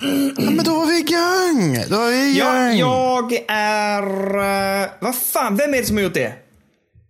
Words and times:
Ja, 0.00 0.50
men 0.50 0.64
då 0.64 0.74
var 0.74 0.86
vi 0.86 0.98
igång! 0.98 1.84
Då 1.88 1.96
var 1.96 2.10
vi 2.10 2.36
igång! 2.36 2.78
jag 2.78 3.32
är... 3.48 4.82
eh, 4.82 4.88
vad 5.00 5.14
fan, 5.16 5.56
vem 5.56 5.74
är 5.74 5.78
det 5.78 5.84
som 5.84 5.96
har 5.96 6.04
gjort 6.04 6.14
det? 6.14 6.32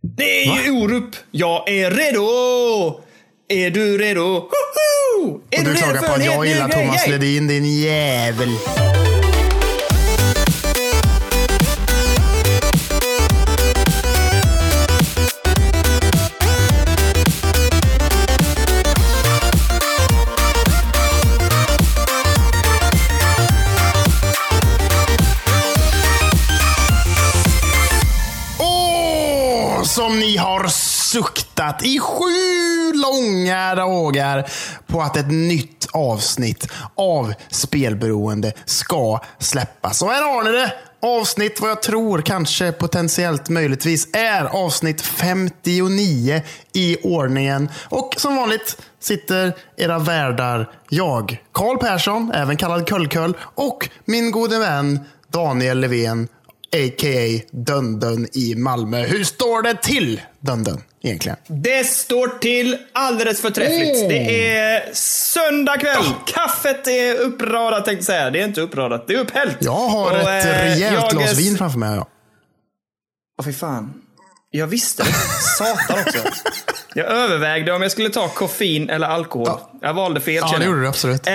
Det 0.03 0.45
är 0.45 0.65
ju 0.65 0.71
Orup. 0.71 1.17
Jag 1.31 1.69
är 1.69 1.91
redo! 1.91 3.01
Är 3.49 3.71
du 3.71 3.99
redo? 3.99 4.21
Hoho! 4.23 5.41
Är 5.51 5.59
Och 5.59 5.65
du 5.65 5.71
redo 5.71 5.79
klagar 5.83 6.03
på 6.03 6.13
att 6.13 6.25
jag 6.25 6.47
gillar? 6.47 6.69
Thomas! 6.69 7.09
Ledin, 7.09 7.49
din 7.49 7.65
jävel. 7.81 8.49
Väntat 31.69 31.87
i 31.87 31.99
sju 31.99 32.93
långa 32.95 33.75
dagar 33.75 34.51
på 34.87 35.01
att 35.01 35.17
ett 35.17 35.31
nytt 35.31 35.87
avsnitt 35.93 36.73
av 36.95 37.35
Spelberoende 37.51 38.53
ska 38.65 39.21
släppas. 39.39 40.03
Och 40.03 40.09
här 40.09 40.23
har 40.23 40.45
ni 40.45 40.51
det! 40.51 40.73
Avsnitt 41.01 41.61
vad 41.61 41.71
jag 41.71 41.83
tror 41.83 42.21
kanske 42.21 42.73
potentiellt 42.73 43.49
möjligtvis 43.49 44.09
är 44.13 44.45
avsnitt 44.45 45.01
59 45.01 46.43
i 46.73 46.97
ordningen. 47.03 47.69
Och 47.89 48.15
som 48.17 48.37
vanligt 48.37 48.83
sitter 49.01 49.57
era 49.77 49.99
värdar 49.99 50.71
jag, 50.89 51.43
Karl 51.53 51.79
Persson, 51.79 52.33
även 52.35 52.57
kallad 52.57 52.89
Köllköll, 52.89 53.37
och 53.55 53.89
min 54.05 54.31
gode 54.31 54.59
vän 54.59 55.01
Daniel 55.29 55.81
Levén 55.81 56.29
a.k.a. 56.77 57.41
Dundun 57.51 58.29
i 58.33 58.55
Malmö. 58.55 59.07
Hur 59.07 59.25
står 59.25 59.63
det 59.63 59.83
till, 59.83 60.21
Dundun, 60.41 60.83
egentligen? 61.03 61.39
Det 61.47 61.85
står 61.85 62.39
till 62.39 62.77
alldeles 62.93 63.41
förträffligt. 63.41 64.03
Åh. 64.03 64.09
Det 64.09 64.57
är 64.57 64.95
söndag 64.95 65.77
kväll. 65.79 66.05
Kaffet 66.27 66.87
är 66.87 67.15
uppradat 67.15 67.85
tänkte 67.85 67.99
jag 67.99 68.05
säga. 68.05 68.31
Det 68.31 68.41
är 68.41 68.45
inte 68.45 68.61
uppradat, 68.61 69.07
det 69.07 69.15
är 69.15 69.19
upphällt. 69.19 69.57
Jag 69.61 69.73
har 69.73 70.11
Och, 70.11 70.31
ett 70.31 70.45
eh, 70.45 70.51
rejält 70.51 70.95
jag 71.03 71.11
glas 71.11 71.39
vin 71.39 71.59
framför 71.59 71.79
mig. 71.79 71.97
Ja. 71.97 72.09
Åh 73.41 73.45
fy 73.45 73.53
fan. 73.53 74.03
Jag 74.51 74.67
visste 74.67 75.03
det. 75.03 75.13
Satan 75.59 75.99
också. 76.07 76.19
Jag 76.99 77.07
övervägde 77.07 77.73
om 77.73 77.83
jag 77.83 77.91
skulle 77.91 78.11
ta 78.11 78.29
koffein 78.29 78.91
eller 78.91 79.07
alkohol. 79.07 79.61
Jag 79.83 79.95
valde 79.95 80.21
fel 80.21 80.35
Ja, 80.53 80.59
det 80.59 80.65
gjorde 80.65 80.81
du 80.81 80.89
absolut. 80.89 81.27
Eh, 81.27 81.35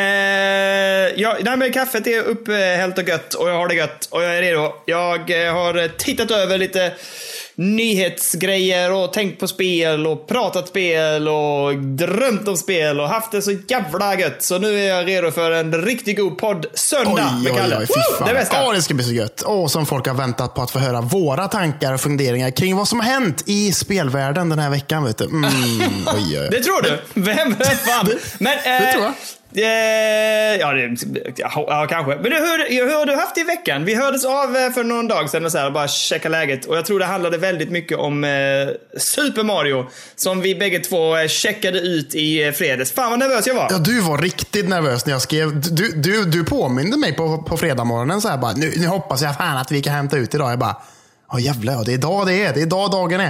ja, 1.21 1.37
nej, 1.41 1.57
men 1.57 1.73
kaffet 1.73 2.07
är 2.07 2.23
upphällt 2.23 2.97
och 2.97 3.07
gött 3.07 3.33
och 3.33 3.49
jag 3.49 3.55
har 3.55 3.67
det 3.67 3.75
gött 3.75 4.07
och 4.11 4.23
jag 4.23 4.37
är 4.37 4.41
redo. 4.41 4.73
Jag 4.85 5.45
eh, 5.45 5.53
har 5.53 5.97
tittat 5.97 6.31
över 6.31 6.57
lite 6.57 6.93
nyhetsgrejer 7.55 8.91
och 8.91 9.13
tänkt 9.13 9.39
på 9.39 9.47
spel 9.47 10.07
och 10.07 10.27
pratat 10.27 10.67
spel 10.67 11.27
och 11.27 11.77
drömt 11.77 12.47
om 12.47 12.57
spel 12.57 12.99
och 12.99 13.09
haft 13.09 13.31
det 13.31 13.41
så 13.41 13.51
jävla 13.67 14.19
gött. 14.19 14.43
Så 14.43 14.57
nu 14.59 14.79
är 14.79 14.87
jag 14.87 15.07
redo 15.07 15.31
för 15.31 15.51
en 15.51 15.81
riktigt 15.81 16.17
god 16.17 16.37
podd 16.37 16.65
söndag 16.73 17.31
Oj, 17.37 17.43
med 17.43 17.51
oj, 17.51 17.57
Kalle. 17.57 17.77
oj, 17.79 17.87
fan. 18.19 18.27
Det 18.27 18.33
bästa. 18.33 18.67
Åh, 18.67 18.73
det 18.73 18.81
ska 18.81 18.93
bli 18.93 19.03
så 19.03 19.11
gött. 19.13 19.43
Åh, 19.45 19.67
som 19.67 19.85
folk 19.85 20.07
har 20.07 20.13
väntat 20.15 20.55
på 20.55 20.61
att 20.61 20.71
få 20.71 20.79
höra 20.79 21.01
våra 21.01 21.47
tankar 21.47 21.93
och 21.93 22.01
funderingar 22.01 22.51
kring 22.51 22.75
vad 22.75 22.87
som 22.87 22.99
har 22.99 23.07
hänt 23.07 23.43
i 23.45 23.71
spelvärlden 23.71 24.49
den 24.49 24.59
här 24.59 24.69
veckan. 24.69 25.03
Vet 25.03 25.17
du. 25.17 25.25
Mm, 25.25 25.45
oj, 26.15 26.39
oj. 26.39 26.47
Det 26.51 26.59
tror 26.63 26.81
du? 26.81 26.99
Vem, 27.13 27.55
vem 27.59 27.77
fan? 27.77 28.09
Men, 28.39 28.53
eh, 28.57 28.63
det 28.63 28.91
tror 28.91 29.03
jag. 29.03 29.13
Eh, 29.55 30.59
ja, 30.59 30.71
det, 30.73 30.97
ja, 31.35 31.49
ja, 31.55 31.87
kanske. 31.89 32.15
Men 32.15 32.23
du, 32.23 32.35
hur, 32.35 32.85
hur 32.87 32.95
har 32.97 33.05
du 33.05 33.15
haft 33.15 33.35
det 33.35 33.41
i 33.41 33.43
veckan? 33.43 33.85
Vi 33.85 33.95
hördes 33.95 34.25
av 34.25 34.57
eh, 34.57 34.71
för 34.71 34.83
någon 34.83 35.07
dag 35.07 35.29
sedan 35.29 35.45
och 35.45 35.51
så 35.51 35.57
här, 35.57 35.71
bara 35.71 35.87
checka 35.87 36.29
läget. 36.29 36.65
Och 36.65 36.77
jag 36.77 36.85
tror 36.85 36.99
det 36.99 37.05
handlade 37.05 37.37
väldigt 37.37 37.71
mycket 37.71 37.97
om 37.97 38.23
eh, 38.23 38.29
Super 38.99 39.43
Mario. 39.43 39.85
Som 40.15 40.41
vi 40.41 40.55
bägge 40.55 40.79
två 40.79 41.17
eh, 41.17 41.27
checkade 41.27 41.79
ut 41.79 42.15
i 42.15 42.43
eh, 42.43 42.51
fredags. 42.51 42.91
Fan 42.91 43.09
vad 43.09 43.19
nervös 43.19 43.47
jag 43.47 43.55
var. 43.55 43.67
Ja, 43.69 43.77
du 43.77 44.01
var 44.01 44.17
riktigt 44.17 44.69
nervös 44.69 45.05
när 45.05 45.13
jag 45.13 45.21
skrev. 45.21 45.61
Du, 45.61 45.91
du, 45.91 46.25
du 46.25 46.45
påminde 46.45 46.97
mig 46.97 47.13
på, 47.15 47.37
på 47.37 47.57
fredagsmorgonen 47.57 48.21
så 48.21 48.27
här 48.29 48.37
bara, 48.37 48.53
nu, 48.53 48.73
nu 48.77 48.87
hoppas 48.87 49.21
jag 49.21 49.37
fan 49.37 49.57
att 49.57 49.71
vi 49.71 49.81
kan 49.81 49.93
hämta 49.93 50.17
ut 50.17 50.35
idag. 50.35 50.51
Jag 50.51 50.59
bara, 50.59 50.77
ja 51.31 51.39
jävlar, 51.39 51.73
ja, 51.73 51.83
det 51.85 51.91
är 51.91 51.93
idag 51.93 52.27
det 52.27 52.33
är. 52.33 52.53
Det 52.53 52.59
är 52.59 52.65
idag 52.65 52.91
dagen 52.91 53.19
är. 53.19 53.25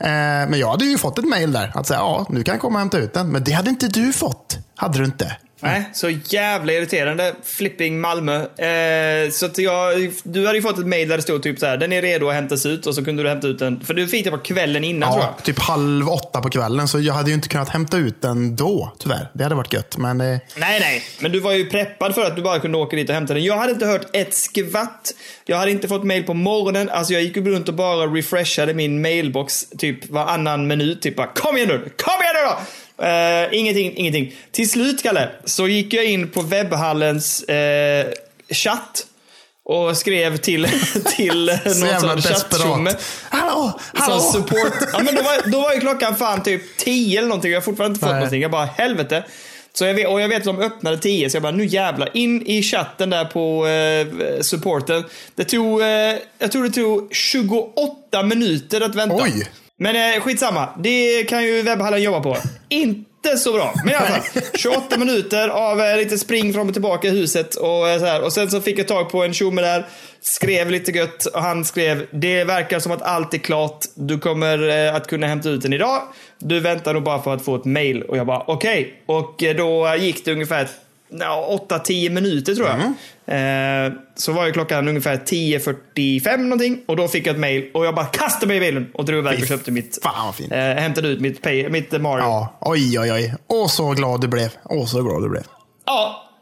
Eh, 0.00 0.48
men 0.50 0.58
jag 0.58 0.70
hade 0.70 0.84
ju 0.84 0.98
fått 0.98 1.18
ett 1.18 1.24
mail 1.28 1.52
där. 1.52 1.72
Att 1.74 1.86
säga, 1.86 2.00
ja, 2.00 2.26
nu 2.28 2.42
kan 2.42 2.52
jag 2.54 2.60
komma 2.60 2.74
och 2.74 2.80
hämta 2.80 2.98
ut 2.98 3.14
den. 3.14 3.28
Men 3.28 3.44
det 3.44 3.52
hade 3.52 3.70
inte 3.70 3.88
du 3.88 4.12
fått. 4.12 4.58
Hade 4.76 4.98
du 4.98 5.04
inte? 5.04 5.36
Nej, 5.60 5.90
så 5.94 6.10
jävla 6.10 6.72
irriterande. 6.72 7.34
Flipping 7.44 8.00
Malmö. 8.00 8.36
Eh, 8.36 9.30
så 9.30 9.46
att 9.46 9.58
jag, 9.58 10.12
du 10.22 10.46
hade 10.46 10.58
ju 10.58 10.62
fått 10.62 10.78
ett 10.78 10.86
mail 10.86 11.08
där 11.08 11.16
det 11.16 11.22
stod 11.22 11.42
typ 11.42 11.58
så 11.58 11.66
här, 11.66 11.76
den 11.76 11.92
är 11.92 12.02
redo 12.02 12.28
att 12.28 12.34
hämtas 12.34 12.66
ut 12.66 12.86
och 12.86 12.94
så 12.94 13.04
kunde 13.04 13.22
du 13.22 13.28
hämta 13.28 13.46
ut 13.46 13.58
den. 13.58 13.80
För 13.80 13.94
du 13.94 14.08
fick 14.08 14.24
det 14.24 14.30
på 14.30 14.38
kvällen 14.38 14.84
innan 14.84 15.12
tror 15.12 15.22
Ja, 15.24 15.34
jag. 15.36 15.44
typ 15.44 15.58
halv 15.58 16.08
åtta 16.08 16.40
på 16.40 16.50
kvällen. 16.50 16.88
Så 16.88 17.00
jag 17.00 17.14
hade 17.14 17.28
ju 17.30 17.34
inte 17.34 17.48
kunnat 17.48 17.68
hämta 17.68 17.96
ut 17.96 18.22
den 18.22 18.56
då, 18.56 18.92
tyvärr. 18.98 19.30
Det 19.34 19.42
hade 19.42 19.54
varit 19.54 19.72
gött. 19.72 19.96
Men 19.98 20.20
eh, 20.20 20.26
Nej, 20.56 20.80
nej. 20.80 21.02
Men 21.20 21.32
du 21.32 21.40
var 21.40 21.52
ju 21.52 21.70
preppad 21.70 22.14
för 22.14 22.24
att 22.24 22.36
du 22.36 22.42
bara 22.42 22.58
kunde 22.58 22.78
åka 22.78 22.96
dit 22.96 23.08
och 23.08 23.14
hämta 23.14 23.34
den. 23.34 23.44
Jag 23.44 23.56
hade 23.56 23.72
inte 23.72 23.86
hört 23.86 24.06
ett 24.16 24.34
skvatt. 24.34 25.14
Jag 25.44 25.56
hade 25.58 25.70
inte 25.70 25.88
fått 25.88 26.04
mail 26.04 26.22
på 26.24 26.34
morgonen. 26.34 26.88
Alltså 26.90 27.12
jag 27.12 27.22
gick 27.22 27.36
ju 27.36 27.44
runt 27.54 27.68
och 27.68 27.74
bara 27.74 28.06
refreshade 28.06 28.74
min 28.74 29.02
mailbox 29.02 29.64
typ 29.78 30.10
varannan 30.10 30.66
minut. 30.66 31.02
Typ 31.02 31.16
bara 31.16 31.26
kom 31.26 31.56
igen 31.56 31.68
nu, 31.68 31.78
kom 31.96 32.22
igen 32.22 32.34
nu 32.34 32.40
då! 32.50 32.58
Eh, 33.02 33.58
ingenting, 33.58 33.92
ingenting. 33.96 34.34
Till 34.52 34.70
slut, 34.70 35.02
Kalle, 35.02 35.28
så 35.44 35.68
gick 35.68 35.94
jag 35.94 36.04
in 36.04 36.28
på 36.28 36.42
webbhallens 36.42 37.42
eh, 37.42 38.06
chatt 38.50 39.06
och 39.64 39.96
skrev 39.96 40.36
till, 40.36 40.68
till 41.16 41.46
någon 41.64 42.00
sån 42.00 42.22
chattjomme. 42.22 42.90
desperat. 42.90 43.04
Hallå, 43.30 43.72
Som 43.94 44.02
hallå! 44.02 44.20
support. 44.20 44.72
Ja, 44.92 45.02
men 45.02 45.14
då, 45.14 45.22
var, 45.22 45.50
då 45.50 45.60
var 45.60 45.74
ju 45.74 45.80
klockan 45.80 46.16
fan 46.16 46.42
typ 46.42 46.76
10 46.76 47.18
eller 47.18 47.28
någonting. 47.28 47.50
Jag 47.52 47.60
har 47.60 47.64
fortfarande 47.64 47.94
inte 47.94 48.00
fått 48.00 48.10
Nej. 48.10 48.18
någonting. 48.20 48.42
Jag 48.42 48.50
bara 48.50 48.64
helvete. 48.64 49.24
Så 49.72 49.84
jag 49.84 49.94
vet, 49.94 50.08
och 50.08 50.20
jag 50.20 50.28
vet 50.28 50.38
att 50.38 50.44
de 50.44 50.60
öppnade 50.60 50.98
10 50.98 51.30
så 51.30 51.36
jag 51.36 51.42
bara 51.42 51.52
nu 51.52 51.66
jävlar. 51.66 52.08
In 52.14 52.46
i 52.46 52.62
chatten 52.62 53.10
där 53.10 53.24
på 53.24 53.66
eh, 53.66 54.40
supporten. 54.42 55.04
Det 55.34 55.44
tog, 55.44 55.82
eh, 55.82 55.86
jag 56.38 56.52
tror 56.52 56.64
det 56.64 56.70
tog 56.70 57.14
28 57.14 58.22
minuter 58.22 58.80
att 58.80 58.94
vänta. 58.94 59.16
Oj. 59.16 59.46
Men 59.78 60.14
eh, 60.14 60.20
skitsamma. 60.20 60.68
Det 60.78 61.24
kan 61.24 61.44
ju 61.44 61.62
webbhallen 61.62 62.02
jobba 62.02 62.20
på. 62.20 62.36
Inte 62.68 63.36
så 63.38 63.52
bra. 63.52 63.74
Men 63.84 63.92
i 63.92 63.96
alla 63.96 64.06
fall. 64.06 64.42
28 64.54 64.98
minuter 64.98 65.48
av 65.48 65.80
eh, 65.80 65.96
lite 65.96 66.18
spring 66.18 66.52
fram 66.52 66.66
och 66.66 66.72
tillbaka 66.72 67.08
i 67.08 67.10
huset. 67.10 67.54
Och, 67.54 67.88
eh, 67.88 67.98
så 67.98 68.06
här. 68.06 68.22
och 68.22 68.32
sen 68.32 68.50
så 68.50 68.60
fick 68.60 68.78
jag 68.78 68.88
tag 68.88 69.10
på 69.10 69.24
en 69.24 69.34
tjomme 69.34 69.62
där. 69.62 69.86
Skrev 70.20 70.70
lite 70.70 70.92
gött 70.92 71.26
och 71.26 71.42
han 71.42 71.64
skrev 71.64 72.06
Det 72.12 72.44
verkar 72.44 72.78
som 72.78 72.92
att 72.92 73.02
allt 73.02 73.34
är 73.34 73.38
klart. 73.38 73.84
Du 73.94 74.18
kommer 74.18 74.68
eh, 74.68 74.94
att 74.94 75.06
kunna 75.06 75.26
hämta 75.26 75.48
ut 75.48 75.62
den 75.62 75.72
idag. 75.72 76.02
Du 76.38 76.60
väntar 76.60 76.94
nog 76.94 77.02
bara 77.02 77.18
på 77.18 77.30
att 77.30 77.44
få 77.44 77.56
ett 77.56 77.64
mail. 77.64 78.02
Och 78.02 78.16
jag 78.16 78.26
bara 78.26 78.44
okej. 78.46 79.02
Och 79.06 79.42
eh, 79.42 79.56
då 79.56 79.94
gick 79.98 80.24
det 80.24 80.32
ungefär 80.32 80.68
ja, 81.08 81.58
8-10 81.68 82.10
minuter 82.10 82.54
tror 82.54 82.68
jag. 82.68 82.78
Eh, 83.86 83.92
så 84.14 84.32
var 84.32 84.46
ju 84.46 84.52
klockan 84.52 84.88
ungefär 84.88 85.16
10.45 85.16 86.36
någonting. 86.36 86.82
Och 86.86 86.96
då 86.96 87.08
fick 87.08 87.26
jag 87.26 87.34
ett 87.34 87.40
mail. 87.40 87.70
Och 87.74 87.86
jag 87.86 87.94
bara 87.94 88.06
kastade 88.06 88.46
mig 88.46 88.56
i 88.56 88.60
bilen 88.60 88.90
och 88.94 89.04
drog 89.04 89.18
iväg 89.18 89.40
och 89.42 89.48
köpte 89.48 89.70
mitt. 89.70 89.98
Fan 90.02 90.26
vad 90.26 90.34
fint. 90.34 90.52
Eh, 90.52 90.58
hämtade 90.58 91.08
ut 91.08 91.20
mitt, 91.20 91.42
pay, 91.42 91.68
mitt 91.68 91.92
Mario. 91.92 92.22
Ja. 92.24 92.56
Ja, 92.60 92.70
oj, 92.70 93.00
oj, 93.00 93.12
oj. 93.12 93.34
Åh, 93.48 93.68
så 93.68 93.90
glad 93.92 94.20
du 94.20 94.28
blev. 94.28 94.50
Åh, 94.64 94.86
så 94.86 95.02
glad 95.02 95.22
du 95.22 95.28
blev. 95.28 95.42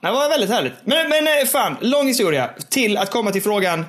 det 0.03 0.11
var 0.11 0.29
väldigt 0.29 0.51
härligt. 0.51 0.73
Men, 0.85 1.09
men 1.09 1.27
eh, 1.27 1.47
fan, 1.47 1.77
lång 1.81 2.07
historia. 2.07 2.51
Till 2.71 2.97
att 2.97 3.11
komma 3.11 3.31
till 3.31 3.43
frågan. 3.43 3.85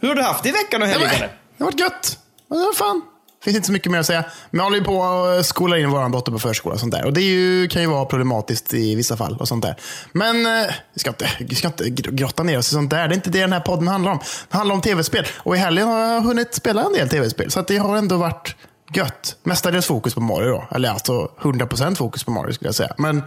Hur 0.00 0.08
har 0.08 0.14
du 0.14 0.22
haft 0.22 0.42
det 0.42 0.48
i 0.48 0.52
veckan 0.52 0.82
och 0.82 0.88
Ja, 0.88 0.92
helgen? 0.92 1.10
det 1.58 1.64
har 1.64 1.70
varit 1.70 1.80
gött. 1.80 2.18
Ja, 2.50 2.72
fan. 2.74 3.02
Finns 3.48 3.56
inte 3.56 3.66
så 3.66 3.72
mycket 3.72 3.92
mer 3.92 3.98
att 3.98 4.06
säga. 4.06 4.24
Men 4.50 4.60
håller 4.60 4.76
ju 4.78 4.84
på 4.84 5.04
att 5.04 5.46
skola 5.46 5.78
in 5.78 5.90
vår 5.90 6.08
dotter 6.08 6.32
på 6.32 6.38
förskola 6.38 6.74
och 6.74 6.80
sånt 6.80 6.92
där. 6.92 7.04
Och 7.04 7.12
det 7.12 7.20
ju, 7.20 7.68
kan 7.68 7.82
ju 7.82 7.88
vara 7.88 8.04
problematiskt 8.04 8.74
i 8.74 8.94
vissa 8.94 9.16
fall. 9.16 9.36
och 9.40 9.48
sånt 9.48 9.64
där. 9.64 9.76
Men 10.12 10.46
eh, 10.46 10.70
vi 10.94 11.00
ska 11.00 11.10
inte, 11.10 11.30
vi 11.40 11.54
ska 11.54 11.66
inte 11.68 11.84
gr- 11.84 12.10
grotta 12.14 12.42
ner 12.42 12.58
oss 12.58 12.68
i 12.68 12.72
sånt 12.74 12.90
där. 12.90 13.08
Det 13.08 13.14
är 13.14 13.16
inte 13.16 13.30
det 13.30 13.40
den 13.40 13.52
här 13.52 13.60
podden 13.60 13.88
handlar 13.88 14.12
om. 14.12 14.18
Det 14.50 14.56
handlar 14.56 14.74
om 14.74 14.80
tv-spel. 14.80 15.26
Och 15.36 15.56
i 15.56 15.58
helgen 15.58 15.88
har 15.88 15.98
jag 15.98 16.20
hunnit 16.20 16.54
spela 16.54 16.82
en 16.82 16.92
del 16.92 17.08
tv-spel. 17.08 17.50
Så 17.50 17.60
att 17.60 17.68
det 17.68 17.76
har 17.76 17.96
ändå 17.96 18.16
varit 18.16 18.56
gött. 18.94 19.36
Mestadels 19.42 19.86
fokus 19.86 20.14
på 20.14 20.20
Mario 20.20 20.48
då. 20.50 20.68
Eller 20.70 20.90
alltså 20.90 21.12
100% 21.40 21.94
fokus 21.94 22.24
på 22.24 22.30
Mario 22.30 22.52
skulle 22.52 22.68
jag 22.68 22.74
säga. 22.74 22.94
Men 22.98 23.22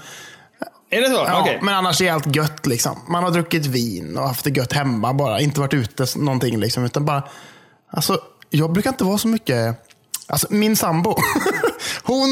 Är 0.89 1.01
det 1.01 1.07
så? 1.07 1.23
Ja, 1.27 1.41
Okej. 1.41 1.59
Men 1.61 1.73
annars 1.75 2.01
är 2.01 2.11
allt 2.11 2.35
gött. 2.35 2.65
Liksom. 2.65 2.99
Man 3.07 3.23
har 3.23 3.31
druckit 3.31 3.65
vin 3.65 4.17
och 4.17 4.27
haft 4.27 4.43
det 4.43 4.49
gött 4.57 4.73
hemma 4.73 5.13
bara. 5.13 5.39
Inte 5.39 5.59
varit 5.59 5.73
ute 5.73 6.05
någonting. 6.15 6.59
Liksom, 6.59 6.85
utan 6.85 7.05
bara, 7.05 7.23
alltså, 7.91 8.19
jag 8.49 8.71
brukar 8.73 8.89
inte 8.89 9.03
vara 9.03 9.17
så 9.17 9.27
mycket... 9.27 9.77
Alltså, 10.31 10.47
min 10.49 10.75
sambo, 10.75 11.15
hon... 12.03 12.29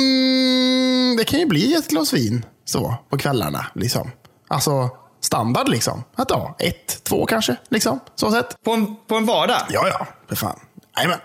Det 1.18 1.24
kan 1.24 1.40
ju 1.40 1.46
bli 1.46 1.74
ett 1.76 1.88
glas 1.88 2.14
vin 2.14 2.46
så 2.66 2.96
på 3.10 3.18
kvällarna. 3.18 3.66
Liksom. 3.76 4.12
Alltså 4.48 4.90
standard 5.22 5.70
liksom. 5.70 6.04
Att 6.16 6.30
ja, 6.30 6.56
ett, 6.60 7.04
två 7.04 7.26
kanske. 7.26 7.56
Liksom. 7.70 8.00
Så 8.16 8.32
sett. 8.32 8.64
På, 8.64 8.72
en, 8.74 8.96
på 9.08 9.16
en 9.16 9.26
vardag? 9.26 9.62
Ja, 9.70 9.88
ja. 9.88 10.08
För 10.30 10.36
fan. 10.36 10.60
Jajamän. 10.98 11.20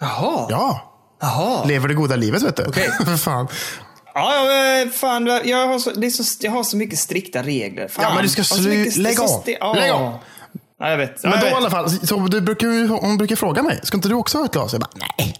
Jaha. 0.00 0.46
Ja. 0.50 0.94
Jaha. 1.20 1.64
Lever 1.64 1.88
det 1.88 1.94
goda 1.94 2.16
livet 2.16 2.42
vet 2.42 2.56
du. 2.56 2.66
Okej. 2.66 2.90
för 3.04 3.16
fan. 3.16 3.48
Ja, 4.14 4.34
ja, 4.46 4.80
eh, 4.82 4.88
fan. 4.90 5.26
Jag 5.44 5.66
har, 5.66 5.78
så, 5.78 5.90
det 5.90 6.06
är 6.06 6.10
så, 6.10 6.24
jag 6.40 6.50
har 6.52 6.64
så 6.64 6.76
mycket 6.76 6.98
strikta 6.98 7.42
regler. 7.42 7.88
Fan. 7.88 8.04
Ja, 8.08 8.14
men 8.14 8.22
du 8.22 8.28
ska 8.28 8.40
Jag 8.40 8.44
har 8.44 8.56
så 8.56 8.62
slu- 8.68 8.76
mycket- 8.78 8.94
det 8.94 9.00
är 9.00 9.02
lägg 9.02 9.20
av. 9.20 9.42
ja. 9.60 9.74
Lägg 9.74 9.90
av. 9.90 10.12
Ja, 10.80 10.90
jag 10.90 10.96
vet. 10.98 11.20
Ja, 11.22 11.30
Men 11.30 11.40
då 11.40 11.46
i 11.46 11.48
vet. 11.48 11.56
alla 11.58 11.70
fall, 11.70 11.90
så 12.06 12.16
du 12.16 12.40
brukar, 12.40 12.88
hon 13.00 13.16
brukar 13.18 13.36
fråga 13.36 13.62
mig, 13.62 13.80
ska 13.82 13.96
inte 13.96 14.08
du 14.08 14.14
också 14.14 14.38
ha 14.38 14.44
ett 14.44 14.52
glas? 14.52 14.72
Jag 14.72 14.80
bara, 14.80 14.90
nej, 15.18 15.34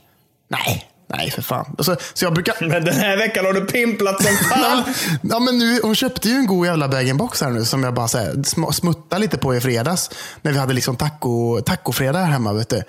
nej, 0.49 0.85
nej 1.15 1.31
för 1.31 1.43
fan. 1.43 1.75
Och 1.79 1.85
Så, 1.85 1.97
jag 2.21 2.35
brukar... 2.35 2.55
Men 2.69 2.85
den 2.85 2.95
här 2.95 3.17
veckan 3.17 3.45
har 3.45 3.53
du 3.53 3.61
pimplat 3.61 4.23
som 4.23 4.37
fan. 4.51 4.85
Ja, 5.23 5.39
men 5.39 5.59
nu, 5.59 5.81
hon 5.83 5.95
köpte 5.95 6.29
ju 6.29 6.35
en 6.35 6.47
god 6.47 6.67
jävla 6.67 6.89
bag-in-box 6.89 7.41
här 7.41 7.51
nu 7.51 7.65
som 7.65 7.83
jag 7.83 7.95
bara 7.95 8.09
så 8.09 8.19
här, 8.19 8.33
sm- 8.33 8.73
smuttade 8.73 9.21
lite 9.21 9.39
på 9.39 9.55
i 9.55 9.61
fredags. 9.61 10.11
När 10.43 10.53
vi 10.53 10.59
hade 10.59 10.75
liksom 10.75 10.97
taco, 10.97 11.61
tacofredag 11.61 12.19
här 12.19 12.33
hemma. 12.33 12.53
Vet 12.53 12.69
du. 12.69 12.83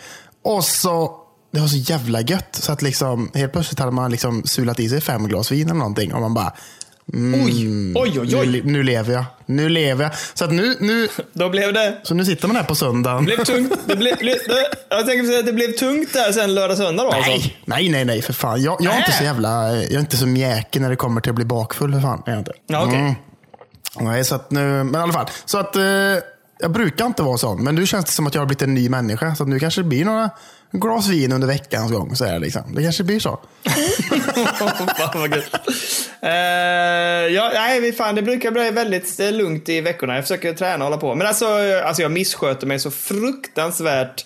Och 0.44 0.64
så, 0.64 1.12
det 1.54 1.60
var 1.60 1.68
så 1.68 1.78
jävla 1.78 2.22
gött. 2.22 2.50
Så 2.62 2.72
att 2.72 2.82
liksom, 2.82 3.32
helt 3.34 3.52
plötsligt 3.52 3.80
hade 3.80 3.92
man 3.92 4.12
liksom 4.12 4.44
sulat 4.44 4.80
i 4.80 4.90
sig 4.90 5.02
fem 5.02 5.28
glas 5.28 5.52
vin 5.52 5.68
eller 5.68 5.80
någonting. 5.80 6.14
Och 6.14 6.22
man 6.22 6.34
bara, 6.34 6.54
Oj, 7.14 7.94
oj, 7.96 8.20
oj, 8.20 8.28
nu, 8.32 8.38
oj. 8.40 8.46
le- 8.46 8.62
nu 8.64 8.84
lever 8.84 9.14
jag. 9.14 9.26
Nu 9.46 9.70
lever 9.70 10.04
jag. 10.04 10.14
Så 10.34 10.46
att 10.46 10.52
nu, 10.52 10.78
nu, 10.80 11.08
Då 11.34 11.50
blev 11.50 11.74
det... 11.74 11.98
så 12.04 12.14
nu 12.14 12.26
sitter 12.26 12.48
man 12.48 12.56
här 12.56 12.64
på 12.64 12.76
söndagen. 12.76 13.26
blev 13.26 13.44
tungt. 13.44 13.74
Det 13.86 13.96
blev, 13.96 14.18
det, 14.18 14.38
jag 14.90 15.08
tänker 15.08 15.24
säga 15.28 15.40
att 15.40 15.46
det 15.46 15.54
blev 15.54 15.72
tungt 15.72 16.14
där 16.14 16.32
sen 16.32 16.56
lördag, 16.56 16.78
söndag 16.78 17.04
då 17.04 17.10
alltså. 17.10 17.32
Nej, 17.32 17.58
nej, 17.66 17.90
nej, 17.90 18.06
nej, 18.06 18.22
för 18.22 18.34
fan. 18.34 18.62
Jag, 18.64 18.78
jag 18.80 18.94
är 18.94 18.98
inte 18.98 19.10
Nej. 19.10 19.18
så 19.18 19.24
jävla, 19.24 19.74
jag 19.76 19.94
är 19.94 20.00
inte 20.00 20.18
så 20.18 20.28
mjäkig 20.28 20.82
när 20.82 20.90
det 20.90 20.96
kommer 20.96 21.22
till 21.22 21.30
att 21.30 21.36
bli 21.36 21.46
bakfull. 21.46 21.94
För 21.94 22.00
fan. 22.02 22.22
Jag 22.26 22.34
är 22.36 22.40
inte. 22.40 22.52
Ja, 22.68 22.84
okej. 22.86 23.00
Mm. 23.00 23.14
Nej, 24.00 24.24
så 24.26 24.36
att 24.36 24.52
nu, 24.52 24.84
men 24.84 24.96
i 24.96 24.98
alla 25.04 25.14
fall. 25.14 25.28
Så 25.46 25.58
att, 25.58 25.76
eh, 25.76 25.84
jag 26.62 26.72
brukar 26.72 27.06
inte 27.06 27.24
vara 27.24 27.38
sån, 27.38 27.64
men 27.64 27.76
nu 27.76 27.86
känns 27.88 28.06
det 28.06 28.12
som 28.12 28.28
att 28.28 28.34
jag 28.36 28.42
har 28.42 28.46
blivit 28.46 28.62
en 28.62 28.74
ny 28.74 28.90
människa. 28.90 29.36
Så 29.36 29.44
att 29.44 29.50
nu 29.50 29.60
kanske 29.60 29.82
det 29.82 29.88
blir 29.88 30.06
några 30.06 30.30
glas 30.72 31.08
vin 31.08 31.32
under 31.32 31.48
veckans 31.48 31.92
gång. 31.92 32.16
Så 32.16 32.26
här, 32.26 32.34
det, 32.34 32.40
liksom. 32.40 32.76
det 32.76 32.84
kanske 32.84 33.04
blir 33.04 33.20
så. 33.20 33.40
Fan. 34.58 35.34
Eh, 36.22 36.30
ja, 37.34 37.52
nej, 37.54 37.94
fan, 37.94 38.16
det 38.16 38.22
brukar 38.22 38.52
bli 38.52 38.72
väldigt 38.72 39.20
eh, 39.20 39.32
lugnt 39.32 39.70
i 39.70 39.82
veckorna. 39.82 40.16
Jag 40.16 40.24
försöker 40.24 40.54
träna 40.54 40.76
och 40.76 40.84
hålla 40.84 40.98
på. 40.98 41.16
Men 41.16 41.28
alltså, 41.28 41.46
eh, 41.46 41.88
alltså 41.88 42.02
jag 42.02 42.12
missköter 42.12 42.68
mig 42.68 42.80
så 42.80 42.92
fruktansvärt 42.92 44.26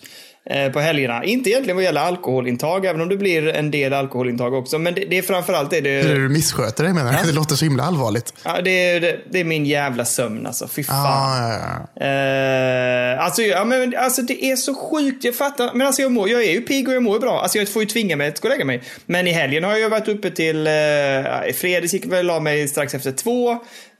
på 0.74 0.80
helgerna. 0.80 1.24
Inte 1.24 1.50
egentligen 1.50 1.76
vad 1.76 1.84
gäller 1.84 2.02
alkoholintag, 2.02 2.86
även 2.86 3.02
om 3.02 3.10
det 3.10 3.18
blir 3.18 3.48
en 3.48 3.72
del 3.72 3.94
alkoholintag 3.94 4.54
också. 4.54 4.80
Men 4.80 4.94
det, 4.94 5.06
det 5.10 5.18
är 5.18 5.22
framförallt 5.22 5.70
det. 5.70 5.82
det 5.82 5.90
Hur 5.90 6.20
du 6.20 6.30
missköter 6.30 6.84
dig 6.84 6.94
menar 6.94 7.20
du? 7.22 7.28
Det 7.28 7.36
låter 7.36 7.56
så 7.56 7.66
himla 7.66 7.84
allvarligt. 7.84 8.34
Ja, 8.46 8.62
det, 8.62 8.90
är- 8.90 9.00
det, 9.00 9.20
det 9.32 9.40
är 9.40 9.44
min 9.44 9.66
jävla 9.66 10.06
sömn 10.06 10.46
alltså. 10.48 10.68
Fy 10.68 10.84
fan. 10.84 11.06
Ah, 11.06 11.50
ja, 11.54 11.60
ja. 11.96 12.06
Eh, 12.06 13.26
alltså, 13.26 13.42
ja, 13.42 13.66
men, 13.66 13.96
alltså 13.98 14.22
det 14.22 14.46
är 14.46 14.56
så 14.56 14.76
sjukt, 14.76 15.24
jag 15.24 15.36
fattar. 15.36 15.70
Men 15.74 15.88
alltså 15.88 16.02
jag, 16.02 16.12
mår, 16.12 16.30
jag 16.30 16.44
är 16.44 16.52
ju 16.52 16.62
pigg 16.62 16.88
och 16.88 16.94
jag 16.94 17.04
mår 17.04 17.20
bra. 17.20 17.42
Alltså 17.42 17.58
jag 17.58 17.70
får 17.70 17.82
ju 17.82 17.88
tvinga 17.88 18.16
mig 18.16 18.28
att 18.28 18.40
gå 18.40 18.48
och 18.48 18.52
lägga 18.52 18.66
mig. 18.66 18.82
Men 19.06 19.28
i 19.28 19.32
helgen 19.32 19.64
har 19.64 19.76
jag 19.78 19.90
varit 19.90 20.08
uppe 20.08 20.32
till, 20.32 20.68
eh, 20.68 20.74
i 21.48 21.54
fredags 21.56 21.94
gick 21.94 22.06
jag 22.06 22.10
väl 22.10 22.30
av 22.30 22.44
mig 22.44 22.68
strax 22.68 22.94
efter 22.94 23.12
två. 23.12 23.52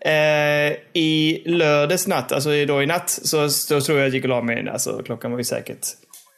Eh, 0.06 0.74
I 0.94 1.44
lördags 1.46 2.08
natt, 2.08 2.32
alltså 2.32 2.50
då 2.66 2.84
i 2.84 2.86
natt, 2.86 3.10
så, 3.10 3.50
så 3.50 3.82
tror 3.82 3.98
jag 4.00 4.06
att 4.08 4.10
jag 4.14 4.16
gick 4.16 4.24
och 4.24 4.30
la 4.30 4.42
mig, 4.42 4.70
alltså 4.74 5.02
klockan 5.06 5.32
var 5.32 5.38
ju 5.38 5.44
säkert, 5.44 5.88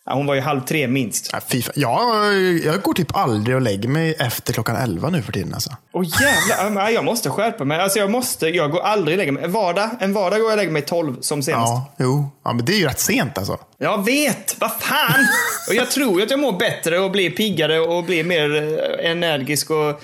ja, 0.05 0.13
hon 0.13 0.25
var 0.25 0.35
ju 0.35 0.41
halv 0.41 0.61
tre 0.61 0.87
minst. 0.87 1.29
Ja, 1.33 1.39
fy 1.47 1.61
fan. 1.61 1.73
Jag, 1.75 2.81
går 2.81 2.93
typ 2.93 3.15
aldrig 3.15 3.55
och 3.55 3.61
lägger 3.61 3.89
mig 3.89 4.15
efter 4.19 4.53
klockan 4.53 4.75
elva 4.75 5.09
nu 5.09 5.21
för 5.21 5.31
tiden. 5.31 5.53
Alltså. 5.53 5.69
Åh 5.93 6.05
jävlar, 6.21 6.81
ja, 6.81 6.89
jag 6.91 7.05
måste 7.05 7.29
skärpa 7.29 7.65
mig. 7.65 7.79
Alltså 7.79 7.99
jag 7.99 8.11
måste, 8.11 8.47
jag 8.47 8.71
går 8.71 8.81
aldrig 8.81 9.13
och 9.13 9.17
lägger 9.17 9.31
mig. 9.31 9.43
En 9.43 9.51
vardag, 9.51 9.89
en 9.99 10.13
vardag 10.13 10.39
går 10.39 10.47
jag 10.47 10.51
och 10.51 10.57
lägger 10.57 10.71
mig 10.71 10.81
tolv 10.81 11.21
som 11.21 11.43
senast. 11.43 11.73
Ja, 11.73 11.93
jo. 11.97 12.29
Ja, 12.43 12.53
men 12.53 12.65
det 12.65 12.73
är 12.73 12.77
ju 12.77 12.87
rätt 12.87 12.99
sent 12.99 13.37
alltså. 13.37 13.57
Jag 13.77 14.05
vet! 14.05 14.55
Vad 14.59 14.71
fan! 14.71 15.27
Och 15.69 15.75
jag 15.75 15.91
tror 15.91 16.21
att 16.21 16.31
jag 16.31 16.39
mår 16.39 16.59
bättre 16.59 16.99
och 16.99 17.11
blir 17.11 17.29
piggare 17.29 17.79
och 17.79 18.03
blir 18.03 18.23
mer 18.23 18.55
eh, 18.55 19.11
energisk 19.11 19.69
och... 19.69 20.01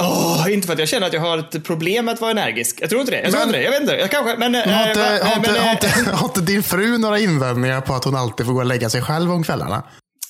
Åh, 0.00 0.46
inte 0.52 0.66
för 0.66 0.72
att 0.74 0.78
jag 0.78 0.88
känner 0.88 1.06
att 1.06 1.12
jag 1.12 1.20
har 1.20 1.38
ett 1.38 1.64
problem 1.64 2.04
med 2.04 2.14
att 2.14 2.20
vara 2.20 2.30
energisk. 2.30 2.78
Jag 2.80 2.88
tror 2.88 3.00
inte 3.00 3.12
det. 3.12 3.20
Jag 3.22 3.30
tror 3.30 3.40
Men- 3.40 3.48
inte 3.48 3.58
det. 3.58 3.64
Jag 3.64 3.70
vet 3.70 3.80
inte. 3.80 3.94
Jag 3.94 4.10
kanske... 4.10 4.36
Men... 4.36 4.52
Men 4.52 4.68
har, 4.70 4.82
eh, 4.82 4.88
inte, 4.88 5.00
va- 5.00 5.06
har, 5.24 5.30
eh, 5.32 5.36
inte, 5.36 5.52
men, 5.52 5.60
har, 5.60 5.66
eh, 5.66 5.72
inte, 5.98 6.10
har 6.10 6.26
inte 6.28 6.40
din 6.40 6.62
fru 6.62 6.98
några 6.98 7.18
invändningar 7.18 7.80
på 7.80 7.94
att 7.94 8.04
hon 8.04 8.16
alltid 8.16 8.46
får 8.46 8.52
gå 8.52 8.58
och 8.58 8.66
lägga 8.66 8.90
sig 8.90 9.02
själv 9.02 9.32
om 9.32 9.44
kvällarna? 9.44 9.82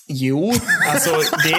Jo, 0.09 0.55
alltså 0.93 1.11
det 1.45 1.53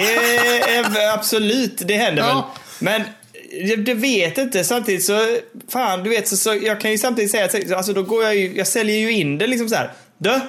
är 0.76 0.90
väl 0.90 1.08
absolut, 1.14 1.78
det 1.84 1.96
händer 1.96 2.22
väl. 2.22 2.30
Ja. 2.32 2.52
Men 2.78 3.02
jag, 3.50 3.84
det 3.84 3.94
vet 3.94 4.38
inte, 4.38 4.64
samtidigt 4.64 5.04
så, 5.04 5.36
fan 5.72 6.02
du 6.02 6.10
vet, 6.10 6.28
så, 6.28 6.36
så 6.36 6.54
jag 6.62 6.80
kan 6.80 6.90
ju 6.90 6.98
samtidigt 6.98 7.30
säga 7.30 7.44
att 7.44 7.72
alltså, 7.72 7.92
då 7.92 8.02
går 8.02 8.24
jag 8.24 8.36
ju, 8.36 8.56
jag 8.56 8.66
säljer 8.66 8.96
ju 8.96 9.12
in 9.12 9.38
det 9.38 9.46
liksom 9.46 9.68
så 9.68 9.74
här. 9.74 9.92
Du, 10.18 10.40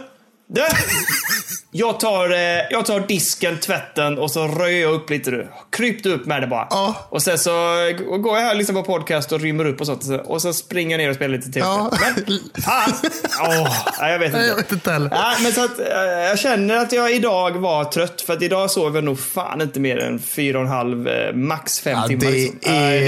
du. 0.54 0.62
Jag 1.72 2.00
tar, 2.00 2.30
eh, 2.32 2.40
jag 2.72 2.86
tar 2.86 3.00
disken, 3.08 3.60
tvätten 3.60 4.18
och 4.18 4.32
så 4.32 4.48
röjer 4.48 4.82
jag 4.82 4.94
upp 4.94 5.10
lite 5.10 5.32
du. 5.32 5.48
Krypt 5.72 6.06
upp 6.06 6.26
med 6.26 6.42
det 6.42 6.48
bara. 6.48 6.68
Ja. 6.70 7.08
Och 7.10 7.22
sen 7.22 7.38
så 7.40 7.52
går 8.24 8.38
jag 8.38 8.44
här 8.44 8.52
och 8.52 8.58
lyssnar 8.58 8.76
på 8.76 8.84
podcast 8.84 9.32
och 9.32 9.40
rymmer 9.42 9.66
upp 9.66 9.80
och 9.82 9.86
sånt. 9.86 10.04
Och 10.26 10.42
så 10.42 10.54
springer 10.54 10.92
jag 10.92 11.04
ner 11.04 11.10
och 11.10 11.16
spelar 11.16 11.36
lite 11.38 11.52
tv. 11.52 11.66
Ja. 11.66 11.92
Men 12.02 12.40
fan! 12.64 12.94
Nej, 14.02 14.12
jag 14.12 14.20
vet 14.20 14.26
inte. 14.26 14.38
Nej, 14.40 14.48
jag 14.48 14.56
vet 14.56 14.72
inte 14.72 14.92
heller. 14.92 15.10
Ja, 15.12 15.34
men 15.44 15.52
så 15.52 15.64
att, 15.66 15.80
eh, 15.80 15.86
jag 16.30 16.40
känner 16.40 16.76
att 16.78 16.92
jag 16.92 17.12
idag 17.16 17.52
var 17.52 17.84
trött 17.84 18.22
för 18.22 18.34
att 18.34 18.42
idag 18.42 18.72
sov 18.72 18.96
jag 18.96 19.04
nog 19.04 19.20
fan 19.20 19.62
inte 19.62 19.80
mer 19.80 19.98
än 19.98 20.20
fyra 20.20 20.58
och 20.60 20.64
en 20.66 20.72
halv, 20.72 21.08
eh, 21.08 21.34
max 21.34 21.80
fem 21.80 21.98
Ja, 22.02 22.08
timmar. 22.08 22.26
det 22.26 22.32
liksom. 22.32 22.60
är 22.74 22.80
Nej, 22.80 23.02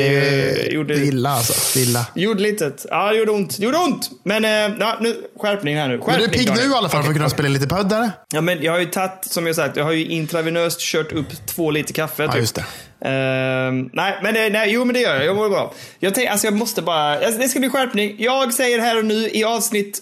det 0.66 0.72
gjorde, 0.72 0.94
det 0.96 1.02
är 1.02 1.06
illa 1.06 1.30
alltså. 1.30 1.54
Det 1.74 1.80
är 1.80 1.84
illa. 1.90 2.06
gjorde 2.16 2.42
litet. 2.42 2.86
Ja, 2.90 3.10
det 3.12 3.18
gjorde 3.18 3.32
ont. 3.32 3.58
Det 3.58 3.64
gjorde 3.66 3.78
ont! 3.78 4.10
Men 4.24 4.44
ja, 4.80 4.98
nu, 5.00 5.16
skärpning 5.42 5.78
här 5.78 5.88
nu. 5.88 5.98
Men 5.98 6.06
Skärpning, 6.06 6.28
du 6.30 6.34
är 6.36 6.38
pigg 6.38 6.52
nu 6.66 6.72
i 6.72 6.76
alla 6.76 6.82
fall 6.82 6.90
för 6.90 6.98
Okej, 7.00 7.10
att 7.10 7.16
kunna 7.16 7.30
spela 7.30 7.50
lite 7.50 7.68
poddare. 7.68 8.12
Ja, 8.34 8.42
men 8.56 8.64
jag 8.64 8.72
har 8.72 8.80
ju 8.80 8.86
tagit, 8.86 9.26
som 9.26 9.48
jag 9.48 9.56
sagt, 9.56 9.78
jag 9.78 9.84
har 9.84 9.92
ju 9.92 10.06
intravenöst 10.06 10.80
kört 10.80 11.12
upp 11.12 11.46
två 11.46 11.72
liter 11.72 11.94
kaffe. 11.94 12.24
Ja, 12.24 12.32
typ. 12.32 12.58
Ehm, 13.06 13.90
nej, 13.94 14.20
men 14.24 14.34
det, 14.34 14.50
nej, 14.50 14.74
jo 14.74 14.86
men 14.86 14.94
det 14.94 15.00
gör 15.00 15.16
jag. 15.16 15.26
Jag 15.26 15.36
mår 15.36 15.50
bra. 15.50 15.74
Jag 16.00 16.16
tänker, 16.16 16.32
alltså 16.32 16.48
jag 16.48 16.54
måste 16.54 16.82
bara, 16.82 17.26
alltså, 17.26 17.40
det 17.42 17.48
ska 17.48 17.60
bli 17.60 17.70
skärpning. 17.70 18.16
Jag 18.20 18.54
säger 18.54 18.80
här 18.80 18.98
och 18.98 19.06
nu 19.06 19.30
i 19.30 19.44
avsnitt 19.44 20.00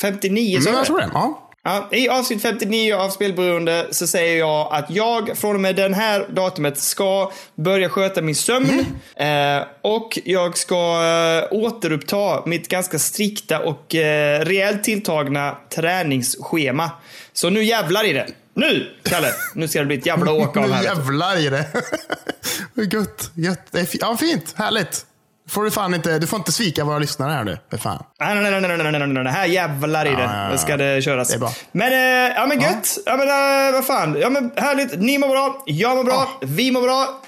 59, 0.00 0.60
så 0.60 0.70
Men 0.70 0.78
jag 0.78 0.86
tror 0.86 0.98
det. 0.98 1.10
Ja. 1.14 1.50
Ja, 1.66 1.88
I 1.92 2.08
avsnitt 2.08 2.42
59 2.42 2.94
av 2.94 3.10
Spelberoende 3.10 3.86
så 3.90 4.06
säger 4.06 4.38
jag 4.38 4.68
att 4.74 4.90
jag 4.90 5.38
från 5.38 5.54
och 5.54 5.60
med 5.60 5.76
den 5.76 5.94
här 5.94 6.26
datumet 6.30 6.78
ska 6.78 7.32
börja 7.54 7.88
sköta 7.88 8.22
min 8.22 8.34
sömn. 8.34 8.86
Eh, 9.16 9.66
och 9.82 10.18
jag 10.24 10.58
ska 10.58 10.74
eh, 11.04 11.56
återuppta 11.56 12.46
mitt 12.46 12.68
ganska 12.68 12.98
strikta 12.98 13.58
och 13.60 13.94
eh, 13.94 14.40
rejält 14.44 14.84
tilltagna 14.84 15.56
träningsschema. 15.74 16.90
Så 17.32 17.50
nu 17.50 17.64
jävlar 17.64 18.04
i 18.06 18.12
det. 18.12 18.26
Nu, 18.54 18.90
Kalle! 19.02 19.28
Nu 19.54 19.68
ska 19.68 19.80
det 19.80 19.86
bli 19.86 19.96
ett 19.96 20.06
jävla 20.06 20.32
åka 20.32 20.60
av 20.60 20.66
Nu 20.68 20.72
här. 20.72 20.82
du. 20.82 20.88
jävlar 20.88 21.36
i 21.46 21.48
det. 21.48 21.66
gött, 22.92 23.30
gött. 23.34 23.94
Ja, 24.00 24.16
fint. 24.16 24.54
Härligt. 24.56 25.06
Får 25.48 25.64
du, 25.64 25.70
fan 25.70 25.94
inte, 25.94 26.18
du 26.18 26.26
får 26.26 26.38
inte 26.38 26.52
svika 26.52 26.84
våra 26.84 26.98
lyssnare 26.98 27.32
här 27.32 27.44
nu. 27.44 27.58
För 27.70 27.76
fan. 27.78 28.04
Nej, 28.20 28.34
nej, 28.34 28.50
nej, 28.50 28.60
nej, 28.60 28.76
nej, 28.78 28.92
nej, 28.92 29.06
nej, 29.08 29.24
nej, 29.24 29.32
här 29.32 29.46
jävlar 29.46 30.06
i 30.06 30.10
det. 30.10 30.22
ja, 30.22 30.42
ja. 30.44 30.48
Nu 30.48 30.58
ska 30.58 30.76
det 30.76 31.02
köras. 31.02 31.28
Det 31.28 31.34
är 31.34 31.38
bra. 31.38 31.52
Men, 31.72 31.92
eh, 31.92 32.34
ja 32.36 32.46
men 32.46 32.60
gött. 32.60 32.98
Ja, 33.06 33.16
men 33.16 33.28
eh, 33.28 33.72
vad 33.72 33.86
fan. 33.86 34.16
Ja 34.20 34.30
men 34.30 34.50
härligt. 34.56 35.00
Ni 35.00 35.18
mår 35.18 35.28
bra, 35.28 35.62
jag 35.66 35.96
mår 35.96 36.04
bra, 36.04 36.28
vi 36.42 36.70
mår 36.70 36.82
bra. 36.82 37.20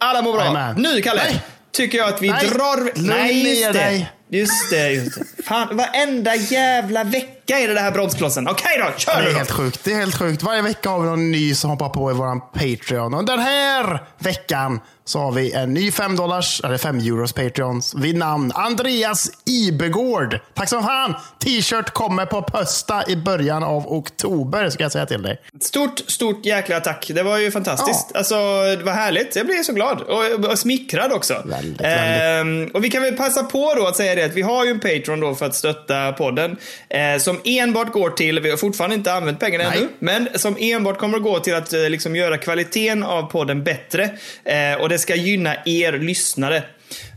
Alla 0.00 0.22
mår 0.22 0.32
bra. 0.32 0.40
Jajamän. 0.40 0.74
Nu 0.78 1.02
Kalle, 1.02 1.22
Nej. 1.24 1.42
tycker 1.72 1.98
jag 1.98 2.08
att 2.08 2.22
vi 2.22 2.30
Nej. 2.30 2.46
drar... 2.48 2.90
Nej, 3.08 3.60
just 3.60 3.72
det. 3.72 4.06
Just 4.28 4.70
det, 4.70 4.90
just 4.90 5.18
det. 5.36 5.42
Fan, 5.42 5.76
varenda 5.76 6.34
jävla 6.34 7.04
vecka 7.04 7.43
är 7.52 7.68
det 7.68 7.74
det 7.74 7.80
här 7.80 7.90
bromsklossen. 7.90 8.48
Okej 8.48 8.78
då, 8.78 8.98
kör 8.98 9.22
Det 9.22 9.28
är 9.28 9.32
då. 9.32 9.36
helt 9.38 9.50
sjukt. 9.50 9.80
Det 9.84 9.92
är 9.92 9.96
helt 9.96 10.14
sjukt. 10.18 10.42
Varje 10.42 10.62
vecka 10.62 10.90
har 10.90 11.00
vi 11.00 11.06
någon 11.06 11.30
ny 11.30 11.54
som 11.54 11.70
hoppar 11.70 11.88
på 11.88 12.10
i 12.10 12.14
våran 12.14 12.40
Patreon. 12.40 13.14
Och 13.14 13.24
den 13.24 13.38
här 13.38 14.02
veckan 14.18 14.80
så 15.06 15.18
har 15.18 15.32
vi 15.32 15.52
en 15.52 15.74
ny 15.74 15.92
5 15.92 16.16
dollars, 16.16 16.60
eller 16.64 16.78
5 16.78 16.98
euros 16.98 17.32
Patreons 17.32 17.94
vid 17.94 18.16
namn 18.16 18.52
Andreas 18.54 19.30
Ibegård. 19.46 20.38
Tack 20.54 20.68
så 20.68 20.82
fan! 20.82 21.14
T-shirt 21.44 21.90
kommer 21.90 22.26
på 22.26 22.42
Pösta 22.42 23.08
i 23.08 23.16
början 23.16 23.62
av 23.62 23.92
oktober, 23.92 24.70
ska 24.70 24.82
jag 24.82 24.92
säga 24.92 25.06
till 25.06 25.22
dig. 25.22 25.40
Stort, 25.60 25.98
stort 26.06 26.46
jäkla 26.46 26.80
tack. 26.80 27.10
Det 27.14 27.22
var 27.22 27.38
ju 27.38 27.50
fantastiskt. 27.50 28.06
Ja. 28.12 28.18
Alltså, 28.18 28.34
det 28.78 28.82
var 28.84 28.92
härligt. 28.92 29.36
Jag 29.36 29.46
blev 29.46 29.62
så 29.62 29.72
glad. 29.72 30.00
Och, 30.02 30.50
och 30.50 30.58
smickrad 30.58 31.12
också. 31.12 31.42
Väldigt, 31.44 31.80
Ehm, 31.84 32.70
och 32.74 32.84
vi 32.84 32.90
kan 32.90 33.02
väl 33.02 33.16
passa 33.16 33.42
på 33.42 33.74
då 33.74 33.86
att 33.86 33.96
säga 33.96 34.14
det 34.14 34.24
att 34.24 34.34
vi 34.34 34.42
har 34.42 34.64
ju 34.64 34.70
en 34.70 34.80
Patreon 34.80 35.20
då 35.20 35.34
för 35.34 35.46
att 35.46 35.54
stötta 35.54 36.12
podden. 36.12 36.56
Eh, 36.88 37.18
som 37.34 37.52
enbart 37.52 37.92
går 37.92 38.10
till, 38.10 38.40
vi 38.40 38.50
har 38.50 38.56
fortfarande 38.56 38.96
inte 38.96 39.12
använt 39.12 39.40
pengarna 39.40 39.64
Nej. 39.68 39.78
ännu, 39.78 39.88
men 39.98 40.28
som 40.34 40.56
enbart 40.60 40.98
kommer 40.98 41.16
att 41.16 41.22
gå 41.22 41.38
till 41.38 41.54
att 41.54 41.72
eh, 41.72 41.90
liksom 41.90 42.16
göra 42.16 42.38
kvaliteten 42.38 43.02
av 43.02 43.22
podden 43.22 43.64
bättre. 43.64 44.10
Eh, 44.44 44.80
och 44.80 44.88
det 44.88 44.98
ska 44.98 45.14
gynna 45.14 45.56
er 45.64 45.92
lyssnare. 45.92 46.62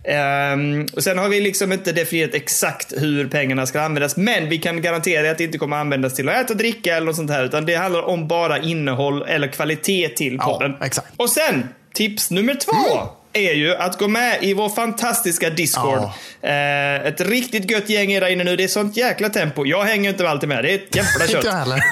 Ehm, 0.03 0.86
och 0.95 1.03
sen 1.03 1.17
har 1.17 1.29
vi 1.29 1.41
liksom 1.41 1.71
inte 1.71 1.91
definierat 1.91 2.33
exakt 2.33 2.93
hur 2.97 3.27
pengarna 3.27 3.65
ska 3.65 3.81
användas, 3.81 4.17
men 4.17 4.50
vi 4.50 4.57
kan 4.57 4.81
garantera 4.81 5.31
att 5.31 5.38
det 5.38 5.43
inte 5.43 5.57
kommer 5.57 5.75
att 5.77 5.81
användas 5.81 6.13
till 6.15 6.29
att 6.29 6.36
äta 6.45 6.53
och 6.53 6.57
dricka 6.57 6.95
eller 6.95 7.05
något 7.05 7.15
sånt 7.15 7.31
här, 7.31 7.45
utan 7.45 7.65
det 7.65 7.75
handlar 7.75 8.01
om 8.01 8.27
bara 8.27 8.57
innehåll 8.59 9.24
eller 9.27 9.47
kvalitet 9.47 10.09
till 10.09 10.36
Ja, 10.39 10.45
podden. 10.45 10.75
exakt. 10.81 11.07
Och 11.17 11.29
sen, 11.29 11.67
tips 11.93 12.31
nummer 12.31 12.55
två. 12.55 13.00
Är 13.38 13.53
ju 13.53 13.75
att 13.75 13.98
gå 14.00 14.08
med 14.08 14.38
i 14.41 14.53
vår 14.53 14.70
fantastiska 14.70 15.50
Discord. 15.50 16.00
Eh, 16.41 16.96
ett 17.08 17.22
riktigt 17.22 17.72
gött 17.72 17.89
gäng 17.89 18.12
är 18.12 18.22
där 18.22 18.27
inne 18.27 18.44
nu. 18.44 18.56
Det 18.56 18.63
är 18.63 18.67
sånt 18.67 18.98
jäkla 18.98 19.29
tempo. 19.29 19.65
Jag 19.65 19.84
hänger 19.84 20.10
inte 20.10 20.29
alltid 20.29 20.50
med. 20.50 20.63
Det 20.63 20.72
är 20.72 20.75
ett 20.75 20.96
jävla 20.96 21.27
kött. 21.27 21.46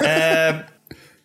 Eh, 0.06 0.56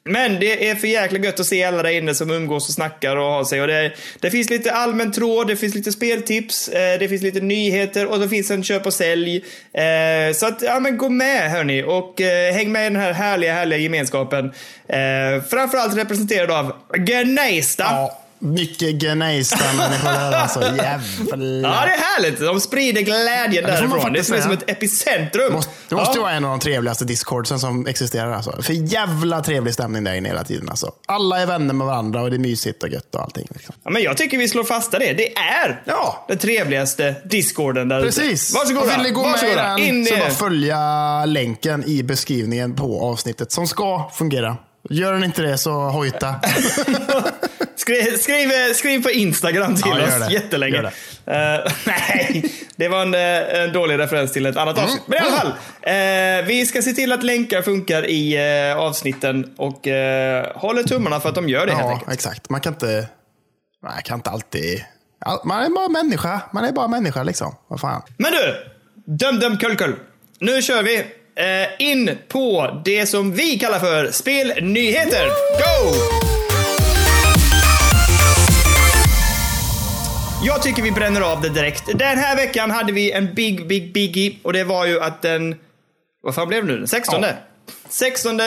Men 0.03 0.39
det 0.39 0.69
är 0.69 0.75
för 0.75 0.87
jäkla 0.87 1.19
gött 1.19 1.39
att 1.39 1.45
se 1.45 1.63
alla 1.63 1.83
där 1.83 1.89
inne 1.89 2.15
som 2.15 2.31
umgås 2.31 2.67
och 2.67 2.73
snackar 2.73 3.15
och 3.15 3.25
har 3.25 3.43
sig. 3.43 3.61
Och 3.61 3.67
det, 3.67 3.91
det 4.19 4.31
finns 4.31 4.49
lite 4.49 4.71
allmän 4.71 5.11
tråd, 5.11 5.47
det 5.47 5.55
finns 5.55 5.75
lite 5.75 5.91
speltips, 5.91 6.67
eh, 6.67 6.99
det 6.99 7.07
finns 7.09 7.21
lite 7.21 7.39
nyheter 7.41 8.05
och 8.11 8.19
det 8.19 8.29
finns 8.29 8.51
en 8.51 8.63
köp 8.63 8.85
och 8.85 8.93
sälj. 8.93 9.35
Eh, 9.73 10.33
så 10.35 10.45
att, 10.45 10.61
ja 10.61 10.79
men 10.79 10.97
gå 10.97 11.09
med 11.09 11.51
hörni 11.51 11.83
och 11.83 12.21
eh, 12.21 12.53
häng 12.53 12.71
med 12.71 12.81
i 12.81 12.89
den 12.89 13.01
här 13.01 13.13
härliga, 13.13 13.53
härliga 13.53 13.79
gemenskapen. 13.79 14.45
Eh, 14.87 15.43
framförallt 15.49 15.97
representerad 15.97 16.51
av 16.51 16.73
Gneista. 16.97 17.83
Ja, 17.83 18.20
mycket 18.41 18.95
gnejsta 18.95 19.73
människor 19.77 20.09
där 20.09 20.31
alltså. 20.31 20.61
Jävlar. 20.61 21.37
Ja, 21.37 21.85
det 21.85 21.91
är 21.93 21.97
härligt. 21.97 22.39
De 22.39 22.61
sprider 22.61 23.01
glädjen 23.01 23.63
man 23.63 23.71
därifrån. 23.71 24.13
Det 24.13 24.19
är 24.19 24.23
som, 24.23 24.41
säga. 24.41 24.53
ett 24.53 24.69
epicentrum. 24.69 25.53
Måste, 25.53 25.71
det 25.89 25.95
måste 25.95 26.17
ja. 26.17 26.21
vara 26.21 26.33
en 26.33 26.45
av 26.45 26.49
de 26.51 26.59
trevligaste 26.59 27.05
discordsen 27.05 27.59
som 27.59 27.87
existerar. 27.87 28.31
Alltså. 28.31 28.61
För 28.61 28.73
jävla 28.73 29.41
trevlig 29.41 29.73
stämning 29.73 30.03
där 30.03 30.13
inne 30.13 30.29
hela 30.29 30.43
tiden. 30.43 30.69
Alltså. 30.69 30.91
Alla 31.05 31.41
är 31.41 31.45
vänner 31.45 31.73
med 31.73 31.87
varandra 31.87 32.21
och 32.21 32.29
det 32.29 32.35
är 32.35 32.39
mysigt 32.39 32.83
och 32.83 32.89
gött 32.89 33.15
och 33.15 33.21
allting. 33.21 33.47
Liksom. 33.49 33.75
ja, 33.83 33.89
men 33.89 34.01
Jag 34.01 34.17
tycker 34.17 34.37
vi 34.37 34.47
slår 34.47 34.63
fasta 34.63 34.99
det. 34.99 35.13
Det 35.13 35.37
är 35.37 35.81
Ja. 35.85 36.25
den 36.27 36.37
trevligaste 36.37 37.15
discorden 37.23 37.87
där 37.89 37.97
ute. 37.99 38.05
Precis. 38.05 38.53
Varsågoda. 38.55 38.85
Och 38.85 38.91
vill 38.91 39.03
ni 39.03 39.11
gå 39.11 39.21
med 39.21 39.29
i 39.29 39.31
Varsågoda. 39.31 39.63
den 39.69 39.79
In 39.79 40.05
så 40.05 40.15
bara 40.15 40.29
följa 40.29 41.25
länken 41.25 41.83
i 41.87 42.03
beskrivningen 42.03 42.75
på 42.75 43.01
avsnittet 43.01 43.51
som 43.51 43.67
ska 43.67 44.11
fungera. 44.13 44.57
Gör 44.89 45.13
den 45.13 45.23
inte 45.23 45.41
det 45.41 45.57
så 45.57 45.71
hojta. 45.71 46.35
Skriv, 47.81 48.17
skriv, 48.17 48.73
skriv 48.73 49.03
på 49.03 49.09
Instagram 49.11 49.75
till 49.75 49.91
Ja, 49.99 50.03
oss 50.07 50.27
det. 50.27 50.33
jättelänge. 50.33 50.75
Gör 50.75 50.83
Eh, 51.25 51.71
nej, 51.85 52.45
det 52.75 52.87
var 52.87 53.01
en, 53.01 53.13
eh, 53.13 53.61
en 53.63 53.73
dålig 53.73 53.99
referens 53.99 54.31
till 54.33 54.45
ett 54.45 54.57
annat 54.57 54.77
Mm. 54.77 54.85
avsnitt. 54.89 55.03
Men 55.07 55.17
i 55.17 55.21
alla 55.21 55.37
fall, 55.37 55.47
eh, 55.81 56.45
vi 56.47 56.65
ska 56.65 56.81
se 56.81 56.91
till 56.93 57.11
att 57.11 57.23
länkar 57.23 57.61
funkar 57.61 58.05
i 58.09 58.35
eh, 58.71 58.77
avsnitten 58.77 59.53
och 59.57 59.87
håller 60.55 60.83
tummarna 60.83 61.19
för 61.19 61.29
att 61.29 61.35
de 61.35 61.49
gör 61.49 61.65
det 61.65 61.71
helt 61.71 61.85
ja, 61.85 61.91
enkelt. 61.91 62.11
exakt. 62.13 62.49
Man 62.49 62.61
kan 62.61 62.73
inte, 62.73 63.07
man 63.83 64.01
kan 64.03 64.17
inte 64.19 64.29
alltid... 64.29 64.83
Ja, 65.25 65.41
Man 65.45 65.63
är 65.65 65.69
bara 65.69 65.89
människa. 65.89 66.41
Man 66.53 66.65
är 66.65 66.71
bara 66.71 66.87
människa 66.87 67.23
liksom. 67.23 67.55
Vad 67.67 67.79
fan. 67.79 68.01
Men 68.17 68.31
du, 68.31 68.55
döm 69.17 69.39
döm 69.39 69.57
kull 69.57 69.75
kull. 69.75 69.95
Nu 70.39 70.61
kör 70.61 70.83
vi 70.83 71.03
in 71.79 72.17
på 72.27 72.81
det 72.85 73.05
som 73.05 73.33
vi 73.33 73.59
kallar 73.59 73.79
för 73.79 74.11
spelnyheter. 74.11 75.25
Go! 75.27 75.95
Jag 80.43 80.61
tycker 80.61 80.83
vi 80.83 80.91
bränner 80.91 81.21
av 81.21 81.41
det 81.41 81.49
direkt. 81.49 81.83
Den 81.99 82.17
här 82.17 82.35
veckan 82.35 82.71
hade 82.71 82.91
vi 82.91 83.11
en 83.11 83.33
big, 83.33 83.67
big, 83.67 83.93
biggie 83.93 84.37
och 84.43 84.53
det 84.53 84.63
var 84.63 84.85
ju 84.85 85.01
att 85.01 85.21
den... 85.21 85.55
Vad 86.23 86.35
fan 86.35 86.47
blev 86.47 86.65
det 86.65 86.71
nu? 86.71 86.77
Den 86.77 86.87
16? 86.87 87.23
Ja. 87.23 87.29
16 87.89 88.39
eh, 88.39 88.45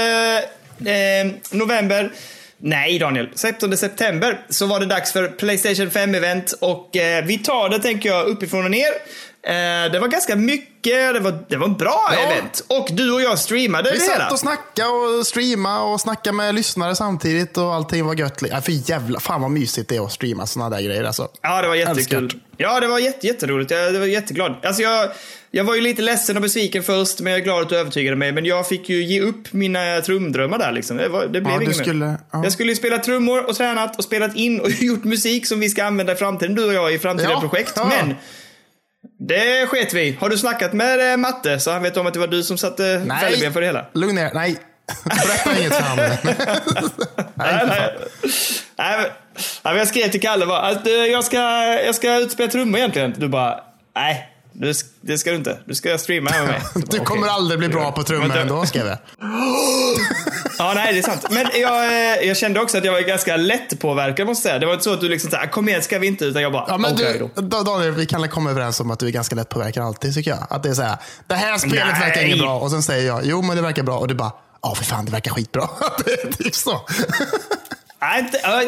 november. 1.50 2.12
Nej 2.58 2.98
Daniel, 2.98 3.28
16 3.34 3.76
september 3.76 4.40
så 4.48 4.66
var 4.66 4.80
det 4.80 4.86
dags 4.86 5.12
för 5.12 5.28
Playstation 5.28 5.90
5-event 5.90 6.54
och 6.60 6.96
eh, 6.96 7.24
vi 7.24 7.38
tar 7.38 7.68
det 7.68 7.78
tänker 7.78 8.08
jag 8.08 8.26
uppifrån 8.26 8.64
och 8.64 8.70
ner. 8.70 8.90
Eh, 9.46 9.92
det 9.92 9.98
var 10.00 10.08
ganska 10.08 10.36
mycket, 10.36 11.14
det 11.14 11.20
var, 11.20 11.38
det 11.48 11.56
var 11.56 11.66
en 11.66 11.74
bra 11.76 12.08
Ja. 12.12 12.18
event. 12.18 12.64
Och 12.68 12.88
du 12.92 13.12
och 13.12 13.20
jag 13.22 13.38
streamade 13.38 13.92
Vi 13.92 13.98
det 13.98 14.04
hela. 14.04 14.16
satt 14.24 14.32
och 14.32 14.38
snackade 14.38 14.88
och 14.88 15.26
streamade 15.26 15.80
och 15.92 16.00
snackade 16.00 16.36
med 16.36 16.54
lyssnare 16.54 16.96
samtidigt 16.96 17.58
och 17.58 17.74
allting 17.74 18.06
var 18.06 18.14
gött. 18.14 18.42
Ja, 18.50 18.60
för 18.60 18.90
jävla, 18.90 19.20
fan 19.20 19.42
vad 19.42 19.50
mysigt 19.50 19.88
det 19.88 19.96
är 19.96 20.04
att 20.04 20.12
streama 20.12 20.46
sådana 20.46 20.76
där 20.76 20.82
grejer. 20.82 21.04
Alltså. 21.04 21.28
Ja, 21.42 21.62
det 21.62 21.68
var 21.68 21.74
jättekul. 21.74 22.24
Älskar. 22.24 22.40
Ja, 22.56 22.80
det 22.80 22.86
var 22.86 22.98
jätte, 22.98 23.26
jätteroligt. 23.26 23.70
Jag, 23.70 23.92
det 23.92 23.98
var 23.98 24.06
jätteglad. 24.06 24.54
Alltså 24.62 24.82
jag, 24.82 25.08
jag 25.50 25.64
var 25.64 25.74
ju 25.74 25.80
lite 25.80 26.02
ledsen 26.02 26.36
och 26.36 26.42
besviken 26.42 26.82
först, 26.82 27.20
men 27.20 27.32
jag 27.32 27.40
är 27.40 27.44
glad 27.44 27.62
att 27.62 27.68
du 27.68 27.76
övertygade 27.76 28.16
mig. 28.16 28.32
Men 28.32 28.44
jag 28.44 28.68
fick 28.68 28.88
ju 28.88 29.04
ge 29.04 29.20
upp 29.20 29.52
mina 29.52 30.00
trumdrömmar 30.00 30.58
där 30.58 30.72
liksom. 30.72 30.96
Det, 30.96 31.08
var, 31.08 31.22
det 31.22 31.40
blev 31.40 31.54
Ja, 31.54 31.62
inget 31.62 31.76
skulle- 31.76 32.06
mer. 32.06 32.16
ja. 32.32 32.40
Jag 32.44 32.52
skulle 32.52 32.72
ju 32.72 32.76
spela 32.76 32.98
trummor 32.98 33.48
och 33.48 33.56
tränat 33.56 33.98
och 33.98 34.04
spelat 34.04 34.36
in 34.36 34.60
och 34.60 34.70
gjort 34.80 35.04
musik 35.04 35.46
som 35.46 35.60
vi 35.60 35.68
ska 35.68 35.84
använda 35.84 36.12
i 36.12 36.16
framtiden, 36.16 36.54
du 36.54 36.64
och 36.66 36.74
jag, 36.74 36.92
i 36.94 36.98
framtida 36.98 37.30
Ja, 37.30 37.40
projekt. 37.40 37.72
ja. 37.76 37.84
Men 37.84 38.14
det 39.18 39.66
sket 39.66 39.94
vi. 39.94 40.16
Har 40.20 40.28
du 40.28 40.38
snackat 40.38 40.72
med 40.72 41.12
eh, 41.12 41.16
Matte 41.16 41.60
så 41.60 41.70
han 41.70 41.82
vet 41.82 41.96
om 41.96 42.06
att 42.06 42.12
det 42.12 42.20
var 42.20 42.26
du 42.26 42.42
som 42.42 42.58
satte 42.58 43.06
fälleben 43.20 43.52
för 43.52 43.60
det 43.60 43.66
hela? 43.66 43.86
lugn 43.92 44.14
ner. 44.14 44.30
Nej, 44.34 44.56
berätta 45.04 45.58
inget 45.60 45.74
för 45.74 45.82
honom. 45.82 46.06
nej, 47.16 47.24
Nej, 47.34 47.66
nej. 47.66 47.96
Nej, 48.78 48.98
men, 48.98 49.06
nej, 49.64 49.76
jag 49.76 49.88
skrev 49.88 50.08
till 50.08 50.20
Kalle 50.20 50.46
bara, 50.46 50.70
eh, 50.70 50.92
jag, 50.92 51.24
ska, 51.24 51.38
jag 51.86 51.94
ska 51.94 52.16
utspela 52.18 52.50
trummor 52.50 52.78
egentligen. 52.78 53.14
Du 53.18 53.28
bara, 53.28 53.60
nej, 53.96 54.28
du, 54.54 54.72
det 55.00 55.18
ska 55.18 55.30
du 55.30 55.36
inte. 55.36 55.58
Du 55.66 55.74
ska 55.74 55.98
streama 55.98 56.30
med 56.30 56.46
mig. 56.46 56.60
Bara, 56.74 56.82
Du 56.90 56.98
kommer 56.98 57.22
okej. 57.22 57.34
aldrig 57.34 57.58
bli 57.58 57.68
bra 57.68 57.92
på 57.92 58.02
trummor 58.02 58.36
ändå, 58.36 58.66
skrev 58.66 58.86
jag. 58.86 58.98
Ja, 60.58 60.72
nej, 60.74 60.92
det 60.92 60.98
är 60.98 61.02
sant. 61.02 61.26
Men 61.30 61.46
jag, 61.54 61.84
eh, 61.86 62.26
jag 62.28 62.36
kände 62.36 62.60
också 62.60 62.78
att 62.78 62.84
jag 62.84 62.92
var 62.92 63.00
ganska 63.00 63.36
lätt 63.36 63.80
påverkad 63.80 64.26
måste 64.26 64.48
jag 64.48 64.52
säga. 64.52 64.58
Det 64.58 64.66
var 64.66 64.72
inte 64.72 64.84
så 64.84 64.92
att 64.92 65.00
du 65.00 65.08
liksom 65.08 65.30
såhär, 65.30 65.46
kom 65.46 65.68
igen 65.68 65.82
ska 65.82 65.98
vi 65.98 66.06
inte, 66.06 66.24
utan 66.24 66.42
jag 66.42 66.52
bara, 66.52 66.64
Ja, 66.68 66.78
men 66.78 66.92
okej 66.94 67.12
du, 67.12 67.30
då. 67.34 67.42
Da- 67.42 67.62
Daniel, 67.62 67.92
vi 67.92 68.06
kan 68.06 68.28
komma 68.28 68.50
överens 68.50 68.80
om 68.80 68.90
att 68.90 68.98
du 68.98 69.06
är 69.06 69.10
ganska 69.10 69.34
lätt 69.36 69.48
påverkad 69.48 69.84
alltid, 69.84 70.14
tycker 70.14 70.30
jag. 70.30 70.46
Att 70.50 70.62
det 70.62 70.68
är 70.68 70.74
så 70.74 70.82
här, 70.82 70.96
det 71.26 71.34
här 71.34 71.58
spelet 71.58 71.84
Nej. 71.92 72.00
verkar 72.08 72.22
inget 72.22 72.38
bra. 72.38 72.58
Och 72.58 72.70
sen 72.70 72.82
säger 72.82 73.06
jag, 73.06 73.20
jo 73.24 73.42
men 73.42 73.56
det 73.56 73.62
verkar 73.62 73.82
bra. 73.82 73.98
Och 73.98 74.08
du 74.08 74.14
bara, 74.14 74.32
ja 74.62 74.74
för 74.74 74.84
fan 74.84 75.04
det 75.04 75.12
verkar 75.12 75.30
skitbra. 75.30 75.68
det 76.04 76.10
är 76.12 76.32
typ 76.32 76.54
så. 76.54 76.80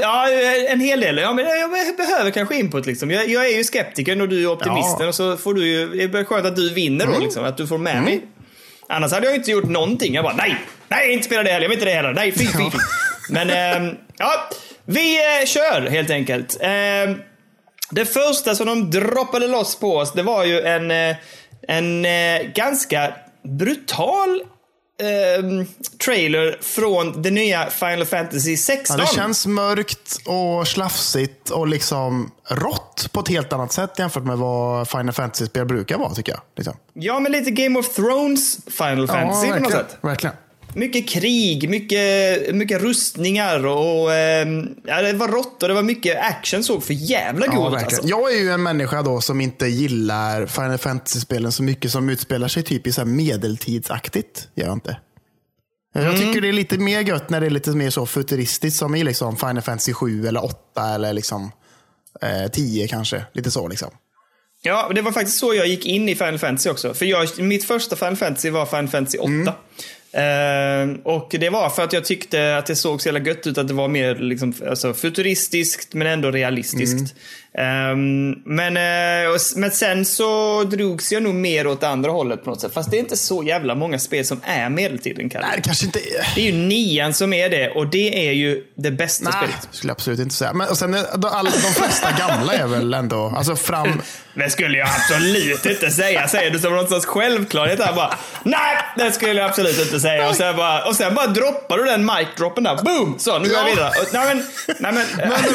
Ja, 0.01 0.29
en 0.69 0.81
hel 0.81 1.01
del. 1.01 1.19
Ja, 1.19 1.33
men 1.33 1.45
jag 1.47 1.71
behöver 1.97 2.31
kanske 2.31 2.57
input 2.57 2.87
liksom. 2.87 3.11
Jag, 3.11 3.29
jag 3.29 3.47
är 3.47 3.57
ju 3.57 3.65
skeptikern 3.65 4.21
och 4.21 4.29
du 4.29 4.43
är 4.43 4.47
optimisten 4.53 4.97
Ja. 5.01 5.09
och 5.09 5.15
så 5.15 5.37
får 5.37 5.55
du 5.55 5.67
ju, 5.69 6.09
det 6.09 6.19
är 6.19 6.25
skönt 6.25 6.47
att 6.47 6.57
du 6.57 6.75
vinner 6.75 7.07
då 7.07 7.19
liksom, 7.19 7.45
att 7.45 7.57
du 7.57 7.67
får 7.67 7.79
med 7.79 8.03
mig. 8.03 8.23
Annars 8.89 9.13
hade 9.13 9.27
jag 9.27 9.37
inte 9.37 9.51
gjort 9.51 9.65
någonting. 9.69 10.15
Jag 10.15 10.25
bara, 10.25 10.35
nej, 10.37 10.57
nej, 10.89 11.13
inte 11.13 11.27
spela 11.27 11.43
det 11.43 11.51
heller, 11.51 11.63
jag 11.65 11.69
vill 11.69 11.79
inte 11.79 11.91
det 11.91 11.97
heller. 11.97 12.13
Nej, 12.15 12.33
fy, 12.33 12.47
fy, 12.47 12.71
fy. 12.71 12.79
Men, 13.31 13.51
ehm, 13.51 13.95
ja, 14.19 14.49
vi 14.85 15.17
eh, 15.41 15.47
kör 15.47 15.91
helt 15.91 16.11
enkelt. 16.11 16.57
Ehm, 16.61 17.15
det 17.91 18.05
första 18.05 18.55
som 18.55 18.67
de 18.67 18.91
droppade 18.91 19.49
loss 19.49 19.81
på 19.81 19.97
oss, 19.97 20.13
det 20.13 20.23
var 20.23 20.45
ju 20.45 20.61
en, 20.61 20.91
eh, 20.91 21.17
en 21.69 22.05
eh, 22.05 22.43
ganska 22.55 23.13
brutal 23.59 24.41
ehm, 25.03 25.67
trailer 26.05 26.59
från 26.63 27.23
det 27.23 27.31
nya 27.31 27.71
Final 27.71 28.05
Fantasy 28.05 28.51
Ja, 28.51 28.57
16. 28.57 28.97
det 28.99 29.07
känns 29.07 29.47
mörkt 29.47 30.17
och 30.27 30.69
slafsigt 30.69 31.51
och 31.51 31.67
liksom 31.67 32.31
rått 32.51 33.09
på 33.13 33.21
ett 33.21 33.29
helt 33.29 33.53
annat 33.53 33.73
sätt 33.73 33.99
jämfört 33.99 34.25
med 34.25 34.39
vad 34.39 34.89
Final 34.89 35.13
Fantasy-spel 35.13 35.67
brukar 35.67 35.99
vara, 35.99 36.15
tycker 36.15 36.33
jag. 36.33 36.41
Liksom. 36.57 36.75
Ja, 36.93 37.21
men 37.21 37.33
lite 37.33 37.51
Game 37.51 37.79
of 37.79 37.89
Thrones 37.95 38.59
Final 38.71 39.09
Fantasy 39.09 39.49
på 39.53 39.59
något 39.59 39.73
sätt. 39.73 39.97
verkligen. 40.01 40.37
Mycket 40.75 41.09
krig, 41.09 41.71
mycket, 41.71 42.55
mycket 42.55 42.81
rustningar 42.83 43.67
och 43.67 44.15
ehm, 44.15 44.69
ja, 44.87 45.03
det 45.03 45.13
var 45.13 45.29
rått 45.29 45.63
och 45.63 45.69
det 45.69 45.75
var 45.75 45.83
mycket 45.83 46.17
action 46.23 46.65
såg 46.65 46.85
för 46.85 46.95
jävla 46.95 47.47
Ja, 47.47 47.53
god 47.53 47.73
verkligen. 47.73 47.85
alltså. 48.01 48.09
Jag 48.09 48.33
är 48.35 48.39
ju 48.39 48.51
en 48.51 48.63
människa 48.63 49.03
då 49.03 49.21
som 49.21 49.41
inte 49.41 49.67
gillar 49.67 50.47
Final 50.47 50.79
Fantasy-spelen 50.79 51.53
så 51.53 51.63
mycket 51.63 51.91
som 51.91 52.09
utspelar 52.09 52.49
sig 52.49 52.63
typ 52.63 52.87
i 52.87 52.93
så 52.93 53.01
här 53.01 53.07
medeltidsaktigt. 53.09 54.49
Gör 54.55 54.67
jag 54.67 54.77
inte. 54.77 54.97
Jag 55.95 56.05
Mm. 56.05 56.17
tycker 56.19 56.41
det 56.41 56.49
är 56.49 56.53
lite 56.53 56.79
mer 56.79 57.01
gött 57.01 57.31
när 57.31 57.41
det 57.41 57.47
är 57.47 57.51
lite 57.51 57.71
mer 57.71 57.91
så 57.91 58.07
futuristiskt 58.07 58.79
som 58.79 58.95
i 58.95 59.05
liksom 59.05 59.37
Final 59.37 59.63
Fantasy 59.63 59.93
7 59.93 60.27
eller 60.29 60.45
8 60.45 60.95
eller 60.95 61.13
liksom 61.13 61.53
eh, 62.23 62.51
10 62.51 62.89
kanske. 62.89 63.25
Lite 63.33 63.51
så 63.51 63.69
liksom. 63.69 63.91
Ja, 64.63 64.91
det 64.95 65.03
var 65.03 65.13
faktiskt 65.13 65.39
så 65.39 65.55
jag 65.55 65.67
gick 65.67 65.87
in 65.87 66.09
i 66.09 66.15
Final 66.15 66.39
Fantasy 66.39 66.71
också. 66.71 66.95
För 66.95 67.07
jag, 67.07 67.39
mitt 67.39 67.65
första 67.65 67.97
Final 67.97 68.17
Fantasy 68.17 68.51
var 68.51 68.67
Final 68.67 68.89
Fantasy 68.89 69.19
8. 69.19 69.27
Mm. 69.29 69.55
Ehm, 70.17 70.95
och 71.05 71.35
det 71.41 71.51
var 71.51 71.71
för 71.71 71.83
att 71.85 71.93
jag 71.93 72.05
tyckte 72.05 72.57
att 72.57 72.67
det 72.67 72.77
såg 72.77 73.03
så 73.03 73.09
jävla 73.09 73.21
gött 73.31 73.47
ut 73.47 73.59
att 73.59 73.69
det 73.69 73.75
var 73.75 73.89
mer 73.89 74.15
liksom, 74.15 74.55
alltså, 74.69 74.95
futuristiskt 74.95 75.95
men 75.95 76.07
ändå 76.07 76.31
realistiskt. 76.31 77.15
Ehm, 77.59 78.31
men, 78.45 78.77
eh, 78.77 79.31
och, 79.31 79.37
s- 79.37 79.57
men 79.57 79.71
sen 79.71 80.05
så 80.05 80.63
drogs 80.65 81.13
jag 81.13 81.23
nog 81.23 81.35
mer 81.35 81.67
åt 81.67 81.83
andra 81.85 82.11
hållet 82.11 82.45
på 82.45 82.51
något 82.51 82.61
sätt. 82.61 82.73
Fast 82.75 82.91
det 82.91 82.97
är 82.97 83.01
inte 83.01 83.17
så 83.17 83.43
jävla 83.43 83.75
många 83.75 83.99
spel 83.99 84.25
som 84.25 84.41
är 84.45 84.69
medeltiden 84.69 85.31
Kalle. 85.31 85.47
Nej, 85.47 85.57
det 85.57 85.63
kanske 85.63 85.87
inte 85.87 85.99
är... 85.99 86.35
Det 86.35 86.41
är 86.49 86.53
ju 86.53 86.59
nian 86.69 87.15
som 87.15 87.33
är 87.33 87.49
det 87.51 87.71
och 87.71 87.87
det 87.91 88.29
är 88.29 88.33
ju 88.33 88.63
det 88.75 88.91
bästa 88.91 89.25
Nej, 89.25 89.33
spelet. 89.39 89.69
skulle 89.71 89.91
jag 89.91 89.95
absolut 89.95 90.21
inte 90.21 90.35
säga. 90.35 90.53
Men 90.53 90.69
och 90.69 90.79
sen, 90.79 90.95
alla, 91.23 91.51
de 91.51 91.73
flesta 91.75 92.09
gamla 92.19 92.53
är 92.53 92.67
väl 92.67 92.95
ändå, 92.95 93.35
alltså 93.37 93.57
fram... 93.57 94.03
Det 94.37 94.51
skulle 94.51 94.79
jag 94.79 94.89
absolut 94.89 95.67
inte 95.67 95.91
säga, 95.91 96.29
säger 96.29 96.51
du 96.51 96.59
som 96.59 96.73
någon 96.75 96.89
sorts 96.89 97.07
självklarhet 97.07 97.81
här 97.85 97.93
bara. 97.93 98.15
Nej, 98.43 98.77
det 98.97 99.13
skulle 99.13 99.33
jag 99.41 99.49
absolut 99.51 99.79
inte 99.79 100.01
säga. 100.01 100.29
Och 100.29 100.35
sen 100.37 100.57
bara, 100.57 100.85
och 100.85 100.97
sen 100.97 101.15
bara 101.15 101.27
droppar 101.27 101.79
du 101.79 101.85
den 101.85 102.05
mic-droppen 102.11 102.65
där. 102.65 102.77
Boom! 102.83 103.15
Så, 103.19 103.39
nu 103.39 103.49
går 103.49 103.59
jag 103.59 103.69
Ja. 103.69 103.75
vidare. 103.75 103.89
Och, 103.89 104.07
nej, 104.13 104.27
men, 104.27 104.47
nej, 104.79 104.93
men, 104.93 105.07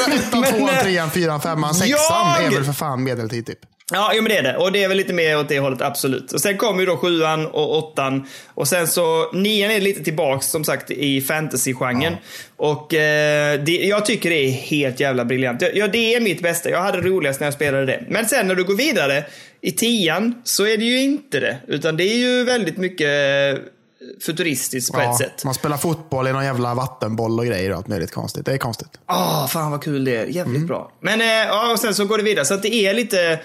Men 0.07 0.13
ettan, 0.19 0.43
tvåan, 0.43 0.69
eh, 0.75 0.81
trean, 0.83 1.11
fyran, 1.11 1.41
femman, 1.41 1.73
sexan 1.73 1.97
jag- 2.37 2.45
är 2.45 2.51
väl 2.51 2.63
för 2.65 2.73
fan 2.73 3.03
medeltid 3.03 3.45
typ. 3.45 3.59
Ja, 3.91 4.11
jo, 4.15 4.21
men 4.21 4.29
det 4.29 4.37
är 4.37 4.43
det. 4.43 4.57
Och 4.57 4.71
det 4.71 4.83
är 4.83 4.87
väl 4.87 4.97
lite 4.97 5.13
mer 5.13 5.39
åt 5.39 5.49
det 5.49 5.59
hållet, 5.59 5.81
absolut. 5.81 6.31
Och 6.31 6.41
sen 6.41 6.57
kommer 6.57 6.79
ju 6.79 6.85
då 6.85 6.97
sjuan 6.97 7.47
och 7.47 7.77
åttan. 7.77 8.27
Och 8.53 8.67
sen 8.67 8.87
så, 8.87 9.31
nian 9.33 9.71
är 9.71 9.81
lite 9.81 10.03
tillbaks 10.03 10.47
som 10.47 10.63
sagt 10.63 10.91
i 10.91 11.21
fantasy-genren. 11.21 12.17
Och 12.57 12.93
eh, 12.93 13.59
det, 13.59 13.71
jag 13.71 14.05
tycker 14.05 14.29
det 14.29 14.35
är 14.35 14.51
helt 14.51 14.99
jävla 14.99 15.25
briljant. 15.25 15.63
Ja, 15.73 15.87
det 15.87 16.15
är 16.15 16.21
mitt 16.21 16.41
bästa. 16.41 16.69
Jag 16.69 16.81
hade 16.81 17.01
roligast 17.01 17.39
när 17.39 17.47
jag 17.47 17.53
spelade 17.53 17.85
det. 17.85 18.03
Men 18.09 18.25
sen 18.25 18.47
när 18.47 18.55
du 18.55 18.63
går 18.63 18.75
vidare 18.75 19.23
i 19.61 19.71
tian 19.71 20.41
så 20.43 20.65
är 20.65 20.77
det 20.77 20.85
ju 20.85 21.01
inte 21.01 21.39
det. 21.39 21.57
Utan 21.67 21.97
det 21.97 22.03
är 22.03 22.17
ju 22.17 22.43
väldigt 22.43 22.77
mycket 22.77 23.59
futuristiskt 24.25 24.93
på 24.93 25.01
ett 25.01 25.17
sätt. 25.17 25.45
Man 25.45 25.53
spelar 25.53 25.77
fotboll 25.77 26.27
i 26.27 26.31
någon 26.31 26.45
jävla 26.45 26.73
vattenboll 26.73 27.39
och 27.39 27.45
grejer 27.45 27.71
och 27.71 27.77
allt 27.77 27.87
möjligt 27.87 28.11
konstigt. 28.11 28.45
Det 28.45 28.53
är 28.53 28.57
konstigt. 28.57 28.89
Åh, 29.09 29.47
fan 29.47 29.71
vad 29.71 29.83
kul 29.83 30.05
det 30.05 30.15
är. 30.15 30.25
Jävligt 30.25 30.67
bra. 30.67 30.91
Men, 30.99 31.21
eh, 31.21 31.27
ja, 31.27 31.71
och 31.71 31.79
sen 31.79 31.95
så 31.95 32.05
går 32.05 32.17
det 32.17 32.23
vidare. 32.23 32.45
Så 32.45 32.53
att 32.53 32.63
det 32.63 32.73
är 32.73 32.93
lite 32.93 33.39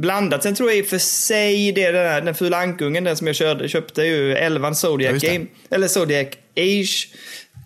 blandat. 0.00 0.42
Sen 0.42 0.54
tror 0.54 0.70
jag 0.70 0.78
i 0.78 0.82
och 0.82 0.86
för 0.86 0.98
sig 0.98 1.72
det 1.72 1.84
är 1.84 1.92
den, 1.92 2.04
där, 2.04 2.20
den 2.20 2.34
fula 2.34 2.56
ankungen, 2.56 3.04
den 3.04 3.16
som 3.16 3.26
jag 3.26 3.36
körde, 3.36 3.68
köpte 3.68 4.02
ju 4.02 4.32
11 4.32 4.74
Zodiac 4.74 5.20
det. 5.20 5.26
Game. 5.26 5.46
Eller 5.70 5.88
Zodiac 5.88 6.28
Age. 6.56 7.08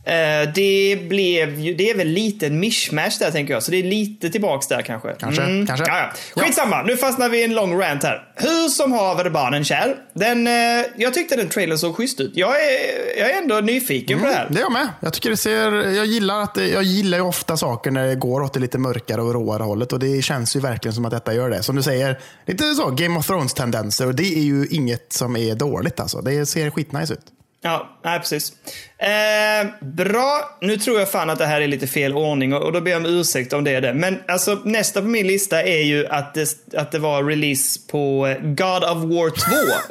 Eh, 0.07 0.53
det 0.55 0.99
blev 1.09 1.61
ju, 1.61 1.75
det 1.75 1.91
är 1.91 1.97
väl 1.97 2.09
lite 2.09 2.47
en 2.47 2.61
mishmash 2.61 3.19
där 3.19 3.31
tänker 3.31 3.55
jag. 3.55 3.63
Så 3.63 3.71
det 3.71 3.77
är 3.77 3.83
lite 3.83 4.31
tillbaks 4.31 4.67
där 4.69 4.83
kanske. 4.83 5.15
Kanske, 5.21 5.43
kanske. 5.67 5.87
Ja, 5.89 6.11
ja. 6.35 6.43
Skitsamma, 6.43 6.83
nu 6.83 6.97
fastnar 6.97 7.29
vi 7.29 7.41
i 7.41 7.45
en 7.45 7.55
lång 7.55 7.81
rant 7.81 8.03
här. 8.03 8.29
Hur 8.35 8.69
som 8.69 8.93
haver 8.93 9.31
barnen 9.31 9.65
kär. 9.65 9.97
Den, 10.13 10.47
eh, 10.47 10.87
jag 10.97 11.15
tyckte 11.15 11.37
den 11.37 11.49
trailern 11.49 11.79
såg 11.79 11.97
schysst 11.97 12.21
ut. 12.21 12.33
Jag 12.35 12.51
är, 12.51 13.19
jag 13.19 13.31
är 13.31 13.43
ändå 13.43 13.61
nyfiken 13.61 14.21
på 14.21 14.27
det 14.27 14.33
här. 14.33 14.49
Det 14.51 14.59
är 14.59 14.63
jag 14.63 14.73
med. 14.73 14.89
Jag, 15.01 15.13
tycker 15.13 15.31
det 15.31 15.37
ser, 15.37 15.73
jag, 15.73 16.07
gillar 16.07 16.41
att 16.41 16.55
det, 16.55 16.69
jag 16.69 16.83
gillar 16.83 17.19
ju 17.19 17.25
ofta 17.25 17.57
saker 17.57 17.91
när 17.91 18.07
det 18.07 18.15
går 18.15 18.41
åt 18.41 18.55
det 18.55 18.61
lite 18.61 18.79
mörkare 18.79 19.23
och 19.23 19.35
råare 19.35 19.63
hållet. 19.63 19.93
Och 19.93 19.99
det 19.99 20.23
känns 20.23 20.57
ju 20.57 20.61
verkligen 20.61 20.95
som 20.95 21.05
att 21.05 21.11
detta 21.11 21.35
gör 21.35 21.51
det. 21.51 21.63
Som 21.63 21.77
du 21.77 21.83
säger, 21.83 22.19
lite 22.47 22.75
så 22.75 22.91
Game 22.91 23.19
of 23.19 23.31
Thrones-tendenser. 23.31 24.07
Och 24.07 24.15
det 24.15 24.39
är 24.39 24.43
ju 24.43 24.67
inget 24.71 25.13
som 25.13 25.37
är 25.37 25.55
dåligt 25.55 26.01
alltså. 26.01 26.21
Det 26.21 26.47
ser 26.47 26.71
skitnice 26.71 27.13
ut. 27.13 27.34
Ja, 27.67 27.99
nej, 28.05 28.19
precis. 28.19 28.53
Eh, 28.99 29.67
bra, 29.81 30.59
nu 30.61 30.77
tror 30.77 30.99
jag 30.99 31.11
fan 31.11 31.31
att 31.31 31.39
det 31.39 31.47
här 31.47 31.61
är 31.61 31.69
lite 31.69 31.87
fel 31.87 32.13
ordning 32.15 32.55
och, 32.55 32.63
och 32.63 32.73
då 32.73 32.81
ber 32.81 32.91
jag 32.91 32.99
om 32.99 33.07
ursäkt 33.07 33.53
om 33.53 33.65
det 33.65 33.71
är 33.71 33.81
det. 33.81 33.95
Men 33.95 34.19
alltså 34.29 34.61
nästa 34.65 35.01
på 35.01 35.07
min 35.07 35.27
lista 35.27 35.63
är 35.63 35.83
ju 35.83 36.07
att 36.07 36.35
det, 36.35 36.49
att 36.77 36.93
det 36.93 36.99
var 36.99 37.25
release 37.25 37.81
på 37.91 38.27
eh, 38.27 38.43
God 38.43 38.85
of 38.85 38.99
War 38.99 39.31
2, 39.31 39.35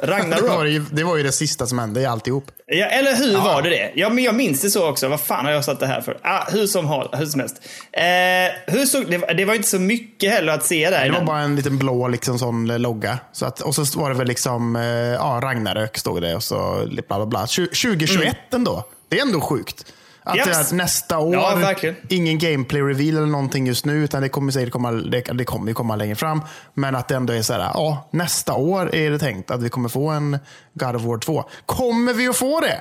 Det 0.00 0.06
var, 0.06 0.18
Ragnarok. 0.18 0.66
ju, 0.66 0.84
det 0.90 1.04
var 1.04 1.16
ju 1.16 1.22
det 1.22 1.32
sista 1.32 1.66
som 1.66 1.78
hände 1.78 2.00
i 2.00 2.06
alltihop. 2.06 2.44
Ja, 2.66 2.86
eller 2.86 3.16
hur 3.16 3.36
var 3.36 3.62
det 3.62 3.70
det? 3.70 3.92
Ja, 3.94 4.08
men 4.08 4.24
jag 4.24 4.34
minns 4.34 4.60
det 4.60 4.70
så 4.70 4.88
också. 4.88 5.08
Vad 5.08 5.20
fan 5.20 5.44
har 5.44 5.52
jag 5.52 5.64
satt 5.64 5.80
det 5.80 5.86
här 5.86 6.00
för? 6.00 6.18
Ah, 6.22 6.44
hur, 6.52 6.66
som, 6.66 6.86
har- 6.86 7.10
hur 7.12 7.26
som 7.26 7.40
helst. 7.40 7.62
Eh, 7.92 8.74
hur 8.74 8.86
såg, 8.86 9.10
det, 9.10 9.34
det 9.34 9.44
var 9.44 9.54
inte 9.54 9.68
så 9.68 9.78
mycket 9.78 10.32
heller 10.32 10.52
att 10.52 10.64
se 10.64 10.90
där. 10.90 11.04
Det 11.04 11.10
var 11.12 11.24
bara 11.24 11.40
en 11.40 11.56
liten 11.56 11.78
blå 11.78 12.08
liksom, 12.08 12.38
sån 12.38 12.66
logga. 12.82 13.18
Så 13.32 13.46
att, 13.46 13.60
och 13.60 13.74
så 13.74 13.84
var 14.00 14.10
det 14.10 14.16
väl 14.16 14.26
liksom, 14.28 14.76
eh, 14.76 14.82
ja, 14.84 15.40
Ragnarök 15.42 15.98
stod 15.98 16.22
det 16.22 16.34
och 16.34 16.42
så 16.42 16.86
bla 16.90 17.02
bla 17.16 17.26
bla. 17.26 17.44
Tju- 17.44 17.66
2021 17.96 18.36
ändå. 18.54 18.84
Det 19.08 19.18
är 19.18 19.22
ändå 19.22 19.40
sjukt. 19.40 19.86
Att 20.26 20.36
är 20.36 20.74
nästa 20.74 21.18
år, 21.18 21.34
Ja, 21.34 21.54
verkligen. 21.54 21.96
ingen 22.08 22.38
gameplay 22.38 22.82
reveal 22.82 23.16
eller 23.16 23.26
någonting 23.26 23.66
just 23.66 23.84
nu, 23.84 24.04
utan 24.04 24.22
det 24.22 24.28
kommer 24.28 24.52
säkert 24.52 24.72
komma, 24.72 24.90
det, 24.92 25.20
det 25.20 25.44
kommer 25.44 25.72
komma 25.72 25.96
längre 25.96 26.14
fram. 26.14 26.42
Men 26.74 26.94
att 26.94 27.08
det 27.08 27.16
ändå 27.16 27.32
är 27.32 27.42
så 27.42 27.52
här, 27.52 27.60
ja, 27.60 28.08
nästa 28.10 28.54
år 28.54 28.94
är 28.94 29.10
det 29.10 29.18
tänkt 29.18 29.50
att 29.50 29.62
vi 29.62 29.68
kommer 29.68 29.88
få 29.88 30.08
en 30.08 30.38
God 30.74 30.96
of 30.96 31.02
War 31.02 31.18
2. 31.18 31.44
Kommer 31.66 32.14
vi 32.14 32.28
att 32.28 32.36
få 32.36 32.60
det? 32.60 32.80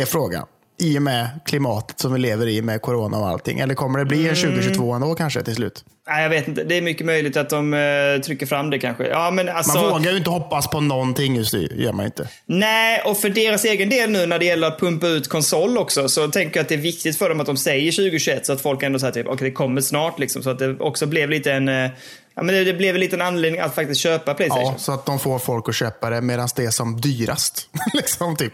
Är 0.00 0.04
frågan. 0.04 0.46
I 0.78 0.98
och 0.98 1.02
med 1.02 1.28
klimatet 1.44 1.98
som 2.00 2.12
vi 2.12 2.18
lever 2.18 2.48
i 2.48 2.62
med 2.62 2.82
corona 2.82 3.18
och 3.18 3.28
allting. 3.28 3.58
Eller 3.58 3.74
kommer 3.74 3.98
det 3.98 4.04
bli 4.04 4.28
en 4.28 4.34
2022 4.34 4.92
ändå 4.92 5.14
kanske 5.14 5.42
till 5.42 5.54
slut? 5.54 5.84
Nej, 6.08 6.22
jag 6.22 6.30
vet 6.30 6.48
inte. 6.48 6.64
Det 6.64 6.76
är 6.76 6.82
mycket 6.82 7.06
möjligt 7.06 7.36
att 7.36 7.50
de 7.50 7.74
eh, 7.74 8.22
trycker 8.24 8.46
fram 8.46 8.70
det 8.70 8.78
kanske. 8.78 9.06
Ja, 9.06 9.30
men 9.30 9.48
alltså, 9.48 9.78
Man 9.78 9.90
vågar 9.90 10.10
ju 10.10 10.16
inte 10.16 10.30
hoppas 10.30 10.70
på 10.70 10.80
någonting 10.80 11.36
just 11.36 11.54
nu. 11.54 11.68
gör 11.76 11.92
man 11.92 12.06
inte. 12.06 12.28
Nej, 12.46 13.02
och 13.04 13.18
för 13.18 13.28
deras 13.28 13.64
egen 13.64 13.88
del 13.88 14.10
nu 14.10 14.26
när 14.26 14.38
det 14.38 14.44
gäller 14.44 14.66
att 14.66 14.80
pumpa 14.80 15.06
ut 15.06 15.28
konsol 15.28 15.78
också 15.78 16.08
så 16.08 16.28
tänker 16.28 16.56
jag 16.56 16.62
att 16.62 16.68
det 16.68 16.74
är 16.74 16.78
viktigt 16.78 17.18
för 17.18 17.28
dem 17.28 17.40
att 17.40 17.46
de 17.46 17.56
säger 17.56 17.92
2021 17.92 18.46
så 18.46 18.52
att 18.52 18.60
folk 18.60 18.82
ändå 18.82 18.98
säger 18.98 19.12
typ, 19.12 19.26
okej 19.26 19.48
det 19.48 19.54
kommer 19.54 19.80
snart 19.80 20.18
liksom. 20.18 20.42
Så 20.42 20.50
att 20.50 20.58
det 20.58 20.76
också 20.80 21.06
blev 21.06 21.30
lite 21.30 21.52
en, 21.52 21.68
eh, 21.68 21.90
ja 22.34 22.42
men 22.42 22.46
det, 22.46 22.64
det 22.64 22.74
blev 22.74 22.96
lite 22.96 23.16
en 23.16 23.22
anledning 23.22 23.60
att 23.60 23.74
faktiskt 23.74 24.00
köpa 24.00 24.34
Playstation. 24.34 24.72
Ja, 24.72 24.78
så 24.78 24.92
att 24.92 25.06
de 25.06 25.18
får 25.18 25.38
folk 25.38 25.68
att 25.68 25.74
köpa 25.74 26.10
det 26.10 26.20
medan 26.20 26.48
det 26.56 26.64
är 26.64 26.70
som 26.70 27.00
dyrast. 27.00 27.68
liksom 27.94 28.36
typ. 28.36 28.52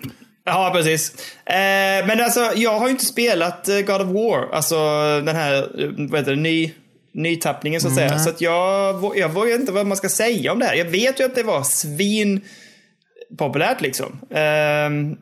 Ja, 0.51 0.71
precis. 0.75 1.15
Eh, 1.45 2.07
men 2.07 2.21
alltså, 2.21 2.53
jag 2.57 2.79
har 2.79 2.87
ju 2.87 2.93
inte 2.93 3.05
spelat 3.05 3.69
eh, 3.69 3.81
God 3.81 4.01
of 4.01 4.09
War, 4.09 4.49
alltså 4.53 4.77
den 5.25 5.37
här, 5.37 5.55
eh, 5.55 5.89
vad 5.97 6.21
heter 6.21 6.31
det, 6.31 6.41
ny, 6.41 6.73
nytappningen 7.15 7.81
så 7.81 7.89
att 7.89 7.95
säga. 7.95 8.19
Så 8.19 8.31
att 8.31 8.41
jag, 8.41 9.13
jag 9.17 9.29
vågar 9.29 9.55
inte 9.55 9.73
vad 9.73 9.87
man 9.87 9.97
ska 9.97 10.09
säga 10.09 10.53
om 10.53 10.59
det 10.59 10.65
här. 10.67 10.75
Jag 10.75 10.85
vet 10.85 11.21
ju 11.21 11.25
att 11.25 11.35
det 11.35 11.43
var 11.43 11.63
svin 11.63 12.41
populärt 13.39 13.81
liksom. 13.81 14.21
Ehm, 14.35 15.17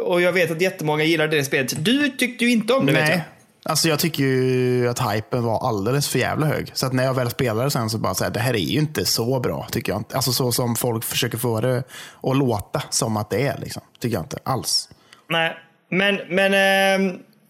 och 0.00 0.20
jag 0.20 0.32
vet 0.32 0.50
att 0.50 0.60
jättemånga 0.60 1.04
gillade 1.04 1.36
det 1.36 1.44
spelet. 1.44 1.84
Du 1.84 2.08
tyckte 2.08 2.44
ju 2.44 2.50
inte 2.50 2.72
om 2.72 2.86
det 2.86 2.92
vet 2.92 3.08
jag. 3.08 3.20
Alltså 3.62 3.88
jag 3.88 3.98
tycker 3.98 4.24
ju 4.24 4.88
att 4.88 5.12
hypen 5.12 5.44
var 5.44 5.68
alldeles 5.68 6.08
för 6.08 6.18
jävla 6.18 6.46
hög. 6.46 6.70
Så 6.72 6.86
att 6.86 6.92
när 6.92 7.04
jag 7.04 7.14
väl 7.14 7.30
spelade 7.30 7.70
sen 7.70 7.90
så 7.90 7.98
bara 7.98 8.14
så 8.14 8.24
här, 8.24 8.30
det 8.30 8.40
här 8.40 8.54
är 8.54 8.58
ju 8.58 8.78
inte 8.78 9.04
så 9.04 9.40
bra 9.40 9.68
tycker 9.70 9.92
jag 9.92 10.00
inte. 10.00 10.16
Alltså 10.16 10.32
så 10.32 10.52
som 10.52 10.76
folk 10.76 11.04
försöker 11.04 11.38
få 11.38 11.60
det 11.60 11.82
att 12.22 12.36
låta 12.36 12.82
som 12.90 13.16
att 13.16 13.30
det 13.30 13.46
är 13.46 13.58
liksom. 13.58 13.82
Tycker 13.98 14.16
jag 14.16 14.24
inte 14.24 14.38
alls. 14.42 14.88
Nej, 15.28 15.56
men, 15.90 16.20
men 16.28 16.52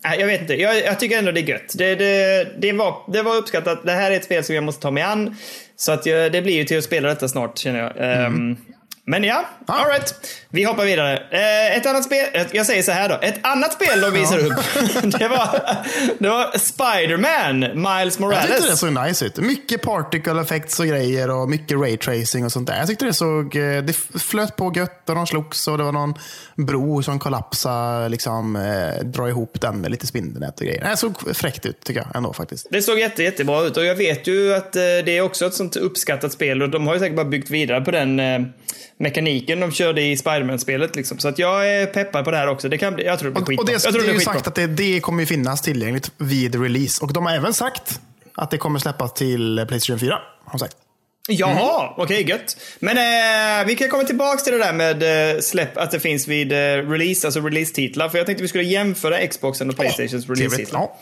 nej, 0.05 0.21
jag 0.21 0.27
vet 0.27 0.41
inte. 0.41 0.55
Jag, 0.55 0.85
jag 0.85 1.01
tycker 1.01 1.19
ändå 1.19 1.33
det 1.33 1.41
är 1.41 1.49
gött. 1.49 1.73
Det, 1.75 1.95
det, 1.95 2.49
det, 2.61 2.73
var, 2.73 2.97
det 3.13 3.23
var 3.23 3.37
uppskattat. 3.37 3.85
Det 3.85 3.93
här 3.93 4.11
är 4.11 4.17
ett 4.17 4.25
spel 4.25 4.45
som 4.45 4.55
jag 4.55 4.65
måste 4.65 4.83
ta 4.83 4.91
mig 4.91 5.03
an. 5.03 5.37
Så 5.77 5.93
att 5.93 6.07
jag, 6.07 6.33
det 6.33 6.43
blir 6.43 6.55
ju 6.55 6.65
till 6.65 6.79
att 6.79 6.85
spela 6.85 7.09
detta 7.09 7.29
snart 7.29 7.59
känner 7.59 7.79
jag. 7.79 7.93
Ehm, 7.97 8.57
Men 9.05 9.25
ja, 9.25 9.45
Ja. 9.69 9.75
alright. 9.75 10.15
Vi 10.49 10.65
hoppar 10.65 10.85
vidare. 10.85 11.17
Eh, 11.31 11.77
ett 11.77 11.87
annat 11.87 12.05
spel, 12.05 12.27
ett- 12.33 12.55
jag 12.55 12.67
säger 12.67 12.83
så 12.83 12.93
här 12.93 13.09
då. 13.09 13.15
Ett 13.23 13.39
annat 13.43 13.73
spel 13.73 14.01
de 14.01 14.11
visar 14.11 14.39
upp, 14.39 14.53
det 15.19 15.29
var, 15.29 15.61
det 16.19 16.29
var 16.29 16.59
Spider-Man, 16.59 17.61
Miles 17.61 18.19
Jag 18.21 18.33
tyckte 18.43 18.47
det 18.47 18.61
Morales. 18.61 18.81
såg 18.81 18.93
nice 18.93 19.27
ut. 19.27 19.37
Mycket 19.37 19.83
particle 19.83 20.41
effects 20.41 20.81
och 20.81 20.87
grejer 20.87 21.31
och 21.31 21.49
mycket 21.49 21.79
ray 21.79 21.97
tracing 21.97 22.45
och 22.45 22.53
sånt 22.53 22.67
där. 22.69 22.77
Jag 22.79 22.87
tyckte 22.87 23.05
det 23.05 23.13
såg, 23.13 23.57
eh, 23.57 23.83
det 23.83 23.93
flöt 24.21 24.57
på 24.57 24.73
gött 24.77 25.09
och 25.09 25.15
de 25.15 25.27
slogs 25.27 25.69
och 25.69 25.79
det 25.79 25.85
var 25.85 25.93
någon 25.93 26.15
bro 26.57 27.03
som 27.03 27.19
kollapsade, 27.19 28.09
liksom 28.09 28.57
eh, 28.57 29.05
dra 29.05 29.29
ihop 29.29 29.61
den 29.61 29.81
med 29.81 29.91
lite 29.91 30.07
spindelnät 30.07 30.61
och 30.61 30.67
grejer. 30.67 30.85
Det 30.91 30.97
såg 30.97 31.37
fräckt 31.37 31.67
ut 31.67 31.81
tycker 31.85 32.01
jag 32.01 32.17
ändå 32.17 32.33
faktiskt. 32.33 32.67
Det 32.71 32.83
såg 32.83 32.99
jätte, 32.99 33.23
jättebra 33.23 33.63
ut 33.63 33.77
och 33.77 33.85
jag 33.85 33.95
vet 33.95 34.27
ju 34.27 34.55
att 34.55 34.77
eh, 34.77 34.81
det 34.83 35.17
är 35.17 35.21
också 35.21 35.47
ett 35.47 35.55
sånt 35.55 35.77
uppskattat 35.77 36.33
spel 36.33 36.63
och 36.63 36.69
de 36.71 36.87
har 36.87 36.95
ju 36.95 37.01
säkert 37.01 37.17
bara 37.17 37.27
byggt 37.27 37.51
vidare 37.51 37.81
på 37.81 37.91
den 37.91 38.21
eh, 38.21 38.41
mekaniken 39.01 39.61
de 39.61 39.73
körde 39.73 40.03
i 40.03 40.17
Spider-Man-spelet. 40.17 40.97
Liksom. 40.97 41.19
Så 41.19 41.29
att 41.29 41.39
jag 41.39 41.69
är 41.71 41.87
peppad 41.87 42.25
på 42.25 42.31
det 42.31 42.37
här 42.37 42.47
också. 42.49 42.69
Det 42.69 42.79
kan 42.79 42.95
bli, 42.95 43.05
jag 43.05 43.19
tror 43.19 43.31
det 43.31 43.35
blir 43.35 43.47
skitbra. 43.47 43.63
och 43.63 43.67
det, 43.67 43.73
jag 43.73 43.83
tror 43.83 43.93
det 43.93 43.99
är 43.99 44.03
blir 44.03 44.15
ju 44.15 44.21
sagt 44.21 44.47
att 44.47 44.55
det, 44.55 44.67
det 44.67 45.01
kommer 45.01 45.27
finnas 45.27 45.63
tillgängligt 45.63 46.13
vid 46.17 46.63
release. 46.63 47.05
Och 47.05 47.13
de 47.13 47.27
har 47.27 47.35
även 47.35 47.55
sagt 47.55 48.01
att 48.35 48.51
det 48.51 48.59
kommer 48.59 48.79
släppas 48.79 49.15
till 49.15 49.65
Playstation 49.69 49.99
4. 49.99 50.19
Har 50.45 50.53
de 50.53 50.59
sagt. 50.59 50.77
Jaha, 51.29 51.95
okej 51.97 52.29
gött. 52.29 52.57
Men 52.79 52.97
eh, 52.99 53.67
vi 53.67 53.77
kan 53.77 53.89
komma 53.89 54.05
tillbaka 54.05 54.39
till 54.39 54.53
det 54.53 54.59
där 54.59 54.73
med 54.73 55.35
eh, 55.35 55.41
släpp, 55.41 55.77
att 55.77 55.91
det 55.91 56.01
finns 56.01 56.29
vid 56.29 56.53
eh, 56.53 56.57
release, 56.57 57.27
alltså 57.27 57.41
release-titlar. 57.41 58.09
För 58.09 58.19
jag 58.19 58.27
tänkte 58.27 58.43
vi 58.43 58.49
skulle 58.49 58.65
jämföra 58.65 59.27
Xboxen 59.27 59.71
och 59.71 59.77
Playstations 59.77 60.27
trevligt. 60.27 60.39
release-titlar. 60.39 60.81
Ja. 60.81 60.99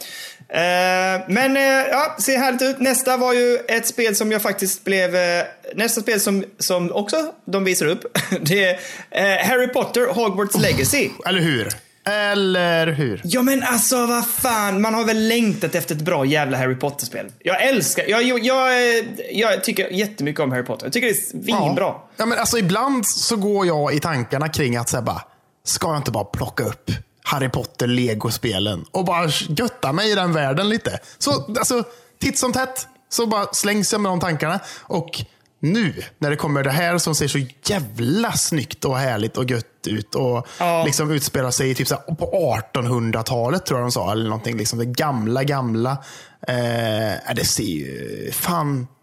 Eh, 0.52 1.22
men 1.28 1.56
eh, 1.56 1.62
ja, 1.90 2.16
ser 2.18 2.38
härligt 2.38 2.62
ut. 2.62 2.80
Nästa 2.80 3.16
var 3.16 3.32
ju 3.32 3.58
ett 3.68 3.86
spel 3.86 4.16
som 4.16 4.32
jag 4.32 4.42
faktiskt 4.42 4.84
blev... 4.84 5.16
Eh, 5.16 5.44
nästa 5.74 6.00
spel 6.00 6.20
som, 6.20 6.44
som 6.58 6.92
också 6.92 7.32
de 7.44 7.64
visar 7.64 7.86
upp. 7.86 8.18
Det 8.40 8.78
är 9.10 9.44
Harry 9.44 9.68
Potter 9.68 10.06
Hogwarts 10.14 10.58
Legacy. 10.58 11.08
Eller 11.26 11.40
hur? 11.40 11.68
Eller 12.04 12.86
hur? 12.86 13.20
Ja 13.24 13.42
men 13.42 13.62
alltså 13.62 14.06
vad 14.06 14.26
fan, 14.26 14.80
man 14.80 14.94
har 14.94 15.04
väl 15.04 15.28
längtat 15.28 15.74
efter 15.74 15.94
ett 15.94 16.00
bra 16.00 16.24
jävla 16.24 16.58
Harry 16.58 16.74
Potter-spel. 16.74 17.26
Jag 17.38 17.62
älskar, 17.62 18.04
jag, 18.08 18.22
jag, 18.22 18.44
jag, 18.44 19.04
jag 19.32 19.64
tycker 19.64 19.88
jättemycket 19.88 20.40
om 20.40 20.52
Harry 20.52 20.64
Potter. 20.64 20.86
Jag 20.86 20.92
tycker 20.92 21.06
det 21.06 21.12
är 21.12 21.42
svinbra. 21.42 21.84
Ja. 21.84 22.08
ja, 22.16 22.26
men 22.26 22.38
alltså 22.38 22.58
ibland 22.58 23.06
så 23.06 23.36
går 23.36 23.66
jag 23.66 23.94
i 23.94 24.00
tankarna 24.00 24.48
kring 24.48 24.76
att 24.76 24.88
säga 24.88 25.02
bara, 25.02 25.22
ska 25.64 25.88
jag 25.88 25.96
inte 25.96 26.10
bara 26.10 26.24
plocka 26.24 26.64
upp 26.64 26.90
Harry 27.28 27.48
Potter 27.48 27.86
Lego-spelen 27.86 28.84
och 28.90 29.04
bara 29.04 29.26
götta 29.48 29.92
mig 29.92 30.12
i 30.12 30.14
den 30.14 30.32
världen 30.32 30.68
lite. 30.68 30.98
Så 31.18 31.32
alltså, 31.58 31.84
titt 32.20 32.38
som 32.38 32.52
tätt 32.52 32.86
så 33.08 33.26
bara 33.26 33.46
slängs 33.52 33.92
jag 33.92 34.00
med 34.00 34.12
de 34.12 34.20
tankarna. 34.20 34.60
Och 34.82 35.24
nu 35.60 36.02
när 36.18 36.30
det 36.30 36.36
kommer 36.36 36.62
det 36.62 36.70
här 36.70 36.98
som 36.98 37.14
ser 37.14 37.28
så 37.28 37.38
jävla 37.64 38.32
snyggt 38.32 38.84
och 38.84 38.98
härligt 38.98 39.36
och 39.36 39.50
gött 39.50 39.64
ut 39.86 40.14
och 40.14 40.46
Ja. 40.58 40.84
liksom 40.84 41.10
utspelar 41.10 41.50
sig 41.50 41.74
typ 41.74 41.88
så 41.88 41.94
här 41.94 42.14
på 42.14 42.56
1800-talet 42.74 43.66
tror 43.66 43.80
jag 43.80 43.86
de 43.86 43.92
sa. 43.92 44.12
Eller 44.12 44.24
någonting, 44.24 44.56
liksom 44.56 44.78
det 44.78 44.84
gamla, 44.84 45.44
gamla. 45.44 45.90
Eh, 46.48 47.34
det 47.34 47.44
ser 47.44 47.62
ju 47.62 48.30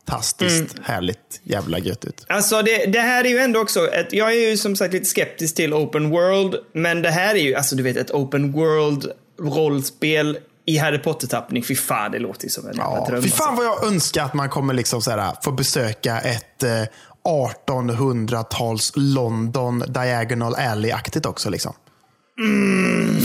fantastiskt 0.08 0.76
härligt 0.84 1.40
jävla 1.44 1.80
gött 1.80 2.06
ut. 2.06 2.26
Alltså 2.30 2.62
det, 2.62 2.86
det 2.86 3.00
här 3.00 3.24
är 3.24 3.30
ju 3.30 3.38
ändå 3.38 3.60
också, 3.60 3.88
ett, 3.92 4.14
jag 4.14 4.32
är 4.34 4.50
ju 4.50 4.58
som 4.58 4.76
sagt 4.76 4.94
lite 4.94 5.06
skeptisk 5.06 5.56
till 5.56 5.74
open 5.74 6.10
world, 6.10 6.56
men 6.74 7.02
det 7.02 7.10
här 7.10 7.36
är 7.36 7.40
ju, 7.40 7.56
alltså 7.56 7.76
du 7.76 7.84
vet 7.84 7.98
ett 7.98 8.12
open 8.12 8.52
world 8.52 9.06
rollspel 9.42 10.38
i 10.66 10.78
Harry 10.78 10.98
Potter-tappning. 11.00 11.64
Fy 11.64 11.76
fan, 11.76 12.12
det 12.12 12.20
låter 12.20 12.44
ju 12.44 12.50
som 12.50 12.68
en 12.68 12.74
Ja, 12.78 13.06
dröm. 13.10 13.22
fy 13.22 13.28
alltså. 13.28 13.44
fan 13.44 13.56
vad 13.56 13.66
jag 13.66 13.86
önskar 13.88 14.24
att 14.24 14.34
man 14.34 14.50
kommer 14.50 14.74
liksom 14.74 15.02
så 15.02 15.12
här, 15.12 15.34
få 15.44 15.52
besöka 15.52 16.20
ett 16.20 16.64
eh, 16.64 16.72
1800-tals 17.68 18.92
London 18.96 19.84
Diagonal 19.88 20.56
Alley-aktigt 20.56 21.26
också. 21.26 21.50
Liksom. 21.50 21.74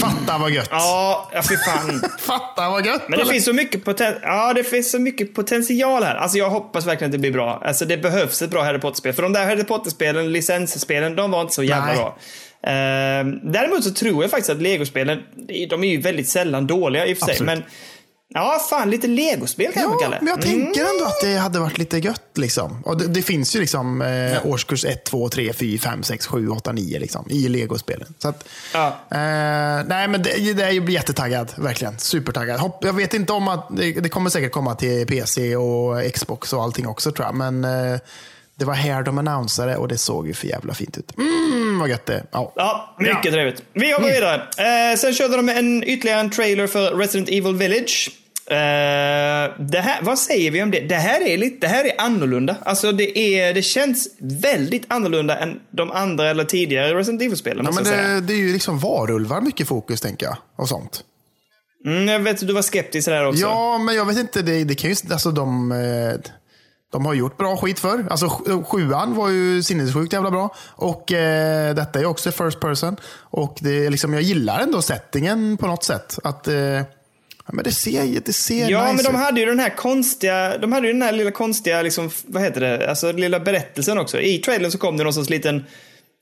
Fatta 0.00 0.38
vad 0.38 0.50
gött. 0.50 0.68
Ja, 0.70 1.30
ja 1.34 1.42
fy 1.42 1.56
fan. 1.56 2.02
Fatta 2.18 2.70
vad 2.70 2.86
gött. 2.86 3.02
Men 3.08 3.18
det 3.18 3.22
eller? 3.22 3.32
finns, 3.32 3.44
så 3.44 3.52
mycket 3.52 3.84
poten- 3.84 4.18
ja, 4.22 4.52
det 4.52 4.64
finns 4.64 4.90
så 4.90 4.98
mycket 4.98 5.34
potential 5.34 6.02
här. 6.02 6.14
Alltså 6.14 6.38
jag 6.38 6.50
hoppas 6.50 6.86
verkligen 6.86 7.08
att 7.08 7.12
det 7.12 7.18
blir 7.18 7.32
bra. 7.32 7.62
Alltså 7.64 7.84
det 7.84 7.96
behövs 7.96 8.42
ett 8.42 8.50
bra 8.50 8.62
Harry 8.62 8.78
Potter-spel. 8.78 9.12
För 9.12 9.22
de 9.22 9.32
där 9.32 9.44
Harry 9.44 9.64
Potter-spelen, 9.64 10.32
licensspelen, 10.32 11.16
de 11.16 11.30
var 11.30 11.40
inte 11.40 11.54
så 11.54 11.62
jävla 11.62 11.86
Nej. 11.86 11.96
bra. 11.96 12.16
Eh, 12.62 13.50
däremot 13.52 13.84
så 13.84 13.90
tror 13.90 14.22
jag 14.24 14.30
faktiskt 14.30 14.50
att 14.50 14.62
legospelen, 14.62 15.22
de 15.70 15.84
är 15.84 15.88
ju 15.88 16.00
väldigt 16.00 16.28
sällan 16.28 16.66
dåliga 16.66 17.06
i 17.06 17.14
och 17.14 17.18
för 17.18 17.24
sig. 17.24 17.32
Absolut. 17.32 17.46
Men 17.46 17.62
ja, 18.34 18.58
fan 18.70 18.90
lite 18.90 19.06
legospel 19.06 19.72
kanske, 19.72 19.92
Ja, 19.92 19.98
Kalle? 19.98 20.18
men 20.20 20.28
jag 20.28 20.42
tänker 20.42 20.80
ändå 20.80 21.04
att 21.04 21.20
det 21.22 21.36
hade 21.36 21.58
varit 21.58 21.78
lite 21.78 21.98
gött. 21.98 22.30
Liksom. 22.34 22.82
Och 22.84 22.98
det, 22.98 23.06
det 23.06 23.22
finns 23.22 23.56
ju 23.56 23.60
liksom 23.60 24.02
eh, 24.02 24.46
årskurs 24.46 24.84
1, 24.84 25.04
2, 25.04 25.28
3, 25.28 25.52
4, 25.52 25.78
5, 25.78 26.02
6, 26.02 26.26
7, 26.26 26.48
8, 26.48 26.72
9 26.72 26.98
liksom, 26.98 27.26
i 27.30 27.48
legospelen. 27.48 28.14
Så 28.18 28.28
att, 28.28 28.44
Ja. 28.74 28.86
eh, 29.10 29.84
nej, 29.86 30.08
men 30.08 30.22
det, 30.22 30.52
det 30.54 30.64
är 30.64 30.70
ju 30.70 30.90
jättetaggad. 30.92 31.52
Verkligen. 31.56 31.98
Supertaggad. 31.98 32.60
Hopp, 32.60 32.84
jag 32.84 32.92
vet 32.92 33.14
inte 33.14 33.32
om 33.32 33.48
att 33.48 33.68
det, 33.76 33.92
det 33.92 34.08
kommer 34.08 34.30
säkert 34.30 34.52
komma 34.52 34.74
till 34.74 35.06
PC 35.06 35.56
och 35.56 36.12
Xbox 36.14 36.52
och 36.52 36.62
allting 36.62 36.86
också 36.88 37.12
tror 37.12 37.26
jag. 37.26 37.34
Men 37.34 37.64
eh, 37.64 38.00
det 38.60 38.66
var 38.66 38.74
här 38.74 39.02
de 39.02 39.18
annonsade 39.18 39.76
och 39.76 39.88
det 39.88 39.98
såg 39.98 40.26
ju 40.26 40.34
för 40.34 40.46
jävla 40.46 40.74
fint 40.74 40.98
ut. 40.98 41.18
Mm, 41.18 41.78
vad 41.78 41.88
gött 41.88 42.06
det 42.06 42.24
ja. 42.32 42.52
Ja, 42.56 42.96
mycket 42.98 43.24
Ja. 43.24 43.30
trevligt. 43.32 43.62
Vi 43.72 43.92
hoppar 43.92 44.08
vidare. 44.08 44.42
Eh, 44.92 44.96
sen 44.96 45.14
körde 45.14 45.36
de 45.36 45.48
en, 45.48 45.84
ytterligare 45.84 46.20
en 46.20 46.30
trailer 46.30 46.66
för 46.66 46.90
Resident 46.94 47.28
Evil 47.28 47.54
Village. 47.56 48.10
Eh, 48.50 48.56
det 49.58 49.80
här, 49.80 50.02
vad 50.02 50.18
säger 50.18 50.50
vi 50.50 50.62
om 50.62 50.70
det? 50.70 50.80
Det 50.80 50.94
här 50.94 51.26
är 51.26 51.38
lite, 51.38 51.66
det 51.66 51.68
här 51.68 51.84
är 51.84 51.92
annorlunda. 52.00 52.56
Alltså 52.62 52.92
det, 52.92 53.18
är, 53.18 53.54
det 53.54 53.62
känns 53.62 54.08
väldigt 54.20 54.84
annorlunda 54.88 55.38
än 55.38 55.60
de 55.70 55.90
andra 55.90 56.30
eller 56.30 56.44
tidigare 56.44 56.94
Resident 56.94 57.22
Evil-spelen. 57.22 57.64
Ja, 57.64 57.72
men 57.72 57.84
det, 57.84 58.20
det 58.20 58.32
är 58.32 58.38
ju 58.38 58.52
liksom 58.52 58.78
varulvar 58.78 59.40
mycket 59.40 59.68
fokus 59.68 60.00
tänker 60.00 60.26
jag. 60.26 60.36
Och 60.56 60.68
sånt. 60.68 61.04
Mm, 61.86 62.08
jag 62.08 62.18
vet 62.20 62.40
att 62.40 62.46
du 62.46 62.52
var 62.52 62.62
skeptisk 62.62 63.08
där 63.08 63.26
också. 63.26 63.40
Ja, 63.40 63.78
men 63.78 63.94
jag 63.94 64.04
vet 64.04 64.18
inte. 64.18 64.42
Det, 64.42 64.64
det 64.64 64.74
kan 64.74 64.90
ju, 64.90 64.96
alltså 65.12 65.30
de, 65.30 65.72
eh, 65.72 66.32
de 66.92 67.06
har 67.06 67.14
gjort 67.14 67.36
bra 67.36 67.56
skit 67.56 67.78
för. 67.78 68.06
Alltså 68.10 68.26
sj- 68.26 68.64
sjuan 68.64 69.14
var 69.14 69.28
ju 69.28 69.62
sinnessjukt 69.62 70.12
jävla 70.12 70.30
bra. 70.30 70.54
Och 70.68 71.12
eh, 71.12 71.74
detta 71.74 72.00
är 72.00 72.04
också 72.04 72.32
first 72.32 72.60
person. 72.60 72.96
Och 73.20 73.56
det, 73.60 73.86
är 73.86 73.90
liksom, 73.90 74.12
jag 74.12 74.22
gillar 74.22 74.60
ändå 74.60 74.82
settingen 74.82 75.56
på 75.56 75.66
något 75.66 75.84
sätt. 75.84 76.18
Att, 76.24 76.48
eh, 76.48 76.54
ja, 76.54 76.82
men 77.52 77.64
det 77.64 77.72
ser, 77.72 78.20
det 78.26 78.32
ser 78.32 78.68
Ja, 78.70 78.82
nice 78.92 78.94
men 78.94 79.04
de 79.04 79.18
ut. 79.20 79.24
hade 79.26 79.40
ju 79.40 79.46
den 79.46 79.58
här 79.60 79.76
konstiga, 79.76 80.58
de 80.58 80.72
hade 80.72 80.86
ju 80.86 80.92
den 80.92 81.02
här 81.02 81.12
lilla 81.12 81.30
konstiga, 81.30 81.82
liksom, 81.82 82.10
vad 82.26 82.42
heter 82.42 82.60
det, 82.60 82.90
alltså 82.90 83.12
lilla 83.12 83.40
berättelsen 83.40 83.98
också. 83.98 84.20
I 84.20 84.38
trailern 84.38 84.70
så 84.70 84.78
kom 84.78 84.96
det 84.96 85.04
någon 85.04 85.14
sorts 85.14 85.30
liten, 85.30 85.64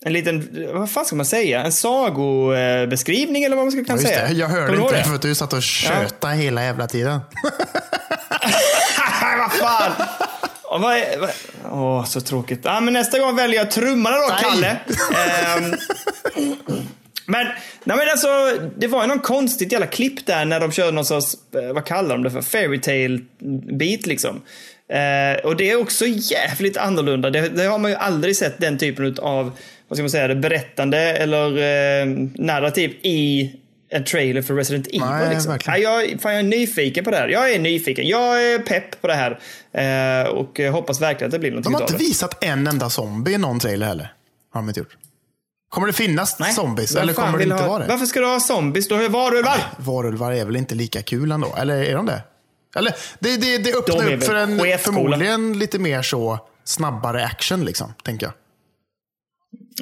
en 0.05 0.13
liten, 0.13 0.49
vad 0.75 0.91
fan 0.91 1.05
ska 1.05 1.17
man 1.17 1.27
säga, 1.27 1.63
en 1.65 1.73
sagobeskrivning 1.73 3.45
eller 3.45 3.57
vad 3.57 3.65
man 3.65 3.73
ska 3.73 3.81
Ja, 3.81 3.85
kunna 3.85 3.99
just 3.99 4.09
säga. 4.15 4.27
det. 4.29 4.33
Jag 4.35 4.49
hörde 4.49 4.77
inte 4.83 4.97
det? 4.97 5.05
för 5.05 5.15
att 5.15 5.23
du 5.23 5.35
satt 5.35 5.53
och 5.53 5.63
tjötade 5.63 6.35
hela 6.35 6.63
jävla 6.65 6.87
tiden. 6.87 7.21
vad 9.39 9.53
fan! 9.53 9.93
Och 10.71 10.81
vad 10.81 10.97
är, 10.97 11.19
vad, 11.19 11.31
åh, 11.73 12.05
så 12.05 12.21
tråkigt. 12.21 12.61
Ja, 12.63 12.81
men 12.81 12.95
nästa 12.95 13.19
gång 13.19 13.37
väljer 13.37 13.61
jag 13.61 13.71
trummorna 13.71 14.17
då, 14.17 14.29
Nej. 14.29 14.39
Kalle. 14.43 14.77
Ehm, 15.57 15.75
men, 17.27 17.47
nej, 17.85 17.97
men 17.97 18.09
alltså, 18.11 18.29
det 18.77 18.87
var 18.87 19.03
ju 19.03 19.09
någon 19.09 19.21
konstigt 19.21 19.73
jävla 19.73 19.87
klipp 19.87 20.27
där 20.27 20.45
när 20.45 20.61
de 20.61 20.73
körde 20.73 20.93
någon 20.93 21.05
sorts, 21.05 21.35
eh, 21.55 21.73
vad 21.73 21.85
kallar 21.85 22.09
de 22.09 22.23
det 22.23 22.31
för, 22.31 22.43
fairytale 22.43 23.21
beat 23.79 24.07
liksom. 24.07 24.43
Eh, 24.93 25.45
och 25.45 25.57
det 25.57 25.71
är 25.71 25.81
också 25.81 26.05
jävligt 26.07 26.77
annorlunda. 26.77 27.31
Det, 27.31 27.49
det 27.49 27.65
har 27.65 27.79
man 27.79 27.91
ju 27.91 27.97
aldrig 27.97 28.37
sett 28.37 28.61
den 28.61 28.79
typen 28.79 29.17
av, 29.19 29.53
vad 29.89 29.97
ska 29.97 30.03
man 30.03 30.11
säga, 30.11 30.35
berättande 30.35 30.99
eller 30.99 31.47
eh, 31.49 32.07
narrativ 32.35 32.91
i 32.91 33.53
en 33.90 34.05
trailer 34.05 34.42
för 34.42 34.55
Resident 34.55 34.87
Evil. 34.87 35.01
Nej, 35.01 35.31
liksom. 35.31 35.53
verkligen. 35.53 35.81
Nej, 35.81 36.11
jag, 36.11 36.20
fan, 36.20 36.33
jag 36.33 36.38
är 36.38 36.42
nyfiken 36.42 37.05
på 37.05 37.11
det 37.11 37.16
här. 37.16 37.29
Jag 37.29 37.53
är 37.53 37.59
nyfiken. 37.59 38.09
Jag 38.09 38.53
är 38.53 38.59
pepp 38.59 39.01
på 39.01 39.07
det 39.07 39.14
här. 39.14 39.40
Eh, 39.72 40.29
och 40.29 40.61
hoppas 40.61 41.01
verkligen 41.01 41.29
att 41.29 41.33
det 41.33 41.38
blir 41.38 41.51
De 41.51 41.55
någonting 41.55 41.74
har 41.74 41.83
inte 41.83 41.96
visat 41.96 42.44
en 42.44 42.66
enda 42.66 42.90
zombie 42.90 43.33
i 43.33 43.38
någon 43.38 43.61
trailer 43.61 43.87
heller. 43.87 44.12
Har 44.53 44.61
de 44.61 44.68
inte 44.68 44.81
gjort. 44.81 44.96
Kommer 45.68 45.87
det 45.87 45.92
finnas 45.92 46.38
Nej. 46.38 46.53
zombies 46.53 46.96
eller 46.96 47.12
kommer 47.12 47.38
det 47.38 47.44
inte 47.44 47.57
ha, 47.57 47.68
vara 47.68 47.83
det? 47.83 47.88
Varför 47.88 48.07
ska 48.07 48.20
du 48.20 48.27
ha 48.27 48.40
zombies? 48.40 48.88
Du 48.88 48.94
har 48.94 49.03
ju 49.03 49.09
varulvar. 49.09 49.59
Varulvar 49.77 50.33
är 50.33 50.44
väl 50.44 50.57
inte 50.57 50.74
lika 50.74 51.03
kul 51.03 51.33
ändå? 51.33 51.55
Eller 51.59 51.85
är 51.85 51.94
de 51.94 52.07
det? 52.07 52.22
Eller 52.77 52.94
det, 53.18 53.37
det, 53.37 53.59
det 53.59 53.72
De 53.72 53.79
öppnar 53.79 54.11
är 54.11 54.16
upp 54.16 54.24
för 54.24 54.35
en 54.35 54.79
förmodligen 54.79 55.59
lite 55.59 55.79
mer 55.79 56.03
så 56.03 56.38
snabbare 56.64 57.24
action 57.24 57.64
liksom, 57.64 57.94
tänker 58.03 58.27
jag. 58.27 58.33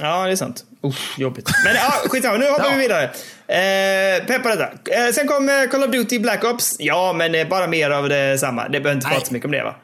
Ja, 0.01 0.25
det 0.27 0.33
är 0.33 0.37
sant. 0.37 0.65
Uff, 0.83 1.19
jobbigt. 1.19 1.51
Men 1.65 1.75
ja, 1.75 1.93
skitsamma. 2.09 2.37
Nu 2.37 2.47
hoppar 2.51 2.65
Ja. 2.65 2.71
vi 2.71 2.79
vidare. 2.79 3.05
Eh, 3.49 4.25
pepp 4.27 4.43
på 4.43 4.49
detta. 4.49 4.69
Eh, 4.91 5.13
sen 5.13 5.27
kom 5.29 5.49
eh, 5.49 5.63
Call 5.71 5.85
of 5.85 5.91
Duty 5.91 6.19
Black 6.19 6.45
Ops. 6.45 6.77
Ja, 6.79 7.13
men 7.13 7.35
eh, 7.35 7.49
bara 7.49 7.67
mer 7.67 7.91
av 7.91 8.09
det 8.09 8.39
samma. 8.41 8.69
Det 8.69 8.81
behöver 8.81 8.93
inte 8.99 9.09
prata 9.09 9.27
så 9.27 9.33
mycket 9.33 9.45
om 9.45 9.51
det, 9.53 9.63
va? 9.65 9.75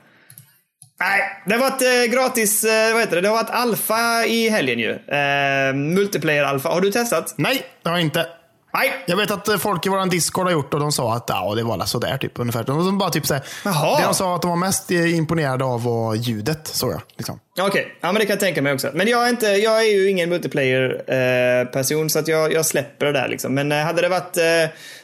Nej, 1.01 1.43
det 1.47 1.55
har 1.55 1.61
varit 1.71 1.83
eh, 1.83 2.13
gratis, 2.15 2.65
vad 2.93 3.01
heter 3.01 3.17
det? 3.17 3.21
Det 3.23 3.29
har 3.29 3.37
varit 3.37 3.51
alfa 3.51 4.25
i 4.27 4.49
helgen 4.49 4.79
ju. 4.79 4.99
Multiplayer 5.75 6.45
alfa. 6.45 6.69
Har 6.69 6.81
du 6.81 6.91
testat? 6.93 7.35
Nej, 7.37 7.63
det 7.83 7.89
har 7.89 7.97
jag 7.97 8.05
inte. 8.05 8.27
Nej. 8.75 9.05
Jag 9.07 9.17
vet 9.17 9.31
att 9.31 9.49
eh, 9.49 9.57
folk 9.57 9.87
i 9.87 9.89
vår 9.89 10.11
Discord 10.11 10.47
har 10.47 10.53
gjort 10.53 10.75
och 10.75 10.81
de 10.81 10.93
sa 10.93 11.15
att 11.15 11.25
ja, 11.29 11.55
det 11.55 11.63
var 11.63 11.85
sådär 11.85 12.19
typ 12.19 12.33
ungefär. 12.39 12.65
De 12.65 12.99
bara 12.99 13.11
typ 13.11 13.27
såhär, 13.27 13.43
Jaha. 13.65 13.99
det 13.99 14.05
de 14.05 14.15
sa 14.15 14.35
att 14.35 14.43
de 14.43 14.49
var 14.49 14.57
mest 14.57 14.91
eh, 14.91 15.17
imponerade 15.17 15.65
av 15.65 15.85
var 15.85 16.15
ljudet, 16.15 16.67
såg 16.67 16.93
jag. 16.93 17.03
Liksom. 17.17 17.41
Okej, 17.61 17.99
ja 18.01 18.13
men 18.13 18.15
det 18.15 18.27
kan 18.27 18.33
jag 18.35 18.41
tänka 18.41 18.63
mig 18.63 18.73
också. 18.73 18.91
Men 18.95 19.09
jag 19.09 19.25
är, 19.25 19.29
inte, 19.29 19.47
jag 19.47 19.81
är 19.81 19.93
ju 19.93 20.11
ingen 20.11 20.29
multiplayer-person 20.29 22.11
så 22.11 22.19
att 22.19 22.29
jag, 22.29 22.53
jag 22.53 22.67
släpper 22.67 23.07
det 23.07 23.13
där 23.13 23.29
liksom. 23.29 23.55
Men 23.55 23.73
eh, 23.73 23.79
hade 23.79 24.03
det 24.03 24.09
varit, 24.09 24.37
eh, 24.37 24.45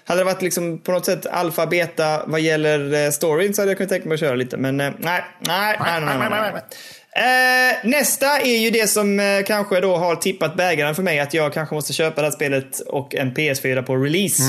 hade 0.04 0.20
det 0.20 0.24
varit 0.24 0.42
liksom 0.42 0.78
på 0.78 0.92
något 0.92 1.06
sätt 1.06 1.26
alfa, 1.26 1.66
beta 1.66 2.22
vad 2.26 2.40
gäller 2.40 3.04
eh, 3.04 3.10
storyn 3.10 3.54
så 3.54 3.62
hade 3.62 3.70
jag 3.70 3.76
kunnat 3.76 3.90
tänka 3.90 4.08
mig 4.08 4.14
att 4.14 4.20
köra 4.20 4.34
lite. 4.34 4.56
Men 4.56 4.80
eh, 4.80 4.90
nej, 4.98 5.24
nej, 5.40 5.76
nej, 5.80 6.00
nej, 6.00 6.18
nej, 6.18 6.28
nej, 6.30 6.52
nej. 6.52 6.62
Eh, 7.18 7.88
nästa 7.88 8.38
är 8.40 8.58
ju 8.58 8.70
det 8.70 8.90
som 8.90 9.20
eh, 9.20 9.26
kanske 9.46 9.80
då 9.80 9.96
har 9.96 10.16
tippat 10.16 10.56
bägaren 10.56 10.94
för 10.94 11.02
mig 11.02 11.20
att 11.20 11.34
jag 11.34 11.52
kanske 11.52 11.74
måste 11.74 11.92
köpa 11.92 12.20
det 12.20 12.26
här 12.26 12.32
spelet 12.34 12.80
och 12.80 13.14
en 13.14 13.34
PS4 13.34 13.82
på 13.82 13.96
release. 13.96 14.42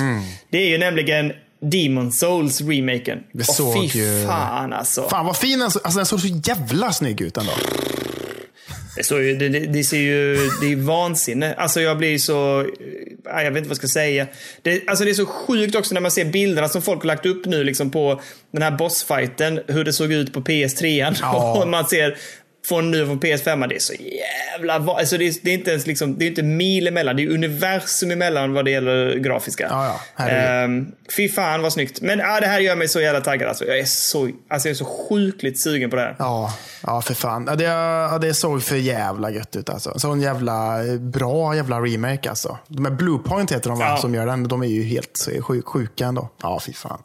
Det 0.52 0.58
är 0.58 0.68
ju 0.68 0.78
nämligen 0.78 1.34
Demon 1.62 2.12
Souls 2.12 2.62
remaken. 2.62 3.20
Det 3.34 3.50
Och 3.50 3.56
såg 3.56 3.92
fy 3.92 4.00
ju- 4.00 4.26
fan 4.28 4.74
alltså. 4.74 5.10
Fan 5.10 5.26
vad 5.26 5.38
fin 5.38 5.60
den 5.60 5.72
såg. 5.72 5.82
Alltså 5.84 5.98
den 6.00 6.06
såg 6.06 6.20
så 6.22 6.28
jävla 6.28 6.92
snygg 6.94 7.22
ut 7.22 7.38
ändå. 7.38 7.52
Det, 8.96 9.04
står 9.04 9.22
ju, 9.22 9.36
det, 9.38 9.50
det, 9.50 9.60
det 9.60 9.84
ser 9.84 9.98
ju, 9.98 10.36
det 10.62 10.72
är 10.72 10.76
vansinne. 10.76 11.54
Alltså 11.58 11.82
jag 11.82 11.98
blir 11.98 12.18
så, 12.18 12.66
ja, 13.26 13.42
jag 13.44 13.52
vet 13.52 13.58
inte 13.58 13.62
vad 13.62 13.70
jag 13.70 13.78
ska 13.78 13.88
säga. 13.88 14.28
Det, 14.62 14.88
alltså 14.88 15.06
det 15.06 15.12
är 15.12 15.14
så 15.14 15.26
sjukt 15.26 15.76
också 15.76 15.94
när 15.94 16.02
man 16.02 16.12
ser 16.12 16.26
bilderna 16.26 16.70
som 16.70 16.82
folk 16.82 17.00
har 17.02 17.08
lagt 17.08 17.26
upp 17.26 17.46
nu 17.46 17.64
liksom 17.64 17.92
på 17.92 18.22
den 18.54 18.62
här 18.62 18.72
bossfighten. 18.72 19.60
Hur 19.68 19.84
det 19.84 19.94
såg 19.94 20.12
ut 20.14 20.34
på 20.34 20.42
PS3. 20.42 21.16
Ja. 21.22 21.60
Och 21.62 21.68
man 21.68 21.86
ser 21.88 22.18
från 22.68 22.92
nu 22.92 23.06
från 23.06 23.20
PS5. 23.20 23.68
Det 23.68 23.76
är 23.76 23.80
så 23.80 23.94
jävla, 23.94 24.74
alltså 24.94 25.18
det, 25.18 25.28
är, 25.28 25.34
det 25.42 25.50
är 25.50 25.54
inte 25.54 25.72
ens 25.72 25.88
liksom, 25.88 26.18
det 26.18 26.26
är 26.26 26.30
inte 26.30 26.44
mil 26.44 26.88
emellan. 26.88 27.16
Det 27.16 27.24
är 27.24 27.28
universum 27.30 28.12
emellan 28.12 28.54
vad 28.54 28.66
det 28.66 28.72
gäller 28.72 29.16
grafiska. 29.16 29.68
Ja, 29.70 30.00
ja. 30.18 30.30
Ehm, 30.30 30.92
fy 31.16 31.30
fan 31.30 31.62
vad 31.62 31.74
snyggt. 31.74 32.02
Men 32.02 32.20
ja, 32.20 32.40
det 32.40 32.48
här 32.48 32.60
gör 32.60 32.76
mig 32.76 32.88
så 32.88 33.02
jävla 33.02 33.22
taggad. 33.22 33.50
Alltså. 33.50 33.66
Jag, 33.66 33.80
är 33.80 33.86
så, 33.86 34.30
alltså 34.50 34.68
jag 34.68 34.74
är 34.74 34.78
så 34.78 34.86
sjukligt 34.86 35.60
sugen 35.60 35.90
på 35.90 35.96
det 35.96 36.02
här. 36.02 36.16
Ja, 36.20 36.54
ja 36.84 37.02
för 37.02 37.14
fan. 37.14 37.46
Ja, 37.50 37.56
det, 37.56 37.64
ja, 37.64 38.18
det 38.22 38.34
såg 38.34 38.64
för 38.64 38.76
jävla 38.76 39.32
gött 39.32 39.56
ut 39.56 39.70
alltså. 39.70 40.00
Så 40.00 40.12
en 40.12 40.22
jävla 40.22 40.86
eh, 40.86 41.00
bra 41.00 41.56
jävla 41.56 41.80
remake 41.80 42.30
alltså. 42.30 42.58
De 42.68 42.86
här 42.86 42.92
Bluepoint 42.92 43.52
heter 43.52 43.70
de 43.70 43.80
va, 43.80 43.86
Ja. 43.86 43.98
som 43.98 44.16
gör 44.16 44.26
den. 44.26 44.48
De 44.48 44.64
är 44.64 44.68
ju 44.68 44.84
helt 44.84 45.28
sjuk, 45.42 45.66
sjuka 45.66 46.06
ändå. 46.06 46.30
Ja, 46.42 46.60
fy 46.66 46.74
fan. 46.74 47.02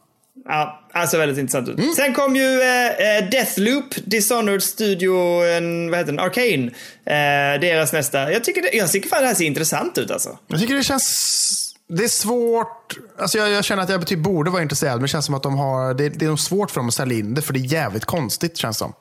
Ja, 0.49 0.81
alltså 0.95 1.19
väldigt 1.19 1.39
intressant 1.39 1.69
ut. 1.69 1.79
Mm. 1.79 1.95
Sen 1.95 2.15
kom 2.15 2.37
ju 2.37 2.61
eh, 2.61 3.19
eh, 3.19 3.29
Deathloop, 3.31 3.95
Dishonored 4.05 4.63
Studio, 4.63 5.45
en, 5.45 5.91
vad 5.91 5.99
heter 5.99 6.13
den, 6.13 6.21
Arcane. 6.21 6.71
Eh, 7.07 7.61
deras 7.61 7.93
nästa. 7.93 8.33
Jag 8.33 8.45
tycker, 8.45 8.63
det, 8.63 8.77
jag 8.77 8.93
tycker 8.93 9.09
fan 9.09 9.21
det 9.21 9.27
här 9.27 9.35
ser 9.35 9.45
intressant 9.45 9.99
ut 9.99 10.11
alltså. 10.11 10.39
Jag 10.47 10.61
tycker 10.61 10.75
det 10.75 10.85
känns... 10.85 11.61
Det 11.89 12.05
är 12.05 12.09
svårt. 12.09 12.97
Alltså 13.19 13.39
jag, 13.39 13.51
jag 13.51 13.65
känner 13.65 13.83
att 13.83 13.89
jag 13.89 14.07
typ 14.07 14.19
borde 14.19 14.51
vara 14.51 14.63
intresserad, 14.63 14.95
men 14.95 15.03
det 15.03 15.09
känns 15.09 15.27
som 15.27 15.35
att 15.35 15.43
de 15.43 15.59
har... 15.59 15.95
Det, 15.95 16.09
det 16.09 16.25
är 16.25 16.29
nog 16.29 16.41
svårt 16.41 16.71
för 16.71 16.81
dem 16.81 16.89
att 16.89 16.95
sälja 16.95 17.19
in 17.19 17.35
det, 17.35 17.43
för 17.43 17.53
det 17.53 17.59
är 17.59 17.73
jävligt 17.73 18.05
konstigt 18.05 18.57
känns 18.57 18.79
som. 18.79 18.93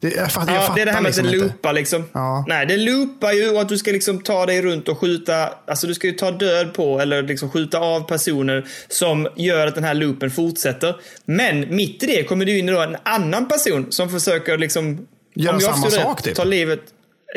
Det, 0.00 0.14
jag, 0.14 0.32
fatt, 0.32 0.48
jag 0.48 0.56
Ja, 0.56 0.60
fattar 0.60 0.74
det 0.74 0.82
är 0.82 0.86
det 0.86 0.92
här 0.92 1.00
med 1.00 1.08
liksom 1.08 1.26
att 1.26 1.32
det 1.32 1.38
loopar 1.38 1.72
liksom. 1.72 2.04
Ja. 2.12 2.44
Nej, 2.48 2.66
det 2.66 2.76
loopar 2.76 3.32
ju 3.32 3.50
och 3.50 3.60
att 3.60 3.68
du 3.68 3.78
ska 3.78 3.90
liksom 3.90 4.18
ta 4.18 4.46
dig 4.46 4.62
runt 4.62 4.88
och 4.88 4.98
skjuta, 4.98 5.50
alltså 5.66 5.86
du 5.86 5.94
ska 5.94 6.06
ju 6.06 6.12
ta 6.12 6.30
död 6.30 6.74
på 6.74 7.00
eller 7.00 7.22
liksom 7.22 7.50
skjuta 7.50 7.78
av 7.78 8.00
personer 8.00 8.66
som 8.88 9.28
gör 9.36 9.66
att 9.66 9.74
den 9.74 9.84
här 9.84 9.94
loopen 9.94 10.30
fortsätter. 10.30 10.96
Men 11.24 11.76
mitt 11.76 12.02
i 12.02 12.06
det 12.06 12.22
kommer 12.22 12.46
ju 12.46 12.58
in 12.58 12.66
då 12.66 12.80
en 12.80 12.96
annan 13.02 13.48
person 13.48 13.86
som 13.92 14.10
försöker 14.10 14.58
liksom... 14.58 15.06
Göra 15.34 15.58
jag 15.60 15.62
samma 15.62 15.90
sak, 15.90 16.22
typ. 16.22 16.34
Ta 16.34 16.44
livet... 16.44 16.80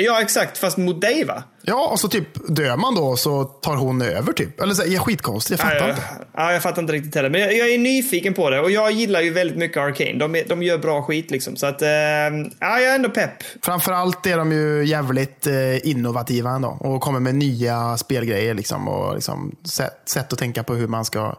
Ja, 0.01 0.21
exakt. 0.21 0.57
Fast 0.57 0.77
mot 0.77 1.01
dig 1.01 1.23
va? 1.23 1.43
Ja, 1.62 1.88
och 1.88 1.99
så 1.99 2.07
typ 2.07 2.27
dör 2.47 2.77
man 2.77 2.95
då 2.95 3.15
så 3.17 3.43
tar 3.43 3.75
hon 3.75 4.01
över 4.01 4.33
typ. 4.33 4.62
Eller 4.62 4.73
så, 4.73 4.81
jag 4.81 4.93
är 4.93 4.99
skitkonstigt, 4.99 5.63
jag 5.63 5.71
fattar 5.71 5.88
Ja, 5.88 5.89
inte. 5.89 6.03
Ja, 6.33 6.53
jag 6.53 6.63
fattar 6.63 6.81
inte 6.81 6.93
riktigt 6.93 7.15
heller. 7.15 7.29
Men 7.29 7.41
jag, 7.41 7.57
jag 7.57 7.69
är 7.69 7.77
nyfiken 7.77 8.33
på 8.33 8.49
det 8.49 8.59
och 8.59 8.71
jag 8.71 8.91
gillar 8.91 9.21
ju 9.21 9.33
väldigt 9.33 9.57
mycket 9.57 9.77
Arcane. 9.77 10.13
De, 10.13 10.43
de 10.47 10.63
gör 10.63 10.77
bra 10.77 11.03
skit 11.03 11.31
liksom. 11.31 11.55
Så 11.55 11.65
att, 11.65 11.81
eh, 11.81 11.89
ja, 11.89 12.79
jag 12.79 12.83
är 12.83 12.95
ändå 12.95 13.09
pepp. 13.09 13.43
Framförallt 13.63 14.25
är 14.25 14.38
de 14.38 14.51
ju 14.51 14.85
jävligt 14.85 15.47
eh, 15.47 15.88
innovativa 15.88 16.49
ändå 16.49 16.77
och 16.79 17.01
kommer 17.01 17.19
med 17.19 17.35
nya 17.35 17.97
spelgrejer 17.97 18.53
liksom, 18.53 18.88
och 18.88 19.15
liksom, 19.15 19.55
sätt, 19.63 20.01
sätt 20.05 20.33
att 20.33 20.39
tänka 20.39 20.63
på 20.63 20.75
hur 20.75 20.88
man 20.88 21.05
ska 21.05 21.35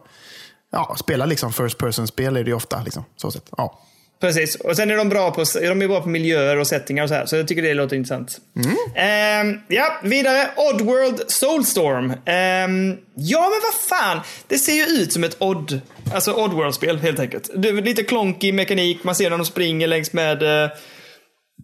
ja, 0.71 0.95
spela. 0.99 1.25
Liksom. 1.25 1.53
First 1.53 1.77
person-spel 1.77 2.37
är 2.37 2.43
det 2.43 2.49
ju 2.49 2.55
ofta. 2.55 2.81
Liksom, 2.83 3.03
så 3.17 3.31
sätt. 3.31 3.49
Ja. 3.57 3.79
Precis, 4.21 4.55
och 4.55 4.75
sen 4.75 4.91
är 4.91 4.97
de 4.97 5.09
bra 5.09 5.31
på, 5.31 5.43
de 5.53 5.81
är 5.81 5.87
bra 5.87 6.01
på 6.01 6.09
miljöer 6.09 6.57
och 6.57 6.67
settingar 6.67 7.03
och 7.03 7.09
så 7.09 7.15
här. 7.15 7.25
Så 7.25 7.35
jag 7.35 7.47
tycker 7.47 7.61
det 7.61 7.73
låter 7.73 7.95
intressant. 7.95 8.37
Mm. 8.55 9.59
ja, 9.67 9.99
vidare. 10.03 10.49
Oddworld 10.55 11.21
Soulstorm. 11.27 12.05
Um, 12.05 12.97
ja, 13.15 13.41
men 13.41 13.61
vad 13.63 13.99
fan. 13.99 14.19
Det 14.47 14.57
ser 14.57 14.73
ju 14.73 14.83
ut 14.83 15.13
som 15.13 15.23
ett 15.23 15.35
Odd, 15.39 15.81
alltså 16.13 16.33
Oddworld-spel 16.33 16.97
helt 16.97 17.19
enkelt. 17.19 17.49
Det 17.55 17.69
är 17.69 17.73
lite 17.73 18.03
klonkig 18.03 18.53
mekanik. 18.53 19.03
Man 19.03 19.15
ser 19.15 19.29
när 19.29 19.37
de 19.37 19.45
springer 19.45 19.87
längs 19.87 20.13
med 20.13 20.43
uh, 20.43 20.69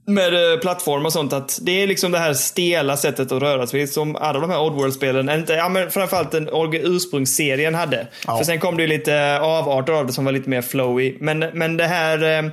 med 0.08 0.54
eh, 0.54 0.60
plattform 0.60 1.06
och 1.06 1.14
sånt 1.14 1.34
att 1.34 1.60
det 1.62 1.84
är 1.84 1.88
liksom 1.88 2.12
det 2.12 2.18
här 2.18 2.34
stela 2.34 2.98
sättet 2.98 3.32
att 3.32 3.42
röra 3.42 3.68
sig 3.68 3.88
som 3.88 4.16
alla 4.16 4.40
de 4.40 4.50
här 4.50 4.62
Oddworld-spelen, 4.62 5.30
inte, 5.30 5.54
ja 5.54 5.70
men 5.70 5.92
framförallt 5.92 6.32
den 6.32 6.50
ursprungsserien 6.74 7.76
hade. 7.76 8.08
Ja. 8.28 8.38
För 8.38 8.44
sen 8.46 8.60
kom 8.60 8.78
det 8.78 8.84
ju 8.84 8.90
lite 8.90 9.40
avarter 9.40 9.94
av 9.94 10.08
det 10.08 10.14
som 10.14 10.26
var 10.26 10.32
lite 10.32 10.50
mer 10.50 10.62
flowy. 10.62 11.18
Men, 11.20 11.40
men 11.40 11.78
det 11.78 11.86
här 11.86 12.38
eh, 12.38 12.52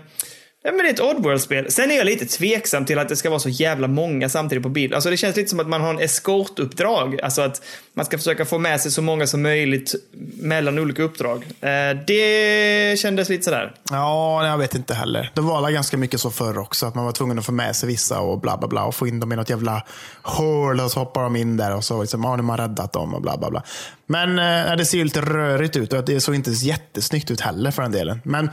Ja, 0.67 0.73
men 0.73 0.79
det 0.79 0.91
är 0.91 0.95
ett 0.95 1.01
Oddworld-spel. 1.17 1.71
Sen 1.71 1.91
är 1.91 1.95
jag 1.95 2.05
lite 2.05 2.27
tveksam 2.27 2.85
till 2.85 2.99
att 2.99 3.09
det 3.09 3.17
ska 3.17 3.31
vara 3.31 3.41
så 3.41 3.49
jävla 3.49 3.89
många 3.89 4.29
samtidigt 4.29 4.63
på 4.63 4.69
bild. 4.69 4.95
Alltså 4.95 5.11
det 5.11 5.17
känns 5.17 5.37
lite 5.37 5.51
som 5.51 5.61
att 5.61 5.69
man 5.69 5.81
har 5.81 5.91
en 5.91 6.01
eskortuppdrag. 6.01 7.21
Alltså 7.21 7.43
att 7.43 7.63
man 7.95 8.07
ska 8.07 8.19
försöka 8.19 8.45
få 8.45 8.59
med 8.59 8.81
sig 8.81 8.91
så 8.91 9.03
många 9.03 9.27
som 9.27 9.43
möjligt 9.43 9.95
mellan 10.37 10.79
olika 10.79 11.03
uppdrag. 11.03 11.47
Eh, 11.61 11.71
det 12.07 12.99
kändes 12.99 13.29
lite 13.29 13.45
sådär. 13.45 13.75
Ja, 13.91 14.47
jag 14.47 14.59
vet 14.59 14.75
inte 14.75 14.95
heller. 14.95 15.31
Det 15.35 15.41
var 15.41 15.71
ganska 15.71 15.97
mycket 15.97 16.21
så 16.21 16.31
förr 16.31 16.59
också. 16.59 16.87
Att 16.87 16.95
man 16.95 17.05
var 17.05 17.13
tvungen 17.13 17.39
att 17.39 17.47
få 17.47 17.53
med 17.53 17.77
sig 17.77 17.87
vissa 17.87 18.21
och 18.21 18.41
bla 18.41 18.57
bla 18.57 18.69
bla. 18.69 18.85
Och 18.85 18.95
få 18.95 19.07
in 19.07 19.21
dem 19.21 19.33
i 19.33 19.37
något 19.37 19.51
jävla 19.51 19.83
hål 20.23 20.81
och 20.81 20.91
så 20.91 21.01
hoppar 21.01 21.23
de 21.23 21.37
in 21.37 21.57
där 21.57 21.77
och 21.77 21.85
så 21.85 22.01
liksom, 22.01 22.25
har 22.25 22.37
man 22.37 22.57
räddat 22.57 22.93
dem 22.93 23.15
och 23.15 23.23
bla 23.23 23.37
bla 23.37 23.51
bla. 23.51 23.63
Men 24.07 24.39
eh, 24.39 24.77
det 24.77 24.85
ser 24.85 24.99
ju 24.99 25.05
lite 25.05 25.21
rörigt 25.21 25.77
ut 25.77 25.93
och 25.93 26.05
det 26.05 26.21
såg 26.21 26.35
inte 26.35 26.51
jättesnyggt 26.51 27.31
ut 27.31 27.41
heller 27.41 27.71
för 27.71 27.83
den 27.83 27.93
delen. 27.93 28.21
Men 28.25 28.51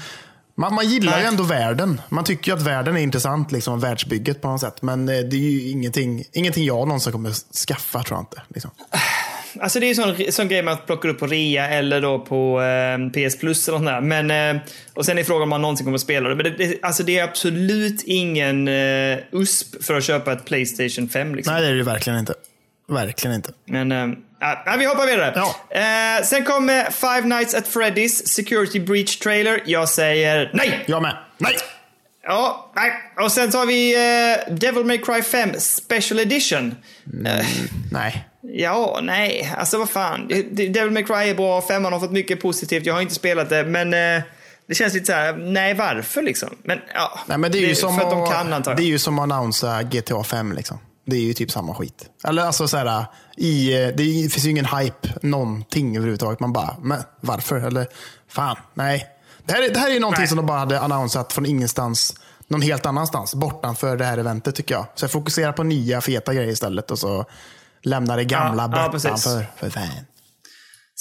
man, 0.55 0.75
man 0.75 0.89
gillar 0.89 1.11
Nej. 1.11 1.21
ju 1.21 1.27
ändå 1.27 1.43
världen. 1.43 2.01
Man 2.09 2.23
tycker 2.23 2.51
ju 2.51 2.57
att 2.57 2.63
världen 2.63 2.97
är 2.97 3.01
intressant, 3.01 3.51
liksom, 3.51 3.79
världsbygget 3.79 4.41
på 4.41 4.47
något 4.47 4.61
sätt. 4.61 4.81
Men 4.81 5.09
eh, 5.09 5.19
det 5.19 5.35
är 5.35 5.39
ju 5.39 5.69
ingenting, 5.69 6.23
ingenting 6.33 6.65
jag 6.65 6.87
någonsin 6.87 7.11
kommer 7.11 7.31
skaffa, 7.67 8.03
tror 8.03 8.17
jag 8.17 8.21
inte. 8.21 8.41
Liksom. 8.53 8.71
Alltså 9.59 9.79
det 9.79 9.85
är 9.85 9.87
ju 9.87 9.95
sån, 9.95 10.31
sån 10.31 10.47
grej 10.47 10.63
man 10.63 10.77
plockar 10.85 11.09
upp 11.09 11.19
på 11.19 11.27
rea 11.27 11.69
eller 11.69 12.01
då 12.01 12.19
på 12.19 12.61
eh, 12.61 13.29
PS 13.29 13.37
Plus 13.39 13.67
eller 13.67 13.79
där. 13.79 14.01
Men, 14.01 14.55
eh, 14.55 14.61
och 14.93 15.05
sen 15.05 15.17
är 15.17 15.23
frågan 15.23 15.43
om 15.43 15.49
man 15.49 15.61
någonsin 15.61 15.85
kommer 15.85 15.95
att 15.95 16.01
spela 16.01 16.29
det. 16.29 16.35
Men 16.35 16.43
det, 16.43 16.57
det, 16.57 16.79
alltså 16.81 17.03
det 17.03 17.19
är 17.19 17.23
absolut 17.23 18.03
ingen 18.03 18.67
eh, 18.67 19.17
USP 19.31 19.83
för 19.83 19.97
att 19.97 20.03
köpa 20.03 20.33
ett 20.33 20.45
Playstation 20.45 21.09
5. 21.09 21.35
Liksom. 21.35 21.53
Nej, 21.53 21.63
det 21.63 21.69
är 21.69 21.75
det 21.75 21.83
verkligen 21.83 22.19
inte. 22.19 22.33
Verkligen 22.91 23.35
inte. 23.35 23.53
Men 23.65 23.91
Ja, 24.41 24.75
vi 24.79 24.85
hoppar 24.85 25.05
vidare. 25.05 25.33
Ja. 25.35 25.55
Eh, 25.69 26.23
sen 26.23 26.45
kommer 26.45 26.91
Five 26.91 27.27
Nights 27.27 27.55
at 27.55 27.67
Freddy's 27.67 28.27
Security 28.27 28.79
Breach 28.79 29.19
Trailer. 29.19 29.61
Jag 29.65 29.89
säger 29.89 30.51
nej! 30.53 30.83
Jag 30.87 31.01
med. 31.01 31.17
Nej! 31.37 31.55
Ja, 32.23 32.71
nej. 32.75 32.91
Och 33.25 33.31
sen 33.31 33.51
tar 33.51 33.65
vi 33.65 33.95
eh, 33.95 34.53
Devil 34.53 34.85
May 34.85 34.97
Cry 34.97 35.21
5 35.21 35.49
Special 35.59 36.19
Edition. 36.19 36.75
Mm, 37.13 37.45
nej. 37.91 38.27
Ja, 38.41 38.99
nej. 39.03 39.53
Alltså 39.57 39.77
vad 39.77 39.89
fan. 39.89 40.27
Devil 40.51 40.91
May 40.91 41.03
Cry 41.03 41.29
är 41.29 41.35
bra, 41.35 41.61
femman 41.61 41.93
har 41.93 41.99
fått 41.99 42.11
mycket 42.11 42.41
positivt. 42.41 42.85
Jag 42.85 42.93
har 42.93 43.01
inte 43.01 43.13
spelat 43.13 43.49
det, 43.49 43.63
men 43.63 43.91
det 44.67 44.75
känns 44.75 44.93
lite 44.93 45.05
så 45.05 45.13
här, 45.13 45.33
nej 45.33 45.73
varför 45.73 46.21
liksom? 46.21 46.49
Men 46.63 46.79
ja, 46.93 47.19
nej, 47.25 47.37
men 47.37 47.51
det 47.51 47.57
är 47.57 47.61
ju 47.61 47.67
det, 47.67 47.75
som 47.75 47.99
att 47.99 48.11
de 48.11 48.29
kan 48.31 48.53
antar 48.53 48.75
Det 48.75 48.83
är 48.83 48.85
ju 48.85 48.99
som 48.99 49.19
att 49.19 49.31
annonsera 49.31 49.83
GTA 49.83 50.23
5 50.23 50.53
liksom. 50.53 50.79
Det 51.05 51.15
är 51.15 51.21
ju 51.21 51.33
typ 51.33 51.51
samma 51.51 51.75
skit. 51.75 52.05
Eller 52.23 52.45
alltså 52.45 52.67
så 52.67 52.77
här, 52.77 53.05
i, 53.37 53.71
det 53.71 54.03
finns 54.31 54.45
ju 54.45 54.49
ingen 54.49 54.65
hype, 54.65 55.09
någonting 55.21 55.97
överhuvudtaget. 55.97 56.39
Man 56.39 56.53
bara, 56.53 56.75
men 56.81 57.03
varför? 57.21 57.55
Eller 57.55 57.87
fan, 58.27 58.57
nej. 58.73 59.07
Det 59.45 59.53
här, 59.53 59.69
det 59.69 59.79
här 59.79 59.89
är 59.89 59.93
ju 59.93 59.99
någonting 59.99 60.21
nej. 60.21 60.27
som 60.27 60.37
de 60.37 60.45
bara 60.45 60.59
hade 60.59 60.79
annonsat 60.79 61.33
från 61.33 61.45
ingenstans, 61.45 62.15
någon 62.47 62.61
helt 62.61 62.85
annanstans, 62.85 63.35
bortanför 63.35 63.97
det 63.97 64.05
här 64.05 64.17
eventet 64.17 64.55
tycker 64.55 64.75
jag. 64.75 64.85
Så 64.95 65.03
jag 65.03 65.11
fokuserar 65.11 65.51
på 65.51 65.63
nya 65.63 66.01
feta 66.01 66.33
grejer 66.33 66.49
istället 66.49 66.91
och 66.91 66.99
så 66.99 67.25
lämnar 67.81 68.17
det 68.17 68.23
gamla 68.23 68.63
ja, 68.63 68.89
bortanför. 68.89 69.39
Ja, 69.39 69.45
för 69.55 69.69
fan. 69.69 69.89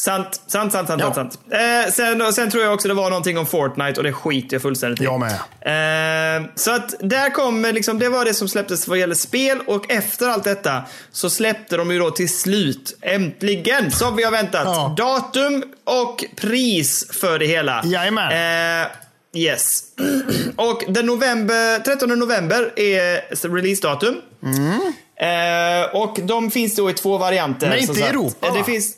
Sant, 0.01 0.41
sant, 0.47 0.73
sant, 0.73 0.89
sant. 0.89 1.01
Ja. 1.01 1.15
sant. 1.15 1.39
Eh, 1.51 1.93
sen, 1.93 2.33
sen 2.33 2.51
tror 2.51 2.65
jag 2.65 2.75
också 2.75 2.89
det 2.89 2.95
var 2.95 3.11
någonting 3.11 3.39
om 3.39 3.47
Fortnite 3.47 4.01
och 4.01 4.05
det 4.05 4.13
skiter 4.13 4.55
jag 4.55 4.63
fullständigt 4.63 5.01
i. 5.01 5.05
Jag 5.05 5.21
med. 5.21 6.41
Eh, 6.41 6.47
så 6.55 6.71
att 6.71 6.95
där 7.01 7.31
kom, 7.31 7.63
liksom, 7.63 7.99
det 7.99 8.09
var 8.09 8.25
det 8.25 8.35
som 8.35 8.49
släpptes 8.49 8.89
vad 8.89 8.99
gäller 8.99 9.15
spel 9.15 9.59
och 9.67 9.91
efter 9.91 10.29
allt 10.29 10.45
detta 10.45 10.83
så 11.13 11.31
släppte 11.31 11.77
de 11.77 11.91
ju 11.91 11.99
då 11.99 12.11
till 12.11 12.29
slut, 12.29 12.99
äntligen, 13.03 13.91
som 13.91 14.17
vi 14.17 14.23
har 14.23 14.31
väntat, 14.31 14.65
ja. 14.65 14.95
datum 14.97 15.65
och 15.85 16.25
pris 16.37 17.07
för 17.11 17.39
det 17.39 17.47
hela. 17.47 17.83
Jajamän. 17.85 18.83
Eh, 18.83 18.87
yes. 19.35 19.83
och 20.57 20.85
den 20.89 21.07
november, 21.07 21.79
13 21.79 22.09
november 22.19 22.73
är 22.77 23.49
releasedatum. 23.55 24.17
Mm. 24.43 24.93
Eh, 25.21 25.95
och 25.95 26.19
de 26.23 26.51
finns 26.51 26.77
då 26.77 26.91
i 26.91 26.93
två 26.95 27.19
varianter. 27.19 27.69
Men 27.69 27.79
inte 27.79 28.01
i 28.01 28.03
Europa 28.03 28.51
Det 28.51 28.65
finns 28.65 28.97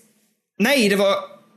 Nej, 0.59 0.89
det 0.89 0.97
var... 0.97 1.15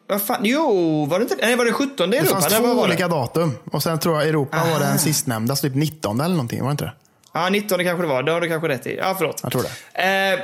Vad 0.08 0.22
fan? 0.22 0.42
Jo, 0.44 1.06
var 1.06 1.20
det 1.20 1.24
inte 1.24 1.36
Nej, 1.42 1.56
var 1.56 1.66
det 1.66 1.74
17 1.74 2.10
det 2.10 2.18
Europa? 2.18 2.36
Det 2.36 2.42
fanns 2.42 2.54
två 2.54 2.82
olika 2.82 3.08
datum. 3.08 3.58
Och 3.72 3.84
sen 3.84 4.00
tror 4.00 4.16
jag 4.16 4.30
Europa 4.30 4.58
Aha. 4.58 4.74
var 4.74 4.80
den 4.80 5.00
sistnämnda, 5.00 5.56
typ 5.56 5.76
19 5.76 6.20
eller 6.22 6.36
någonting. 6.36 6.62
Var 6.62 6.68
det 6.68 6.72
inte 6.72 6.84
det? 6.84 6.94
Ja, 7.34 7.50
19 7.50 7.84
kanske 7.84 8.04
det 8.04 8.08
var. 8.08 8.24
Det 8.24 8.32
har 8.32 8.42
du 8.42 8.48
kanske 8.48 8.68
rätt 8.68 8.88
i. 8.88 8.96
Ja, 8.96 9.16
förlåt. 9.18 9.40
Jag 9.44 9.52
tror 9.52 9.64
det. 9.94 10.34
Eh, 10.34 10.40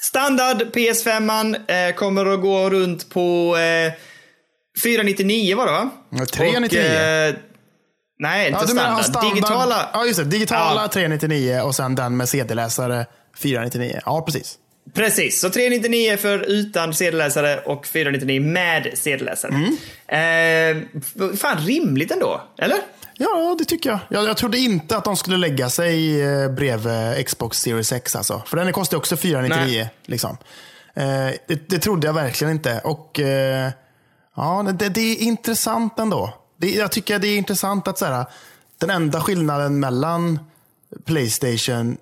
standard 0.00 0.62
PS5 0.62 1.88
eh, 1.88 1.94
kommer 1.94 2.26
att 2.26 2.40
gå 2.40 2.70
runt 2.70 3.10
på 3.10 3.56
eh, 3.56 3.92
499 4.82 5.56
var 5.56 5.66
det 5.66 5.72
va? 5.72 5.90
399. 6.32 6.80
Och, 6.80 6.86
eh, 6.86 7.34
nej, 8.18 8.48
inte 8.48 8.60
ja, 8.60 8.66
standard. 8.66 9.04
standard. 9.04 9.34
Digitala. 9.34 9.88
Ja, 9.92 10.04
just 10.06 10.18
det. 10.18 10.24
Digitala 10.24 10.82
ja. 10.82 10.88
399 10.88 11.60
och 11.60 11.74
sen 11.74 11.94
den 11.94 12.16
med 12.16 12.28
CD-läsare 12.28 13.06
499. 13.36 14.00
Ja, 14.04 14.22
precis. 14.22 14.58
Precis, 14.94 15.40
så 15.40 15.50
399 15.50 16.16
för 16.16 16.38
utan 16.38 16.94
sedelläsare 16.94 17.60
och 17.60 17.86
499 17.86 18.40
med 18.40 18.90
sedelläsare. 18.94 19.52
Mm. 19.52 19.76
Eh, 20.08 21.36
fan 21.36 21.58
rimligt 21.58 22.10
ändå, 22.10 22.42
eller? 22.58 22.78
Ja, 23.20 23.56
det 23.58 23.64
tycker 23.64 23.90
jag. 23.90 23.98
jag. 24.08 24.24
Jag 24.24 24.36
trodde 24.36 24.58
inte 24.58 24.96
att 24.96 25.04
de 25.04 25.16
skulle 25.16 25.36
lägga 25.36 25.70
sig 25.70 26.22
eh, 26.22 26.50
bredvid 26.50 27.26
Xbox 27.26 27.58
Series 27.58 27.92
X. 27.92 28.16
Alltså. 28.16 28.42
För 28.46 28.56
den 28.56 28.72
kostar 28.72 28.96
också 28.96 29.16
499. 29.16 29.88
Liksom. 30.04 30.36
Eh, 30.94 31.30
det, 31.46 31.68
det, 31.68 31.78
trodde 31.78 32.06
jag 32.06 32.14
verkligen 32.14 32.52
inte. 32.52 32.80
Och 32.84 33.20
eh, 33.20 33.70
ja, 34.36 34.72
det, 34.78 34.88
det, 34.88 35.00
är 35.00 35.22
intressant 35.22 35.98
ändå. 35.98 36.34
Det, 36.56 36.70
jag 36.70 36.92
tycker 36.92 37.18
det 37.18 37.28
är 37.28 37.38
intressant 37.38 37.88
att 37.88 37.98
så 37.98 38.04
här, 38.04 38.26
den 38.78 38.90
enda 38.90 39.20
skillnaden 39.20 39.80
mellan 39.80 40.38
Playstation 41.04 41.96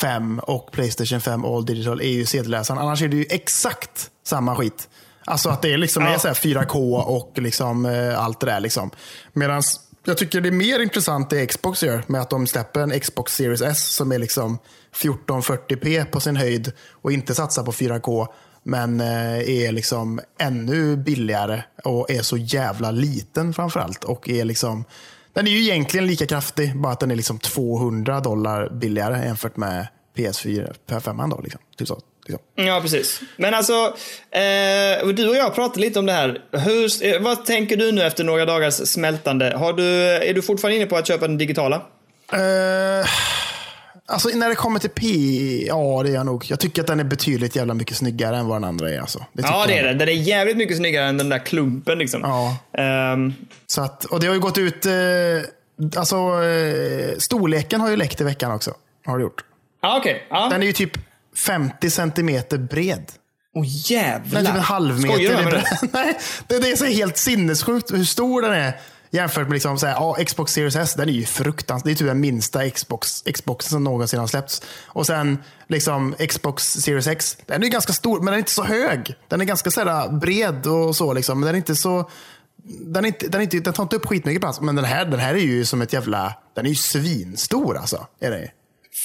5 0.00 0.38
och 0.38 0.72
Playstation 0.72 1.20
5 1.20 1.44
All 1.44 1.66
Digital 1.66 2.00
är 2.00 2.08
ju 2.08 2.26
sedelläsaren. 2.26 2.80
Annars 2.80 3.02
är 3.02 3.08
det 3.08 3.16
ju 3.16 3.26
exakt 3.30 4.10
samma 4.24 4.56
skit. 4.56 4.88
Alltså 5.24 5.48
att 5.48 5.62
det 5.62 5.72
är 5.72 5.78
liksom 5.78 6.02
ja. 6.02 6.14
är 6.14 6.18
så 6.18 6.28
4K 6.28 7.00
och 7.00 7.32
liksom, 7.36 7.86
eh, 7.86 8.24
allt 8.24 8.40
det 8.40 8.46
där. 8.46 8.60
Liksom. 8.60 8.90
Medan 9.32 9.62
jag 10.04 10.18
tycker 10.18 10.40
det 10.40 10.48
är 10.48 10.52
mer 10.52 10.80
intressant 10.80 11.30
det 11.30 11.46
Xbox 11.46 11.82
gör 11.82 12.04
med 12.06 12.20
att 12.20 12.30
de 12.30 12.46
släpper 12.46 12.80
en 12.80 13.00
Xbox 13.00 13.34
Series 13.34 13.62
S 13.62 13.94
som 13.94 14.12
är 14.12 14.18
liksom 14.18 14.58
1440p 14.94 16.04
på 16.04 16.20
sin 16.20 16.36
höjd 16.36 16.72
och 16.90 17.12
inte 17.12 17.34
satsar 17.34 17.62
på 17.62 17.72
4K 17.72 18.26
men 18.62 19.00
eh, 19.00 19.48
är 19.48 19.72
liksom 19.72 20.20
ännu 20.38 20.96
billigare 20.96 21.62
och 21.84 22.10
är 22.10 22.22
så 22.22 22.36
jävla 22.36 22.90
liten 22.90 23.54
framförallt. 23.54 24.04
Och 24.04 24.28
är 24.28 24.44
liksom 24.44 24.84
den 25.34 25.46
är 25.46 25.50
ju 25.50 25.62
egentligen 25.62 26.06
lika 26.06 26.26
kraftig, 26.26 26.76
bara 26.76 26.92
att 26.92 27.00
den 27.00 27.10
är 27.10 27.16
liksom 27.16 27.38
200 27.38 28.20
dollar 28.20 28.68
billigare 28.68 29.24
jämfört 29.24 29.56
med 29.56 29.86
PS4, 30.16 30.74
PS5 30.88 31.30
då. 31.30 31.40
Liksom. 31.40 31.60
Typ 31.76 31.88
så. 31.88 32.00
Liksom. 32.26 32.66
Ja, 32.66 32.80
precis. 32.82 33.20
Men 33.36 33.54
alltså, 33.54 33.96
eh, 34.30 35.08
du 35.08 35.28
och 35.28 35.36
jag 35.36 35.54
pratade 35.54 35.80
lite 35.80 35.98
om 35.98 36.06
det 36.06 36.12
här. 36.12 36.40
Hur, 36.52 37.04
eh, 37.04 37.20
vad 37.20 37.44
tänker 37.44 37.76
du 37.76 37.92
nu 37.92 38.02
efter 38.02 38.24
några 38.24 38.44
dagars 38.44 38.74
smältande? 38.74 39.56
Har 39.56 39.72
du, 39.72 39.84
är 40.00 40.34
du 40.34 40.42
fortfarande 40.42 40.76
inne 40.76 40.86
på 40.86 40.96
att 40.96 41.08
köpa 41.08 41.28
den 41.28 41.38
digitala? 41.38 41.76
Eh, 42.32 43.06
Alltså 44.06 44.28
när 44.28 44.48
det 44.48 44.54
kommer 44.54 44.78
till 44.78 44.90
P, 44.90 45.06
ja 45.66 46.02
det 46.02 46.10
är 46.10 46.14
jag 46.14 46.26
nog. 46.26 46.44
Jag 46.48 46.60
tycker 46.60 46.82
att 46.82 46.86
den 46.86 47.00
är 47.00 47.04
betydligt 47.04 47.56
jävla 47.56 47.74
mycket 47.74 47.96
snyggare 47.96 48.36
än 48.36 48.46
vad 48.46 48.56
den 48.56 48.64
andra 48.64 48.90
är. 48.90 49.00
Alltså. 49.00 49.24
Det 49.32 49.42
ja 49.42 49.64
det 49.66 49.78
är 49.78 49.84
den. 49.84 49.98
Den 49.98 50.08
är 50.08 50.12
jävligt 50.12 50.56
mycket 50.56 50.76
snyggare 50.76 51.06
än 51.06 51.18
den 51.18 51.28
där 51.28 51.38
klumpen. 51.38 51.98
Liksom. 51.98 52.20
Ja. 52.22 52.56
Um. 53.12 53.34
Så 53.66 53.82
att, 53.82 54.04
och 54.04 54.20
det 54.20 54.26
har 54.26 54.34
ju 54.34 54.40
gått 54.40 54.58
ut, 54.58 54.86
eh, 54.86 54.92
alltså 55.96 56.16
eh, 56.16 57.18
storleken 57.18 57.80
har 57.80 57.90
ju 57.90 57.96
läckt 57.96 58.20
i 58.20 58.24
veckan 58.24 58.52
också. 58.52 58.74
Har 59.06 59.18
det 59.18 59.22
gjort. 59.22 59.44
Ah, 59.82 59.98
okay. 59.98 60.20
Ah. 60.30 60.48
Den 60.48 60.62
är 60.62 60.66
ju 60.66 60.72
typ 60.72 60.98
50 61.36 61.90
centimeter 61.90 62.58
bred. 62.58 63.12
Åh 63.54 63.62
oh, 63.62 63.66
jävlar. 63.66 64.42
Den 64.42 64.46
är 64.46 64.50
typ 64.50 64.56
en 64.56 64.64
halv 64.64 65.00
meter. 65.00 65.14
Skojar 65.14 65.38
du 65.38 65.44
med 65.44 65.52
det? 65.82 65.88
Nej, 65.92 66.18
det 66.46 66.70
är 66.70 66.76
så 66.76 66.84
helt 66.84 67.16
sinnessjukt 67.16 67.92
hur 67.92 68.04
stor 68.04 68.42
den 68.42 68.52
är. 68.52 68.72
Jämfört 69.14 69.48
med 69.48 69.52
liksom, 69.52 69.78
så 69.78 69.86
här, 69.86 69.94
ja, 69.94 70.16
Xbox 70.26 70.52
Series 70.52 70.76
S, 70.76 70.94
den 70.94 71.08
är 71.08 71.12
ju 71.12 71.24
fruktansvärd. 71.24 71.86
Det 71.86 71.92
är 71.92 71.96
typ 71.96 72.06
den 72.06 72.20
minsta 72.20 72.70
Xbox, 72.70 73.22
Xboxen 73.34 73.70
som 73.70 73.84
någonsin 73.84 74.20
har 74.20 74.26
släppts. 74.26 74.62
Och 74.86 75.06
sen 75.06 75.38
liksom, 75.68 76.14
Xbox 76.28 76.64
Series 76.72 77.06
X, 77.06 77.36
den 77.46 77.62
är 77.62 77.68
ganska 77.68 77.92
stor, 77.92 78.16
men 78.16 78.24
den 78.24 78.34
är 78.34 78.38
inte 78.38 78.50
så 78.50 78.64
hög. 78.64 79.14
Den 79.28 79.40
är 79.40 79.44
ganska 79.44 79.70
så 79.70 79.80
här, 79.80 80.08
bred 80.08 80.66
och 80.66 80.96
så, 80.96 81.12
liksom, 81.12 81.40
men 81.40 81.46
den 81.46 81.54
är 81.54 81.58
inte 81.58 81.76
så 81.76 82.10
den, 82.64 83.04
är 83.04 83.08
inte, 83.08 83.28
den, 83.28 83.40
är 83.40 83.42
inte, 83.42 83.60
den 83.60 83.72
tar 83.74 83.82
inte 83.82 83.96
upp 83.96 84.06
skitmycket 84.06 84.40
plats, 84.42 84.60
men 84.60 84.76
den 84.76 84.84
här, 84.84 85.04
den 85.04 85.20
här 85.20 85.34
är 85.34 85.38
ju 85.38 85.64
som 85.64 85.82
ett 85.82 85.92
jävla... 85.92 86.34
Den 86.54 86.64
är 86.64 86.70
ju 86.70 86.74
svinstor 86.74 87.76
alltså. 87.76 88.06
Är 88.20 88.30
det? 88.30 88.50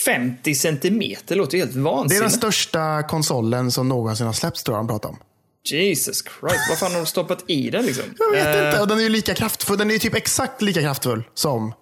50 0.05 0.55
centimeter 0.55 1.35
låter 1.35 1.57
ju 1.57 1.63
helt 1.63 1.73
Det 1.73 1.79
är 1.79 1.83
vansinnigt. 1.83 2.21
den 2.23 2.31
största 2.31 3.03
konsolen 3.03 3.71
som 3.71 3.89
någonsin 3.89 4.25
har 4.25 4.33
släppts 4.33 4.63
tror 4.63 4.77
jag 4.77 4.85
de 4.85 4.87
pratar 4.87 5.09
om. 5.09 5.17
Jesus 5.63 6.23
Christ, 6.23 6.65
vad 6.69 6.79
fan 6.79 6.91
har 6.91 6.99
de 6.99 7.05
stoppat 7.05 7.43
i 7.47 7.69
den 7.69 7.85
liksom? 7.85 8.03
Jag 8.19 8.31
vet 8.31 8.55
Eh, 8.55 8.67
inte. 8.67 8.81
Och 8.81 8.87
den 8.87 8.97
är 8.97 9.03
ju 9.03 9.09
lika 9.09 9.33
kraftfull. 9.33 9.77
Den 9.77 9.89
är 9.89 9.93
ju 9.93 9.99
typ 9.99 10.15
exakt 10.15 10.61
lika 10.61 10.81
kraftfull 10.81 11.23
som 11.33 11.73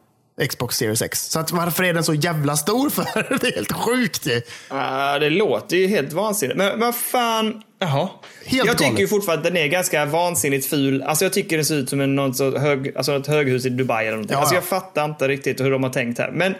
Xbox 0.49 0.77
Series 0.77 1.01
X. 1.01 1.25
Så 1.31 1.39
att 1.39 1.51
varför 1.51 1.83
är 1.83 1.93
den 1.93 2.03
så 2.03 2.13
jävla 2.13 2.57
stor 2.57 2.89
för? 2.89 3.03
Det 3.41 3.47
är 3.47 3.55
helt 3.55 3.71
sjukt 3.71 4.27
ju. 4.27 4.41
ah, 4.67 5.19
det 5.19 5.29
låter 5.29 5.77
ju 5.77 5.87
helt 5.87 6.13
vansinnigt. 6.13 6.57
Men 6.57 6.79
vad 6.79 6.95
fan, 6.95 7.61
jaha. 7.79 8.09
Helt 8.45 8.67
jag 8.67 8.77
tycker 8.77 8.97
ju 8.99 9.07
fortfarande 9.07 9.47
att 9.47 9.53
den 9.53 9.63
är 9.63 9.67
ganska 9.67 10.05
vansinnigt 10.05 10.65
ful. 10.69 11.01
Alltså 11.03 11.25
jag 11.25 11.33
tycker 11.33 11.55
den 11.57 11.65
ser 11.65 11.75
ut 11.75 11.89
som 11.89 12.01
en, 12.01 12.15
någon 12.15 12.33
sorts 12.35 12.57
hög, 12.57 12.93
alltså 12.97 13.15
ett 13.15 13.27
höghus 13.27 13.65
i 13.65 13.69
Dubai 13.69 14.01
eller 14.01 14.11
någonting. 14.11 14.33
Ja, 14.33 14.39
Alltså 14.39 14.55
ja. 14.55 14.57
jag 14.57 14.65
fattar 14.65 15.05
inte 15.05 15.27
riktigt 15.27 15.59
hur 15.61 15.71
de 15.71 15.83
har 15.83 15.89
tänkt 15.89 16.19
här. 16.19 16.31
Men 16.31 16.55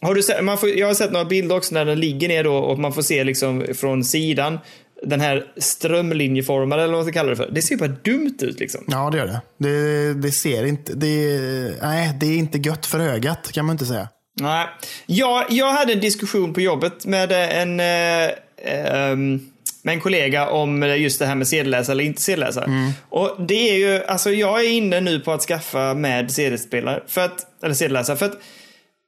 har 0.00 0.14
du 0.14 0.22
sett, 0.22 0.44
man 0.44 0.58
får, 0.58 0.68
jag 0.68 0.86
har 0.86 0.94
sett 0.94 1.12
några 1.12 1.24
bilder 1.24 1.56
också 1.56 1.74
när 1.74 1.84
den 1.84 2.00
ligger 2.00 2.28
ner 2.28 2.44
då 2.44 2.54
och 2.56 2.78
man 2.78 2.92
får 2.92 3.02
se 3.02 3.24
liksom 3.24 3.66
från 3.74 4.04
sidan 4.04 4.58
den 5.04 5.20
här 5.20 5.46
strömlinjeformade 5.56 6.82
eller 6.82 6.92
vad 6.92 7.04
man 7.04 7.12
ska 7.12 7.20
kalla 7.20 7.30
det 7.30 7.36
för. 7.36 7.50
Det 7.52 7.62
ser 7.62 7.76
bara 7.76 7.88
dumt 7.88 8.38
ut 8.40 8.60
liksom. 8.60 8.84
Ja, 8.86 9.10
det 9.10 9.18
gör 9.18 9.26
det. 9.26 9.40
Det, 9.58 10.14
det 10.14 10.32
ser 10.32 10.64
inte... 10.64 10.94
Det, 10.94 11.40
nej, 11.82 12.16
det 12.20 12.26
är 12.26 12.36
inte 12.36 12.58
gött 12.58 12.86
för 12.86 13.00
ögat 13.00 13.52
kan 13.52 13.64
man 13.64 13.74
inte 13.74 13.86
säga. 13.86 14.08
Nej. 14.40 14.66
Jag, 15.06 15.44
jag 15.48 15.72
hade 15.72 15.92
en 15.92 16.00
diskussion 16.00 16.54
på 16.54 16.60
jobbet 16.60 17.06
med 17.06 17.32
en, 17.32 17.80
eh, 17.80 18.30
ehm, 18.64 19.40
med 19.82 19.94
en 19.94 20.00
kollega 20.00 20.48
om 20.48 20.82
just 20.82 21.18
det 21.18 21.26
här 21.26 21.34
med 21.34 21.48
sedelläsare 21.48 21.94
eller 21.94 22.04
inte 22.04 22.22
sedelläsare. 22.22 22.92
Och 23.08 23.36
det 23.46 23.70
är 23.70 23.74
ju, 23.74 24.04
alltså 24.04 24.30
jag 24.30 24.64
är 24.64 24.68
inne 24.68 25.00
nu 25.00 25.20
på 25.20 25.32
att 25.32 25.42
skaffa 25.42 25.94
med 25.94 26.30
CD-spelare, 26.30 27.02
för 27.06 27.20
att, 27.20 27.46
eller 27.62 27.74
sedelläsare, 27.74 28.16
för 28.16 28.26
att 28.26 28.38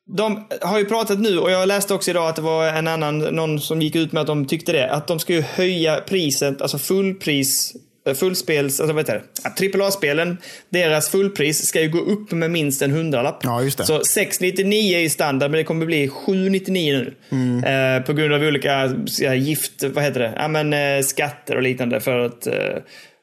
de 0.06 0.46
har 0.60 0.78
ju 0.78 0.84
pratat 0.84 1.18
nu 1.18 1.38
och 1.38 1.50
jag 1.50 1.68
läste 1.68 1.94
också 1.94 2.10
idag 2.10 2.28
att 2.28 2.36
det 2.36 2.42
var 2.42 2.66
en 2.66 2.88
annan, 2.88 3.18
någon 3.18 3.60
som 3.60 3.82
gick 3.82 3.96
ut 3.96 4.12
med 4.12 4.20
att 4.20 4.26
de 4.26 4.46
tyckte 4.46 4.72
det, 4.72 4.90
att 4.90 5.06
de 5.06 5.18
ska 5.18 5.32
ju 5.32 5.40
höja 5.40 6.00
priset, 6.00 6.62
alltså 6.62 6.78
fullpris, 6.78 7.76
eh, 8.06 8.14
fullspels, 8.14 8.80
alltså 8.80 8.94
vad 8.94 9.02
heter 9.02 9.22
det? 9.44 9.78
AAA-spelen, 9.78 10.38
deras 10.68 11.08
fullpris 11.08 11.66
ska 11.66 11.80
ju 11.80 11.88
gå 11.88 11.98
upp 11.98 12.32
med 12.32 12.50
minst 12.50 12.82
en 12.82 12.90
hundralapp. 12.90 13.40
Ja, 13.42 13.62
just 13.62 13.78
det. 13.78 13.84
Så 13.84 14.04
699 14.04 14.98
är 14.98 15.08
standard, 15.08 15.50
men 15.50 15.58
det 15.58 15.64
kommer 15.64 15.86
bli 15.86 16.08
799 16.08 16.92
nu. 16.92 17.14
Mm. 17.30 17.64
Eh, 17.96 18.06
på 18.06 18.12
grund 18.12 18.34
av 18.34 18.42
olika 18.42 18.94
ja, 19.18 19.34
gift, 19.34 19.82
vad 19.82 20.04
heter 20.04 20.20
det? 20.20 20.32
Ja, 20.36 20.48
men, 20.48 20.72
eh, 20.72 21.02
skatter 21.02 21.56
och 21.56 21.62
liknande 21.62 22.00
för 22.00 22.18
att, 22.18 22.46
eh, 22.46 22.54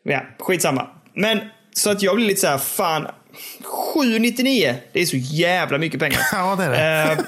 ja, 0.04 0.22
skitsamma. 0.40 0.88
Men, 1.14 1.40
så 1.74 1.90
att 1.90 2.02
jag 2.02 2.16
blir 2.16 2.26
lite 2.26 2.42
så 2.42 2.48
här, 2.48 2.58
fan, 2.58 3.08
799, 3.94 4.76
det 4.92 5.02
är 5.02 5.06
så 5.06 5.18
jävla 5.18 5.78
mycket 5.78 6.00
pengar. 6.00 6.20
Ja, 6.32 6.56
det 6.56 6.64
är 6.64 6.70
det. 7.06 7.12
Eh, 7.12 7.20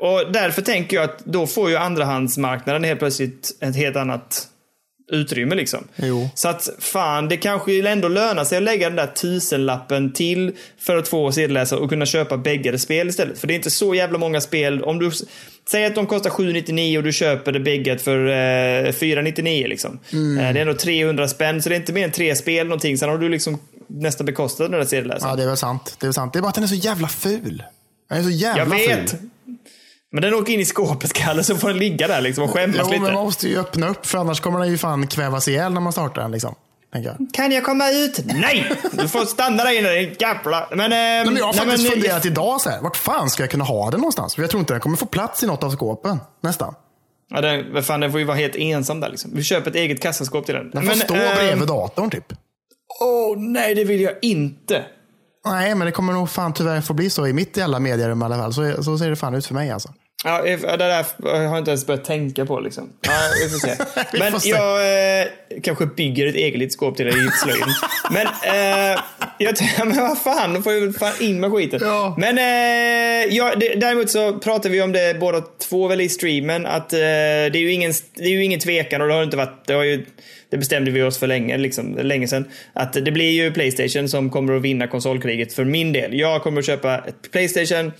och 0.00 0.32
därför 0.32 0.62
tänker 0.62 0.96
jag 0.96 1.04
att 1.04 1.24
då 1.24 1.46
får 1.46 1.70
ju 1.70 1.76
andrahandsmarknaden 1.76 2.84
helt 2.84 2.98
plötsligt 2.98 3.56
ett 3.60 3.76
helt 3.76 3.96
annat 3.96 4.48
utrymme 5.12 5.54
liksom. 5.54 5.88
Jo. 5.96 6.28
Så 6.34 6.48
att 6.48 6.68
fan, 6.78 7.28
det 7.28 7.36
kanske 7.36 7.88
ändå 7.88 8.08
lönar 8.08 8.44
sig 8.44 8.58
att 8.58 8.64
lägga 8.64 8.88
den 8.88 8.96
där 8.96 9.06
tusenlappen 9.06 10.12
till 10.12 10.52
för 10.78 10.96
att 10.96 11.08
få 11.08 11.32
sedelläsare 11.32 11.80
och 11.80 11.88
kunna 11.88 12.06
köpa 12.06 12.36
bägge 12.36 12.78
spel 12.78 13.08
istället. 13.08 13.38
För 13.38 13.46
det 13.46 13.52
är 13.52 13.56
inte 13.56 13.70
så 13.70 13.94
jävla 13.94 14.18
många 14.18 14.40
spel. 14.40 14.82
Om 14.82 14.98
du 14.98 15.10
säger 15.70 15.86
att 15.86 15.94
de 15.94 16.06
kostar 16.06 16.30
799 16.30 16.98
och 16.98 17.04
du 17.04 17.12
köper 17.12 17.52
det 17.52 17.60
bägge 17.60 17.98
för 17.98 18.26
eh, 18.86 18.92
499 18.92 19.66
liksom. 19.68 19.98
Mm. 20.12 20.38
Eh, 20.38 20.52
det 20.52 20.58
är 20.58 20.62
ändå 20.62 20.74
300 20.74 21.28
spänn, 21.28 21.62
så 21.62 21.68
det 21.68 21.74
är 21.74 21.80
inte 21.80 21.92
mer 21.92 22.04
än 22.04 22.12
tre 22.12 22.36
spel 22.36 22.66
någonting. 22.66 22.98
Sen 22.98 23.08
har 23.08 23.18
du 23.18 23.28
liksom 23.28 23.58
nästan 23.88 24.26
bekostat 24.26 24.70
den 24.70 24.80
där 24.80 24.86
sedelläsaren. 24.86 25.30
Ja, 25.30 25.36
det 25.36 25.42
är 25.42 25.46
väl 25.46 25.56
sant. 25.56 25.96
Det 26.00 26.04
är 26.04 26.08
väl 26.08 26.14
sant. 26.14 26.32
Det 26.32 26.38
är 26.38 26.40
bara 26.40 26.48
att 26.48 26.54
den 26.54 26.64
är 26.64 26.68
så 26.68 26.74
jävla 26.74 27.08
ful. 27.08 27.62
Den 28.08 28.18
är 28.18 28.22
så 28.22 28.30
jävla 28.30 28.78
Jag 28.78 28.86
vet! 28.88 29.10
ful. 29.10 29.18
Men 30.12 30.22
den 30.22 30.34
åker 30.34 30.52
in 30.52 30.60
i 30.60 30.64
skåpet, 30.64 31.12
Kalle, 31.12 31.44
så 31.44 31.56
får 31.56 31.68
den 31.68 31.78
ligga 31.78 32.08
där 32.08 32.20
liksom 32.20 32.44
och 32.44 32.50
skämmas 32.50 32.76
Jo, 32.80 32.86
lite. 32.86 33.00
men 33.02 33.12
man 33.14 33.24
måste 33.24 33.48
ju 33.48 33.58
öppna 33.58 33.88
upp 33.88 34.06
för 34.06 34.18
annars 34.18 34.40
kommer 34.40 34.58
den 34.60 34.68
ju 34.70 34.78
fan 34.78 35.06
kvävas 35.06 35.48
ihjäl 35.48 35.72
när 35.72 35.80
man 35.80 35.92
startar 35.92 36.22
den. 36.22 36.30
Liksom, 36.30 36.54
jag. 36.92 37.16
Kan 37.32 37.52
jag 37.52 37.64
komma 37.64 37.90
ut? 37.90 38.20
Nej! 38.24 38.72
Du 38.92 39.08
får 39.08 39.24
stanna 39.24 39.64
där 39.64 39.78
inne, 39.78 39.88
din 39.92 40.16
jävla... 40.18 40.68
Men, 40.70 40.80
eh, 40.80 40.88
men 41.30 41.36
jag 41.36 41.44
har 41.46 41.52
nej, 41.52 41.60
faktiskt 41.64 41.82
men- 41.82 41.92
funderat 41.92 42.26
idag 42.26 42.60
så 42.60 42.70
här, 42.70 42.80
vart 42.80 42.96
fan 42.96 43.30
ska 43.30 43.42
jag 43.42 43.50
kunna 43.50 43.64
ha 43.64 43.90
den 43.90 44.00
någonstans? 44.00 44.34
För 44.34 44.42
jag 44.42 44.50
tror 44.50 44.60
inte 44.60 44.72
den 44.74 44.80
kommer 44.80 44.96
få 44.96 45.06
plats 45.06 45.42
i 45.42 45.46
något 45.46 45.62
av 45.64 45.70
skåpen. 45.76 46.20
Nästan. 46.42 46.74
Ja, 47.30 47.40
den, 47.40 47.72
vad 47.72 47.84
fan, 47.86 48.00
den 48.00 48.10
får 48.10 48.20
ju 48.20 48.26
vara 48.26 48.36
helt 48.36 48.56
ensam 48.56 49.00
där 49.00 49.10
liksom. 49.10 49.30
Vi 49.34 49.42
köper 49.42 49.70
ett 49.70 49.76
eget 49.76 50.02
kassaskåp 50.02 50.46
till 50.46 50.54
den. 50.54 50.70
Den 50.70 50.82
får 50.86 50.94
stå 50.94 51.14
eh, 51.14 51.34
bredvid 51.34 51.68
datorn 51.68 52.10
typ. 52.10 52.32
Åh 53.00 53.38
nej, 53.38 53.74
det 53.74 53.84
vill 53.84 54.00
jag 54.00 54.14
inte. 54.22 54.84
Nej, 55.46 55.74
men 55.74 55.86
det 55.86 55.92
kommer 55.92 56.12
nog 56.12 56.30
fan 56.30 56.52
tyvärr 56.52 56.80
få 56.80 56.94
bli 56.94 57.10
så 57.10 57.26
i 57.26 57.32
mitt 57.32 57.56
jävla 57.56 57.80
medierum 57.80 58.22
i 58.22 58.24
alla 58.24 58.36
fall. 58.36 58.52
Så, 58.52 58.82
så 58.82 58.98
ser 58.98 59.10
det 59.10 59.16
fan 59.16 59.34
ut 59.34 59.46
för 59.46 59.54
mig 59.54 59.70
alltså. 59.70 59.92
Ja, 60.26 60.42
det 60.42 60.76
där 60.76 61.04
har 61.22 61.42
jag 61.42 61.58
inte 61.58 61.70
ens 61.70 61.86
börjat 61.86 62.04
tänka 62.04 62.46
på 62.46 62.60
liksom. 62.60 62.92
Ja, 63.00 63.12
vi 63.42 63.50
får 63.50 63.58
se. 63.58 63.74
Vi 64.12 64.18
Men 64.18 64.32
får 64.32 64.38
se. 64.38 64.48
jag 64.48 65.20
eh, 65.20 65.26
kanske 65.62 65.86
bygger 65.86 66.26
ett 66.26 66.34
eget 66.34 66.58
litet 66.58 66.72
skåp 66.72 66.96
till 66.96 67.06
dig 67.06 67.14
i 67.14 67.30
slöjden. 67.30 67.68
Men, 68.10 68.26
eh, 68.26 69.00
jag, 69.38 69.54
men 69.86 69.96
vad 69.96 70.18
fan, 70.18 70.54
då 70.54 70.62
får 70.62 70.72
jag 70.72 70.96
fan 70.96 71.12
in 71.20 71.40
med 71.40 71.52
skiten. 71.52 71.80
Ja. 71.82 72.14
Men 72.18 72.38
eh, 72.38 73.34
ja, 73.36 73.54
det, 73.56 73.74
däremot 73.74 74.10
så 74.10 74.38
pratar 74.38 74.70
vi 74.70 74.82
om 74.82 74.92
det 74.92 75.20
båda 75.20 75.40
två 75.68 75.88
väl 75.88 76.00
i 76.00 76.08
streamen. 76.08 76.66
Att 76.66 76.92
eh, 76.92 76.98
det, 76.98 77.54
är 77.54 77.56
ju 77.56 77.72
ingen, 77.72 77.92
det 78.14 78.24
är 78.24 78.30
ju 78.30 78.44
ingen 78.44 78.60
tvekan 78.60 79.02
och 79.02 79.08
det 79.08 79.14
har 79.14 79.22
inte 79.22 79.36
varit, 79.36 79.66
det 79.66 79.74
har 79.74 79.84
ju 79.84 80.06
det 80.50 80.58
bestämde 80.58 80.90
vi 80.90 81.02
oss 81.02 81.18
för 81.18 81.26
länge, 81.26 81.58
liksom, 81.58 81.98
länge 82.02 82.28
sedan. 82.28 82.44
Att 82.72 82.92
det 82.92 83.12
blir 83.12 83.30
ju 83.30 83.52
Playstation 83.52 84.08
som 84.08 84.30
kommer 84.30 84.56
att 84.56 84.62
vinna 84.62 84.86
konsolkriget 84.86 85.52
för 85.52 85.64
min 85.64 85.92
del. 85.92 86.18
Jag 86.18 86.42
kommer 86.42 86.58
att 86.58 86.66
köpa 86.66 86.98
ett 86.98 87.32
Playstation. 87.32 87.92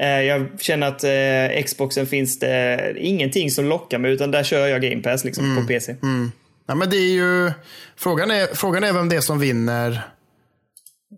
Eh, 0.00 0.06
Jag 0.08 0.48
känner 0.60 0.86
att 0.86 1.04
eh, 1.04 1.62
Xboxen 1.64 2.06
finns 2.06 2.38
det 2.38 2.94
ingenting 2.96 3.50
som 3.50 3.64
lockar 3.64 3.98
mig 3.98 4.12
utan 4.12 4.30
där 4.30 4.42
kör 4.44 4.66
jag 4.66 4.82
Game 4.82 5.02
Pass 5.02 5.24
liksom, 5.24 5.56
på 5.56 5.66
PC. 5.68 5.96
Ja, 6.66 6.74
men 6.74 6.90
det 6.90 6.96
är 6.96 7.10
ju, 7.10 7.52
frågan, 7.96 8.30
är, 8.30 8.54
frågan 8.54 8.84
är 8.84 8.92
vem 8.92 9.08
det 9.08 9.16
är 9.16 9.20
som 9.20 9.38
vinner 9.38 10.00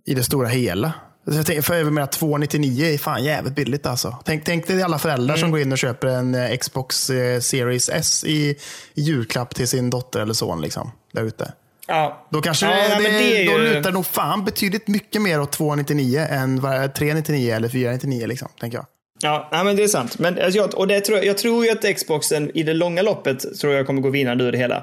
i 0.07 0.15
det 0.15 0.23
stora 0.23 0.49
hela. 0.49 0.93
Så 1.31 1.37
jag 1.37 1.47
tänker, 1.47 1.63
för 1.63 1.75
jag 1.75 1.93
menar 1.93 2.07
299 2.07 2.85
är 2.87 2.99
fan 2.99 3.25
jävligt 3.25 3.55
billigt 3.55 3.87
alltså. 3.87 4.17
Tänk, 4.25 4.45
tänk 4.45 4.67
dig 4.67 4.83
alla 4.83 4.99
föräldrar 4.99 5.35
Mm. 5.35 5.41
som 5.41 5.51
går 5.51 5.61
in 5.61 5.73
och 5.73 5.79
köper 5.79 6.07
en 6.09 6.35
eh, 6.35 6.57
Xbox 6.57 7.11
eh, 7.11 7.41
Series 7.41 7.89
S 7.89 8.25
i, 8.25 8.57
i 8.95 9.03
julklapp 9.03 9.55
till 9.55 9.69
sin 9.69 9.91
dotter 9.91 10.21
eller 10.21 10.35
son. 10.35 10.61
Liksom, 10.63 10.91
där 11.13 11.23
ute. 11.25 11.53
Ja. 11.91 12.27
Då 12.31 12.41
kanske 12.41 12.67
Ja, 12.67 12.99
det, 12.99 13.05
det, 13.05 13.19
det 13.19 13.45
då 13.45 13.59
ju- 13.59 13.75
lutar 13.75 13.93
nog 13.93 14.07
fan 14.07 14.45
betydligt 14.45 14.89
mycket 14.89 15.23
mer 15.23 15.41
åt 15.41 15.53
299 15.53 16.27
än 16.31 16.61
vad- 16.61 16.95
399 16.95 17.55
eller 17.55 17.69
499 17.69 18.27
liksom, 18.27 18.49
tänker 18.61 18.79
jag. 18.79 18.87
Ja, 19.23 19.49
nej, 19.53 19.65
men 19.65 19.77
det 19.77 19.83
är 19.83 19.89
sant. 19.89 20.19
Men, 20.19 20.39
alltså, 20.39 20.59
jag, 20.59 20.75
och 20.75 20.87
det 20.87 21.01
tror, 21.01 21.25
jag- 21.25 21.39
tror 21.39 21.65
ju 21.65 21.71
att 21.71 21.97
Xboxen 21.97 22.51
i 22.57 22.63
det 22.63 22.75
långa 22.75 23.03
loppet 23.03 23.59
tror 23.61 23.75
jag 23.75 23.87
kommer 23.87 24.01
gå 24.03 24.11
vinnande 24.11 24.45
ur 24.45 24.53
det 24.53 24.59
hela. 24.59 24.77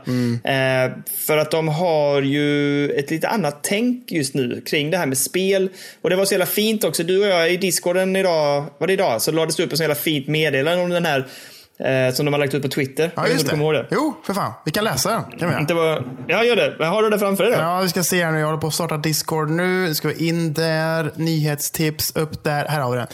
Eh, 0.44 0.92
för 1.28 1.38
att 1.38 1.52
de 1.52 1.68
har 1.68 2.22
ju 2.22 2.90
ett 2.92 3.12
lite 3.12 3.28
annat 3.28 3.60
tänk 3.64 4.12
just 4.12 4.34
nu 4.34 4.62
kring 4.66 4.92
det 4.92 4.98
här 4.98 5.06
med 5.06 5.18
spel. 5.18 5.70
Och 6.02 6.10
det 6.10 6.16
var 6.16 6.26
så 6.26 6.34
jävla 6.34 6.46
fint 6.46 6.84
också. 6.84 7.04
Du 7.04 7.22
och 7.22 7.28
jag 7.28 7.52
i 7.54 7.58
discorden 7.58 8.16
idag, 8.16 8.66
var 8.78 8.88
det 8.88 8.94
idag? 8.94 9.22
Så 9.22 9.32
lades 9.32 9.56
det 9.56 9.64
upp 9.64 9.72
ett 9.72 9.78
så 9.78 9.84
jävla 9.84 9.96
fint 9.96 10.28
meddelande 10.28 10.84
om 10.84 10.90
den 10.90 11.06
här 11.06 11.28
eh, 11.80 12.14
som 12.14 12.26
de 12.26 12.34
har 12.34 12.40
lagt 12.40 12.54
ut 12.54 12.62
på 12.62 12.70
Twitter. 12.70 13.12
Ja, 13.16 13.28
just 13.28 13.50
kommer 13.50 13.64
ihåg 13.64 13.74
det. 13.74 13.80
det. 13.80 13.88
Jo, 13.92 14.16
för 14.24 14.34
fan. 14.34 14.54
Vi 14.66 14.72
kan 14.72 14.84
läsa 14.84 15.12
den. 15.12 15.40
Kan 15.40 15.50
vi. 15.50 15.66
Det 15.66 15.74
var, 15.74 16.04
ja, 16.28 16.44
gör 16.44 16.56
det. 16.56 16.86
Har 16.86 17.04
du 17.04 17.10
det 17.10 17.20
framför 17.20 17.44
dig 17.44 17.54
då? 17.54 17.60
Ja, 17.60 17.82
vi 17.82 17.90
ska 17.90 18.04
se 18.04 18.26
här 18.26 18.32
nu. 18.32 18.40
Jag 18.40 18.46
håller 18.46 18.62
på 18.62 18.68
att 18.68 18.74
starta 18.74 18.98
Discord 18.98 19.50
nu. 19.50 19.68
Nu 19.68 19.96
ska 19.96 20.08
vi 20.08 20.28
in 20.28 20.54
där. 20.54 21.12
Nyhetstips 21.16 22.16
upp 22.16 22.44
där. 22.44 22.66
Här 22.66 22.80
har 22.82 22.92
vi 22.92 22.98
den. 22.98 23.08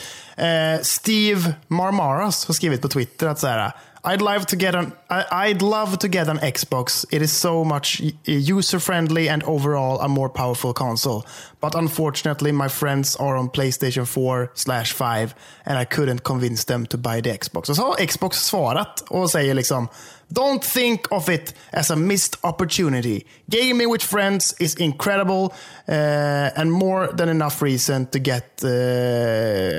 Eh, 0.76 0.82
Steve 0.82 1.54
Marmaras 1.67 2.47
har 2.47 2.54
skrivit 2.54 2.82
på 2.82 2.88
Twitter 2.88 3.28
att 3.28 3.39
så 3.39 3.47
här. 3.47 3.71
I'd 4.06 4.22
love 4.22 4.46
to 4.48 4.56
get 4.58 4.76
an 4.76 4.92
I- 5.10 5.26
I'd 5.50 5.62
love 5.62 5.98
to 6.00 6.08
get 6.08 6.28
an 6.28 6.38
Xbox. 6.39 7.06
It 7.12 7.22
is 7.22 7.32
so 7.32 7.63
much 7.63 8.02
user 8.26 8.80
friendly 8.80 9.30
and 9.30 9.44
overall 9.44 10.02
a 10.02 10.08
more 10.08 10.30
powerful 10.30 10.74
console. 10.74 11.24
But 11.62 11.76
unfortunately 11.76 12.52
my 12.52 12.68
friends 12.70 13.16
are 13.16 13.38
on 13.38 13.50
Playstation 13.50 14.06
4 14.06 14.50
slash 14.54 14.92
5 14.94 15.34
and 15.66 15.78
I 15.78 15.86
couldn't 15.86 16.24
convince 16.24 16.66
them 16.66 16.86
to 16.88 16.98
buy 16.98 17.22
the 17.22 17.30
Xbox. 17.38 17.70
Och 17.70 17.76
så 17.76 17.82
har 17.84 18.06
Xbox 18.06 18.46
svarat 18.46 19.04
och 19.10 19.30
säger 19.30 19.54
liksom 19.54 19.88
Don't 20.30 20.63
think 20.74 21.12
of 21.12 21.30
it 21.30 21.54
as 21.72 21.92
a 21.92 21.96
missed 21.96 22.39
opportunity. 22.42 23.22
Gaming 23.48 23.92
with 23.92 24.06
friends 24.06 24.56
is 24.60 24.76
incredible 24.76 25.44
uh, 25.88 26.60
and 26.60 26.72
more 26.72 27.08
than 27.18 27.30
enough 27.30 27.62
reason 27.62 28.06
to 28.06 28.20
get 28.20 28.63
uh, 28.63 28.70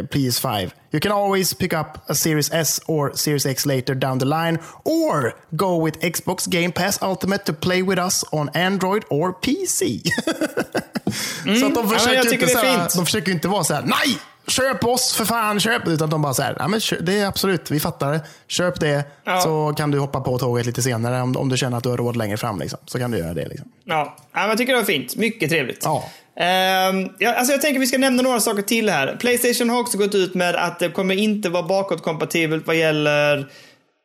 PS5. 0.08 0.70
You 0.94 1.00
can 1.00 1.12
always 1.12 1.54
pick 1.54 1.72
up 1.72 1.98
a 2.08 2.14
Series 2.14 2.52
S 2.52 2.80
or 2.86 3.12
Series 3.14 3.46
X 3.46 3.66
later 3.66 3.94
down 3.94 4.18
the 4.18 4.24
line 4.26 4.58
or 4.84 5.34
go 5.50 5.84
with 5.84 6.00
Xbox 6.00 6.46
Game 6.48 6.70
Pass 6.72 7.02
Ultimate 7.02 7.44
to 7.46 7.52
play 7.52 7.82
with 7.82 7.98
us 7.98 8.24
on 8.32 8.48
Android 8.54 9.02
or 9.10 9.32
PC. 9.32 10.00
så 11.60 11.66
att 11.66 11.74
de 11.74 11.86
men 11.86 11.88
försöker, 11.88 12.14
jag 12.14 12.24
inte 12.24 12.30
tycker 12.30 12.46
det 12.46 12.52
är 12.52 12.56
så 12.56 12.66
här, 12.66 12.78
fint. 12.80 12.94
de 12.94 13.06
försöker 13.06 13.32
inte 13.32 13.48
vara 13.48 13.64
så 13.64 13.74
här, 13.74 13.82
nej! 13.82 14.18
Köp 14.46 14.84
oss 14.84 15.12
för 15.12 15.24
fan, 15.24 15.60
köp! 15.60 15.88
Utan 15.88 16.10
de 16.10 16.22
bara 16.22 16.34
så 16.34 16.42
här, 16.42 16.56
ja, 16.58 16.68
men 16.68 16.80
det 17.00 17.18
är 17.18 17.26
absolut, 17.26 17.70
vi 17.70 17.80
fattar 17.80 18.12
det. 18.12 18.20
Köp 18.46 18.80
det, 18.80 19.04
Ja. 19.24 19.40
så 19.40 19.74
kan 19.76 19.90
du 19.90 19.98
hoppa 19.98 20.20
på 20.20 20.38
tåget 20.38 20.66
lite 20.66 20.82
senare 20.82 21.22
om, 21.22 21.36
om 21.36 21.48
du 21.48 21.56
känner 21.56 21.76
att 21.76 21.82
du 21.82 21.88
har 21.88 21.96
råd 21.96 22.16
längre 22.16 22.36
fram. 22.36 22.58
Liksom. 22.58 22.78
Så 22.86 22.98
kan 22.98 23.10
du 23.10 23.18
göra 23.18 23.34
det. 23.34 23.48
Liksom. 23.48 23.68
Ja, 23.84 24.16
ja 24.32 24.48
jag 24.48 24.58
tycker 24.58 24.72
det 24.72 24.78
var 24.78 24.86
fint. 24.86 25.16
Mycket 25.16 25.50
trevligt. 25.50 25.80
Ja. 25.84 26.04
Ehm, 26.40 27.08
ja, 27.18 27.32
alltså 27.34 27.52
jag 27.52 27.60
tänker 27.62 27.80
vi 27.80 27.86
ska 27.86 27.98
nämna 27.98 28.22
några 28.22 28.40
saker 28.40 28.62
till 28.62 28.90
här. 28.90 29.16
Playstation 29.20 29.70
har 29.70 29.80
också 29.80 29.98
gått 29.98 30.14
ut 30.14 30.34
med 30.34 30.56
att 30.56 30.78
det 30.78 30.88
kommer 30.88 31.14
inte 31.14 31.48
vara 31.48 31.62
bakåtkompatibelt 31.62 32.66
vad 32.66 32.76
gäller 32.76 33.46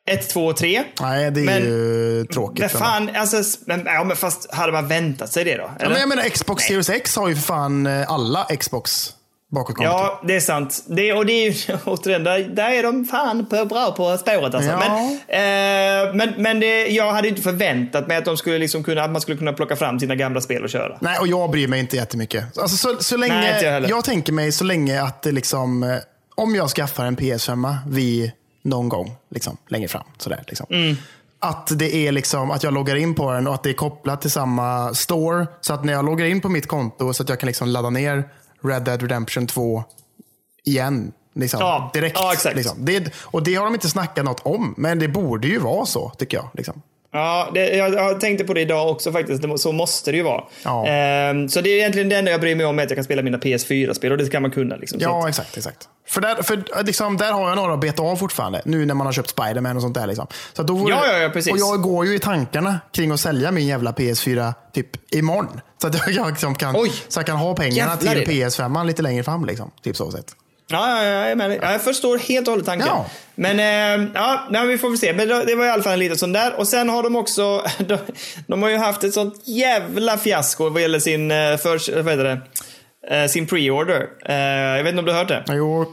1, 0.09 0.29
2 0.29 0.45
och 0.45 0.57
3. 0.57 0.83
Nej, 1.01 1.31
det 1.31 1.41
är 1.41 1.45
Men- 1.45 1.63
ju 1.63 2.25
tråkigt. 2.25 2.59
Men 2.59 2.69
fan, 2.69 3.09
alltså, 3.15 3.43
men, 3.65 3.81
ja, 3.85 4.03
men 4.03 4.17
fast 4.17 4.53
hade 4.53 4.71
man 4.71 4.87
väntat 4.87 5.31
sig 5.31 5.43
det 5.43 5.57
då? 5.57 5.71
Ja, 5.79 5.89
men 5.89 5.99
jag 5.99 6.09
menar, 6.09 6.23
Xbox 6.23 6.63
Series 6.63 6.89
X 6.89 7.15
har 7.15 7.27
ju 7.29 7.35
för 7.35 7.41
fan 7.41 7.87
eh, 7.87 8.11
alla 8.11 8.43
Xbox 8.43 9.13
bakåtkompatibla. 9.49 10.03
Ja, 10.03 10.21
det 10.27 10.35
är 10.35 10.39
sant. 10.39 10.83
Det, 10.87 11.13
och 11.13 11.25
det 11.25 11.33
är 11.33 11.51
ju, 11.51 11.77
återigen, 11.85 12.23
där, 12.23 12.39
där 12.39 12.71
är 12.71 12.83
de 12.83 13.05
fan 13.05 13.45
på, 13.45 13.65
bra 13.65 13.91
på 13.91 14.17
spåret 14.17 14.53
alltså. 14.53 14.69
Ja. 14.69 14.79
Men, 14.79 15.11
eh, 15.27 16.15
men, 16.15 16.33
men 16.37 16.59
det, 16.59 16.87
jag 16.87 17.11
hade 17.11 17.27
inte 17.27 17.41
förväntat 17.41 18.07
mig 18.07 18.17
att, 18.17 18.25
de 18.25 18.37
skulle 18.37 18.57
liksom 18.57 18.83
kunna, 18.83 19.03
att 19.03 19.11
man 19.11 19.21
skulle 19.21 19.37
kunna 19.37 19.53
plocka 19.53 19.75
fram 19.75 19.99
sina 19.99 20.15
gamla 20.15 20.41
spel 20.41 20.63
och 20.63 20.69
köra. 20.69 20.97
Nej, 21.01 21.19
och 21.19 21.27
jag 21.27 21.51
bryr 21.51 21.67
mig 21.67 21.79
inte 21.79 21.95
jättemycket. 21.95 22.57
Alltså, 22.57 22.77
så, 22.77 23.03
så 23.03 23.17
länge, 23.17 23.33
Nej, 23.33 23.63
jag 23.63 23.89
jag 23.89 24.03
tänker 24.03 24.33
mig 24.33 24.51
så 24.51 24.63
länge 24.63 25.01
att 25.01 25.21
det 25.21 25.31
liksom, 25.31 25.83
eh, 25.83 25.97
om 26.35 26.55
jag 26.55 26.69
skaffar 26.69 27.05
en 27.05 27.17
PS5 27.17 27.75
vid 27.87 28.31
någon 28.63 28.89
gång 28.89 29.15
liksom, 29.29 29.57
längre 29.67 29.87
fram. 29.87 30.03
Sådär, 30.17 30.43
liksom. 30.47 30.65
Mm. 30.69 30.95
Att 31.41 31.79
det 31.79 31.95
är 31.95 32.11
liksom 32.11 32.51
att 32.51 32.63
jag 32.63 32.73
loggar 32.73 32.95
in 32.95 33.15
på 33.15 33.31
den 33.31 33.47
och 33.47 33.53
att 33.53 33.63
det 33.63 33.69
är 33.69 33.73
kopplat 33.73 34.21
till 34.21 34.31
samma 34.31 34.93
store. 34.93 35.47
Så 35.61 35.73
att 35.73 35.83
när 35.83 35.93
jag 35.93 36.05
loggar 36.05 36.25
in 36.25 36.41
på 36.41 36.49
mitt 36.49 36.67
konto 36.67 37.13
så 37.13 37.23
att 37.23 37.29
jag 37.29 37.39
kan 37.39 37.47
liksom 37.47 37.67
ladda 37.67 37.89
ner 37.89 38.23
Red 38.61 38.83
Dead 38.83 39.01
Redemption 39.01 39.47
2 39.47 39.83
igen. 40.65 41.11
Liksom, 41.33 41.59
Ja, 41.59 41.89
direkt. 41.93 42.17
ja. 42.19 42.51
Liksom. 42.55 42.85
Det, 42.85 43.13
och 43.21 43.43
det 43.43 43.55
har 43.55 43.65
de 43.65 43.73
inte 43.73 43.89
snackat 43.89 44.25
något 44.25 44.39
om, 44.45 44.73
men 44.77 44.99
det 44.99 45.07
borde 45.07 45.47
ju 45.47 45.59
vara 45.59 45.85
så 45.85 46.09
tycker 46.09 46.37
jag. 46.37 46.49
Liksom. 46.53 46.81
Ja, 47.11 47.49
det, 47.53 47.75
jag, 47.75 47.93
jag 47.93 48.19
tänkte 48.19 48.43
på 48.43 48.53
det 48.53 48.61
idag 48.61 48.91
också 48.91 49.11
faktiskt. 49.11 49.41
Det, 49.41 49.57
så 49.57 49.71
måste 49.71 50.11
det 50.11 50.17
ju 50.17 50.23
vara. 50.23 50.43
Ja. 50.63 50.87
Ehm, 50.87 51.49
så 51.49 51.61
det 51.61 51.69
är 51.69 51.77
egentligen 51.77 52.09
det 52.09 52.15
enda 52.15 52.31
jag 52.31 52.41
bryr 52.41 52.55
mig 52.55 52.65
om 52.65 52.79
är 52.79 52.83
att 52.83 52.89
jag 52.89 52.97
kan 52.97 53.03
spela 53.03 53.21
mina 53.21 53.37
PS4-spel 53.37 54.11
och 54.11 54.17
det 54.17 54.29
kan 54.29 54.41
man 54.41 54.51
kunna. 54.51 54.75
Liksom. 54.75 54.99
Ja, 55.01 55.21
att, 55.21 55.29
exakt. 55.29 55.57
exakt. 55.57 55.89
För, 56.07 56.21
där, 56.21 56.35
för 56.43 56.53
eh, 56.77 56.83
liksom, 56.83 57.17
där 57.17 57.31
har 57.31 57.47
jag 57.47 57.55
några 57.55 57.73
att 57.73 57.79
beta 57.81 58.03
av 58.03 58.15
fortfarande. 58.15 58.61
Nu 58.65 58.85
när 58.85 58.93
man 58.93 59.05
har 59.05 59.13
köpt 59.13 59.29
Spider-Man 59.29 59.75
och 59.75 59.81
sånt 59.81 59.95
där. 59.95 60.07
Liksom. 60.07 60.27
Så 60.53 60.63
då 60.63 60.89
Ja, 60.89 61.07
ja, 61.07 61.17
ja, 61.17 61.29
precis. 61.29 61.53
Och 61.53 61.59
jag 61.59 61.81
går 61.81 62.05
ju 62.05 62.15
i 62.15 62.19
tankarna 62.19 62.79
kring 62.93 63.11
att 63.11 63.19
sälja 63.19 63.51
min 63.51 63.67
jävla 63.67 63.91
PS4 63.91 64.53
typ 64.73 65.13
imorgon. 65.15 65.61
Så 65.81 65.87
att 65.87 66.07
jag, 66.15 66.27
liksom 66.27 66.55
kan, 66.55 66.75
Oj. 66.77 66.91
så 67.07 67.19
jag 67.19 67.25
kan 67.25 67.37
ha 67.37 67.55
pengarna 67.55 67.91
Jävlar 67.91 68.13
till 68.13 68.31
i 68.33 68.39
det. 68.39 68.47
PS5 68.47 68.85
lite 68.85 69.01
längre 69.01 69.23
fram. 69.23 69.45
Liksom. 69.45 69.71
Typ 69.83 69.95
så 69.95 70.11
sätt. 70.11 70.35
Ja, 70.69 71.03
ja, 71.03 71.29
ja, 71.29 71.47
jag, 71.47 71.73
ja, 71.73 71.79
förstår 71.79 72.17
helt 72.17 72.47
och 72.47 72.51
hållet 72.51 72.65
tanken. 72.65 72.87
Ja. 72.87 73.05
Men 73.35 73.59
ehm, 73.59 74.11
ja, 74.13 74.47
nej, 74.49 74.67
vi 74.67 74.77
får 74.77 74.89
väl 74.89 74.97
se. 74.97 75.13
Men 75.13 75.27
det 75.27 75.55
var 75.55 75.65
i 75.65 75.69
alla 75.69 75.83
fall 75.83 75.93
en 75.93 75.99
liten 75.99 76.17
sån 76.17 76.33
där. 76.33 76.59
Och 76.59 76.67
sen 76.67 76.89
har 76.89 77.03
de 77.03 77.15
också, 77.15 77.63
de, 77.77 77.97
de 78.47 78.63
har 78.63 78.69
ju 78.69 78.77
haft 78.77 79.03
ett 79.03 79.13
sånt 79.13 79.47
jävla 79.47 80.17
fiasko 80.17 80.69
vad 80.69 80.81
gäller 80.81 80.99
sin, 80.99 81.31
eh, 81.31 81.57
för, 81.57 82.01
vad 82.01 82.13
heter 82.13 82.23
det? 82.23 82.41
Eh, 83.15 83.27
sin 83.27 83.47
pre-order. 83.47 84.07
Eh, 84.25 84.35
jag 84.77 84.83
vet 84.83 84.89
inte 84.89 84.99
om 84.99 85.05
du 85.05 85.11
har 85.11 85.19
hört 85.19 85.27
det? 85.27 85.43
Jo, 85.47 85.85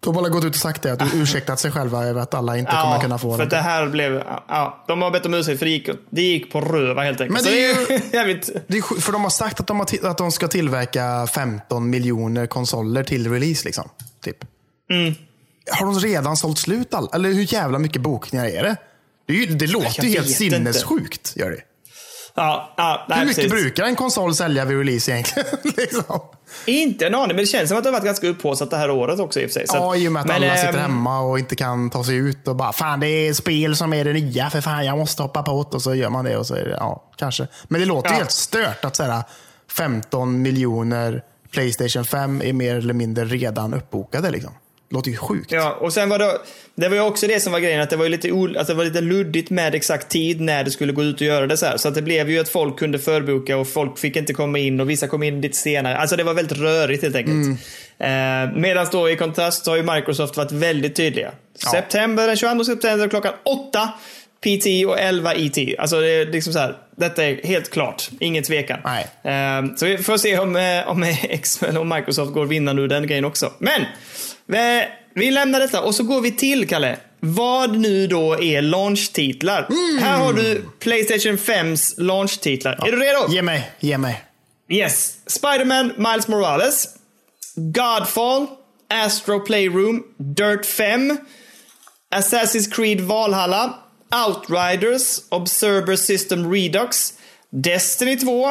de 0.00 0.16
har 0.16 0.22
väl 0.22 0.32
gått 0.32 0.44
ut 0.44 0.54
och 0.54 0.60
sagt 0.60 0.82
det. 0.82 0.92
Att 0.92 0.98
de 0.98 1.10
ursäktat 1.14 1.60
sig 1.60 1.70
själva 1.70 2.04
över 2.04 2.20
att 2.20 2.34
alla 2.34 2.56
inte 2.56 2.72
kommer 2.72 3.00
kunna 3.00 3.18
få 3.18 3.36
för 3.36 3.46
det. 3.46 3.56
här 3.56 3.86
blev, 3.86 4.22
ja, 4.48 4.84
de 4.88 5.02
har 5.02 5.10
bett 5.10 5.26
om 5.26 5.34
ursäkt 5.34 5.58
för 5.58 5.66
det 5.66 5.72
gick, 5.72 5.88
det 6.10 6.22
gick 6.22 6.52
på 6.52 6.60
röva 6.60 7.02
helt 7.02 7.20
enkelt. 7.20 7.44
Men 7.44 7.52
det 7.52 7.64
är 7.64 7.88
ju 7.88 8.00
jävligt... 8.12 8.50
Det 8.66 8.78
är, 8.78 9.00
för 9.00 9.12
de 9.12 9.22
har 9.22 9.30
sagt 9.30 9.60
att 9.60 9.66
de, 9.66 9.78
har 9.78 10.06
att 10.10 10.18
de 10.18 10.32
ska 10.32 10.48
tillverka 10.48 11.26
15 11.34 11.90
miljoner 11.90 12.46
konsoler 12.46 13.04
till 13.04 13.30
release. 13.30 13.64
Liksom, 13.64 13.88
typ. 14.22 14.36
Mm. 14.90 15.14
Har 15.70 15.86
de 15.86 15.98
redan 16.00 16.36
sålt 16.36 16.58
slut 16.58 16.94
all, 16.94 17.08
Eller 17.12 17.32
hur 17.32 17.52
jävla 17.52 17.78
mycket 17.78 18.02
bokningar 18.02 18.46
är 18.46 18.62
det? 18.62 18.76
Det, 19.26 19.32
är 19.32 19.36
ju, 19.36 19.46
det 19.46 19.66
låter 19.66 20.02
ju 20.04 20.08
helt 20.08 20.26
inte. 20.26 20.38
sinnessjukt. 20.38 21.32
Gör 21.36 21.50
det. 21.50 21.60
Ja, 22.34 22.74
ja, 22.76 23.06
nej, 23.08 23.18
Hur 23.18 23.26
mycket 23.26 23.36
precis. 23.36 23.52
brukar 23.62 23.84
en 23.84 23.96
konsol 23.96 24.34
sälja 24.34 24.64
vid 24.64 24.78
release 24.78 25.12
egentligen? 25.12 25.48
liksom? 25.76 26.20
Inte 26.66 27.06
en 27.06 27.14
aning, 27.14 27.28
men 27.28 27.36
det 27.36 27.46
känns 27.46 27.68
som 27.68 27.78
att 27.78 27.84
det 27.84 27.90
har 27.90 27.92
varit 27.92 28.04
ganska 28.04 28.28
upphaussat 28.28 28.70
det 28.70 28.76
här 28.76 28.90
året 28.90 29.20
också 29.20 29.40
i 29.40 29.46
och 29.46 29.50
för 29.50 29.54
sig. 29.54 29.66
Så 29.68 29.76
Ja, 29.76 29.96
i 29.96 30.08
och 30.08 30.12
med 30.12 30.20
att 30.20 30.26
men, 30.26 30.36
alla 30.36 30.56
sitter 30.56 30.74
ehm, 30.74 30.80
hemma 30.80 31.20
och 31.20 31.38
inte 31.38 31.56
kan 31.56 31.90
ta 31.90 32.04
sig 32.04 32.16
ut 32.16 32.48
och 32.48 32.56
bara 32.56 32.72
fan 32.72 33.00
det 33.00 33.06
är 33.06 33.32
spel 33.34 33.76
som 33.76 33.92
är 33.92 34.04
det 34.04 34.12
nya 34.12 34.50
för 34.50 34.60
fan 34.60 34.84
jag 34.86 34.98
måste 34.98 35.22
hoppa 35.22 35.42
på 35.42 35.66
det 35.70 35.76
och 35.76 35.82
så 35.82 35.94
gör 35.94 36.08
man 36.10 36.24
det 36.24 36.36
och 36.36 36.46
så 36.46 36.54
är 36.54 36.64
det, 36.64 36.70
ja 36.80 37.10
kanske. 37.16 37.46
Men 37.68 37.80
det 37.80 37.86
låter 37.86 38.10
Ja. 38.10 38.16
helt 38.16 38.30
stört 38.30 38.84
att 38.84 38.96
säga 38.96 39.24
15 39.70 40.42
miljoner 40.42 41.22
Playstation 41.52 42.04
5 42.04 42.42
är 42.42 42.52
mer 42.52 42.74
eller 42.74 42.94
mindre 42.94 43.24
redan 43.24 43.74
uppbokade 43.74 44.30
liksom. 44.30 44.52
Låter 44.92 45.10
ju 45.10 45.16
sjukt. 45.16 45.52
Ja, 45.52 45.78
och 45.80 45.92
sen 45.92 46.08
var 46.08 46.18
det, 46.18 46.38
det 46.74 46.88
var 46.88 46.96
ju 46.96 47.02
också 47.02 47.26
det 47.26 47.40
som 47.40 47.52
var 47.52 47.60
grejen, 47.60 47.80
att 47.80 47.90
det 47.90 47.96
var, 47.96 48.08
lite, 48.08 48.60
att 48.60 48.66
det 48.66 48.74
var 48.74 48.84
lite 48.84 49.00
luddigt 49.00 49.50
med 49.50 49.74
exakt 49.74 50.08
tid 50.08 50.40
när 50.40 50.64
det 50.64 50.70
skulle 50.70 50.92
gå 50.92 51.02
ut 51.02 51.14
och 51.14 51.26
göra 51.26 51.46
det 51.46 51.56
så 51.56 51.66
här. 51.66 51.76
Så 51.76 51.88
att 51.88 51.94
det 51.94 52.02
blev 52.02 52.30
ju 52.30 52.38
att 52.38 52.48
folk 52.48 52.78
kunde 52.78 52.98
förboka 52.98 53.56
och 53.56 53.68
folk 53.68 53.98
fick 53.98 54.16
inte 54.16 54.34
komma 54.34 54.58
in 54.58 54.80
och 54.80 54.90
vissa 54.90 55.08
kom 55.08 55.22
in 55.22 55.40
lite 55.40 55.56
senare. 55.56 55.96
Alltså 55.96 56.16
det 56.16 56.24
var 56.24 56.34
väldigt 56.34 56.58
rörigt 56.58 57.02
helt 57.02 57.16
enkelt. 57.16 57.60
Mm. 57.98 58.50
Eh, 58.52 58.56
Medan 58.56 58.86
då 58.92 59.10
i 59.10 59.16
kontrast 59.16 59.66
har 59.66 59.76
ju 59.76 59.82
Microsoft 59.82 60.36
varit 60.36 60.52
väldigt 60.52 60.96
tydliga. 60.96 61.32
September, 61.72 62.26
den 62.26 62.36
22 62.36 62.64
september 62.64 63.08
klockan 63.08 63.32
8 63.44 63.92
PT 64.42 64.86
och 64.86 65.00
11 65.00 65.34
ET. 65.34 65.78
Alltså 65.78 66.00
det 66.00 66.10
är 66.10 66.26
liksom 66.26 66.52
så 66.52 66.58
här, 66.58 66.76
detta 66.96 67.24
är 67.24 67.46
helt 67.46 67.70
klart, 67.70 68.10
ingen 68.20 68.44
tvekan. 68.44 68.78
Nej. 68.84 69.06
Eh, 69.24 69.74
Så 69.76 69.86
vi 69.86 69.98
får 69.98 70.16
se 70.16 70.38
om, 70.38 70.56
eh, 70.56 70.88
om, 70.88 71.02
X, 71.22 71.60
om 71.78 71.88
Microsoft 71.88 72.32
går 72.32 72.46
vinnande 72.46 72.82
ur 72.82 72.88
den 72.88 73.06
grejen 73.06 73.24
också. 73.24 73.52
Men 73.58 73.84
vi, 74.46 74.84
vi 75.14 75.30
lämnar 75.30 75.60
detta 75.60 75.80
och 75.82 75.94
så 75.94 76.02
går 76.02 76.20
vi 76.20 76.32
till, 76.32 76.68
Kalle. 76.68 76.96
Vad 77.20 77.78
nu 77.78 78.06
då 78.06 78.42
är 78.42 78.62
launchtitlar. 78.62 79.68
Här 80.00 80.18
har 80.18 80.32
du 80.32 80.64
Playstation 80.78 81.36
5s 81.38 81.94
launchtitlar. 82.00 82.88
Är 82.88 82.92
du 82.92 82.98
redo? 82.98 83.32
Ge 83.32 83.42
mig, 83.42 83.70
ge 83.80 83.98
mig. 83.98 84.22
Yes. 84.68 85.16
Spider-Man 85.26 85.92
Miles 85.96 86.28
Morales. 86.28 86.88
Godfall. 87.56 88.46
Astro 88.90 89.40
Playroom. 89.40 90.02
Dirt 90.18 90.66
5. 90.66 91.16
Assassin's 92.14 92.70
Creed 92.74 93.00
Valhalla. 93.00 93.74
Outriders. 94.12 95.26
Observer 95.30 95.96
System 95.96 96.46
Redux. 96.46 97.12
Destiny 97.60 98.16
2. 98.16 98.44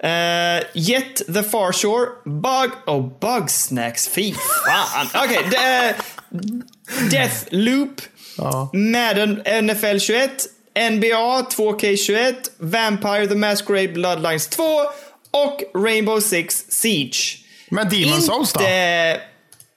Uh, 0.00 0.60
Yet 0.74 1.22
the 1.28 1.42
Far 1.42 1.72
Shore. 1.72 2.20
Bug... 2.24 2.70
Oh, 2.86 3.02
Bugsnacks. 3.20 4.08
Fy 4.08 4.32
fan. 4.32 5.06
Okej. 5.14 5.46
Okay, 5.46 5.94
Death 7.10 7.48
Loop. 7.52 8.00
Ja. 8.36 8.70
Madden 8.72 9.42
NFL 9.44 9.98
21. 9.98 10.48
NBA 10.74 11.46
2K21. 11.50 12.50
Vampire 12.58 13.26
the 13.26 13.34
Masquerade 13.34 13.92
Bloodlines 13.94 14.48
2. 14.48 14.62
Och 15.30 15.62
Rainbow 15.74 16.20
Six 16.20 16.64
Siege. 16.68 17.44
Men 17.70 17.88
Demon 17.88 18.22
Souls 18.22 18.52
då? 18.52 18.60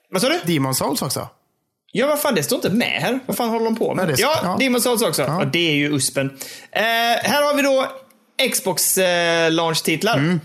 Vad 0.10 0.22
sa 0.22 0.30
du? 0.30 0.40
Demon 0.44 0.76
Souls 0.76 1.02
också? 1.02 1.30
Ja, 1.92 2.08
vad 2.08 2.20
fan, 2.22 2.36
det 2.36 2.44
står 2.44 2.56
inte 2.58 2.70
med 2.70 2.88
här. 3.02 3.20
Vad 3.26 3.38
fan 3.38 3.50
håller 3.50 3.66
de 3.66 3.76
på 3.76 3.94
med? 3.94 4.06
Nej, 4.08 4.16
det- 4.16 4.22
ja, 4.22 4.39
ja. 4.44 4.58
Demon 4.60 4.82
Souls 4.82 5.02
också. 5.02 5.22
Ja. 5.22 5.46
det 5.54 5.70
är 5.70 5.74
ju 5.74 5.96
uspen. 5.96 6.26
Eh, 6.72 6.82
här 7.24 7.44
har 7.44 7.56
vi 7.56 7.62
då 7.62 7.88
Xbox 8.52 8.98
eh, 8.98 9.52
launch-titlar. 9.52 10.14
Mm. 10.18 10.39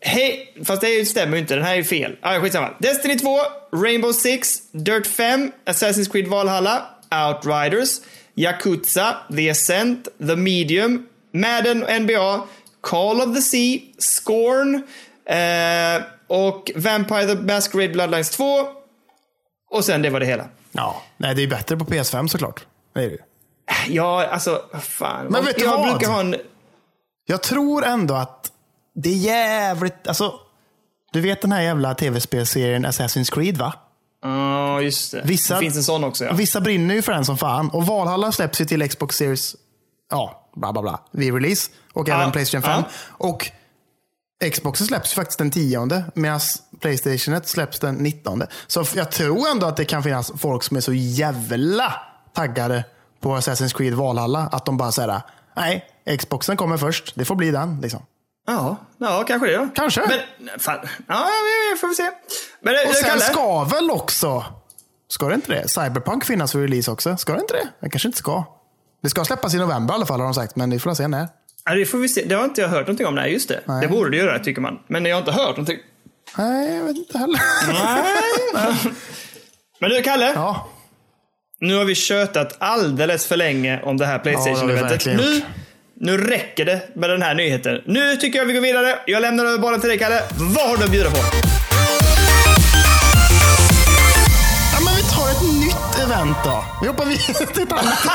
Hej, 0.00 0.54
fast 0.64 0.80
det 0.80 1.04
stämmer 1.08 1.36
ju 1.36 1.40
inte. 1.42 1.54
Den 1.54 1.64
här 1.64 1.72
är 1.72 1.76
ju 1.76 1.84
fel. 1.84 2.16
Ah, 2.22 2.40
skitsamma. 2.40 2.70
Destiny 2.78 3.18
2, 3.18 3.38
Rainbow 3.72 4.12
Six, 4.12 4.58
Dirt 4.72 5.06
5, 5.06 5.52
Assassin's 5.66 6.12
Creed 6.12 6.28
Valhalla, 6.28 6.82
Outriders, 7.28 8.00
Yakuza, 8.34 9.16
The 9.36 9.50
Ascent, 9.50 10.08
The 10.26 10.36
Medium, 10.36 11.06
Madden 11.32 11.78
NBA, 12.02 12.40
Call 12.80 13.20
of 13.20 13.34
the 13.36 13.42
Sea, 13.42 13.78
Scorn 13.98 14.74
eh, 15.28 16.02
och 16.28 16.70
Vampire 16.76 17.26
the 17.26 17.34
Masquerade 17.34 17.92
Bloodlines 17.92 18.30
2. 18.30 18.44
Och 19.70 19.84
sen 19.84 20.02
det 20.02 20.10
var 20.10 20.20
det 20.20 20.26
hela. 20.26 20.44
Ja. 20.76 21.02
Nej, 21.16 21.34
det 21.34 21.42
är 21.42 21.46
bättre 21.46 21.76
på 21.76 21.84
PS5 21.84 22.28
såklart. 22.28 22.66
Det 22.94 23.00
är 23.00 23.04
det. 23.08 23.10
ju. 23.10 23.18
Ja, 23.88 24.26
alltså, 24.26 24.62
fan. 24.82 25.26
Men 25.26 25.44
vet 25.44 25.56
du 25.58 25.64
jag 25.64 25.78
vad? 25.78 25.90
brukar 25.90 26.12
ha 26.12 26.20
en... 26.20 26.36
Jag 27.26 27.42
tror 27.42 27.84
ändå 27.84 28.14
att 28.14 28.52
det 28.94 29.08
är 29.08 29.16
jävligt... 29.16 30.08
Alltså, 30.08 30.34
du 31.12 31.20
vet 31.20 31.42
den 31.42 31.52
här 31.52 31.62
jävla 31.62 31.94
tv-spelserien 31.94 32.86
Assassin's 32.86 33.32
Creed 33.34 33.56
va? 33.56 33.74
Ja, 34.22 34.80
just 34.80 35.12
det. 35.12 35.22
Vissa- 35.24 35.54
det 35.54 35.60
finns 35.60 35.76
en 35.76 35.82
sån 35.84 36.04
också, 36.04 36.24
ja. 36.24 36.32
Vissa 36.32 36.60
brinner 36.60 36.94
ju 36.94 37.02
för 37.02 37.12
den 37.12 37.24
som 37.24 37.38
fan. 37.38 37.70
Och 37.70 37.86
Valhalla 37.86 38.32
släpps 38.32 38.60
ju 38.60 38.64
till 38.64 38.88
Xbox 38.88 39.16
Series, 39.16 39.56
ja, 40.10 40.50
bla 40.56 40.72
bla 40.72 40.82
bla, 40.82 41.00
vid 41.10 41.34
release. 41.34 41.70
Och 41.92 42.08
Ja, 42.08 42.14
även 42.14 42.32
Playstation 42.32 42.62
5. 42.62 42.82
ja. 42.82 42.88
Och 43.28 43.50
Xboxen 44.52 44.86
släpps 44.86 45.12
ju 45.12 45.14
faktiskt 45.14 45.38
den 45.38 45.50
10 45.50 46.04
medan 46.14 46.40
Playstationet 46.80 47.48
släpps 47.48 47.78
den 47.80 47.94
19. 47.94 48.42
Så 48.66 48.84
jag 48.94 49.10
tror 49.10 49.48
ändå 49.48 49.66
att 49.66 49.76
det 49.76 49.84
kan 49.84 50.02
finnas 50.02 50.32
folk 50.38 50.62
som 50.62 50.76
är 50.76 50.80
så 50.80 50.92
jävla 50.92 51.94
taggade 52.34 52.84
på 53.20 53.36
Assassin's 53.36 53.76
Creed 53.76 53.94
Valhalla 53.94 54.48
att 54.52 54.64
de 54.64 54.76
bara 54.76 54.92
säger 54.92 55.20
nej, 55.56 55.84
Xboxen 56.18 56.56
kommer 56.56 56.76
först. 56.76 57.12
Det 57.14 57.24
får 57.24 57.34
bli 57.34 57.50
den. 57.50 57.80
Liksom. 57.80 58.02
Ja, 58.46 58.76
ja 58.98 59.24
kanske 59.26 59.48
det 59.48 59.56
då. 59.56 59.68
Kanske. 59.74 60.00
Men, 60.00 60.60
fan. 60.60 60.78
Ja, 61.06 61.28
vi 61.72 61.78
får 61.78 61.88
vi 61.88 61.94
se. 61.94 62.10
Men, 62.60 62.74
Och 62.86 62.92
det, 62.92 62.94
sen 62.94 63.20
ska 63.20 63.64
väl 63.64 63.90
också, 63.90 64.44
ska 65.08 65.28
det 65.28 65.34
inte 65.34 65.52
det? 65.52 65.68
Cyberpunk 65.68 66.24
finnas 66.24 66.52
för 66.52 66.58
release 66.60 66.90
också? 66.90 67.16
Ska 67.16 67.32
det 67.32 67.40
inte 67.40 67.54
det? 67.54 67.68
Det 67.80 67.90
kanske 67.90 68.08
inte 68.08 68.18
ska. 68.18 68.44
Det 69.02 69.10
ska 69.10 69.24
släppas 69.24 69.54
i 69.54 69.58
november 69.58 69.94
i 69.94 69.96
alla 69.96 70.06
fall 70.06 70.20
har 70.20 70.24
de 70.26 70.34
sagt, 70.34 70.56
men 70.56 70.70
vi 70.70 70.78
får 70.78 70.94
se 70.94 71.08
när. 71.08 71.28
ja, 71.64 71.74
det 71.74 71.86
får 71.86 71.98
vi 71.98 72.08
se. 72.08 72.24
Det 72.24 72.34
har 72.34 72.44
inte 72.44 72.60
jag 72.60 72.68
hört 72.68 72.86
någonting 72.86 73.06
om. 73.06 73.14
Nej, 73.14 73.32
just 73.32 73.48
det. 73.48 73.60
Nej. 73.64 73.80
Det 73.80 73.88
borde 73.88 74.10
det 74.10 74.16
göra, 74.16 74.38
tycker 74.38 74.60
man. 74.60 74.78
Men 74.86 75.04
jag 75.04 75.16
har 75.16 75.20
inte 75.20 75.32
hört 75.32 75.48
någonting 75.50 75.78
Nej, 76.38 76.74
jag 76.76 76.84
vet 76.84 76.96
inte 76.96 77.18
heller. 77.18 77.40
Men 79.80 79.90
du 79.90 80.02
Kalle, 80.02 80.32
Ja, 80.34 80.68
nu 81.60 81.76
har 81.76 81.84
vi 81.84 81.94
tjötat 81.94 82.56
alldeles 82.58 83.26
för 83.26 83.36
länge 83.36 83.80
om 83.82 83.96
det 83.96 84.06
här 84.06 84.12
Ja, 84.12 84.18
Playstation-eventet. 84.18 84.90
verkligen 84.92 85.18
nu, 85.18 85.42
nu 86.00 86.18
räcker 86.18 86.64
det 86.64 86.80
med 86.94 87.10
den 87.10 87.22
här 87.22 87.34
nyheten. 87.34 87.82
Nu 87.86 88.16
tycker 88.16 88.38
jag 88.38 88.46
vi 88.46 88.52
går 88.52 88.60
vidare. 88.60 88.98
Jag 89.06 89.20
lämnar 89.22 89.44
över 89.44 89.58
bollen 89.58 89.80
till 89.80 89.88
dig 89.88 89.98
Kalle. 89.98 90.22
Vad 90.38 90.68
har 90.68 90.76
du 90.76 90.84
att 90.84 90.90
bjuda 90.90 91.10
på? 91.10 91.16
Ja, 91.16 91.22
men 94.84 94.94
vi 94.96 95.02
tar 95.02 95.30
ett 95.30 95.42
nytt 95.42 95.98
event 96.06 96.36
då. 96.44 96.64
Vi 96.82 96.88
hoppar 96.88 97.04
vidare 97.04 97.46
till 97.52 97.62
ett 97.62 97.72
annat. 97.72 97.98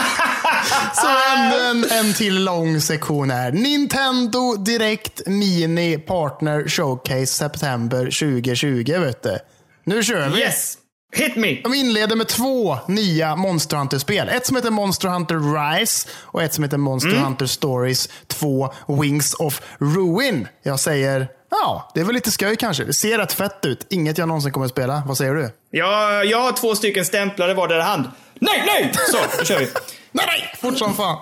Så 0.93 1.07
en, 1.35 1.53
en, 1.69 1.91
en 1.91 2.13
till 2.13 2.43
lång 2.43 2.81
sektion 2.81 3.31
här. 3.31 3.51
Nintendo 3.51 4.55
Direct 4.55 5.21
Mini 5.27 5.97
Partner 5.97 6.67
Showcase 6.67 7.25
September 7.25 8.03
2020. 8.05 8.99
Vet 8.99 9.23
du. 9.23 9.37
Nu 9.83 10.03
kör 10.03 10.29
vi. 10.29 10.39
Yes! 10.39 10.77
Hit 11.15 11.35
me! 11.35 11.61
De 11.63 11.73
inleder 11.73 12.15
med 12.15 12.27
två 12.27 12.77
nya 12.87 13.35
Monster 13.35 13.77
Hunter-spel. 13.77 14.29
Ett 14.29 14.45
som 14.45 14.55
heter 14.55 14.71
Monster 14.71 15.07
Hunter 15.07 15.35
Rise 15.79 16.07
och 16.13 16.43
ett 16.43 16.53
som 16.53 16.63
heter 16.63 16.77
Monster 16.77 17.09
Mm. 17.09 17.23
Hunter 17.23 17.45
Stories 17.45 18.09
2 18.27 18.73
Wings 18.87 19.33
of 19.33 19.61
Ruin. 19.79 20.47
Jag 20.63 20.79
säger, 20.79 21.27
ja, 21.49 21.91
det 21.93 21.99
är 21.99 22.05
väl 22.05 22.15
lite 22.15 22.31
skoj 22.31 22.55
kanske. 22.55 22.83
Det 22.83 22.93
ser 22.93 23.17
rätt 23.17 23.33
fett 23.33 23.65
ut. 23.65 23.87
Inget 23.89 24.17
jag 24.17 24.27
någonsin 24.27 24.51
kommer 24.51 24.65
att 24.65 24.71
spela. 24.71 25.03
Vad 25.07 25.17
säger 25.17 25.33
du? 25.33 25.49
Jag, 25.71 26.25
jag 26.25 26.41
har 26.41 26.51
två 26.51 26.75
stycken 26.75 27.05
stämplade 27.05 27.53
vardera 27.53 27.83
hand. 27.83 28.03
Nej, 28.39 28.63
nej! 28.65 28.91
Så, 29.11 29.17
då 29.39 29.45
kör 29.45 29.59
vi. 29.59 29.65
Nej, 30.11 30.25
nej! 30.27 30.53
Fort 30.61 30.77
som 30.77 30.93
fan. 30.93 31.17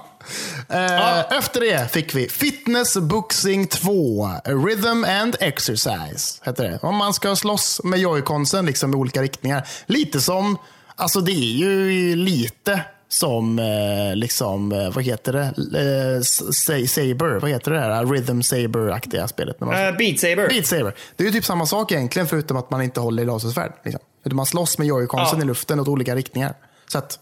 Eh, 0.69 1.37
Efter 1.37 1.59
det 1.61 1.91
fick 1.91 2.15
vi 2.15 2.29
Fitness 2.29 2.97
Boxing 2.97 3.67
2, 3.67 4.29
Rhythm 4.45 5.03
and 5.07 5.35
Exercise. 5.39 6.41
Heter 6.45 6.63
det. 6.63 6.79
Om 6.81 6.95
man 6.95 7.13
ska 7.13 7.35
slåss 7.35 7.81
med 7.83 7.99
joyconsen 7.99 8.65
liksom 8.65 8.93
i 8.93 8.95
olika 8.95 9.21
riktningar. 9.21 9.67
Lite 9.85 10.21
som, 10.21 10.57
alltså 10.95 11.21
det 11.21 11.31
är 11.31 11.57
ju 11.57 12.15
lite 12.15 12.81
som, 13.09 13.59
eh, 13.59 14.15
liksom, 14.15 14.71
eh, 14.71 14.89
vad 14.89 15.03
heter 15.03 15.33
det? 15.33 15.43
Eh, 15.79 16.21
Sa- 16.21 16.87
Saber, 16.87 17.39
vad 17.39 17.49
heter 17.49 17.71
det 17.71 17.79
här? 17.79 18.05
Rhythm 18.05 18.41
Saber-aktiga 18.41 19.27
spelet. 19.27 19.59
När 19.59 19.67
man 19.67 19.75
Uh, 19.87 19.97
Beat 19.97 20.19
Saber. 20.19 20.47
Beat 20.49 20.65
Saber. 20.65 20.93
Det 21.15 21.23
är 21.23 21.27
ju 21.27 21.33
typ 21.33 21.45
samma 21.45 21.65
sak 21.65 21.91
egentligen, 21.91 22.27
förutom 22.27 22.57
att 22.57 22.71
man 22.71 22.81
inte 22.81 22.99
håller 22.99 23.23
i 23.23 23.25
lasersvärd. 23.25 23.71
Liksom. 23.83 24.01
Man 24.31 24.45
slåss 24.45 24.77
med 24.77 24.87
joyconsen 24.87 25.39
Ja. 25.39 25.43
i 25.43 25.47
luften 25.47 25.79
åt 25.79 25.87
olika 25.87 26.15
riktningar. 26.15 26.53
Så 26.87 26.97
att, 26.97 27.19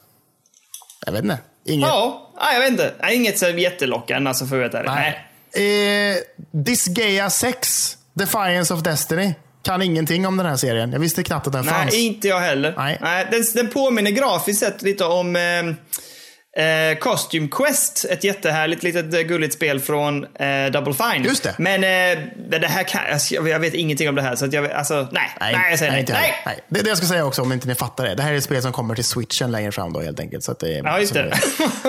jag 1.06 1.12
vet 1.14 1.24
inte. 1.24 1.40
Inget, 1.66 1.88
Ja, 1.90 2.32
jag 2.54 2.60
vet 2.60 2.70
inte. 2.72 2.94
Inget 3.12 3.40
så 3.40 3.50
jättelockande 3.50 4.28
alltså 4.30 4.46
för 4.46 4.60
att 4.60 4.66
veta 4.66 4.84
det. 4.84 4.90
Nej. 4.94 6.12
Eh, 6.12 6.18
Disgaea 6.52 7.30
6, 7.30 7.98
Defiance 8.14 8.74
of 8.74 8.82
Destiny. 8.84 9.34
Kan 9.66 9.82
ingenting 9.82 10.28
om 10.28 10.38
den 10.38 10.46
här 10.46 10.56
serien. 10.56 10.92
Jag 10.92 11.00
visste 11.00 11.24
knappt 11.24 11.48
att 11.48 11.54
den 11.54 11.64
fanns. 11.64 11.94
Nej, 11.94 12.06
inte 12.06 12.28
jag 12.28 12.40
heller. 12.40 12.74
Nej. 12.78 13.28
den, 13.32 13.44
den 13.54 13.70
påminner 13.70 14.12
grafiskt 14.12 14.60
sett 14.60 14.82
lite 14.82 15.06
om 15.06 15.36
eh, 15.36 15.42
eh, 16.56 16.98
Costume 17.00 17.48
Quest. 17.52 18.06
Ett 18.10 18.24
jättehärligt 18.24 18.84
litet 18.84 19.14
eh, 19.14 19.20
gulligt 19.20 19.54
spel 19.54 19.80
från 19.80 20.24
eh, 20.24 20.72
Double 20.72 20.94
Fine. 20.94 21.24
Just 21.24 21.44
det. 21.44 21.56
Men 21.58 21.84
eh, 21.84 22.24
det 22.50 22.68
här 22.68 22.84
kan, 22.84 23.02
alltså, 23.12 23.36
jag 23.36 23.60
vet 23.60 23.74
ingenting 23.74 24.10
om 24.10 24.16
det 24.16 24.22
här. 24.22 24.36
Så 24.36 24.48
jag, 24.52 24.72
alltså, 24.72 25.08
nej, 25.12 25.30
nej, 25.40 25.70
jag 25.70 25.80
säger 25.80 25.92
nej. 25.92 26.06
nej. 26.10 26.36
jag. 26.46 26.52
nej. 26.52 26.60
Det 26.68 26.82
det 26.82 26.90
jag 26.90 26.98
ska 26.98 27.08
säga 27.08 27.26
också 27.26 27.42
om 27.42 27.52
inte 27.52 27.68
ni 27.68 27.76
fattar 27.76 28.06
det. 28.06 28.16
Det 28.16 28.24
här 28.24 28.34
är 28.34 28.38
ett 28.38 28.44
spel 28.44 28.62
som 28.62 28.72
kommer 28.72 28.96
till 28.96 29.04
switchen 29.04 29.52
längre 29.52 29.72
fram 29.72 29.94
då 29.94 30.00
helt 30.00 30.20
enkelt. 30.20 30.44
Så 30.44 30.52
att 30.52 30.60
det 30.60 30.78
är, 30.78 30.84
Ja, 30.84 31.00
just 31.00 31.14
så 31.14 31.20
det. 31.20 31.32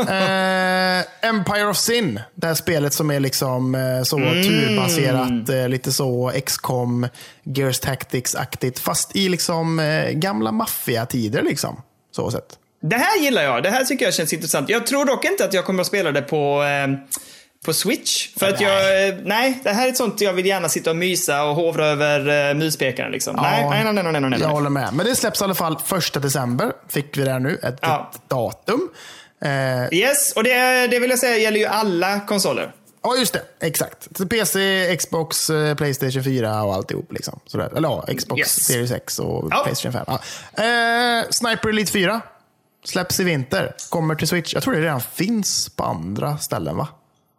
Eh, 0.00 1.28
Empire 1.28 1.66
of 1.66 1.76
Sin. 1.76 2.20
Det 2.34 2.46
här 2.46 2.54
spelet 2.54 2.92
som 2.92 3.10
är 3.10 3.20
liksom 3.20 3.74
eh, 3.74 4.02
så 4.02 4.16
Mm. 4.16 4.42
turbaserat, 4.42 5.48
eh, 5.48 5.68
lite 5.68 5.92
så 5.92 6.32
XCOM, 6.46 7.08
Gears 7.42 7.80
Tactics-aktigt. 7.80 8.78
Fast 8.78 9.16
i 9.16 9.28
liksom 9.28 9.80
gamla 10.12 10.52
maffiatider 10.52 11.42
liksom. 11.42 11.82
Så 12.16 12.30
sett. 12.30 12.58
Det 12.82 12.96
här 12.96 13.18
gillar 13.20 13.42
jag. 13.42 13.62
Det 13.62 13.70
här 13.70 13.84
tycker 13.84 14.04
jag 14.04 14.14
känns 14.14 14.32
intressant. 14.32 14.68
Jag 14.68 14.86
tror 14.86 15.04
dock 15.04 15.24
inte 15.24 15.44
att 15.44 15.54
jag 15.54 15.64
kommer 15.64 15.80
att 15.80 15.86
spela 15.86 16.12
det 16.12 16.22
på, 16.22 16.62
eh, 16.62 17.16
på 17.64 17.72
Switch. 17.72 18.28
För 18.36 18.48
att 18.48 18.60
jag, 18.60 19.08
eh, 19.08 19.14
nej, 19.24 19.60
det 19.62 19.70
här 19.72 19.84
är 19.86 19.90
ett 19.90 19.96
sånt 19.96 20.20
jag 20.20 20.32
vill 20.32 20.46
gärna 20.46 20.68
sitta 20.68 20.90
och 20.90 20.96
mysa 20.96 21.44
och 21.44 21.54
hovra 21.54 21.86
över 21.86 22.48
eh, 22.50 22.54
muspekaren 22.54 23.12
liksom. 23.12 23.36
nej, 23.36 23.62
Ja, 23.62 23.70
nej, 23.70 23.84
nej, 23.84 23.92
nej, 23.94 24.02
nej, 24.12 24.20
nej, 24.20 24.30
nej. 24.30 24.40
Jag 24.40 24.48
håller 24.48 24.70
med. 24.70 24.88
Men 24.92 25.06
det 25.06 25.14
släpps 25.16 25.40
i 25.40 25.44
alla 25.44 25.54
fall 25.54 25.78
första 25.84 26.20
december. 26.20 26.72
Fick 26.88 27.16
vi 27.18 27.22
där 27.24 27.38
nu. 27.38 27.58
Ett, 27.62 27.78
Ja. 27.80 28.10
ett 28.14 28.30
datum. 28.30 28.88
Eh, 29.44 29.98
Yes, 29.98 30.32
och 30.32 30.44
det, 30.44 30.86
det 30.86 30.98
vill 30.98 31.10
jag 31.10 31.18
säga 31.18 31.36
gäller 31.36 31.58
ju 31.58 31.66
alla 31.66 32.20
konsoler. 32.20 32.72
Ja, 33.02 33.16
just 33.16 33.32
det. 33.32 33.42
Exakt. 33.66 34.28
PC, 34.30 34.96
Xbox, 34.98 35.50
eh, 35.50 35.74
Playstation 35.74 36.24
4 36.24 36.62
och 36.62 36.74
alltihop. 36.74 37.12
Liksom. 37.12 37.40
Sådär. 37.46 37.72
Eller 37.76 37.88
ja, 37.88 38.04
Xbox 38.18 38.38
Yes. 38.38 38.64
Series 38.64 38.90
X 38.90 39.18
och 39.18 39.48
Ja. 39.50 39.62
Playstation 39.64 39.92
5. 39.92 40.04
Ja. 40.06 40.20
Eh, 40.64 41.24
Sniper 41.30 41.68
Elite 41.68 41.92
4 41.92 42.20
släpps 42.86 43.20
i 43.20 43.24
vinter. 43.24 43.74
Kommer 43.90 44.14
till 44.14 44.28
Switch. 44.28 44.54
Jag 44.54 44.62
tror 44.62 44.74
det 44.74 44.80
redan 44.80 45.00
finns 45.00 45.68
på 45.68 45.84
andra 45.84 46.38
ställen, 46.38 46.76
va? 46.76 46.88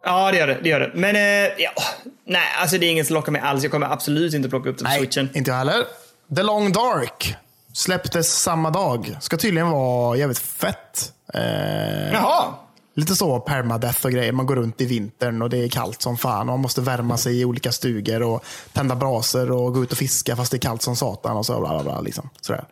Ja, 0.04 0.30
det 0.30 0.38
gör 0.38 0.46
det. 0.46 0.58
det, 0.62 0.68
gör 0.68 0.80
det. 0.80 0.90
Men 0.94 1.16
eh, 1.16 1.52
ja, 1.58 1.70
nej, 2.26 2.42
alltså 2.60 2.78
det 2.78 2.86
är 2.86 2.90
inget 2.90 3.06
som 3.06 3.14
lockar 3.14 3.32
mig 3.32 3.40
alls. 3.40 3.62
Jag 3.62 3.72
kommer 3.72 3.86
absolut 3.92 4.34
inte 4.34 4.48
plocka 4.48 4.70
upp 4.70 4.78
det 4.78 4.84
på 4.84 4.90
switchen. 4.90 5.28
inte 5.34 5.50
jag 5.50 5.58
heller. 5.58 5.84
The 6.36 6.42
Long 6.42 6.72
Dark 6.72 7.36
släpptes 7.72 8.42
samma 8.42 8.70
dag. 8.70 9.16
Ska 9.20 9.36
tydligen 9.36 9.70
vara 9.70 10.16
jävligt 10.16 10.38
fett. 10.38 11.12
Eh, 11.34 12.12
Jaha. 12.12 12.44
Lite 12.94 13.14
så 13.14 13.40
permadeath 13.40 14.06
och 14.06 14.12
grejer. 14.12 14.32
Man 14.32 14.46
går 14.46 14.56
runt 14.56 14.80
i 14.80 14.86
vintern 14.86 15.42
och 15.42 15.50
det 15.50 15.64
är 15.64 15.68
kallt 15.68 16.02
som 16.02 16.16
fan. 16.16 16.40
Och 16.40 16.46
man 16.46 16.60
måste 16.60 16.80
värma 16.80 17.16
sig 17.16 17.40
i 17.40 17.44
olika 17.44 17.72
stugor 17.72 18.22
och 18.22 18.44
tända 18.72 18.94
braser 18.94 19.50
och 19.50 19.74
gå 19.74 19.82
ut 19.82 19.92
och 19.92 19.98
fiska 19.98 20.36
fast 20.36 20.50
det 20.50 20.56
är 20.56 20.60
kallt 20.60 20.82
som 20.82 20.96
satan. 20.96 21.36
och 21.36 21.46
så 21.46 21.60
bla 21.60 21.68
bla 21.68 21.82
bla. 21.82 22.00
Liksom. 22.00 22.30
Sådär. 22.40 22.64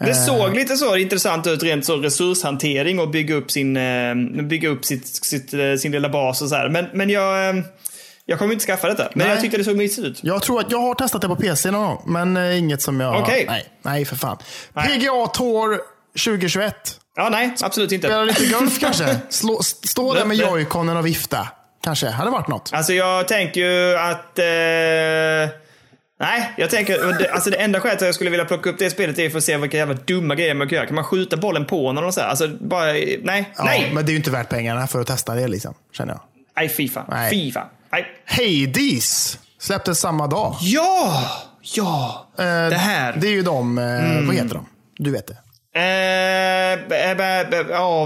Det 0.00 0.10
Eh. 0.10 0.26
såg 0.26 0.54
lite 0.54 0.76
så 0.76 0.96
intressant 0.96 1.46
ut 1.46 1.62
rent 1.62 1.84
så 1.86 1.96
resurshantering 1.96 3.00
och 3.00 3.10
bygga 3.10 3.34
upp 3.34 3.50
sin, 3.50 3.76
eh, 3.76 4.14
bygga 4.42 4.68
upp 4.68 4.84
sitt, 4.84 5.06
sitt, 5.24 5.54
eh, 5.54 5.74
sin 5.78 5.92
lilla 5.92 6.08
bas 6.08 6.42
och 6.42 6.48
så 6.48 6.54
här. 6.54 6.68
Men, 6.68 6.86
men 6.92 7.10
jag, 7.10 7.62
jag 8.26 8.38
kommer 8.38 8.52
inte 8.52 8.64
skaffa 8.64 8.88
detta. 8.88 9.02
Men 9.14 9.18
Nej. 9.26 9.28
jag 9.34 9.40
tyckte 9.40 9.58
det 9.58 9.64
såg 9.64 9.76
mysigt 9.76 10.06
ut. 10.06 10.18
Jag 10.22 10.42
tror 10.42 10.60
att 10.60 10.70
jag 10.70 10.78
har 10.80 10.94
testat 10.94 11.22
det 11.22 11.28
på 11.28 11.36
PC 11.36 11.70
någon 11.70 11.86
gång, 11.86 12.02
men 12.06 12.52
inget 12.52 12.82
som 12.82 13.00
jag... 13.00 13.22
Okej. 13.22 13.44
Nej, 13.48 13.64
nej, 13.82 14.04
för 14.04 14.16
fan. 14.16 14.38
Nej. 14.72 14.88
PGA 14.98 15.26
Tour 15.26 15.80
2021. 16.24 16.74
Ja, 17.16 17.28
nej, 17.28 17.54
absolut 17.62 17.92
inte. 17.92 18.06
Spela 18.06 18.24
lite 18.24 18.46
golf 18.46 18.80
kanske? 18.80 19.16
Slå, 19.28 19.58
stå 19.62 20.14
där 20.14 20.24
med 20.24 20.36
joyconen 20.36 20.96
och 20.96 21.06
vifta. 21.06 21.48
Kanske. 21.84 22.08
Hade 22.08 22.30
varit 22.30 22.48
något. 22.48 22.70
Alltså 22.72 22.92
jag 22.92 23.28
tänker 23.28 23.60
ju 23.60 23.96
att... 23.98 24.38
Eh, 24.38 25.56
nej, 26.20 26.52
jag 26.56 26.70
tänker... 26.70 27.24
Alltså 27.32 27.50
det 27.50 27.56
enda 27.56 27.80
skälet 27.80 27.96
att 28.02 28.06
jag 28.06 28.14
skulle 28.14 28.30
vilja 28.30 28.44
plocka 28.44 28.70
upp 28.70 28.78
det 28.78 28.90
spelet 28.90 29.18
är 29.18 29.30
för 29.30 29.38
att 29.38 29.44
se 29.44 29.56
vilka 29.56 29.76
jävla 29.76 29.94
dumma 29.94 30.34
grejer 30.34 30.54
man 30.54 30.68
kan 30.68 30.76
göra. 30.76 30.86
Kan 30.86 30.94
man 30.94 31.04
skjuta 31.04 31.36
bollen 31.36 31.64
på 31.66 31.92
någon 31.92 32.04
och 32.04 32.14
så 32.14 32.20
här? 32.20 32.28
Alltså 32.28 32.48
bara... 32.48 32.84
Nej, 32.92 33.52
Ja, 33.56 33.64
nej! 33.64 33.90
Men 33.94 34.04
det 34.06 34.10
är 34.10 34.12
ju 34.12 34.18
inte 34.18 34.30
värt 34.30 34.48
pengarna 34.48 34.86
för 34.86 35.00
att 35.00 35.06
testa 35.06 35.34
det, 35.34 35.48
liksom, 35.48 35.74
känner 35.92 36.12
jag. 36.12 36.20
Nej, 36.56 36.68
Fifa. 36.68 37.04
Nej. 37.08 37.30
Fifa. 37.30 37.66
Nej. 37.92 38.06
Hades 38.26 39.38
släpptes 39.58 40.00
samma 40.00 40.26
dag. 40.26 40.56
Ja! 40.60 41.22
Ja! 41.62 42.28
Eh, 42.38 42.44
det 42.44 42.76
här. 42.76 43.12
Det 43.20 43.26
är 43.26 43.32
ju 43.32 43.42
de, 43.42 43.78
eh, 43.78 44.26
vad 44.26 44.34
heter 44.34 44.54
de? 44.54 44.66
Du 44.98 45.10
vet 45.10 45.26
det. 45.26 45.36
Eh, 45.74 46.78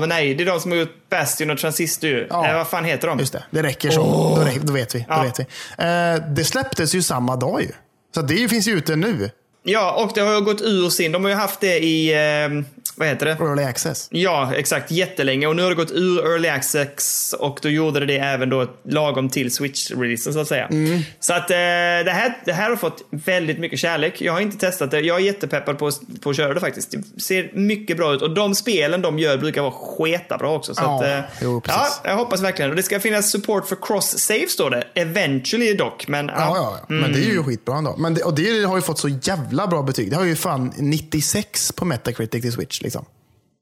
men 0.00 0.08
nej. 0.08 0.34
Det 0.34 0.42
är 0.42 0.46
de 0.46 0.60
som 0.60 0.70
har 0.70 0.78
gjort 0.78 1.08
Bastion 1.10 1.50
och 1.50 1.58
Transistor. 1.58 2.26
Ja. 2.30 2.48
Eh, 2.48 2.54
vad 2.56 2.68
fan 2.68 2.84
heter 2.84 3.08
de? 3.08 3.18
Just 3.18 3.32
det, 3.32 3.44
det 3.50 3.62
räcker 3.62 3.90
så. 3.90 4.02
Då, 4.36 4.42
räcker, 4.44 4.60
då 4.60 4.72
vet 4.72 4.94
vi. 4.94 4.98
Då 4.98 5.06
Ja. 5.08 5.22
vet 5.22 5.40
vi. 5.40 5.44
Eh, 5.78 6.28
det 6.34 6.44
släpptes 6.44 6.94
ju 6.94 7.02
samma 7.02 7.36
dag 7.36 7.62
ju. 7.62 7.68
Så 8.14 8.22
det 8.22 8.48
finns 8.48 8.68
ju 8.68 8.72
ute 8.72 8.96
nu. 8.96 9.30
Ja, 9.62 10.04
och 10.04 10.12
det 10.14 10.20
har 10.20 10.34
ju 10.34 10.40
gått 10.40 10.60
ur 10.60 10.90
sin. 10.90 11.12
De 11.12 11.24
har 11.24 11.30
ju 11.30 11.36
haft 11.36 11.60
det 11.60 11.78
i... 11.78 12.12
Eh, 12.12 12.48
vad 12.96 13.08
heter 13.08 13.26
det? 13.26 13.32
Early 13.32 13.62
access. 13.62 14.08
Ja, 14.10 14.52
exakt. 14.54 14.90
Jättelänge. 14.90 15.46
Och 15.46 15.56
nu 15.56 15.62
har 15.62 15.70
det 15.70 15.76
gått 15.76 15.90
ur 15.92 16.26
Early 16.32 16.48
Access 16.48 17.34
och 17.38 17.58
då 17.62 17.68
gjorde 17.68 18.00
det 18.00 18.06
det 18.06 18.18
även 18.18 18.50
då 18.50 18.66
lagom 18.88 19.28
till 19.28 19.48
Switch-releasen 19.50 20.32
så 20.32 20.38
att 20.40 20.48
säga. 20.48 20.66
Mm. 20.66 21.00
Så 21.20 21.32
att 21.34 21.50
eh, 21.50 21.56
det, 21.56 22.10
här, 22.10 22.38
det 22.44 22.52
här 22.52 22.70
har 22.70 22.76
fått 22.76 23.02
väldigt 23.10 23.58
mycket 23.58 23.78
kärlek. 23.78 24.20
Jag 24.20 24.32
har 24.32 24.40
inte 24.40 24.56
testat 24.58 24.90
det. 24.90 25.00
Jag 25.00 25.16
är 25.16 25.20
jättepeppad 25.20 25.78
på, 25.78 25.90
på 26.22 26.30
att 26.30 26.36
köra 26.36 26.54
det 26.54 26.60
faktiskt. 26.60 26.90
Det 27.14 27.20
ser 27.22 27.50
mycket 27.54 27.96
bra 27.96 28.14
ut. 28.14 28.22
Och 28.22 28.34
de 28.34 28.54
spelen 28.54 29.02
de 29.02 29.18
gör 29.18 29.38
brukar 29.38 29.62
vara 29.62 29.72
sketa 29.72 30.46
också. 30.46 30.74
Så 30.74 30.82
Ja, 30.82 30.96
att, 30.98 31.04
eh, 31.04 31.20
jo, 31.42 31.60
precis. 31.60 32.00
ja, 32.04 32.10
jag 32.10 32.16
hoppas 32.16 32.42
verkligen. 32.42 32.70
Och 32.70 32.76
det 32.76 32.82
ska 32.82 33.00
finnas 33.00 33.30
support 33.30 33.68
för 33.68 33.76
cross-save 33.76 34.46
står 34.48 34.70
det. 34.70 34.84
Eventually 34.94 35.74
dock. 35.74 36.08
Men, 36.08 36.26
Ja, 36.26 36.34
ja, 36.38 36.78
ja. 36.80 36.86
men 36.94 37.12
det 37.12 37.18
är 37.18 37.32
ju 37.32 37.42
skitbra 37.44 37.76
ändå. 37.78 37.96
Men 37.98 38.14
det, 38.14 38.22
och 38.22 38.34
det 38.34 38.64
har 38.64 38.76
ju 38.76 38.82
fått 38.82 38.98
så 38.98 39.08
jävla 39.08 39.66
bra 39.66 39.82
betyg. 39.82 40.10
Det 40.10 40.16
har 40.16 40.24
ju 40.24 40.36
fan 40.36 40.72
96 40.76 41.72
på 41.72 41.84
Metacritic 41.84 42.42
till 42.42 42.52
Switch. 42.52 42.82
Liksom. 42.84 43.04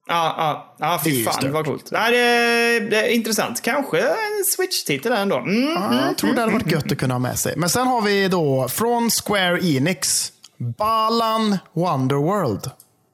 Ja, 0.09 0.35
ja, 0.39 0.75
ja 0.79 1.01
Det 1.05 1.11
är 1.11 1.13
fy 1.15 1.25
fan 1.25 1.35
stört. 1.35 1.51
vad 1.51 1.65
coolt. 1.65 1.89
Nej, 1.91 2.11
det, 2.13 2.81
det 2.91 2.97
är 2.97 3.09
intressant. 3.09 3.63
Kanske 3.63 4.01
en 4.01 4.45
Switch-titel 4.57 5.13
där 5.13 5.23
ändå. 5.23 5.37
Mm. 5.39 5.73
Ja, 5.73 6.07
jag 6.07 6.19
tror 6.19 6.33
det 6.35 6.41
hade 6.41 6.53
varit 6.53 6.71
gött 6.73 6.93
att 6.93 6.99
kunna 6.99 7.15
ha 7.15 7.19
med 7.19 7.39
sig. 7.39 7.55
Men 7.57 7.69
sen 7.69 7.87
har 7.87 8.01
vi 8.03 8.29
då 8.29 8.69
från 8.69 9.11
Square 9.11 9.59
Enix, 9.67 10.33
Balan 10.79 11.59
Wonderworld. 11.73 12.71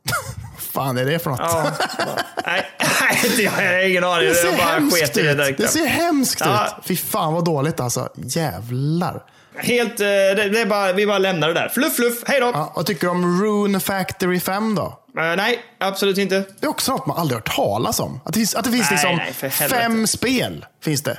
fan 0.72 0.98
är 0.98 1.04
det 1.04 1.18
för 1.18 1.30
något? 1.30 1.40
Ja. 1.42 1.70
nej, 2.46 2.66
nej, 3.00 3.42
jag 3.44 3.50
har 3.50 3.88
ingen 3.90 4.04
aning. 4.04 4.28
Det 4.28 4.34
ser 4.34 4.48
Jag 4.48 4.56
bara 4.56 4.66
hemskt 4.68 5.14
det 5.14 5.20
ut. 5.20 5.36
direkt. 5.38 5.58
Det 5.58 5.68
ser 5.68 5.86
hemskt 5.86 6.40
Ja. 6.40 6.66
ut. 6.78 6.84
Fy 6.86 6.96
fan 6.96 7.34
vad 7.34 7.44
dåligt 7.44 7.80
alltså. 7.80 8.08
Jävlar. 8.16 9.22
Helt, 9.58 10.00
eh, 10.00 10.06
det, 10.06 10.60
är 10.60 10.66
bara, 10.66 10.92
vi 10.92 11.06
bara 11.06 11.18
lämnar 11.18 11.48
det 11.48 11.54
där. 11.54 11.68
Fluff, 11.68 11.96
fluff, 11.96 12.22
hej 12.26 12.40
då! 12.40 12.50
Ja, 12.54 12.72
vad 12.76 12.86
tycker 12.86 13.00
du 13.00 13.08
om 13.10 13.42
Rune 13.44 13.80
Factory 13.80 14.40
5 14.40 14.74
då? 14.74 14.82
Eh, 15.18 15.36
nej, 15.36 15.58
absolut 15.80 16.18
inte. 16.18 16.34
Det 16.60 16.66
är 16.66 16.70
också 16.70 16.92
något 16.92 17.06
man 17.06 17.16
aldrig 17.18 17.36
hört 17.36 17.56
talas 17.56 18.00
om. 18.00 18.20
Att 18.24 18.32
det 18.32 18.38
finns, 18.38 18.54
att 18.54 18.64
det 18.64 18.70
finns 18.70 18.90
Nej, 18.90 19.16
liksom 19.16 19.16
nej, 19.42 19.50
fem 19.68 20.06
spel. 20.06 20.66
finns 20.84 21.02
det. 21.02 21.18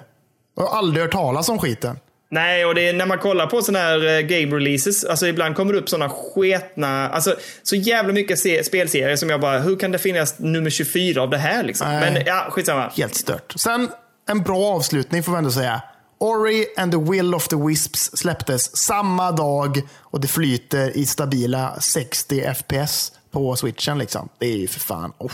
Jag 0.57 0.63
har 0.63 0.77
aldrig 0.77 1.03
hört 1.03 1.11
talas 1.11 1.49
om 1.49 1.59
skiten. 1.59 1.99
Nej, 2.31 2.65
och 2.65 2.75
det 2.75 2.89
är 2.89 2.93
när 2.93 3.05
man 3.05 3.17
kollar 3.17 3.47
på 3.47 3.61
sådana 3.61 3.85
här 3.85 4.07
eh, 4.07 4.19
game 4.21 4.55
releases, 4.55 5.03
alltså 5.05 5.27
ibland 5.27 5.55
kommer 5.55 5.73
det 5.73 5.79
upp 5.79 5.89
sådana 5.89 6.09
sketna, 6.09 7.09
alltså 7.09 7.35
så 7.63 7.75
jävla 7.75 8.13
mycket 8.13 8.39
se- 8.39 8.63
spelserier 8.63 9.15
som 9.15 9.29
jag 9.29 9.41
bara, 9.41 9.59
hur 9.59 9.75
kan 9.75 9.91
det 9.91 9.97
finnas 9.99 10.39
nummer 10.39 10.69
24 10.69 11.21
av 11.21 11.29
det 11.29 11.37
här 11.37 11.63
liksom? 11.63 11.87
Nej. 11.87 12.11
Men 12.13 12.23
ja, 12.25 12.47
skitsamma. 12.51 12.91
Helt 12.97 13.15
stört. 13.15 13.53
Sen 13.57 13.89
en 14.29 14.41
bra 14.43 14.65
avslutning 14.75 15.23
får 15.23 15.31
vi 15.31 15.37
ändå 15.37 15.51
säga. 15.51 15.81
Ori 16.19 16.65
and 16.77 16.91
the 16.91 16.97
Will 16.97 17.35
of 17.35 17.47
the 17.47 17.55
Wisps 17.55 18.17
släpptes 18.17 18.77
samma 18.77 19.31
dag 19.31 19.81
och 19.99 20.21
det 20.21 20.27
flyter 20.27 20.97
i 20.97 21.05
stabila 21.05 21.79
60 21.79 22.53
FPS 22.55 23.11
på 23.31 23.55
switchen. 23.55 23.97
Liksom. 23.97 24.29
Det 24.39 24.45
är 24.45 24.57
ju 24.57 24.67
för 24.67 24.79
fan... 24.79 25.13
Oh, 25.17 25.31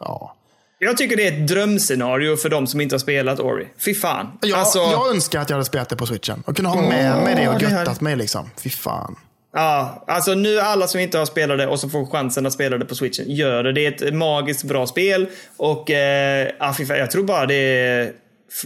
ja. 0.00 0.36
Jag 0.78 0.96
tycker 0.96 1.16
det 1.16 1.28
är 1.28 1.32
ett 1.32 1.48
drömscenario 1.48 2.36
för 2.36 2.48
de 2.48 2.66
som 2.66 2.80
inte 2.80 2.94
har 2.94 2.98
spelat 2.98 3.40
Ori. 3.40 3.68
Fy 3.84 3.94
fan. 3.94 4.38
jag, 4.40 4.58
alltså, 4.58 4.78
jag 4.78 5.10
önskar 5.10 5.40
att 5.40 5.50
jag 5.50 5.54
hade 5.56 5.64
spelat 5.64 5.88
det 5.88 5.96
på 5.96 6.06
switchen 6.06 6.42
och 6.46 6.56
kunde 6.56 6.70
ha 6.70 6.82
med 6.82 7.22
mig 7.22 7.34
det 7.34 7.48
och 7.48 7.58
det 7.58 7.66
här- 7.66 7.78
göttat 7.78 8.00
mig. 8.00 8.16
Liksom. 8.16 8.50
Fy 8.56 8.70
fan. 8.70 9.16
ja, 9.54 10.04
alltså 10.06 10.34
nu 10.34 10.60
alla 10.60 10.86
som 10.86 11.00
inte 11.00 11.18
har 11.18 11.26
spelat 11.26 11.58
det 11.58 11.66
och 11.66 11.80
som 11.80 11.90
får 11.90 12.06
chansen 12.06 12.46
att 12.46 12.52
spela 12.52 12.78
det 12.78 12.84
på 12.84 12.94
switchen, 12.94 13.24
gör 13.28 13.62
det. 13.64 13.72
Det 13.72 13.86
är 13.86 14.06
ett 14.08 14.14
magiskt 14.14 14.64
bra 14.64 14.86
spel 14.86 15.28
och 15.56 15.90
eh, 15.90 16.48
fan, 16.60 16.86
jag 16.88 17.10
tror 17.10 17.24
bara 17.24 17.46
det 17.46 17.54
är 17.54 18.12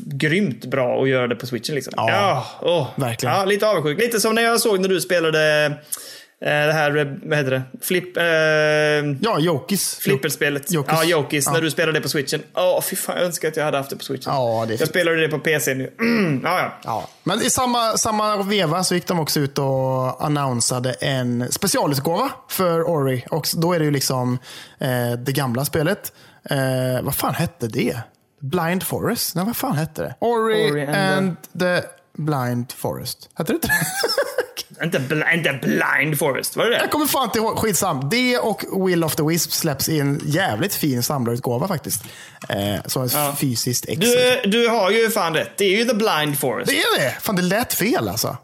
grymt 0.05 0.65
bra 0.65 1.03
att 1.03 1.09
göra 1.09 1.27
det 1.27 1.35
på 1.37 1.47
switchen. 1.47 1.75
Liksom. 1.75 1.93
Ja, 1.97 2.47
åh. 2.63 2.89
verkligen. 2.97 3.35
Ja, 3.35 3.45
lite 3.45 3.69
avundsjuk. 3.69 3.99
Lite 4.01 4.21
som 4.21 4.35
när 4.35 4.43
jag 4.43 4.61
såg 4.61 4.81
när 4.81 4.89
du 4.89 5.01
spelade 5.01 5.65
eh, 5.67 6.49
det 6.67 6.73
här, 6.73 6.97
eh, 6.97 7.07
vad 7.23 7.39
heter 7.39 7.51
det? 7.51 7.63
Flip, 7.83 8.17
eh, 8.17 8.25
Ja, 9.21 9.39
Jokis. 9.39 9.99
Flipperspelet. 10.01 10.73
Jokis. 10.73 10.93
Ja, 10.93 11.05
Jokis. 11.05 11.47
Ja. 11.47 11.53
När 11.53 11.61
du 11.61 11.71
spelade 11.71 11.99
det 11.99 12.03
på 12.03 12.09
switchen. 12.09 12.43
Åh, 12.55 12.81
fy 12.83 12.97
fan. 12.97 13.17
Jag 13.17 13.25
önskar 13.25 13.49
att 13.49 13.57
jag 13.57 13.65
hade 13.65 13.77
haft 13.77 13.91
det 13.91 13.97
på 13.97 14.05
switchen. 14.05 14.33
Ja, 14.35 14.65
det 14.67 14.73
jag 14.73 14.79
fint. 14.79 14.91
spelade 14.91 15.21
det 15.21 15.29
på 15.29 15.39
PC 15.39 15.75
nu. 15.75 15.93
Mm, 16.01 16.41
ja, 16.45 16.59
ja. 16.61 16.73
Ja. 16.85 17.09
Men 17.25 17.43
i 17.43 17.51
samma, 17.51 17.97
samma 17.97 18.43
veva 18.43 18.85
så 18.85 18.95
gick 18.95 19.07
de 19.07 19.21
också 19.21 19.41
ut 19.41 19.59
och 19.59 20.25
annonsade 20.25 20.93
en 20.93 21.53
specialutgåva 21.53 22.31
för 22.51 22.83
Ori. 22.83 23.25
Och 23.31 23.47
då 23.57 23.73
är 23.73 23.79
det 23.79 23.85
ju 23.85 23.91
liksom 23.91 24.39
eh, 24.81 25.13
det 25.19 25.33
gamla 25.33 25.65
spelet. 25.65 26.13
Eh, 26.51 27.03
vad 27.03 27.15
fan 27.15 27.35
hette 27.35 27.67
det? 27.69 27.97
Blind 28.41 28.83
Forest? 28.83 29.35
Nej, 29.35 29.45
vad 29.45 29.57
fan 29.57 29.77
hette 29.77 30.03
det? 30.03 30.15
Ori, 30.21 30.71
Ori 30.71 30.87
and 30.87 30.97
and, 30.97 31.37
the 31.59 31.83
Blind 32.19 32.73
Forest. 32.73 33.29
Hette 33.35 33.53
det 33.53 33.55
inte 33.57 33.69
det? 33.69 33.75
Inte, 34.85 34.99
bl- 34.99 35.33
inte 35.35 35.53
Blind 35.53 36.19
Forest, 36.19 36.57
var 36.57 36.65
det 36.65 36.71
det? 36.71 36.77
Jag 36.77 36.91
kommer 36.91 37.07
fan 37.07 37.25
inte 37.25 37.39
ihåg. 37.39 37.59
Skitsam. 37.59 38.09
Det 38.11 38.39
och 38.39 38.89
Will 38.89 39.05
of 39.05 39.17
the 39.17 39.23
Wisp 39.23 39.53
släpps 39.53 39.89
i 39.89 40.01
en 40.01 40.21
jävligt 40.25 40.75
fin 40.75 41.03
samlarutgåva 41.03 41.69
faktiskt. 41.69 42.05
Eh, 42.49 42.83
som 42.87 43.03
ett 43.05 43.39
fysiskt 43.39 43.85
ex. 43.89 44.01
Du, 44.01 44.41
du 44.45 44.69
har 44.69 44.91
ju 44.91 45.11
fan 45.11 45.35
rätt. 45.35 45.51
Det 45.57 45.65
är 45.65 45.77
ju 45.79 45.85
The 45.85 45.95
Blind 45.95 46.39
Forest. 46.39 46.71
Det 46.71 46.81
är 46.83 46.99
det! 47.01 47.11
Fan, 47.21 47.37
det 47.37 47.43
lät 47.43 47.75
fel 47.75 48.09
alltså. 48.09 48.37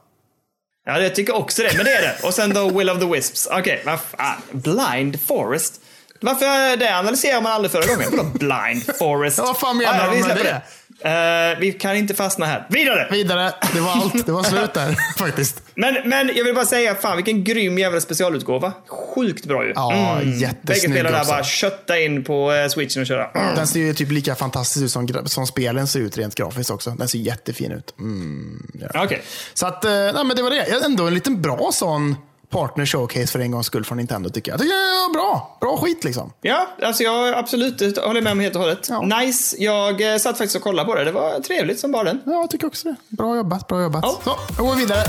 Ja, 0.86 0.98
jag 1.00 1.14
tycker 1.14 1.34
också 1.36 1.62
det. 1.62 1.76
Men 1.76 1.84
det 1.84 1.92
är 1.92 2.02
det. 2.02 2.26
Och 2.26 2.34
sen 2.34 2.54
då 2.54 2.70
Will 2.78 2.90
of 2.90 2.98
the 2.98 3.06
Wisps. 3.06 3.48
Okej, 3.52 3.82
vad 3.86 4.00
fan. 4.00 4.42
Blind 4.52 5.20
Forest? 5.20 5.80
Varför 6.22 6.76
det 6.76 6.98
analyserar 6.98 7.40
man 7.40 7.52
aldrig 7.52 7.72
förra 7.72 7.86
gången? 7.86 8.08
Vadå 8.10 8.24
Blind 8.24 8.96
Forest? 8.98 9.38
Ja, 9.38 9.44
vad 9.44 9.58
fan 9.58 9.76
menar 9.76 9.94
ja, 9.94 10.04
de 10.04 10.10
vi 10.10 10.16
med 10.16 10.24
släpper 10.24 10.44
det? 10.44 10.62
Eh, 11.04 11.58
vi 11.58 11.72
kan 11.72 11.96
inte 11.96 12.14
fastna 12.14 12.46
här. 12.46 12.66
Vidare! 12.70 13.08
Vidare. 13.10 13.52
Det 13.74 13.80
var 13.80 13.90
allt. 13.92 14.26
Det 14.26 14.32
var 14.32 14.42
slut 14.42 14.74
där 14.74 14.96
faktiskt. 15.18 15.62
Men, 15.74 15.96
men 16.04 16.30
jag 16.34 16.44
vill 16.44 16.54
bara 16.54 16.66
säga, 16.66 16.94
fan 16.94 17.16
vilken 17.16 17.44
grym 17.44 17.78
jävla 17.78 18.00
specialutgåva. 18.00 18.72
Sjukt 18.88 19.46
bra 19.46 19.64
ju. 19.64 19.72
Ja, 19.74 20.16
Bägge 20.18 20.30
jättesnygg 20.36 20.92
spelarna 20.92 21.20
också. 21.20 21.32
bara 21.32 21.44
kötta 21.44 21.98
in 21.98 22.24
på 22.24 22.52
eh, 22.52 22.68
switchen 22.68 23.00
och 23.00 23.06
köra. 23.06 23.30
Mm. 23.30 23.54
Den 23.54 23.66
ser 23.66 23.80
ju 23.80 23.94
typ 23.94 24.10
lika 24.10 24.34
fantastisk 24.34 24.84
ut 24.84 24.90
som, 24.90 25.08
som 25.26 25.46
spelen 25.46 25.86
ser 25.86 26.00
ut 26.00 26.18
rent 26.18 26.34
grafiskt 26.34 26.70
också. 26.70 26.90
Den 26.90 27.08
ser 27.08 27.18
jättefin 27.18 27.72
ut. 27.72 27.94
Mm, 27.98 28.66
ja. 28.92 29.04
Okej. 29.04 29.22
Så 29.54 29.66
att, 29.66 29.84
eh, 29.84 29.90
nej, 29.90 30.24
men 30.24 30.36
det 30.36 30.42
var 30.42 30.50
det. 30.50 30.84
Ändå 30.84 31.06
en 31.06 31.14
liten 31.14 31.42
bra 31.42 31.70
sån 31.72 32.16
partner 32.52 32.86
showcase 32.86 33.26
för 33.26 33.38
en 33.38 33.50
gångs 33.50 33.66
skull 33.66 33.84
från 33.84 33.98
Nintendo 33.98 34.30
tycker 34.30 34.52
jag. 34.52 34.60
Jag 34.60 34.66
det 34.66 35.12
bra. 35.12 35.56
Bra 35.60 35.76
skit 35.76 36.04
liksom. 36.04 36.32
Ja, 36.40 36.68
alltså 36.82 37.02
jag 37.02 37.34
absolut 37.34 37.78
det 37.78 38.00
håller 38.00 38.20
med 38.20 38.32
om 38.32 38.40
helt 38.40 38.54
och 38.54 38.60
hållet. 38.60 38.86
Ja. 38.88 39.02
Nice. 39.02 39.56
Jag 39.58 40.12
eh, 40.12 40.18
satt 40.18 40.38
faktiskt 40.38 40.56
och 40.56 40.62
kollade 40.62 40.88
på 40.88 40.94
det. 40.94 41.04
Det 41.04 41.12
var 41.12 41.40
trevligt 41.40 41.80
som 41.80 41.92
bara 41.92 42.04
den. 42.04 42.20
Ja, 42.24 42.32
jag 42.32 42.50
tycker 42.50 42.66
också 42.66 42.88
det. 42.88 42.96
Bra 43.08 43.36
jobbat, 43.36 43.68
bra 43.68 43.82
jobbat. 43.82 44.04
Ja. 44.04 44.20
Så, 44.24 44.36
jag 44.56 44.66
går 44.66 44.76
vidare. 44.76 45.02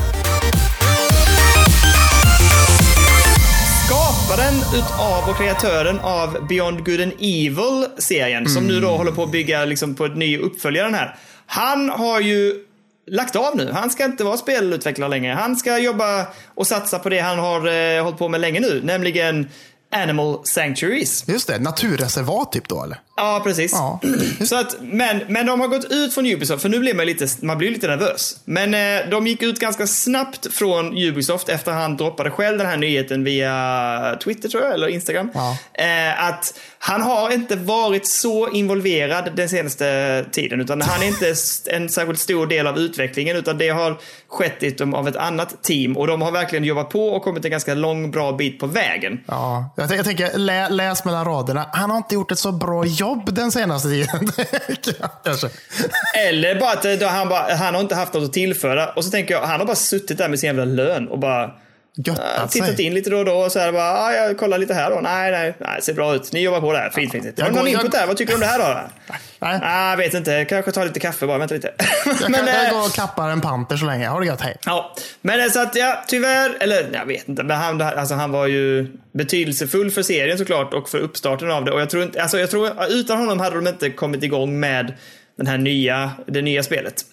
Skaparen 3.86 4.54
utav 4.76 5.30
och 5.30 5.38
kreatören 5.38 6.00
av 6.00 6.48
Beyond 6.48 6.86
Good 6.86 7.02
and 7.02 7.14
Evil-serien, 7.20 8.50
som 8.50 8.64
nu 8.64 8.80
då 8.80 8.88
håller 8.88 9.12
på 9.12 9.24
att 9.24 9.32
bygga 9.32 9.66
liksom, 9.66 9.96
på 9.96 10.06
ett 10.06 10.18
ny 10.18 10.38
uppföljare 10.38 10.96
här. 10.96 11.16
Han 11.46 11.90
har 11.90 12.20
ju 12.20 12.54
lagt 13.08 13.36
av 13.36 13.58
nu. 13.58 13.72
Han 13.72 13.90
ska 13.90 14.06
inte 14.06 14.24
vara 14.24 14.38
spelutvecklare 14.38 15.10
längre. 15.10 15.34
Han 15.34 15.56
ska 15.56 15.78
jobba 15.78 16.28
och 16.56 16.68
satsa 16.68 17.00
på 17.00 17.10
det 17.10 17.20
han 17.20 17.40
har 17.40 17.68
eh, 17.68 18.04
hållit 18.04 18.20
på 18.20 18.30
med 18.30 18.42
länge 18.42 18.60
nu, 18.60 18.82
nämligen 18.84 19.50
Animal 19.94 20.40
Sanctuaries. 20.44 21.28
Just 21.28 21.48
det, 21.48 21.60
naturreservat 21.60 22.52
typ 22.52 22.68
då 22.68 22.84
eller? 22.84 22.98
Ja, 23.16 23.42
precis. 23.44 23.72
Ja. 23.72 24.00
Så 24.46 24.56
att, 24.56 24.76
men, 24.82 25.22
men 25.28 25.46
de 25.46 25.60
har 25.60 25.68
gått 25.68 25.86
ut 25.92 26.14
från 26.14 26.26
Ubisoft, 26.26 26.62
för 26.62 26.70
nu 26.70 26.80
blir 26.80 26.94
man 26.94 27.06
lite, 27.06 27.28
man 27.42 27.58
blir 27.58 27.72
lite 27.72 27.88
nervös. 27.88 28.38
Men 28.46 28.74
eh, 28.74 29.10
de 29.10 29.28
gick 29.28 29.42
ut 29.42 29.60
ganska 29.60 29.88
snabbt 29.88 30.54
från 30.54 30.98
Ubisoft 30.98 31.50
efter 31.50 31.72
han 31.72 31.98
droppade 31.98 32.32
själv 32.32 32.58
den 32.58 32.68
här 32.68 32.78
nyheten 32.78 33.24
via 33.24 34.18
Twitter 34.24 34.50
tror 34.50 34.64
jag, 34.64 34.74
eller 34.74 34.88
Instagram. 34.88 35.32
Ja. 35.34 35.58
Eh, 35.74 36.28
att 36.28 36.60
han 36.86 37.02
har 37.02 37.34
inte 37.34 37.56
varit 37.56 38.08
så 38.08 38.50
involverad 38.50 39.32
den 39.36 39.50
senaste 39.50 40.26
tiden, 40.32 40.62
utan 40.62 40.82
han 40.82 41.02
är 41.04 41.08
inte 41.08 41.34
en 41.72 41.90
särskilt 41.90 42.20
stor 42.20 42.48
del 42.48 42.68
av 42.68 42.78
utvecklingen, 42.78 43.38
utan 43.38 43.58
det 43.58 43.70
har 43.70 43.98
skett 44.28 44.82
av 44.82 45.08
ett 45.08 45.16
annat 45.16 45.64
team. 45.64 45.98
Och 45.98 46.08
de 46.08 46.22
har 46.22 46.32
verkligen 46.32 46.64
jobbat 46.64 46.90
på 46.90 47.08
och 47.10 47.24
kommit 47.24 47.46
en 47.46 47.52
ganska 47.52 47.74
lång, 47.74 48.12
bra 48.12 48.32
bit 48.32 48.60
på 48.60 48.68
vägen. 48.68 49.20
Ja, 49.26 49.74
jag, 49.76 49.90
tänker- 49.90 49.98
jag 49.98 50.06
tänker, 50.06 50.38
lä, 50.38 50.70
läs 50.70 51.06
mellan 51.06 51.26
raderna. 51.26 51.70
Han 51.74 51.90
har 51.90 51.98
inte 51.98 52.16
gjort 52.16 52.32
ett 52.32 52.40
så 52.40 52.52
bra 52.52 52.86
jobb 52.86 53.34
den 53.34 53.52
senaste 53.52 53.88
tiden. 53.90 54.32
Kanske. 55.24 55.50
Eller 56.28 56.60
bara 56.60 56.72
att 56.72 56.86
eh, 56.86 57.08
han, 57.08 57.30
bara, 57.30 57.56
han 57.56 57.74
har 57.74 57.82
inte 57.82 57.96
haft 57.96 58.14
något 58.14 58.24
att 58.24 58.34
tillföra. 58.34 58.90
Och 58.90 59.06
så 59.06 59.12
tänker 59.12 59.34
jag, 59.34 59.42
han 59.42 59.60
har 59.60 59.68
bara 59.68 59.76
suttit 59.76 60.18
där 60.18 60.30
med 60.30 60.40
sin 60.40 60.48
jävla 60.48 60.66
lön 60.66 61.08
och 61.08 61.20
bara 61.20 61.52
Göttat 61.96 62.52
tittat 62.52 62.76
sig. 62.76 62.86
in 62.86 62.94
lite 62.94 63.10
då 63.10 63.18
och 63.18 63.26
då. 63.26 63.34
Och 63.34 63.52
så 63.52 63.60
här 63.60 63.72
bara, 63.72 63.92
ah, 63.92 64.14
jag 64.14 64.38
kollar 64.38 64.58
lite 64.58 64.74
här 64.74 64.90
då. 64.90 65.00
Nej, 65.02 65.32
nej, 65.32 65.54
nej, 65.60 65.82
ser 65.82 65.94
bra 65.94 66.16
ut. 66.16 66.34
Ni 66.34 66.42
jobbar 66.42 66.62
på 66.62 66.74
det 66.74 66.80
här. 66.80 66.90
Fint, 66.90 67.12
fint. 67.12 67.26
Har 67.26 67.32
du 67.32 67.42
någon 67.44 67.54
går- 67.54 67.64
jag- 67.70 67.74
input 67.74 67.92
där? 67.92 68.08
Vad 68.08 68.18
tycker 68.18 68.32
du 68.32 68.36
om 68.36 68.40
det 68.40 68.46
här 68.46 68.60
då? 68.60 68.90
Nej. 69.40 69.60
Ah, 69.64 69.96
vet 69.96 70.14
inte. 70.14 70.46
Kanske 70.46 70.72
ta 70.72 70.84
lite 70.84 71.00
kaffe 71.00 71.28
bara. 71.28 71.38
Vänta 71.38 71.56
lite. 71.56 71.72
Jag, 72.06 72.32
men, 72.32 72.34
kan, 72.34 72.48
jag 72.48 72.66
eh, 72.66 72.72
går 72.72 72.86
och 72.86 72.94
kappar 72.94 73.30
en 73.30 73.42
panter 73.42 73.78
så 73.78 73.86
länge. 73.86 74.08
Ha 74.08 74.20
det 74.20 74.26
gött, 74.26 74.42
hej. 74.42 74.58
Ja, 74.66 74.96
men 75.22 75.40
eh, 75.40 75.48
så 75.50 75.60
att 75.62 75.76
ja, 75.76 76.04
tyvärr, 76.08 76.58
eller 76.60 76.90
jag 76.94 77.06
vet 77.06 77.28
inte, 77.30 77.44
men 77.44 77.58
han, 77.58 77.82
alltså, 77.82 78.16
han 78.16 78.32
var 78.32 78.48
ju 78.48 78.88
betydelsefull 79.14 79.92
för 79.92 80.04
serien 80.04 80.38
såklart 80.38 80.74
och 80.74 80.90
för 80.90 81.00
uppstarten 81.00 81.52
av 81.52 81.66
det. 81.66 81.72
Och 81.72 81.82
jag 81.82 81.90
tror 81.90 82.04
inte, 82.04 82.22
alltså 82.22 82.40
jag 82.40 82.50
tror, 82.52 82.72
utan 82.90 83.20
honom 83.20 83.40
hade 83.40 83.56
de 83.56 83.68
inte 83.68 83.90
kommit 83.90 84.24
igång 84.24 84.60
med 84.60 84.94
den 85.38 85.48
här 85.48 85.58
nya, 85.58 86.12
det 86.28 86.42
nya 86.42 86.64
spelet. 86.64 87.06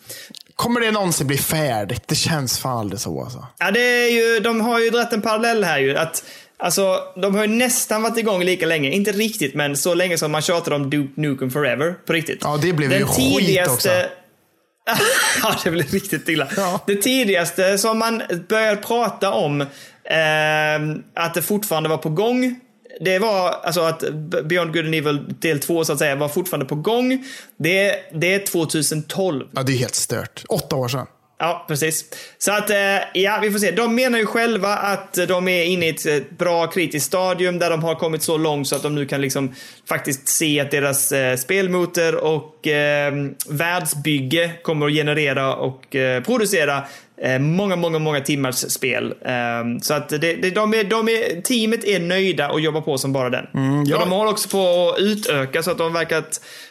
Kommer 0.60 0.80
det 0.80 0.90
någonsin 0.90 1.26
bli 1.26 1.38
färdigt? 1.38 2.02
Det 2.08 2.14
känns 2.14 2.58
fan 2.58 2.78
aldrig 2.78 3.00
så 3.00 3.22
alltså. 3.22 3.46
Ja, 3.58 3.70
det 3.70 3.80
är 3.80 4.10
ju, 4.10 4.40
de 4.40 4.60
har 4.60 4.80
ju 4.80 4.90
dragit 4.90 5.12
en 5.12 5.22
parallell 5.22 5.64
här 5.64 5.78
ju. 5.78 5.96
Att, 5.96 6.24
alltså, 6.56 6.98
de 7.16 7.34
har 7.34 7.44
ju 7.44 7.48
nästan 7.54 8.02
varit 8.02 8.18
igång 8.18 8.44
lika 8.44 8.66
länge. 8.66 8.90
Inte 8.90 9.12
riktigt, 9.12 9.54
men 9.54 9.76
så 9.76 9.94
länge 9.94 10.18
som 10.18 10.32
man 10.32 10.42
tjatade 10.42 10.76
om 10.76 10.90
Duke 10.90 11.20
Nukem 11.20 11.50
Forever. 11.50 11.94
På 12.06 12.12
riktigt. 12.12 12.38
Ja, 12.42 12.58
det 12.62 12.72
blev 12.72 12.92
ju 12.92 13.06
skit 13.06 13.68
också. 13.68 13.88
ja, 15.42 15.56
det 15.64 15.70
blev 15.70 15.90
riktigt 15.90 16.28
illa. 16.28 16.48
Ja. 16.56 16.80
Det 16.86 16.96
tidigaste 16.96 17.78
som 17.78 17.98
man 17.98 18.22
började 18.48 18.76
prata 18.76 19.32
om 19.32 19.60
ehm, 20.04 21.02
att 21.14 21.34
det 21.34 21.42
fortfarande 21.42 21.88
var 21.88 21.98
på 21.98 22.08
gång. 22.08 22.60
Det 23.04 23.18
var 23.18 23.50
alltså 23.50 23.80
att 23.80 24.04
Beyond 24.44 24.72
Good 24.72 24.84
and 24.84 24.94
Evil 24.94 25.34
del 25.40 25.60
2 25.60 25.84
så 25.84 25.92
att 25.92 25.98
säga 25.98 26.16
var 26.16 26.28
fortfarande 26.28 26.66
på 26.66 26.74
gång. 26.74 27.24
Det, 27.56 27.94
det 28.12 28.34
är 28.34 28.46
2012. 28.46 29.46
Ja, 29.52 29.62
det 29.62 29.72
är 29.72 29.76
helt 29.76 29.94
stört. 29.94 30.44
Åtta 30.48 30.76
år 30.76 30.88
sedan. 30.88 31.06
Ja, 31.40 31.64
precis. 31.68 32.04
Så 32.38 32.52
att, 32.52 32.70
eh, 32.70 32.76
ja, 33.14 33.38
vi 33.42 33.50
får 33.50 33.58
se. 33.58 33.70
De 33.70 33.94
menar 33.94 34.18
ju 34.18 34.26
själva 34.26 34.68
att 34.68 35.18
de 35.28 35.48
är 35.48 35.64
inne 35.64 35.86
i 35.86 35.88
ett 35.88 36.06
eh, 36.06 36.16
bra 36.38 36.66
kritiskt 36.66 37.06
stadium 37.06 37.58
där 37.58 37.70
de 37.70 37.84
har 37.84 37.94
kommit 37.94 38.22
så 38.22 38.38
långt 38.38 38.68
så 38.68 38.76
att 38.76 38.82
de 38.82 38.94
nu 38.94 39.06
kan 39.06 39.20
liksom 39.20 39.54
faktiskt 39.88 40.28
se 40.28 40.60
att 40.60 40.70
deras 40.70 41.12
eh, 41.12 41.36
spelmotor 41.36 42.14
och 42.14 42.66
eh, 42.66 43.12
världsbygge 43.48 44.50
kommer 44.62 44.86
att 44.86 44.92
generera 44.92 45.54
och 45.54 45.96
eh, 45.96 46.22
producera 46.22 46.82
eh, 47.22 47.38
många, 47.38 47.76
många, 47.76 47.98
många 47.98 48.20
timmars 48.20 48.54
spel. 48.54 49.14
Eh, 49.24 49.80
så 49.82 49.94
att 49.94 50.08
det, 50.08 50.18
det, 50.18 50.50
de 50.50 50.74
är, 50.74 50.84
de 50.84 51.08
är, 51.08 51.40
teamet 51.40 51.84
är 51.84 52.00
nöjda 52.00 52.50
och 52.50 52.60
jobbar 52.60 52.80
på 52.80 52.98
som 52.98 53.12
bara 53.12 53.30
den. 53.30 53.46
Mm, 53.54 53.84
ja. 53.84 53.96
Och 53.96 54.00
de 54.00 54.10
håller 54.10 54.30
också 54.30 54.48
på 54.48 54.90
att 54.90 55.00
utöka 55.00 55.62
så 55.62 55.70
att 55.70 55.78
de 55.78 55.92
verkar, 55.92 56.24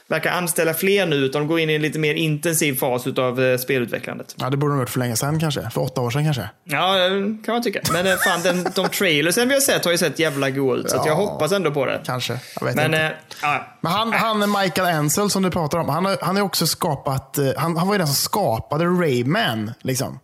verkar 0.09 0.31
anställa 0.31 0.73
fler 0.73 1.05
nu. 1.05 1.15
Utan 1.15 1.41
de 1.41 1.47
går 1.47 1.59
in 1.59 1.69
i 1.69 1.73
en 1.73 1.81
lite 1.81 1.99
mer 1.99 2.13
intensiv 2.13 2.73
fas 2.79 3.07
av 3.07 3.41
eh, 3.43 3.57
spelutvecklandet. 3.57 4.35
Ja, 4.39 4.49
det 4.49 4.57
borde 4.57 4.73
de 4.73 4.79
gjort 4.79 4.89
för 4.89 4.99
länge 4.99 5.15
sedan 5.15 5.39
kanske. 5.39 5.69
För 5.69 5.81
åtta 5.81 6.01
år 6.01 6.09
sedan 6.11 6.23
kanske. 6.23 6.49
Ja, 6.63 6.93
det 7.09 7.37
kan 7.45 7.53
man 7.53 7.63
tycka. 7.63 7.79
Men 7.93 8.07
eh, 8.07 8.15
fan, 8.15 8.41
den, 8.43 8.67
de 8.75 8.87
trailersen 8.89 9.47
vi 9.47 9.53
har 9.53 9.61
sett 9.61 9.85
har 9.85 9.91
ju 9.91 9.97
sett 9.97 10.19
jävla 10.19 10.49
goa 10.49 10.75
ut. 10.75 10.89
Så 10.89 10.97
att 10.99 11.05
jag 11.05 11.13
Ja. 11.13 11.17
hoppas 11.25 11.51
ändå 11.51 11.71
på 11.71 11.85
det. 11.85 12.01
Kanske. 12.05 12.39
Jag 12.59 12.65
vet 12.67 12.75
Men, 12.75 12.85
inte. 12.85 12.99
eh, 12.99 13.11
ja. 13.41 13.77
Men 13.81 13.91
han, 13.91 14.13
han 14.13 14.51
Michael 14.61 14.95
Ansel 14.95 15.29
som 15.29 15.43
du 15.43 15.51
pratar 15.51 15.77
om, 15.77 15.89
han 15.89 16.05
har, 16.05 16.17
han 16.21 16.35
har 16.35 16.43
också 16.43 16.67
skapat, 16.67 17.37
eh, 17.37 17.45
han, 17.57 17.77
han 17.77 17.87
var 17.87 17.93
ju 17.93 17.97
den 17.97 18.07
som 18.07 18.15
skapade 18.15 18.85
Rayman. 18.85 19.71
Liksom. 19.81 20.19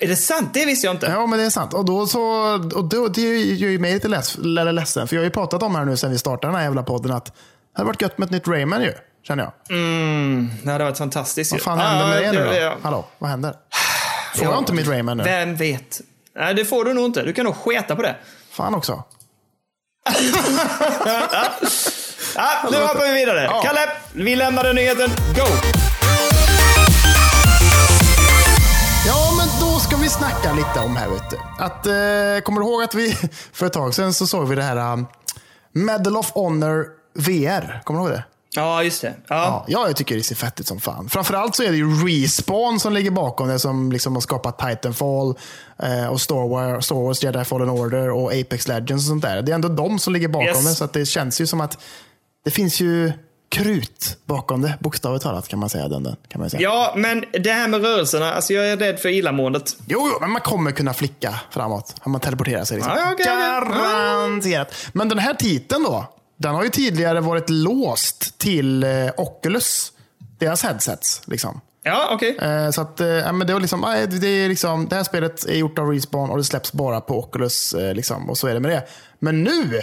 Är 0.00 0.08
det 0.08 0.16
sant? 0.16 0.50
Det 0.54 0.64
visste 0.66 0.86
jag 0.86 0.94
inte. 0.96 1.06
Ja, 1.06 1.26
men 1.26 1.38
det 1.38 1.44
är 1.44 1.50
sant. 1.50 1.74
Och, 1.74 1.84
då 1.84 2.06
så, 2.06 2.20
och 2.74 2.84
då, 2.84 3.08
det 3.08 3.20
gör 3.40 3.68
ju 3.70 3.78
mig 3.78 3.94
lite 3.94 4.08
leds, 4.08 4.38
ledsen, 4.72 5.08
för 5.08 5.16
jag 5.16 5.20
har 5.20 5.24
ju 5.24 5.30
pratat 5.30 5.62
om 5.62 5.74
här 5.74 5.84
nu 5.84 5.96
sen 5.96 6.10
vi 6.10 6.18
startade 6.18 6.46
den 6.52 6.56
här 6.56 6.62
jävla 6.64 6.82
podden 6.82 7.12
att 7.12 7.32
hade 7.74 7.86
varit 7.86 8.02
gött 8.02 8.18
med 8.18 8.26
ett 8.26 8.32
nytt 8.32 8.48
Rayman 8.48 8.82
ju, 8.82 8.92
känner 9.26 9.42
jag. 9.44 9.52
Det 10.64 10.72
hade 10.72 10.84
varit 10.84 10.98
fantastiskt. 10.98 11.52
Vad 11.52 11.60
fan 11.60 11.78
händer 11.78 12.06
med 12.08 12.22
det 12.22 12.32
nu 12.40 12.46
då? 12.46 12.54
Ja. 12.54 12.76
Hallå, 12.82 13.04
vad 13.18 13.30
händer? 13.30 13.50
Får 14.34 14.44
Ja. 14.44 14.50
jag 14.50 14.58
inte 14.58 14.72
mitt 14.72 14.88
Rayman 14.88 15.16
nu? 15.16 15.24
Vem 15.24 15.56
vet? 15.56 16.00
Nej, 16.36 16.54
det 16.54 16.64
får 16.64 16.84
du 16.84 16.92
nog 16.94 17.04
inte. 17.04 17.22
Du 17.22 17.32
kan 17.32 17.44
nog 17.44 17.56
sketa 17.56 17.96
på 17.96 18.02
det. 18.02 18.16
Fan 18.50 18.74
också. 18.74 19.02
Ja, 22.36 22.68
nu 22.70 22.76
hoppar 22.80 23.06
vi 23.06 23.12
vidare. 23.14 23.42
Ja. 23.44 23.62
Kalle, 23.64 23.80
vi 24.12 24.36
lämnade 24.36 24.72
nyheten. 24.72 25.10
Go! 25.36 25.42
Ja, 29.06 29.32
men 29.38 29.48
då 29.60 29.78
ska 29.78 29.96
vi 29.96 30.08
snacka 30.08 30.52
lite 30.52 30.80
om 30.80 30.96
här. 30.96 31.08
Vet 31.08 31.30
du. 31.30 31.36
Att, 31.58 31.86
eh, 31.86 32.44
kommer 32.44 32.60
du 32.60 32.66
ihåg 32.66 32.82
att 32.82 32.94
vi 32.94 33.12
för 33.52 33.66
ett 33.66 33.72
tag 33.72 33.94
sedan 33.94 34.12
så 34.14 34.26
såg 34.26 34.48
vi 34.48 34.54
det 34.56 34.62
här 34.62 34.92
um, 34.92 35.06
Medal 35.72 36.16
of 36.16 36.30
Honor 36.30 36.86
VR? 37.14 37.80
Kommer 37.84 38.00
du 38.00 38.06
ihåg 38.06 38.14
det? 38.16 38.24
Ja, 38.56 38.82
just 38.82 39.02
det. 39.02 39.14
Ja. 39.28 39.64
Ja, 39.68 39.86
jag 39.86 39.96
tycker 39.96 40.16
det 40.16 40.22
ser 40.22 40.34
fett 40.34 40.60
ut 40.60 40.66
som 40.66 40.80
fan. 40.80 41.08
Framförallt 41.08 41.56
så 41.56 41.62
är 41.62 41.70
det 41.70 41.76
ju 41.76 41.90
Respawn 42.06 42.80
som 42.80 42.92
ligger 42.92 43.10
bakom 43.10 43.48
det 43.48 43.58
som 43.58 43.92
liksom 43.92 44.14
har 44.14 44.20
skapat 44.20 44.58
Titanfall 44.58 45.34
eh, 45.82 46.06
och 46.06 46.20
Star 46.20 46.48
Wars, 46.48 46.84
Star 46.84 46.94
Wars 46.96 47.22
Jedi 47.22 47.44
Fallen 47.44 47.70
Order 47.70 48.10
och 48.10 48.32
Apex 48.32 48.68
Legends 48.68 49.04
och 49.04 49.08
sånt 49.08 49.22
där. 49.22 49.42
Det 49.42 49.52
är 49.52 49.54
ändå 49.54 49.68
de 49.68 49.98
som 49.98 50.12
ligger 50.12 50.28
bakom 50.28 50.46
Yes. 50.48 50.64
det 50.64 50.74
så 50.74 50.86
det 50.92 51.06
känns 51.06 51.40
ju 51.40 51.46
som 51.46 51.60
att 51.60 51.78
det 52.44 52.50
finns 52.50 52.80
ju 52.80 53.12
krut 53.48 54.16
bakom 54.24 54.62
det, 54.62 54.78
bokstavligt 54.80 55.22
talat 55.24 55.48
kan 55.48 55.58
man 55.58 55.68
säga. 55.68 55.88
Den, 55.88 56.02
den, 56.02 56.16
kan 56.28 56.40
man 56.40 56.50
säga. 56.50 56.62
ja, 56.62 56.92
men 56.96 57.24
det 57.32 57.52
här 57.52 57.68
med 57.68 57.82
rörelserna. 57.82 58.32
Alltså 58.32 58.52
jag 58.52 58.68
är 58.68 58.76
rädd 58.76 58.98
för 58.98 59.08
illamåendet. 59.08 59.76
Jo, 59.86 60.08
jo, 60.12 60.18
men 60.20 60.30
man 60.30 60.40
kommer 60.42 60.70
kunna 60.72 60.94
flicka 60.94 61.40
framåt 61.50 61.94
om 62.02 62.12
man 62.12 62.20
teleporterar 62.20 62.64
sig. 62.64 62.76
Liksom. 62.76 62.92
Okej, 62.92 63.04
okej. 63.12 63.26
Garanterat. 63.26 64.74
Men 64.92 65.08
den 65.08 65.18
här 65.18 65.34
titeln 65.34 65.82
då, 65.82 66.06
den 66.36 66.54
har 66.54 66.64
ju 66.64 66.70
tidigare 66.70 67.20
varit 67.20 67.50
låst 67.50 68.38
till 68.38 68.82
eh, 68.82 68.90
Oculus. 69.16 69.92
Deras 70.38 70.62
headsets. 70.62 71.22
Liksom. 71.26 71.60
Ja, 71.82 72.08
okej. 72.10 72.36
Eh, 72.36 72.70
så 72.70 72.80
att, 72.80 73.00
eh, 73.00 73.32
men 73.32 73.46
det, 73.46 73.52
var 73.52 73.60
liksom, 73.60 73.80
det, 74.20 74.26
är 74.28 74.48
liksom, 74.48 74.88
det 74.88 74.96
här 74.96 75.04
spelet 75.04 75.44
är 75.44 75.56
gjort 75.56 75.78
av 75.78 75.90
Respawn 75.90 76.30
och 76.30 76.36
det 76.36 76.44
släpps 76.44 76.72
bara 76.72 77.00
på 77.00 77.18
Oculus. 77.18 77.74
Liksom, 77.94 78.30
och 78.30 78.38
så 78.38 78.46
är 78.46 78.54
det 78.54 78.60
med 78.60 78.70
det. 78.70 78.82
Men 79.18 79.44
nu 79.44 79.80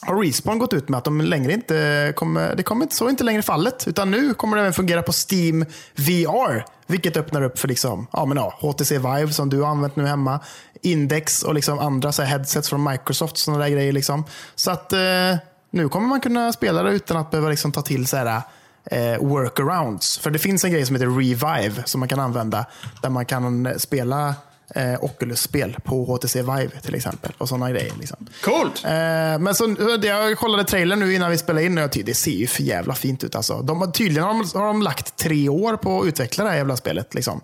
har 0.00 0.22
Respawn 0.22 0.58
gått 0.58 0.72
ut 0.72 0.88
med 0.88 0.98
att 0.98 1.04
de 1.04 1.20
längre 1.20 1.52
inte 1.52 2.12
kommer, 2.16 2.54
det 2.54 2.62
kommer 2.62 2.84
inte, 2.84 2.96
så 2.96 3.08
inte 3.08 3.24
längre 3.24 3.42
fallet. 3.42 3.88
Utan 3.88 4.10
nu 4.10 4.34
kommer 4.34 4.56
det 4.56 4.60
även 4.60 4.72
fungera 4.72 5.02
på 5.02 5.12
Steam 5.12 5.64
VR. 5.96 6.64
Vilket 6.86 7.16
öppnar 7.16 7.42
upp 7.42 7.58
för 7.58 7.68
liksom, 7.68 8.06
ja, 8.12 8.24
men 8.24 8.36
ja, 8.36 8.54
HTC 8.60 8.98
Vive 8.98 9.32
som 9.32 9.50
du 9.50 9.60
har 9.60 9.68
använt 9.68 9.96
nu 9.96 10.06
hemma. 10.06 10.40
Index 10.82 11.42
och 11.42 11.54
liksom 11.54 11.78
andra 11.78 12.12
så 12.12 12.22
headsets 12.22 12.68
från 12.68 12.90
Microsoft. 12.90 13.36
Sådana 13.36 13.64
där 13.64 13.70
grejer. 13.70 13.92
Liksom. 13.92 14.24
Så 14.54 14.70
att 14.70 14.92
eh, 14.92 15.36
nu 15.70 15.88
kommer 15.88 16.08
man 16.08 16.20
kunna 16.20 16.52
spela 16.52 16.82
det 16.82 16.90
utan 16.90 17.16
att 17.16 17.30
behöva 17.30 17.48
liksom, 17.48 17.72
ta 17.72 17.82
till 17.82 18.06
så 18.06 18.16
här, 18.16 18.42
eh, 18.84 19.18
workarounds. 19.18 20.18
För 20.18 20.30
det 20.30 20.38
finns 20.38 20.64
en 20.64 20.72
grej 20.72 20.86
som 20.86 20.96
heter 20.96 21.06
Revive 21.06 21.82
som 21.84 22.00
man 22.00 22.08
kan 22.08 22.20
använda. 22.20 22.66
Där 23.02 23.10
man 23.10 23.26
kan 23.26 23.74
spela 23.78 24.34
eh, 24.74 25.04
Oculus-spel 25.04 25.76
på 25.84 26.04
HTC 26.04 26.42
Vive 26.42 26.80
till 26.82 26.94
exempel. 26.94 27.32
Och 27.38 27.48
sådana 27.48 27.70
grejer. 27.70 27.92
Liksom. 28.00 28.26
Coolt. 28.44 28.84
Eh, 28.84 28.90
men 29.38 29.54
så, 29.54 29.76
jag 30.02 30.38
kollade 30.38 30.64
trailern 30.64 30.98
nu 30.98 31.14
innan 31.14 31.30
vi 31.30 31.38
spelade 31.38 31.66
in 31.66 31.78
och 31.78 31.84
jag 31.84 31.92
tyckte 31.92 32.10
det 32.10 32.14
ser 32.14 32.30
ju 32.30 32.46
för 32.46 32.62
jävla 32.62 32.94
fint 32.94 33.24
ut. 33.24 33.34
Alltså. 33.34 33.62
De, 33.62 33.92
tydligen 33.92 34.24
har 34.24 34.34
de, 34.34 34.58
har 34.58 34.66
de 34.66 34.82
lagt 34.82 35.16
tre 35.16 35.48
år 35.48 35.76
på 35.76 36.00
att 36.00 36.06
utveckla 36.06 36.44
det 36.44 36.50
här 36.50 36.56
jävla 36.56 36.76
spelet. 36.76 37.14
Liksom. 37.14 37.40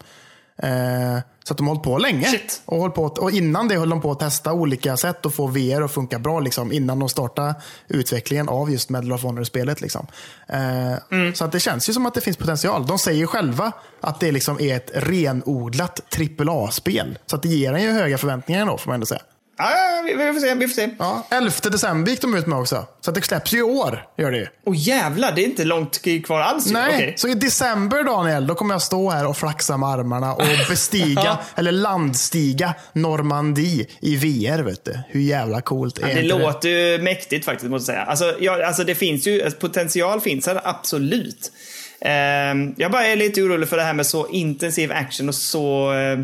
Eh, 0.62 1.18
så 1.44 1.52
att 1.52 1.58
de 1.58 1.66
har 1.66 1.74
hållit 1.74 1.84
på 1.84 1.98
länge. 1.98 2.24
Shit. 2.26 2.62
Och, 2.64 2.78
hållit 2.78 2.94
på, 2.94 3.04
och 3.04 3.30
innan 3.30 3.68
det 3.68 3.76
höll 3.78 3.88
de 3.90 4.00
på 4.00 4.10
att 4.10 4.20
testa 4.20 4.52
olika 4.52 4.96
sätt 4.96 5.26
att 5.26 5.34
få 5.34 5.46
VR 5.46 5.82
att 5.82 5.92
funka 5.92 6.18
bra. 6.18 6.40
Liksom, 6.40 6.72
innan 6.72 6.98
de 6.98 7.08
startade 7.08 7.54
utvecklingen 7.88 8.48
av 8.48 8.70
just 8.70 8.90
Medal 8.90 9.12
of 9.12 9.22
Honor-spelet. 9.22 9.80
Liksom. 9.80 10.06
Eh, 10.48 11.32
Så 11.34 11.44
att 11.44 11.52
det 11.52 11.60
känns 11.60 11.88
ju 11.88 11.92
som 11.92 12.06
att 12.06 12.14
det 12.14 12.20
finns 12.20 12.36
potential. 12.36 12.86
De 12.86 12.98
säger 12.98 13.26
själva 13.26 13.72
att 14.00 14.20
det 14.20 14.32
liksom 14.32 14.60
är 14.60 14.76
ett 14.76 14.90
renodlat 14.94 16.00
AAA-spel. 16.38 17.18
Så 17.26 17.36
att 17.36 17.42
det 17.42 17.48
ger 17.48 17.72
en 17.72 17.82
ju 17.82 17.90
höga 17.92 18.18
förväntningar 18.18 18.66
då, 18.66 18.78
får 18.78 18.88
man 18.90 18.94
ändå 18.94 19.06
säga. 19.06 19.22
Ja, 19.56 19.70
ja, 19.70 20.02
vi, 20.06 20.14
vi 20.14 20.32
får 20.32 20.40
se. 20.40 20.54
Vi 20.54 20.68
får 20.68 20.74
se. 20.74 20.88
Ja, 20.98 21.26
11 21.30 21.50
december 21.62 22.10
gick 22.10 22.20
de 22.20 22.34
ut 22.34 22.46
med 22.46 22.58
också. 22.58 22.86
Så 23.00 23.10
det 23.10 23.22
släpps 23.22 23.52
ju 23.52 23.58
i 23.58 23.62
år. 23.62 24.06
Gör 24.18 24.30
det 24.30 24.38
ju. 24.38 24.46
Åh 24.66 24.74
jävlar, 24.76 25.32
det 25.32 25.42
är 25.42 25.44
inte 25.44 25.64
långt 25.64 26.02
kvar 26.24 26.40
alls. 26.40 26.66
Nej, 26.66 26.94
Okej. 26.94 27.14
så 27.16 27.28
i 27.28 27.34
december 27.34 28.02
Daniel, 28.02 28.46
då 28.46 28.54
kommer 28.54 28.74
jag 28.74 28.82
stå 28.82 29.10
här 29.10 29.26
och 29.26 29.36
flaxa 29.36 29.76
med 29.76 29.88
armarna 29.88 30.34
och 30.34 30.42
bestiga, 30.68 31.38
eller 31.54 31.72
landstiga 31.72 32.74
Normandie 32.92 33.86
i 34.00 34.16
VR. 34.16 34.62
Vet 34.62 34.84
du. 34.84 34.98
Hur 35.08 35.20
jävla 35.20 35.60
coolt 35.60 35.98
är 35.98 36.02
Det 36.02 36.22
inte 36.22 36.38
låter 36.38 36.68
ju 36.68 36.98
mäktigt 37.02 37.44
faktiskt, 37.44 37.70
måste 37.70 37.92
jag 37.92 37.96
säga. 37.96 38.06
Alltså, 38.10 38.36
ja, 38.40 38.66
alltså 38.66 38.84
det 38.84 38.94
finns 38.94 39.26
ju, 39.26 39.50
potential 39.50 40.20
finns 40.20 40.46
här, 40.46 40.60
absolut. 40.64 41.52
Ehm, 42.00 42.74
jag 42.76 42.90
bara 42.92 43.06
är 43.06 43.16
lite 43.16 43.42
orolig 43.42 43.68
för 43.68 43.76
det 43.76 43.82
här 43.82 43.94
med 43.94 44.06
så 44.06 44.28
intensiv 44.28 44.92
action 44.92 45.28
och 45.28 45.34
så... 45.34 45.92
eh, 45.92 46.18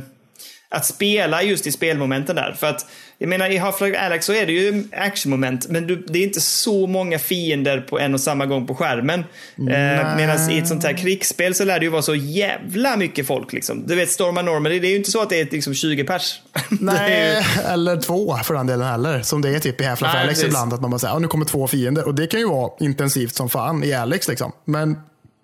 att 0.73 0.87
spela 0.87 1.43
just 1.43 1.67
i 1.67 1.73
spelmomenten 1.73 2.37
där. 2.37 2.57
För 2.59 2.67
att, 2.67 2.87
jag 3.19 3.29
menar, 3.29 3.51
i 3.51 3.59
Half-Life 3.59 3.99
Alyx 4.07 4.27
så 4.27 4.33
är 4.33 4.47
det 4.47 4.53
ju 4.53 4.85
actionmoment, 4.93 5.69
men 5.69 5.87
du, 5.87 5.97
det 6.09 6.19
är 6.19 6.23
inte 6.23 6.41
så 6.41 6.87
många 6.87 7.19
fiender 7.19 7.81
på 7.81 7.99
en 7.99 8.15
och 8.15 8.21
samma 8.21 8.47
gång 8.47 8.67
på 8.67 8.75
skärmen. 8.75 9.21
Eh, 9.21 10.17
Medan 10.17 10.51
i 10.51 10.59
ett 10.59 10.69
sånt 10.69 10.85
här 10.85 10.97
krigsspel 10.97 11.55
så 11.55 11.65
lär 11.65 11.79
det 11.79 11.85
ju 11.85 11.91
vara 11.91 12.03
så 12.03 12.15
jävla 12.15 12.97
mycket 12.97 13.27
folk. 13.27 13.53
Liksom. 13.53 13.87
Du 13.87 13.95
vet, 13.97 14.11
Storma 14.11 14.43
Normandy, 14.43 14.79
det 14.81 14.87
är 14.87 14.91
ju 14.91 14.97
inte 14.97 15.11
så 15.11 15.23
att 15.23 15.29
det 15.31 15.41
är 15.41 15.49
liksom 15.51 15.75
20 15.75 16.05
pers. 16.05 16.41
Är 16.55 16.61
ju- 16.71 16.77
Nej, 16.81 17.45
eller 17.67 17.97
två 17.97 18.37
för 18.45 18.55
den 18.55 18.67
delen 18.67 18.87
heller. 18.89 19.23
Som 19.23 19.43
det 19.43 19.49
är 19.55 19.59
typ 19.61 19.81
i 19.81 19.85
Half-Life 19.85 20.13
Nej, 20.15 20.23
Alyx 20.25 20.43
ibland. 20.45 20.73
Att 20.73 20.81
man 20.81 20.91
bara 20.91 20.99
säger 20.99 21.15
att 21.15 21.23
nu 21.23 21.29
kommer 21.29 21.45
två 21.45 21.67
fiender. 21.69 22.07
Och 22.07 22.15
det 22.15 22.27
kan 22.27 22.41
ju 22.41 22.49
vara 22.49 22.71
intensivt 22.81 23.35
som 23.35 23.51
fan 23.51 23.85
i 23.85 23.93
Alex. 23.93 24.29
Liksom. 24.29 24.53
Men 24.65 24.99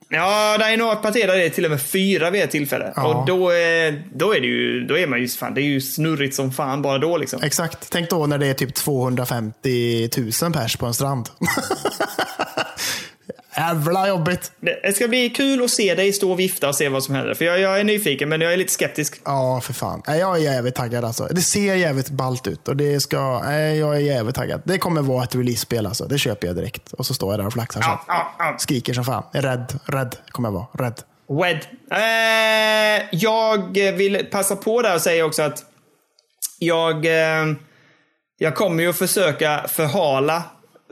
Ja, 0.09 0.59
det 0.59 0.65
är 0.65 0.77
några 0.77 0.97
partier 0.97 1.27
där 1.27 1.37
det 1.37 1.45
är 1.45 1.51
till 1.51 1.65
och 1.65 1.71
med 1.71 1.83
fyra 1.83 2.31
vid 2.31 2.43
ett 2.43 2.51
tillfälle. 2.51 2.93
Ja. 2.97 3.07
Och 3.07 3.27
då 3.27 3.51
är, 3.51 4.05
då 4.15 4.35
är 4.35 4.41
det 4.41 4.47
ju, 4.47 4.87
då 4.87 4.99
är 4.99 5.07
man 5.07 5.21
ju, 5.21 5.29
fan, 5.29 5.55
det 5.55 5.61
är 5.61 5.65
ju 5.65 5.81
snurrigt 5.81 6.35
som 6.35 6.53
fan 6.53 6.83
bara 6.83 6.99
då 6.99 7.17
liksom. 7.17 7.43
exakt, 7.43 7.91
tänk 7.91 8.11
då 8.11 8.27
när 8.27 8.39
det 8.39 8.47
är 8.47 8.55
typ 8.55 8.75
250 8.75 10.11
000 10.43 10.53
pers 10.53 10.77
på 10.77 10.87
en 10.87 10.95
strand. 10.95 11.29
Jävla 13.57 14.09
jobbigt. 14.09 14.53
Det 14.61 14.97
ska 14.97 15.09
bli 15.09 15.31
kul 15.31 15.65
att 15.65 15.71
se 15.71 15.95
dig 15.95 16.13
stå 16.13 16.33
och 16.33 16.41
vifta 16.41 16.69
och 16.69 16.75
se 16.75 16.89
vad 16.89 17.05
som 17.05 17.15
händer. 17.15 17.35
För 17.35 17.45
jag, 17.45 17.61
jag 17.61 17.81
är 17.81 17.85
nyfiken, 17.85 18.29
men 18.29 18.41
jag 18.41 18.53
är 18.53 18.57
lite 18.57 18.73
skeptisk. 18.73 19.21
Ja, 19.25 19.61
för 19.61 19.73
fan. 19.73 20.03
Jag 20.07 20.37
är 20.37 20.41
jävligt 20.43 20.75
taggad 20.75 21.05
alltså. 21.05 21.29
Det 21.31 21.41
ser 21.41 21.75
jävligt 21.75 22.11
ballt 22.11 22.47
ut 22.47 22.69
och 22.69 22.77
det 22.77 23.01
ska... 23.01 23.17
Jag 23.53 23.97
är 23.97 24.01
jävligt 24.01 24.35
taggad. 24.35 24.63
Det 24.65 24.79
kommer 24.79 25.03
vara 25.03 25.25
ett 25.25 25.35
release-spel 25.35 25.87
alltså. 25.87 26.05
Det 26.05 26.19
köper 26.19 26.47
jag 26.47 26.57
direkt. 26.57 26.93
Och 26.93 27.07
så 27.07 27.15
står 27.15 27.33
jag 27.33 27.41
där 27.41 27.47
och 27.47 27.53
flaxar 27.53 27.81
så. 27.81 27.89
Ja, 27.89 28.05
ja, 28.09 28.35
ja. 28.39 28.57
Skriker 28.59 28.95
som 28.95 29.05
fan. 29.05 29.23
Rädd. 29.33 29.79
Rädd 29.85 30.17
kommer 30.29 30.49
jag 30.49 30.53
vara. 30.53 30.67
Rädd. 30.73 31.03
Wed. 31.29 31.67
Eh, 31.91 33.09
jag 33.13 33.79
vill 33.93 34.27
passa 34.31 34.57
på 34.57 34.83
där 34.83 34.95
och 34.95 35.01
säga 35.01 35.25
också 35.25 35.43
att 35.43 35.65
jag, 36.59 37.07
eh, 37.07 37.47
jag 38.39 38.55
kommer 38.55 38.83
ju 38.83 38.93
försöka 38.93 39.65
förhala 39.69 40.43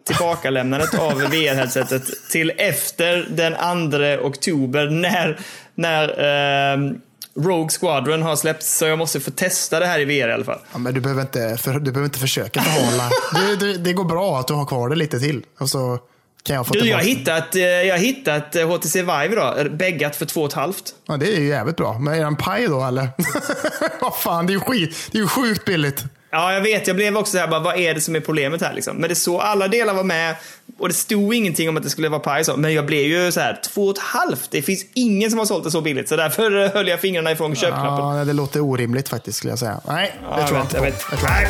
tillbakalämnandet 0.05 0.95
av 0.95 1.21
VR-headsetet 1.21 2.29
till 2.31 2.53
efter 2.59 3.27
den 3.31 3.91
2 4.21 4.27
oktober 4.27 4.91
när, 4.91 5.39
när 5.75 6.09
eh, 6.09 6.93
Rogue 7.37 7.69
Squadron 7.81 8.23
har 8.23 8.37
släppts. 8.37 8.79
Så 8.79 8.85
jag 8.87 8.99
måste 8.99 9.21
få 9.21 9.31
testa 9.31 9.81
det 9.81 9.87
här 9.87 10.01
i 10.01 10.05
VR 10.05 10.29
i 10.29 10.33
alla 10.33 10.45
fall. 10.45 10.61
Ja, 10.73 10.79
men 10.79 10.95
du 10.95 11.01
behöver 11.01 11.23
inte, 11.23 11.57
för, 11.57 11.73
du 11.73 11.93
behöver 11.93 12.05
inte 12.05 12.19
försöka 12.19 12.63
förhala. 12.63 13.11
det, 13.59 13.67
det, 13.67 13.79
det 13.79 13.93
går 13.93 14.05
bra 14.05 14.41
att 14.41 14.47
du 14.47 14.55
har 14.55 14.67
kvar 14.67 14.89
det 14.89 14.97
lite 14.97 15.21
till. 15.21 15.43
Och 15.59 15.69
så 15.69 15.99
kan 16.43 16.57
jag 16.57 16.67
få 16.67 16.73
Du, 16.73 16.87
jag 16.87 16.97
har 16.97 17.05
hittat, 17.05 17.57
eh, 17.57 17.63
jag 17.63 17.95
har 17.95 18.01
hittat 18.01 18.57
eh, 18.57 18.69
HTC 18.69 19.03
Vive 19.03 19.33
idag, 19.33 19.77
bäggat 19.77 20.17
för 20.17 20.27
två 20.27 20.41
och 20.41 20.49
ett 20.49 20.53
halvt. 20.53 20.95
Ja, 21.07 21.17
det 21.17 21.37
är 21.37 21.41
ju 21.41 21.47
jävligt 21.47 21.77
bra. 21.77 21.99
Men 21.99 22.15
är 22.15 22.19
det 22.19 22.27
en 22.27 22.37
paj 22.37 22.67
då 22.67 22.85
eller? 22.85 23.09
Vad 24.01 24.17
fan, 24.17 24.47
det 24.47 24.51
är 24.51 24.55
ju 24.55 24.61
skit. 24.61 25.09
Det 25.13 25.19
är 25.19 25.23
ju 25.23 25.29
sjukt 25.29 25.65
billigt. 25.65 26.05
Ja, 26.35 26.53
jag 26.53 26.61
vet. 26.61 26.87
Jag 26.87 26.97
blev 26.97 27.17
också 27.17 27.33
så 27.33 27.39
här, 27.39 27.49
bara, 27.49 27.61
vad 27.61 27.77
är 27.77 27.95
det 27.95 28.01
som 28.01 28.17
är 28.17 28.21
problemet 28.21 28.63
här 28.63 28.75
liksom? 28.75 28.97
Men 28.97 29.09
det 29.09 29.15
så 29.15 29.41
alla 29.41 29.69
delar 29.69 29.95
var 29.95 30.05
med 30.05 30.35
och 30.79 30.89
det 30.89 30.95
stod 30.95 31.35
ingenting 31.35 31.69
om 31.69 31.77
att 31.77 31.83
det 31.83 31.91
skulle 31.91 32.09
vara 32.09 32.21
paj 32.21 32.45
så. 32.45 32.57
Men 32.57 32.75
jag 32.75 32.87
blev 32.87 33.01
ju 33.03 33.33
så 33.33 33.41
här, 33.41 33.61
två 33.75 33.85
och 33.87 33.97
ett 33.97 34.03
halvt. 34.03 34.51
Det 34.51 34.63
finns 34.63 34.85
ingen 34.95 35.31
som 35.31 35.39
har 35.39 35.47
sålt 35.47 35.65
det 35.65 35.71
så 35.71 35.81
billigt, 35.81 36.09
så 36.09 36.17
därför 36.17 36.69
höll 36.75 36.89
jag 36.89 37.01
fingrarna 37.01 37.33
ifrån 37.33 37.55
köpknappen. 37.57 38.17
Ja, 38.19 38.25
det 38.25 38.33
låter 38.33 38.61
orimligt 38.61 39.09
faktiskt 39.09 39.39
skulle 39.39 39.53
jag 39.53 39.59
säga. 39.59 39.81
Nej, 39.89 40.15
det 40.21 40.27
Ja, 40.41 40.47
tror 40.49 40.59
jag 40.59 40.65
vet, 40.65 40.65
inte 40.65 40.77
jag 40.77 40.85
på. 40.85 40.91
vet. 40.91 41.05
Jag 41.11 41.19
inte. 41.19 41.29
Nej. 41.33 41.47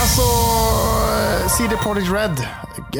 Alltså, 0.00 0.22
eh, 1.42 1.48
CD 1.48 1.76
Projekt 1.76 2.12
Red, 2.12 2.40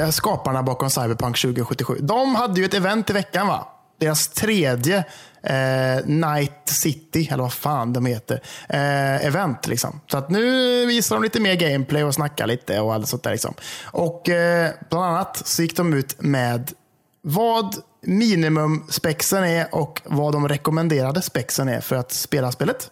eh, 0.05 0.11
skaparna 0.11 0.62
bakom 0.62 0.91
Cyberpunk 0.91 1.39
2077. 1.39 1.99
De 2.01 2.35
hade 2.35 2.61
ju 2.61 2.66
ett 2.66 2.75
event 2.75 3.11
i 3.11 3.12
veckan 3.12 3.47
va? 3.47 3.68
Deras 4.05 4.29
tredje 4.29 5.05
eh, 5.43 6.07
Night 6.07 6.63
City, 6.65 7.29
eller 7.33 7.43
vad 7.43 7.53
fan 7.53 7.93
de 7.93 8.07
heter, 8.07 8.41
eh, 8.69 9.27
event. 9.27 9.67
Liksom. 9.67 10.01
Så 10.07 10.19
att 10.19 10.31
nu 10.31 10.87
visar 10.87 11.17
de 11.17 11.23
lite 11.23 11.41
mer 11.41 11.55
gameplay 11.55 12.05
och 12.05 12.15
snackar 12.15 12.47
lite 12.47 12.81
och 12.81 12.95
allt 12.95 13.09
sånt 13.09 13.23
där. 13.23 13.31
Liksom. 13.31 13.55
Och 13.85 14.29
eh, 14.29 14.71
bland 14.91 15.05
annat 15.05 15.47
så 15.47 15.63
gick 15.63 15.77
de 15.77 15.95
ut 15.95 16.23
med 16.23 16.73
vad 17.23 17.75
minimumspexen 18.01 19.45
är 19.45 19.75
och 19.75 20.03
vad 20.05 20.33
de 20.33 20.49
rekommenderade 20.49 21.23
spexen 21.23 21.69
är 21.69 21.81
för 21.81 21.97
att 21.97 22.13
spela 22.13 22.53
spelet. 22.53 22.91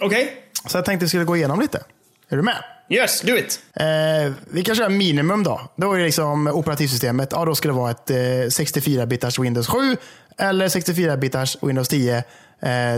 Okej. 0.00 0.42
Så 0.68 0.78
jag 0.78 0.84
tänkte 0.84 1.04
vi 1.04 1.08
skulle 1.08 1.24
gå 1.24 1.36
igenom 1.36 1.60
lite. 1.60 1.82
Är 2.28 2.36
du 2.36 2.42
med? 2.42 2.64
Yes, 2.88 3.20
do 3.20 3.36
it. 3.36 3.60
Eh, 3.74 4.32
vi 4.50 4.62
kan 4.62 4.74
köra 4.74 4.88
minimum 4.88 5.42
då. 5.42 5.60
Då 5.76 5.92
är 5.92 5.98
det 5.98 6.04
liksom 6.04 6.46
operativsystemet. 6.46 7.28
Ja, 7.32 7.44
då 7.44 7.54
ska 7.54 7.68
det 7.68 7.74
vara 7.74 7.90
ett 7.90 8.10
eh, 8.10 8.14
64-bitars 8.16 9.42
Windows 9.42 9.66
7 9.66 9.96
eller 10.40 10.68
64-bitars 10.68 11.66
Windows 11.66 11.88
10. 11.88 12.16
Eh, 12.16 12.22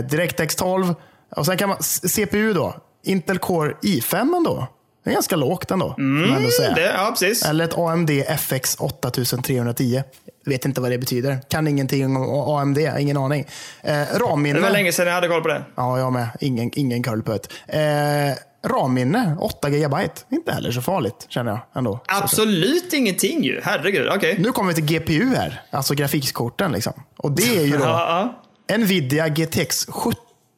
DirectX 0.09 0.55
12. 0.55 0.95
Och 1.35 1.45
sen 1.45 1.57
kan 1.57 1.69
man 1.69 1.77
CPU 2.15 2.53
då. 2.53 2.75
Intel 3.03 3.39
Core 3.39 3.73
i5 3.81 4.45
då. 4.45 4.67
Det 5.03 5.09
är 5.09 5.13
ganska 5.13 5.35
lågt 5.35 5.71
ändå. 5.71 5.95
ändå 5.97 6.49
säga. 6.49 6.73
Det, 6.73 6.81
ja, 6.81 7.09
precis. 7.11 7.45
Eller 7.45 7.65
ett 7.65 7.77
AMD 7.77 8.09
FX 8.27 8.75
8310. 8.79 10.03
Vet 10.45 10.65
inte 10.65 10.81
vad 10.81 10.91
det 10.91 10.97
betyder. 10.97 11.39
Kan 11.49 11.67
ingenting 11.67 12.05
om 12.17 12.55
AMD. 12.57 12.77
Ingen 12.77 13.17
aning. 13.17 13.47
Eh, 13.81 14.03
RAM-minne. 14.13 14.59
Det 14.59 14.63
var 14.63 14.69
länge 14.71 14.91
sedan 14.91 15.07
jag 15.07 15.13
hade 15.13 15.27
koll 15.27 15.41
på 15.41 15.47
det. 15.47 15.63
Ja, 15.75 15.99
jag 15.99 16.13
med. 16.13 16.27
Ingen, 16.39 16.71
ingen 16.73 17.03
koll 17.03 17.23
på 17.23 17.31
det. 17.67 17.79
Eh, 17.79 18.37
RAM-minne, 18.67 19.35
8 19.39 19.69
GB. 19.69 19.95
Inte 20.31 20.51
heller 20.51 20.71
så 20.71 20.81
farligt, 20.81 21.25
känner 21.29 21.51
jag 21.51 21.59
ändå. 21.75 21.99
Absolut 22.07 22.93
ingenting 22.93 23.43
ju. 23.43 23.61
Herregud. 23.63 24.09
Okej. 24.09 24.35
Nu 24.39 24.51
kommer 24.51 24.73
vi 24.73 24.75
till 24.75 24.85
GPU 24.99 25.35
här, 25.35 25.61
alltså 25.71 25.93
grafikkorten. 25.93 26.71
Liksom. 26.71 26.93
Och 27.17 27.31
det 27.31 27.57
är 27.57 27.65
ju 27.65 27.77
då. 27.77 28.33
Nvidia 28.77 29.27
GTX 29.27 29.87
7- 29.87 30.13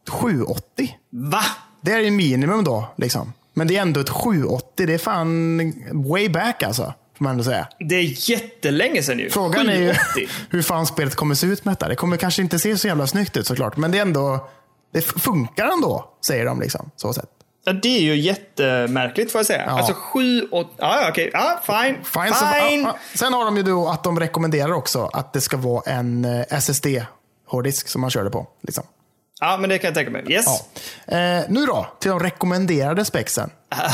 780. 0.09 0.97
Va? 1.09 1.43
Det 1.81 1.91
är 1.91 1.99
ju 1.99 2.11
minimum 2.11 2.63
då. 2.63 2.87
Liksom. 2.97 3.33
Men 3.53 3.67
det 3.67 3.77
är 3.77 3.81
ändå 3.81 3.99
ett 3.99 4.09
780. 4.09 4.87
Det 4.87 4.93
är 4.93 4.97
fan 4.97 5.73
way 5.91 6.29
back 6.29 6.63
alltså. 6.63 6.93
Får 7.17 7.23
man 7.23 7.31
ändå 7.31 7.43
säga. 7.43 7.67
Det 7.79 7.95
är 7.95 8.29
jättelänge 8.29 9.03
sedan 9.03 9.19
ju. 9.19 9.29
Frågan 9.29 9.69
är 9.69 9.75
ju 9.75 9.93
780. 9.93 10.27
hur 10.49 10.61
fan 10.61 10.85
spelet 10.85 11.15
kommer 11.15 11.35
se 11.35 11.47
ut 11.47 11.65
med 11.65 11.71
detta. 11.71 11.87
Det 11.87 11.95
kommer 11.95 12.17
kanske 12.17 12.41
inte 12.41 12.59
se 12.59 12.77
så 12.77 12.87
jävla 12.87 13.07
snyggt 13.07 13.37
ut 13.37 13.47
såklart. 13.47 13.77
Men 13.77 13.91
det 13.91 13.97
är 13.97 14.01
ändå, 14.01 14.49
det 14.93 15.01
funkar 15.01 15.67
ändå, 15.67 16.09
säger 16.25 16.45
de. 16.45 16.61
Liksom, 16.61 16.91
så 16.95 17.13
sätt. 17.13 17.29
Ja, 17.63 17.73
det 17.73 17.97
är 17.97 18.01
ju 18.01 18.15
jättemärkligt 18.15 19.31
får 19.31 19.39
jag 19.39 19.45
säga. 19.45 19.63
Ja. 19.67 19.71
Alltså 19.71 19.93
7, 19.93 20.47
8, 20.51 20.69
ja 20.77 21.07
okej. 21.09 21.29
Ja, 21.33 21.61
fine. 21.65 21.95
Fine. 22.03 22.33
Fine. 22.33 22.85
Så. 22.85 23.17
Sen 23.17 23.33
har 23.33 23.45
de 23.45 23.57
ju 23.57 23.63
då 23.63 23.87
att 23.89 24.03
de 24.03 24.19
rekommenderar 24.19 24.71
också 24.71 25.09
att 25.13 25.33
det 25.33 25.41
ska 25.41 25.57
vara 25.57 25.91
en 25.91 26.25
eh, 26.25 26.45
SSD-hårddisk 26.49 27.87
som 27.87 28.01
man 28.01 28.09
kör 28.09 28.23
det 28.23 28.29
på. 28.29 28.47
Liksom. 28.63 28.83
Ja, 29.39 29.57
men 29.57 29.69
det 29.69 29.77
kan 29.77 29.87
jag 29.87 29.95
tänka 29.95 30.11
mig. 30.11 30.31
Yes. 30.31 30.45
Ja. 31.05 31.17
Eh, 31.17 31.43
nu 31.49 31.65
då, 31.65 31.87
till 31.99 32.09
de 32.11 32.19
rekommenderade 32.19 33.05
spexen. 33.05 33.49
ja, 33.69 33.91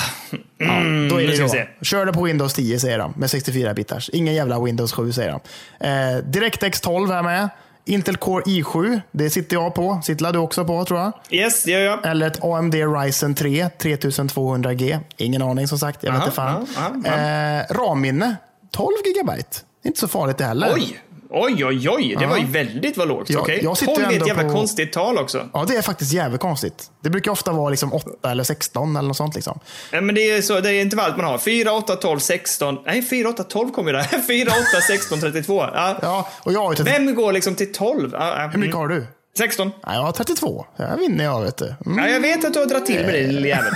då 1.10 1.16
är 1.16 1.26
Mm, 1.26 1.38
det 1.38 1.50
se. 1.50 1.68
Kör 1.82 2.06
det 2.06 2.14
på 2.14 2.24
Windows 2.24 2.54
10 2.54 2.80
säger 2.80 3.00
de, 3.00 3.14
med 3.18 3.28
64-bitars. 3.30 4.10
Ingen 4.14 4.34
jävla 4.34 4.60
Windows 4.60 4.94
7 4.94 5.12
säger 5.12 5.32
de. 5.32 5.40
Eh, 5.88 6.18
DirectX 6.24 6.82
12 6.82 7.12
här 7.12 7.24
med. 7.24 7.50
Intel 7.88 8.18
Core 8.18 8.44
i7, 8.44 9.02
det 9.12 9.30
sitter 9.30 9.56
jag 9.56 9.76
på. 9.76 10.02
Sitter 10.04 10.34
du 10.34 10.40
också 10.40 10.66
på 10.66 10.86
tror 10.86 11.00
jag. 11.00 11.12
Yes, 11.30 11.64
det 11.64 11.72
gör 11.72 11.80
jag. 11.80 12.06
Eller 12.06 12.28
ett 12.28 12.44
AMD 12.44 12.74
Ryzen 12.76 13.36
3 13.36 13.70
3200G. 13.80 15.00
Ingen 15.18 15.42
aning 15.42 15.68
som 15.68 15.80
sagt, 15.80 16.04
jag 16.04 16.12
vet 16.12 16.20
Aha, 16.20 16.26
inte 16.26 16.36
fan. 16.36 16.68
aha, 16.78 16.94
aha. 17.08 17.60
Eh, 17.60 17.66
RAM-minne, 17.70 18.36
12 18.72 18.88
GB. 19.06 19.32
Inte 19.86 20.00
så 20.00 20.08
farligt 20.08 20.38
det 20.38 20.46
heller. 20.46 20.72
Oj! 20.76 21.00
Oj, 21.30 21.66
oj, 21.66 21.90
oj. 21.90 22.16
Det 22.18 22.24
Ja. 22.24 22.30
var 22.30 22.38
ju 22.38 22.46
väldigt 22.46 22.98
vad 22.98 23.08
lågt. 23.08 23.30
Ja, 23.30 23.76
sitter 23.76 23.96
12 23.96 24.06
är 24.08 24.22
ett 24.22 24.28
jävla 24.28 24.44
på- 24.44 24.50
konstigt 24.54 24.94
tal 24.94 25.18
också. 25.18 25.50
Ja, 25.54 25.66
det 25.68 25.76
är 25.76 25.82
faktiskt 25.82 26.14
jävligt 26.14 26.42
konstigt. 26.42 26.92
Det 27.04 27.10
brukar 27.10 27.32
ofta 27.32 27.52
vara 27.52 27.70
liksom 27.70 27.94
8 27.94 28.30
eller 28.32 28.44
16 28.44 28.96
eller 28.96 29.08
något 29.08 29.18
sånt. 29.18 29.36
Liksom. 29.36 29.60
Ja, 29.92 30.02
men 30.02 30.16
det 30.16 30.22
är, 30.32 30.42
så, 30.42 30.60
det 30.60 30.70
är 30.74 30.82
intervallet 30.82 31.18
man 31.18 31.26
har. 31.26 31.38
4, 31.38 31.72
8, 31.72 31.96
12, 31.96 32.20
16. 32.20 32.78
Nej, 32.86 33.02
4, 33.02 33.30
8, 33.30 33.44
12 33.44 33.70
kommer 33.72 33.92
ju 33.92 33.98
där. 33.98 34.04
4, 34.28 34.50
8, 34.52 34.82
16, 34.88 35.20
32. 35.20 35.62
Ja. 35.74 35.98
Ja, 36.02 36.28
och 36.44 36.54
jag 36.54 36.60
har 36.60 36.72
ju 36.72 36.76
30... 36.76 36.92
Vem 36.92 37.16
går 37.16 37.32
liksom 37.32 37.56
till 37.56 37.72
12? 37.74 38.10
Ja, 38.14 38.42
ja. 38.42 38.48
Hur 38.48 38.60
mycket 38.60 38.76
har 38.76 38.88
du? 38.88 39.08
16. 39.38 39.72
Ja, 39.84 39.94
jag 39.94 40.02
har 40.02 40.12
32. 40.12 40.66
Jag 40.78 40.98
vinner 40.98 41.24
jag 41.24 41.42
vet 41.42 41.58
du. 41.58 41.76
Mm. 41.86 41.98
Ja, 41.98 42.10
jag 42.10 42.20
vet 42.20 42.46
att 42.46 42.54
du 42.54 42.60
har 42.60 42.66
dragit 42.66 42.86
till 42.86 43.02
med 43.06 43.14
det, 43.14 43.28
lille 43.28 43.48
jävel. 43.48 43.74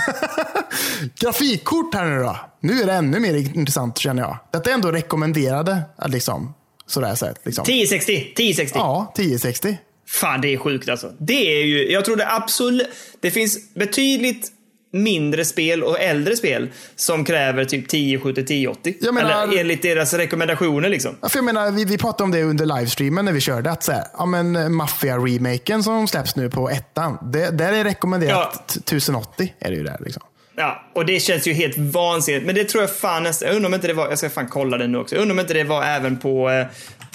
Grafikkort 1.20 1.94
här 1.94 2.04
nu 2.04 2.22
då. 2.22 2.36
Nu 2.60 2.82
är 2.82 2.86
det 2.86 2.92
ännu 2.92 3.20
mer 3.20 3.34
intressant 3.56 3.98
känner 3.98 4.22
jag. 4.22 4.36
Detta 4.52 4.70
är 4.70 4.74
ändå 4.74 4.90
rekommenderade. 4.90 5.82
Liksom, 6.06 6.54
sådär 6.92 7.14
sett. 7.14 7.40
Liksom. 7.46 7.62
1060. 7.62 8.12
1060. 8.16 8.78
Ja, 8.78 9.12
1060. 9.14 9.78
Fan, 10.08 10.40
det 10.40 10.48
är 10.54 10.56
sjukt 10.58 10.88
alltså. 10.88 11.12
Det 11.18 11.60
är 11.60 11.64
ju, 11.64 11.92
jag 11.92 12.04
tror 12.04 12.16
det 12.16 12.32
absolut, 12.32 12.86
det 13.20 13.30
finns 13.30 13.74
betydligt 13.74 14.48
mindre 14.94 15.44
spel 15.44 15.82
och 15.82 16.00
äldre 16.00 16.36
spel 16.36 16.68
som 16.96 17.24
kräver 17.24 17.64
typ 17.64 17.84
1070 17.86 18.40
1080. 18.42 18.94
Jag 19.00 19.14
menar- 19.14 19.42
Eller 19.48 19.58
enligt 19.60 19.82
deras 19.82 20.14
rekommendationer 20.14 20.88
liksom. 20.88 21.16
Ja, 21.20 21.28
för 21.28 21.38
jag 21.38 21.44
menar, 21.44 21.70
vi, 21.70 21.84
vi 21.84 21.98
pratade 21.98 22.24
om 22.24 22.30
det 22.30 22.42
under 22.42 22.66
livestreamen 22.66 23.24
när 23.24 23.32
vi 23.32 23.40
körde. 23.40 23.70
Att 23.70 23.82
så 23.82 23.92
här, 23.92 24.04
ja, 24.18 24.26
men, 24.26 24.56
eh, 24.56 24.68
Mafia-remaken 24.68 25.82
som 25.82 26.08
släpps 26.08 26.36
nu 26.36 26.50
på 26.50 26.70
ettan. 26.70 27.18
Det, 27.32 27.50
där 27.50 27.72
är 27.72 27.84
rekommenderat 27.84 28.68
t- 28.68 28.80
1080. 28.96 29.54
Är 29.58 29.70
det 29.70 29.76
ju 29.76 29.84
där, 29.84 29.96
liksom. 30.04 30.22
Ja, 30.62 30.82
och 30.92 31.06
det 31.06 31.20
känns 31.20 31.46
ju 31.46 31.52
helt 31.52 31.78
vansinnigt. 31.78 32.46
Men 32.46 32.54
det 32.54 32.64
tror 32.64 32.82
jag 32.82 32.96
fan 32.96 33.22
nästan, 33.22 33.48
jag 33.48 33.56
undrar 33.56 33.68
om 33.68 33.74
inte 33.74 33.86
det 33.86 33.94
var, 33.94 34.08
jag 34.08 34.18
ska 34.18 34.30
fan 34.30 34.48
kolla 34.48 34.78
det 34.78 34.86
nu 34.86 34.98
också. 34.98 35.14
Jag 35.14 35.22
undrar 35.22 35.34
om 35.34 35.40
inte 35.40 35.54
det 35.54 35.64
var 35.64 35.84
även 35.84 36.18
på, 36.18 36.50
eh, 36.50 36.66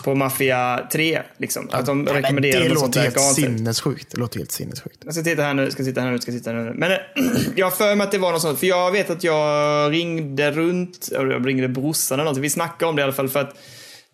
på 0.03 0.15
Mafia 0.15 0.87
3. 0.91 1.21
Liksom. 1.37 1.69
Att 1.71 1.85
de 1.85 2.07
rekommenderade 2.07 2.69
det 2.69 2.75
sånt 2.75 2.95
låter 2.95 3.01
helt 3.01 3.35
sinnessjukt. 3.35 4.11
Det 4.11 4.17
låter 4.17 4.39
helt 4.39 4.51
sinnessjukt. 4.51 4.97
Jag 5.05 5.13
ska 5.13 5.23
titta 5.23 5.41
här 5.41 5.53
nu, 5.53 5.71
ska 5.71 5.83
titta 5.83 6.01
här 6.01 6.11
nu, 6.11 6.19
ska 6.19 6.31
titta 6.31 6.51
här 6.51 6.57
nu. 6.57 6.73
Men 6.73 6.91
eh, 6.91 6.97
jag 7.55 7.65
har 7.65 7.71
för 7.71 7.95
mig 7.95 8.05
att 8.05 8.11
det 8.11 8.17
var 8.17 8.31
något 8.31 8.41
sånt, 8.41 8.59
för 8.59 8.67
jag 8.67 8.91
vet 8.91 9.09
att 9.09 9.23
jag 9.23 9.91
ringde 9.91 10.51
runt, 10.51 11.09
jag 11.11 11.47
ringde 11.47 11.67
brorsan 11.67 12.19
eller 12.19 12.29
något, 12.29 12.39
vi 12.39 12.49
snackade 12.49 12.89
om 12.89 12.95
det 12.95 12.99
i 12.99 13.03
alla 13.03 13.13
fall 13.13 13.29
för 13.29 13.39
att 13.39 13.55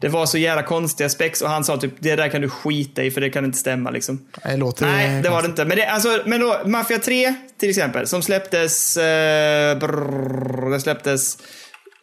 det 0.04 0.10
var 0.10 0.26
så 0.26 0.38
jävla 0.38 0.64
konstiga 0.64 1.10
spex 1.10 1.42
och 1.42 1.50
han 1.50 1.64
sa 1.64 1.78
typ 1.78 1.94
det 2.00 2.16
där 2.16 2.30
kan 2.30 2.42
du 2.42 2.50
skita 2.50 3.04
i 3.04 3.12
för 3.12 3.22
det 3.22 3.30
kan 3.30 3.46
inte 3.46 3.58
stämma 3.58 3.90
liksom. 3.90 4.26
Det 4.44 4.58
låter 4.58 4.86
Nej, 4.86 5.22
det 5.22 5.30
var 5.30 5.42
det 5.42 5.48
inte. 5.48 5.66
Men, 5.66 5.78
det, 5.78 5.86
alltså, 5.86 6.22
men 6.26 6.42
då, 6.42 6.60
Mafia 6.66 7.00
3 7.00 7.34
till 7.60 7.70
exempel, 7.70 8.08
som 8.08 8.22
släpptes... 8.22 8.98
Eh, 8.98 9.78
brrr, 9.78 10.72
det 10.72 10.80
släpptes... 10.80 11.38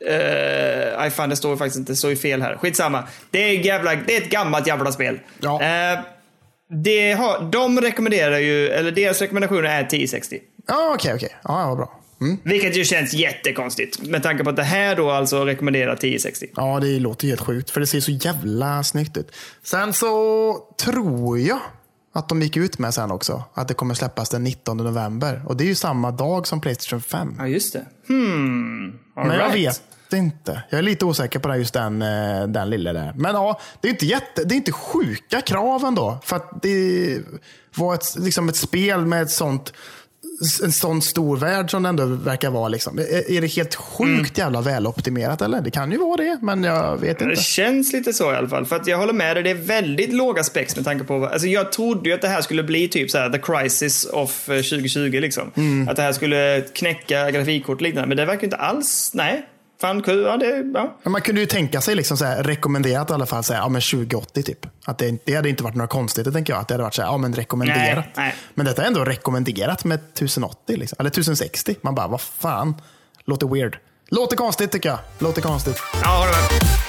Eh, 0.07 1.01
aj 1.01 1.11
fan, 1.11 1.29
det 1.29 1.37
står 1.37 1.57
faktiskt 1.57 1.77
inte, 1.77 1.93
det 1.93 1.97
står 1.97 2.11
ju 2.11 2.17
fel 2.17 2.43
här. 2.43 2.57
Skitsamma. 2.57 3.05
Det 3.31 3.39
är, 3.39 3.67
jävla, 3.67 3.95
det 3.95 4.17
är 4.17 4.21
ett 4.21 4.31
gammalt 4.31 4.67
jävla 4.67 4.93
spel. 4.93 5.21
Ja. 5.41 5.63
Eh, 5.63 6.01
det 6.85 7.13
har, 7.13 7.51
de 7.53 7.81
rekommenderar 7.81 8.39
ju, 8.39 8.69
eller 8.69 8.91
deras 8.91 9.21
rekommendationer 9.21 9.63
är 9.63 9.81
1060. 9.81 10.39
Ja, 10.67 10.93
okej, 10.95 11.15
okej. 11.15 11.37
Ja, 11.43 11.69
ja, 11.69 11.75
bra. 11.75 12.00
Mm. 12.21 12.39
Vilket 12.45 12.77
ju 12.77 12.85
känns 12.85 13.15
jättekonstigt. 13.15 14.03
Med 14.03 14.23
tanke 14.23 14.45
på 14.45 14.51
att 14.51 14.57
det 14.57 14.63
här 14.63 14.97
då 14.97 15.11
alltså 15.11 15.45
rekommenderar 15.45 15.93
1060. 15.93 16.47
Ja, 16.57 16.81
det 16.81 16.99
låter 16.99 17.29
helt 17.29 17.41
sjukt. 17.41 17.71
För 17.71 17.81
det 17.81 17.87
ser 17.87 18.01
så 18.01 18.11
jävla 18.11 18.83
snyggt 18.85 19.17
ut. 19.17 19.33
Sen 19.63 19.93
så 19.93 20.59
tror 20.85 21.39
jag 21.39 21.61
att 22.15 22.29
de 22.29 22.43
gick 22.43 22.57
ut 22.57 22.79
med 22.79 22.95
sen 22.95 23.11
också. 23.11 23.45
Att 23.55 23.69
det 23.69 23.75
kommer 23.75 23.95
släppas 23.95 24.29
den 24.29 24.45
19 24.45 24.77
november. 24.77 25.43
Och 25.47 25.57
det 25.57 25.65
är 25.65 25.69
ju 25.69 25.75
samma 25.75 26.11
dag 26.11 26.47
som 26.47 26.61
Playstation 26.61 27.03
5. 27.03 27.35
Ja, 27.39 27.47
just 27.47 27.73
det. 27.73 27.85
Hmm. 28.09 28.99
All 29.15 29.27
Men 29.27 29.37
jag 29.37 29.55
right. 29.55 29.67
vet 29.67 29.83
inte. 30.13 30.63
Jag 30.71 30.79
är 30.79 30.83
lite 30.83 31.05
osäker 31.05 31.39
på 31.39 31.49
den, 31.49 31.59
just 31.59 31.75
den, 31.75 32.03
eh, 32.03 32.47
den 32.47 32.71
lilla 32.71 32.93
där. 32.93 33.13
Men 33.17 33.35
ja, 33.35 33.61
det 33.81 33.89
är 33.89 33.91
inte, 33.91 34.07
jätte, 34.07 34.45
det 34.45 34.55
är 34.55 34.57
inte 34.57 34.73
sjuka 34.73 35.41
krav 35.41 35.85
ändå. 35.85 36.19
För 36.25 36.37
att 36.37 36.63
det 36.63 37.19
var 37.75 37.95
ett, 37.95 38.17
liksom 38.19 38.49
ett 38.49 38.57
spel 38.57 39.07
med 39.07 39.23
ett 39.23 39.31
sånt, 39.31 39.73
en 40.63 40.73
sån 40.73 41.03
stor 41.03 41.37
värld 41.37 41.71
som 41.71 41.83
det 41.83 41.89
ändå 41.89 42.05
verkar 42.07 42.51
vara. 42.51 42.69
Liksom. 42.69 42.99
Är 42.99 43.41
det 43.41 43.47
helt 43.47 43.75
sjukt 43.75 44.39
jävla 44.39 44.61
väloptimerat 44.61 45.43
eller? 45.43 45.61
Det 45.61 45.71
kan 45.71 45.93
ju 45.93 45.99
vara 45.99 46.17
det, 46.17 46.39
men 46.43 46.65
jag 46.65 46.97
vet 46.97 47.19
Det 47.19 47.25
inte. 47.25 47.43
känns 47.43 47.93
lite 47.93 48.13
så 48.13 48.33
i 48.33 48.37
alla 48.37 48.49
fall. 48.49 48.67
För 48.67 48.77
att 48.77 48.87
jag 48.87 48.99
håller 48.99 49.13
med 49.13 49.37
dig, 49.37 49.43
det 49.43 49.51
är 49.51 49.55
väldigt 49.55 50.13
låga 50.13 50.45
specs 50.45 50.77
med 50.77 50.85
tanke 50.85 51.05
på. 51.05 51.27
Alltså 51.27 51.47
jag 51.47 51.73
trodde 51.73 52.09
ju 52.09 52.15
att 52.15 52.23
det 52.23 52.29
här 52.29 52.43
skulle 52.43 52.63
bli 52.63 52.89
typ 52.89 53.11
så 53.11 53.19
här 53.19 53.31
the 53.31 53.39
crisis 53.39 54.05
of 54.05 54.49
eh, 54.49 54.55
2020 54.57 55.01
liksom. 55.21 55.51
Mm. 55.57 55.89
Att 55.89 55.97
det 55.97 56.03
här 56.03 56.13
skulle 56.13 56.61
knäcka 56.75 57.31
grafikkort 57.31 57.77
och 57.77 57.83
liknande. 57.83 58.09
Men 58.09 58.17
det 58.17 58.25
verkar 58.25 58.45
inte 58.45 58.57
alls... 58.57 59.11
Nej. 59.15 59.47
Fan 59.81 60.03
kul. 60.03 60.23
Ja, 60.23 60.37
det, 60.37 60.71
ja. 60.75 61.11
Man 61.11 61.21
kunde 61.21 61.41
ju 61.41 61.47
tänka 61.47 61.81
sig 61.81 61.95
liksom 61.95 62.17
så 62.17 62.25
här, 62.25 62.43
rekommenderat 62.43 63.11
i 63.11 63.13
alla 63.13 63.27
fall, 63.27 63.45
så 63.45 63.53
här, 63.53 63.61
ja, 63.61 63.69
men 63.69 63.81
2080 63.81 64.43
typ. 64.43 64.67
Att 64.85 64.99
det, 64.99 65.27
det 65.27 65.35
hade 65.35 65.49
inte 65.49 65.63
varit 65.63 65.75
några 65.75 65.89
konstigheter 65.89 66.33
tänker 66.33 66.53
jag. 66.53 66.61
Att 66.61 66.69
det 66.69 66.75
hade 66.75 66.85
varit 66.85 66.95
så 66.95 67.03
här, 67.03 67.09
ja, 67.09 67.17
men 67.17 67.35
rekommenderat. 67.35 68.05
Nej, 68.05 68.27
nej. 68.27 68.35
Men 68.55 68.67
detta 68.67 68.83
är 68.83 68.87
ändå 68.87 69.05
rekommenderat 69.05 69.85
med 69.85 69.99
1080, 69.99 70.77
liksom. 70.77 70.97
eller 71.01 71.11
1060. 71.11 71.77
Man 71.81 71.95
bara, 71.95 72.09
vad 72.09 72.21
fan. 72.21 72.75
Låter 73.25 73.47
weird. 73.47 73.79
Låter 74.09 74.37
konstigt 74.37 74.73
tycker 74.73 74.89
jag. 74.89 74.99
Låter 75.19 75.43
konstigt. 75.43 75.83
Ja, 76.03 76.09
håller 76.09 76.33
med. 76.33 76.80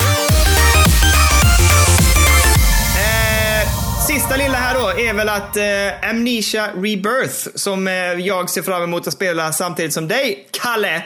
Sista 4.08 4.36
lilla 4.36 4.58
här 4.58 4.76
då 4.80 5.00
är 5.00 5.14
väl 5.14 5.30
att 5.30 5.58
eh, 5.58 6.10
Amnesia 6.10 6.68
Rebirth, 6.76 7.50
som 7.56 7.88
eh, 7.88 7.94
jag 7.94 8.50
ser 8.50 8.62
fram 8.62 8.84
emot 8.84 9.08
att 9.08 9.14
spela 9.14 9.54
samtidigt 9.54 9.94
som 9.94 10.08
dig, 10.08 10.48
Kalle, 10.52 11.04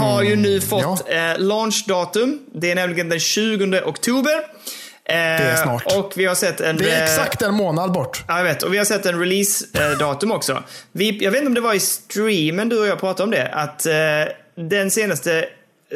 har 0.00 0.22
ju 0.22 0.36
nu 0.36 0.60
fått 0.60 1.10
eh, 1.10 1.38
launchdatum. 1.38 2.38
Det 2.54 2.70
är 2.70 2.74
nämligen 2.74 3.08
den 3.08 3.20
20 3.20 3.80
oktober. 3.84 4.32
Eh, 4.32 5.14
det 5.14 5.14
är 5.14 5.56
snart. 5.56 5.96
Och 5.96 6.12
vi 6.16 6.24
har 6.24 6.34
sett 6.34 6.60
en... 6.60 6.76
Det 6.76 6.90
är 6.90 7.02
exakt 7.02 7.42
en 7.42 7.54
månad 7.54 7.92
bort. 7.92 8.24
Ja, 8.28 8.36
jag 8.36 8.44
vet. 8.44 8.62
Och 8.62 8.74
vi 8.74 8.78
har 8.78 8.84
sett 8.84 9.06
en 9.06 9.20
release-datum 9.20 10.30
också. 10.32 10.62
Vi, 10.92 11.24
jag 11.24 11.30
vet 11.30 11.38
inte 11.38 11.48
om 11.48 11.54
det 11.54 11.60
var 11.60 11.74
i 11.74 11.80
streamen 11.80 12.68
du 12.68 12.80
och 12.80 12.86
jag 12.86 13.00
pratade 13.00 13.24
om 13.24 13.30
det. 13.30 13.48
Att 13.48 13.86
eh, 13.86 13.92
den 14.70 14.90
senaste, 14.90 15.44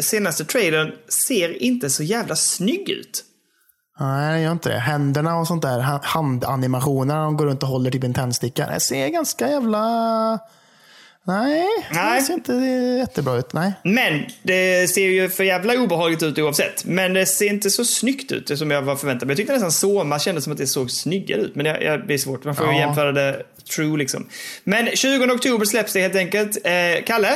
senaste 0.00 0.44
trailern 0.44 0.92
ser 1.08 1.62
inte 1.62 1.90
så 1.90 2.02
jävla 2.02 2.36
snygg 2.36 2.88
ut. 2.88 3.22
Nej, 4.00 4.34
det 4.36 4.40
gör 4.42 4.52
inte 4.52 4.68
det. 4.68 4.78
Händerna 4.78 5.36
och 5.36 5.46
sånt 5.46 5.62
där, 5.62 5.80
ha- 5.80 6.00
handanimationerna, 6.02 7.24
de 7.24 7.36
går 7.36 7.46
runt 7.46 7.62
och 7.62 7.68
håller 7.68 7.90
typ 7.90 8.04
en 8.04 8.14
tändsticka. 8.14 8.66
Det 8.66 8.80
ser 8.80 9.08
ganska 9.08 9.48
jävla... 9.50 10.38
Nej, 11.28 11.66
Nej. 11.92 12.20
det 12.20 12.26
ser 12.26 12.34
inte 12.34 12.52
jättebra 13.00 13.36
ut. 13.36 13.52
Nej. 13.52 13.72
Men 13.84 14.24
det 14.42 14.90
ser 14.90 15.06
ju 15.06 15.28
för 15.28 15.44
jävla 15.44 15.74
obehagligt 15.74 16.22
ut 16.22 16.38
oavsett. 16.38 16.84
Men 16.84 17.14
det 17.14 17.26
ser 17.26 17.46
inte 17.46 17.70
så 17.70 17.84
snyggt 17.84 18.32
ut 18.32 18.58
som 18.58 18.70
jag 18.70 18.82
var 18.82 18.96
förväntad 18.96 19.26
mig. 19.26 19.32
Jag 19.32 19.36
tyckte 19.36 19.52
nästan 19.52 19.72
Soma 19.72 20.18
kändes 20.18 20.44
som 20.44 20.52
att 20.52 20.58
det 20.58 20.66
såg 20.66 20.90
snyggare 20.90 21.40
ut. 21.40 21.54
Men 21.56 21.64
det, 21.64 21.72
det 21.96 21.98
blir 22.06 22.18
svårt. 22.18 22.44
Man 22.44 22.54
får 22.56 22.66
ju 22.66 22.72
Ja. 22.72 22.78
jämföra 22.78 23.12
det 23.12 23.42
true 23.76 23.98
liksom. 23.98 24.28
Men 24.64 24.86
20 24.86 25.32
oktober 25.34 25.64
släpps 25.66 25.92
det 25.92 26.00
helt 26.00 26.16
enkelt. 26.16 26.56
Eh, 26.64 27.04
Kalle? 27.06 27.30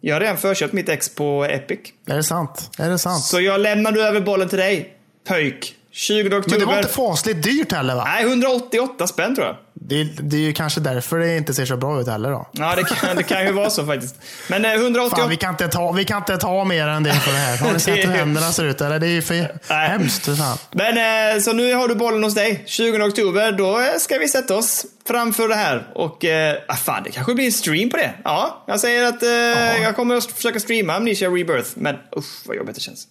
Jag 0.00 0.14
har 0.14 0.20
redan 0.20 0.36
förkört 0.36 0.72
mitt 0.72 0.88
ex 0.88 1.14
på 1.14 1.44
Epic. 1.44 1.78
Är 2.06 2.16
det 2.16 2.22
sant? 2.22 2.70
Är 2.78 2.90
det 2.90 2.98
sant? 2.98 3.24
Så 3.24 3.40
jag 3.40 3.60
lämnar 3.60 3.92
nu 3.92 4.00
över 4.00 4.20
bollen 4.20 4.48
till 4.48 4.58
dig. 4.58 4.96
Pöjk. 5.28 5.76
20 5.92 6.26
oktober. 6.26 6.50
Men 6.50 6.58
det 6.58 6.64
var 6.66 6.76
inte 6.76 6.88
fasligt 6.88 7.42
dyrt 7.42 7.72
heller 7.72 7.94
va? 7.94 8.04
Nej, 8.04 8.24
188 8.24 9.06
spänn 9.06 9.34
tror 9.34 9.46
jag. 9.46 9.56
Det, 9.74 10.04
det 10.04 10.36
är 10.36 10.40
ju 10.40 10.52
kanske 10.52 10.80
därför 10.80 11.18
det 11.18 11.36
inte 11.36 11.54
ser 11.54 11.66
så 11.66 11.76
bra 11.76 12.00
ut 12.00 12.08
heller 12.08 12.30
då. 12.30 12.48
Ja, 12.52 12.74
det 12.76 12.84
kan, 12.84 13.16
det 13.16 13.22
kan 13.22 13.44
ju 13.46 13.52
vara 13.52 13.70
så 13.70 13.86
faktiskt. 13.86 14.16
Men 14.48 14.64
eh, 14.64 14.72
188... 14.72 15.16
Fan, 15.16 15.30
vi 15.30 15.36
kan, 15.36 15.50
inte 15.50 15.68
ta, 15.68 15.92
vi 15.92 16.04
kan 16.04 16.16
inte 16.18 16.36
ta 16.36 16.64
mer 16.64 16.88
än 16.88 17.02
det 17.02 17.12
för 17.12 17.32
det 17.32 17.38
här. 17.38 17.58
Har 17.58 17.72
ni 17.72 17.80
sett 17.80 18.08
hur 18.08 18.12
händerna 18.12 18.52
ser 18.52 18.64
ut? 18.64 18.80
Eller? 18.80 18.98
Det 18.98 19.06
är 19.06 19.10
ju 19.10 19.22
för 19.22 19.34
Nej. 19.34 19.88
hemskt. 19.88 20.24
Fan. 20.38 20.58
Men 20.70 21.34
eh, 21.34 21.40
så 21.40 21.52
nu 21.52 21.74
har 21.74 21.88
du 21.88 21.94
bollen 21.94 22.24
hos 22.24 22.34
dig. 22.34 22.62
20 22.66 23.02
oktober, 23.02 23.52
då 23.52 23.80
eh, 23.80 23.86
ska 23.98 24.18
vi 24.18 24.28
sätta 24.28 24.56
oss 24.56 24.86
framför 25.10 25.48
det 25.48 25.54
här. 25.54 25.92
Och 25.94 26.24
eh, 26.24 26.56
ah, 26.68 26.76
fan, 26.76 27.02
det 27.02 27.10
kanske 27.10 27.34
blir 27.34 27.46
en 27.46 27.52
stream 27.52 27.90
på 27.90 27.96
det. 27.96 28.14
Ja, 28.24 28.64
jag 28.66 28.80
säger 28.80 29.04
att 29.04 29.22
eh, 29.22 29.82
jag 29.82 29.96
kommer 29.96 30.16
att 30.16 30.24
försöka 30.24 30.60
streama 30.60 30.92
Amnesia 30.94 31.28
Rebirth. 31.28 31.70
Men 31.74 31.96
usch 32.16 32.46
vad 32.46 32.56
jobbigt 32.56 32.74
det 32.74 32.80
känns. 32.80 33.06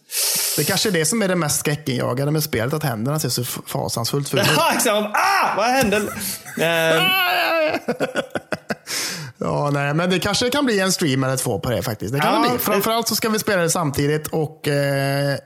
Det 0.57 0.63
kanske 0.63 0.89
är 0.89 0.93
det 0.93 1.05
som 1.05 1.21
är 1.21 1.27
det 1.27 1.35
mest 1.35 1.59
skräckinjagande 1.59 2.31
med 2.31 2.43
spelet. 2.43 2.73
Att 2.73 2.83
händerna 2.83 3.19
ser 3.19 3.29
så 3.29 3.43
fasansfullt 3.43 4.29
fula 4.29 4.41
ut. 4.43 4.49
Ja, 4.55 4.69
liksom, 4.73 5.05
ah, 5.13 5.55
vad 5.57 5.65
hände? 5.65 5.97
Eh, 6.57 7.03
Ja, 9.41 9.69
nej, 9.73 9.93
men 9.93 10.09
det 10.09 10.19
kanske 10.19 10.49
kan 10.49 10.65
bli 10.65 10.79
en 10.79 10.91
stream 10.91 11.23
eller 11.23 11.37
två 11.37 11.59
på 11.59 11.69
det 11.69 11.83
faktiskt. 11.83 12.13
Det 12.13 12.19
kan 12.19 12.33
Ja, 12.33 12.41
det 12.43 12.49
bli. 12.49 12.59
Framförallt 12.59 13.07
så 13.07 13.15
ska 13.15 13.29
vi 13.29 13.39
spela 13.39 13.61
det 13.61 13.69
samtidigt 13.69 14.27
och 14.27 14.67
eh, 14.67 15.37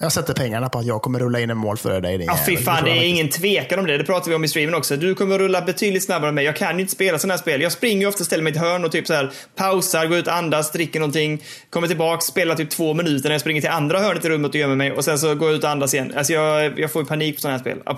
jag 0.00 0.12
sätter 0.12 0.34
pengarna 0.34 0.68
på 0.68 0.78
att 0.78 0.86
jag 0.86 1.02
kommer 1.02 1.18
rulla 1.18 1.40
in 1.40 1.50
en 1.50 1.56
mål 1.56 1.76
för 1.76 2.00
dig. 2.00 2.24
Ja, 2.26 2.38
fy 2.46 2.56
fan, 2.56 2.84
det 2.84 2.90
är 2.90 3.02
ingen 3.02 3.28
tvekan 3.28 3.78
om 3.78 3.86
det. 3.86 3.98
Det 3.98 4.04
pratar 4.04 4.28
vi 4.28 4.34
om 4.34 4.44
i 4.44 4.48
streamen 4.48 4.74
också. 4.74 4.96
Du 4.96 5.14
kommer 5.14 5.38
rulla 5.38 5.62
betydligt 5.62 6.04
snabbare 6.04 6.28
än 6.28 6.34
mig. 6.34 6.44
Jag 6.44 6.56
kan 6.56 6.74
ju 6.74 6.80
inte 6.80 6.92
spela 6.92 7.18
sådana 7.18 7.34
här 7.34 7.38
spel. 7.38 7.60
Jag 7.60 7.72
springer 7.72 8.00
ju 8.00 8.06
ofta, 8.06 8.24
ställer 8.24 8.44
mig 8.44 8.52
i 8.52 8.56
ett 8.56 8.62
hörn 8.62 8.84
och 8.84 8.92
typ 8.92 9.06
så 9.06 9.14
här 9.14 9.32
pausar, 9.56 10.06
går 10.06 10.18
ut, 10.18 10.28
andas, 10.28 10.72
dricker 10.72 11.00
någonting, 11.00 11.42
kommer 11.70 11.88
tillbaka, 11.88 12.20
spelar 12.20 12.54
typ 12.54 12.70
två 12.70 12.94
minuter 12.94 13.28
när 13.28 13.34
jag 13.34 13.40
springer 13.40 13.60
till 13.60 13.70
andra 13.70 13.98
hörnet 13.98 14.24
i 14.24 14.28
rummet 14.28 14.48
och 14.48 14.56
gömmer 14.56 14.76
mig 14.76 14.92
och 14.92 15.04
sen 15.04 15.18
så 15.18 15.34
går 15.34 15.48
jag 15.48 15.56
ut 15.56 15.64
och 15.64 15.70
andas 15.70 15.94
igen. 15.94 16.12
Alltså 16.16 16.32
jag, 16.32 16.78
jag 16.78 16.92
får 16.92 17.02
ju 17.02 17.06
panik 17.06 17.34
på 17.34 17.40
sådana 17.40 17.56
här 17.56 17.60
spel. 17.60 17.78
Ah. 17.86 17.96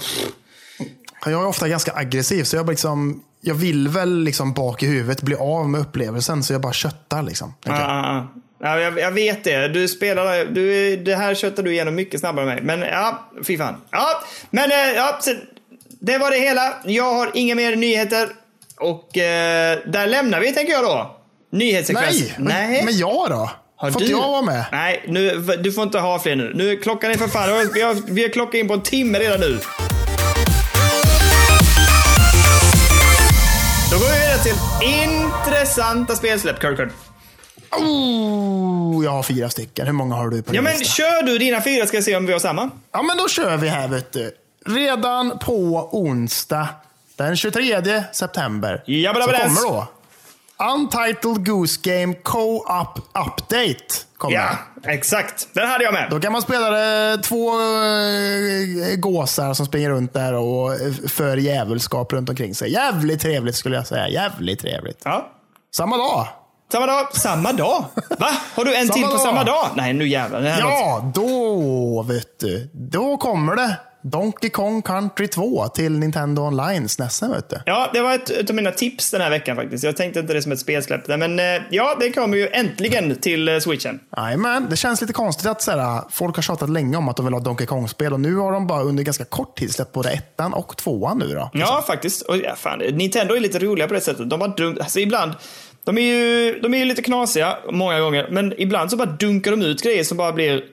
Jag 1.25 1.43
är 1.43 1.47
ofta 1.47 1.69
ganska 1.69 1.93
aggressiv, 1.95 2.45
så 2.45 2.57
jag, 2.57 2.71
liksom, 2.71 3.23
jag 3.41 3.55
vill 3.55 3.89
väl 3.89 4.19
liksom 4.23 4.53
bak 4.53 4.83
i 4.83 4.87
huvudet 4.87 5.23
bli 5.23 5.35
av 5.35 5.69
med 5.69 5.81
upplevelsen, 5.81 6.43
så 6.43 6.53
jag 6.53 6.61
bara 6.61 6.73
köttar. 6.73 7.23
Liksom. 7.23 7.55
Ah, 7.67 7.73
ah. 7.73 8.27
Ja, 8.59 8.81
jag, 8.81 8.99
jag 8.99 9.11
vet 9.13 9.45
det. 9.45 9.69
Du 9.69 9.89
spelar, 9.89 10.45
du, 10.45 10.97
det 10.97 11.15
här 11.17 11.35
köttar 11.35 11.63
du 11.63 11.73
igenom 11.73 11.95
mycket 11.95 12.21
snabbare 12.21 12.43
än 12.51 12.55
mig. 12.55 12.79
Men 12.79 12.81
ja, 12.89 13.31
fy 13.47 13.59
fan. 13.59 13.75
Ja, 13.91 14.23
men 14.51 14.71
eh, 14.73 14.77
ja, 14.97 15.19
så, 15.21 15.35
det 16.01 16.19
var 16.19 16.31
det 16.31 16.37
hela. 16.39 16.75
Jag 16.85 17.15
har 17.15 17.31
inga 17.35 17.55
mer 17.55 17.77
nyheter. 17.77 18.29
Och 18.81 19.19
eh, 19.19 19.79
där 19.87 20.07
lämnar 20.07 20.41
vi, 20.41 20.53
tänker 20.53 20.73
jag 20.73 20.85
då. 20.85 21.17
Nyhetssekvens. 21.53 22.23
Nej, 22.39 22.69
men, 22.77 22.85
men 22.85 22.99
jag 22.99 23.31
då? 23.31 23.51
Har 23.77 23.91
får 23.91 24.01
du- 24.01 24.07
jag 24.07 24.29
vara 24.29 24.43
med? 24.43 24.65
Nej, 24.73 25.05
nu, 25.09 25.31
du 25.59 25.73
får 25.73 25.85
inte 25.85 25.99
ha 25.99 26.19
fler 26.19 26.37
nu. 26.37 26.53
nu 26.55 26.77
klockan 26.77 27.11
är 27.11 27.15
för 27.15 27.29
fan, 27.29 27.71
vi 27.75 27.83
har, 27.83 27.95
vi 28.11 28.23
har 28.23 28.29
klockat 28.29 28.55
in 28.55 28.69
på 28.69 28.75
en 28.75 28.83
timme 28.83 29.19
redan 29.19 29.41
nu. 29.41 29.59
Då 33.91 33.99
går 33.99 34.07
vi 34.13 34.19
vidare 34.21 34.39
till 34.43 34.55
intressanta 35.05 36.15
spelsläpp, 36.15 36.61
Kirkard. 36.63 36.89
Oh, 37.79 39.05
jag 39.05 39.11
har 39.11 39.23
fyra 39.23 39.51
stycken. 39.51 39.87
Hur 39.87 39.93
många 39.93 40.15
har 40.15 40.29
du 40.31 40.43
på 40.43 40.49
Ja 40.51 40.53
din 40.53 40.65
men 40.65 40.79
lista? 40.79 40.95
kör 41.03 41.23
du 41.23 41.39
dina 41.39 41.63
fyra 41.63 41.87
ska 41.87 41.97
jag 41.97 42.05
se 42.05 42.17
om 42.17 42.27
vi 42.27 42.33
har 42.33 42.41
samma. 42.41 42.71
Ja, 42.93 43.03
men 43.03 43.17
då 43.17 43.29
kör 43.29 43.57
vi 43.57 43.69
här 43.69 43.89
vet 43.89 44.13
du. 44.13 44.33
Redan 44.67 45.39
på 45.39 45.89
onsdag 45.93 46.69
den 47.17 47.37
23 47.37 48.03
september 48.13 48.83
Jabba, 48.87 49.21
så 49.23 49.29
kommer 49.31 49.63
då 49.69 49.87
Untitled 50.75 51.47
Goose 51.47 51.81
Game 51.83 52.15
Co-op 52.15 52.99
Update. 52.99 53.85
Kommer. 54.17 54.37
Ja, 54.37 54.49
exakt. 54.85 55.49
Den 55.53 55.69
hade 55.69 55.85
jag 55.85 55.93
med. 55.95 56.11
Då 56.11 56.21
kan 56.21 56.33
man 56.33 56.43
spela 56.43 56.71
det, 56.71 57.19
två 57.23 57.51
eh, 57.51 58.97
gåsar 58.97 59.55
som 59.55 59.67
springer 59.67 59.91
runt 59.91 60.13
där 60.15 60.33
och 60.35 60.71
för 61.11 61.37
djävulskap 61.37 62.13
runt 62.13 62.29
omkring 62.29 62.55
sig. 62.55 62.73
Jävligt 62.73 63.21
trevligt 63.21 63.57
skulle 63.57 63.77
jag 63.77 63.87
säga. 63.87 64.09
Jävligt 64.09 64.61
trevligt. 64.61 65.01
Ja. 65.05 65.29
Samma 65.75 65.97
dag. 65.97 66.27
Samma 66.73 66.87
dag. 66.87 67.07
Samma 67.17 67.53
dag? 67.53 67.85
Va? 68.19 68.29
Har 68.55 68.65
du 68.65 68.75
en 68.77 68.87
Samma 68.87 68.95
till 68.95 69.05
på 69.05 69.11
dag. 69.11 69.21
samma 69.21 69.45
dag? 69.45 69.67
Nej, 69.77 69.93
nu 69.93 70.09
jävlar. 70.09 70.41
Det 70.41 70.49
här 70.51 70.61
Ja, 70.61 71.13
då 71.15 72.03
vet 72.09 72.39
du. 72.41 72.69
Då 72.73 73.17
kommer 73.17 73.57
det 73.57 73.77
Donkey 74.03 74.51
Kong 74.51 74.83
Country 74.83 75.29
2 75.29 75.69
till 75.69 75.99
Nintendo 75.99 76.43
Online 76.43 76.89
SNESen 76.89 77.31
vet 77.33 77.51
du. 77.51 77.57
Ja, 77.67 77.91
det 77.93 78.01
var 78.01 78.15
ett, 78.15 78.31
ett 78.31 78.51
av 78.51 78.57
mina 78.57 78.71
tips 78.71 79.11
den 79.11 79.21
här 79.21 79.31
veckan 79.31 79.57
faktiskt. 79.57 79.85
Jag 79.85 79.97
tänkte 79.97 80.21
inte 80.21 80.33
det 80.35 80.43
som 80.43 80.53
ett 80.53 80.59
spelsläpp. 80.59 81.09
Men 81.09 81.39
eh, 81.39 81.45
ja, 81.71 81.97
det 82.01 82.13
kommer 82.13 82.37
ju 82.37 82.49
äntligen 82.49 83.17
till 83.17 83.49
eh, 83.49 83.59
switchen. 83.59 84.01
Jajamän, 84.17 84.67
det 84.71 84.77
känns 84.77 85.01
lite 85.01 85.13
konstigt 85.13 85.47
att 85.47 85.63
såhär, 85.63 86.03
folk 86.11 86.37
har 86.37 86.43
tjatat 86.43 86.71
länge 86.71 86.97
om 86.97 87.09
att 87.09 87.17
de 87.17 87.25
vill 87.27 87.35
ha 87.35 87.41
Donkey 87.41 87.67
Kong-spel 87.67 88.13
och 88.13 88.21
nu 88.21 88.37
har 88.37 88.53
de 88.53 88.67
bara 88.67 88.83
under 88.83 89.03
ganska 89.05 89.25
kort 89.25 89.59
tid 89.59 89.75
släppt 89.75 89.93
både 89.93 90.11
ettan 90.11 90.55
och 90.55 90.77
tvåan 90.77 91.19
nu 91.19 91.29
då. 91.35 91.51
Ja, 91.53 91.85
faktiskt. 91.87 92.23
Och, 92.23 92.37
ja, 92.37 92.55
fan, 92.57 92.79
Nintendo 92.79 93.35
är 93.35 93.41
lite 93.41 93.59
roliga 93.59 93.89
på 93.89 93.95
det 93.95 94.01
sättet. 94.01 94.31
De 94.31 94.41
bara 94.41 94.49
dum, 94.51 94.77
alltså 94.81 95.01
ibland, 95.01 95.33
de 95.87 95.99
är, 95.99 96.03
ju, 96.03 96.61
de 96.61 96.75
är 96.75 96.85
lite 96.85 97.03
knasiga 97.03 97.59
många 97.73 98.01
gånger, 98.01 98.29
men 98.31 98.55
ibland 98.61 98.91
så 98.91 98.97
bara 98.97 99.07
dunkar 99.11 99.51
de 99.51 99.63
ut 99.63 99.83
grejer 99.83 100.05
som 100.05 100.17
bara 100.17 100.33
blir 100.33 100.65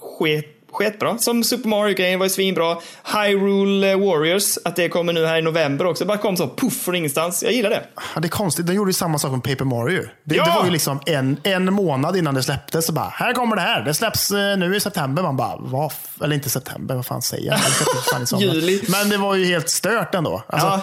sket, 0.00 0.44
sketbra. 0.72 1.18
Som 1.18 1.44
Super 1.44 1.68
Mario-grejen 1.68 2.18
var 2.18 2.26
ju 2.26 2.30
svinbra. 2.30 2.76
Hyrule 3.14 3.96
Warriors, 3.96 4.58
att 4.64 4.76
det 4.76 4.88
kommer 4.88 5.12
nu 5.12 5.26
här 5.26 5.38
i 5.38 5.42
november 5.42 5.86
också. 5.86 6.04
Bara 6.04 6.18
kom 6.18 6.36
så 6.36 6.48
puff 6.48 6.82
från 6.82 6.94
ingenstans. 6.94 7.42
Jag 7.42 7.52
gillar 7.52 7.70
det. 7.70 7.82
Ja, 8.14 8.20
det 8.20 8.26
är 8.26 8.30
konstigt, 8.30 8.66
de 8.66 8.74
gjorde 8.74 8.88
ju 8.88 8.92
samma 8.92 9.18
sak 9.18 9.30
med 9.32 9.42
Paper 9.42 9.64
Mario. 9.64 10.02
Det, 10.24 10.34
Ja! 10.34 10.44
det 10.44 10.50
var 10.50 10.64
ju 10.64 10.70
liksom 10.70 11.00
en, 11.06 11.36
en 11.42 11.72
månad 11.72 12.16
innan 12.16 12.34
det 12.34 12.42
släpptes 12.42 12.86
så 12.86 12.92
bara, 12.92 13.08
här 13.08 13.32
kommer 13.32 13.56
det 13.56 13.62
här. 13.62 13.82
Det 13.84 13.94
släpps 13.94 14.30
eh, 14.30 14.56
nu 14.58 14.76
i 14.76 14.80
september. 14.80 15.22
Man 15.22 15.36
bara, 15.36 15.56
vad? 15.58 15.92
Eller 16.24 16.34
inte 16.34 16.50
september, 16.50 16.94
vad 16.94 17.06
fan 17.06 17.22
säger 17.22 17.46
jag? 17.46 18.40
Juli. 18.40 18.82
Men 18.88 19.08
det 19.08 19.16
var 19.16 19.34
ju 19.34 19.44
helt 19.44 19.68
stört 19.68 20.14
ändå. 20.14 20.42
Alltså, 20.46 20.66
Ja. 20.68 20.80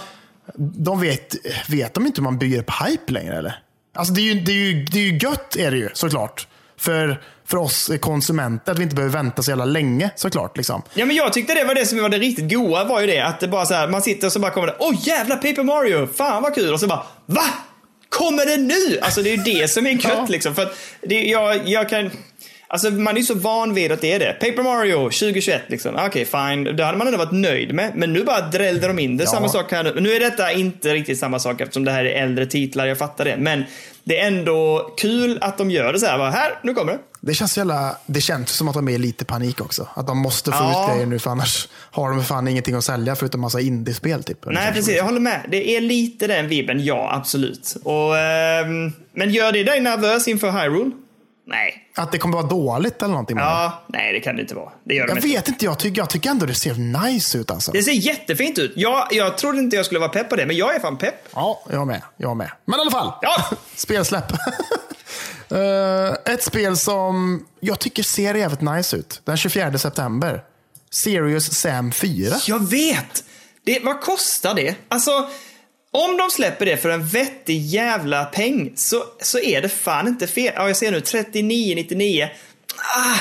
De 0.57 1.01
vet, 1.01 1.35
vet 1.69 1.93
de 1.93 2.05
inte 2.05 2.21
hur 2.21 2.23
man 2.23 2.37
bygger 2.37 2.59
upp 2.59 2.71
hype 2.87 3.13
längre 3.13 3.37
eller? 3.37 3.59
Alltså 3.97 4.13
det 4.13 4.21
är 4.21 4.33
ju, 4.33 4.39
det 4.41 4.51
är 4.51 4.55
ju, 4.55 4.83
det 4.85 4.97
är 4.99 5.03
ju 5.03 5.17
gött 5.17 5.55
är 5.55 5.71
det 5.71 5.77
ju 5.77 5.89
såklart. 5.93 6.47
För, 6.79 7.21
för 7.47 7.57
oss 7.57 7.91
konsumenter 8.01 8.71
att 8.71 8.79
vi 8.79 8.83
inte 8.83 8.95
behöver 8.95 9.13
vänta 9.13 9.43
så 9.43 9.51
jävla 9.51 9.65
länge 9.65 10.09
såklart. 10.15 10.57
Liksom. 10.57 10.81
Ja, 10.93 11.05
men 11.05 11.15
jag 11.15 11.33
tyckte 11.33 11.53
det 11.53 11.63
var 11.63 11.75
det 11.75 11.85
som 11.85 12.01
var 12.01 12.09
det 12.09 12.17
riktigt 12.17 12.51
goa 12.53 12.83
var 12.83 13.01
ju 13.01 13.07
det. 13.07 13.19
Att 13.19 13.39
det 13.39 13.47
bara 13.47 13.65
så 13.65 13.73
här, 13.73 13.87
man 13.87 14.01
sitter 14.01 14.27
och 14.27 14.33
så 14.33 14.39
bara 14.39 14.51
kommer 14.51 14.67
det, 14.67 14.75
åh 14.79 14.95
jävla 15.07 15.35
Paper 15.35 15.63
Mario, 15.63 16.07
fan 16.15 16.43
vad 16.43 16.55
kul. 16.55 16.73
Och 16.73 16.79
så 16.79 16.87
bara, 16.87 17.03
va? 17.25 17.43
Kommer 18.09 18.45
det 18.45 18.57
nu? 18.57 18.99
Alltså 19.01 19.21
det 19.21 19.29
är 19.29 19.37
ju 19.37 19.43
det 19.43 19.67
som 19.67 19.87
är 19.87 19.91
gött 19.91 20.03
Ja. 20.03 20.25
liksom. 20.29 20.55
För 20.55 20.61
att 20.63 20.77
det, 21.01 21.23
jag, 21.23 21.67
jag 21.67 21.89
kan... 21.89 22.11
Alltså 22.69 22.91
man 22.91 23.17
är 23.17 23.21
så 23.21 23.35
van 23.35 23.73
vid 23.73 23.91
att 23.91 24.01
det 24.01 24.13
är 24.13 24.19
det. 24.19 24.33
Paper 24.33 24.63
Mario 24.63 24.97
2021 24.97 25.61
liksom. 25.67 25.95
Okej, 25.95 26.07
okay, 26.07 26.25
fine. 26.25 26.63
Det 26.63 26.85
hade 26.85 26.97
man 26.97 27.07
ändå 27.07 27.17
varit 27.17 27.31
nöjd 27.31 27.73
med. 27.73 27.91
Men 27.95 28.13
nu 28.13 28.23
bara 28.23 28.41
drällde 28.41 28.87
de 28.87 28.99
in 28.99 29.17
det. 29.17 29.23
Ja. 29.23 29.29
Samma 29.29 29.49
sak 29.49 29.71
här 29.71 29.83
nu. 29.83 30.01
Nu 30.01 30.13
är 30.13 30.19
detta 30.19 30.51
inte 30.51 30.93
riktigt 30.93 31.19
samma 31.19 31.39
sak 31.39 31.61
eftersom 31.61 31.85
det 31.85 31.91
här 31.91 32.05
är 32.05 32.23
äldre 32.23 32.45
titlar, 32.45 32.85
jag 32.85 32.97
fattar 32.97 33.25
det. 33.25 33.37
Men 33.37 33.63
det 34.03 34.19
är 34.19 34.27
ändå 34.27 34.91
kul 34.97 35.37
att 35.41 35.57
de 35.57 35.71
gör 35.71 35.93
det 35.93 35.99
så 35.99 36.05
här. 36.05 36.17
Bara, 36.17 36.29
här, 36.29 36.59
nu 36.63 36.73
kommer 36.73 36.91
det. 36.91 36.99
Det 37.21 37.33
känns, 37.33 37.57
jävla, 37.57 37.97
det 38.05 38.21
känns 38.21 38.49
som 38.49 38.67
att 38.67 38.73
de 38.73 38.89
är 38.89 38.97
lite 38.97 39.25
panik 39.25 39.61
också. 39.61 39.87
Att 39.93 40.07
de 40.07 40.17
måste 40.17 40.51
få 40.51 40.57
ja. 40.57 40.83
ut 40.83 40.93
grejer 40.93 41.05
nu 41.05 41.19
för 41.19 41.29
annars 41.29 41.67
har 41.91 42.09
de 42.09 42.23
fan 42.23 42.47
ingenting 42.47 42.75
att 42.75 42.83
sälja 42.83 43.15
förutom 43.15 43.41
massa 43.41 43.59
indiespel. 43.59 44.23
Typ. 44.23 44.45
Nej, 44.45 44.73
precis. 44.73 44.95
Jag 44.95 45.03
håller 45.03 45.19
med. 45.19 45.45
Det 45.49 45.69
är 45.69 45.81
lite 45.81 46.27
den 46.27 46.47
vibben, 46.47 46.85
ja 46.85 47.13
absolut. 47.13 47.75
Och, 47.83 48.17
eh, 48.17 48.67
men 49.13 49.29
gör 49.29 49.51
det 49.51 49.63
dig 49.63 49.81
nervös 49.81 50.27
inför 50.27 50.51
Hyrule? 50.51 50.91
Nej. 51.49 51.89
Att 51.95 52.11
det 52.11 52.17
kommer 52.17 52.37
vara 52.37 52.47
dåligt 52.47 53.01
eller 53.01 53.11
någonting? 53.11 53.37
Ja, 53.37 53.83
nej 53.87 54.13
det 54.13 54.19
kan 54.19 54.35
det 54.35 54.41
inte 54.41 54.55
vara. 54.55 54.71
Det 54.83 54.93
gör 54.93 55.07
jag 55.07 55.17
inte. 55.17 55.27
vet 55.27 55.47
inte, 55.47 55.65
jag 55.65 55.79
tycker, 55.79 56.01
jag 56.01 56.09
tycker 56.09 56.29
ändå 56.29 56.45
det 56.45 56.53
ser 56.53 56.73
nice 56.73 57.37
ut 57.37 57.51
alltså. 57.51 57.71
Det 57.71 57.83
ser 57.83 57.91
jättefint 57.91 58.57
ut. 58.57 58.73
Jag, 58.75 59.07
jag 59.11 59.37
trodde 59.37 59.59
inte 59.59 59.75
jag 59.75 59.85
skulle 59.85 59.99
vara 59.99 60.09
pepp 60.09 60.29
på 60.29 60.35
det, 60.35 60.45
men 60.45 60.55
jag 60.55 60.75
är 60.75 60.79
fan 60.79 60.97
pepp. 60.97 61.27
Ja, 61.35 61.63
jag 61.71 61.87
med. 61.87 62.01
Jag 62.17 62.37
med. 62.37 62.51
Men 62.65 62.79
i 62.79 62.81
alla 62.81 62.91
fall, 62.91 63.13
ja. 63.21 63.43
spelsläpp. 63.75 64.31
uh, 65.51 66.13
ett 66.33 66.43
spel 66.43 66.77
som 66.77 67.45
jag 67.59 67.79
tycker 67.79 68.03
ser 68.03 68.35
jävligt 68.35 68.61
nice 68.61 68.95
ut. 68.97 69.21
Den 69.25 69.37
24 69.37 69.77
september. 69.77 70.43
Serious 70.89 71.53
Sam 71.53 71.91
4. 71.91 72.35
Jag 72.47 72.69
vet! 72.69 73.23
Det, 73.63 73.79
vad 73.83 74.01
kostar 74.01 74.55
det? 74.55 74.75
Alltså, 74.87 75.29
om 75.91 76.17
de 76.17 76.29
släpper 76.29 76.65
det 76.65 76.77
för 76.77 76.89
en 76.89 77.05
vettig 77.05 77.65
jävla 77.65 78.25
peng 78.25 78.73
så, 78.75 79.03
så 79.21 79.39
är 79.39 79.61
det 79.61 79.69
fan 79.69 80.07
inte 80.07 80.27
fel. 80.27 80.53
Ja, 80.55 80.67
jag 80.67 80.77
ser 80.77 80.91
nu 80.91 80.99
39,99. 80.99 82.27
Ah, 82.77 83.19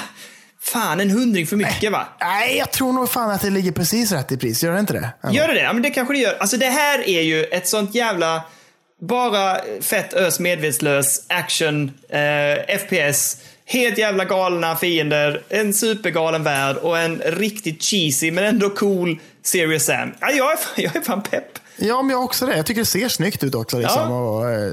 fan, 0.62 1.00
en 1.00 1.10
hundring 1.10 1.46
för 1.46 1.56
mycket 1.56 1.92
va? 1.92 2.08
Nej, 2.20 2.56
jag 2.58 2.70
tror 2.72 2.92
nog 2.92 3.10
fan 3.10 3.30
att 3.30 3.42
det 3.42 3.50
ligger 3.50 3.72
precis 3.72 4.12
rätt 4.12 4.32
i 4.32 4.36
pris. 4.36 4.62
Gör 4.62 4.72
det 4.72 4.80
inte 4.80 4.92
det? 4.92 5.10
Ändå. 5.22 5.36
Gör 5.36 5.48
det 5.48 5.54
det? 5.54 5.62
Ja, 5.62 5.72
men 5.72 5.82
det 5.82 5.90
kanske 5.90 6.14
det 6.14 6.20
gör. 6.20 6.36
Alltså 6.40 6.56
det 6.56 6.70
här 6.70 7.08
är 7.08 7.22
ju 7.22 7.44
ett 7.44 7.68
sånt 7.68 7.94
jävla 7.94 8.42
bara 9.00 9.60
fett 9.80 10.14
ös 10.14 10.40
medvetslös 10.40 11.26
action, 11.28 11.92
eh, 12.08 12.78
FPS, 12.78 13.36
helt 13.66 13.98
jävla 13.98 14.24
galna 14.24 14.76
fiender, 14.76 15.42
en 15.48 15.74
supergalen 15.74 16.42
värld 16.42 16.76
och 16.76 16.98
en 16.98 17.18
riktigt 17.18 17.82
cheesy 17.82 18.30
men 18.30 18.44
ändå 18.44 18.70
cool 18.70 19.20
Serious 19.42 19.84
Sam. 19.84 20.14
Ja, 20.20 20.30
jag, 20.30 20.52
är, 20.52 20.58
jag 20.76 20.96
är 20.96 21.00
fan 21.00 21.22
pepp. 21.22 21.58
Ja, 21.76 22.02
men 22.02 22.10
jag 22.10 22.24
också 22.24 22.46
det. 22.46 22.56
Jag 22.56 22.66
tycker 22.66 22.80
det 22.80 22.86
ser 22.86 23.08
snyggt 23.08 23.44
ut 23.44 23.54
också. 23.54 23.78
Liksom. 23.78 24.10
Ja. 24.10 24.18
Och, 24.18 24.50
eh, 24.50 24.72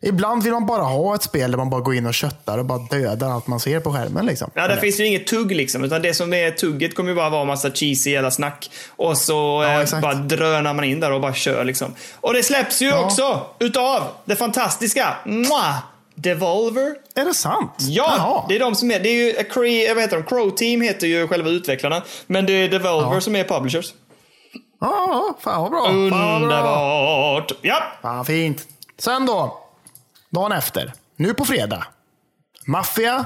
ibland 0.00 0.42
vill 0.42 0.52
man 0.52 0.66
bara 0.66 0.82
ha 0.82 1.14
ett 1.14 1.22
spel 1.22 1.50
där 1.50 1.58
man 1.58 1.70
bara 1.70 1.80
går 1.80 1.94
in 1.94 2.06
och 2.06 2.14
köttar 2.14 2.58
och 2.58 2.64
bara 2.64 2.78
dödar 2.78 3.30
allt 3.30 3.46
man 3.46 3.60
ser 3.60 3.80
på 3.80 3.92
skärmen. 3.92 4.26
Liksom. 4.26 4.50
Ja, 4.54 4.68
där 4.68 4.76
finns 4.76 5.00
ju 5.00 5.06
inget 5.06 5.26
tugg 5.26 5.52
liksom. 5.52 5.84
Utan 5.84 6.02
det 6.02 6.14
som 6.14 6.32
är 6.32 6.50
tugget 6.50 6.94
kommer 6.94 7.10
ju 7.10 7.16
bara 7.16 7.30
vara 7.30 7.40
en 7.40 7.46
massa 7.46 7.70
cheesy 7.70 8.10
jävla 8.10 8.30
snack. 8.30 8.70
Och 8.96 9.18
så 9.18 9.64
ja, 9.64 9.82
eh, 9.82 10.00
bara 10.00 10.14
drönar 10.14 10.74
man 10.74 10.84
in 10.84 11.00
där 11.00 11.12
och 11.12 11.20
bara 11.20 11.34
kör 11.34 11.64
liksom. 11.64 11.94
Och 12.14 12.34
det 12.34 12.42
släpps 12.42 12.82
ju 12.82 12.86
ja. 12.86 13.04
också 13.04 13.46
utav 13.58 14.02
det 14.24 14.36
fantastiska 14.36 15.16
Mwah! 15.24 15.78
Devolver. 16.18 16.94
Är 17.14 17.24
det 17.24 17.34
sant? 17.34 17.72
Ja, 17.78 18.14
Jaha. 18.18 18.44
det 18.48 18.56
är 18.56 18.60
de 18.60 18.74
som 18.74 18.90
är. 18.90 19.00
Det 19.00 19.08
är 19.08 19.24
ju, 19.24 19.32
Cree, 19.32 19.94
vad 19.94 20.02
heter 20.02 20.16
de? 20.16 20.22
Crow 20.22 20.50
Team 20.50 20.80
heter 20.80 21.06
ju 21.06 21.28
själva 21.28 21.50
utvecklarna. 21.50 22.02
Men 22.26 22.46
det 22.46 22.52
är 22.52 22.68
Devolver 22.68 23.14
ja. 23.14 23.20
som 23.20 23.36
är 23.36 23.44
publishers. 23.44 23.92
Ja, 24.80 25.36
fan 25.40 25.62
vad 25.62 25.70
bra. 25.70 25.88
Underbart. 25.88 27.52
Ja. 27.62 27.82
Fan 28.02 28.24
fint. 28.24 28.68
Sen 28.98 29.26
då. 29.26 29.60
Dagen 30.30 30.52
efter. 30.52 30.92
Nu 31.16 31.34
på 31.34 31.44
fredag. 31.44 31.86
Mafia. 32.66 33.24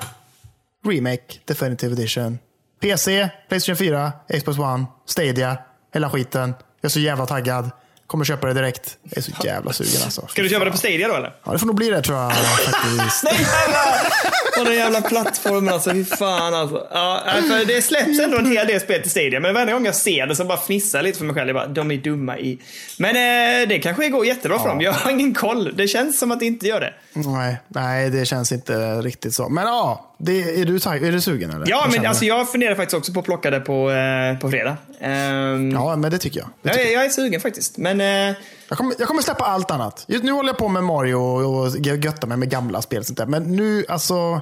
Remake. 0.86 1.38
Definitive 1.44 1.92
Edition. 1.92 2.38
PC. 2.80 3.28
Playstation 3.48 3.76
4. 3.76 4.12
Xbox 4.38 4.58
One. 4.58 4.86
Stadia. 5.06 5.58
Hela 5.94 6.10
skiten. 6.10 6.54
Jag 6.80 6.88
är 6.88 6.92
så 6.92 7.00
jävla 7.00 7.26
taggad. 7.26 7.70
Kommer 8.10 8.24
köpa 8.24 8.46
det 8.46 8.54
direkt. 8.54 8.98
Jag 9.02 9.18
är 9.18 9.22
så 9.22 9.32
jävla 9.44 9.72
sugen 9.72 10.02
alltså. 10.04 10.26
Ska 10.26 10.42
du 10.42 10.48
köpa 10.48 10.64
det 10.64 10.70
på 10.70 10.76
Stadia 10.76 11.08
då 11.08 11.14
eller? 11.14 11.32
Ja, 11.44 11.52
det 11.52 11.58
får 11.58 11.66
nog 11.66 11.76
bli 11.76 11.90
det 11.90 12.02
tror 12.02 12.18
jag 12.18 12.32
faktiskt. 12.34 13.24
Nej 13.24 13.34
jävlar! 13.38 14.64
den 14.64 14.74
jävla 14.74 15.00
plattformen 15.00 15.74
alltså. 15.74 15.90
Fy 15.90 16.04
fan 16.04 16.54
alltså. 16.54 16.86
Ja, 16.90 17.22
för 17.48 17.64
det 17.64 17.82
släpps 17.82 18.20
ändå 18.20 18.38
en 18.38 18.52
hel 18.52 18.66
del 18.66 18.80
spel 18.80 19.02
till 19.02 19.10
Stadia. 19.10 19.40
Men 19.40 19.54
varje 19.54 19.72
gång 19.72 19.86
jag 19.86 19.94
ser 19.94 20.26
det 20.26 20.36
så 20.36 20.44
bara 20.44 20.58
fnissar 20.58 21.02
lite 21.02 21.18
för 21.18 21.24
mig 21.24 21.34
själv. 21.34 21.48
Jag 21.48 21.56
bara, 21.56 21.66
de 21.66 21.90
är 21.90 21.96
dumma 21.96 22.38
i... 22.38 22.58
Men 22.98 23.10
eh, 23.10 23.68
det 23.68 23.78
kanske 23.78 24.08
går 24.08 24.26
jättebra 24.26 24.56
ja. 24.56 24.62
för 24.62 24.68
dem. 24.68 24.80
Jag 24.80 24.92
har 24.92 25.10
ingen 25.10 25.34
koll. 25.34 25.76
Det 25.76 25.88
känns 25.88 26.18
som 26.18 26.30
att 26.30 26.40
det 26.40 26.46
inte 26.46 26.66
gör 26.66 26.80
det. 26.80 26.94
Nej, 27.12 27.56
nej 27.68 28.10
det 28.10 28.26
känns 28.26 28.52
inte 28.52 29.00
riktigt 29.00 29.34
så. 29.34 29.48
Men 29.48 29.64
ja, 29.64 30.09
det, 30.22 30.60
är, 30.60 30.64
du, 30.64 30.74
är 31.06 31.12
du 31.12 31.20
sugen 31.20 31.50
eller? 31.50 31.68
Ja, 31.68 31.88
men 31.92 32.06
alltså, 32.06 32.24
jag 32.24 32.52
funderar 32.52 32.74
faktiskt 32.74 32.98
också 32.98 33.12
på 33.12 33.20
att 33.20 33.24
plocka 33.24 33.50
det 33.50 33.60
på, 33.60 33.90
eh, 33.90 34.38
på 34.38 34.50
fredag. 34.50 34.76
Um, 35.00 35.70
ja, 35.70 35.96
men 35.96 36.10
det 36.10 36.18
tycker 36.18 36.40
jag. 36.40 36.48
Det 36.62 36.68
tycker 36.68 36.84
jag, 36.84 36.94
jag, 36.94 37.04
är 37.04 37.08
sugen 37.08 37.40
faktiskt. 37.40 37.78
Men, 37.78 38.00
eh, 38.00 38.36
jag, 38.68 38.78
kommer, 38.78 38.94
jag 38.98 39.08
kommer 39.08 39.22
släppa 39.22 39.44
allt 39.44 39.70
annat. 39.70 40.04
Just 40.08 40.24
nu 40.24 40.32
håller 40.32 40.48
jag 40.48 40.58
på 40.58 40.68
med 40.68 40.84
Mario 40.84 41.14
och 41.14 41.78
göttar 41.78 42.28
mig 42.28 42.36
med 42.36 42.50
gamla 42.50 42.82
spel. 42.82 43.04
Sånt 43.04 43.18
där. 43.18 43.26
Men 43.26 43.56
nu, 43.56 43.84
alltså. 43.88 44.40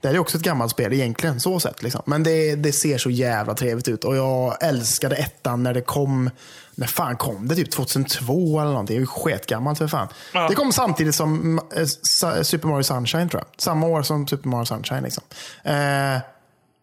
Det 0.00 0.08
här 0.08 0.14
är 0.14 0.18
också 0.18 0.36
ett 0.36 0.42
gammalt 0.42 0.70
spel 0.70 0.92
egentligen, 0.92 1.40
så 1.40 1.60
sett. 1.60 1.82
Liksom. 1.82 2.02
Men 2.06 2.22
det, 2.22 2.54
det 2.54 2.72
ser 2.72 2.98
så 2.98 3.10
jävla 3.10 3.54
trevligt 3.54 3.88
ut. 3.88 4.04
Och 4.04 4.16
jag 4.16 4.62
älskade 4.62 5.16
ettan 5.16 5.62
när 5.62 5.74
det 5.74 5.80
kom 5.80 6.30
när 6.74 6.86
fan 6.86 7.16
kom 7.16 7.48
det? 7.48 7.54
Typ 7.54 7.70
2002 7.70 8.60
eller 8.60 8.70
någonting. 8.70 8.96
Det 8.96 8.98
är 8.98 9.00
ju 9.00 9.06
sketgammalt 9.06 9.78
för 9.78 9.88
fan. 9.88 10.08
Ja. 10.32 10.48
Det 10.48 10.54
kom 10.54 10.72
samtidigt 10.72 11.14
som 11.14 11.60
eh, 11.76 12.42
Super 12.42 12.68
Mario 12.68 12.82
Sunshine 12.82 13.28
tror 13.28 13.42
jag. 13.42 13.60
Samma 13.60 13.86
år 13.86 14.02
som 14.02 14.26
Super 14.26 14.48
Mario 14.48 14.64
Sunshine. 14.64 15.02
Liksom. 15.02 15.24
Eh, 15.62 16.18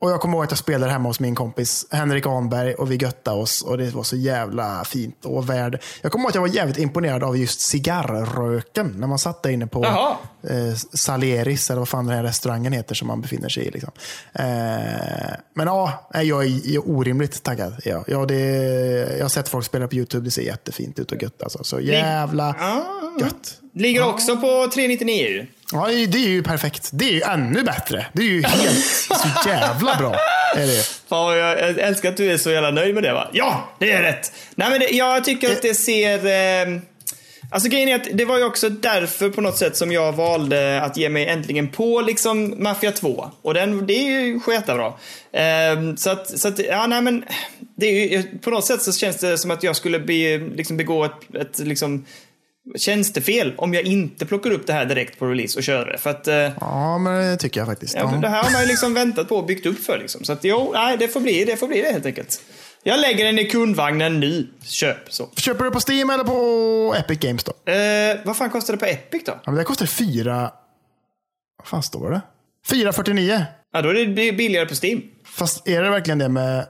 och 0.01 0.11
jag 0.11 0.21
kommer 0.21 0.37
ihåg 0.37 0.43
att 0.43 0.51
jag 0.51 0.57
spelade 0.57 0.91
hemma 0.91 1.09
hos 1.09 1.19
min 1.19 1.35
kompis 1.35 1.85
Henrik 1.91 2.25
Anberg 2.25 2.73
och 2.73 2.91
vi 2.91 2.95
göttade 2.95 3.37
oss 3.37 3.61
och 3.61 3.77
det 3.77 3.95
var 3.95 4.03
så 4.03 4.15
jävla 4.15 4.83
fint 4.83 5.25
och 5.25 5.49
värd. 5.49 5.81
Jag 6.01 6.11
kommer 6.11 6.23
ihåg 6.23 6.29
att 6.29 6.35
jag 6.35 6.41
var 6.41 6.47
jävligt 6.47 6.77
imponerad 6.77 7.23
av 7.23 7.37
just 7.37 7.61
cigarrröken 7.61 8.95
när 8.97 9.07
man 9.07 9.19
satt 9.19 9.43
där 9.43 9.49
inne 9.49 9.67
på 9.67 9.85
eh, 9.85 10.75
Salieris 10.93 11.69
eller 11.69 11.79
vad 11.79 11.89
fan 11.89 12.05
den 12.05 12.15
här 12.15 12.23
restaurangen 12.23 12.73
heter 12.73 12.95
som 12.95 13.07
man 13.07 13.21
befinner 13.21 13.49
sig 13.49 13.67
i. 13.67 13.71
Liksom. 13.71 13.91
Eh, 14.33 14.45
men 15.53 15.67
ja, 15.67 16.09
jag 16.13 16.23
är, 16.23 16.49
jag 16.49 16.75
är 16.75 16.89
orimligt 16.89 17.43
taggad. 17.43 17.73
Ja, 17.85 18.03
ja, 18.07 18.25
det, 18.25 18.37
jag 19.17 19.23
har 19.23 19.29
sett 19.29 19.49
folk 19.49 19.65
spela 19.65 19.87
på 19.87 19.95
YouTube, 19.95 20.25
det 20.25 20.31
ser 20.31 20.41
jättefint 20.41 20.99
ut 20.99 21.11
och 21.11 21.23
gött 21.23 21.43
alltså. 21.43 21.63
Så 21.63 21.79
jävla 21.79 22.55
gött. 23.19 23.57
Ligger 23.73 24.09
också 24.09 24.37
på 24.37 24.69
399 24.73 25.47
Ja, 25.71 25.87
det 25.87 26.17
är 26.17 26.29
ju 26.29 26.43
perfekt. 26.43 26.89
Det 26.93 27.05
är 27.05 27.11
ju 27.11 27.21
ännu 27.21 27.63
bättre. 27.63 28.05
Det 28.13 28.21
är 28.21 28.25
ju 28.25 28.43
helt 28.43 28.85
så 28.85 29.49
jävla 29.49 29.95
bra. 29.95 30.15
Är 30.55 30.67
det. 30.67 30.83
Fan, 31.09 31.37
jag 31.37 31.59
älskar 31.59 32.09
att 32.09 32.17
du 32.17 32.31
är 32.31 32.37
så 32.37 32.51
jävla 32.51 32.71
nöjd 32.71 32.93
med 32.93 33.03
det 33.03 33.13
va? 33.13 33.29
Ja, 33.33 33.69
det 33.79 33.91
är 33.91 34.01
rätt. 34.01 34.31
Nej, 34.55 34.69
men 34.69 34.79
det, 34.79 34.89
jag 34.89 35.23
tycker 35.23 35.51
att 35.51 35.61
det 35.61 35.73
ser... 35.73 36.25
Eh, 36.25 36.79
alltså 37.49 37.69
grejen 37.69 37.89
är 37.89 37.95
att 37.95 38.07
det 38.13 38.25
var 38.25 38.37
ju 38.37 38.43
också 38.43 38.69
därför 38.69 39.29
på 39.29 39.41
något 39.41 39.57
sätt 39.57 39.77
som 39.77 39.91
jag 39.91 40.13
valde 40.13 40.81
att 40.81 40.97
ge 40.97 41.09
mig 41.09 41.27
äntligen 41.27 41.67
på 41.69 42.01
liksom 42.01 42.63
Mafia 42.63 42.91
2. 42.91 43.31
Och 43.41 43.53
den, 43.53 43.87
det 43.87 43.93
är 43.93 44.21
ju 44.21 44.39
sketbra. 44.39 44.93
Eh, 45.33 45.95
så 45.97 46.09
att, 46.09 46.39
så 46.39 46.47
att, 46.47 46.59
ja 46.59 46.87
nej 46.87 47.01
men. 47.01 47.25
Det 47.75 47.85
är 47.85 48.09
ju, 48.09 48.23
på 48.23 48.49
något 48.49 48.65
sätt 48.65 48.81
så 48.81 48.91
känns 48.91 49.17
det 49.17 49.37
som 49.37 49.51
att 49.51 49.63
jag 49.63 49.75
skulle 49.75 49.99
be, 49.99 50.37
liksom 50.37 50.77
begå 50.77 51.05
ett, 51.05 51.35
ett 51.35 51.59
liksom 51.59 52.05
tjänstefel 52.77 53.53
om 53.57 53.73
jag 53.73 53.83
inte 53.83 54.25
plockar 54.25 54.51
upp 54.51 54.67
det 54.67 54.73
här 54.73 54.85
direkt 54.85 55.19
på 55.19 55.25
release 55.25 55.59
och 55.59 55.63
kör 55.63 55.85
det. 55.85 55.97
För 55.97 56.09
att, 56.09 56.27
eh, 56.27 56.35
ja, 56.59 56.97
men 56.97 57.31
det 57.31 57.37
tycker 57.37 57.59
jag 57.59 57.67
faktiskt. 57.67 57.95
Ja, 57.95 58.19
det 58.21 58.27
här 58.27 58.43
har 58.43 58.51
man 58.51 58.61
ju 58.61 58.67
liksom 58.67 58.93
väntat 58.93 59.29
på 59.29 59.35
och 59.35 59.45
byggt 59.45 59.65
upp 59.65 59.83
för. 59.83 59.97
Liksom. 59.97 60.23
Så 60.23 60.33
att, 60.33 60.43
jo, 60.43 60.71
nej, 60.73 60.97
det 60.97 61.07
får 61.07 61.19
bli 61.19 61.45
det, 61.45 61.57
får 61.57 61.67
bli 61.67 61.81
det 61.81 61.91
helt 61.91 62.05
enkelt. 62.05 62.41
Jag 62.83 62.99
lägger 62.99 63.25
den 63.25 63.39
i 63.39 63.45
kundvagnen 63.45 64.19
nu. 64.19 64.47
Köp 64.63 65.13
så. 65.13 65.29
Köper 65.37 65.63
du 65.65 65.71
på 65.71 65.79
Steam 65.87 66.09
eller 66.09 66.23
på 66.23 66.95
Epic 66.97 67.19
Games 67.19 67.43
då? 67.43 67.71
Eh, 67.71 68.17
vad 68.25 68.37
fan 68.37 68.49
kostar 68.49 68.73
det 68.73 68.79
på 68.79 68.85
Epic 68.85 69.23
då? 69.25 69.31
Ja, 69.31 69.51
men 69.51 69.55
det 69.55 69.63
kostar 69.63 69.85
fyra... 69.85 70.51
Vad 71.57 71.67
fan 71.67 71.83
står 71.83 72.11
det? 72.11 72.21
449. 72.67 73.45
Ja, 73.73 73.81
då 73.81 73.89
är 73.89 74.05
det 74.05 74.31
billigare 74.31 74.65
på 74.65 74.75
Steam. 74.83 75.01
Fast 75.25 75.67
är 75.67 75.83
det 75.83 75.89
verkligen 75.89 76.17
det 76.19 76.29
med 76.29 76.65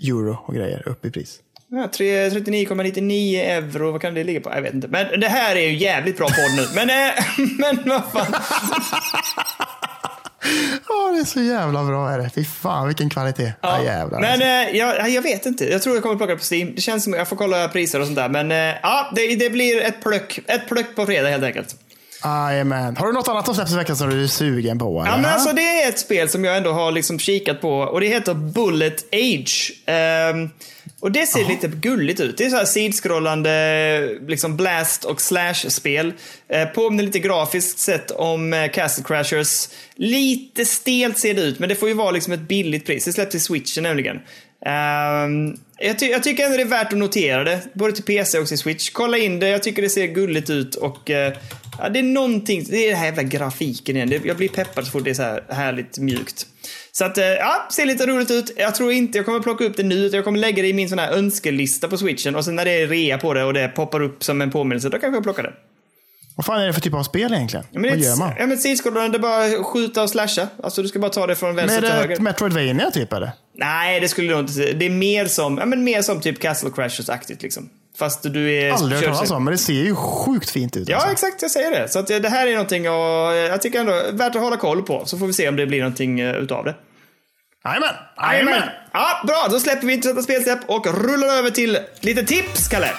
euro 0.00 0.38
och 0.46 0.54
grejer 0.54 0.88
upp 0.88 1.04
i 1.04 1.10
pris? 1.10 1.40
Ja, 1.70 1.88
39,99 1.92 3.40
euro, 3.40 3.92
vad 3.92 4.00
kan 4.00 4.14
det 4.14 4.24
ligga 4.24 4.40
på? 4.40 4.50
Jag 4.50 4.62
vet 4.62 4.74
inte. 4.74 4.88
Men 4.88 5.20
det 5.20 5.28
här 5.28 5.56
är 5.56 5.60
ju 5.68 5.76
jävligt 5.76 6.16
bra 6.16 6.26
podd 6.26 6.56
nu. 6.56 6.66
Men, 6.74 6.90
äh, 6.90 7.14
men 7.58 7.82
vad 7.84 8.04
fan. 8.12 8.34
Ja, 10.88 11.12
det 11.14 11.20
är 11.20 11.24
så 11.24 11.40
jävla 11.42 11.84
bra 11.84 12.10
är 12.10 12.18
det. 12.18 12.30
Fy 12.34 12.44
fan 12.44 12.86
vilken 12.86 13.10
kvalitet. 13.10 13.52
Ja, 13.60 13.84
jävlar. 13.84 14.20
Men 14.20 14.32
alltså. 14.32 14.46
äh, 14.46 14.76
jag, 14.76 15.08
jag 15.10 15.22
vet 15.22 15.46
inte. 15.46 15.64
Jag 15.64 15.82
tror 15.82 15.96
jag 15.96 16.02
kommer 16.02 16.16
plocka 16.16 16.32
det 16.32 16.38
på 16.38 16.54
Steam. 16.54 16.74
Det 16.74 16.80
känns 16.80 17.04
som 17.04 17.12
jag 17.12 17.28
får 17.28 17.36
kolla 17.36 17.68
priser 17.68 18.00
och 18.00 18.06
sånt 18.06 18.16
där. 18.16 18.28
Men 18.28 18.50
äh, 18.50 18.74
ja, 18.82 19.12
det, 19.14 19.36
det 19.36 19.50
blir 19.50 19.82
ett 19.82 20.02
plöck. 20.02 20.38
Ett 20.46 20.68
plöck 20.68 20.96
på 20.96 21.06
fredag 21.06 21.28
helt 21.28 21.44
enkelt. 21.44 21.76
Jajamän. 22.26 22.96
Har 22.96 23.06
du 23.06 23.12
något 23.12 23.28
annat 23.28 23.46
som 23.46 23.54
släpps 23.54 23.72
i 23.72 23.76
veckan 23.76 23.96
som 23.96 24.10
du 24.10 24.22
är 24.22 24.26
sugen 24.26 24.78
på? 24.78 25.00
Eller? 25.00 25.10
Ja, 25.10 25.16
men 25.16 25.32
alltså, 25.32 25.52
det 25.52 25.82
är 25.82 25.88
ett 25.88 25.98
spel 25.98 26.28
som 26.28 26.44
jag 26.44 26.56
ändå 26.56 26.72
har 26.72 26.92
liksom 26.92 27.18
kikat 27.18 27.60
på 27.60 27.78
och 27.78 28.00
det 28.00 28.06
heter 28.06 28.34
Bullet 28.34 29.04
Age. 29.12 29.72
Um, 30.34 30.50
Och 31.00 31.12
det 31.12 31.26
ser 31.26 31.44
lite 31.44 31.68
gulligt 31.68 32.20
ut. 32.20 32.38
Det 32.38 32.44
är 32.44 32.50
så 32.50 32.56
här 32.56 32.64
sidskrollande 32.64 34.18
liksom 34.28 34.56
blast 34.56 35.04
och 35.04 35.20
slash-spel. 35.20 36.12
Eh, 36.48 36.68
påminner 36.68 37.04
lite 37.04 37.18
grafiskt 37.18 37.78
sett 37.78 38.10
om 38.10 38.52
eh, 38.52 38.70
Castle 38.70 39.04
Crashers. 39.04 39.68
Lite 39.94 40.64
stelt 40.64 41.18
ser 41.18 41.34
det 41.34 41.42
ut, 41.42 41.58
men 41.58 41.68
det 41.68 41.74
får 41.74 41.88
ju 41.88 41.94
vara 41.94 42.10
liksom 42.10 42.32
ett 42.32 42.40
billigt 42.40 42.86
pris. 42.86 43.04
Det 43.04 43.12
släpps 43.12 43.34
i 43.34 43.40
switchen 43.40 43.82
nämligen. 43.82 44.16
Um, 44.66 45.56
jag, 45.78 45.98
ty 45.98 46.06
jag, 46.06 46.22
tycker 46.22 46.44
ändå 46.44 46.56
det 46.56 46.62
är 46.62 46.66
värt 46.66 46.92
att 46.92 46.98
notera 46.98 47.44
det, 47.44 47.60
både 47.72 47.92
till 47.92 48.04
PC 48.04 48.38
och 48.38 48.46
till 48.46 48.58
Switch. 48.58 48.90
Kolla 48.90 49.18
in 49.18 49.38
det, 49.38 49.48
jag 49.48 49.62
tycker 49.62 49.82
det 49.82 49.90
ser 49.90 50.06
gulligt 50.06 50.50
ut 50.50 50.74
och 50.74 51.10
uh, 51.10 51.38
ja, 51.78 51.88
det 51.88 51.98
är 51.98 52.02
någonting, 52.02 52.64
det 52.68 52.76
är 52.76 52.88
den 52.88 52.98
här 52.98 53.06
jävla 53.06 53.22
grafiken 53.22 53.96
igen. 53.96 54.20
jag 54.24 54.36
blir 54.36 54.48
peppad 54.48 54.84
så 54.84 54.90
fort 54.90 55.04
det 55.04 55.10
är 55.10 55.14
så 55.14 55.22
här 55.22 55.42
härligt 55.48 55.98
mjukt. 55.98 56.46
Så 56.92 57.04
att, 57.04 57.18
uh, 57.18 57.24
ja, 57.24 57.66
ser 57.70 57.86
lite 57.86 58.06
roligt 58.06 58.30
ut. 58.30 58.50
Jag 58.56 58.74
tror 58.74 58.92
inte 58.92 59.18
jag 59.18 59.24
kommer 59.24 59.40
plocka 59.40 59.64
upp 59.64 59.76
det 59.76 59.82
nu, 59.82 59.94
utan 59.94 60.16
jag 60.16 60.24
kommer 60.24 60.38
lägga 60.38 60.62
det 60.62 60.68
i 60.68 60.72
min 60.72 60.88
sån 60.88 60.98
här 60.98 61.12
önskelista 61.12 61.88
på 61.88 61.98
switchen 61.98 62.36
och 62.36 62.44
sen 62.44 62.56
när 62.56 62.64
det 62.64 62.70
är 62.70 62.86
rea 62.86 63.18
på 63.18 63.34
det 63.34 63.44
och 63.44 63.54
det 63.54 63.68
poppar 63.68 64.02
upp 64.02 64.24
som 64.24 64.42
en 64.42 64.50
påminnelse, 64.50 64.88
då 64.88 64.98
kanske 64.98 65.16
jag 65.16 65.22
plockar 65.22 65.42
det. 65.42 65.52
Vad 66.36 66.46
fan 66.46 66.60
är 66.60 66.66
det 66.66 66.72
för 66.72 66.80
typ 66.80 66.94
av 66.94 67.02
spel 67.02 67.34
egentligen? 67.34 67.66
Ja, 67.70 67.80
men 67.80 67.90
Vad 67.90 67.98
gör 67.98 68.16
man? 68.16 68.32
Ja, 68.38 68.46
men 68.46 68.58
det 69.12 69.16
är 69.16 69.18
bara 69.18 69.64
skjuta 69.64 70.02
och 70.02 70.10
slasha. 70.10 70.48
Alltså 70.62 70.82
du 70.82 70.88
ska 70.88 70.98
bara 70.98 71.10
ta 71.10 71.26
det 71.26 71.36
från 71.36 71.48
Men 71.54 71.56
vänster 71.56 71.76
är 71.76 71.80
till 71.80 71.90
det 71.90 71.96
höger. 71.96 72.14
ett 72.14 72.20
Metroidvania 72.20 72.90
typ 72.90 73.12
eller? 73.12 73.30
Nej, 73.54 74.00
det 74.00 74.08
skulle 74.08 74.30
jag 74.30 74.40
inte 74.40 74.52
säga. 74.52 74.74
Det 74.74 74.86
är 74.86 74.90
mer 74.90 75.26
som, 75.26 75.58
ja, 75.58 75.66
men 75.66 75.84
mer 75.84 76.02
som 76.02 76.20
typ 76.20 76.40
Castle 76.40 76.70
Crashers-aktigt 76.70 77.42
liksom. 77.42 77.68
Fast 77.98 78.22
du 78.22 78.54
är... 78.54 78.72
Aldrig 78.72 79.00
hört 79.00 79.14
talas 79.14 79.30
om, 79.30 79.44
men 79.44 79.52
det 79.52 79.58
ser 79.58 79.72
ju 79.72 79.94
sjukt 79.94 80.50
fint 80.50 80.76
ut. 80.76 80.88
Ja, 80.88 80.96
alltså. 80.96 81.12
exakt. 81.12 81.42
Jag 81.42 81.50
säger 81.50 81.70
det. 81.70 81.88
Så 81.88 81.98
att 81.98 82.10
eh, 82.10 82.16
det 82.16 82.28
här 82.28 82.46
är 82.46 82.52
någonting 82.52 82.88
och 82.88 83.36
jag 83.36 83.62
tycker 83.62 83.80
ändå 83.80 84.02
värt 84.12 84.34
att 84.34 84.42
hålla 84.42 84.56
koll 84.56 84.82
på. 84.82 85.02
Så 85.06 85.18
får 85.18 85.26
vi 85.26 85.32
se 85.32 85.48
om 85.48 85.56
det 85.56 85.66
blir 85.66 85.80
någonting 85.80 86.20
eh, 86.20 86.34
utav 86.34 86.64
det. 86.64 86.74
Jajamän! 87.64 87.94
Jajamän! 88.16 88.62
Ja, 88.92 89.06
bra. 89.26 89.46
Då 89.50 89.60
släpper 89.60 89.86
vi 89.86 89.92
intressanta 89.92 90.22
spelsläpp 90.22 90.58
och 90.66 90.86
rullar 90.86 91.28
över 91.28 91.50
till 91.50 91.78
lite 92.00 92.24
tips, 92.24 92.68
Kalle. 92.68 92.90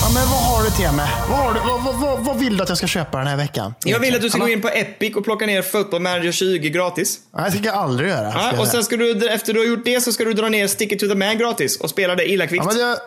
Ja, 0.00 0.10
men 0.14 0.28
vad 0.28 0.45
du 0.66 0.72
till 0.72 0.92
mig? 0.92 1.08
Vad, 1.30 1.38
har 1.38 1.54
du, 1.54 1.60
vad, 1.60 2.00
vad, 2.00 2.24
vad, 2.24 2.38
vill 2.38 2.56
du 2.56 2.62
att 2.62 2.68
jag 2.68 2.78
ska 2.78 2.86
köpa 2.86 3.18
den 3.18 3.26
här 3.26 3.36
veckan? 3.36 3.74
Jag 3.84 4.00
vill 4.00 4.14
att 4.14 4.22
du 4.22 4.30
ska 4.30 4.38
gå 4.38 4.48
in 4.48 4.62
på 4.62 4.68
Epic 4.68 5.16
och 5.16 5.24
plocka 5.24 5.46
ner 5.46 5.62
Football 5.62 6.02
Manager 6.02 6.32
20 6.32 6.70
gratis. 6.70 7.18
Nej, 7.36 7.50
det 7.50 7.58
ska 7.58 7.66
jag 7.66 7.74
aldrig 7.74 8.10
göra. 8.10 8.32
Ja, 8.34 8.60
och 8.60 8.66
sen 8.66 8.84
ska 8.84 8.96
du, 8.96 9.28
efter 9.28 9.52
du 9.52 9.58
har 9.60 9.66
gjort 9.66 9.84
det 9.84 10.00
så 10.00 10.12
ska 10.12 10.24
du 10.24 10.32
dra 10.32 10.48
ner 10.48 10.66
Stick 10.66 10.92
It 10.92 10.98
To 11.00 11.08
The 11.08 11.14
Man 11.14 11.38
gratis 11.38 11.80
och 11.80 11.90
spela 11.90 12.14
det 12.14 12.30
illa 12.30 12.46
kvickt. 12.46 12.64
ja, 12.64 12.72
men 12.72 12.78
det, 12.78 12.98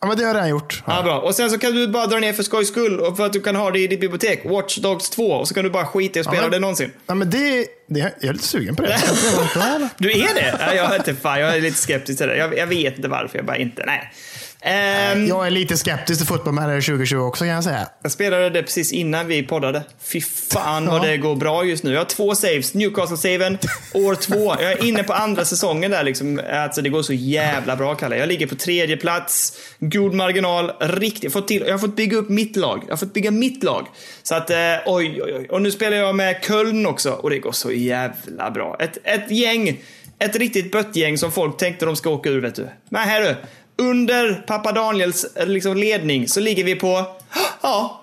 ja, 0.00 0.06
men 0.06 0.16
det 0.16 0.22
har 0.22 0.28
jag 0.28 0.36
redan 0.36 0.48
gjort. 0.48 0.82
Ja, 0.86 1.02
bra. 1.02 1.20
Och 1.20 1.34
sen 1.34 1.50
så 1.50 1.58
kan 1.58 1.74
du 1.74 1.88
bara 1.88 2.06
dra 2.06 2.18
ner 2.18 2.32
för 2.32 2.42
skojs 2.42 2.68
skull 2.68 3.00
och 3.00 3.16
för 3.16 3.26
att 3.26 3.32
du 3.32 3.40
kan 3.40 3.56
ha 3.56 3.70
det 3.70 3.78
i 3.78 3.86
ditt 3.86 4.00
bibliotek. 4.00 4.42
Watch 4.44 4.76
Dogs 4.76 5.10
2 5.10 5.30
och 5.30 5.48
så 5.48 5.54
kan 5.54 5.64
du 5.64 5.70
bara 5.70 5.86
skita 5.86 6.18
i 6.18 6.20
att 6.20 6.26
spela 6.26 6.42
men- 6.42 6.50
det 6.50 6.58
någonsin. 6.58 6.92
Ja, 7.06 7.14
men 7.14 7.30
det, 7.30 7.66
det, 7.88 8.00
jag 8.00 8.28
är 8.28 8.32
lite 8.32 8.46
sugen 8.46 8.76
på 8.76 8.82
det? 8.82 8.98
Du 9.98 10.10
är 10.10 10.34
det? 10.34 10.58
Ja, 10.60 10.74
jag, 10.74 10.92
är 10.92 10.96
inte, 10.96 11.14
fan, 11.14 11.40
jag 11.40 11.56
är 11.56 11.60
lite 11.60 11.78
skeptisk 11.78 12.18
till 12.18 12.28
det. 12.28 12.36
Jag, 12.36 12.58
jag 12.58 12.66
vet 12.66 12.96
inte 12.96 13.08
varför, 13.08 13.38
jag 13.38 13.46
bara 13.46 13.56
inte. 13.56 13.82
Nej. 13.86 14.12
Ehm, 14.66 15.26
Jag 15.26 15.46
är 15.46 15.50
lite 15.50 15.76
skeptisk 15.76 16.20
till 16.20 16.26
Football 16.26 16.54
Manager 16.54 16.80
2020 16.80 17.16
också 17.16 17.44
kan 17.44 17.48
jag 17.54 17.64
säga. 17.64 17.88
Jag 18.02 18.12
spelade 18.12 18.50
det 18.50 18.62
precis 18.62 18.92
innan 18.92 19.26
vi 19.26 19.42
poddade. 19.42 19.82
Fy 20.02 20.20
fan 20.20 20.86
vad 20.86 21.04
Ja. 21.04 21.10
det 21.10 21.16
går 21.16 21.36
bra 21.36 21.64
just 21.64 21.84
nu. 21.84 21.92
Jag 21.92 22.00
har 22.00 22.04
två 22.04 22.34
saves. 22.34 22.74
Newcastle-saven, 22.74 23.58
år 23.94 24.14
två. 24.14 24.54
Jag 24.60 24.72
är 24.72 24.84
inne 24.84 25.02
på 25.02 25.12
andra 25.12 25.44
säsongen 25.44 25.90
där 25.90 26.02
liksom. 26.04 26.40
Alltså 26.52 26.82
det 26.82 26.88
går 26.88 27.02
så 27.02 27.12
jävla 27.12 27.76
bra 27.76 27.94
Kalle. 27.94 28.16
Jag 28.16 28.28
ligger 28.28 28.46
på 28.46 28.54
tredje 28.54 28.96
plats. 28.96 29.52
God 29.78 30.14
marginal. 30.14 30.72
Riktigt. 30.80 31.22
Jag 31.24 31.30
har 31.30 31.40
fått, 31.40 31.48
till, 31.48 31.62
jag 31.66 31.72
har 31.74 31.78
fått 31.78 31.96
bygga 31.96 32.16
upp 32.16 32.28
mitt 32.28 32.56
lag. 32.56 32.82
Jag 32.86 32.92
har 32.92 32.96
fått 32.96 33.12
bygga 33.14 33.30
mitt 33.30 33.62
lag. 33.62 33.86
Så 34.22 34.34
att, 34.34 34.50
eh, 34.50 34.56
oj, 34.86 35.22
oj, 35.22 35.34
oj. 35.34 35.46
Och 35.50 35.62
nu 35.62 35.70
spelar 35.70 35.96
jag 35.96 36.14
med 36.14 36.36
Köln 36.46 36.86
också. 36.86 37.10
Och 37.10 37.30
det 37.30 37.38
går 37.38 37.52
så 37.52 37.72
jävla 37.72 38.50
bra. 38.50 38.76
Ett, 38.80 38.98
ett 39.04 39.30
gäng. 39.30 39.80
Ett 40.18 40.36
riktigt 40.36 40.72
böttgäng 40.72 41.18
som 41.18 41.32
folk 41.32 41.56
tänkte 41.56 41.86
de 41.86 41.96
ska 41.96 42.10
åka 42.10 42.30
ur, 42.30 42.40
vet 42.40 42.54
du. 42.54 42.68
Men 42.88 43.08
här 43.08 43.20
du. 43.22 43.36
Under 43.78 44.34
pappa 44.46 44.72
Daniels 44.72 45.24
eh, 45.24 45.46
liksom, 45.46 45.76
ledning 45.76 46.28
så 46.28 46.40
ligger 46.40 46.64
vi 46.64 46.74
på, 46.74 47.06
ja, 47.62 48.00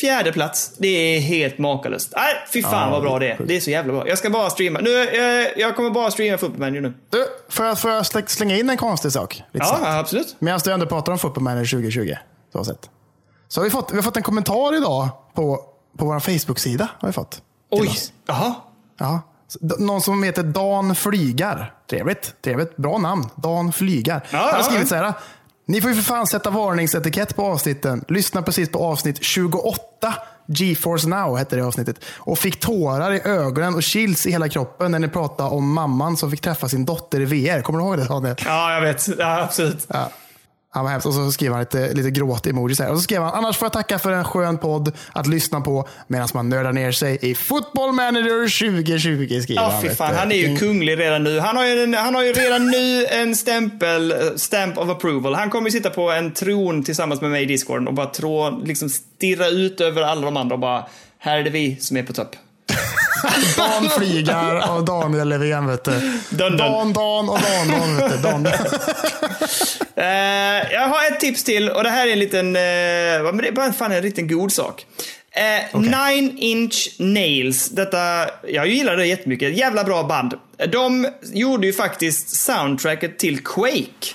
Fjärde 0.00 0.32
plats. 0.32 0.72
Det 0.78 0.88
är 0.88 1.20
helt 1.20 1.58
makalöst. 1.58 2.12
Nej, 2.16 2.34
fy 2.52 2.62
fan 2.62 2.72
Ja, 2.72 2.90
vad 2.90 3.02
bra 3.02 3.18
det 3.18 3.28
är. 3.30 3.38
Det 3.46 3.56
är 3.56 3.60
så 3.60 3.70
jävla 3.70 3.92
bra. 3.92 4.08
Jag 4.08 4.18
ska 4.18 4.30
bara 4.30 4.50
streama. 4.50 4.80
Nu, 4.80 5.02
eh, 5.08 5.48
jag 5.56 5.76
kommer 5.76 5.90
bara 5.90 6.10
streama 6.10 6.38
Football 6.38 6.60
Manager 6.60 6.80
nu. 6.80 6.94
Du, 7.10 7.26
får 7.48 7.66
jag, 7.66 7.78
får 7.80 7.90
jag 7.90 8.02
slä- 8.02 8.26
slänga 8.26 8.56
in 8.58 8.70
en 8.70 8.76
konstig 8.76 9.12
sak? 9.12 9.34
Lite 9.52 9.66
Ja, 9.66 9.76
snabbt? 9.76 9.84
absolut. 9.86 10.36
Medan 10.38 10.60
du 10.64 10.72
ändå 10.72 10.86
pratar 10.86 11.12
om 11.12 11.18
Football 11.18 11.42
Manager 11.44 11.64
2020. 11.78 12.14
Så, 12.52 12.64
sett. 12.64 12.90
så 13.48 13.60
har 13.60 13.64
vi, 13.64 13.70
fått, 13.70 13.92
vi 13.92 13.96
har 13.96 14.02
fått 14.02 14.16
en 14.16 14.22
kommentar 14.22 14.76
idag 14.76 15.08
på, 15.34 15.60
på 15.98 16.04
vår 16.04 16.20
Facebook-sida. 16.20 16.88
Har 17.00 17.08
vi 17.08 17.12
fått, 17.12 17.42
Oj. 17.70 17.90
Jaha. 18.26 18.54
Ja. 18.98 19.20
Någon 19.60 20.00
som 20.00 20.22
heter 20.22 20.42
Dan 20.42 20.94
Flygar. 20.94 21.74
Trevligt. 21.90 22.34
Trevligt. 22.44 22.76
Bra 22.76 22.98
namn. 22.98 23.28
Dan 23.34 23.72
Flygar. 23.72 24.26
Ja, 24.30 24.38
Han 24.38 24.54
har 24.54 24.62
skrivit 24.62 24.88
så 24.88 24.94
här. 24.94 25.12
Ni 25.66 25.80
får 25.80 25.90
ju 25.90 25.96
för 25.96 26.02
fan 26.02 26.26
sätta 26.26 26.50
varningsetikett 26.50 27.36
på 27.36 27.46
avsnitten. 27.46 28.04
Lyssna 28.08 28.42
precis 28.42 28.68
på 28.72 28.78
avsnitt 28.78 29.22
28. 29.22 30.14
GeForce 30.46 31.08
Now 31.08 31.36
hette 31.36 31.56
det 31.56 31.62
avsnittet. 31.64 32.04
Och 32.16 32.38
fick 32.38 32.60
tårar 32.60 33.12
i 33.12 33.20
ögonen 33.24 33.74
och 33.74 33.82
chills 33.82 34.26
i 34.26 34.30
hela 34.30 34.48
kroppen 34.48 34.92
när 34.92 34.98
ni 34.98 35.08
pratade 35.08 35.50
om 35.50 35.72
mamman 35.72 36.16
som 36.16 36.30
fick 36.30 36.40
träffa 36.40 36.68
sin 36.68 36.84
dotter 36.84 37.20
i 37.20 37.24
VR. 37.24 37.62
Kommer 37.62 37.78
du 37.78 37.84
ihåg 37.84 37.98
det 37.98 38.04
Daniel? 38.04 38.36
Ja, 38.44 38.74
jag 38.74 38.80
vet. 38.80 39.08
Ja, 39.18 39.42
absolut. 39.42 39.86
Ja. 39.88 40.10
Han 40.74 40.84
var 40.84 40.90
hemskt. 40.90 41.06
Och 41.06 41.14
så 41.14 41.32
skrev 41.32 41.52
han 41.52 41.60
lite, 41.60 41.92
lite 41.94 42.10
gråt-emojis. 42.10 42.80
Och 42.80 42.96
så 42.96 43.02
skrev 43.02 43.22
han, 43.22 43.34
annars 43.34 43.56
får 43.56 43.66
jag 43.66 43.72
tacka 43.72 43.98
för 43.98 44.12
en 44.12 44.24
skön 44.24 44.58
podd 44.58 44.92
att 45.12 45.26
lyssna 45.26 45.60
på 45.60 45.88
medan 46.06 46.28
man 46.34 46.48
nördar 46.48 46.72
ner 46.72 46.92
sig 46.92 47.18
i 47.22 47.34
Football 47.34 47.92
Manager 47.92 48.70
2020. 48.72 49.40
Skriver 49.42 49.62
Ja, 49.62 49.68
han, 49.72 49.82
fy 49.82 49.88
fan. 49.88 50.10
du. 50.12 50.16
Han 50.18 50.32
är 50.32 50.36
ju 50.36 50.40
Vilken- 50.48 50.68
kunglig 50.68 50.98
redan 50.98 51.24
nu. 51.24 51.38
Han 51.40 51.56
har 51.56 51.64
ju, 51.66 51.82
en, 51.82 51.94
han 51.94 52.14
har 52.14 52.22
ju 52.22 52.32
redan 52.32 52.70
nu 52.70 53.06
en 53.06 53.36
stämpel, 53.36 54.12
eh, 54.12 54.18
stamp 54.36 54.78
of 54.78 54.88
approval. 54.90 55.34
Han 55.34 55.50
kommer 55.50 55.66
ju 55.68 55.72
sitta 55.72 55.90
på 55.90 56.10
en 56.10 56.32
tron 56.32 56.82
tillsammans 56.84 57.20
med 57.20 57.30
mig 57.30 57.42
i 57.42 57.46
Discord 57.46 57.88
och 57.88 57.94
bara 57.94 58.06
trå, 58.06 58.60
liksom 58.64 58.88
stirra 58.90 59.48
ut 59.48 59.80
över 59.80 60.02
alla 60.02 60.20
de 60.20 60.36
andra 60.36 60.54
och 60.54 60.60
bara, 60.60 60.86
här 61.18 61.38
är 61.38 61.42
det 61.44 61.50
vi 61.50 61.76
som 61.80 61.96
är 61.96 62.02
på 62.02 62.12
topp. 62.12 62.36
Dan 63.56 63.90
Flygar 63.90 64.70
och 64.76 64.84
Daniel 64.84 65.28
Löfven. 65.28 65.66
Vet 65.66 65.84
du. 65.84 66.18
Dun. 66.30 66.56
Dan, 66.56 66.92
Dan 66.92 67.28
och 67.28 67.38
Dan, 67.38 67.68
Dan. 67.68 67.96
Vet 67.96 68.10
du. 68.10 68.28
Dan. 68.28 68.48
Eh, 69.96 70.72
jag 70.72 70.88
har 70.88 71.12
ett 71.12 71.20
tips 71.20 71.44
till 71.44 71.68
och 71.70 71.84
det 71.84 71.90
här 71.90 72.06
är 72.08 72.12
en 72.12 72.18
liten, 72.18 72.52
men 72.52 73.36
det 73.36 73.48
är 73.48 73.52
bara 73.52 73.72
fan 73.72 73.92
en 73.92 74.02
liten 74.02 74.28
god 74.28 74.52
sak. 74.52 74.86
Eh, 75.34 75.80
Nine 75.80 76.38
Inch 76.38 76.96
Nails, 76.98 77.68
detta, 77.68 78.30
jag 78.48 78.66
gillar 78.68 78.96
det 78.96 79.06
jättemycket, 79.06 79.56
jävla 79.56 79.84
bra 79.84 80.02
band. 80.02 80.34
De 80.68 81.08
gjorde 81.32 81.66
ju 81.66 81.72
faktiskt 81.72 82.36
soundtracket 82.36 83.18
till 83.18 83.44
Quake. 83.44 84.14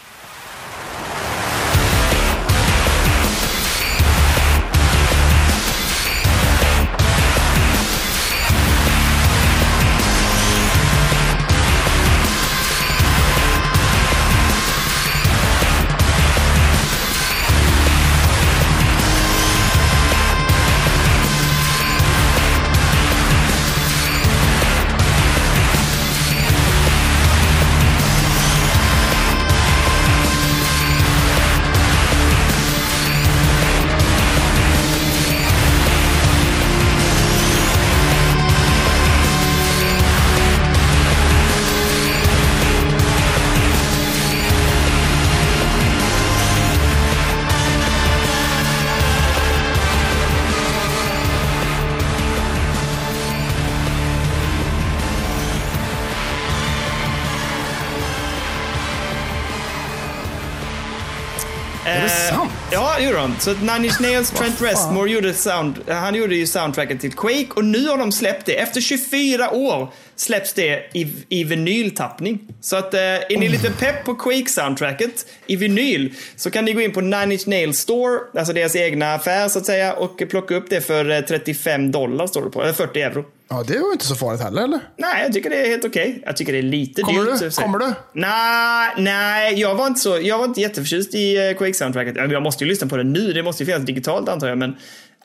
De. 63.28 63.40
Så 63.40 63.54
Nine 63.54 63.86
Inch 63.86 64.02
Nails, 64.02 64.32
Trent? 64.32 64.62
Reznor 64.62 65.10
gjorde 65.10 65.34
sound, 65.34 65.76
han 65.88 66.16
gjorde 66.16 66.36
ju 66.36 66.48
soundtracket 66.48 67.02
till 67.02 67.14
Quake 67.14 67.48
och 67.56 67.66
nu 67.66 67.88
har 67.88 67.98
de 67.98 68.12
släppt 68.12 68.46
det. 68.46 68.60
Efter 68.60 68.82
24 68.82 69.52
år 69.52 69.94
släpps 70.16 70.54
det 70.54 70.90
i, 70.94 71.14
i 71.30 71.44
vinyltappning. 71.44 72.40
Så 72.62 72.76
att 72.76 72.94
eh, 72.94 73.00
är 73.02 73.38
ni 73.38 73.50
lite 73.50 73.72
pepp 73.72 74.06
på 74.06 74.14
Quake-soundtracket 74.16 75.26
i 75.48 75.56
vinyl 75.56 76.14
så 76.36 76.52
kan 76.52 76.66
ni 76.66 76.74
gå 76.74 76.82
in 76.82 76.94
på 76.94 77.02
Nine 77.02 77.32
Inch 77.32 77.48
Nails 77.48 77.80
Store, 77.80 78.20
alltså 78.38 78.54
deras 78.54 78.76
egna 78.76 79.14
affär 79.14 79.48
så 79.48 79.60
att 79.60 79.66
säga, 79.66 79.94
och 79.94 80.24
plocka 80.30 80.56
upp 80.56 80.70
det 80.70 80.82
för 80.82 81.10
eh, 81.10 81.22
35 81.22 81.92
dollar 81.92 82.28
står 82.28 82.44
det 82.44 82.50
på, 82.50 82.62
eller 82.62 82.74
40 82.74 83.02
euro. 83.02 83.26
Ja, 83.50 83.64
det 83.68 83.80
var 83.80 83.92
inte 83.92 84.06
så 84.06 84.16
farligt 84.16 84.42
heller, 84.42 84.64
eller? 84.64 84.80
Nej, 84.98 85.24
jag 85.24 85.34
tycker 85.34 85.50
det 85.50 85.66
är 85.66 85.70
helt 85.70 85.86
okej. 85.86 86.22
Jag 86.26 86.38
tycker 86.38 86.54
det 86.54 86.60
är 86.60 86.64
lite 86.64 87.02
Kommer 87.02 87.26
dyrt. 87.26 87.40
du? 87.40 87.50
Kommer 87.62 87.80
du? 87.80 87.94
Nej, 88.14 88.94
nej, 88.98 89.60
jag 89.60 89.76
var 89.76 89.88
inte 89.88 90.00
så. 90.00 90.20
Jag 90.22 90.38
var 90.38 90.46
inte 90.46 90.62
jätteförtjust 90.62 91.16
i 91.16 91.38
eh, 91.38 91.58
Quake-soundtracket. 91.58 92.14
Ja, 92.18 92.26
Jag 92.26 92.44
måste 92.44 92.64
ju 92.64 92.70
lyssna 92.70 92.88
på 92.88 92.98
det 92.98 93.04
nu. 93.04 93.34
Det 93.34 93.44
måste 93.44 93.64
ju 93.64 93.68
finnas 93.68 93.86
digitalt 93.86 94.30
antar 94.30 94.48
jag, 94.48 94.58
men 94.58 94.76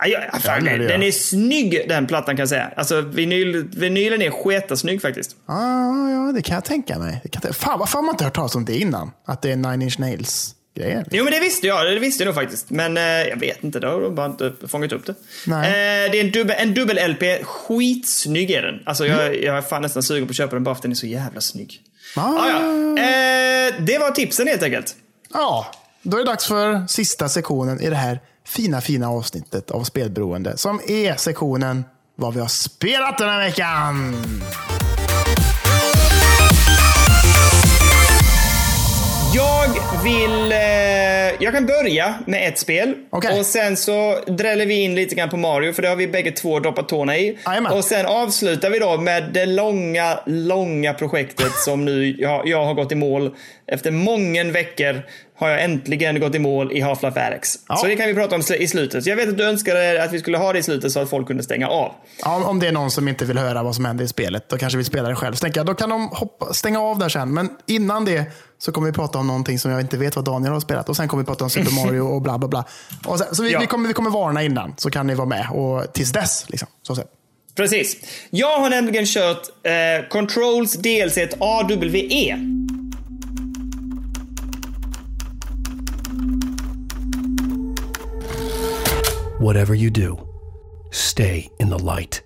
Ja, 0.05 0.19
ja, 0.33 0.39
fan, 0.39 0.67
Ja, 0.67 0.73
den 0.79 0.83
jag. 0.89 1.05
är 1.05 1.13
snygg 1.13 1.85
den 1.89 2.07
plattan 2.07 2.37
kan 2.37 2.43
jag 2.43 2.49
säga. 2.49 2.71
Alltså 2.77 3.01
vinyl, 3.01 3.69
vinylen 3.77 4.23
är 4.23 4.31
sketasnygg 4.31 5.03
faktiskt. 5.03 5.37
Ah, 5.47 6.09
ja, 6.11 6.33
det 6.35 6.43
kan 6.43 6.55
jag 6.55 6.65
tänka 6.65 6.99
mig. 6.99 7.21
Det 7.23 7.29
kan 7.29 7.43
jag, 7.45 7.57
fan, 7.57 7.79
varför 7.79 7.99
har 7.99 8.03
man 8.03 8.15
inte 8.15 8.25
hört 8.25 8.35
talas 8.35 8.55
om 8.55 8.65
det 8.65 8.77
innan? 8.79 9.11
Att 9.27 9.43
det 9.43 9.53
är 9.53 9.57
Nine 9.57 9.83
Inch 9.83 9.99
Nails 9.99 10.55
grejer. 10.75 11.07
Jo 11.11 11.25
men 11.25 11.33
det 11.33 11.41
visste 11.41 11.67
jag, 11.67 11.87
det 11.87 11.99
visste 11.99 12.23
jag 12.23 12.27
nog 12.27 12.35
faktiskt. 12.35 12.71
Men 12.71 12.97
eh, 12.97 13.03
jag 13.03 13.37
vet 13.41 13.65
inte, 13.65 13.81
då 13.81 13.89
har 13.89 14.11
bara 14.11 14.27
inte 14.27 14.53
fångat 14.69 14.93
upp 14.93 15.07
det. 15.07 15.13
Eh, 15.47 16.11
det 16.13 16.21
är 16.21 16.25
en 16.25 16.31
dubbel, 16.31 16.57
en 16.59 16.75
dubbel 16.75 17.11
LP, 17.11 17.45
skitsnygg 17.45 18.51
är 18.51 18.63
den. 18.63 18.81
Alltså 18.87 19.07
jag, 19.07 19.27
Mm. 19.27 19.43
jag 19.45 19.57
är 19.57 19.63
fan 19.63 19.83
nästan 19.83 20.03
sugen 20.03 20.27
på 20.27 20.31
att 20.31 20.37
köpa 20.37 20.55
den 20.57 20.65
bara 20.65 20.75
för 20.75 20.79
att 20.79 20.83
den 20.83 20.91
är 20.91 20.97
så 20.97 21.07
jävla 21.07 21.41
snygg. 21.41 21.81
Ah, 22.17 22.21
Ah, 22.21 22.49
ja. 22.49 22.57
eh, 23.03 23.75
det 23.81 23.99
var 23.99 24.11
tipsen 24.11 24.47
helt 24.47 24.63
enkelt. 24.63 24.95
Ja, 25.33 25.67
då 26.03 26.17
är 26.17 26.21
det 26.25 26.31
dags 26.31 26.47
för 26.47 26.87
sista 26.89 27.29
sektionen 27.29 27.81
i 27.81 27.91
det 27.91 27.97
här 27.97 28.21
fina, 28.47 28.81
fina 28.81 29.09
avsnittet 29.11 29.71
av 29.71 29.85
Spelberoende. 29.85 30.57
Som 30.57 30.81
är 30.89 31.17
sektionen 31.17 31.85
vad 32.17 32.35
vi 32.35 32.41
har 32.41 32.49
spelat 32.49 33.19
den 33.19 33.29
här 33.29 33.39
veckan. 33.45 34.15
Jag 39.35 39.69
vill... 40.05 40.53
Eh, 40.53 41.43
jag 41.43 41.53
kan 41.53 41.67
börja 41.67 42.15
med 42.27 42.49
ett 42.49 42.59
spel. 42.59 42.95
Okej. 43.11 43.39
Och 43.39 43.47
sen 43.47 43.77
så 43.77 44.19
dräller 44.27 44.67
vi 44.67 44.75
in 44.75 44.95
lite 44.95 45.15
grann 45.15 45.29
på 45.29 45.37
Mario, 45.37 45.73
för 45.73 45.83
det 45.83 45.89
har 45.89 45.97
vi 45.97 46.09
bägge 46.09 46.31
två 46.31 46.61
doppat 46.61 46.89
tårna 46.89 47.17
i. 47.17 47.39
Jajamän. 47.47 47.73
Och 47.73 47.85
sen 47.85 48.07
avslutar 48.07 48.71
vi 48.71 48.79
då 48.79 48.97
med 48.97 49.31
det 49.33 49.47
långa, 49.47 50.19
långa 50.27 50.95
projektet 50.95 51.53
som 51.53 51.85
nu 51.85 52.17
jag, 52.19 52.49
jag 52.49 52.65
har 52.65 52.75
gått 52.75 52.93
i 52.93 52.95
mål. 52.95 53.35
Efter 53.67 53.91
många 53.91 54.45
veckor 54.45 55.03
har 55.39 55.49
jag 55.49 55.65
äntligen 55.65 56.21
gått 56.21 56.35
i 56.35 56.39
mål 56.39 56.73
i 56.73 56.81
Half-Life 56.83 57.27
Alyx. 57.27 57.59
Ja. 57.69 57.77
Så 57.77 57.87
det 57.87 57.97
kan 57.97 58.07
vi 58.07 58.15
prata 58.15 58.35
om 58.37 58.43
i 58.59 58.69
slutet. 58.69 59.07
Jag 59.07 59.17
vet 59.17 59.29
att 59.29 59.39
du 59.39 59.45
önskade 59.45 60.05
att 60.05 60.13
vi 60.13 60.19
skulle 60.19 60.39
ha 60.39 60.53
det 60.53 60.59
i 60.59 60.63
slutet 60.63 60.93
så 60.93 61.01
att 61.01 61.11
folk 61.11 61.27
kunde 61.27 61.43
stänga 61.43 61.69
av. 61.69 61.93
Ja, 62.25 62.45
om- 62.45 62.61
det 62.61 62.69
är 62.69 62.73
någon 62.73 62.91
som 62.91 63.09
inte 63.09 63.25
vill 63.25 63.39
höra 63.39 63.63
vad 63.63 63.75
som 63.75 63.85
händer 63.85 64.05
i 64.05 64.09
spelet, 64.09 64.49
då 64.49 64.59
kanske 64.59 64.77
vi 64.79 64.85
spelar 64.85 65.11
det 65.11 65.17
själv. 65.17 65.35
Så 65.35 65.41
tänker 65.43 65.59
jag, 65.61 65.67
då 65.67 65.75
kan 65.75 65.91
de 65.91 66.09
hoppa, 66.09 66.53
stänga 66.55 66.81
av 66.81 66.99
där 66.99 67.09
sen. 67.09 67.35
Men 67.35 67.49
innan 67.67 68.05
det 68.05 68.25
så 68.59 68.73
kommer 68.73 68.87
vi 68.87 68.93
prata 68.93 69.19
om 69.19 69.27
någonting 69.27 69.59
som 69.59 69.71
jag 69.71 69.81
inte 69.81 69.97
vet 69.97 70.17
vad 70.17 70.25
Daniel 70.25 70.53
har 70.53 70.61
spelat. 70.61 70.89
Och 70.89 70.97
sen 70.97 71.09
kommer 71.09 71.23
vi 71.23 71.27
prata 71.27 71.45
om 71.45 71.51
Super 71.51 71.85
Mario 71.85 72.01
och 72.01 72.23
bla 72.23 72.39
bla 72.39 72.49
bla. 72.49 72.65
Sen, 73.19 73.35
så 73.35 73.43
vi, 73.43 73.53
Ja. 73.53 73.61
vi, 73.61 73.67
kommer, 73.67 73.89
vi 73.89 73.95
kommer 73.95 74.11
varna 74.11 74.43
innan, 74.43 74.75
så 74.77 74.91
kan 74.91 75.07
ni 75.07 75.15
vara 75.15 75.29
med. 75.29 75.47
Och 75.51 75.93
tills 75.93 76.13
dess, 76.13 76.45
liksom. 76.49 76.69
Så 76.83 76.97
sett. 76.97 77.07
Precis. 77.57 77.97
Jag 78.31 78.59
har 78.59 78.71
nämligen 78.71 79.07
kört 79.07 79.43
eh, 79.63 80.09
Controls 80.09 80.73
DLC 80.75 81.19
AWE. 81.41 82.39
Whatever 89.43 89.75
you 89.75 89.91
do, 89.91 90.19
stay 90.93 91.51
in 91.59 91.69
the 91.69 91.79
light. 91.79 92.23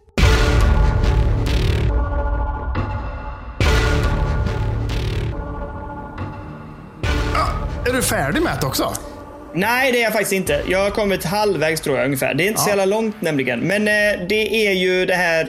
Ah, 7.35 7.51
är 7.87 7.93
du 7.93 8.03
färdig 8.03 8.43
med 8.43 8.59
det 8.61 8.67
också? 8.67 8.93
Nej, 9.57 9.93
det 9.93 9.99
är 9.99 10.03
jag 10.03 10.13
faktiskt 10.13 10.33
inte. 10.33 10.63
Jag 10.69 10.79
har 10.79 10.91
kommit 10.91 11.25
halvvägs 11.25 11.81
tror 11.81 11.97
jag 11.97 12.05
ungefär. 12.05 12.35
Det 12.35 12.45
är 12.45 12.49
inte 12.49 12.61
så 12.61 12.69
jävla 12.69 12.85
långt 12.85 13.23
nämligen. 13.23 13.61
Men 13.61 13.89
eh, 13.89 14.27
det 14.29 14.67
är 14.69 14.73
ju 14.73 15.07
det 15.07 15.15
här 15.15 15.45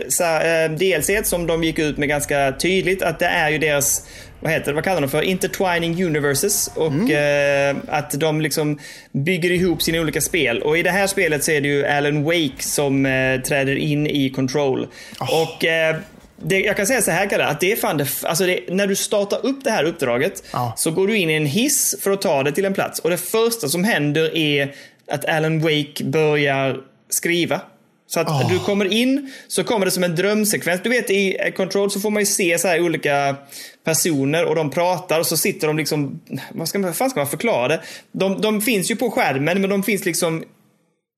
eh, 0.65 0.71
DLC 0.71 1.29
som 1.29 1.47
de 1.47 1.63
gick 1.63 1.79
ut 1.79 1.97
med 1.97 2.09
ganska 2.09 2.51
tydligt 2.51 3.01
att 3.01 3.19
det 3.19 3.25
är 3.25 3.49
ju 3.49 3.57
deras 3.57 4.07
vad 4.39 4.51
heter 4.51 4.65
det, 4.65 4.75
vad 4.75 4.83
kallar 4.83 5.01
de 5.01 5.09
för? 5.09 5.21
Intertwining 5.21 6.03
universes. 6.03 6.71
Och 6.75 7.11
eh, 7.11 7.75
att 7.87 8.11
de 8.11 8.41
liksom 8.41 8.79
bygger 9.11 9.51
ihop 9.51 9.81
sina 9.81 9.99
olika 9.99 10.21
spel. 10.21 10.61
Och 10.61 10.77
i 10.77 10.83
det 10.83 10.91
här 10.91 11.07
spelet 11.07 11.43
så 11.43 11.51
är 11.51 11.61
det 11.61 11.67
ju 11.67 11.85
Alan 11.85 12.23
Wake 12.23 12.63
som 12.63 13.05
eh, 13.05 13.41
träder 13.41 13.75
in 13.75 14.07
i 14.07 14.29
Control. 14.29 14.87
Och 15.19 15.65
eh, 15.65 15.95
det, 16.41 16.59
jag 16.59 16.77
kan 16.77 16.87
säga 16.87 17.01
så 17.01 17.11
här 17.11 17.29
Kalle, 17.29 17.45
att 17.45 17.59
det 17.59 17.71
är 17.71 17.75
fan 17.75 17.97
det, 17.97 18.07
alltså 18.23 18.45
det, 18.45 18.59
när 18.69 18.87
du 18.87 18.95
startar 18.95 19.45
upp 19.45 19.63
det 19.63 19.71
här 19.71 19.83
uppdraget 19.83 20.43
Ja. 20.51 20.73
så 20.77 20.91
går 20.91 21.07
du 21.07 21.17
in 21.17 21.29
i 21.29 21.33
en 21.33 21.45
hiss 21.45 21.95
för 22.01 22.11
att 22.11 22.21
ta 22.21 22.43
dig 22.43 22.53
till 22.53 22.65
en 22.65 22.73
plats. 22.73 22.99
Och 22.99 23.09
det 23.09 23.17
första 23.17 23.69
som 23.69 23.83
händer 23.83 24.37
är 24.37 24.75
att 25.11 25.25
Alan 25.25 25.59
Wake 25.59 26.03
börjar 26.03 26.79
skriva. 27.09 27.61
Så 28.09 28.19
att 28.19 28.49
du 28.49 28.59
kommer 28.59 28.93
in, 28.93 29.33
så 29.47 29.63
kommer 29.63 29.85
det 29.85 29.91
som 29.91 30.03
en 30.03 30.15
drömsekvens. 30.15 30.81
Du 30.83 30.89
vet 30.89 31.09
i 31.09 31.37
Control 31.55 31.91
så 31.91 31.99
får 31.99 32.09
man 32.09 32.21
ju 32.21 32.25
se 32.25 32.59
så 32.59 32.67
här 32.67 32.81
olika 32.81 33.35
personer 33.83 34.45
och 34.45 34.55
de 34.55 34.69
pratar 34.71 35.19
och 35.19 35.25
så 35.25 35.37
sitter 35.37 35.67
de 35.67 35.77
liksom, 35.77 36.19
vad 36.51 36.67
ska 36.67 36.79
man, 36.79 36.89
vad 36.89 36.95
fan 36.95 37.09
ska 37.09 37.19
man 37.19 37.27
förklara 37.27 37.67
det? 37.67 37.81
De, 38.11 38.41
de 38.41 38.61
finns 38.61 38.91
ju 38.91 38.95
på 38.95 39.11
skärmen 39.11 39.61
men 39.61 39.69
de 39.69 39.83
finns 39.83 40.05
liksom 40.05 40.43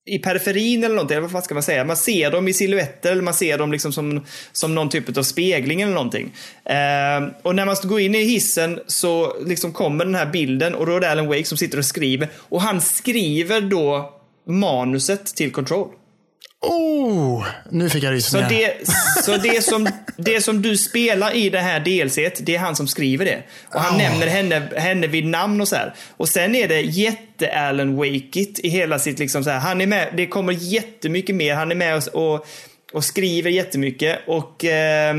i 0.05 0.19
periferin 0.19 0.83
eller 0.83 0.95
någonting, 0.95 1.17
eller 1.17 1.21
vad 1.21 1.31
fan 1.31 1.41
ska 1.41 1.53
man 1.53 1.63
säga? 1.63 1.85
Man 1.85 1.97
ser 1.97 2.31
dem 2.31 2.47
i 2.47 2.53
silhuetter 2.53 3.11
eller 3.11 3.21
man 3.21 3.33
ser 3.33 3.57
dem 3.57 3.71
liksom 3.71 3.93
som, 3.93 4.25
som 4.51 4.75
någon 4.75 4.89
typ 4.89 5.17
av 5.17 5.23
spegling 5.23 5.81
eller 5.81 5.93
någonting. 5.93 6.33
Eh, 6.65 7.33
och 7.41 7.55
när 7.55 7.65
man 7.65 7.75
går 7.83 7.99
in 7.99 8.15
i 8.15 8.23
hissen 8.23 8.79
så 8.87 9.35
liksom 9.45 9.73
kommer 9.73 10.05
den 10.05 10.15
här 10.15 10.25
bilden 10.25 10.75
och 10.75 10.85
då 10.85 10.95
är 10.95 10.99
det 10.99 11.11
Alan 11.11 11.27
Wake 11.27 11.45
som 11.45 11.57
sitter 11.57 11.77
och 11.77 11.85
skriver. 11.85 12.29
Och 12.35 12.61
han 12.61 12.81
skriver 12.81 13.61
då 13.61 14.13
manuset 14.47 15.25
till 15.35 15.51
Control. 15.51 15.87
Oh, 16.61 17.47
nu 17.69 17.89
fick 17.89 18.03
jag 18.03 18.09
Så, 18.21 18.37
rysningar. 18.37 18.49
det, 18.49 18.87
så 19.23 19.37
det, 19.37 19.61
som, 19.65 19.89
det 20.17 20.41
som 20.41 20.61
du 20.61 20.77
spelar 20.77 21.35
i 21.35 21.49
det 21.49 21.59
här 21.59 21.79
DLC, 21.79 22.15
det 22.39 22.55
är 22.55 22.59
han 22.59 22.75
som 22.75 22.87
skriver 22.87 23.25
det. 23.25 23.43
Och 23.73 23.81
han 23.81 23.93
Oh. 23.95 23.97
nämner 23.97 24.27
henne, 24.27 24.69
henne 24.75 25.07
vid 25.07 25.25
namn 25.25 25.61
och 25.61 25.67
så 25.67 25.75
här. 25.75 25.93
Och 26.17 26.29
sen 26.29 26.55
är 26.55 26.67
det 26.67 26.81
jätte 26.81 27.51
Alan 27.59 27.95
Wakeit 27.95 28.59
i 28.59 28.69
hela 28.69 28.99
sitt 28.99 29.19
liksom 29.19 29.43
så 29.43 29.49
här. 29.49 29.59
Han 29.59 29.81
är 29.81 29.87
med, 29.87 30.09
det 30.17 30.27
kommer 30.27 30.53
jättemycket 30.53 31.35
mer. 31.35 31.55
Han 31.55 31.71
är 31.71 31.75
med 31.75 31.95
och, 32.13 32.33
och, 32.33 32.47
och 32.91 33.03
skriver 33.03 33.49
jättemycket. 33.49 34.19
Och 34.27 34.65
eh, 34.65 35.15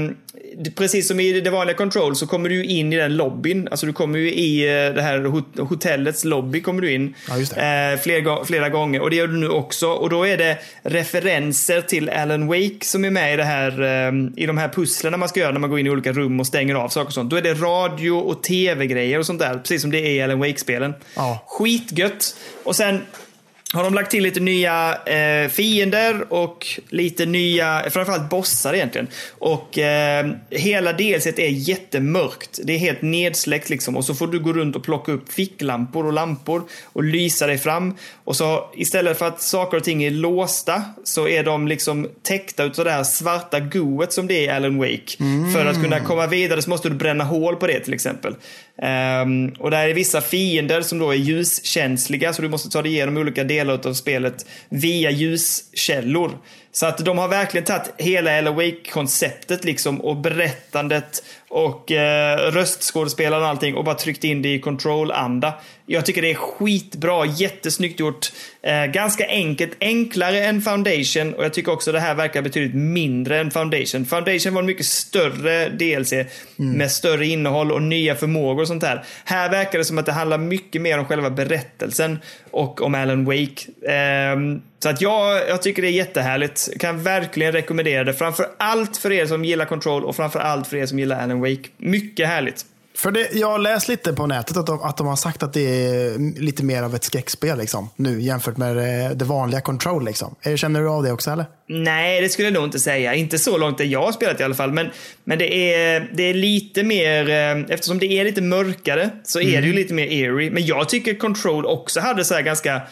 precis 0.77 1.09
som 1.09 1.21
i 1.21 1.41
det 1.41 1.51
vanliga 1.51 1.77
Control 1.77 2.17
så 2.17 2.27
kommer 2.27 2.49
du 2.49 2.65
in 2.65 2.93
i 2.93 2.97
den 2.97 3.17
lobbyn. 3.17 3.69
Alltså 3.71 3.87
du 3.87 3.93
kommer 3.93 4.19
ju 4.19 4.33
i 4.33 4.63
eh, 4.69 4.95
det 4.95 5.03
här 5.03 5.19
hot- 5.19 5.59
hotellets 5.59 6.25
lobby 6.25 6.61
kommer 6.61 6.83
du 6.83 6.93
in. 6.93 7.15
Ja. 7.29 7.63
Eh, 7.63 7.99
flera, 8.01 8.45
flera 8.45 8.69
gånger 8.69 9.01
och 9.01 9.11
det 9.11 9.17
gör 9.17 9.27
du 9.27 9.37
nu 9.37 9.49
också. 9.49 9.87
Och 9.89 10.11
då 10.11 10.27
är 10.27 10.37
det 10.37 10.59
referenser 10.83 11.81
till 11.81 12.09
Alan 12.11 12.47
Wake 12.47 12.79
som 12.83 13.05
är 13.05 13.11
med 13.11 13.35
i, 13.35 13.37
det 13.37 13.45
här, 13.45 13.83
eh, 13.83 14.43
i 14.43 14.47
de 14.47 14.59
här 14.59 14.69
pusslerna 14.69 15.17
man 15.17 15.29
ska 15.29 15.41
göra 15.41 15.53
när 15.53 15.61
man 15.61 15.71
går 15.71 15.81
in 15.81 15.87
i 15.87 15.91
olika 15.91 16.13
rum 16.13 16.41
och 16.41 16.47
stänger 16.47 16.75
av 16.75 16.89
saker 16.89 17.07
och 17.07 17.13
sånt. 17.13 17.31
Då 17.31 17.37
är 17.37 17.43
det 17.43 17.55
radio 17.55 18.11
och 18.11 18.43
tv-grejer 18.43 19.19
och 19.19 19.27
sånt 19.27 19.41
där, 19.41 19.59
precis 19.59 19.83
som 19.83 19.91
det 19.91 19.99
är 19.99 20.11
i 20.11 20.23
Alan 20.23 20.39
Wake-spelen. 20.39 20.95
Ja. 21.17 21.45
Skitgött. 21.47 22.37
Och 22.65 22.77
sen 22.77 23.01
har 23.73 23.85
de 23.85 23.95
lagt 23.95 24.11
till 24.11 24.23
lite 24.23 24.41
nya 24.41 24.99
eh, 25.07 25.49
fiender 25.49 26.33
och 26.33 26.67
lite 26.89 27.27
nya, 27.27 27.91
framförallt 27.91 28.31
bossar 28.31 28.75
egentligen. 28.75 29.07
Och 29.39 29.79
eh, 29.79 30.31
hela 30.51 30.93
delset 30.93 31.39
är 31.39 31.49
jättemörkt. 31.49 32.61
Det 32.65 32.73
är 32.73 32.79
helt 32.79 33.03
nedsläckt 33.03 33.71
liksom. 33.71 33.97
Och 33.97 34.05
så 34.05 34.15
får 34.15 34.27
du 34.27 34.39
gå 34.39 34.53
runt 34.53 34.77
och 34.77 34.85
plocka 34.85 35.13
upp 35.13 35.33
ficklampor 35.33 36.07
och 36.07 36.13
lampor 36.13 36.63
och 36.85 37.05
lysa 37.05 37.47
dig 37.47 37.59
fram. 37.59 37.97
Och 38.25 38.37
så 38.37 38.71
istället 38.75 39.19
för 39.19 39.27
att 39.27 39.43
saker 39.43 39.77
och 39.77 39.85
ting 39.85 40.03
är 40.03 40.11
låsta 40.11 40.83
så 41.05 41.29
är 41.29 41.45
de 41.45 41.69
liksom 41.69 42.09
täckta 42.23 42.65
utav 42.65 42.85
det 42.85 42.91
här 42.91 43.05
svarta 43.05 43.61
goet 43.61 44.13
som 44.13 44.27
det 44.27 44.35
är 44.35 44.43
i 44.43 44.49
Alan 44.49 44.79
Wake. 44.79 45.17
För 45.55 45.67
att 45.67 45.83
kunna 45.83 46.01
komma 46.01 46.27
vidare 46.27 46.63
så 46.63 46.71
måste 46.71 46.89
du 46.89 46.95
bränna 46.95 47.25
hål 47.25 47.57
på 47.57 47.67
det 47.67 47.81
till 47.81 47.95
exempel. 47.95 48.35
Ehm, 48.83 49.49
och 49.59 49.71
där 49.71 49.89
är 49.89 49.95
vissa 49.95 50.21
fiender 50.21 50.83
som 50.83 50.99
då 50.99 51.11
är 51.11 51.17
ljuskänsliga 51.17 52.33
så 52.33 52.43
du 52.43 52.49
måste 52.49 52.71
ta 52.71 52.83
dig 52.83 52.93
igenom 52.93 53.17
olika 53.17 53.45
delar 53.45 53.60
av 53.69 53.95
spelet 53.95 54.47
via 54.69 55.11
ljuskällor. 55.11 56.39
Så 56.73 56.87
att 56.87 56.99
de 56.99 57.19
har 57.19 57.28
verkligen 57.28 57.65
tagit 57.65 57.95
hela 57.99 58.39
Alan 58.39 58.55
Wake-konceptet 58.55 59.65
liksom 59.65 60.01
och 60.01 60.16
berättandet 60.16 61.23
och 61.51 61.93
eh, 61.93 62.36
röstskådespelare 62.51 63.40
och 63.40 63.47
allting 63.47 63.74
och 63.74 63.85
bara 63.85 63.94
tryckt 63.94 64.24
in 64.24 64.43
det 64.43 64.55
i 64.55 64.60
control-anda. 64.60 65.55
Jag 65.86 66.06
tycker 66.06 66.22
det 66.22 66.31
är 66.31 66.35
skitbra, 66.35 67.27
jättesnyggt 67.27 68.01
gjort. 68.01 68.32
Eh, 68.62 68.86
ganska 68.86 69.27
enkelt, 69.28 69.77
enklare 69.81 70.44
än 70.44 70.62
Foundation 70.62 71.35
och 71.35 71.44
jag 71.44 71.52
tycker 71.55 71.72
också 71.72 71.93
det 71.93 72.01
här 72.01 72.14
verkar 72.14 72.43
betydligt 72.43 72.74
mindre 72.74 73.40
än 73.40 73.51
Foundation. 73.51 74.06
Foundation 74.06 74.55
var 74.55 74.60
en 74.60 74.66
mycket 74.66 74.86
större 74.86 75.68
DLC 75.68 76.12
med 76.56 76.90
större 76.90 77.27
innehåll 77.27 77.72
och 77.72 77.82
nya 77.82 78.14
förmågor 78.14 78.62
och 78.62 78.68
sånt 78.68 78.81
där. 78.81 79.05
Här 79.24 79.51
verkar 79.51 79.78
det 79.78 79.85
som 79.85 79.98
att 79.98 80.06
det 80.06 80.12
handlar 80.12 80.39
mycket 80.39 80.82
mer 80.82 80.98
om 80.98 81.05
själva 81.05 81.31
berättelsen 81.31 82.18
och 82.51 82.82
om 82.82 82.94
Alan 82.94 83.24
Wake. 83.24 83.89
Ehm, 83.89 84.62
så 84.82 84.89
att 84.89 85.01
jag, 85.01 85.48
jag 85.48 85.62
tycker 85.62 85.82
det 85.82 85.89
är 85.89 85.93
jättehärligt. 85.93 86.69
Kan 86.81 87.02
verkligen 87.02 87.52
rekommendera 87.52 88.05
det. 88.05 88.15
Framför 88.15 88.47
allt 88.59 88.97
för 88.97 89.12
er 89.12 89.27
som 89.27 89.44
gillar 89.44 89.65
Control 89.65 90.05
och 90.05 90.16
framför 90.16 90.39
allt 90.39 90.66
för 90.66 90.77
er 90.77 90.86
som 90.86 90.98
gillar 90.98 91.23
Alan 91.23 91.40
Wake. 91.40 91.69
Mycket 91.77 92.28
härligt. 92.28 92.65
För 92.97 93.11
det, 93.11 93.28
jag 93.32 93.51
har 93.51 93.59
läst 93.59 93.89
lite 93.89 94.12
på 94.12 94.27
nätet 94.27 94.57
att 94.57 94.66
de, 94.66 94.82
att 94.82 94.97
de 94.97 95.07
har 95.07 95.16
sagt 95.16 95.43
att 95.43 95.52
det 95.52 95.61
är 95.61 96.40
lite 96.40 96.65
mer 96.65 96.82
av 96.82 96.94
ett 96.94 97.05
skräckspel 97.05 97.59
liksom, 97.59 97.90
nu 97.97 98.20
jämfört 98.20 98.57
med 98.57 98.77
det, 98.77 99.15
det 99.15 99.24
vanliga 99.24 99.61
Control. 99.61 100.05
Liksom. 100.05 100.35
Eh, 100.43 100.57
Känner 100.57 100.81
du 100.81 100.89
av 100.89 101.02
det 101.02 101.12
också 101.12 101.31
eller? 101.31 101.44
Nej, 101.69 102.20
det 102.20 102.28
skulle 102.28 102.47
jag 102.48 102.55
nog 102.55 102.65
inte 102.65 102.78
säga. 102.78 103.15
Inte 103.15 103.39
så 103.39 103.59
långt 103.59 103.78
det 103.78 103.85
jag 103.85 104.02
har 104.02 104.12
spelat 104.12 104.40
i 104.40 104.43
alla 104.43 104.55
fall. 104.55 104.73
Men, 104.73 104.90
men 105.24 105.39
det, 105.39 105.74
är, 105.74 106.11
det 106.15 106.23
är 106.23 106.35
lite 106.35 106.82
mer, 106.82 107.28
eh, 107.28 107.74
eftersom 107.74 107.98
det 107.98 108.07
är 108.07 108.24
lite 108.24 108.43
mörkare 108.43 109.11
så 109.24 109.40
är 109.40 109.61
det 109.61 109.66
ju 109.66 109.73
lite 109.73 109.94
mer 109.94 110.07
eerie. 110.07 110.51
Men 110.51 110.66
jag 110.66 110.89
tycker 110.89 111.15
Control 111.15 111.66
också 111.66 112.01
hade 112.01 112.24
så 112.24 112.35
här 112.35 112.43
ganska 112.43 112.74
eh, 112.77 112.82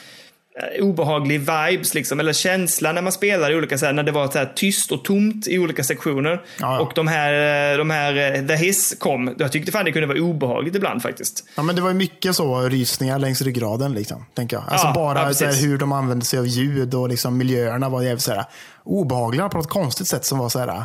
obehaglig 0.81 1.41
vibes 1.41 1.95
liksom, 1.95 2.21
eller 2.21 2.33
känsla 2.33 2.93
när 2.93 3.03
man 3.03 3.13
spelar 3.13 3.51
i 3.51 3.57
olika, 3.57 3.79
så 3.79 3.87
här, 3.87 3.93
när 3.93 4.03
det 4.03 4.13
var 4.13 4.29
så 4.29 4.39
här 4.39 4.53
tyst 4.57 4.93
och 4.93 5.05
tomt 5.05 5.47
i 5.47 5.59
olika 5.59 5.85
sektioner. 5.85 6.31
Ja, 6.31 6.41
ja. 6.75 6.81
Och 6.81 6.93
de 6.95 7.09
här, 7.09 7.73
eh, 7.73 7.79
de 7.79 7.91
här 7.91 8.35
eh, 8.35 8.47
The 8.47 8.55
Hiss 8.55 8.97
kom. 8.99 9.35
Jag 9.39 9.53
tyckte 9.53 9.73
fan 9.73 9.85
det 9.85 9.93
kunde 9.93 10.09
vara 10.09 10.19
obehagligt 10.21 10.75
ibland 10.75 11.03
faktiskt. 11.03 11.45
Ja, 11.55 11.63
men 11.63 11.77
det 11.77 11.83
var 11.83 11.89
ju 11.89 11.95
mycket 11.95 12.37
så 12.37 12.61
rysningar 12.61 13.19
längs 13.19 13.43
ryggraden. 13.43 13.95
Liksom, 13.95 14.25
tänker 14.35 14.57
jag. 14.57 14.65
Alltså 14.69 14.87
Ja, 14.87 14.93
bara 14.95 15.23
ja, 15.23 15.35
så 15.35 15.45
här, 15.45 15.67
hur 15.67 15.79
de 15.79 15.93
använde 15.93 16.25
sig 16.25 16.39
av 16.39 16.47
ljud 16.47 16.95
och 16.95 17.09
liksom, 17.09 17.39
miljöerna 17.39 17.89
var 17.89 18.03
jävligt 18.03 18.23
så 18.23 18.33
här, 18.33 18.45
obehagliga 18.85 19.49
på 19.49 19.57
något 19.59 19.69
konstigt 19.69 20.09
sätt. 20.09 20.25
som 20.25 20.39
var 20.39 20.49
så 20.49 20.59
här, 20.59 20.85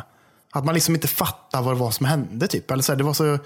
Att 0.52 0.64
man 0.64 0.74
liksom 0.74 0.94
inte 0.94 1.08
fattade 1.08 1.64
vad 1.64 1.74
det 1.74 1.80
var 1.80 1.90
som 1.90 2.06
hände. 2.06 2.46
Typ. 2.46 2.70
Eller 2.70 2.82
så 2.82 2.92
här, 2.92 2.96
det 2.96 3.04
var 3.04 3.14
så, 3.14 3.38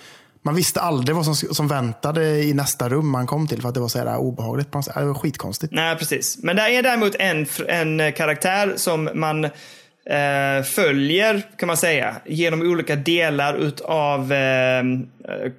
man 0.43 0.55
visste 0.55 0.81
aldrig 0.81 1.17
vad 1.17 1.25
som, 1.25 1.35
som 1.35 1.69
väntade 1.69 2.25
i 2.25 2.55
nästa 2.55 2.89
rum 2.89 3.09
man 3.09 3.27
kom 3.27 3.49
till 3.49 3.63
för 3.63 3.69
att 3.69 3.75
det 3.75 3.81
var 3.81 3.89
så 3.89 3.99
här 3.99 4.17
obehagligt. 4.17 4.71
på. 4.71 4.83
Det 4.95 5.05
var 5.05 5.15
skitkonstigt. 5.15 5.73
Nej, 5.73 5.97
precis. 5.97 6.39
Men 6.43 6.57
det 6.57 6.63
är 6.63 6.83
däremot 6.83 7.15
en, 7.19 7.47
en 7.69 8.01
eh, 8.01 8.13
karaktär 8.13 8.73
som 8.77 9.11
man 9.15 9.45
eh, 9.45 10.65
följer, 10.65 11.43
kan 11.57 11.67
man 11.67 11.77
säga, 11.77 12.17
genom 12.27 12.63
olika 12.63 12.97
delar 12.97 13.55
utav 13.55 14.33
eh, 14.33 14.83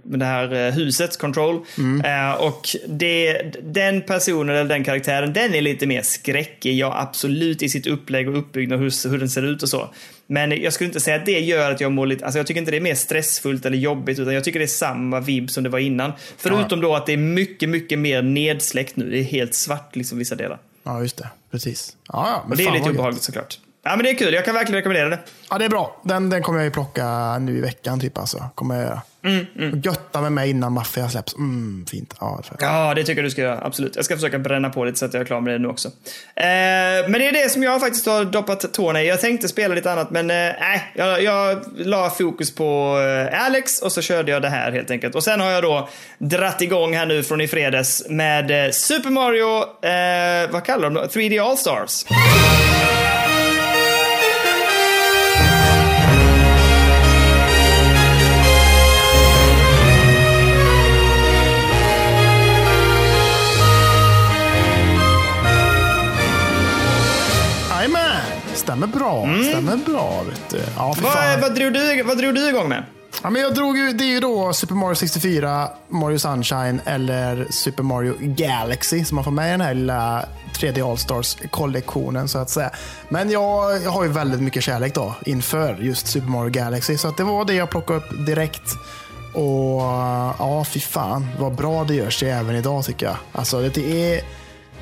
det 0.04 0.26
här 0.26 0.54
eh, 0.54 0.74
huset, 0.74 1.18
Control. 1.18 1.56
Eh, 2.06 2.32
och 2.34 2.68
det, 2.88 3.42
den 3.64 4.02
personen, 4.02 4.56
eller 4.56 4.70
den 4.70 4.84
karaktären, 4.84 5.34
den 5.34 5.56
är 5.56 5.62
lite 5.62 5.88
mer 5.88 6.02
skräckig, 6.02 6.78
ja 6.78 7.02
absolut, 7.02 7.62
i 7.62 7.70
sitt 7.70 7.88
upplägg 7.88 8.30
och 8.30 8.38
uppbyggnad, 8.38 8.80
hur, 8.80 9.10
hur 9.10 9.20
den 9.20 9.30
ser 9.30 9.44
ut 9.44 9.64
och 9.64 9.70
så. 9.70 9.90
Men 10.32 10.62
jag 10.62 10.74
skulle 10.74 10.88
inte 10.88 11.00
säga 11.00 11.16
att 11.16 11.26
det 11.26 11.40
gör 11.40 11.72
att 11.72 11.82
jag 11.82 11.92
mår 11.92 12.06
lite, 12.06 12.26
alltså 12.26 12.40
jag 12.40 12.48
tycker 12.48 12.60
inte 12.60 12.72
det 12.72 12.78
är 12.78 12.82
mer 12.82 12.96
stressfullt 12.96 13.66
eller 13.66 13.78
jobbigt, 13.78 14.20
utan 14.20 14.34
jag 14.34 14.44
tycker 14.44 14.60
det 14.60 14.66
är 14.66 14.68
samma 14.68 15.20
vibb 15.20 15.50
som 15.50 15.64
det 15.64 15.70
var 15.70 15.80
innan. 15.80 16.12
Förutom 16.38 16.82
då 16.82 16.96
att 16.96 17.06
det 17.06 17.14
är 17.14 17.18
mycket, 17.18 17.70
mycket 17.70 18.00
mer 18.00 18.22
nedsläckt 18.22 18.96
nu. 18.96 19.10
Det 19.10 19.20
är 19.20 19.24
helt 19.24 19.56
svart 19.56 19.96
liksom 19.96 20.18
vissa 20.18 20.36
delar. 20.36 20.60
Ja, 20.84 21.02
just 21.02 21.18
det. 21.18 21.30
Precis. 21.52 21.98
Ja, 22.08 22.28
ja, 22.28 22.42
men 22.44 22.52
Och 22.52 22.58
det 22.58 22.64
är 22.64 22.72
lite 22.72 22.90
obehagligt 22.90 23.24
såklart. 23.24 23.60
Ja, 23.90 23.96
men 23.96 24.04
det 24.04 24.10
är 24.10 24.16
kul. 24.16 24.34
Jag 24.34 24.46
kan 24.46 24.56
verkligen 24.56 24.76
rekommendera 24.76 25.10
det. 25.10 25.20
Ja, 25.50 25.58
det 25.58 25.66
är 25.66 25.70
bra. 25.70 26.02
Den, 26.04 26.30
den 26.30 26.44
kommer 26.44 26.60
jag 26.60 26.66
ju 26.66 26.72
plocka 26.72 27.38
nu 27.40 27.58
i 27.58 27.62
veckan. 27.62 28.00
Typ, 28.00 28.18
alltså. 28.18 28.50
kommer 28.56 28.76
jag 28.76 28.84
göra. 28.84 29.02
Och 29.72 29.78
Götta 29.86 30.22
med 30.22 30.32
mig 30.32 30.50
innan 30.50 30.74
Mafia 30.74 31.10
släpps. 31.10 31.36
Mm, 31.36 31.86
fint. 31.92 32.16
Ja, 32.20 32.42
det. 32.50 32.66
Ja, 32.66 32.94
det 32.94 33.04
tycker 33.04 33.22
jag 33.22 33.26
du 33.26 33.32
ska 33.32 33.42
göra. 33.42 33.60
Absolut. 33.62 33.96
Jag 33.96 34.06
ska 34.06 34.16
försöka 34.16 34.40
bränna 34.40 34.70
på 34.70 34.86
lite 34.86 34.98
så 34.98 35.06
att 35.06 35.14
jag 35.14 35.22
är 35.22 35.26
klar 35.26 35.42
med 35.42 35.54
det 35.54 35.60
nu 35.60 35.68
också. 35.68 35.88
Eh, 35.88 36.44
men 37.08 37.12
det 37.12 37.28
är 37.28 37.32
det 37.32 37.50
som 37.50 37.64
jag 37.64 37.82
faktiskt 37.82 38.06
har 38.06 38.26
doppat 38.26 38.74
tårna 38.74 39.04
i. 39.04 39.08
Jag 39.08 39.22
tänkte 39.22 39.48
spela 39.48 39.76
lite 39.76 39.92
annat, 39.92 40.12
men 40.12 40.30
eh, 40.30 40.36
nej. 40.36 40.92
jag, 40.96 41.24
jag 41.24 41.64
la 41.76 42.10
fokus 42.10 42.56
på 42.56 43.00
eh, 43.32 43.46
Alex 43.46 43.82
och 43.82 43.92
så 43.92 44.02
körde 44.02 44.32
jag 44.32 44.42
det 44.42 44.50
här 44.50 44.72
helt 44.72 44.92
enkelt. 44.92 45.16
Och 45.16 45.24
sen 45.24 45.40
har 45.40 45.52
jag 45.52 45.64
då 45.64 45.90
dratt 46.18 46.62
igång 46.62 46.94
här 46.94 47.06
nu 47.06 47.24
från 47.24 47.42
i 47.42 47.48
fredags 47.48 48.06
med 48.10 48.66
eh, 48.66 48.72
Super 48.72 49.10
Mario, 49.10 49.58
eh, 49.86 50.52
vad 50.52 50.66
kallar 50.66 50.90
de 50.90 50.94
det? 50.94 51.08
3D 51.08 51.50
All-Stars. 51.50 52.06
Jajamän! 52.10 52.39
Stämmer 68.70 68.88
bra. 68.88 69.28
Stämmer 69.50 69.78
bra. 69.78 70.24
Ja, 70.76 70.96
Vad, 71.02 71.42
vad, 71.42 71.56
drog 71.56 71.74
du, 71.74 72.04
vad 72.04 72.18
drog 72.18 72.36
du 72.36 72.50
igång 72.50 72.70
med? 72.70 72.84
Ja, 73.24 73.30
men 73.30 73.42
jag 73.42 73.56
drog 73.56 73.78
ju, 73.78 73.94
det 73.94 74.04
är 74.04 74.08
ju 74.08 74.20
då 74.20 74.54
Super 74.54 74.76
Mario 74.76 74.96
64, 74.96 75.70
Mario 75.88 76.18
Sunshine 76.20 76.82
eller 76.86 77.48
Super 77.50 77.84
Mario 77.84 78.14
Galaxy 78.20 79.06
som 79.06 79.16
man 79.16 79.24
får 79.24 79.32
med 79.32 79.48
i 79.48 79.52
den 79.52 79.62
här 79.62 79.74
lilla 79.74 80.26
3D 80.54 80.92
All-Stars-kollektionen 80.92 82.28
så 82.28 82.38
att 82.38 82.50
säga. 82.50 82.72
Men 83.10 83.30
jag, 83.32 83.84
jag 83.84 83.92
har 83.92 84.04
ju 84.04 84.10
väldigt 84.10 84.42
mycket 84.42 84.64
kärlek 84.64 84.96
då 84.96 85.16
inför 85.26 85.78
just 85.82 86.08
Super 86.08 86.28
Mario 86.28 86.50
Galaxy 86.50 86.98
så 86.98 87.08
att 87.08 87.18
det 87.18 87.24
var 87.24 87.46
det 87.46 87.54
jag 87.54 87.70
plockade 87.70 88.00
upp 88.00 88.26
direkt. 88.26 88.72
Och 89.34 89.82
ja, 90.40 90.66
fy 90.70 90.80
fan 90.80 91.28
vad 91.40 91.56
bra 91.56 91.84
det 91.84 91.96
görs 91.96 92.20
det 92.20 92.30
även 92.30 92.56
idag 92.56 92.86
tycker 92.86 93.06
jag. 93.06 93.16
Alltså 93.32 93.62
det 93.62 94.14
är 94.16 94.22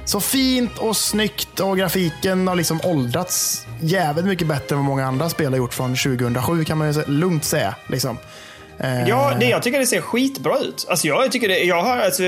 så 0.07 0.19
fint 0.19 0.77
och 0.77 0.97
snyggt 0.97 1.59
och 1.59 1.77
grafiken 1.77 2.47
har 2.47 2.55
liksom 2.55 2.79
åldrats 2.83 3.65
jävligt 3.81 4.25
mycket 4.25 4.47
bättre 4.47 4.75
än 4.75 4.77
vad 4.79 4.85
många 4.85 5.05
andra 5.07 5.29
spel 5.29 5.51
har 5.51 5.57
gjort 5.57 5.73
från 5.73 5.95
2007 5.95 6.63
kan 6.65 6.77
man 6.77 6.93
ju 6.93 7.03
lugnt 7.07 7.43
säga. 7.45 7.75
Liksom. 7.87 8.17
Eh, 8.79 9.07
Ja, 9.09 9.33
det, 9.39 9.45
jag 9.49 9.63
tycker 9.63 9.79
det 9.79 9.87
ser 9.87 10.01
skitbra 10.01 10.59
ut. 10.59 10.85
Alltså 10.89 11.07
jag 11.07 11.31
tycker 11.31 11.47
det, 11.47 11.59
jag 11.59 11.83
har 11.83 11.97
alltså, 11.97 12.23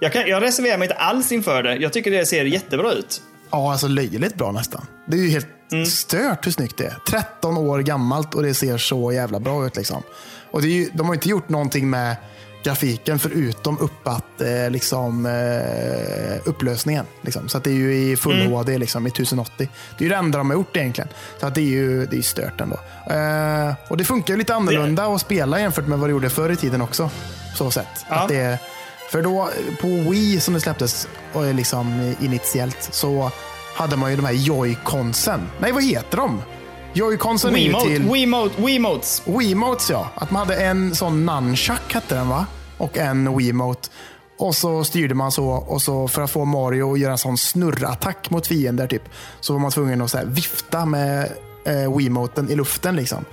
jag, 0.00 0.12
kan, 0.12 0.26
jag 0.26 0.42
reserverar 0.42 0.78
mig 0.78 0.86
inte 0.86 0.94
alls 0.98 1.32
inför 1.32 1.62
det. 1.62 1.76
Jag 1.76 1.92
tycker 1.92 2.10
det 2.10 2.26
ser 2.26 2.44
jättebra 2.44 2.92
ut. 2.92 3.22
Ja, 3.50 3.72
alltså 3.72 3.88
löjligt 3.88 4.34
bra 4.34 4.52
nästan. 4.52 4.86
Det 5.06 5.16
är 5.16 5.20
ju 5.22 5.30
helt 5.30 5.46
Mm. 5.72 5.86
stört 5.86 6.46
hur 6.46 6.52
snyggt 6.52 6.78
det 6.78 6.84
är. 6.84 6.96
13 7.08 7.56
år 7.58 7.78
gammalt 7.78 8.34
och 8.34 8.42
det 8.42 8.54
ser 8.54 8.78
så 8.78 9.12
jävla 9.12 9.40
bra 9.40 9.66
ut. 9.66 9.76
Liksom. 9.76 10.02
Och 10.50 10.62
ju, 10.62 10.90
de 10.92 11.06
har 11.06 11.14
inte 11.14 11.28
gjort 11.28 11.48
någonting 11.48 11.90
med 11.90 12.16
grafiken 12.62 13.18
förutom 13.18 13.78
uppat 13.78 14.40
eh, 14.40 14.70
liksom, 14.70 15.26
eh, 15.26 16.40
upplösningen. 16.44 17.04
Liksom. 17.22 17.48
Så 17.48 17.58
att 17.58 17.64
det 17.64 17.70
är 17.70 17.74
ju 17.74 17.94
i 17.94 18.16
full 18.16 18.40
Mm. 18.40 18.52
HD 18.52 18.78
liksom, 18.78 19.06
i 19.06 19.10
1080. 19.10 19.68
Det 19.98 20.04
är 20.04 20.08
ju 20.08 20.08
det 20.08 20.16
enda 20.16 20.38
de 20.38 20.50
har 20.50 20.56
gjort 20.56 20.76
egentligen. 20.76 21.08
Så 21.40 21.46
att 21.46 21.54
det 21.54 21.60
är 21.60 21.64
ju 21.64 22.06
det 22.06 22.16
är 22.18 22.22
stört 22.22 22.60
ändå. 22.60 22.76
Eh, 23.14 23.74
och 23.88 23.96
det 23.96 24.04
funkar 24.04 24.34
ju 24.34 24.38
lite 24.38 24.54
annorlunda 24.54 25.04
att 25.04 25.20
spela 25.20 25.60
jämfört 25.60 25.86
med 25.86 25.98
vad 25.98 26.08
det 26.08 26.12
gjorde 26.12 26.30
förr 26.30 26.50
i 26.50 26.56
tiden 26.56 26.82
också. 26.82 27.10
Så 27.56 27.70
sätt. 27.70 27.86
Ja. 28.08 28.14
Att 28.14 28.28
det, 28.28 28.58
för 29.10 29.22
då 29.22 29.50
på 29.80 29.86
Wii 29.88 30.40
som 30.40 30.54
det 30.54 30.60
släpptes 30.60 31.08
och 31.32 31.54
liksom 31.54 32.14
initiellt 32.20 32.88
så 32.90 33.30
hade 33.74 33.96
man 33.96 34.10
ju 34.10 34.16
de 34.16 34.24
här 34.24 34.32
Joy-Consen. 34.32 35.40
Nej, 35.58 35.72
vad 35.72 35.84
heter 35.84 36.16
de? 36.16 36.42
Joy-Consen 36.92 37.54
är 37.54 37.58
ju 37.58 37.72
till 37.72 38.02
Wiimote, 38.12 38.62
Wiimotes. 38.62 39.22
Wiimotes 39.26 39.90
ja. 39.90 40.10
Att 40.14 40.30
man 40.30 40.48
hade 40.48 40.62
en 40.64 40.94
sån 40.94 41.26
nunchuck 41.26 41.94
hette 41.94 42.14
den 42.14 42.28
va? 42.28 42.46
Och 42.78 42.98
en 42.98 43.36
Wiimote. 43.36 43.88
Och 44.38 44.54
så 44.54 44.84
styrde 44.84 45.14
man 45.14 45.32
så 45.32 45.46
och 45.48 45.82
så 45.82 46.08
för 46.08 46.22
att 46.22 46.30
få 46.30 46.44
Mario 46.44 46.92
att 46.92 46.98
göra 46.98 47.12
en 47.12 47.18
sån 47.18 47.38
snurrattack 47.38 48.30
mot 48.30 48.46
fiender 48.46 48.86
typ. 48.86 49.02
Så 49.40 49.52
var 49.52 49.60
man 49.60 49.70
tvungen 49.70 50.02
att 50.02 50.10
så 50.10 50.18
vifta 50.24 50.86
med 50.86 51.32
eh, 51.64 51.96
Wiimoten 51.96 52.50
i 52.50 52.56
luften 52.56 52.96
liksom. 52.96 53.24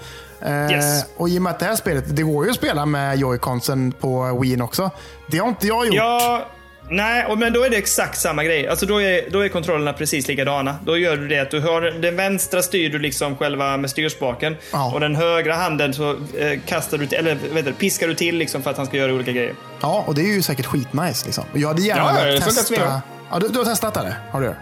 Eh, 0.42 0.72
Yes. 0.72 1.06
Och 1.18 1.30
i 1.30 1.38
och 1.38 1.42
med 1.42 1.52
att 1.52 1.60
det 1.60 1.66
här 1.66 1.76
spelet, 1.76 2.16
det 2.16 2.24
går 2.24 2.46
ju 2.46 2.50
att 2.52 2.58
spela 2.58 2.86
med 2.86 3.18
Joy-Consen 3.20 3.92
på 3.92 4.40
Wii 4.42 4.62
också. 4.62 4.92
Det 5.32 5.38
har 5.38 5.48
inte 5.48 5.68
jag 5.68 5.86
gjort. 5.86 5.96
Ja, 5.96 6.48
nej, 6.90 7.26
och- 7.26 7.38
men 7.38 7.54
då 7.54 7.64
är 7.64 7.70
det 7.70 7.78
exakt 7.78 8.20
samma 8.20 8.44
grej. 8.44 8.68
Alltså 8.68 8.86
då 8.86 9.02
är, 9.02 9.30
då 9.32 9.40
är 9.46 9.50
kontrollerna 9.50 9.94
precis 9.94 10.28
likadana. 10.28 10.76
Då 10.86 10.98
gör 10.98 11.18
du 11.18 11.28
det 11.28 11.40
att 11.40 11.52
du 11.52 11.60
har 11.60 11.82
den 11.82 12.16
vänstra 12.16 12.62
styr 12.62 12.90
du 12.90 13.00
liksom 13.00 13.36
själva 13.38 13.78
med 13.78 13.90
styrspaken. 13.90 14.56
Ja. 14.74 14.92
Och 14.94 15.00
den 15.00 15.16
högra 15.16 15.56
handen 15.56 15.94
så 15.94 16.12
eh, 16.12 16.60
kastar 16.66 16.98
du 16.98 17.08
till, 17.08 17.18
eller 17.18 17.38
vet 17.54 17.66
du, 17.66 17.74
piskar 17.74 18.08
du 18.08 18.14
till 18.16 18.36
liksom 18.38 18.62
för 18.64 18.72
att 18.72 18.78
han 18.78 18.86
ska 18.86 18.98
göra 18.98 19.14
olika 19.14 19.32
grejer. 19.32 19.54
Ja, 19.82 20.04
och 20.08 20.16
det 20.16 20.22
är 20.22 20.34
ju 20.36 20.42
säkert 20.42 20.66
skitnice. 20.66 21.26
Liksom. 21.26 21.44
Jag 21.54 21.68
hade 21.68 21.82
gärna 21.82 22.02
Ja, 22.20 22.26
velat 22.26 22.44
testa. 22.44 23.02
Ja, 23.32 23.40
du, 23.40 23.48
du 23.48 23.58
har 23.58 23.66
testat 23.66 23.94
det? 23.94 24.16
Har 24.32 24.42
du? 24.42 24.54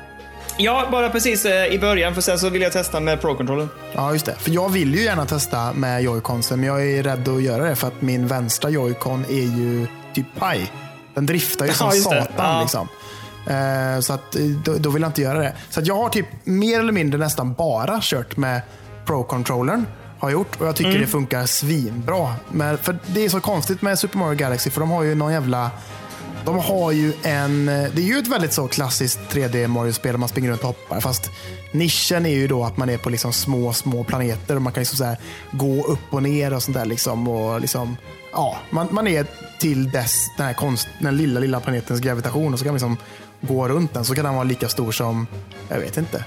Ja, 0.58 0.88
bara 0.92 1.10
precis 1.10 1.46
eh, 1.46 1.66
i 1.74 1.80
början 1.80 2.14
för 2.14 2.22
sen 2.22 2.40
så 2.40 2.50
vill 2.50 2.62
jag 2.62 2.72
testa 2.72 3.00
med 3.00 3.22
Pro-controllen. 3.22 3.70
Ja, 3.96 4.14
just 4.14 4.26
det. 4.26 4.36
För 4.40 4.52
jag 4.52 4.70
vill 4.70 4.96
ju 4.96 5.02
gärna 5.04 5.26
testa 5.26 5.74
med 5.74 6.04
joyconsen, 6.04 6.60
men 6.60 6.68
jag 6.70 6.88
är 6.92 7.04
rädd 7.04 7.28
att 7.28 7.44
göra 7.44 7.64
det 7.70 7.76
för 7.76 7.88
att 7.88 8.02
min 8.02 8.28
vänstra 8.28 8.70
joycon 8.70 9.26
är 9.30 9.34
ju 9.60 9.88
typ 10.14 10.26
paj. 10.40 10.72
Den 11.16 11.26
driftar 11.26 11.66
ju 11.66 11.74
som 11.74 11.88
Ja, 11.88 12.02
satan. 12.02 12.28
Ja. 12.38 12.62
Liksom. 12.62 12.88
Eh, 13.48 14.00
så 14.00 14.14
att, 14.14 14.36
eh, 14.36 14.42
då, 14.42 14.74
då 14.78 14.90
vill 14.90 15.02
jag 15.02 15.10
inte 15.10 15.22
göra 15.22 15.40
det. 15.40 15.54
Så 15.70 15.80
att 15.80 15.88
jag 15.88 15.96
har 15.96 16.10
typ 16.10 16.26
mer 16.44 16.80
eller 16.80 16.94
mindre 16.94 17.20
nästan 17.20 17.54
bara 17.54 18.00
kört 18.02 18.38
med 18.38 18.62
Pro-controllern. 19.06 19.86
Har 20.20 20.30
gjort 20.30 20.62
och 20.62 20.68
jag 20.68 20.76
tycker 20.76 20.90
Mm. 20.90 21.02
det 21.02 21.08
funkar 21.08 21.46
svinbra. 21.46 22.36
Men, 22.52 22.78
för 22.78 23.00
det 23.08 23.26
är 23.26 23.30
så 23.30 23.40
konstigt 23.40 23.82
med 23.82 24.00
Super 24.00 24.18
Mario 24.18 24.38
Galaxy 24.38 24.70
för 24.70 24.80
de 24.80 24.90
har 24.92 25.04
ju 25.04 25.16
någon 25.16 25.34
jävla 25.34 25.72
de 26.46 26.60
har 26.60 26.92
ju 26.92 27.14
en... 27.24 27.66
Det 27.66 27.98
är 27.98 28.00
ju 28.00 28.18
ett 28.20 28.28
väldigt 28.28 28.54
så 28.54 28.68
klassiskt 28.68 29.20
3D 29.32 29.68
Mario-spel 29.68 30.12
där 30.12 30.18
man 30.20 30.30
springer 30.30 30.50
runt 30.50 30.62
och 30.62 30.68
hoppar. 30.68 31.00
Fast 31.00 31.30
nischen 31.72 32.26
är 32.26 32.30
ju 32.30 32.48
då 32.48 32.64
att 32.66 32.78
man 32.78 32.90
är 32.90 32.98
på 32.98 33.10
liksom 33.10 33.34
små, 33.34 33.74
små 33.74 34.04
planeter 34.04 34.56
och 34.56 34.62
man 34.62 34.74
kan 34.74 34.82
liksom 34.82 34.98
så 34.98 35.16
gå 35.52 35.84
upp 35.84 36.00
och 36.14 36.24
ner 36.24 36.54
och 36.54 36.64
sånt 36.64 36.78
där. 36.78 36.86
Liksom 36.86 37.28
och 37.28 37.62
liksom, 37.62 37.98
ja, 38.36 38.58
man, 38.70 38.88
man 38.92 39.08
är 39.08 39.26
till 39.60 39.92
dess 39.92 40.28
den 40.38 40.46
här 40.46 40.54
konst, 40.54 40.88
den 41.00 41.18
lilla, 41.18 41.40
lilla 41.40 41.60
planetens 41.60 42.00
gravitation 42.00 42.54
och 42.54 42.60
så 42.60 42.66
kan 42.66 42.74
man 42.74 42.76
liksom 42.76 42.98
gå 43.42 43.68
runt 43.68 43.94
den. 43.94 44.06
Så 44.06 44.16
kan 44.16 44.26
den 44.26 44.34
vara 44.34 44.44
lika 44.44 44.70
stor 44.70 44.92
som, 44.92 45.28
jag 45.70 45.80
vet 45.80 45.98
inte. 45.98 46.24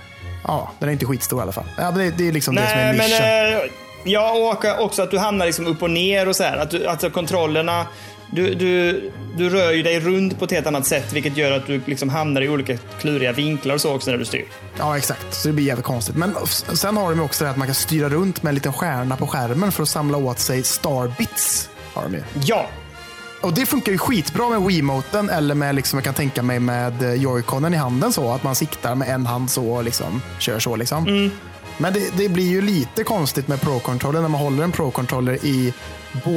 Ja, 0.46 0.72
den 0.78 0.88
är 0.88 0.92
inte 0.92 1.06
skitstor 1.06 1.38
i 1.38 1.42
alla 1.42 1.52
fall. 1.52 1.64
Ja, 1.76 1.90
det, 1.90 2.10
det 2.10 2.28
är 2.28 2.32
liksom 2.32 2.54
det 2.54 2.68
som 2.68 2.78
är 2.78 2.92
Nej, 2.92 3.08
nischen. 3.08 3.60
men 3.60 3.70
Ja, 4.04 4.32
och 4.32 4.84
också 4.84 5.02
att 5.02 5.10
du 5.10 5.18
hamnar 5.18 5.46
liksom 5.46 5.66
upp 5.66 5.82
och 5.82 5.90
ner 5.90 6.28
och 6.28 6.36
så 6.36 6.42
här. 6.42 6.56
Att 6.56 6.70
du, 6.70 6.86
alltså 6.86 7.10
kontrollerna, 7.10 7.86
du, 8.32 8.54
du, 8.54 9.10
du 9.36 9.50
rör 9.50 9.72
ju 9.72 9.82
dig 9.82 10.00
runt 10.00 10.38
på 10.38 10.44
ett 10.44 10.50
helt 10.50 10.66
annat 10.66 10.86
sätt, 10.86 11.12
vilket 11.12 11.36
gör 11.36 11.52
att 11.52 11.66
du 11.66 11.80
liksom 11.86 12.08
hamnar 12.08 12.42
i 12.42 12.48
olika 12.48 12.76
kluriga 13.00 13.32
vinklar 13.32 13.74
och 13.74 13.80
så 13.80 13.94
också 13.94 14.10
när 14.10 14.18
du 14.18 14.24
styr. 14.24 14.44
Ja, 14.78 14.96
exakt. 14.96 15.34
Så 15.34 15.48
det 15.48 15.54
blir 15.54 15.64
jävligt 15.64 15.86
konstigt. 15.86 16.16
Men 16.16 16.34
sen 16.74 16.96
har 16.96 17.10
de 17.10 17.20
också 17.20 17.44
det 17.44 17.50
att 17.50 17.56
man 17.56 17.68
kan 17.68 17.74
styra 17.74 18.08
runt 18.08 18.42
med 18.42 18.48
en 18.48 18.54
liten 18.54 18.72
stjärna 18.72 19.16
på 19.16 19.26
skärmen 19.26 19.72
för 19.72 19.82
att 19.82 19.88
samla 19.88 20.18
åt 20.18 20.38
sig 20.38 20.62
starbits. 20.62 21.70
Ju. 22.12 22.22
Ja, 22.42 22.66
Och 23.40 23.54
det 23.54 23.66
funkar 23.66 23.92
ju 23.92 23.98
skitbra 23.98 24.48
med 24.48 24.62
Wiimoten 24.62 25.30
eller 25.30 25.54
med, 25.54 25.74
liksom, 25.74 25.96
jag 25.96 26.04
kan 26.04 26.14
tänka 26.14 26.42
mig 26.42 26.60
med 26.60 27.02
eh, 27.02 27.14
joyconen 27.14 27.74
i 27.74 27.76
handen 27.76 28.12
så. 28.12 28.32
Att 28.32 28.42
man 28.42 28.54
siktar 28.54 28.94
med 28.94 29.08
en 29.08 29.26
hand 29.26 29.50
så 29.50 29.70
och 29.70 29.84
liksom, 29.84 30.22
kör 30.38 30.58
så. 30.58 30.76
Liksom. 30.76 31.30
Men 31.78 31.92
det, 31.92 32.16
det 32.16 32.28
blir 32.28 32.48
ju 32.48 32.60
lite 32.60 33.04
konstigt 33.04 33.48
med 33.48 33.60
Pro-controller 33.60 34.20
när 34.20 34.28
man 34.28 34.40
håller 34.40 34.64
en 34.64 34.72
Pro-controller 34.72 35.44
i 35.44 35.74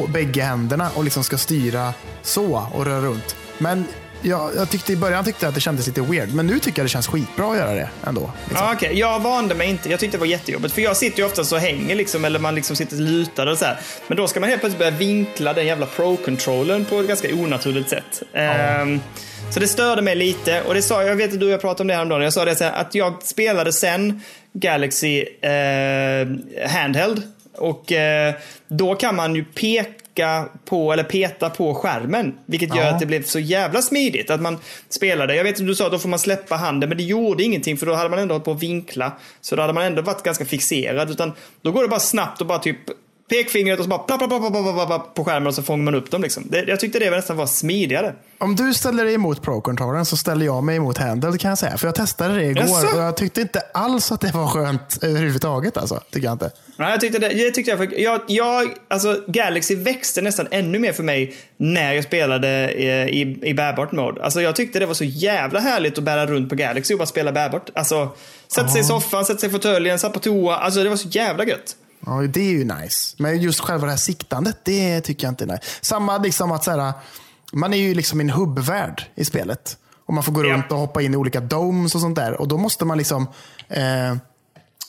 bägge 0.08 0.44
händerna 0.44 0.90
och 0.96 1.04
liksom 1.04 1.24
ska 1.24 1.38
styra 1.38 1.94
så 2.22 2.68
och 2.74 2.86
röra 2.86 3.02
runt. 3.02 3.36
Men 3.58 3.86
jag, 4.22 4.52
jag 4.56 4.70
tyckte 4.70 4.94
i 4.94 4.96
början 4.96 5.26
tyckte 5.26 5.46
jag 5.46 5.50
att 5.50 5.56
det 5.56 5.62
kändes 5.62 5.88
lite 5.88 6.02
weird, 6.02 6.34
men 6.34 6.48
nu 6.48 6.60
tycker 6.60 6.80
jag 6.80 6.86
det 6.86 6.90
känns 6.90 7.08
skitbra 7.08 7.52
att 7.52 7.58
göra 7.58 7.74
det 7.74 7.90
ändå. 8.04 8.32
Liksom. 8.50 8.68
Ja, 8.68 8.74
okej. 8.74 9.00
Jag 9.00 9.20
vande 9.20 9.56
mig 9.56 9.70
inte. 9.70 9.90
Jag 9.90 10.00
tyckte 10.00 10.18
det 10.18 10.20
var 10.20 10.28
jättejobbigt. 10.28 10.74
För 10.74 10.82
jag 10.82 10.98
sitter 10.98 11.20
ju 11.20 11.26
ofta 11.26 11.44
så 11.44 11.58
hänger 11.58 11.96
liksom, 11.96 12.26
eller 12.26 12.40
man 12.40 12.56
liksom 12.56 12.76
sitter 12.76 12.96
lutad 12.96 13.52
och 13.52 13.58
så 13.58 13.66
här. 13.66 13.80
Men 14.08 14.18
då 14.18 14.28
ska 14.28 14.40
man 14.40 14.50
helt 14.50 14.62
plötsligt 14.62 14.80
börja 14.80 14.92
vinkla 14.92 15.54
den 15.54 15.66
jävla 15.66 15.86
pro-controllern 15.86 16.86
på 16.86 17.00
ett 17.00 17.08
ganska 17.08 17.34
onaturligt 17.36 17.90
sätt. 17.90 18.24
Ehm, 18.34 19.00
så 19.52 19.60
det 19.60 19.68
störde 19.68 20.02
mig 20.02 20.16
lite. 20.16 20.62
Och 20.62 20.74
det 20.74 20.82
sa 20.82 21.04
jag, 21.04 21.16
vet 21.16 21.34
att 21.34 21.40
du 21.40 21.46
och 21.46 21.52
jag 21.52 21.62
pratade 21.62 21.82
om 21.82 21.88
det 21.88 21.94
häromdagen. 21.94 22.24
Jag 22.24 22.34
sa 22.34 22.46
det 22.46 22.56
så 22.56 22.64
här, 22.64 22.72
att 22.72 22.96
jag 22.96 23.24
spelade 23.24 23.74
sen 23.74 24.22
Galaxy 24.54 25.22
eh, 25.42 26.28
Handheld. 26.70 27.22
Och 27.58 27.92
eh, 27.92 28.34
då 28.68 28.96
kan 28.96 29.16
man 29.16 29.36
ju 29.36 29.44
peka 29.44 30.01
på, 30.66 30.94
eller 30.94 31.04
peta 31.04 31.50
på 31.50 31.74
skärmen. 31.76 32.38
Vilket 32.46 32.76
gör 32.76 32.84
Ja. 32.84 32.90
att 32.94 33.00
det 33.00 33.06
blev 33.06 33.24
så 33.24 33.40
jävla 33.40 33.82
smidigt. 33.82 34.30
Att 34.30 34.42
man 34.42 34.58
spelade. 34.90 35.36
Jag 35.36 35.44
vet 35.44 35.60
att 35.60 35.68
du 35.68 35.76
sa 35.76 35.86
att 35.86 35.92
då 35.92 36.00
får 36.00 36.10
man 36.10 36.20
släppa 36.20 36.56
handen, 36.56 36.90
men 36.90 36.98
det 36.98 37.04
gjorde 37.04 37.44
ingenting 37.44 37.78
för 37.78 37.86
då 37.86 37.94
hade 37.94 38.10
man 38.10 38.20
ändå 38.20 38.34
hållit 38.34 38.46
på 38.46 38.52
att 38.52 38.64
vinkla. 38.64 39.12
Så 39.42 39.56
då 39.56 39.62
hade 39.62 39.74
man 39.74 39.84
ändå 39.84 40.02
varit 40.02 40.24
ganska 40.24 40.46
fixerad. 40.46 41.12
Utan 41.12 41.32
då 41.62 41.72
går 41.72 41.82
det 41.82 41.88
bara 41.88 42.00
snabbt 42.00 42.42
och 42.42 42.48
bara 42.48 42.60
typ 42.60 42.78
pekfingret 43.32 43.80
och 43.80 43.86
så 43.86 43.90
bara 43.90 44.00
plapp, 44.00 44.20
plapp, 44.20 44.30
plapp, 44.30 44.54
plapp, 44.54 44.88
plapp, 44.88 45.14
på 45.14 45.26
skärmen 45.26 45.48
och 45.48 45.56
så 45.56 45.64
fångar 45.64 45.84
man 45.84 45.96
upp 45.96 46.12
dem. 46.12 46.22
Liksom. 46.22 46.44
Det, 46.50 46.64
jag 46.68 46.80
tyckte 46.80 47.00
det 47.00 47.10
nästan 47.10 47.38
var 47.38 47.46
smidigare. 47.46 48.14
Om 48.38 48.56
du 48.56 48.74
ställer 48.74 49.06
dig 49.06 49.14
emot 49.14 49.42
Pro-controllern 49.42 50.06
så 50.06 50.18
ställer 50.18 50.46
jag 50.46 50.64
mig 50.64 50.76
emot 50.76 50.98
Handheld 50.98 51.40
kan 51.40 51.50
jag 51.50 51.58
säga. 51.58 51.78
För 51.78 51.88
jag 51.88 51.96
testade 51.96 52.36
det 52.36 52.44
igår 52.44 52.64
Jaså? 52.64 52.98
och 52.98 53.04
jag 53.04 53.18
tyckte 53.18 53.42
inte 53.42 53.60
alls 53.74 54.12
att 54.12 54.22
det 54.22 54.32
var 54.34 54.48
skönt 54.48 54.98
överhuvudtaget. 55.02 55.78
Alltså. 55.78 56.02
Tycker 56.12 56.28
jag 56.28 56.34
inte. 56.34 56.52
Nej, 56.76 56.92
jag 56.92 57.02
tyckte 57.02 57.20
det, 57.20 57.30
det 57.30 57.52
tyckte 57.52 57.72
jag, 57.72 58.00
jag, 58.00 58.22
jag, 58.28 58.74
alltså 58.88 59.22
Galaxy 59.28 59.76
växte 59.76 60.22
nästan 60.22 60.48
ännu 60.52 60.80
mer 60.80 60.94
för 60.94 61.04
mig 61.04 61.36
när 61.58 61.94
jag 61.94 62.04
spelade 62.04 62.72
i, 62.74 62.88
i, 63.22 63.50
i 63.50 63.54
bärbart 63.54 63.92
mode. 63.92 64.24
Alltså 64.24 64.42
jag 64.42 64.56
tyckte 64.56 64.80
det 64.80 64.86
var 64.86 64.94
så 64.94 65.04
jävla 65.04 65.60
härligt 65.60 65.98
att 65.98 66.04
bära 66.04 66.26
runt 66.26 66.50
på 66.50 66.56
Galaxy 66.56 66.94
och 66.94 66.98
bara 66.98 67.06
spela 67.06 67.32
bärbart. 67.32 67.70
Alltså, 67.76 68.10
sätta 68.48 68.68
sig 68.68 68.82
i 68.82 68.84
soffan, 68.84 69.26
sätta 69.26 69.40
sig 69.40 69.50
i 69.50 69.52
fåtöljen, 69.52 70.00
satt 70.00 70.14
på 70.14 70.20
toa. 70.20 70.56
Alltså 70.56 70.84
det 70.84 70.90
var 70.90 70.98
så 70.98 71.08
jävla 71.08 71.46
gött. 71.46 71.76
Ja, 72.06 72.12
det 72.30 72.40
är 72.42 72.52
ju 72.52 72.64
nice. 72.64 73.16
Men 73.20 73.42
just 73.42 73.60
själva 73.60 73.86
det 73.86 73.92
här 73.92 73.98
siktandet, 73.98 74.58
det 74.66 75.02
tycker 75.02 75.28
jag 75.28 75.32
inte 75.32 75.44
är 75.44 75.48
nice. 75.48 75.62
Samma 75.82 76.18
liksom 76.18 76.52
att 76.52 76.64
så 76.64 76.72
här, 76.72 76.94
man 77.54 77.74
är 77.74 77.78
ju 77.78 77.94
liksom 77.94 78.22
i 78.22 78.24
en 78.24 78.30
hubbvärld 78.30 79.04
i 79.16 79.26
spelet. 79.26 79.78
Och 80.06 80.14
man 80.14 80.24
får 80.24 80.32
gå 80.32 80.46
Ja. 80.46 80.54
runt 80.54 80.72
och 80.72 80.78
hoppa 80.78 81.02
in 81.02 81.14
i 81.14 81.18
olika 81.18 81.40
domes 81.40 81.96
och 81.96 82.02
sånt 82.02 82.16
där. 82.16 82.42
Och 82.42 82.48
då 82.48 82.58
måste 82.58 82.86
man 82.86 82.98
liksom 82.98 83.28
eh, 83.68 84.16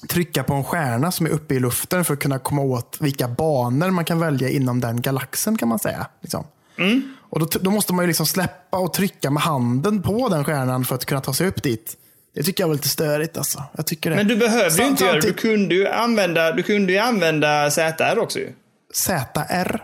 trycka 0.09 0.43
på 0.45 0.55
en 0.55 0.65
stjärna 0.65 1.13
som 1.13 1.27
är 1.27 1.31
uppe 1.31 1.55
i 1.55 1.61
luften 1.61 2.05
för 2.05 2.15
att 2.15 2.21
kunna 2.21 2.39
komma 2.39 2.63
åt 2.63 2.97
vilka 3.01 3.29
banor 3.29 3.91
man 3.91 4.05
kan 4.05 4.19
välja 4.21 4.49
inom 4.49 4.81
den 4.81 5.01
galaxen 5.01 5.57
kan 5.59 5.69
man 5.69 5.79
säga. 5.79 6.07
Liksom. 6.21 6.45
Mm. 6.79 7.03
Och 7.21 7.41
då, 7.41 7.47
då 7.61 7.71
måste 7.71 7.93
man 7.95 8.03
ju 8.03 8.07
liksom 8.07 8.27
släppa 8.27 8.79
och 8.79 8.93
trycka 8.95 9.31
med 9.31 9.43
handen 9.43 10.03
på 10.03 10.29
den 10.29 10.45
stjärnan 10.45 10.85
för 10.85 10.95
att 10.95 11.05
kunna 11.05 11.21
ta 11.21 11.33
sig 11.35 11.47
upp 11.49 11.63
dit. 11.63 11.97
Det 12.35 12.43
tycker 12.43 12.63
jag 12.63 12.69
var 12.69 12.75
lite 12.75 12.89
störigt 12.89 13.37
alltså. 13.37 13.63
Jag 13.77 13.87
tycker 13.87 14.11
det. 14.11 14.17
Men 14.17 14.29
du 14.29 14.37
behövde 14.37 14.83
ju 14.83 14.89
inte 14.89 15.05
göra 15.05 15.15
det. 15.15 15.27
Du 15.27 15.33
kunde 15.33 15.75
ju 15.75 15.89
använda, 15.89 16.53
du 16.53 16.63
kunde 16.63 16.93
ju 16.93 16.99
använda 16.99 17.71
ZR 17.71 18.19
också 18.19 18.39
ju. 18.39 18.53
ZR. 18.95 19.83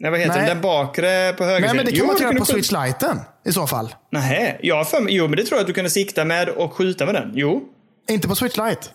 Nej, 0.00 0.10
vad 0.10 0.20
heter 0.20 0.32
Nej. 0.34 0.38
den? 0.40 0.48
Den 0.48 0.60
bakre 0.60 1.32
på 1.32 1.44
höger 1.44 1.60
Nej, 1.66 1.76
men 1.76 1.86
det 1.86 1.92
kan 1.92 2.06
man 2.06 2.14
inte 2.14 2.24
göra 2.24 2.34
på 2.38 2.44
Switch. 2.44 2.68
switch-lighten 2.68 3.20
i 3.46 3.52
så 3.52 3.66
fall. 3.66 3.94
Nej, 4.10 4.58
jag 4.62 4.88
för 4.88 5.00
mig, 5.00 5.14
jo 5.14 5.28
men 5.28 5.36
det 5.36 5.44
tror 5.44 5.56
jag 5.56 5.60
att 5.60 5.66
du 5.66 5.72
kunde 5.72 5.90
sikta 5.90 6.24
med 6.24 6.48
och 6.48 6.72
skjuta 6.72 7.06
med 7.06 7.14
den. 7.14 7.30
Jo. 7.34 7.62
Inte 8.08 8.28
på 8.28 8.34
switch-light. 8.34 8.90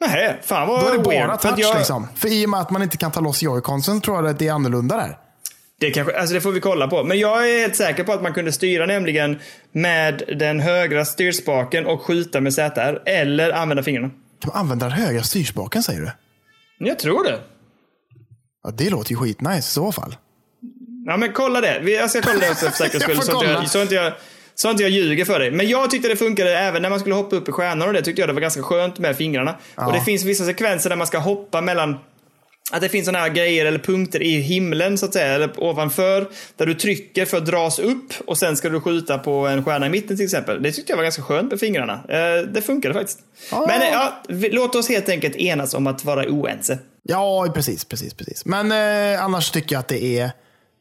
Nej, 0.00 0.40
fan 0.42 0.68
vad 0.68 0.80
Då 0.80 0.86
är 0.88 0.98
det 0.98 1.10
weird. 1.10 1.26
bara 1.26 1.32
att 1.32 1.40
touch 1.42 1.54
jag, 1.58 1.76
liksom. 1.76 2.08
För 2.16 2.28
i 2.28 2.46
och 2.46 2.50
med 2.50 2.60
att 2.60 2.70
man 2.70 2.82
inte 2.82 2.96
kan 2.96 3.10
ta 3.12 3.20
loss 3.20 3.42
joyconsen 3.42 4.00
tror 4.00 4.16
jag 4.16 4.26
att 4.26 4.38
det 4.38 4.48
är 4.48 4.52
annorlunda 4.52 4.96
där. 4.96 5.18
Det, 5.80 5.90
kanske, 5.90 6.18
alltså 6.18 6.34
det 6.34 6.40
får 6.40 6.52
vi 6.52 6.60
kolla 6.60 6.88
på. 6.88 7.04
Men 7.04 7.18
jag 7.18 7.50
är 7.50 7.60
helt 7.60 7.76
säker 7.76 8.04
på 8.04 8.12
att 8.12 8.22
man 8.22 8.34
kunde 8.34 8.52
styra 8.52 8.86
nämligen 8.86 9.38
med 9.72 10.22
den 10.38 10.60
högra 10.60 11.04
styrspaken 11.04 11.86
och 11.86 12.02
skjuta 12.02 12.40
med 12.40 12.54
ZR. 12.54 13.02
Eller 13.06 13.50
använda 13.52 13.82
fingrarna. 13.82 14.08
Kan 14.40 14.50
man 14.54 14.60
använda 14.60 14.88
den 14.88 14.98
högra 14.98 15.22
styrspaken 15.22 15.82
säger 15.82 16.00
du? 16.00 16.10
Jag 16.86 16.98
tror 16.98 17.24
det. 17.24 17.40
Ja, 18.64 18.70
det 18.70 18.90
låter 18.90 19.10
ju 19.10 19.16
skitnice 19.16 19.58
i 19.58 19.62
så 19.62 19.92
fall. 19.92 20.16
Ja 21.06 21.16
men 21.16 21.32
kolla 21.32 21.60
det. 21.60 21.80
Vi- 21.82 21.96
Jag 21.96 22.10
ska 22.10 22.20
kolla 22.22 22.38
det 22.40 22.50
också 22.50 22.66
för 22.66 22.72
säkerhets 22.72 23.04
skull. 23.26 23.26
Så, 23.26 23.38
att 23.38 23.44
jag, 23.46 23.70
så, 23.70 23.78
att 23.82 23.90
jag, 23.92 24.12
så 24.54 24.70
att 24.70 24.80
jag 24.80 24.90
ljuger 24.90 25.24
för 25.24 25.38
dig. 25.38 25.50
Men 25.50 25.68
jag 25.68 25.90
tyckte 25.90 26.08
det 26.08 26.16
funkade 26.16 26.58
även 26.58 26.82
när 26.82 26.90
man 26.90 27.00
skulle 27.00 27.14
hoppa 27.14 27.36
upp 27.36 27.48
i 27.48 27.52
stjärnor 27.52 27.86
och 27.86 27.92
det 27.92 28.02
tyckte 28.02 28.22
jag 28.22 28.28
det 28.28 28.32
var 28.32 28.40
ganska 28.40 28.62
skönt 28.62 28.98
med 28.98 29.16
fingrarna. 29.16 29.56
Och 29.74 29.92
det 29.92 30.00
finns 30.00 30.24
vissa 30.24 30.44
sekvenser 30.44 30.90
där 30.90 30.96
man 30.96 31.06
ska 31.06 31.18
hoppa 31.18 31.60
mellan 31.60 31.96
att 32.72 32.80
det 32.80 32.88
finns 32.88 33.06
sådana 33.06 33.24
här 33.24 33.30
grejer 33.30 33.66
eller 33.66 33.78
punkter 33.78 34.22
i 34.22 34.40
himlen 34.40 34.98
så 34.98 35.06
att 35.06 35.12
säga, 35.12 35.26
eller 35.26 35.62
ovanför, 35.62 36.28
där 36.56 36.66
du 36.66 36.74
trycker 36.74 37.24
för 37.24 37.36
att 37.36 37.46
dras 37.46 37.78
upp 37.78 38.12
och 38.26 38.38
sen 38.38 38.56
ska 38.56 38.68
du 38.68 38.80
skjuta 38.80 39.18
på 39.18 39.46
en 39.46 39.64
stjärna 39.64 39.86
i 39.86 39.90
mitten 39.90 40.16
till 40.16 40.24
exempel. 40.24 40.62
Det 40.62 40.72
tyckte 40.72 40.92
jag 40.92 40.96
var 40.96 41.04
ganska 41.04 41.22
skönt 41.22 41.50
med 41.50 41.60
fingrarna. 41.60 41.92
Eh, 42.08 42.46
det 42.52 42.62
funkade 42.62 42.94
faktiskt. 42.94 43.18
Ja. 43.50 43.64
Men 43.68 43.82
eh, 43.82 43.88
ja, 43.88 44.22
låt 44.28 44.74
oss 44.74 44.88
helt 44.88 45.08
enkelt 45.08 45.36
enas 45.36 45.74
om 45.74 45.86
att 45.86 46.04
vara 46.04 46.28
oense. 46.28 46.78
Ja, 47.02 47.52
precis, 47.54 47.84
precis, 47.84 48.14
precis. 48.14 48.44
Men 48.44 48.72
eh, 48.72 49.24
annars 49.24 49.50
tycker 49.50 49.74
jag 49.74 49.80
att 49.80 49.88
det 49.88 50.18
är 50.18 50.30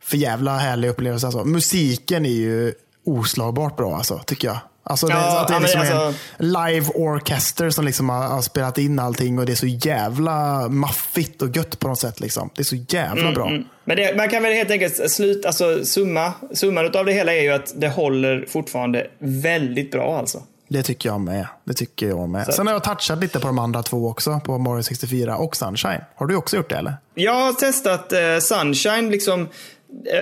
för 0.03 0.18
jävla 0.18 0.57
härlig 0.57 0.90
upplevelse. 0.90 1.26
Alltså. 1.26 1.45
Musiken 1.45 2.26
är 2.26 2.30
ju 2.30 2.74
oslagbart 3.06 3.78
bra, 3.78 3.95
alltså, 3.95 4.20
tycker 4.20 4.48
jag. 4.48 4.57
Alltså, 4.88 5.07
det, 5.07 5.14
Ja, 5.14 5.41
att 5.41 5.48
det 5.48 5.53
är 5.53 5.60
liksom 5.60 5.82
alltså- 5.82 6.14
en 6.38 6.48
live 6.53 6.86
orchester 6.95 7.70
som 7.70 7.86
liksom 7.86 8.10
har, 8.10 8.28
har 8.28 8.41
spelat 8.41 8.78
in 8.78 8.99
allting 8.99 9.40
och 9.40 9.45
det 9.45 9.52
är 9.52 9.56
så 9.56 9.68
jävla 9.68 10.68
maffigt 10.70 11.41
och 11.41 11.56
gött 11.56 11.80
på 11.80 11.88
något 11.88 11.99
sätt. 11.99 12.20
Liksom. 12.20 12.49
Det 12.56 12.62
är 12.62 12.64
så 12.64 12.76
jävla 12.76 13.32
bra. 13.32 13.52
Men 13.86 13.98
det, 13.98 14.18
man 14.18 14.30
kan 14.30 14.44
väl 14.44 14.53
helt 14.53 14.72
enkelt 14.72 15.12
sluta, 15.12 15.48
alltså 15.48 15.86
summa, 15.86 16.34
summan 16.53 16.95
av 16.95 17.06
det 17.06 17.12
hela 17.14 17.34
är 17.34 17.41
ju 17.41 17.52
att 17.52 17.74
det 17.76 17.88
håller 17.90 18.45
fortfarande 18.49 19.07
väldigt 19.20 19.91
bra 19.91 20.18
alltså. 20.18 20.44
Det 20.68 20.84
tycker 20.84 21.10
jag 21.10 21.22
med. 21.22 21.48
Det 21.64 21.74
tycker 21.74 22.07
jag 22.07 22.30
med. 22.30 22.53
Sen 22.53 22.68
har 22.68 22.74
jag 22.74 22.84
touchat 22.84 23.20
lite 23.20 23.40
på 23.40 23.48
de 23.48 23.60
andra 23.60 23.84
två 23.84 24.07
också, 24.10 24.40
på 24.45 24.57
Mario 24.57 24.84
64 24.84 25.38
och 25.38 25.56
Sunshine. 25.56 26.02
Har 26.16 26.28
du 26.28 26.36
också 26.36 26.57
gjort 26.57 26.70
det 26.70 26.76
eller? 26.76 26.94
Jag 27.16 27.34
har 27.34 27.53
testat 27.53 28.14
eh, 28.14 28.20
Sunshine, 28.41 29.10
liksom 29.10 29.48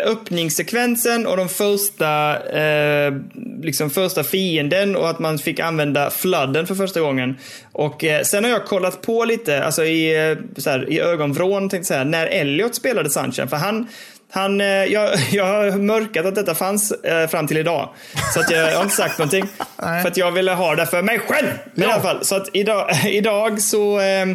öppningssekvensen 0.05 1.27
och 1.27 1.37
de 1.37 1.49
första, 1.49 2.39
eh, 2.59 3.13
liksom 3.61 3.89
första 3.89 4.23
fienden 4.23 4.95
och 4.95 5.09
att 5.09 5.19
man 5.19 5.37
fick 5.37 5.59
använda 5.59 6.09
flooden 6.09 6.67
för 6.67 6.75
första 6.75 6.99
gången. 7.01 7.37
Och 7.71 8.03
eh, 8.03 8.23
sen 8.23 8.43
har 8.43 8.51
jag 8.51 8.65
kollat 8.65 9.01
på 9.01 9.25
lite, 9.25 9.63
alltså 9.63 9.83
i, 9.83 10.29
eh, 10.31 10.37
så 10.61 10.69
här, 10.69 10.89
i 10.91 10.99
ögonvrån, 10.99 11.69
tänkte 11.69 11.87
säga, 11.87 12.03
när 12.03 12.27
Elliot 12.27 12.75
spelade 12.75 13.09
Sunshine. 13.09 13.47
För 13.47 13.57
han, 13.57 13.87
han, 14.31 14.61
eh, 14.61 14.67
jag, 14.67 15.09
jag 15.31 15.45
har 15.45 15.77
mörkat 15.77 16.25
att 16.25 16.35
detta 16.35 16.55
fanns 16.55 16.91
eh, 16.91 17.27
fram 17.27 17.47
till 17.47 17.57
idag. 17.57 17.89
Så 18.33 18.39
att 18.39 18.51
jag, 18.51 18.71
jag 18.71 18.75
har 18.75 18.83
inte 18.83 18.95
sagt 18.95 19.17
någonting. 19.17 19.45
för 19.77 20.07
att 20.07 20.17
jag 20.17 20.31
ville 20.31 20.51
ha 20.51 20.75
det 20.75 20.85
för 20.85 21.01
mig 21.01 21.19
själv. 21.19 21.47
Men 21.75 21.83
i 21.83 21.87
Ja. 21.87 21.93
alla 21.93 22.03
fall, 22.03 22.25
så 22.25 22.35
att 22.35 22.49
idag, 22.53 22.89
idag 23.07 23.61
så 23.61 23.99
eh, 23.99 24.25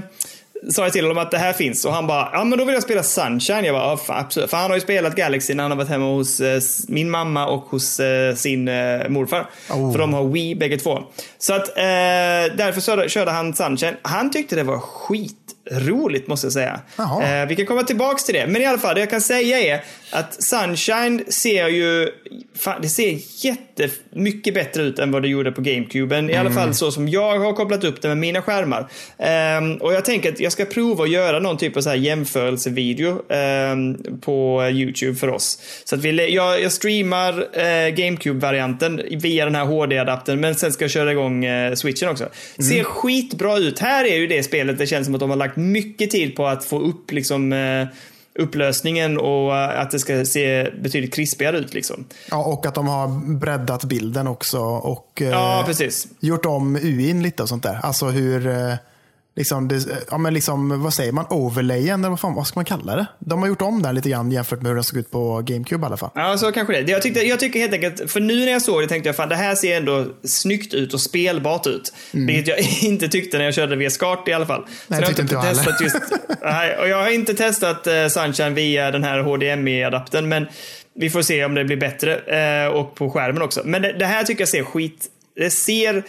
sa 0.71 0.83
jag 0.83 0.93
till 0.93 1.05
honom 1.05 1.19
att 1.19 1.31
det 1.31 1.39
här 1.39 1.53
finns 1.53 1.85
och 1.85 1.93
han 1.93 2.07
bara, 2.07 2.29
ja 2.33 2.45
men 2.45 2.59
då 2.59 2.65
vill 2.65 2.75
jag 2.75 2.83
spela 2.83 3.03
Sunshine. 3.03 3.65
Jag 3.65 3.75
bara, 3.75 3.85
ja, 3.85 3.97
fan, 3.97 4.21
absolut. 4.21 4.51
För 4.51 4.57
han 4.57 4.71
har 4.71 4.77
ju 4.77 4.81
spelat 4.81 5.17
Galaxy 5.17 5.55
när 5.55 5.65
han 5.65 5.71
har 5.71 5.79
varit 5.79 5.89
hemma 5.89 6.07
hos 6.07 6.41
eh, 6.41 6.61
min 6.89 7.11
mamma 7.11 7.47
och 7.47 7.65
hos 7.65 8.01
eh, 8.01 8.35
sin 8.35 8.69
eh, 8.69 9.09
morfar. 9.09 9.51
Oh. 9.71 9.93
För 9.93 9.99
de 9.99 10.15
har 10.15 10.25
Wii 10.25 10.55
bägge 10.55 10.77
två. 10.79 11.03
Så 11.39 11.55
att 11.55 11.69
eh, 11.69 11.85
därför 12.57 12.81
körde, 12.81 13.09
körde 13.09 13.31
han 13.31 13.55
Sunshine. 13.55 13.97
Han 14.03 14.31
tyckte 14.31 14.57
det 14.57 14.63
var 14.63 14.79
skitroligt 15.69 16.29
måste 16.29 16.47
jag 16.47 16.53
säga. 16.53 16.81
Eh, 16.99 17.49
vi 17.49 17.57
kan 17.57 17.67
komma 17.67 17.83
tillbaks 17.83 18.25
till 18.25 18.35
det. 18.35 18.47
Men 18.47 18.63
i 18.63 18.67
alla 18.67 18.79
fall, 18.79 18.95
det 18.95 19.01
jag 19.01 19.11
kan 19.11 19.21
säga 19.21 19.61
är 19.61 19.85
att 20.11 20.43
Sunshine 20.43 21.25
ser 21.29 21.69
ju, 21.69 22.09
fan, 22.59 22.83
det 22.83 22.89
ser 22.89 23.19
jättemycket 23.45 24.55
bättre 24.55 24.83
ut 24.83 24.99
än 24.99 25.11
vad 25.11 25.23
det 25.23 25.29
gjorde 25.29 25.53
på 25.53 25.61
GameCuben. 25.61 26.31
I 26.31 26.37
alla 26.37 26.51
fall 26.51 26.75
så 26.75 26.91
som 26.91 27.09
jag 27.09 27.39
har 27.39 27.53
kopplat 27.53 27.85
upp 27.85 28.03
det 28.03 28.09
med 28.09 28.19
mina 28.19 28.43
skärmar. 28.43 28.89
Ehm, 29.19 29.75
och 29.75 29.93
jag 29.93 30.05
tänker 30.05 30.33
att 30.33 30.41
jag 30.41 30.53
ska 30.53 30.65
prova 30.65 31.05
att 31.05 31.11
göra 31.11 31.39
någon 31.39 31.57
typ 31.57 31.77
av 31.77 31.81
så 31.81 31.89
här 31.89 31.97
jämförelsevideo 31.97 33.23
ehm, 33.33 33.97
på 34.21 34.69
YouTube 34.73 35.15
för 35.15 35.29
oss. 35.29 35.59
Så 35.85 35.95
att 35.95 36.05
vi, 36.05 36.35
jag, 36.35 36.63
jag 36.63 36.73
streamar 36.73 37.47
eh, 37.53 37.95
GameCube-varianten 37.95 39.03
via 39.11 39.45
den 39.45 39.55
här 39.55 39.65
HD-adaptern, 39.65 40.41
men 40.41 40.55
sen 40.55 40.73
ska 40.73 40.85
jag 40.85 40.91
köra 40.91 41.13
igång 41.13 41.45
eh, 41.45 41.75
switchen 41.75 42.09
också. 42.09 42.29
Ser 42.59 42.85
skitbra 42.85 43.59
ut. 43.59 43.79
Här 43.79 44.05
är 44.05 44.17
ju 44.17 44.27
det 44.27 44.43
spelet 44.43 44.79
det 44.79 44.87
känns 44.87 45.07
som 45.07 45.15
att 45.15 45.21
de 45.21 45.31
har 45.31 45.37
lagt 45.37 45.57
mycket 45.59 46.11
tid 46.11 46.37
på 46.37 46.47
att 46.47 46.65
få 46.65 46.79
upp 46.81 47.13
liksom, 47.13 47.53
eh, 47.53 47.87
upplösningen 48.39 49.19
och 49.19 49.57
eh, 49.57 49.81
att 49.81 49.91
det 49.91 49.99
ska 49.99 50.25
se 50.25 50.71
betydligt 50.83 51.15
krispigare 51.15 51.59
ut. 51.59 51.75
Liksom. 51.75 52.05
Ja, 52.31 52.45
och 52.45 52.67
att 52.67 52.75
de 52.75 52.89
har 52.89 53.35
breddat 53.39 53.85
bilden 53.85 54.27
också 54.27 54.59
och 54.61 55.23
eh, 55.23 55.29
Ja, 55.29 55.63
precis. 55.67 56.07
gjort 56.21 56.47
om 56.47 56.77
UIn 56.77 57.23
lite 57.23 57.43
och 57.43 57.49
sånt 57.49 57.63
där. 57.63 57.81
Alltså 57.83 58.07
hur, 58.07 58.47
eh, 58.47 58.75
liksom, 59.39 59.69
det, 59.69 59.87
ja, 60.11 60.19
men 60.19 60.35
liksom, 60.35 60.83
vad 60.83 60.95
säger 60.95 61.13
man, 61.13 61.27
overlayen, 61.31 62.01
eller 62.01 62.11
vad, 62.11 62.21
fan, 62.21 62.35
vad 62.35 62.47
ska 62.47 62.59
man 62.59 62.65
kalla 62.65 62.97
det? 62.97 63.07
De 63.19 63.41
har 63.41 63.49
gjort 63.49 63.63
om 63.63 63.83
den 63.83 63.95
lite 63.95 64.09
grann 64.11 64.33
jämfört 64.33 64.63
med 64.63 64.69
hur 64.69 64.75
den 64.75 64.85
såg 64.85 64.99
ut 64.99 65.11
på 65.11 65.43
GameCube 65.45 65.85
i 65.85 65.87
alla 65.87 65.97
fall. 65.97 66.11
Ja, 66.15 66.39
så 66.39 66.53
kanske 66.53 66.83
det. 66.83 66.93
Jag, 66.93 67.03
tyckte, 67.03 67.21
jag 67.21 67.41
tycker 67.41 67.61
helt 67.61 67.73
enkelt, 67.73 68.11
för 68.11 68.21
nu 68.21 68.45
när 68.45 68.53
jag 68.53 68.63
såg 68.63 68.83
det 68.83 68.89
tänkte 68.89 69.09
jag 69.09 69.17
fan 69.17 69.29
det 69.29 69.37
här 69.37 69.55
ser 69.55 69.77
ändå 69.77 70.07
snyggt 70.25 70.75
ut 70.75 70.95
och 70.95 71.01
spelbart 71.01 71.67
ut. 71.67 71.93
Vilket 72.11 72.49
jag 72.49 72.59
inte 72.83 73.09
tyckte 73.09 73.39
när 73.39 73.45
jag 73.45 73.55
körde 73.55 73.77
via 73.77 73.91
SCART 73.91 74.29
i 74.29 74.33
alla 74.33 74.47
fall. 74.47 74.63
Mm. 74.63 74.71
Nej, 74.87 75.01
så 75.01 75.07
tyckte 75.07 75.23
inte 75.23 75.35
jag 75.35 75.43
heller. 75.43 75.63
testat 75.63 75.81
just, 75.81 75.97
nej, 76.43 76.77
och 76.77 76.89
jag 76.89 77.03
har 77.03 77.11
inte 77.11 77.35
testat 77.35 77.87
eh, 77.87 78.09
Sunshine 78.09 78.55
via 78.55 78.91
den 78.91 79.05
här 79.05 79.19
HDMI-adaptern, 79.19 80.29
men 80.29 80.47
vi 80.95 81.11
får 81.11 81.23
se 81.23 81.45
om 81.45 81.55
det 81.55 81.65
blir 81.65 81.77
bättre. 81.77 82.17
Eh, 82.17 82.69
och 82.69 82.95
på 82.95 83.11
skärmen 83.11 83.43
också. 83.43 83.63
Men 83.65 83.83
det, 83.83 83.93
det 83.93 84.07
här 84.07 84.25
tycker 84.25 84.41
jag 84.41 84.49
ser 84.49 84.63
skit... 84.65 85.07
Det 85.37 85.51
ser 85.51 86.05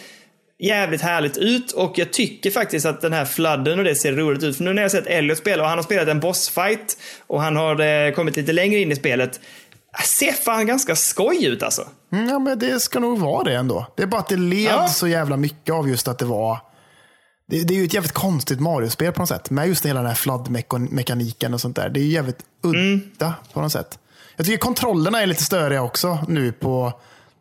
jävligt 0.60 1.00
härligt 1.00 1.36
ut 1.36 1.72
och 1.72 1.98
jag 1.98 2.12
tycker 2.12 2.50
faktiskt 2.50 2.86
att 2.86 3.00
den 3.00 3.12
här 3.12 3.24
fladden 3.24 3.78
och 3.78 3.84
det 3.84 3.94
ser 3.94 4.12
roligt 4.12 4.42
ut. 4.42 4.56
För 4.56 4.64
nu 4.64 4.72
när 4.72 4.82
jag 4.82 4.90
sett 4.90 5.06
Elliot 5.06 5.38
spela 5.38 5.62
och 5.62 5.68
han 5.68 5.78
har 5.78 5.82
spelat 5.82 6.08
en 6.08 6.20
bossfight 6.20 6.96
och 7.26 7.42
han 7.42 7.56
har 7.56 7.80
eh, 7.80 8.12
kommit 8.12 8.36
lite 8.36 8.52
längre 8.52 8.80
in 8.80 8.92
i 8.92 8.96
spelet. 8.96 9.40
Ser 10.04 10.32
fan 10.32 10.66
ganska 10.66 10.96
skoj 10.96 11.46
ut 11.46 11.62
alltså. 11.62 11.88
Mm, 12.12 12.28
ja, 12.28 12.38
men 12.38 12.58
det 12.58 12.80
ska 12.80 13.00
nog 13.00 13.18
vara 13.18 13.44
det 13.44 13.54
ändå. 13.56 13.86
Det 13.96 14.02
är 14.02 14.06
bara 14.06 14.20
att 14.20 14.28
det 14.28 14.36
led 14.36 14.72
Ja. 14.72 14.88
så 14.88 15.08
jävla 15.08 15.36
mycket 15.36 15.74
av 15.74 15.88
just 15.88 16.08
att 16.08 16.18
det 16.18 16.24
var 16.24 16.58
det, 17.48 17.62
det 17.62 17.74
är 17.74 17.78
ju 17.78 17.84
ett 17.84 17.94
jävligt 17.94 18.12
konstigt 18.12 18.60
Mario-spel 18.60 19.12
på 19.12 19.20
något 19.20 19.28
sätt. 19.28 19.50
Med 19.50 19.68
just 19.68 19.86
hela 19.86 20.00
den 20.00 20.08
här 20.08 20.14
fladdmekaniken 20.14 21.54
och 21.54 21.60
sånt 21.60 21.76
där. 21.76 21.88
Det 21.88 22.00
är 22.00 22.04
ju 22.04 22.10
jävligt 22.10 22.38
udda 22.62 23.34
på 23.52 23.60
något 23.60 23.72
sätt. 23.72 23.98
Jag 24.36 24.46
tycker 24.46 24.58
kontrollerna 24.58 25.22
är 25.22 25.26
lite 25.26 25.44
störiga 25.44 25.82
också 25.82 26.18
nu 26.28 26.52
på 26.52 26.92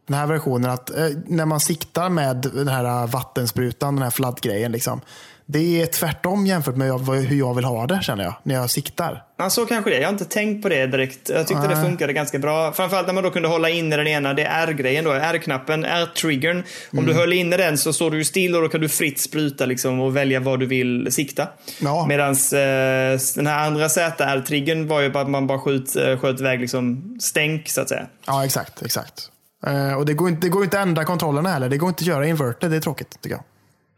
den 0.10 0.18
här 0.18 0.28
versionen. 0.28 0.72
Att 0.72 0.90
eh, 0.90 1.08
När 1.26 1.46
man 1.46 1.60
siktar 1.60 2.10
med 2.10 2.36
den 2.54 2.68
här 2.68 3.08
vattensprutan, 3.08 3.96
den 3.96 4.04
här 4.04 4.12
fladdgrejen. 4.12 4.72
Liksom, 4.72 5.02
det 5.46 5.82
är 5.82 5.86
tvärtom 5.86 6.46
jämfört 6.46 6.76
med 6.76 6.88
hur 7.08 7.40
jag 7.40 7.54
vill 7.56 7.66
ha 7.66 7.88
det 7.88 8.00
känner 8.02 8.24
jag. 8.24 8.34
När 8.44 8.56
jag 8.56 8.70
siktar. 8.70 9.24
Ja, 9.38 9.50
så 9.50 9.66
kanske 9.66 9.90
det 9.90 9.96
är. 9.96 10.00
Jag 10.00 10.08
har 10.08 10.14
inte 10.14 10.26
tänkt 10.26 10.64
på 10.64 10.70
det 10.70 10.88
direkt. 10.88 11.30
Jag 11.30 11.48
tyckte 11.48 11.68
det 11.68 11.76
Nej. 11.76 11.86
funkade 11.86 12.14
ganska 12.14 12.40
bra. 12.40 12.72
Framförallt 12.72 13.08
när 13.08 13.14
man 13.14 13.24
då 13.24 13.32
kunde 13.32 13.48
hålla 13.48 13.70
inne 13.70 13.98
den 13.98 14.08
ena, 14.08 14.34
det 14.34 14.44
är 14.44 14.68
R-grejen 14.68 15.06
då, 15.06 15.12
R-knappen, 15.12 15.86
R-triggern. 15.86 16.64
Om 16.98 17.06
du 17.06 17.14
höll 17.14 17.34
inne 17.34 17.58
den 17.58 17.78
så 17.78 17.94
står 17.94 18.12
du 18.12 18.18
ju 18.18 18.24
still 18.24 18.56
och 18.56 18.62
då 18.62 18.70
kan 18.70 18.82
du 18.82 18.90
fritt 18.90 19.20
spruta 19.20 19.66
liksom 19.66 20.00
och 20.00 20.16
välja 20.16 20.40
vad 20.40 20.60
du 20.60 20.66
vill 20.66 21.08
sikta. 21.12 21.48
Ja. 21.80 22.06
Medan 22.08 22.32
eh, 22.32 23.20
den 23.36 23.48
här 23.48 23.68
andra 23.68 23.90
Z-R-triggern 23.90 24.88
var 24.88 25.02
ju 25.02 25.10
bara 25.10 25.24
att 25.24 25.30
man 25.30 25.48
bara 25.48 25.60
skjut, 25.60 25.96
eh, 25.96 26.18
sköt 26.20 26.40
iväg 26.40 26.60
liksom 26.60 27.18
stänk 27.22 27.70
så 27.70 27.82
att 27.82 27.90
säga. 27.90 28.06
Ja, 28.28 28.46
exakt. 28.46 28.82
exakt. 28.82 29.32
Eh, 29.68 29.94
och 29.94 30.06
det 30.06 30.14
går, 30.14 30.30
inte, 30.30 30.48
det 30.48 30.50
går 30.50 30.64
inte 30.64 30.80
att 30.80 30.88
ändra 30.88 31.06
kontrollerna 31.06 31.50
heller. 31.50 31.70
Det 31.70 31.78
går 31.78 31.90
inte 31.90 32.02
att 32.02 32.08
göra 32.08 32.28
inverted. 32.28 32.72
Det 32.72 32.78
är 32.78 32.82
tråkigt 32.82 33.22
tycker 33.22 33.36
jag. 33.36 33.44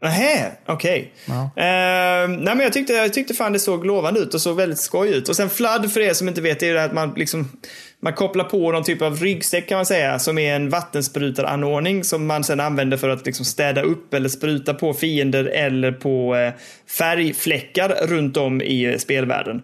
Nähä, 0.02 0.52
okej. 0.66 1.12
Ja. 1.26 1.42
Eh, 1.42 2.28
nej 2.28 2.54
men 2.54 2.60
jag 2.60 2.72
tyckte, 2.72 2.92
jag 2.92 3.12
tyckte 3.12 3.34
fan 3.34 3.52
det 3.52 3.58
såg 3.58 3.86
lovande 3.86 4.20
ut 4.20 4.34
och 4.34 4.40
såg 4.40 4.56
väldigt 4.56 4.78
skoj 4.78 5.14
ut. 5.14 5.28
Och 5.28 5.36
sen 5.36 5.50
fladd 5.50 5.92
för 5.92 6.00
er 6.00 6.14
som 6.14 6.28
inte 6.28 6.40
vet, 6.40 6.60
det 6.60 6.68
är 6.68 6.74
det 6.74 6.84
att 6.84 6.92
man 6.92 7.12
liksom 7.16 7.48
man 8.00 8.12
kopplar 8.12 8.44
på 8.44 8.72
någon 8.72 8.84
typ 8.84 9.02
av 9.02 9.16
ryggsäck 9.16 9.68
kan 9.68 9.76
man 9.76 9.86
säga, 9.86 10.18
som 10.18 10.38
är 10.38 10.56
en 10.56 10.70
vattensprutar-anordning 10.70 12.04
som 12.04 12.26
man 12.26 12.44
sen 12.44 12.60
använder 12.60 12.96
för 12.96 13.08
att 13.08 13.26
liksom 13.26 13.44
städa 13.44 13.82
upp 13.82 14.14
eller 14.14 14.28
spruta 14.28 14.74
på 14.74 14.94
fiender 14.94 15.44
eller 15.44 15.92
på 15.92 16.36
eh, 16.36 16.52
färgfläckar 16.98 18.06
runt 18.06 18.36
om 18.36 18.62
i 18.62 18.96
spelvärlden. 18.98 19.62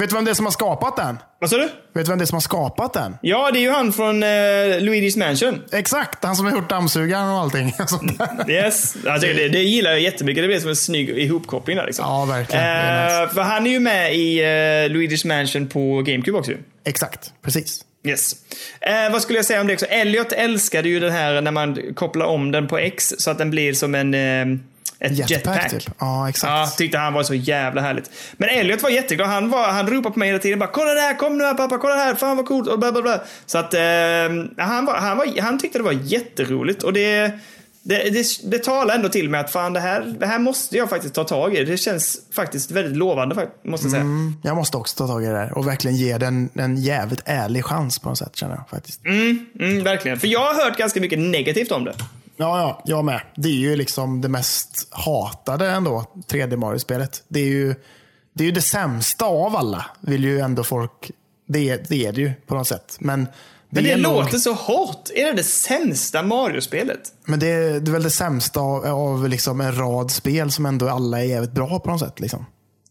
Vet 0.00 0.10
du 0.10 0.14
vem 0.16 0.24
det 0.24 0.30
är 0.30 0.34
som 0.34 0.46
har 0.46 0.52
skapat 0.52 0.96
den? 0.96 1.18
Vad 1.38 1.50
sa 1.50 1.56
du? 1.56 1.62
Vet 1.62 1.72
du 1.92 2.02
vem 2.02 2.18
det 2.18 2.24
är 2.24 2.26
som 2.26 2.36
har 2.36 2.40
skapat 2.40 2.92
den? 2.92 3.16
Ja, 3.22 3.50
det 3.50 3.58
är 3.58 3.60
ju 3.60 3.70
han 3.70 3.92
från 3.92 4.22
eh, 4.22 4.26
Luigi's 4.26 5.18
Mansion. 5.18 5.62
Exakt, 5.72 6.24
han 6.24 6.36
som 6.36 6.46
har 6.46 6.52
gjort 6.52 6.68
dammsugaren 6.68 7.28
och 7.28 7.38
allting. 7.38 7.72
Där. 8.18 8.50
Yes, 8.50 8.96
alltså, 9.06 9.28
det, 9.28 9.48
det 9.48 9.62
gillar 9.62 9.90
jag 9.90 10.00
jättemycket. 10.00 10.44
Det 10.44 10.48
blir 10.48 10.60
som 10.60 10.68
en 10.68 10.76
snygg 10.76 11.08
ihopkoppling 11.08 11.76
där. 11.76 11.86
Liksom. 11.86 12.04
Ja, 12.04 12.24
verkligen. 12.24 12.64
Eh, 12.64 13.28
För 13.28 13.40
han 13.40 13.66
är 13.66 13.70
ju 13.70 13.80
med 13.80 14.14
i 14.14 14.40
uh, 14.40 14.46
Luigi's 14.96 15.26
Mansion 15.26 15.68
på 15.68 16.02
GameCube 16.02 16.38
också. 16.38 16.52
Exakt, 16.84 17.32
precis. 17.42 17.84
Yes. 18.06 18.32
Eh, 18.80 19.12
vad 19.12 19.22
skulle 19.22 19.38
jag 19.38 19.46
säga 19.46 19.60
om 19.60 19.66
det 19.66 19.72
också? 19.72 19.86
Elliot 19.86 20.32
älskade 20.32 20.88
ju 20.88 21.00
den 21.00 21.12
här 21.12 21.40
när 21.40 21.50
man 21.50 21.94
kopplar 21.94 22.26
om 22.26 22.52
den 22.52 22.68
på 22.68 22.78
X 22.78 23.14
så 23.18 23.30
att 23.30 23.38
den 23.38 23.50
blir 23.50 23.72
som 23.72 23.94
en 23.94 24.14
eh, 24.14 24.58
ett 24.98 25.30
Jetpack, 25.30 25.30
jetpack. 25.30 25.70
typ. 25.70 25.94
Ja, 25.98 26.28
exakt. 26.28 26.50
Ja, 26.50 26.72
tyckte 26.76 26.98
han 26.98 27.12
var 27.12 27.22
så 27.22 27.34
jävla 27.34 27.80
härligt. 27.80 28.10
Men 28.36 28.48
Elliot 28.48 28.82
var 28.82 28.90
jätteglad. 28.90 29.28
Han, 29.28 29.50
var, 29.50 29.68
han 29.68 29.86
ropade 29.86 30.12
på 30.12 30.18
mig 30.18 30.28
hela 30.28 30.38
tiden. 30.38 30.58
Bara, 30.58 30.70
kolla 30.70 30.94
där, 30.94 31.14
kom 31.14 31.38
nu 31.38 31.44
här 31.44 31.54
pappa, 31.54 31.78
kolla 31.78 31.94
här, 31.94 32.14
fan 32.14 32.36
vad 32.36 32.46
coolt. 32.46 32.68
Och 32.68 32.78
bla, 32.78 32.92
bla, 32.92 33.02
bla. 33.02 33.20
Så 33.46 33.58
att 33.58 33.74
eh, 33.74 33.80
han, 34.56 34.86
var, 34.86 34.94
han, 34.98 35.18
var, 35.18 35.40
han 35.40 35.58
tyckte 35.58 35.78
det 35.78 35.84
var 35.84 35.92
jätteroligt. 35.92 36.82
Och 36.82 36.92
det, 36.92 37.32
det, 37.82 38.10
det, 38.10 38.26
det 38.44 38.58
talar 38.64 38.94
ändå 38.94 39.08
till 39.08 39.30
mig 39.30 39.40
att 39.40 39.50
fan 39.50 39.72
det 39.72 39.80
här, 39.80 40.14
det 40.18 40.26
här 40.26 40.38
måste 40.38 40.76
jag 40.76 40.90
faktiskt 40.90 41.14
ta 41.14 41.24
tag 41.24 41.54
i. 41.54 41.64
Det 41.64 41.76
känns 41.76 42.18
faktiskt 42.32 42.70
väldigt 42.70 42.96
lovande, 42.96 43.48
måste 43.64 43.84
jag 43.86 43.92
säga. 43.92 44.04
Jag 44.42 44.56
måste 44.56 44.76
också 44.76 44.96
ta 44.96 45.06
tag 45.06 45.24
i 45.24 45.26
det 45.26 45.32
där 45.32 45.58
och 45.58 45.66
verkligen 45.66 45.96
ge 45.96 46.18
den 46.18 46.48
en 46.54 46.76
jävligt 46.76 47.22
ärlig 47.24 47.64
chans 47.64 47.98
på 47.98 48.08
något 48.08 48.18
sätt 48.18 48.36
känner 48.36 48.54
jag 48.56 48.68
faktiskt. 48.68 49.00
Mm, 49.04 49.84
verkligen. 49.84 50.20
För 50.20 50.26
jag 50.26 50.54
har 50.54 50.64
hört 50.64 50.78
ganska 50.78 51.00
mycket 51.00 51.18
negativt 51.18 51.72
om 51.72 51.84
det. 51.84 51.94
Ja, 52.36 52.58
ja, 52.60 52.82
jag 52.84 53.04
med. 53.04 53.20
Det 53.36 53.48
är 53.48 53.52
ju 53.52 53.76
liksom 53.76 54.20
det 54.20 54.28
mest 54.28 54.88
hatade 54.90 55.70
ändå, 55.70 56.04
3D 56.28 56.56
Mario-spelet. 56.56 57.22
Det 57.28 57.40
är 57.40 57.44
ju 57.46 57.74
det, 58.32 58.44
är 58.44 58.46
ju 58.46 58.52
det 58.52 58.62
sämsta 58.62 59.24
av 59.24 59.56
alla, 59.56 59.86
vill 60.00 60.24
ju 60.24 60.40
ändå 60.40 60.64
folk... 60.64 61.10
Det, 61.48 61.70
är- 61.70 61.84
det 61.88 62.06
är 62.06 62.12
det 62.12 62.20
ju 62.20 62.32
på 62.46 62.54
något 62.54 62.68
sätt. 62.68 62.96
Men 63.00 63.24
det, 63.24 63.30
Men 63.70 63.84
det 63.84 63.92
är 63.92 63.96
nog- 63.98 64.12
låter 64.24 64.38
så 64.38 64.52
hårt. 64.52 65.10
Är 65.14 65.26
det 65.26 65.32
det 65.32 65.44
sämsta 65.44 66.22
Mario-spelet? 66.22 67.00
Men 67.24 67.38
det, 67.38 67.46
är- 67.46 67.80
det 67.80 67.90
är 67.90 67.92
väl 67.92 68.02
det 68.02 68.10
sämsta 68.10 68.60
av, 68.60 68.86
av 68.86 69.28
liksom 69.28 69.60
en 69.60 69.78
rad 69.78 70.10
spel 70.10 70.50
som 70.50 70.66
ändå 70.66 70.88
alla 70.88 71.18
är 71.20 71.24
jävligt 71.24 71.52
bra 71.52 71.78
på 71.80 71.90
något 71.90 72.00
sätt. 72.00 72.20
Liksom. 72.20 72.46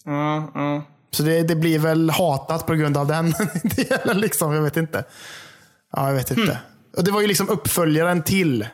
Ja, 0.05 0.51
ja. 0.53 0.84
Så 1.11 1.23
det, 1.23 1.43
det 1.43 1.55
blir 1.55 1.80
väl 1.80 2.09
hatat 2.09 2.67
på 2.67 2.73
grund 2.76 2.97
av 2.97 3.07
den 3.07 3.34
delen. 3.63 4.19
Liksom, 4.19 4.53
jag 4.53 4.61
vet 4.61 4.77
inte. 4.77 5.03
Ja, 5.95 6.07
jag 6.07 6.15
vet 6.15 6.31
inte. 6.31 6.59
Och 6.97 7.03
Det 7.03 7.11
var 7.11 7.22
ju 7.22 7.27
liksom 7.27 7.49
uppföljaren 7.49 8.23
till 8.23 8.67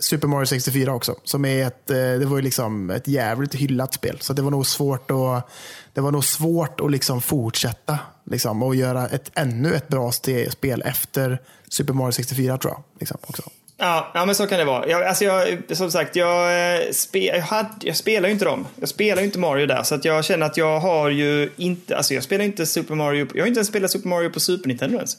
Super 0.00 0.28
Mario 0.28 0.46
64 0.46 0.94
också. 0.94 1.14
Som 1.24 1.44
är 1.44 1.66
ett, 1.66 1.90
eh, 1.90 1.96
det 1.96 2.26
var 2.26 2.36
ju 2.36 2.42
liksom 2.42 2.90
ett 2.90 3.08
jävligt 3.08 3.54
hyllat 3.54 3.94
spel. 3.94 4.18
Så 4.20 4.32
det 4.32 4.42
var 4.42 4.50
nog 4.50 4.66
svårt 4.66 5.10
att, 5.10 5.50
det 5.94 6.00
var 6.00 6.10
nog 6.10 6.24
svårt 6.24 6.80
att 6.80 6.90
liksom 6.90 7.22
fortsätta 7.22 7.98
liksom, 8.30 8.62
och 8.62 8.74
göra 8.74 9.08
ett, 9.08 9.30
ännu 9.34 9.74
ett 9.74 9.88
bra 9.88 10.12
spel 10.12 10.82
efter 10.84 11.40
Super 11.68 11.92
Mario 11.92 12.12
64 12.12 12.58
tror 12.58 12.72
jag. 12.72 12.82
Liksom, 13.00 13.18
också. 13.26 13.42
Ja, 13.80 14.10
ja, 14.14 14.26
men 14.26 14.34
så 14.34 14.46
kan 14.46 14.58
det 14.58 14.64
vara. 14.64 14.88
Jag, 14.88 15.04
alltså 15.04 15.24
jag, 15.24 15.62
som 15.76 15.90
sagt, 15.90 16.16
jag, 16.16 16.74
eh, 16.74 16.90
spe, 16.92 17.18
jag, 17.18 17.42
hade, 17.42 17.70
jag 17.80 17.96
spelar 17.96 18.28
ju 18.28 18.32
inte 18.32 18.44
dem. 18.44 18.66
Jag 18.76 18.88
spelar 18.88 19.22
ju 19.22 19.26
inte 19.26 19.38
Mario 19.38 19.66
där, 19.66 19.82
så 19.82 19.94
att 19.94 20.04
jag 20.04 20.24
känner 20.24 20.46
att 20.46 20.56
jag 20.56 20.80
har 20.80 21.10
ju 21.10 21.50
inte... 21.56 21.96
Alltså 21.96 22.14
jag 22.14 22.22
spelar 22.22 22.44
inte 22.44 22.66
Super 22.66 22.94
Mario... 22.94 23.26
Jag 23.34 23.42
har 23.42 23.48
inte 23.48 23.58
ens 23.58 23.68
spelat 23.68 23.90
Super 23.90 24.08
Mario 24.08 24.30
på 24.30 24.40
Super 24.40 24.68
Nintendo 24.68 24.96
ens. 24.96 25.16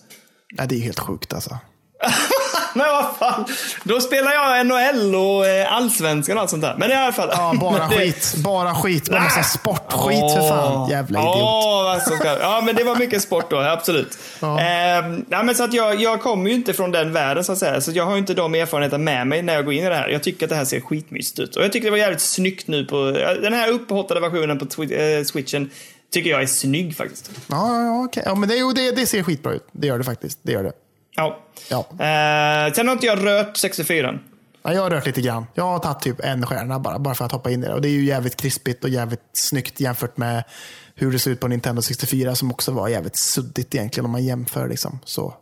Nej, 0.52 0.68
det 0.68 0.76
är 0.76 0.80
helt 0.80 1.00
sjukt 1.00 1.34
alltså. 1.34 1.58
Men 2.74 2.86
vad 2.90 3.06
fan, 3.20 3.46
då 3.84 4.02
spelar 4.02 4.32
jag 4.34 4.66
NHL 4.68 5.16
och 5.16 5.48
eh, 5.48 5.74
Allsvenskan 5.74 6.38
och 6.38 6.42
allt 6.42 6.50
sånt 6.50 6.62
där. 6.62 6.76
Men 6.78 6.92
i 6.92 6.94
alla 6.94 7.12
fall. 7.12 7.30
Ja, 7.32 7.54
bara 7.62 7.88
det- 7.90 7.96
skit. 7.98 8.34
Bara 8.38 8.76
skit. 8.76 9.10
Bara 9.10 9.22
massa 9.22 9.44
sportskit 9.44 10.20
för 10.20 10.50
fan. 10.50 10.90
Jävla 10.90 11.20
idiot. 11.20 11.36
Åh, 11.36 11.84
vad 11.84 12.02
så 12.02 12.16
ska- 12.16 12.40
ja, 12.40 12.62
men 12.66 12.76
det 12.76 12.84
var 12.84 12.96
mycket 12.96 13.22
sport 13.22 13.50
då, 13.50 13.60
absolut. 13.60 14.18
Ja. 14.40 14.60
Ehm, 14.60 15.26
ja, 15.30 15.44
men 15.44 15.56
så 15.56 15.64
att 15.64 15.74
jag, 15.74 16.02
jag 16.02 16.22
kommer 16.22 16.50
ju 16.50 16.56
inte 16.56 16.74
från 16.74 16.92
den 16.92 17.14
världen 17.14 17.44
så 17.44 17.52
att 17.52 17.58
säga. 17.58 17.82
Så 17.82 17.92
jag 17.92 18.06
har 18.06 18.12
ju 18.12 18.18
inte 18.18 18.34
de 18.34 18.56
erfarenheterna 18.56 19.04
med 19.04 19.28
mig 19.28 19.42
när 19.42 19.54
jag 19.54 19.66
går 19.66 19.74
in 19.74 19.84
i 19.84 19.90
det 19.90 19.96
här. 19.96 20.08
Jag 20.10 20.24
tycker 20.24 20.46
att 20.46 20.50
det 20.50 20.56
här 20.56 20.66
ser 20.66 20.80
skitmysigt 20.82 21.40
ut. 21.40 21.56
Och 21.56 21.64
jag 21.64 21.72
tycker 21.74 21.86
det 21.86 21.92
var 21.92 21.98
jävligt 21.98 22.22
snyggt 22.22 22.68
nu 22.68 22.86
på 22.86 23.12
den 23.42 23.54
här 23.54 23.70
upphottade 23.72 24.20
versionen 24.20 24.60
på 24.60 24.66
twi- 24.66 25.18
eh, 25.20 25.24
switchen. 25.24 25.70
Tycker 26.14 26.30
jag 26.30 26.42
är 26.42 26.46
snygg 26.48 26.98
faktiskt. 26.98 27.32
Ja, 27.48 27.76
ja, 27.76 27.84
ja, 27.84 28.04
okej. 28.06 28.24
ja 28.26 28.36
men 28.36 28.50
det, 28.50 28.74
det, 28.76 28.92
det 28.92 29.06
ser 29.06 29.24
skitbra 29.24 29.52
ut. 29.54 29.68
Det 29.72 29.88
gör 29.88 29.98
det 29.98 30.04
faktiskt. 30.04 30.40
Det 30.42 30.52
gör 30.52 30.64
det. 30.64 30.72
Ja. 31.16 31.40
Ja. 31.70 31.80
Eh, 31.80 32.74
sen 32.74 32.88
har 32.88 32.94
inte 32.94 33.06
jag 33.06 33.26
rört 33.26 33.58
64. 33.58 34.20
Ja, 34.64 34.74
jag 34.74 34.82
har 34.82 34.90
rört 34.90 35.06
lite 35.06 35.22
grann. 35.22 35.46
Jag 35.54 35.64
har 35.64 35.80
tagit 35.80 36.02
typ 36.02 36.20
en 36.20 36.46
stjärna 36.46 36.80
bara, 36.80 37.00
bara 37.00 37.16
för 37.16 37.26
att 37.26 37.32
hoppa 37.32 37.52
in 37.52 37.64
i 37.64 37.68
det. 37.68 37.74
Och 37.74 37.82
det 37.82 37.88
är 37.88 37.92
ju 37.92 38.06
jävligt 38.06 38.36
krispigt 38.36 38.84
och 38.84 38.90
jävligt 38.90 39.22
snyggt 39.34 39.80
jämfört 39.80 40.18
med 40.18 40.44
hur 40.96 41.12
det 41.12 41.20
ser 41.20 41.32
ut 41.32 41.40
på 41.40 41.48
Nintendo 41.48 41.82
64 41.82 42.36
som 42.36 42.52
också 42.52 42.72
var 42.72 42.88
jävligt 42.88 43.16
suddigt 43.16 43.76
egentligen 43.76 44.06
om 44.06 44.12
man 44.12 44.24
jämför. 44.24 44.68
Liksom. 44.68 45.00
Så. 45.06 45.34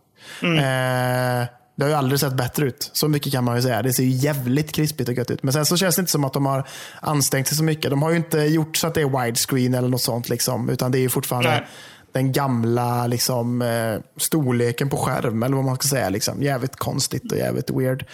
Eh, 0.41 1.47
det 1.77 1.83
har 1.83 1.89
ju 1.89 1.95
aldrig 1.95 2.19
sett 2.19 2.33
bättre 2.33 2.65
ut. 2.65 2.89
Så 2.93 3.07
mycket 3.07 3.31
kan 3.31 3.43
man 3.43 3.55
ju 3.55 3.61
säga. 3.61 3.81
Det 3.81 3.93
ser 3.93 4.03
ju 4.03 4.09
jävligt 4.09 4.71
krispigt 4.71 5.09
och 5.09 5.15
gött 5.15 5.31
ut. 5.31 5.43
Men 5.43 5.53
sen 5.53 5.65
så 5.65 5.77
känns 5.77 5.95
det 5.95 5.99
inte 5.99 6.11
som 6.11 6.23
att 6.23 6.33
de 6.33 6.45
har 6.45 6.67
ansträngt 6.99 7.47
sig 7.47 7.57
så 7.57 7.63
mycket. 7.63 7.91
De 7.91 8.01
har 8.01 8.09
ju 8.09 8.17
inte 8.17 8.37
gjort 8.37 8.77
så 8.77 8.87
att 8.87 8.93
det 8.93 9.01
är 9.01 9.25
widescreen 9.25 9.73
eller 9.73 9.87
något 9.87 10.01
sånt. 10.01 10.29
Liksom, 10.29 10.69
utan 10.69 10.91
det 10.91 10.97
är 10.97 11.01
ju 11.01 11.09
fortfarande 11.09 11.49
Nej. 11.49 11.67
Den 12.11 12.31
gamla 12.31 13.07
liksom, 13.07 13.61
eh, 13.61 13.99
storleken 14.17 14.89
på 14.89 14.97
skärm, 14.97 15.43
eller 15.43 15.55
vad 15.55 15.65
man 15.65 15.75
ska 15.75 15.87
säga. 15.87 16.09
Liksom. 16.09 16.43
Jävligt 16.43 16.75
konstigt 16.75 17.31
och 17.31 17.37
jävligt 17.37 17.69
weird. 17.69 18.05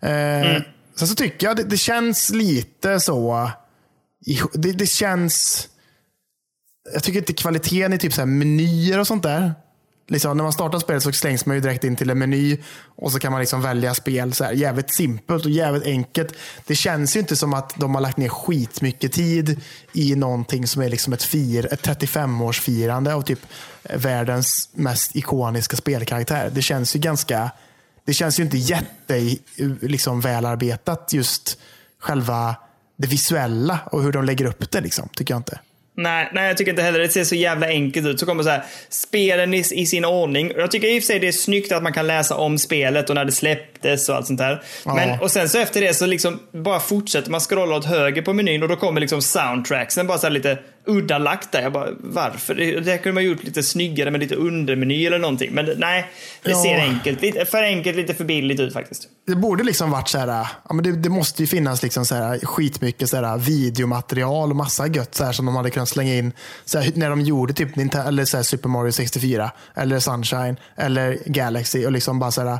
Eh, 0.00 0.62
Sen 0.96 1.08
så 1.08 1.14
tycker 1.14 1.46
jag 1.46 1.56
det, 1.56 1.64
det 1.64 1.76
känns 1.76 2.30
lite 2.30 3.00
så 3.00 3.50
det, 4.52 4.72
det 4.72 4.86
känns... 4.86 5.68
Jag 6.94 7.02
tycker 7.02 7.18
inte 7.18 7.32
kvaliteten 7.32 7.92
i 7.92 7.98
typ 7.98 8.12
så 8.12 8.20
här 8.20 8.26
menyer 8.26 8.98
och 8.98 9.06
sånt 9.06 9.22
där. 9.22 9.54
Liksom, 10.12 10.36
när 10.36 10.44
man 10.44 10.52
startar 10.52 10.78
spelet 10.78 11.02
så 11.02 11.12
slängs 11.12 11.46
man 11.46 11.56
ju 11.56 11.60
direkt 11.60 11.84
in 11.84 11.96
till 11.96 12.10
en 12.10 12.18
meny 12.18 12.58
och 12.96 13.12
så 13.12 13.18
kan 13.18 13.32
man 13.32 13.40
liksom 13.40 13.62
välja 13.62 13.94
spel. 13.94 14.32
Så 14.32 14.44
här, 14.44 14.52
jävligt 14.52 14.94
simpelt 14.94 15.44
och 15.44 15.50
jävligt 15.50 15.84
enkelt. 15.84 16.34
Det 16.66 16.74
känns 16.74 17.16
ju 17.16 17.20
inte 17.20 17.36
som 17.36 17.54
att 17.54 17.74
de 17.76 17.94
har 17.94 18.02
lagt 18.02 18.16
ner 18.16 18.28
skitmycket 18.28 19.12
tid 19.12 19.60
i 19.92 20.14
någonting 20.14 20.66
som 20.66 20.82
är 20.82 20.88
liksom 20.88 21.12
ett, 21.12 21.22
fir, 21.22 21.72
ett 21.72 21.86
35-årsfirande 21.86 23.12
av 23.12 23.22
typ 23.22 23.38
världens 23.82 24.68
mest 24.72 25.16
ikoniska 25.16 25.76
spelkaraktär. 25.76 26.50
Det 26.54 26.62
känns 26.62 26.96
ju 26.96 27.00
ganska... 27.00 27.50
Det 28.04 28.14
känns 28.14 28.40
ju 28.40 28.42
inte 28.42 28.58
jätte 28.58 29.36
liksom, 29.80 30.20
välarbetat 30.20 31.12
just 31.12 31.58
själva 31.98 32.56
det 32.96 33.06
visuella 33.06 33.80
och 33.92 34.02
hur 34.02 34.12
de 34.12 34.24
lägger 34.24 34.44
upp 34.44 34.70
det. 34.70 34.80
Liksom, 34.80 35.08
tycker 35.08 35.34
jag 35.34 35.38
inte. 35.38 35.60
Nej, 35.94 36.30
nej, 36.32 36.48
jag 36.48 36.56
tycker 36.56 36.70
inte 36.70 36.82
heller 36.82 36.98
det 36.98 37.08
ser 37.08 37.24
så 37.24 37.34
jävla 37.34 37.66
enkelt 37.66 38.06
ut. 38.06 38.20
Så 38.20 38.26
kommer 38.26 38.42
så 38.42 38.48
här, 38.48 38.62
spelen 38.88 39.54
i, 39.54 39.64
i 39.72 39.86
sin 39.86 40.04
ordning. 40.04 40.52
Jag 40.56 40.70
tycker 40.70 40.88
i 40.88 40.98
och 40.98 41.02
för 41.02 41.06
sig 41.06 41.18
det 41.18 41.28
är 41.28 41.32
snyggt 41.32 41.72
att 41.72 41.82
man 41.82 41.92
kan 41.92 42.06
läsa 42.06 42.36
om 42.36 42.58
spelet 42.58 43.08
och 43.08 43.14
när 43.14 43.24
det 43.24 43.32
släpptes 43.32 44.08
och 44.08 44.16
allt 44.16 44.26
sånt 44.26 44.38
där. 44.38 44.62
Ja. 44.84 44.94
Men, 44.94 45.20
och 45.20 45.30
sen 45.30 45.48
så 45.48 45.58
efter 45.58 45.80
det 45.80 45.94
så 45.94 46.06
liksom 46.06 46.40
bara 46.52 46.80
fortsätter 46.80 47.30
man 47.30 47.40
scrolla 47.40 47.76
åt 47.76 47.84
höger 47.84 48.22
på 48.22 48.32
menyn 48.32 48.62
och 48.62 48.68
då 48.68 48.76
kommer 48.76 49.00
liksom 49.00 49.22
soundtracksen 49.22 50.06
bara 50.06 50.18
så 50.18 50.26
här 50.26 50.32
lite 50.32 50.58
udda 50.86 51.18
lagt 51.18 51.52
där. 51.52 51.62
Jag 51.62 51.72
bara, 51.72 51.88
varför? 52.00 52.54
Det, 52.54 52.80
det 52.80 52.98
kunde 52.98 53.14
man 53.14 53.24
gjort 53.24 53.44
lite 53.44 53.62
snyggare 53.62 54.10
med 54.10 54.20
lite 54.20 54.34
undermeny 54.34 55.06
eller 55.06 55.18
någonting. 55.18 55.52
Men 55.54 55.64
det, 55.66 55.74
nej, 55.78 56.10
det 56.42 56.50
Ja. 56.50 56.62
ser 56.62 56.78
enkelt, 56.78 57.22
lite, 57.22 57.44
för 57.44 57.62
enkelt, 57.62 57.96
lite 57.96 58.14
för 58.14 58.24
billigt 58.24 58.60
ut 58.60 58.72
faktiskt. 58.72 59.08
Det 59.26 59.34
borde 59.36 59.62
liksom 59.64 59.90
varit 59.90 60.08
så 60.08 60.18
här, 60.18 60.46
ja, 60.68 60.74
men 60.74 60.84
det, 60.84 60.92
det 60.92 61.08
måste 61.08 61.42
ju 61.42 61.46
finnas 61.46 61.82
liksom 61.82 62.04
så 62.04 62.14
här, 62.14 62.38
skitmycket 62.38 63.08
så 63.08 63.16
här, 63.16 63.38
videomaterial 63.38 64.50
och 64.50 64.56
massa 64.56 64.86
gött 64.86 65.14
så 65.14 65.24
här, 65.24 65.32
som 65.32 65.46
de 65.46 65.56
hade 65.56 65.70
kunnat 65.70 65.88
slänga 65.88 66.14
in 66.14 66.32
så 66.64 66.78
här, 66.78 66.92
när 66.94 67.10
de 67.10 67.20
gjorde 67.20 67.52
typ 67.52 67.76
Nintendo, 67.76 68.08
eller 68.08 68.24
så 68.24 68.36
här, 68.36 68.44
Super 68.44 68.68
Mario 68.68 68.92
64 68.92 69.50
eller 69.74 69.98
Sunshine 69.98 70.56
eller 70.76 71.18
Galaxy 71.26 71.86
och 71.86 71.92
liksom 71.92 72.18
bara 72.18 72.30
så 72.30 72.40
här, 72.48 72.58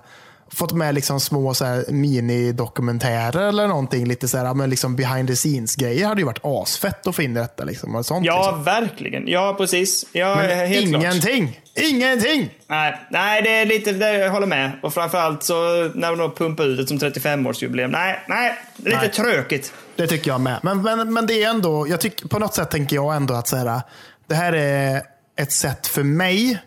fått 0.54 0.72
med 0.72 0.94
liksom 0.94 1.20
små 1.20 1.54
så 1.54 1.64
här, 1.64 1.84
minidokumentärer 1.88 3.48
eller 3.48 3.68
någonting. 3.68 4.06
Lite 4.06 4.28
så 4.28 4.38
här, 4.38 4.54
men 4.54 4.70
liksom 4.70 4.96
behind 4.96 5.28
the 5.28 5.36
scenes 5.36 5.76
grejer 5.76 6.06
hade 6.06 6.20
ju 6.20 6.24
varit 6.26 6.40
asfett 6.42 7.06
att 7.06 7.16
få 7.16 7.22
in 7.22 7.36
i 7.36 7.40
detta. 7.40 7.64
Liksom, 7.64 8.04
sånt, 8.04 8.26
Ja, 8.26 8.42
liksom. 8.46 8.64
verkligen. 8.64 9.28
Ja, 9.28 9.54
precis. 9.58 10.06
Ja, 10.12 10.36
Men 10.36 10.68
helt 10.68 10.88
klart. 10.88 11.02
ingenting! 11.02 11.60
Ingenting! 11.74 12.50
Nej, 12.66 13.00
nej, 13.10 13.42
det 13.42 13.50
är 13.50 13.66
lite, 13.66 13.92
det, 13.92 14.12
jag 14.18 14.30
håller 14.30 14.46
med. 14.46 14.70
Och 14.82 14.94
framförallt 14.94 15.42
så 15.42 15.54
när 15.94 16.08
de 16.10 16.18
då 16.18 16.30
pumpar 16.30 16.64
ut 16.64 16.78
det 16.78 16.86
som 16.86 16.98
35-årsjubileum. 16.98 17.88
Nej, 17.88 18.20
nej, 18.28 18.58
det 18.76 18.90
är 18.92 19.02
lite 19.02 19.22
Nej. 19.22 19.34
tråkigt. 19.34 19.72
Det 19.96 20.06
tycker 20.06 20.30
jag 20.30 20.40
med. 20.40 20.60
Men, 20.62 20.82
men, 20.82 21.12
men 21.12 21.26
det 21.26 21.42
är 21.42 21.50
ändå, 21.50 21.88
jag 21.88 22.00
tycker, 22.00 22.28
på 22.28 22.38
något 22.38 22.54
sätt 22.54 22.70
tänker 22.70 22.96
jag 22.96 23.16
ändå 23.16 23.34
att 23.34 23.48
så 23.48 23.56
här, 23.56 23.80
det 24.26 24.34
här 24.34 24.52
är 24.52 25.02
ett 25.36 25.52
sätt 25.52 25.86
för 25.86 26.02
mig, 26.02 26.58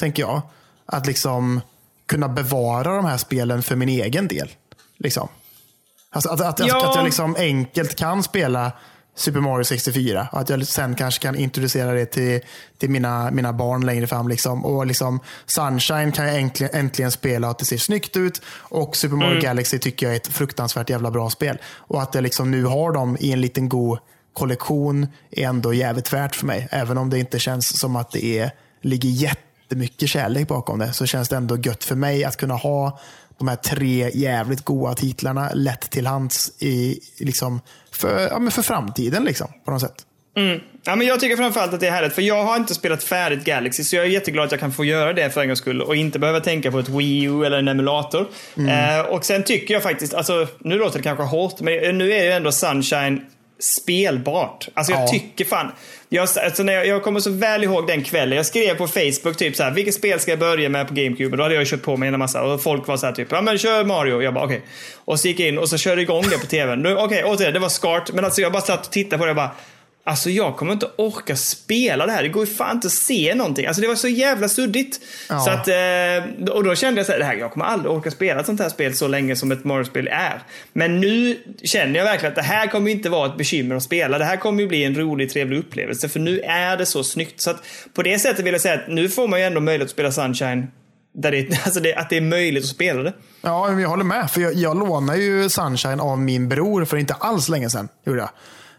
tänker 0.00 0.22
jag, 0.22 0.42
att 0.86 1.06
liksom 1.06 1.60
kunna 2.12 2.28
bevara 2.28 2.96
de 2.96 3.04
här 3.04 3.16
spelen 3.16 3.62
för 3.62 3.76
min 3.76 3.88
egen 3.88 4.28
del. 4.28 4.50
Liksom. 4.98 5.28
Alltså 6.10 6.30
att, 6.30 6.40
att, 6.40 6.58
Ja. 6.58 6.78
att, 6.78 6.88
att 6.88 6.96
jag 6.96 7.04
liksom 7.04 7.36
enkelt 7.38 7.96
kan 7.96 8.22
spela 8.22 8.72
Super 9.16 9.40
Mario 9.40 9.64
64 9.64 10.28
och 10.32 10.40
att 10.40 10.48
jag 10.48 10.66
sen 10.66 10.94
kanske 10.94 11.22
kan 11.22 11.36
introducera 11.36 11.92
det 11.92 12.06
till, 12.06 12.40
till 12.78 12.90
mina, 12.90 13.30
mina 13.30 13.52
barn 13.52 13.86
längre 13.86 14.06
fram. 14.06 14.28
Liksom. 14.28 14.64
Och 14.64 14.86
liksom 14.86 15.20
Sunshine 15.46 16.12
kan 16.12 16.26
jag 16.26 16.40
äntligen, 16.40 16.74
äntligen 16.74 17.10
spela 17.10 17.46
och 17.46 17.50
att 17.50 17.58
det 17.58 17.64
ser 17.64 17.76
snyggt 17.76 18.16
ut. 18.16 18.42
Och 18.48 18.96
Super 18.96 19.16
Mario 19.16 19.40
Galaxy 19.40 19.78
tycker 19.78 20.06
jag 20.06 20.12
är 20.12 20.16
ett 20.16 20.26
fruktansvärt 20.28 20.90
jävla 20.90 21.10
bra 21.10 21.30
spel. 21.30 21.58
Och 21.66 22.02
att 22.02 22.14
jag 22.14 22.22
liksom 22.22 22.50
nu 22.50 22.64
har 22.64 22.92
dem 22.92 23.16
i 23.20 23.32
en 23.32 23.40
liten 23.40 23.68
god 23.68 23.98
kollektion 24.32 25.06
är 25.30 25.48
ändå 25.48 25.74
jävligt 25.74 26.12
värt 26.12 26.36
för 26.36 26.46
mig. 26.46 26.68
Även 26.70 26.98
om 26.98 27.10
det 27.10 27.18
inte 27.18 27.38
känns 27.38 27.78
som 27.78 27.96
att 27.96 28.10
det 28.10 28.38
är, 28.38 28.50
ligger 28.82 29.08
jättemycket 29.72 30.08
kärlek 30.08 30.48
bakom 30.48 30.78
det 30.78 30.92
så 30.92 31.06
känns 31.06 31.28
det 31.28 31.36
ändå 31.36 31.56
gött 31.56 31.84
för 31.84 31.94
mig 31.94 32.24
att 32.24 32.36
kunna 32.36 32.54
ha 32.54 33.00
de 33.38 33.48
här 33.48 33.56
tre 33.56 34.10
jävligt 34.14 34.64
goda 34.64 34.94
titlarna 34.94 35.50
lätt 35.54 35.90
till 35.90 36.06
hands 36.06 36.62
i, 36.62 37.00
liksom, 37.18 37.60
för, 37.92 38.20
ja, 38.20 38.50
för 38.50 38.62
framtiden. 38.62 39.24
Liksom, 39.24 39.48
på 39.64 39.70
något 39.70 39.80
sätt. 39.80 40.06
Ja, 40.84 40.96
men 40.96 41.06
jag 41.06 41.20
tycker 41.20 41.36
framförallt 41.36 41.74
att 41.74 41.80
det 41.80 41.86
är 41.86 41.90
härligt, 41.90 42.12
för 42.12 42.22
jag 42.22 42.44
har 42.44 42.56
inte 42.56 42.74
spelat 42.74 43.02
färdigt 43.04 43.44
Galaxy, 43.44 43.84
så 43.84 43.96
jag 43.96 44.04
är 44.04 44.08
jätteglad 44.08 44.44
att 44.44 44.50
jag 44.50 44.60
kan 44.60 44.72
få 44.72 44.84
göra 44.84 45.12
det 45.12 45.30
för 45.30 45.40
en 45.40 45.48
gångs 45.48 45.58
skull 45.58 45.82
och 45.82 45.96
inte 45.96 46.18
behöva 46.18 46.40
tänka 46.40 46.70
på 46.70 46.78
ett 46.78 46.88
Wii 46.88 47.22
U 47.22 47.44
eller 47.44 47.58
en 47.58 47.68
emulator. 47.68 48.28
Eh, 48.56 49.00
och 49.00 49.24
sen 49.24 49.42
tycker 49.44 49.74
jag 49.74 49.82
faktiskt, 49.82 50.14
alltså 50.14 50.46
nu 50.58 50.78
låter 50.78 50.98
det 50.98 51.02
kanske 51.02 51.24
hårt, 51.24 51.60
men 51.60 51.98
nu 51.98 52.12
är 52.12 52.24
ju 52.24 52.30
ändå 52.30 52.52
Sunshine 52.52 53.20
spelbart. 53.60 54.68
Alltså 54.74 54.92
jag 54.92 55.02
Ja. 55.02 55.08
tycker 55.08 55.44
fan, 55.44 55.72
jag, 56.12 56.28
alltså 56.44 56.62
när 56.62 56.72
jag, 56.72 56.86
jag 56.86 57.02
kommer 57.02 57.20
så 57.20 57.30
väl 57.30 57.64
ihåg 57.64 57.86
den 57.86 58.04
kvällen, 58.04 58.36
jag 58.36 58.46
skrev 58.46 58.74
på 58.74 58.86
Facebook 58.86 59.36
typ 59.36 59.56
så 59.56 59.62
här, 59.62 59.70
vilket 59.70 59.94
spel 59.94 60.20
ska 60.20 60.30
jag 60.30 60.38
börja 60.38 60.68
med 60.68 60.88
på 60.88 60.94
GameCube? 60.94 61.30
Och 61.30 61.36
då 61.36 61.42
hade 61.42 61.54
jag 61.54 61.66
kört 61.66 61.82
på 61.82 61.96
mig 61.96 62.08
en 62.08 62.18
massa 62.18 62.42
och 62.42 62.62
folk 62.62 62.86
var 62.86 62.96
så 62.96 63.06
här 63.06 63.12
typ, 63.12 63.28
ja 63.30 63.42
men 63.42 63.58
kör 63.58 63.84
Mario. 63.84 64.22
Jag 64.22 64.34
bara 64.34 64.44
okej. 64.44 64.62
Och 65.04 65.20
så 65.20 65.28
gick 65.28 65.40
jag 65.40 65.48
in 65.48 65.58
och 65.58 65.68
så 65.68 65.78
körde 65.78 66.02
igång 66.02 66.22
det 66.30 66.38
på 66.38 66.46
tvn. 66.46 66.80
Okej, 66.80 66.94
Okej, 66.94 67.24
återigen, 67.24 67.52
det 67.52 67.58
var 67.58 67.68
skart, 67.68 68.12
men 68.12 68.24
alltså 68.24 68.40
jag 68.40 68.52
bara 68.52 68.62
satt 68.62 68.86
och 68.86 68.92
tittade 68.92 69.18
på 69.18 69.24
det 69.24 69.30
och 69.30 69.36
bara 69.36 69.50
Alltså 70.04 70.30
jag 70.30 70.56
kommer 70.56 70.72
inte 70.72 70.90
orka 70.96 71.36
spela 71.36 72.06
det 72.06 72.12
här. 72.12 72.22
Det 72.22 72.28
går 72.28 72.46
ju 72.46 72.54
fan 72.54 72.76
inte 72.76 72.86
att 72.86 72.92
se 72.92 73.34
någonting. 73.34 73.66
Alltså 73.66 73.82
det 73.82 73.88
var 73.88 73.94
så 73.94 74.08
jävla 74.08 74.48
suddigt. 74.48 75.00
Ja. 75.28 75.40
Så 75.40 75.50
att, 75.50 75.68
eh, 75.68 76.52
och 76.52 76.64
då 76.64 76.74
kände 76.74 77.00
jag 77.00 77.06
så 77.06 77.12
här, 77.12 77.18
det 77.18 77.24
här, 77.24 77.34
jag 77.34 77.52
kommer 77.52 77.66
aldrig 77.66 77.92
orka 77.92 78.10
spela 78.10 78.40
ett 78.40 78.46
sånt 78.46 78.60
här 78.60 78.68
spel 78.68 78.94
så 78.94 79.08
länge 79.08 79.36
som 79.36 79.52
ett 79.52 79.64
Mario-spel 79.64 80.08
är. 80.08 80.42
Men 80.72 81.00
nu 81.00 81.38
känner 81.64 81.98
jag 81.98 82.04
verkligen 82.04 82.32
att 82.32 82.36
det 82.36 82.42
här 82.42 82.66
kommer 82.66 82.90
inte 82.90 83.08
vara 83.08 83.28
ett 83.28 83.36
bekymmer 83.36 83.74
att 83.74 83.82
spela. 83.82 84.18
Det 84.18 84.24
här 84.24 84.36
kommer 84.36 84.62
ju 84.62 84.68
bli 84.68 84.84
en 84.84 84.94
rolig, 84.94 85.30
trevlig 85.30 85.58
upplevelse. 85.58 86.08
För 86.08 86.20
nu 86.20 86.40
är 86.40 86.76
det 86.76 86.86
så 86.86 87.04
snyggt. 87.04 87.40
Så 87.40 87.50
att 87.50 87.64
på 87.94 88.02
det 88.02 88.18
sättet 88.18 88.44
vill 88.44 88.52
jag 88.52 88.60
säga 88.60 88.74
att 88.74 88.88
nu 88.88 89.08
får 89.08 89.28
man 89.28 89.40
ju 89.40 89.46
ändå 89.46 89.60
möjlighet 89.60 89.86
att 89.86 89.90
spela 89.92 90.12
Sunshine. 90.12 90.66
Där 91.14 91.30
det, 91.30 91.60
alltså 91.64 91.80
det, 91.80 91.94
att 91.94 92.10
det 92.10 92.16
är 92.16 92.20
möjligt 92.20 92.64
att 92.64 92.70
spela 92.70 93.02
det. 93.02 93.12
Ja, 93.42 93.80
jag 93.80 93.88
håller 93.88 94.04
med. 94.04 94.30
För 94.30 94.40
jag, 94.40 94.54
jag 94.54 94.78
lånade 94.78 95.18
ju 95.18 95.48
Sunshine 95.48 96.00
av 96.00 96.18
min 96.18 96.48
bror 96.48 96.84
för 96.84 96.96
inte 96.96 97.14
alls 97.14 97.48
länge 97.48 97.70
sedan. 97.70 97.88
Gjorde 98.06 98.18
jag. 98.18 98.30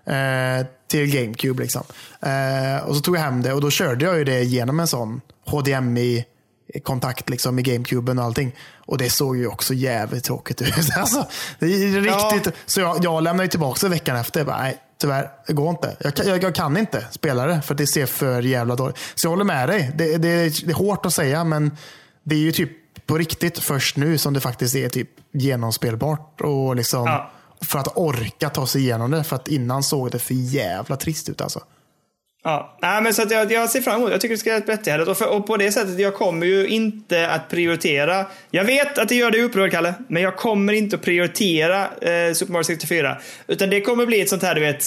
Eh, 0.06 0.66
till 0.94 1.12
GameCube. 1.16 1.62
Liksom. 1.64 1.84
Eh, 2.22 2.84
och 2.88 2.96
så 2.96 3.02
tog 3.02 3.16
jag 3.16 3.22
hem 3.22 3.42
det 3.42 3.54
och 3.54 3.62
då 3.62 3.70
körde 3.70 4.06
jag 4.06 4.18
ju 4.18 4.24
det 4.24 4.44
genom 4.44 4.80
en 4.80 4.88
sån 4.88 5.22
HDMI-kontakt 5.46 7.30
liksom, 7.30 7.60
i 7.60 7.62
GameCuben 7.62 8.20
och 8.20 8.26
allting. 8.26 8.56
Och 8.86 8.98
det 8.98 9.10
såg 9.10 9.38
ju 9.38 9.48
också 9.48 9.74
jävligt 9.74 10.24
tråkigt 10.24 10.62
ut. 10.62 10.74
alltså, 10.98 11.26
det 11.60 11.66
är 11.66 12.02
riktigt. 12.32 12.54
Så 12.66 12.80
jag, 12.80 13.04
jag 13.04 13.24
lämnade 13.24 13.50
tillbaka 13.50 13.80
det 13.82 13.90
veckan 13.90 14.16
efter. 14.18 14.40
Jag 14.40 14.48
bara, 14.48 14.58
nej, 14.58 14.78
tyvärr, 15.02 15.30
det 15.48 15.54
går 15.54 15.70
inte. 15.70 15.98
Jag, 16.00 16.16
kan- 16.16 16.28
jag, 16.28 16.44
jag 16.44 16.56
kan 16.56 16.78
inte 16.78 17.06
spela 17.12 17.46
det 17.46 17.62
för 17.62 17.76
det 17.76 17.88
ser 17.88 18.06
för 18.06 18.42
jävla 18.42 18.76
dåligt 18.76 18.98
Så 19.16 19.26
jag 19.26 19.30
håller 19.30 19.44
med 19.46 19.70
dig. 19.70 19.92
Det, 19.98 20.18
det, 20.18 20.66
det 20.66 20.72
är 20.72 20.74
hårt 20.76 21.06
att 21.06 21.14
säga, 21.14 21.44
men 21.44 21.78
det 22.24 22.36
är 22.36 22.40
ju 22.40 22.52
typ 22.52 22.72
på 23.06 23.18
riktigt 23.18 23.60
först 23.60 23.98
nu 23.98 24.18
som 24.18 24.34
det 24.34 24.40
faktiskt 24.40 24.76
är 24.76 24.90
typ 24.90 25.10
genomspelbart. 25.34 26.42
Och 26.42 26.76
liksom, 26.76 27.06
Ja. 27.06 27.32
För 27.68 27.80
att 27.80 27.98
orka 27.98 28.50
ta 28.50 28.68
sig 28.68 28.82
igenom 28.82 29.12
det. 29.12 29.24
För 29.24 29.36
att 29.36 29.48
innan 29.48 29.84
såg 29.84 30.12
det 30.12 30.20
för 30.20 30.34
jävla 30.34 30.96
trist 30.96 31.30
ut 31.30 31.42
alltså. 31.42 31.60
Ja, 32.44 32.78
Nej, 32.82 33.02
men 33.02 33.14
så 33.14 33.22
att 33.22 33.32
jag, 33.32 33.52
jag 33.52 33.70
ser 33.70 33.82
fram 33.82 33.96
emot 33.96 34.12
Jag 34.12 34.22
tycker 34.22 34.36
det 34.36 34.40
ska 34.40 34.50
vara 34.50 34.60
bättre. 34.60 34.76
berättigat. 34.78 35.08
Och, 35.08 35.18
för, 35.18 35.28
och 35.30 35.48
på 35.48 35.58
det 35.58 35.72
sättet, 35.72 36.00
jag 36.00 36.14
kommer 36.16 36.46
ju 36.46 36.68
inte 36.68 37.30
att 37.30 37.50
prioritera. 37.50 38.26
Jag 38.52 38.64
vet 38.64 38.98
att 38.98 39.10
det 39.10 39.16
gör 39.16 39.32
dig 39.32 39.42
upprörd, 39.42 39.72
Kalle. 39.72 39.94
Men 40.08 40.24
jag 40.24 40.36
kommer 40.36 40.74
inte 40.74 40.96
att 40.96 41.02
prioritera 41.02 41.82
eh, 41.84 42.34
Super 42.34 42.54
Mario 42.54 42.64
64. 42.64 43.18
Utan 43.48 43.70
det 43.70 43.82
kommer 43.82 44.06
bli 44.06 44.22
ett 44.22 44.30
sånt 44.30 44.44
här, 44.44 44.56
du 44.56 44.62
vet, 44.62 44.86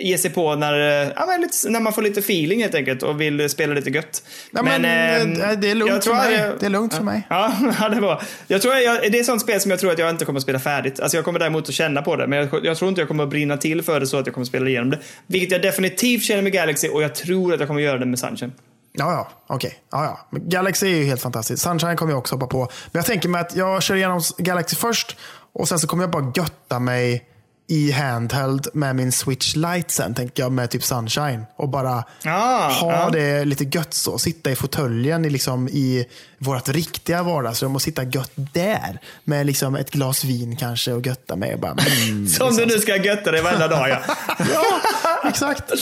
ge 0.00 0.18
sig 0.18 0.30
på 0.30 0.54
när, 0.54 1.02
eh, 1.02 1.12
ja, 1.16 1.26
men 1.26 1.40
lite, 1.40 1.68
när 1.68 1.80
man 1.80 1.92
får 1.92 2.02
lite 2.02 2.20
feeling 2.20 2.60
helt 2.60 2.74
enkelt 2.74 3.02
och 3.02 3.20
vill 3.20 3.50
spela 3.50 3.74
lite 3.74 3.90
gött. 3.90 4.22
Ja, 4.50 4.62
men, 4.62 4.84
ehm, 4.84 5.42
eh, 5.42 5.58
det 5.58 5.70
är 5.70 5.74
lugnt 5.74 6.04
för 6.04 6.14
mig. 6.14 6.52
Det 6.60 6.66
är 6.66 6.70
lugnt 6.70 6.94
för 6.96 7.04
mig. 7.04 7.26
Ja, 7.30 7.52
ja, 7.80 7.88
det 7.88 8.00
var. 8.00 8.22
Jag 8.46 8.62
tror 8.62 8.74
jag, 8.74 9.12
det 9.12 9.18
är 9.18 9.24
sånt 9.24 9.42
spel 9.42 9.60
som 9.60 9.70
jag 9.70 9.80
tror 9.80 9.92
att 9.92 9.98
jag 9.98 10.10
inte 10.10 10.24
kommer 10.24 10.38
att 10.38 10.42
spela 10.42 10.58
färdigt. 10.58 11.00
Alltså 11.00 11.16
jag 11.16 11.24
kommer 11.24 11.38
däremot 11.38 11.68
att 11.68 11.74
känna 11.74 12.02
på 12.02 12.16
det, 12.16 12.26
men 12.26 12.38
jag, 12.38 12.64
jag 12.64 12.76
tror 12.76 12.88
inte 12.88 13.00
jag 13.00 13.08
kommer 13.08 13.24
att 13.24 13.30
brinna 13.30 13.56
till 13.56 13.82
för 13.82 14.00
det 14.00 14.06
så 14.06 14.18
att 14.18 14.26
jag 14.26 14.34
kommer 14.34 14.44
att 14.44 14.48
spela 14.48 14.68
igenom 14.68 14.90
det. 14.90 14.98
Vilket 15.26 15.50
jag 15.50 15.62
definitivt 15.62 16.24
känner 16.24 16.42
med 16.42 16.52
Galaxy 16.52 16.88
och 16.88 17.02
jag 17.02 17.14
tror 17.14 17.54
att 17.54 17.60
jag 17.60 17.68
kommer 17.68 17.80
att 17.80 17.86
göra 17.86 17.98
det 17.98 18.06
med 18.06 18.18
Sunshine. 18.18 18.52
Ja, 18.92 19.12
ja, 19.12 19.28
okej. 19.54 19.78
Ja, 19.90 20.04
ja. 20.04 20.20
Men 20.30 20.48
Galaxy 20.48 20.86
är 20.86 20.96
ju 20.96 21.04
helt 21.04 21.22
fantastiskt. 21.22 21.62
Sunshine 21.62 21.96
kommer 21.96 22.12
jag 22.12 22.18
också 22.18 22.34
hoppa 22.34 22.46
på. 22.46 22.58
Men 22.58 22.98
jag 22.98 23.06
tänker 23.06 23.28
mig 23.28 23.40
att 23.40 23.56
jag 23.56 23.82
kör 23.82 23.94
igenom 23.94 24.20
Galaxy 24.38 24.76
först 24.76 25.16
och 25.52 25.68
sen 25.68 25.78
så 25.78 25.86
kommer 25.86 26.02
jag 26.02 26.10
bara 26.10 26.32
götta 26.36 26.78
mig 26.78 27.24
i 27.68 27.90
handheld 27.92 28.68
med 28.74 28.96
min 28.96 29.12
Switch 29.12 29.54
Lite 29.56 29.92
sen, 29.92 30.14
tänker 30.14 30.42
jag, 30.42 30.52
med 30.52 30.70
typ 30.70 30.84
Sunshine. 30.84 31.46
Och 31.56 31.68
bara 31.68 32.04
Ah, 32.24 32.68
ha 32.68 32.92
ja. 32.92 33.10
det 33.12 33.44
lite 33.44 33.64
gött 33.64 33.94
så. 33.94 34.18
Sitta 34.18 34.50
i 34.50 34.56
fåtöljen 34.56 35.24
i, 35.24 35.30
liksom, 35.30 35.68
i 35.68 36.06
vårt 36.38 36.68
riktiga 36.68 37.22
vardagsrum 37.22 37.74
och 37.74 37.82
sitta 37.82 38.02
gött 38.02 38.32
där. 38.34 39.00
Med 39.24 39.46
liksom 39.46 39.74
ett 39.76 39.90
glas 39.90 40.24
vin 40.24 40.56
kanske 40.56 40.92
och 40.92 41.06
götta 41.06 41.36
mig. 41.36 41.54
Och 41.54 41.60
bara, 41.60 41.76
mm, 42.06 42.26
Som 42.28 42.56
du 42.56 42.66
nu 42.66 42.78
ska 42.78 42.96
götta 42.96 43.30
dig 43.30 43.42
varenda 43.42 43.68
dag 43.68 43.88
ja. 43.88 43.98
ja, 44.52 44.80
exakt. 45.28 45.72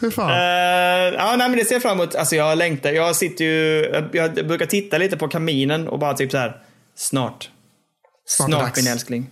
Hur 0.00 0.10
fan? 0.10 0.30
Eh, 0.30 1.14
ja, 1.14 1.36
nej, 1.36 1.48
men 1.48 1.58
det 1.58 1.64
ser 1.64 1.74
jag 1.74 1.82
fram 1.82 2.00
emot. 2.00 2.14
Alltså 2.14 2.36
jag 2.36 2.58
längtar. 2.58 2.90
Jag 2.90 3.16
sitter 3.16 3.44
ju, 3.44 3.84
jag 4.12 4.34
brukar 4.46 4.66
titta 4.66 4.98
lite 4.98 5.16
på 5.16 5.28
kaminen 5.28 5.88
och 5.88 5.98
bara 5.98 6.14
typ 6.14 6.30
så 6.30 6.38
här. 6.38 6.56
Snart. 6.96 7.50
Snart 8.28 8.48
Snart 8.50 8.76
min 8.76 8.86
älskling. 8.86 9.30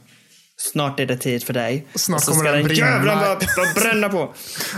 Snart 0.73 1.01
är 1.01 1.07
det 1.07 1.17
tid 1.17 1.45
för 1.45 1.53
dig. 1.53 1.87
Snart 1.95 2.17
och 2.17 2.23
så 2.23 2.31
kommer 2.31 2.45
ska 2.45 2.53
den 2.53 3.07
den 3.07 3.19
bara, 3.19 3.37
bara 3.57 3.75
bränna 3.75 4.09
på. 4.09 4.35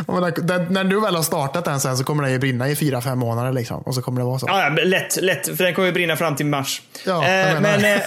När, 0.08 0.46
den, 0.46 0.72
när 0.72 0.84
du 0.84 1.00
väl 1.00 1.16
har 1.16 1.22
startat 1.22 1.64
den 1.64 1.80
sen 1.80 1.96
så 1.96 2.04
kommer 2.04 2.22
den 2.22 2.32
ju 2.32 2.38
brinna 2.38 2.68
i 2.68 2.76
fyra, 2.76 3.00
fem 3.00 3.18
månader. 3.18 3.52
Liksom, 3.52 3.82
och 3.82 3.94
så 3.94 4.02
kommer 4.02 4.20
det 4.20 4.24
vara 4.24 4.38
så. 4.38 4.46
Ja, 4.48 4.62
ja, 4.62 4.84
lätt, 4.84 5.22
lätt. 5.22 5.56
För 5.56 5.64
den 5.64 5.74
kommer 5.74 5.86
ju 5.86 5.92
brinna 5.92 6.16
fram 6.16 6.36
till 6.36 6.46
mars. 6.46 6.82
Ja, 7.04 7.28
eh, 7.28 7.60
men 7.60 7.84
eh, 7.84 8.00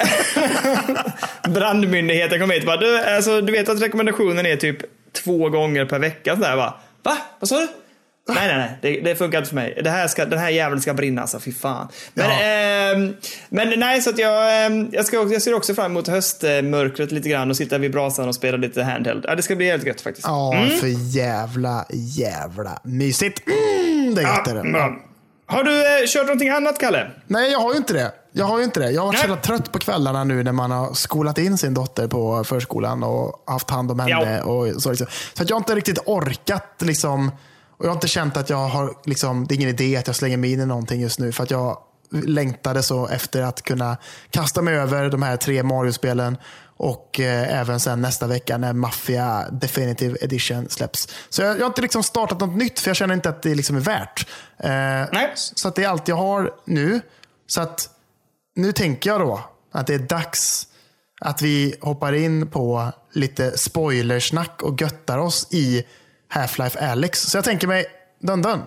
brandmyndigheten 1.49 2.39
kommer 2.39 2.53
hit 2.53 2.63
och 2.63 2.67
bara, 2.67 2.77
du, 2.77 2.99
alltså, 2.99 3.41
du 3.41 3.51
vet 3.51 3.69
att 3.69 3.81
rekommendationen 3.81 4.45
är 4.45 4.55
typ 4.55 4.77
två 5.23 5.49
gånger 5.49 5.85
per 5.85 5.99
vecka. 5.99 6.35
Sådär, 6.35 6.55
va? 6.55 6.79
Va? 7.03 7.17
Vad 7.39 7.49
sa 7.49 7.59
du? 7.59 7.67
Nej, 8.35 8.47
nej, 8.47 8.57
nej. 8.57 8.77
Det, 8.81 9.01
det 9.01 9.15
funkar 9.15 9.37
inte 9.37 9.47
för 9.49 9.55
mig. 9.55 9.81
Det 9.83 9.89
här 9.89 10.07
ska, 10.07 10.25
den 10.25 10.39
här 10.39 10.49
jäveln 10.49 10.81
ska 10.81 10.93
brinna, 10.93 11.21
alltså. 11.21 11.39
Fy 11.39 11.51
fan. 11.53 11.87
Men, 12.13 12.25
Ja. 12.29 12.41
ehm, 12.41 13.15
men 13.49 13.79
nej, 13.79 14.01
så 14.01 14.09
att 14.09 14.17
jag, 14.19 14.65
ehm, 14.65 14.89
jag, 14.91 15.05
ska, 15.05 15.17
jag 15.31 15.41
ser 15.41 15.53
också 15.53 15.73
fram 15.73 15.91
emot 15.91 16.07
höstmörkret 16.07 17.11
lite 17.11 17.29
grann 17.29 17.49
och 17.49 17.57
sitta 17.57 17.77
vid 17.77 17.91
brasan 17.91 18.27
och 18.27 18.35
spela 18.35 18.57
lite 18.57 18.83
handheld. 18.83 19.25
Ja, 19.27 19.35
det 19.35 19.41
ska 19.41 19.55
bli 19.55 19.65
helt 19.69 19.85
gött 19.85 20.01
faktiskt. 20.01 20.27
Ja, 20.27 20.65
för 20.79 21.15
jävla, 21.17 21.85
jävla 22.17 22.79
mysigt. 22.83 23.41
Mm, 23.47 24.15
det 24.15 24.21
är 24.21 24.25
gött 24.37 24.47
är 24.47 24.55
det. 24.55 24.69
Ja. 24.69 24.95
Har 25.45 25.63
du 25.63 25.77
eh, 25.81 26.07
kört 26.07 26.25
någonting 26.25 26.49
annat, 26.49 26.79
Kalle? 26.79 27.11
Nej, 27.27 27.51
jag 27.51 27.59
har 27.59 27.71
ju 27.71 27.77
inte 27.77 27.93
det. 27.93 28.11
Jag 28.31 28.45
har 28.45 28.57
ju 28.57 28.63
inte 28.63 28.79
det. 28.79 28.91
Jag 28.91 29.01
har 29.01 29.07
varit 29.07 29.17
så 29.19 29.27
jävla 29.27 29.41
trött 29.41 29.71
på 29.71 29.79
kvällarna 29.79 30.23
nu 30.23 30.43
när 30.43 30.51
man 30.51 30.71
har 30.71 30.93
skolat 30.93 31.37
in 31.37 31.57
sin 31.57 31.73
dotter 31.73 32.07
på 32.07 32.43
förskolan 32.43 33.03
och 33.03 33.43
haft 33.47 33.69
hand 33.69 33.91
om 33.91 33.99
henne. 33.99 34.37
Ja. 34.37 34.43
Och 34.43 34.81
så, 34.81 34.89
liksom. 34.89 35.07
så 35.33 35.43
att 35.43 35.49
jag 35.49 35.55
har 35.55 35.59
inte 35.61 35.75
riktigt 35.75 35.99
orkat. 36.05 36.73
Liksom, 36.81 37.31
och 37.79 37.85
Jag 37.85 37.89
har 37.89 37.95
inte 37.95 38.07
känt 38.07 38.37
att 38.37 38.49
jag 38.49 38.67
har, 38.67 38.93
liksom, 39.05 39.47
det 39.47 39.53
är 39.53 39.55
ingen 39.55 39.69
idé 39.69 39.97
att 39.97 40.07
jag 40.07 40.15
slänger 40.15 40.37
mig 40.37 40.51
in 40.51 40.59
i 40.59 40.65
någonting 40.65 41.01
just 41.01 41.19
nu. 41.19 41.31
För 41.31 41.43
att 41.43 41.51
jag 41.51 41.77
längtade 42.11 42.83
så 42.83 43.07
efter 43.07 43.41
att 43.41 43.61
kunna 43.61 43.97
kasta 44.29 44.61
mig 44.61 44.75
över 44.75 45.09
de 45.09 45.23
här 45.23 45.37
tre 45.37 45.63
Mario-spelen. 45.63 46.37
Och 46.77 47.19
eh, 47.19 47.59
även 47.59 47.79
sen 47.79 48.01
nästa 48.01 48.27
vecka 48.27 48.57
när 48.57 48.73
Mafia 48.73 49.49
Definitive 49.51 50.17
Edition 50.21 50.69
släpps. 50.69 51.07
Så 51.29 51.41
jag, 51.41 51.55
jag 51.55 51.61
har 51.61 51.67
inte 51.67 51.81
liksom 51.81 52.03
startat 52.03 52.39
något 52.39 52.55
nytt 52.55 52.79
för 52.79 52.89
jag 52.89 52.95
känner 52.97 53.13
inte 53.13 53.29
att 53.29 53.41
det 53.41 53.55
liksom 53.55 53.75
är 53.75 53.79
värt. 53.79 54.27
Eh, 54.57 54.69
Nej. 55.11 55.31
så 55.35 55.67
att 55.67 55.75
det 55.75 55.83
är 55.83 55.87
allt 55.87 56.07
jag 56.07 56.15
har 56.15 56.51
nu. 56.65 57.01
Så 57.47 57.61
att 57.61 57.89
nu 58.55 58.71
tänker 58.71 59.09
jag 59.09 59.19
då 59.19 59.41
att 59.71 59.87
det 59.87 59.93
är 59.93 59.99
dags 59.99 60.67
att 61.21 61.41
vi 61.41 61.75
hoppar 61.81 62.13
in 62.13 62.47
på 62.47 62.91
lite 63.13 63.57
spoilersnack 63.57 64.63
och 64.63 64.81
göttar 64.81 65.17
oss 65.17 65.47
i 65.51 65.85
Half-Life 66.33 66.91
Alyx. 66.91 67.19
Så 67.21 67.37
jag 67.37 67.43
tänker 67.45 67.67
mig, 67.67 67.85
dun 68.21 68.41
dun. 68.41 68.61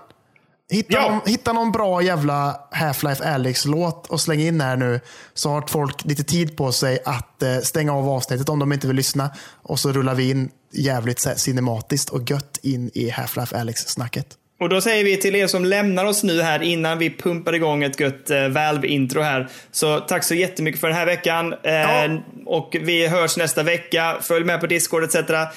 Hitta, 0.71 0.93
Ja. 0.93 1.09
någon, 1.11 1.21
hitta 1.27 1.53
någon 1.53 1.73
bra 1.73 2.03
jävla 2.03 2.61
Half-Life 2.73 3.35
Alyx-låt 3.35 4.07
och 4.07 4.21
släng 4.21 4.41
in 4.41 4.61
här 4.61 4.77
nu. 4.77 5.01
Så 5.35 5.51
har 5.51 5.65
folk 5.69 6.05
lite 6.05 6.25
tid 6.25 6.57
på 6.57 6.73
sig 6.73 6.99
att 7.05 7.43
eh, 7.43 7.59
stänga 7.59 7.93
av 7.93 8.09
avsnittet 8.09 8.49
om 8.49 8.59
de 8.59 8.73
inte 8.73 8.87
vill 8.87 8.97
lyssna. 8.97 9.31
Och 9.63 9.79
så 9.79 9.93
rullar 9.93 10.15
vi 10.15 10.31
in 10.31 10.51
jävligt 10.73 11.27
cinematiskt 11.37 12.11
och 12.11 12.31
gött 12.31 12.59
in 12.63 12.91
i 12.95 13.11
Half-Life 13.11 13.61
Alyx-snacket. 13.61 14.27
Och 14.61 14.69
då 14.69 14.81
säger 14.81 15.05
vi 15.05 15.17
till 15.17 15.35
er 15.37 15.47
som 15.47 15.65
lämnar 15.65 16.05
oss 16.05 16.23
nu 16.23 16.43
här 16.43 16.63
innan 16.63 16.99
vi 16.99 17.17
pumpar 17.17 17.53
igång 17.55 17.83
ett 17.85 18.01
gött 18.01 18.31
eh, 18.31 18.49
Valve-intro 18.49 19.23
här. 19.23 19.49
Så 19.71 20.01
tack 20.01 20.25
så 20.25 20.35
jättemycket 20.35 20.81
för 20.81 20.89
den 20.89 20.97
här 20.97 21.07
veckan. 21.07 21.53
Eh, 21.53 21.73
Ja. 21.73 22.09
Och 22.47 22.77
vi 22.81 23.07
hörs 23.09 23.37
nästa 23.37 23.63
vecka. 23.63 24.17
Följ 24.21 24.45
med 24.45 24.61
på 24.61 24.67
Discord 24.67 25.05
etc. 25.05 25.17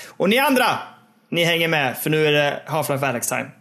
Och 0.10 0.30
ni 0.30 0.38
andra, 0.40 0.66
ni 1.30 1.44
hänger 1.44 1.68
med 1.68 1.98
för 1.98 2.10
nu 2.10 2.28
är 2.28 2.32
det 2.32 2.62
Half-Life 2.68 3.10
Alex-time. 3.10 3.52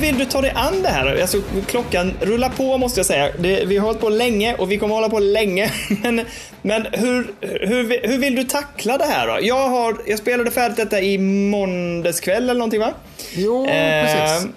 Vill 0.00 0.18
du 0.18 0.24
ta 0.24 0.40
dig 0.40 0.50
an 0.50 0.82
det 0.82 0.88
här? 0.88 1.20
Alltså, 1.20 1.42
klockan 1.66 2.14
rullar 2.20 2.48
på 2.48 2.78
måste 2.78 3.00
jag 3.00 3.06
säga. 3.06 3.30
Det, 3.38 3.64
vi 3.64 3.76
har 3.76 3.86
hållit 3.86 4.00
på 4.00 4.08
länge 4.08 4.54
och 4.54 4.70
vi 4.70 4.78
kommer 4.78 4.94
hålla 4.94 5.08
på 5.08 5.18
länge. 5.18 5.72
Men, 6.02 6.26
men 6.62 6.86
hur, 6.92 7.32
hur, 7.40 8.08
hur 8.08 8.18
vill 8.18 8.34
du 8.34 8.44
tackla 8.44 8.98
det 8.98 9.04
här 9.04 9.26
då? 9.26 9.38
Jag, 9.40 9.68
har, 9.68 9.96
jag 10.06 10.18
spelade 10.18 10.50
färdigt 10.50 10.76
detta 10.76 11.00
i 11.00 11.18
måndags 11.18 12.20
kväll 12.20 12.42
eller 12.42 12.54
någonting 12.54 12.80
va? 12.80 12.94
Jo, 13.32 13.66
Eh, 13.66 14.04
precis. 14.04 14.48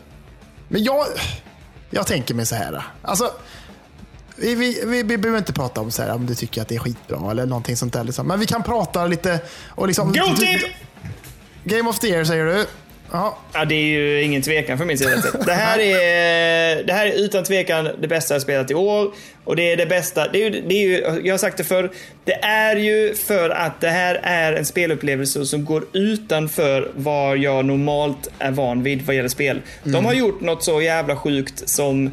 Men 0.67 0.83
jag, 0.83 1.05
jag 1.89 2.07
tänker 2.07 2.33
mig 2.33 2.45
så 2.45 2.55
här. 2.55 2.83
Alltså, 3.01 3.31
vi, 4.35 4.55
vi, 4.55 4.83
vi, 4.85 5.03
vi 5.03 5.17
behöver 5.17 5.37
inte 5.37 5.53
prata 5.53 5.81
om 5.81 5.91
så 5.91 6.01
här, 6.01 6.13
om 6.13 6.25
du 6.25 6.35
tycker 6.35 6.61
att 6.61 6.67
det 6.67 6.75
är 6.75 6.79
skitbra 6.79 7.31
eller 7.31 7.45
någonting 7.45 7.77
sånt 7.77 7.93
där. 7.93 8.03
Liksom. 8.03 8.27
Men 8.27 8.39
vi 8.39 8.45
kan 8.45 8.63
prata 8.63 9.07
lite. 9.07 9.39
Och 9.69 9.87
liksom, 9.87 10.13
team! 10.13 10.59
Game 11.63 11.89
of 11.89 11.99
the 11.99 12.07
year 12.07 12.23
säger 12.23 12.45
du. 12.45 12.65
Ja, 13.13 13.37
Ja, 13.53 13.65
det 13.65 13.75
är 13.75 13.85
ju 13.85 14.23
ingen 14.23 14.41
tvekan 14.41 14.77
från 14.77 14.87
min 14.87 14.97
sida. 14.97 15.11
Det 15.45 15.53
här 15.53 15.79
är, 15.79 16.83
det 16.83 16.93
här 16.93 17.07
är 17.07 17.25
utan 17.25 17.43
tvekan 17.43 17.89
det 18.01 18.07
bästa 18.07 18.33
jag 18.33 18.41
spelat 18.41 18.71
i 18.71 18.73
år. 18.73 19.13
Och 19.43 19.55
det 19.55 19.71
är 19.71 19.77
det 19.77 19.85
bästa. 19.85 20.27
Det 20.27 20.43
är 20.43 20.49
ju, 20.49 20.61
det 20.61 20.75
är 20.75 20.87
ju, 20.87 21.21
jag 21.23 21.33
har 21.33 21.37
sagt 21.37 21.57
det 21.57 21.63
förr. 21.63 21.91
Det 22.23 22.43
är 22.43 22.75
ju 22.75 23.15
för 23.15 23.49
att 23.49 23.81
det 23.81 23.89
här 23.89 24.19
är 24.23 24.53
en 24.53 24.65
spelupplevelse 24.65 25.45
som 25.45 25.65
går 25.65 25.85
utanför 25.93 26.91
vad 26.95 27.37
jag 27.37 27.65
normalt 27.65 28.31
är 28.39 28.51
van 28.51 28.83
vid 28.83 29.01
vad 29.01 29.15
gäller 29.15 29.29
spel. 29.29 29.61
De 29.83 30.05
har 30.05 30.13
gjort 30.13 30.41
något 30.41 30.63
så 30.63 30.81
jävla 30.81 31.15
sjukt 31.15 31.69
som, 31.69 32.11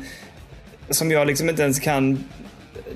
som 0.90 1.10
jag 1.10 1.26
liksom 1.26 1.48
inte 1.48 1.62
ens 1.62 1.80
kan 1.80 2.24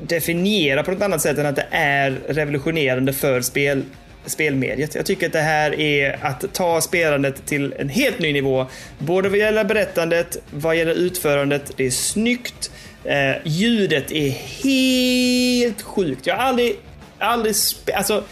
definiera 0.07 0.83
på 0.83 0.91
något 0.91 1.03
annat 1.03 1.23
sätt 1.23 1.39
än 1.39 1.47
att 1.47 1.57
det 1.57 1.67
är 1.71 2.21
revolutionerande 2.29 3.13
för 3.13 3.41
spel, 3.41 3.83
spelmediet. 4.27 4.95
Jag 4.95 5.07
tycker 5.07 5.27
att 5.27 5.33
det 5.33 5.41
här 5.41 5.81
är 5.81 6.19
att 6.23 6.45
ta 6.53 6.81
spelandet 6.81 7.47
till 7.47 7.75
en 7.79 7.89
helt 7.89 8.19
ny 8.19 8.33
nivå. 8.33 8.67
Både 8.99 9.29
vad 9.29 9.39
gäller 9.39 9.65
berättandet, 9.65 10.37
vad 10.51 10.77
gäller 10.77 10.95
utförandet. 10.95 11.73
Det 11.77 11.87
är 11.87 11.91
snyggt. 11.91 12.71
Eh, 13.05 13.37
ljudet 13.45 14.13
är 14.13 14.31
helt 14.65 15.83
sjukt. 15.83 16.27
Jag 16.27 16.37
har 16.37 16.43
aldrig, 16.43 16.77
aldrig 17.19 17.55
alltså, 17.95 18.25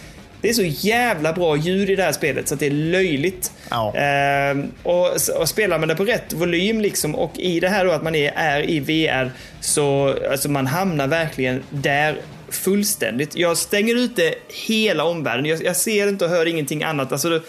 det 0.43 0.49
är 0.49 0.53
så 0.53 0.87
jävla 0.89 1.33
bra 1.33 1.57
ljud 1.57 1.91
i 1.91 1.97
det 1.97 2.03
här 2.03 2.13
spelet 2.13 2.49
så 2.49 2.55
att 2.55 2.61
det 2.61 2.67
är 2.67 2.71
löjligt. 2.71 3.53
Ja. 3.71 3.97
Ehm, 3.97 4.73
och, 4.83 5.09
och 5.41 5.49
spelar 5.49 5.79
man 5.79 5.89
det 5.89 5.95
på 5.95 6.05
rätt 6.05 6.33
volym 6.33 6.81
liksom 6.81 7.15
och 7.15 7.39
i 7.39 7.61
det 7.61 7.69
här 7.69 7.85
då 7.85 7.91
att 7.91 8.03
man 8.03 8.15
är, 8.15 8.33
är 8.37 8.71
i 8.71 8.81
VR 8.81 9.31
så 9.61 10.17
alltså 10.31 10.51
man 10.51 10.67
hamnar 10.67 11.07
verkligen 11.07 11.63
där 11.71 12.17
fullständigt. 12.55 13.37
Jag 13.37 13.57
stänger 13.57 13.95
ute 13.97 14.35
hela 14.67 15.05
omvärlden. 15.05 15.47
Jag, 15.47 15.65
jag 15.65 15.77
ser 15.77 16.09
inte 16.09 16.25
och 16.25 16.31
hör 16.31 16.47
ingenting 16.47 16.83
annat. 16.83 17.13
Alltså, 17.13 17.29
det- 17.29 17.43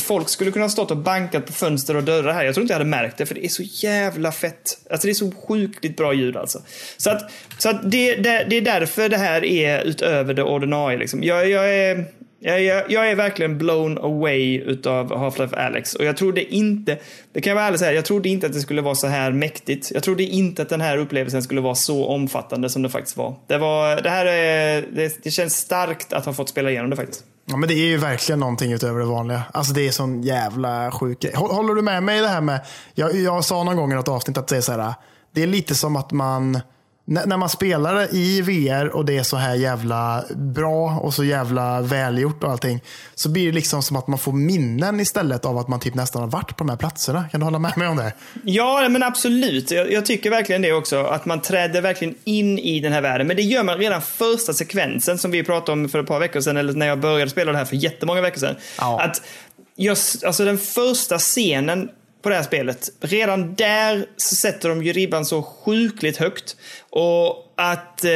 folk 0.00 0.28
skulle 0.28 0.50
kunna 0.50 0.64
ha 0.64 0.70
stått 0.70 0.90
och 0.90 0.96
bankat 0.96 1.46
på 1.46 1.52
fönster 1.52 1.96
och 1.96 2.02
dörrar 2.04 2.32
här. 2.32 2.44
Jag 2.44 2.54
tror 2.54 2.62
inte 2.62 2.72
jag 2.72 2.78
hade 2.78 2.90
märkt 2.90 3.18
det, 3.18 3.26
för 3.26 3.34
det 3.34 3.44
är 3.44 3.48
så 3.48 3.62
jävla 3.62 4.32
fett. 4.32 4.78
Alltså 4.90 5.06
det 5.06 5.12
är 5.12 5.14
så 5.14 5.32
sjukligt 5.48 5.96
bra 5.96 6.14
ljud 6.14 6.36
alltså. 6.36 6.62
Så 6.96 7.10
att, 7.10 7.30
så 7.58 7.68
att 7.68 7.90
det, 7.90 8.14
det, 8.16 8.46
det 8.50 8.56
är 8.56 8.60
därför 8.60 9.08
det 9.08 9.16
här 9.16 9.44
är 9.44 9.84
utöver 9.84 10.34
det 10.34 10.42
ordinarie. 10.42 10.98
Liksom. 10.98 11.22
Jag, 11.22 11.50
jag 11.50 11.74
är... 11.74 12.04
Jag, 12.44 12.62
jag, 12.62 12.90
jag, 12.90 13.10
är 13.10 13.14
verkligen 13.14 13.58
blown 13.58 13.98
away 13.98 14.60
utav 14.60 15.12
Half-Life 15.12 15.66
Alex 15.66 15.94
och 15.94 16.04
jag 16.04 16.16
trodde 16.16 16.54
inte, 16.54 16.98
det 17.32 17.40
kan 17.40 17.50
jag 17.50 17.54
vara 17.54 17.66
ärlig 17.66 17.78
säga, 17.78 17.92
jag 17.92 18.04
trodde 18.04 18.28
inte 18.28 18.46
att 18.46 18.52
det 18.52 18.60
skulle 18.60 18.82
vara 18.82 18.94
så 18.94 19.06
här 19.06 19.32
mäktigt. 19.32 19.90
Jag 19.94 20.02
trodde 20.02 20.22
inte 20.22 20.62
att 20.62 20.68
den 20.68 20.80
här 20.80 20.98
upplevelsen 20.98 21.42
skulle 21.42 21.60
vara 21.60 21.74
så 21.74 22.06
omfattande 22.06 22.68
som 22.70 22.82
det 22.82 22.88
faktiskt 22.88 23.16
var. 23.16 23.34
Det, 23.46 23.58
var, 23.58 24.02
det 24.02 24.10
här 24.10 24.26
är, 24.26 24.84
det, 24.92 25.24
det 25.24 25.30
känns 25.30 25.56
starkt 25.56 26.12
att 26.12 26.26
ha 26.26 26.32
fått 26.32 26.48
spela 26.48 26.70
igenom 26.70 26.90
det 26.90 26.96
faktiskt. 26.96 27.24
Ja, 27.46 27.56
men 27.56 27.68
det 27.68 27.74
är 27.74 27.86
ju 27.86 27.96
verkligen 27.96 28.40
någonting 28.40 28.72
utöver 28.72 29.00
det 29.00 29.06
vanliga. 29.06 29.42
Alltså 29.52 29.72
det 29.72 29.86
är 29.86 29.90
sån 29.90 30.22
jävla 30.22 30.90
sjuk 30.90 31.34
Håller 31.34 31.74
du 31.74 31.82
med 31.82 32.02
mig 32.02 32.18
i 32.18 32.22
det 32.22 32.28
här 32.28 32.40
med, 32.40 32.60
jag, 32.94 33.14
jag 33.14 33.44
sa 33.44 33.64
någon 33.64 33.76
gång 33.76 33.92
i 33.92 33.94
något 33.94 34.08
avsnitt 34.08 34.38
att 34.38 34.48
det 34.48 34.56
är 34.56 34.60
så 34.60 34.72
här, 34.72 34.94
det 35.34 35.42
är 35.42 35.46
lite 35.46 35.74
som 35.74 35.96
att 35.96 36.12
man 36.12 36.60
när 37.12 37.36
man 37.36 37.48
spelar 37.48 38.14
i 38.14 38.40
VR 38.40 38.88
och 38.88 39.04
det 39.04 39.18
är 39.18 39.22
så 39.22 39.36
här 39.36 39.54
jävla 39.54 40.24
bra 40.34 40.98
och 41.02 41.14
så 41.14 41.24
jävla 41.24 41.80
välgjort 41.80 42.44
och 42.44 42.50
allting. 42.50 42.80
Så 43.14 43.28
blir 43.28 43.46
det 43.46 43.52
liksom 43.52 43.82
som 43.82 43.96
att 43.96 44.06
man 44.06 44.18
får 44.18 44.32
minnen 44.32 45.00
istället 45.00 45.44
av 45.44 45.58
att 45.58 45.68
man 45.68 45.80
typ 45.80 45.94
nästan 45.94 46.22
har 46.22 46.28
varit 46.28 46.56
på 46.56 46.64
de 46.64 46.68
här 46.68 46.76
platserna. 46.76 47.24
Kan 47.28 47.40
du 47.40 47.44
hålla 47.44 47.58
med 47.58 47.78
mig 47.78 47.88
om 47.88 47.96
det? 47.96 48.12
Ja, 48.44 48.88
men 48.88 49.02
absolut. 49.02 49.70
Jag, 49.70 49.92
jag 49.92 50.06
tycker 50.06 50.30
verkligen 50.30 50.62
det 50.62 50.72
också. 50.72 51.02
Att 51.04 51.26
man 51.26 51.42
träder 51.42 51.80
verkligen 51.80 52.14
in 52.24 52.58
i 52.58 52.80
den 52.80 52.92
här 52.92 53.00
världen. 53.00 53.26
Men 53.26 53.36
det 53.36 53.42
gör 53.42 53.62
man 53.62 53.78
redan 53.78 54.02
första 54.02 54.52
sekvensen 54.52 55.18
som 55.18 55.30
vi 55.30 55.42
pratade 55.42 55.72
om 55.72 55.88
för 55.88 56.00
ett 56.00 56.06
par 56.06 56.18
veckor 56.18 56.40
sedan. 56.40 56.56
Eller 56.56 56.72
när 56.72 56.86
jag 56.86 57.00
började 57.00 57.30
spela 57.30 57.52
det 57.52 57.58
här 57.58 57.64
för 57.64 57.76
jättemånga 57.76 58.20
veckor 58.20 58.40
sedan. 58.40 58.56
Ja. 58.78 59.02
Att 59.02 59.22
just, 59.76 60.24
alltså 60.24 60.44
den 60.44 60.58
första 60.58 61.18
scenen 61.18 61.88
på 62.22 62.28
det 62.28 62.34
här 62.34 62.42
spelet. 62.42 62.88
Redan 63.00 63.54
där 63.54 64.06
så 64.16 64.36
sätter 64.36 64.68
de 64.68 64.82
ju 64.82 64.92
ribban 64.92 65.24
så 65.24 65.42
sjukligt 65.42 66.16
högt. 66.16 66.56
Och 66.92 67.52
att 67.56 68.04
eh, 68.04 68.10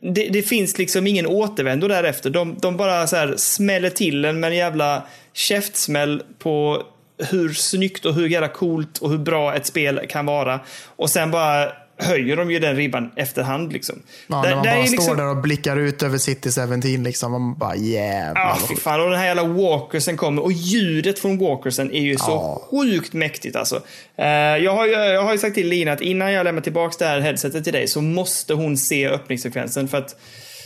det, 0.00 0.28
det, 0.30 0.42
finns 0.42 0.78
liksom 0.78 1.06
ingen 1.06 1.26
återvändo 1.26 1.88
därefter. 1.88 2.30
De, 2.30 2.56
de 2.60 2.76
bara 2.76 3.06
så 3.06 3.16
här 3.16 3.34
smäller 3.36 3.90
till 3.90 4.24
en 4.24 4.40
med 4.40 4.50
en 4.50 4.56
jävla 4.56 5.02
käftsmäll 5.32 6.22
på 6.38 6.82
hur 7.30 7.52
snyggt 7.52 8.04
och 8.04 8.14
hur 8.14 8.28
jävla 8.28 8.48
coolt 8.48 8.98
och 8.98 9.10
hur 9.10 9.18
bra 9.18 9.54
ett 9.54 9.66
spel 9.66 10.00
kan 10.08 10.26
vara. 10.26 10.60
Och 10.86 11.10
sen 11.10 11.30
bara 11.30 11.72
höjer 11.98 12.36
de 12.36 12.50
ju 12.50 12.58
den 12.58 12.76
ribban 12.76 13.10
efterhand. 13.16 13.72
Liksom. 13.72 14.02
Ja, 14.26 14.36
där, 14.36 14.48
när 14.48 14.56
man 14.56 14.64
bara 14.64 14.86
står 14.86 14.90
liksom... 14.90 15.16
där 15.16 15.26
och 15.26 15.36
blickar 15.36 15.76
ut 15.76 16.02
över 16.02 16.18
City 16.18 16.50
17. 16.50 16.80
Liksom, 16.80 17.32
man 17.32 17.58
bara 17.58 17.76
jävlar. 17.76 18.42
Ja, 18.42 18.58
fy 18.68 18.76
fan. 18.76 19.00
Och 19.00 19.10
den 19.10 19.18
här 19.18 19.26
jävla 19.26 19.44
walkersen 19.44 20.16
kommer. 20.16 20.42
Och 20.42 20.52
ljudet 20.52 21.18
från 21.18 21.38
walkersen 21.38 21.92
är 21.92 22.00
ju 22.00 22.12
ja. 22.12 22.18
så 22.18 22.62
sjukt 22.70 23.12
mäktigt 23.12 23.56
alltså. 23.56 23.76
Uh, 24.18 24.26
jag, 24.64 24.74
har 24.74 24.86
ju, 24.86 24.92
jag 24.92 25.22
har 25.22 25.32
ju 25.32 25.38
sagt 25.38 25.54
till 25.54 25.68
Lina 25.68 25.92
att 25.92 26.00
innan 26.00 26.32
jag 26.32 26.44
lämnar 26.44 26.62
tillbaka 26.62 27.04
det 27.04 27.10
här 27.10 27.20
headsetet 27.20 27.64
till 27.64 27.72
dig 27.72 27.88
så 27.88 28.00
måste 28.00 28.54
hon 28.54 28.76
se 28.76 29.08
öppningssekvensen. 29.08 29.88
För 29.88 29.98
att 29.98 30.16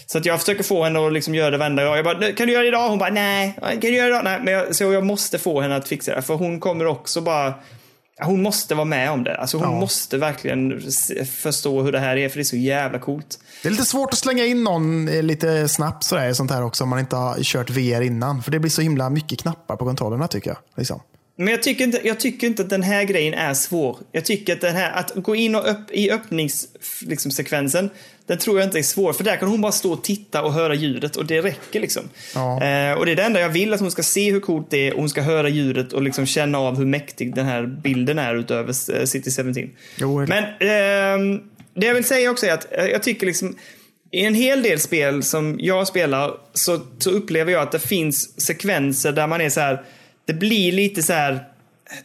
så 0.07 0.19
att 0.19 0.27
jag 0.27 0.41
försöker 0.41 0.63
få 0.63 0.85
henne 0.85 1.07
att 1.07 1.13
liksom 1.13 1.35
göra 1.35 1.51
det 1.51 1.59
varenda 1.59 1.85
dag. 1.85 1.99
Jag 1.99 2.05
bara, 2.05 2.33
kan 2.33 2.47
du 2.47 2.53
göra 2.53 2.63
det 2.63 2.69
idag? 2.69 2.89
Hon 2.89 2.99
bara, 2.99 3.11
nej. 3.11 3.59
Kan 3.61 3.81
du 3.81 3.95
göra 3.95 4.07
det 4.07 4.13
idag? 4.13 4.25
Nej. 4.25 4.41
Men 4.43 4.55
jag, 4.55 4.75
så 4.75 4.93
jag 4.93 5.05
måste 5.05 5.39
få 5.39 5.61
henne 5.61 5.77
att 5.77 5.89
fixa 5.89 6.15
det. 6.15 6.23
För 6.23 6.35
hon 6.35 6.61
kommer 6.61 6.87
också 6.87 7.21
bara 7.21 7.55
hon 8.25 8.43
måste 8.43 8.75
vara 8.75 8.85
med 8.85 9.11
om 9.11 9.25
det. 9.25 9.37
Alltså 9.37 9.57
hon 9.57 9.75
ja. 9.75 9.81
måste 9.81 10.19
verkligen 10.19 10.81
förstå 11.27 11.83
hur 11.83 11.93
det 11.93 11.99
här 11.99 12.17
är, 12.17 12.29
för 12.29 12.37
det 12.37 12.43
är 12.43 12.45
så 12.45 12.57
jävla 12.57 12.99
coolt. 12.99 13.39
Det 13.63 13.69
är 13.69 13.71
lite 13.71 13.85
svårt 13.85 14.13
att 14.13 14.19
slänga 14.19 14.45
in 14.45 14.65
någon 14.65 15.09
eh, 15.09 15.23
lite 15.23 15.69
snabbt 15.69 16.05
sådär, 16.05 16.33
sånt 16.33 16.51
här 16.51 16.65
också, 16.65 16.85
om 16.85 16.91
man 16.91 16.99
inte 16.99 17.17
har 17.17 17.43
kört 17.43 17.71
VR 17.71 18.01
innan. 18.01 18.43
För 18.43 18.51
det 18.51 18.59
blir 18.59 18.71
så 18.71 18.83
himla 18.83 19.11
mycket 19.11 19.39
knappar 19.39 19.77
på 19.77 19.85
kontrollerna 19.85 20.29
tycker 20.29 20.51
jag. 20.51 20.59
Liksom. 20.77 21.01
Men 21.37 21.49
jag 21.49 21.63
tycker, 21.63 21.85
inte, 21.85 22.01
jag 22.05 22.21
tycker 22.21 22.47
inte 22.47 22.63
att 22.63 22.71
den 22.71 22.83
här 22.83 23.05
grejen 23.05 23.35
är 23.35 23.55
svår. 23.55 23.99
Jag 24.13 24.25
tycker 24.25 24.53
att 24.53 24.61
den 24.61 24.77
här, 24.77 24.93
att 24.93 25.13
gå 25.15 25.37
in 25.37 25.55
och 25.55 25.71
upp, 25.71 25.91
i 25.91 26.11
öppningssekvensen, 26.11 27.85
liksom, 27.85 27.91
den 28.33 28.39
tror 28.39 28.59
jag 28.59 28.67
inte 28.67 28.79
är 28.79 28.83
svår. 28.83 29.13
För 29.13 29.25
där 29.25 29.37
kan 29.37 29.49
hon 29.49 29.61
bara 29.61 29.73
stå 29.73 29.93
och 29.93 30.05
titta 30.05 30.43
och 30.43 30.53
höra 30.53 30.75
ljudet 30.75 31.17
och 31.17 31.27
det 31.27 31.41
räcker 31.41 31.81
liksom. 31.81 32.03
Ja. 32.35 32.63
Eh, 32.63 32.93
och 32.93 33.07
det 33.07 33.13
är 33.13 33.17
det 33.17 33.23
enda 33.23 33.41
jag 33.41 33.49
vill, 33.49 33.75
att 33.75 33.81
hon 33.81 33.91
ska 33.91 34.03
se 34.03 34.33
hur 34.33 34.41
coolt 34.41 34.67
det 34.71 34.89
är 34.89 34.93
och 34.93 35.01
hon 35.01 35.09
ska 35.09 35.23
höra 35.23 35.49
ljudet 35.49 35.93
och 35.93 36.03
liksom 36.03 36.27
känna 36.27 36.59
av 36.59 36.77
hur 36.79 36.87
mäktig 36.87 37.35
den 37.35 37.47
här 37.47 37.67
bilden 37.67 38.19
är 38.19 38.35
utöver 38.35 38.99
eh, 38.99 39.05
City 39.05 39.31
17. 39.31 39.71
Jo, 39.97 40.27
Men 40.27 40.45
eh, 40.45 41.41
det 41.75 41.87
jag 41.87 41.95
vill 41.95 42.05
säga 42.05 42.31
också 42.31 42.47
är 42.47 42.53
att 42.53 42.67
jag 42.91 43.03
tycker 43.03 43.27
liksom 43.27 43.57
i 44.11 44.25
en 44.25 44.35
hel 44.35 44.63
del 44.63 44.81
spel 44.81 45.23
som 45.23 45.57
jag 45.61 45.89
spelar 45.89 46.35
så, 46.55 46.81
så 46.99 47.11
upplever 47.11 47.53
jag 47.53 47.63
att 47.63 47.73
det 47.73 47.79
finns 47.79 48.41
sekvenser 48.41 49.13
där 49.13 49.27
man 49.27 49.41
är 49.41 49.51
så 49.51 49.61
här 49.61 49.83
det 50.25 50.35
blir 50.35 50.73
lite 50.73 51.03
så 51.03 51.13
här 51.13 51.41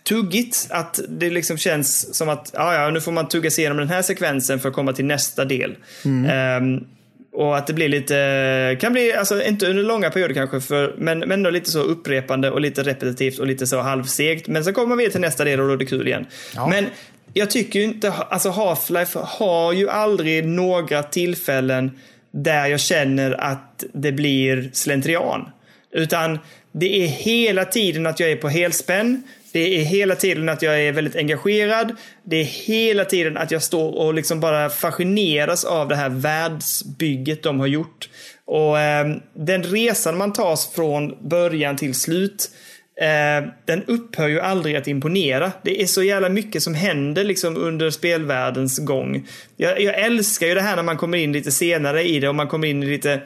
tuggigt. 0.03 0.67
Att 0.69 0.99
det 1.09 1.29
liksom 1.29 1.57
känns 1.57 2.15
som 2.15 2.29
att 2.29 2.51
ja, 2.53 2.73
ja, 2.73 2.89
nu 2.89 3.01
får 3.01 3.11
man 3.11 3.27
tugga 3.27 3.51
sig 3.51 3.61
igenom 3.61 3.77
den 3.77 3.89
här 3.89 4.01
sekvensen 4.01 4.59
för 4.59 4.69
att 4.69 4.75
komma 4.75 4.93
till 4.93 5.05
nästa 5.05 5.45
del. 5.45 5.75
Mm. 6.05 6.63
Um, 6.63 6.87
och 7.33 7.57
att 7.57 7.67
det 7.67 7.73
blir 7.73 7.89
lite, 7.89 8.77
kan 8.81 8.93
bli, 8.93 9.13
alltså 9.13 9.43
inte 9.43 9.67
under 9.67 9.83
långa 9.83 10.09
perioder 10.09 10.33
kanske, 10.33 10.61
för, 10.61 10.95
men, 10.97 11.19
men 11.19 11.31
ändå 11.31 11.49
lite 11.49 11.71
så 11.71 11.79
upprepande 11.79 12.51
och 12.51 12.61
lite 12.61 12.83
repetitivt 12.83 13.39
och 13.39 13.47
lite 13.47 13.67
så 13.67 13.79
halvsegt. 13.79 14.47
Men 14.47 14.63
så 14.63 14.73
kommer 14.73 14.87
man 14.87 14.97
vidare 14.97 15.11
till 15.11 15.21
nästa 15.21 15.43
del 15.43 15.59
och 15.59 15.67
då 15.67 15.73
är 15.73 15.77
det 15.77 15.85
kul 15.85 16.07
igen. 16.07 16.25
Ja. 16.55 16.67
Men 16.67 16.85
jag 17.33 17.49
tycker 17.51 17.79
ju 17.79 17.85
inte, 17.85 18.11
alltså 18.11 18.49
Half-Life 18.49 19.19
har 19.23 19.73
ju 19.73 19.89
aldrig 19.89 20.47
några 20.47 21.03
tillfällen 21.03 21.91
där 22.31 22.67
jag 22.67 22.79
känner 22.79 23.31
att 23.31 23.83
det 23.93 24.11
blir 24.11 24.69
slentrian. 24.73 25.49
Utan 25.91 26.39
det 26.71 27.03
är 27.03 27.07
hela 27.07 27.65
tiden 27.65 28.07
att 28.07 28.19
jag 28.19 28.31
är 28.31 28.35
på 28.35 28.49
helspänn. 28.49 29.23
Det 29.57 29.81
är 29.81 29.83
hela 29.83 30.15
tiden 30.15 30.49
att 30.49 30.61
jag 30.61 30.81
är 30.81 30.91
väldigt 30.91 31.15
engagerad. 31.15 31.95
Det 32.23 32.35
är 32.35 32.43
hela 32.43 33.05
tiden 33.05 33.37
att 33.37 33.51
jag 33.51 33.63
står 33.63 33.97
och 33.97 34.13
liksom 34.13 34.39
bara 34.39 34.69
fascineras 34.69 35.65
av 35.65 35.87
det 35.87 35.95
här 35.95 36.09
världsbygget 36.09 37.43
de 37.43 37.59
har 37.59 37.67
gjort. 37.67 38.09
Och 38.45 38.79
eh, 38.79 39.07
den 39.33 39.63
resan 39.63 40.17
man 40.17 40.33
tas 40.33 40.73
från 40.73 41.29
början 41.29 41.77
till 41.77 41.95
slut 41.95 42.51
eh, 43.01 43.49
den 43.65 43.83
upphör 43.83 44.27
ju 44.27 44.39
aldrig 44.39 44.75
att 44.75 44.87
imponera. 44.87 45.51
Det 45.63 45.81
är 45.81 45.85
så 45.85 46.03
jävla 46.03 46.29
mycket 46.29 46.63
som 46.63 46.75
händer 46.75 47.23
liksom 47.23 47.57
under 47.57 47.89
spelvärldens 47.89 48.79
gång. 48.79 49.27
Jag, 49.55 49.81
jag 49.81 49.99
älskar 49.99 50.47
ju 50.47 50.53
det 50.53 50.61
här 50.61 50.75
när 50.75 50.83
man 50.83 50.97
kommer 50.97 51.17
in 51.17 51.33
lite 51.33 51.51
senare 51.51 52.03
i 52.03 52.19
det 52.19 52.29
och 52.29 52.35
man 52.35 52.47
kommer 52.47 52.67
in 52.67 52.83
i 52.83 52.85
lite 52.85 53.21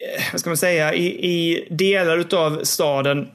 Eh, 0.00 0.22
vad 0.32 0.40
ska 0.40 0.50
man 0.50 0.56
säga, 0.56 0.94
i, 0.94 1.06
i 1.06 1.66
delar 1.70 2.18
utav 2.18 2.64
staden 2.64 3.28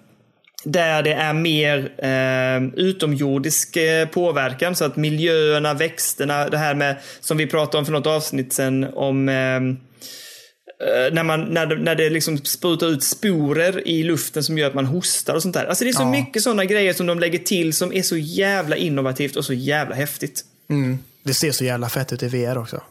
där 0.64 1.04
det 1.04 1.14
är 1.14 1.34
mer 1.34 1.92
eh, 1.98 2.84
utomjordisk 2.86 3.76
eh, 3.76 4.08
påverkan. 4.08 4.76
Så 4.76 4.86
att 4.86 4.96
miljöerna, 4.96 5.74
växterna, 5.74 6.50
det 6.50 6.58
här 6.58 6.76
med 6.76 6.98
som 7.20 7.38
vi 7.38 7.48
pratade 7.48 7.78
om 7.78 7.86
för 7.86 7.94
något 7.94 8.08
avsnitt 8.08 8.54
sen 8.54 8.84
om 8.94 9.30
eh, 9.30 9.36
eh 9.36 11.14
när, 11.14 11.24
man, 11.24 11.42
när, 11.42 11.66
det, 11.66 11.76
när 11.76 11.96
det 11.96 12.10
liksom 12.10 12.38
sprutar 12.38 12.88
ut 12.88 13.04
sporer 13.04 13.88
i 13.88 14.04
luften 14.04 14.44
som 14.44 14.58
gör 14.58 14.68
att 14.68 14.74
man 14.74 14.86
hostar 14.86 15.36
och 15.36 15.42
sånt 15.42 15.54
där. 15.54 15.66
Alltså 15.66 15.84
det 15.84 15.90
är 15.90 15.94
så 15.94 16.02
ja. 16.02 16.12
mycket 16.12 16.44
sådana 16.44 16.66
grejer 16.66 16.94
som 16.94 17.06
de 17.06 17.20
lägger 17.20 17.40
till 17.40 17.74
som 17.74 17.94
är 17.94 18.02
så 18.02 18.18
jävla 18.18 18.76
innovativt 18.76 19.36
och 19.36 19.46
så 19.46 19.54
jävla 19.54 19.96
häftigt. 19.96 20.42
Mm. 20.70 21.00
Det 21.24 21.34
ser 21.34 21.52
så 21.52 21.64
jävla 21.64 21.90
fett 21.90 22.14
ut 22.14 22.24
i 22.24 22.28
VR 22.28 22.58
också. 22.58 22.82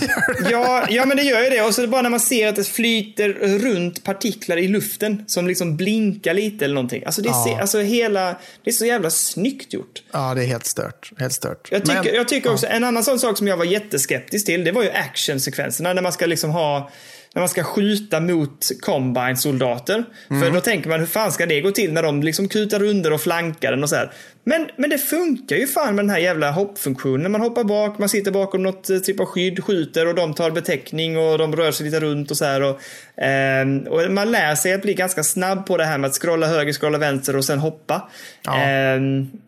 ja, 0.50 0.86
ja, 0.90 1.06
men 1.06 1.16
det 1.16 1.22
gör 1.22 1.44
ju 1.44 1.50
det. 1.50 1.62
Och 1.62 1.74
så 1.74 1.86
bara 1.86 2.02
när 2.02 2.10
man 2.10 2.20
ser 2.20 2.48
att 2.48 2.56
det 2.56 2.64
flyter 2.64 3.28
runt 3.58 4.04
partiklar 4.04 4.56
i 4.56 4.68
luften 4.68 5.24
som 5.26 5.46
liksom 5.46 5.76
blinkar 5.76 6.34
lite 6.34 6.64
eller 6.64 6.74
någonting. 6.74 7.02
Alltså 7.06 7.22
det, 7.22 7.28
ja. 7.28 7.44
ser, 7.44 7.60
alltså 7.60 7.78
hela, 7.78 8.36
det 8.64 8.70
är 8.70 8.74
så 8.74 8.86
jävla 8.86 9.10
snyggt 9.10 9.72
gjort. 9.72 10.02
Ja, 10.12 10.34
det 10.34 10.42
är 10.42 10.46
helt 10.46 10.66
stört. 10.66 11.12
Helt 11.18 11.32
stört. 11.32 11.68
Jag 11.70 11.84
tycker, 11.84 12.02
men, 12.04 12.14
jag 12.14 12.28
tycker 12.28 12.52
också, 12.52 12.66
ja. 12.66 12.72
en 12.72 12.84
annan 12.84 13.04
sån 13.04 13.18
sak 13.18 13.38
som 13.38 13.46
jag 13.46 13.56
var 13.56 13.64
jätteskeptisk 13.64 14.46
till, 14.46 14.64
det 14.64 14.72
var 14.72 14.82
ju 14.82 14.90
actionsekvenserna 14.90 15.92
när 15.92 16.02
man 16.02 16.12
ska 16.12 16.26
liksom 16.26 16.50
ha 16.50 16.90
när 17.34 17.40
man 17.40 17.48
ska 17.48 17.64
skjuta 17.64 18.20
mot 18.20 18.68
combine-soldater. 18.80 20.04
Mm. 20.30 20.42
För 20.42 20.50
då 20.50 20.60
tänker 20.60 20.88
man, 20.88 21.00
hur 21.00 21.06
fan 21.06 21.32
ska 21.32 21.46
det 21.46 21.60
gå 21.60 21.70
till 21.70 21.92
när 21.92 22.02
de 22.02 22.22
liksom 22.22 22.48
kutar 22.48 22.82
under 22.82 23.12
och 23.12 23.20
flankar 23.20 23.70
den 23.70 23.82
och 23.82 23.88
så 23.88 23.96
här. 23.96 24.12
Men, 24.44 24.70
men 24.76 24.90
det 24.90 24.98
funkar 24.98 25.56
ju 25.56 25.66
fan 25.66 25.94
med 25.94 26.04
den 26.04 26.10
här 26.10 26.18
jävla 26.18 26.50
hoppfunktionen. 26.50 27.32
Man 27.32 27.40
hoppar 27.40 27.64
bak, 27.64 27.98
man 27.98 28.08
sitter 28.08 28.30
bakom 28.30 28.62
något 28.62 28.90
eh, 28.90 28.98
typ 28.98 29.20
av 29.20 29.26
skydd, 29.26 29.64
skjuter 29.64 30.06
och 30.06 30.14
de 30.14 30.34
tar 30.34 30.50
beteckning 30.50 31.18
och 31.18 31.38
de 31.38 31.56
rör 31.56 31.72
sig 31.72 31.86
lite 31.86 32.00
runt 32.00 32.30
och 32.30 32.36
så 32.36 32.44
här. 32.44 32.62
Och, 32.62 33.22
eh, 33.22 33.66
och 33.88 34.12
man 34.12 34.32
lär 34.32 34.54
sig 34.54 34.72
att 34.72 34.82
bli 34.82 34.94
ganska 34.94 35.22
snabb 35.22 35.66
på 35.66 35.76
det 35.76 35.84
här 35.84 35.98
med 35.98 36.08
att 36.08 36.14
scrolla 36.14 36.46
höger, 36.46 36.72
scrolla 36.72 36.98
vänster 36.98 37.36
och 37.36 37.44
sen 37.44 37.58
hoppa. 37.58 38.10
Ja. 38.42 38.62
Eh, 38.62 39.00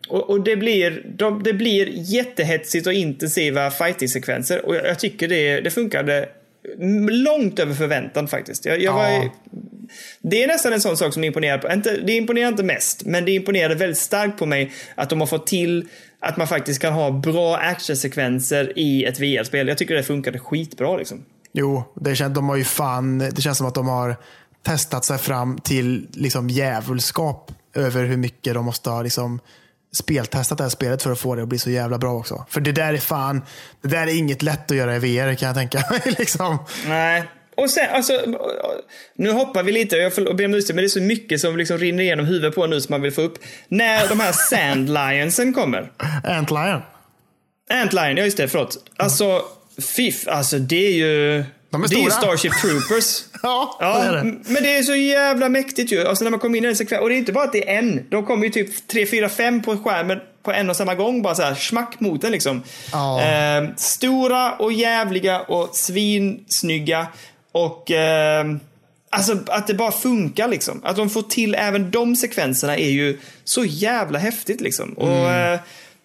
och, 0.07 0.29
och, 0.29 0.43
det, 0.43 0.55
blir, 0.55 1.03
de, 1.05 1.43
det 1.43 1.53
blir 1.53 1.87
jättehetsigt 1.95 2.87
och 2.87 2.93
intensiva 2.93 3.71
fighting-sekvenser. 3.71 4.65
Och 4.65 4.75
jag, 4.75 4.85
jag 4.85 4.99
tycker 4.99 5.27
det, 5.27 5.61
det 5.61 5.69
funkade 5.69 6.29
långt 7.09 7.59
över 7.59 7.73
förväntan 7.73 8.27
faktiskt. 8.27 8.65
Jag, 8.65 8.81
jag 8.81 8.93
var, 8.93 9.29
det 10.21 10.43
är 10.43 10.47
nästan 10.47 10.73
en 10.73 10.81
sån 10.81 10.97
sak 10.97 11.13
som 11.13 11.23
imponerar. 11.23 11.57
På, 11.57 11.73
inte, 11.73 11.97
det 11.97 12.13
imponerar 12.13 12.47
inte 12.47 12.63
mest, 12.63 13.05
men 13.05 13.25
det 13.25 13.31
imponerade 13.31 13.75
väldigt 13.75 13.97
starkt 13.97 14.39
på 14.39 14.45
mig 14.45 14.71
att 14.95 15.09
de 15.09 15.19
har 15.19 15.27
fått 15.27 15.47
till 15.47 15.87
att 16.19 16.37
man 16.37 16.47
faktiskt 16.47 16.81
kan 16.81 16.93
ha 16.93 17.11
bra 17.11 17.57
actionsekvenser 17.57 18.73
i 18.75 19.03
ett 19.03 19.19
VR-spel. 19.19 19.67
Jag 19.67 19.77
tycker 19.77 19.95
det 19.95 20.03
funkade 20.03 20.39
skitbra 20.39 20.97
liksom. 20.97 21.25
Jo, 21.51 21.83
det 21.95 22.15
känns, 22.15 22.35
de 22.35 22.49
har 22.49 22.55
ju 22.55 22.63
fan, 22.63 23.19
det 23.19 23.41
känns 23.41 23.57
som 23.57 23.67
att 23.67 23.75
de 23.75 23.87
har 23.87 24.15
testat 24.63 25.05
sig 25.05 25.17
fram 25.17 25.57
till 25.57 26.07
liksom 26.11 26.49
djävulskap 26.49 27.51
över 27.73 28.05
hur 28.05 28.17
mycket 28.17 28.53
de 28.53 28.65
måste 28.65 28.89
ha 28.89 29.01
liksom, 29.01 29.39
speltestat 29.93 30.57
det 30.57 30.63
här 30.63 30.69
spelet 30.69 31.03
för 31.03 31.11
att 31.11 31.19
få 31.19 31.35
det 31.35 31.41
att 31.41 31.47
bli 31.47 31.59
så 31.59 31.69
jävla 31.69 31.97
bra 31.97 32.13
också. 32.13 32.45
För 32.49 32.61
det 32.61 32.71
där 32.71 32.93
är 32.93 32.97
fan, 32.97 33.41
det 33.81 33.87
där 33.87 34.07
är 34.07 34.17
inget 34.17 34.41
lätt 34.41 34.71
att 34.71 34.77
göra 34.77 34.95
i 34.95 34.99
VR 34.99 35.35
kan 35.35 35.47
jag 35.47 35.55
tänka 35.55 35.83
mig. 35.89 36.01
liksom. 36.19 36.57
Nej. 36.87 37.23
Och 37.57 37.69
sen, 37.69 37.89
alltså, 37.93 38.21
nu 39.15 39.31
hoppar 39.31 39.63
vi 39.63 39.71
lite, 39.71 39.95
jag 39.95 40.15
får 40.15 40.33
be 40.33 40.45
om 40.45 40.53
ursäkt, 40.53 40.75
men 40.75 40.83
det 40.83 40.87
är 40.87 40.89
så 40.89 41.01
mycket 41.01 41.41
som 41.41 41.57
liksom 41.57 41.77
rinner 41.77 42.03
igenom 42.03 42.25
huvudet 42.25 42.55
på 42.55 42.67
nu 42.67 42.81
som 42.81 42.93
man 42.93 43.01
vill 43.01 43.11
få 43.11 43.21
upp. 43.21 43.37
När 43.67 44.07
de 44.07 44.19
här 44.19 44.31
Sand 44.31 44.89
Lionsen 44.89 45.53
kommer. 45.53 45.91
Antlion. 46.23 46.81
Antlion, 47.69 48.17
ja 48.17 48.23
just 48.23 48.37
det, 48.37 48.47
förlåt. 48.47 48.77
Alltså, 48.97 49.41
fiff, 49.95 50.27
alltså 50.27 50.57
det 50.57 50.87
är 50.87 50.93
ju... 50.93 51.43
De 51.73 51.83
är 51.83 51.87
det 51.87 51.95
är 51.95 52.03
ju 52.03 52.09
stora. 52.11 52.21
Starship 52.37 52.61
Troopers. 52.61 53.23
Ja, 53.43 53.77
Ja, 53.79 53.99
det 53.99 54.07
är 54.07 54.13
det. 54.13 54.23
men 54.23 54.63
det 54.63 54.77
är 54.77 54.83
så 54.83 54.95
jävla 54.95 55.49
mäktigt 55.49 55.91
ju. 55.91 56.07
Alltså 56.07 56.23
när 56.23 56.31
man 56.31 56.39
kommer 56.39 56.57
in 56.57 56.63
i 56.63 56.67
den 56.67 56.75
sekvensen. 56.75 57.03
Och 57.03 57.09
det 57.09 57.15
är 57.15 57.17
inte 57.17 57.31
bara 57.31 57.43
att 57.43 57.51
det 57.53 57.69
är 57.69 57.77
en. 57.77 58.05
De 58.09 58.25
kommer 58.25 58.43
ju 58.45 58.49
typ 58.51 58.87
3, 58.87 59.05
4, 59.05 59.29
5 59.29 59.61
på 59.61 59.77
skärmen 59.77 60.19
på 60.43 60.51
en 60.51 60.69
och 60.69 60.75
samma 60.75 60.95
gång. 60.95 61.21
Bara 61.21 61.35
så 61.35 61.41
här 61.41 61.55
smack 61.55 61.99
mot 61.99 62.21
den 62.21 62.31
liksom. 62.31 62.63
Ja. 62.91 63.21
Eh, 63.21 63.63
stora 63.77 64.51
och 64.53 64.73
jävliga 64.73 65.39
och 65.41 65.69
svinsnygga. 65.75 67.07
Och 67.51 67.91
eh, 67.91 68.45
alltså 69.09 69.37
att 69.47 69.67
det 69.67 69.73
bara 69.73 69.91
funkar 69.91 70.47
liksom. 70.47 70.81
Att 70.83 70.95
de 70.95 71.09
får 71.09 71.21
till 71.21 71.55
även 71.55 71.91
de 71.91 72.15
sekvenserna 72.15 72.77
är 72.77 72.89
ju 72.89 73.19
så 73.43 73.65
jävla 73.65 74.19
häftigt 74.19 74.61
liksom. 74.61 74.93
Och 74.93 75.09
Mm. 75.29 75.53
eh, 75.53 75.59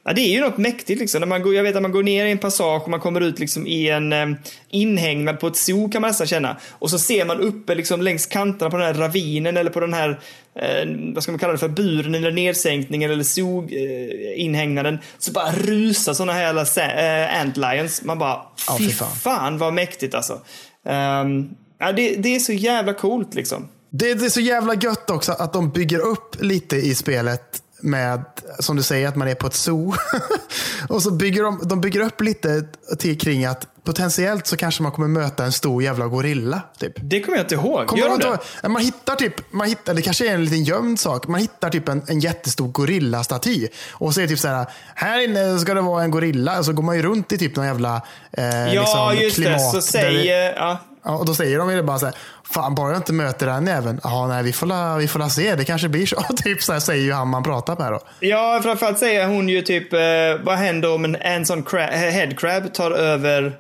Ja, 0.09 0.15
det 0.15 0.21
är 0.21 0.29
ju 0.29 0.41
något 0.41 0.59
mäktigt 0.59 1.01
liksom. 1.01 1.21
När 1.21 1.27
man 1.27 1.43
går, 1.43 1.55
jag 1.55 1.63
vet 1.63 1.77
att 1.77 1.83
man 1.83 1.93
går 1.93 2.03
ner 2.03 2.27
i 2.27 2.31
en 2.31 2.39
passage 2.39 2.83
och 2.83 2.89
man 2.89 3.01
kommer 3.01 3.21
ut 3.21 3.39
liksom 3.39 3.67
i 3.67 3.89
en 3.89 4.13
eh, 4.13 4.27
inhägnad 4.69 5.41
på 5.41 5.47
ett 5.47 5.57
zoo 5.57 5.89
kan 5.89 6.01
man 6.03 6.09
nästan 6.09 6.27
känna. 6.27 6.57
Och 6.71 6.91
så 6.91 6.99
ser 6.99 7.25
man 7.25 7.41
uppe 7.41 7.75
liksom 7.75 8.03
längs 8.03 8.27
kanterna 8.27 8.71
på 8.71 8.77
den 8.77 8.87
här 8.87 8.95
ravinen 8.95 9.57
eller 9.57 9.71
på 9.71 9.81
den 9.81 9.95
här, 9.95 10.21
eh, 10.55 11.13
vad 11.15 11.23
ska 11.23 11.33
man 11.33 11.39
kalla 11.39 11.53
det 11.53 11.59
för, 11.59 11.69
buren 11.69 12.15
eller 12.15 12.33
nedsänkningen 12.33 13.11
eller 13.11 13.25
zoo-inhägnaden. 13.25 14.99
så 15.19 15.33
bara 15.33 15.53
rusar 15.53 16.13
sådana 16.13 16.33
här 16.33 16.43
jävla 16.43 16.63
eh, 16.63 17.41
antlions. 17.41 18.03
Man 18.03 18.19
bara, 18.19 18.43
Ja, 18.69 18.77
fy 18.79 18.91
fan. 18.91 19.17
fan. 19.17 19.59
vad 19.59 19.75
mäktigt 19.75 20.15
alltså. 20.15 20.41
Ehm, 20.89 21.49
ja, 21.79 21.93
det, 21.93 22.17
det 22.17 22.35
är 22.35 22.39
så 22.39 22.53
jävla 22.53 22.95
coolt 22.95 23.35
liksom. 23.35 23.69
Det, 23.91 24.15
det 24.15 24.25
är 24.25 24.31
så 24.31 24.41
jävla 24.41 24.75
gött 24.75 25.11
också 25.11 25.33
att 25.33 25.53
de 25.53 25.71
bygger 25.71 25.99
upp 25.99 26.43
lite 26.43 26.77
i 26.77 26.95
spelet 26.95 27.63
med, 27.81 28.25
som 28.59 28.77
du 28.77 28.83
säger, 28.83 29.09
att 29.09 29.17
man 29.17 29.29
är 29.29 29.35
på 29.35 29.47
ett 29.47 29.55
zoo. 29.55 29.95
och 30.89 31.03
så 31.03 31.11
bygger 31.11 31.43
de, 31.43 31.61
de 31.63 31.81
bygger 31.81 32.01
upp 32.01 32.21
lite 32.21 32.63
till, 32.99 33.19
kring 33.19 33.45
att 33.45 33.67
potentiellt 33.85 34.47
så 34.47 34.57
kanske 34.57 34.83
man 34.83 34.93
kommer 34.93 35.09
möta 35.09 35.45
en 35.45 35.53
stor 35.53 35.83
jävla 35.83 36.07
gorilla. 36.07 36.63
Typ. 36.79 36.93
Det 36.97 37.21
kommer 37.21 37.39
jag 37.39 37.45
inte 37.45 37.55
ihåg. 37.55 37.87
Kommer 37.87 38.03
Gör 38.03 38.09
de 38.11 38.19
det? 38.19 38.27
ihåg? 38.29 38.71
Man 38.71 38.83
hittar 38.83 39.17
typ, 39.17 39.53
man 39.53 39.69
hittar, 39.69 39.95
det 39.95 40.03
kanske 40.03 40.29
är 40.31 40.35
en 40.35 40.45
liten 40.45 40.65
gömd 40.65 41.01
sak, 41.01 41.27
man 41.27 41.41
hittar 41.41 41.71
typ 41.71 41.89
en, 41.89 42.03
en 42.07 42.21
jättestor 42.21 42.69
gorillastaty. 42.69 43.69
Och 43.91 44.15
så 44.15 44.21
är 44.21 44.23
det 44.23 44.29
typ 44.29 44.39
så 44.39 44.49
här, 44.49 44.67
här 44.95 45.25
inne 45.25 45.59
ska 45.59 45.75
det 45.75 45.81
vara 45.81 46.03
en 46.05 46.11
gorilla. 46.11 46.59
Och 46.59 46.65
så 46.65 46.73
går 46.73 46.83
man 46.83 46.97
ju 46.97 47.03
runt 47.03 47.33
i 47.33 47.39
typ 47.39 47.57
någon 47.57 47.67
jävla 47.67 48.03
eh, 48.33 48.75
Ja, 48.75 49.11
liksom, 49.13 49.25
just 49.25 49.37
klimat. 49.37 49.59
det. 49.59 49.81
Så 49.81 49.83
säger... 49.83 50.55
Ja. 50.57 50.57
Ja, 50.61 50.79
och 51.15 51.27
då 51.27 51.35
säger 51.35 51.59
de 51.59 51.73
ju 51.73 51.83
bara 51.83 51.99
så 51.99 52.07
här, 52.07 52.15
fan 52.53 52.75
bara 52.75 52.91
jag 52.91 52.99
inte 52.99 53.13
möter 53.13 53.47
den 53.47 53.67
jäveln. 53.67 54.01
Ja, 54.05 54.27
nej, 54.27 54.43
vi 54.43 54.53
får, 54.53 54.67
la, 54.67 54.97
vi 54.97 55.09
får 55.09 55.19
la 55.19 55.29
se, 55.29 55.55
det 55.55 55.65
kanske 55.65 55.89
blir 55.89 56.07
så. 56.07 56.23
typ 56.37 56.63
så 56.63 56.73
här 56.73 56.81
säger 56.81 57.05
ju 57.05 57.13
han 57.13 57.29
man 57.29 57.43
pratar 57.43 57.77
med 57.77 57.93
då. 57.93 58.01
Ja, 58.21 58.61
framförallt 58.63 58.99
säger 58.99 59.27
hon 59.27 59.49
ju 59.49 59.63
typ, 59.63 59.93
eh, 59.93 59.99
vad 60.43 60.57
händer 60.57 60.95
om 60.95 61.05
en, 61.05 61.17
en 61.17 61.47
sån 61.47 61.63
crab, 61.63 61.91
headcrab 61.91 62.75
tar 62.75 62.91
över 62.91 63.57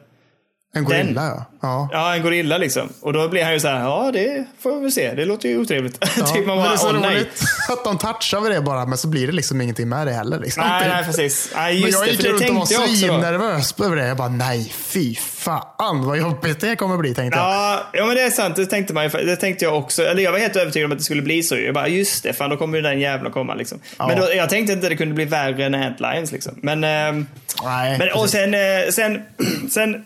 en 0.75 0.85
gorilla 0.85 1.25
ja. 1.27 1.45
ja. 1.63 1.89
ja, 1.93 2.15
en 2.15 2.23
gorilla 2.23 2.59
liksom? 2.59 2.89
Och 3.01 3.13
då 3.13 3.29
blir 3.29 3.45
han 3.45 3.53
ju 3.53 3.61
så 3.61 3.69
här, 3.69 3.81
ja 3.81 4.11
det 4.13 4.47
får 4.61 4.81
vi 4.81 4.91
se, 4.91 5.15
det 5.15 5.25
låter 5.25 5.49
ju 5.49 5.59
otrevligt. 5.59 5.99
Ja, 6.19 6.27
typ 6.27 6.47
man 6.47 6.57
men 6.57 6.57
det 6.57 6.63
bara, 6.63 6.73
är 6.73 6.77
så 6.77 6.93
roligt 6.93 7.43
att 7.69 7.85
de 7.85 7.99
touchar 7.99 8.41
vid 8.41 8.53
det 8.53 8.61
bara, 8.61 8.87
men 8.87 8.99
så 8.99 9.09
blir 9.09 9.27
det 9.27 9.33
liksom 9.33 9.61
ingenting 9.61 9.89
med 9.89 10.07
det 10.07 10.13
heller. 10.13 10.39
Liksom. 10.39 10.65
Nej, 10.67 10.89
nej, 10.89 11.05
precis. 11.05 11.53
Nej, 11.55 11.83
men 11.83 11.91
jag 11.91 12.05
det, 12.05 12.11
gick 12.11 12.23
det 12.23 12.29
runt 12.29 12.51
och 12.51 12.57
var 12.57 12.97
svinnervös 12.97 13.81
över 13.81 13.97
det. 13.97 14.07
Jag 14.07 14.17
bara, 14.17 14.29
nej 14.29 14.73
fy 14.77 15.15
fan 15.15 16.05
vad 16.07 16.19
jobbigt 16.19 16.61
det 16.61 16.77
kommer 16.77 16.97
bli 16.97 17.15
tänkte 17.15 17.39
jag. 17.39 17.47
Ja, 17.47 17.91
ja, 17.93 18.07
men 18.07 18.17
det 18.17 18.23
är 18.23 18.31
sant. 18.31 18.57
Det 18.57 18.67
tänkte, 18.67 18.95
man, 18.95 19.09
det 19.09 19.37
tänkte 19.37 19.65
jag 19.65 19.79
också. 19.79 20.03
Eller 20.03 20.23
jag 20.23 20.33
var 20.33 20.39
helt 20.39 20.57
övertygad 20.57 20.87
om 20.87 20.93
att 20.93 20.99
det 20.99 21.05
skulle 21.05 21.23
bli 21.23 21.43
så. 21.43 21.57
Jag 21.57 21.75
bara, 21.75 21.89
just 21.89 22.23
det, 22.23 22.33
fan 22.33 22.51
då 22.51 22.57
kommer 22.57 22.77
ju 22.77 22.83
den 22.83 23.01
jävla 23.01 23.31
komma. 23.31 23.55
Liksom. 23.55 23.81
Men 23.99 24.21
då, 24.21 24.29
jag 24.35 24.49
tänkte 24.51 24.73
inte 24.73 24.87
att 24.87 24.91
det 24.91 24.97
kunde 24.97 25.15
bli 25.15 25.25
värre 25.25 25.65
än 25.65 25.75
Antlions. 25.75 26.33
Liksom. 26.33 26.59
Men, 26.63 26.85
ehm, 26.85 27.27
Nej, 27.65 27.99
men 27.99 28.09
och 28.13 28.31
sen, 28.31 28.55
eh, 28.55 28.61
sen, 28.91 29.23
sen, 29.71 30.05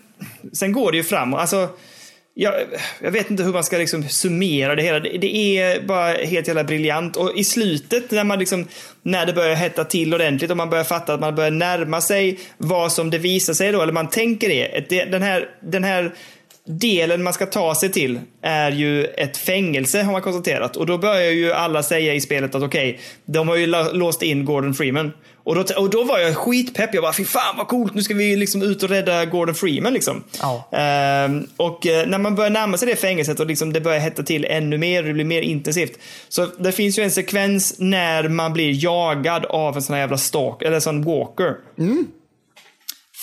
sen 0.53 0.71
går 0.71 0.91
det 0.91 0.97
ju 0.97 1.03
framåt. 1.03 1.39
Alltså, 1.39 1.69
jag, 2.35 2.53
jag 3.01 3.11
vet 3.11 3.29
inte 3.29 3.43
hur 3.43 3.53
man 3.53 3.63
ska 3.63 3.77
liksom 3.77 4.03
summera 4.03 4.75
det 4.75 4.83
hela. 4.83 4.99
Det, 4.99 5.17
det 5.17 5.35
är 5.35 5.81
bara 5.81 6.13
helt 6.13 6.47
jävla 6.47 6.63
briljant. 6.63 7.17
Och 7.17 7.37
i 7.37 7.43
slutet, 7.43 8.11
när, 8.11 8.23
man 8.23 8.39
liksom, 8.39 8.67
när 9.03 9.25
det 9.25 9.33
börjar 9.33 9.55
hetta 9.55 9.83
till 9.83 10.13
ordentligt 10.13 10.51
och 10.51 10.57
man 10.57 10.69
börjar 10.69 10.83
fatta 10.83 11.13
att 11.13 11.19
man 11.19 11.35
börjar 11.35 11.51
närma 11.51 12.01
sig 12.01 12.39
vad 12.57 12.91
som 12.91 13.09
det 13.09 13.17
visar 13.17 13.53
sig 13.53 13.71
då, 13.71 13.81
eller 13.81 13.93
man 13.93 14.09
tänker 14.09 14.49
det. 14.49 14.77
att 14.77 14.89
det 14.89 15.05
den, 15.05 15.21
här, 15.21 15.49
den 15.61 15.83
här 15.83 16.13
delen 16.65 17.23
man 17.23 17.33
ska 17.33 17.45
ta 17.45 17.75
sig 17.75 17.91
till 17.91 18.19
är 18.41 18.71
ju 18.71 19.05
ett 19.05 19.37
fängelse 19.37 20.01
har 20.01 20.11
man 20.11 20.21
konstaterat. 20.21 20.75
Och 20.75 20.85
då 20.85 20.97
börjar 20.97 21.31
ju 21.31 21.53
alla 21.53 21.83
säga 21.83 22.13
i 22.13 22.21
spelet 22.21 22.55
att 22.55 22.63
okej, 22.63 22.99
de 23.25 23.47
har 23.47 23.55
ju 23.55 23.67
låst 23.93 24.21
in 24.23 24.45
Gordon 24.45 24.73
Freeman. 24.73 25.11
Och 25.43 25.55
då, 25.55 25.63
och 25.77 25.89
då 25.89 26.03
var 26.03 26.19
jag 26.19 26.35
skitpepp. 26.35 26.93
Jag 26.93 27.03
bara, 27.03 27.13
fy 27.13 27.25
fan 27.25 27.57
vad 27.57 27.67
coolt, 27.67 27.93
nu 27.93 28.01
ska 28.01 28.13
vi 28.13 28.35
liksom 28.35 28.61
ut 28.61 28.83
och 28.83 28.89
rädda 28.89 29.25
Gordon 29.25 29.55
Freeman 29.55 29.93
liksom. 29.93 30.23
Ja. 30.41 30.69
Ehm, 30.71 31.47
och 31.57 31.87
eh, 31.87 32.07
när 32.07 32.17
man 32.17 32.35
börjar 32.35 32.49
närma 32.49 32.77
sig 32.77 32.87
det 32.87 32.95
fängelset 32.95 33.39
och 33.39 33.45
liksom 33.47 33.73
det 33.73 33.81
börjar 33.81 33.99
hetta 33.99 34.23
till 34.23 34.45
ännu 34.45 34.77
mer 34.77 35.03
det 35.03 35.13
blir 35.13 35.25
mer 35.25 35.41
intensivt. 35.41 35.99
Så 36.29 36.45
det 36.45 36.71
finns 36.71 36.99
ju 36.99 37.03
en 37.03 37.11
sekvens 37.11 37.75
när 37.77 38.27
man 38.27 38.53
blir 38.53 38.83
jagad 38.83 39.45
av 39.45 39.75
en 39.75 39.81
sån 39.81 39.93
här 39.93 40.01
jävla 40.01 40.17
stalk, 40.17 40.61
eller 40.61 40.75
en 40.75 40.81
sån 40.81 41.03
walker. 41.03 41.55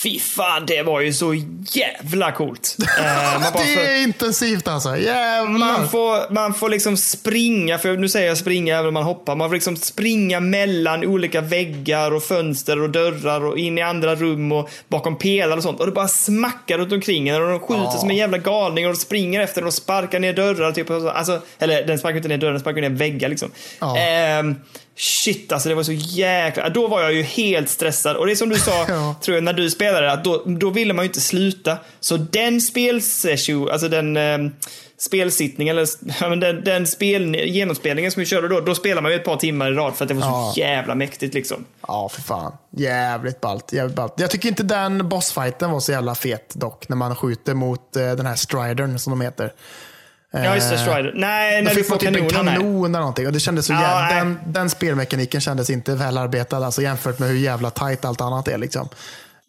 Fy 0.02 0.18
fan, 0.18 0.66
det 0.66 0.82
var 0.82 1.00
ju 1.00 1.12
så 1.12 1.34
jävla 1.72 2.32
coolt. 2.32 2.76
Eh, 2.98 3.52
det 3.76 3.86
är 3.86 4.02
intensivt 4.02 4.68
alltså. 4.68 4.96
Jävlar. 4.96 5.58
man 5.58 5.88
får, 5.88 6.32
man 6.32 6.54
får 6.54 6.68
liksom 6.68 6.96
springa, 6.96 7.78
för 7.78 7.96
nu 7.96 8.08
säger 8.08 8.28
jag 8.28 8.38
springa 8.38 8.74
även 8.74 8.86
om 8.88 8.94
man 8.94 9.02
hoppar. 9.02 9.36
Man 9.36 9.48
får 9.48 9.54
liksom 9.54 9.76
springa 9.76 10.40
mellan 10.40 11.04
olika 11.04 11.40
väggar 11.40 12.10
och 12.10 12.22
fönster 12.22 12.82
och 12.82 12.90
dörrar 12.90 13.44
och 13.44 13.58
in 13.58 13.78
i 13.78 13.82
andra 13.82 14.14
rum 14.14 14.52
och 14.52 14.70
bakom 14.88 15.18
pelare 15.18 15.56
och 15.56 15.62
sånt. 15.62 15.80
Och 15.80 15.86
det 15.86 15.92
bara 15.92 16.08
smackar 16.08 16.78
runt 16.78 16.92
omkring 16.92 17.28
en 17.28 17.42
och 17.42 17.48
de 17.48 17.60
skjuter 17.60 17.82
Ja. 17.82 17.90
som 17.90 18.10
en 18.10 18.16
jävla 18.16 18.38
galning 18.38 18.86
och 18.86 18.92
de 18.92 18.98
springer 18.98 19.40
efter 19.40 19.60
den 19.60 19.66
och 19.66 19.74
sparkar 19.74 20.20
ner 20.20 20.32
dörrar. 20.32 20.72
Typ, 20.72 20.90
alltså, 20.90 21.40
eller 21.58 21.86
den 21.86 21.98
sparkar 21.98 22.16
inte 22.16 22.28
ner 22.28 22.38
dörrar, 22.38 22.52
den 22.52 22.60
sparkar 22.60 22.80
ner 22.80 22.90
väggar 22.90 23.28
liksom. 23.28 23.50
Ja. 23.80 23.98
Ehm, 23.98 24.56
shit, 25.00 25.52
alltså 25.52 25.68
det 25.68 25.74
var 25.74 25.82
så 25.82 25.92
jäkla... 25.92 26.68
Då 26.68 26.88
var 26.88 27.00
jag 27.02 27.12
ju 27.12 27.22
helt 27.22 27.68
stressad. 27.68 28.16
Och 28.16 28.26
det 28.26 28.32
är 28.32 28.36
som 28.36 28.48
du 28.48 28.58
sa, 28.58 28.84
Ja. 28.88 29.14
tror 29.22 29.34
jag, 29.36 29.44
när 29.44 29.52
du 29.52 29.70
spelade, 29.70 30.12
att 30.12 30.24
då, 30.24 30.42
då 30.46 30.70
ville 30.70 30.92
man 30.94 31.04
ju 31.04 31.08
inte 31.08 31.20
sluta. 31.20 31.76
Så 32.00 32.16
den 32.16 32.60
spelsession, 32.60 33.70
alltså 33.70 33.88
den 33.88 34.16
eh, 34.16 34.38
spelsittningen, 34.98 35.78
eller 35.78 36.36
den, 36.40 36.64
den 36.64 36.86
spel, 36.86 37.34
genomspelningen 37.36 38.10
som 38.12 38.20
vi 38.20 38.26
körde 38.26 38.48
då, 38.48 38.60
då 38.60 38.74
spelade 38.74 39.00
man 39.02 39.10
ju 39.12 39.16
ett 39.18 39.24
par 39.24 39.36
timmar 39.36 39.72
i 39.72 39.74
rad 39.74 39.94
för 39.96 40.04
att 40.04 40.08
det 40.08 40.14
var 40.14 40.26
Ja. 40.26 40.52
så 40.54 40.60
jävla 40.60 40.94
mäktigt 40.94 41.34
liksom. 41.34 41.64
Ja, 41.88 42.08
för 42.08 42.22
fan. 42.22 42.52
Jävligt 42.76 43.40
ballt. 43.40 43.72
Jävligt 43.72 43.96
ballt. 43.96 44.14
Jag 44.16 44.30
tycker 44.30 44.48
inte 44.48 44.62
den 44.62 45.08
bossfighten 45.08 45.70
var 45.70 45.80
så 45.80 45.92
jävla 45.92 46.14
fet 46.14 46.54
dock. 46.54 46.88
När 46.88 46.96
man 46.96 47.16
skjuter 47.16 47.54
mot 47.54 47.96
eh, 47.96 48.02
den 48.12 48.26
här 48.26 48.36
stridern 48.36 48.98
som 48.98 49.10
de 49.10 49.20
heter. 49.20 49.52
Ja, 50.32 50.54
just 50.54 50.70
det, 50.70 50.74
Eh, 50.76 50.80
Strider. 50.82 51.12
Nej, 51.16 51.62
när 51.62 51.70
du 51.70 51.76
fick 51.76 51.86
får 51.86 51.94
man 52.04 52.14
typ 52.14 52.22
en 52.22 52.28
kanonen. 52.28 52.54
kanon 52.56 52.84
eller 52.84 52.98
någonting. 52.98 53.26
Och 53.26 53.32
det 53.32 53.40
kändes 53.40 53.66
så 53.66 53.72
Ja, 53.72 53.80
jävla, 53.80 54.16
den, 54.24 54.38
den 54.46 54.70
spelmekaniken 54.70 55.40
kändes 55.40 55.70
inte 55.70 55.94
välarbetad 55.94 56.56
alltså, 56.56 56.82
jämfört 56.82 57.18
med 57.18 57.28
hur 57.28 57.36
jävla 57.38 57.70
tight 57.70 58.04
allt 58.04 58.20
annat 58.20 58.48
är. 58.48 58.58
Liksom. 58.58 58.88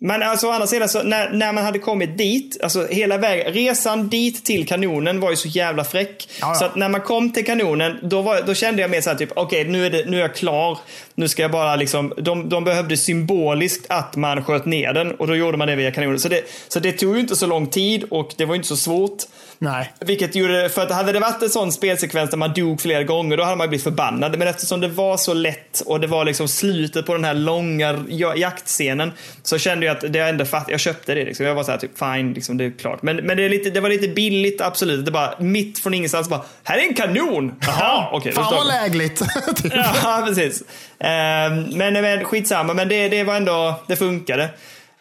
Men 0.04 0.24
alltså 0.24 0.48
å 0.48 0.52
andra 0.52 0.68
sidan, 0.68 0.90
så 0.90 1.04
när, 1.04 1.30
när 1.30 1.54
man 1.54 1.64
hade 1.64 1.80
kommit 1.80 2.18
dit, 2.18 2.58
alltså 2.64 2.88
hela 2.88 3.18
vägen, 3.18 3.54
resan 3.54 4.10
dit 4.10 4.46
till 4.46 4.68
kanonen 4.68 5.20
var 5.20 5.30
ju 5.30 5.36
så 5.36 5.48
jävla 5.48 5.84
fräck. 5.84 6.30
Ja, 6.42 6.48
ja. 6.48 6.56
Så 6.56 6.66
att 6.66 6.76
när 6.76 6.90
man 6.90 7.02
kom 7.02 7.34
till 7.34 7.46
kanonen, 7.46 7.98
då, 8.04 8.22
var, 8.22 8.42
då 8.42 8.54
kände 8.54 8.82
jag 8.82 8.92
mer 8.92 9.02
såhär 9.02 9.18
typ, 9.18 9.30
okej 9.36 9.64
nu, 9.68 9.86
är 9.86 9.90
det, 9.90 10.06
nu 10.10 10.18
är 10.18 10.22
jag 10.22 10.36
klar. 10.36 10.78
Nu 11.16 11.28
ska 11.28 11.42
jag 11.42 11.52
bara 11.52 11.76
liksom, 11.76 12.14
de, 12.18 12.50
de 12.50 12.64
behövde 12.64 12.98
symboliskt 12.98 13.86
att 13.90 14.16
man 14.16 14.44
sköt 14.44 14.66
ner 14.66 14.94
den 14.94 15.12
och 15.12 15.28
då 15.28 15.36
gjorde 15.36 15.58
man 15.58 15.68
det 15.68 15.76
via 15.76 15.92
kanonen. 15.92 16.20
Så 16.20 16.30
det, 16.30 16.42
så 16.68 16.80
det 16.80 16.92
tog 16.92 17.16
ju 17.16 17.20
inte 17.22 17.36
så 17.36 17.46
lång 17.46 17.68
tid 17.68 18.04
och 18.10 18.34
det 18.38 18.46
var 18.46 18.54
ju 18.54 18.58
inte 18.58 18.68
så 18.68 18.78
svårt. 18.78 19.24
Nej. 19.64 19.94
Vilket 20.00 20.36
gjorde, 20.36 20.70
för 20.70 20.82
att 20.82 20.92
hade 20.92 21.12
det 21.12 21.20
varit 21.20 21.42
en 21.42 21.50
sån 21.50 21.72
spelsekvens 21.72 22.30
där 22.30 22.38
man 22.38 22.54
dog 22.54 22.82
flera 22.82 23.04
gånger, 23.04 23.38
då 23.38 23.44
hade 23.44 23.56
man 23.56 23.70
blivit 23.70 23.84
förbannad. 23.84 24.38
Men 24.38 24.48
eftersom 24.48 24.82
det 24.82 24.88
var 24.88 25.18
så 25.18 25.34
lätt 25.34 25.82
och 25.86 26.00
det 26.00 26.08
var 26.08 26.26
liksom 26.26 26.48
slutet 26.48 27.06
på 27.06 27.14
den 27.14 27.26
här 27.26 27.34
långa 27.34 28.06
ja- 28.10 28.36
jaktscenen, 28.36 29.12
så 29.44 29.58
kände 29.58 29.86
jag 29.86 29.98
att 29.98 30.14
det 30.14 30.20
ändå 30.20 30.46
fatt, 30.46 30.66
jag 30.68 30.80
köpte 30.80 31.16
det. 31.16 31.26
Liksom. 31.26 31.46
Jag 31.46 31.56
var 31.56 31.64
så 31.64 31.72
här, 31.72 31.78
typ 31.78 32.00
fine, 32.00 32.34
liksom, 32.34 32.58
det 32.58 32.66
är 32.66 32.72
klart. 32.72 33.02
Men, 33.02 33.16
men 33.16 33.38
det, 33.38 33.44
är 33.44 33.50
lite, 33.50 33.70
det 33.70 33.80
var 33.80 33.90
lite 33.90 34.08
billigt, 34.08 34.62
absolut. 34.62 35.06
Det 35.06 35.12
bara 35.12 35.34
mitt 35.40 35.80
från 35.80 35.94
ingenstans 35.94 36.30
bara, 36.30 36.42
här 36.64 36.78
är 36.78 36.88
en 36.88 36.94
kanon! 36.94 37.56
Jaha, 37.62 38.10
okej. 38.12 38.32
då 38.36 38.44
Fan 38.44 38.54
vad 38.56 38.68
lägligt. 38.68 39.18
typ. 39.64 39.74
Ja, 40.04 40.24
precis. 40.28 40.64
Ehm, 41.00 41.64
men, 41.64 41.94
men 41.94 42.24
skitsamma, 42.24 42.74
men 42.74 42.88
det, 42.88 43.10
det 43.10 43.24
var 43.24 43.36
ändå, 43.36 43.84
det 43.88 43.96
funkade. 43.96 44.50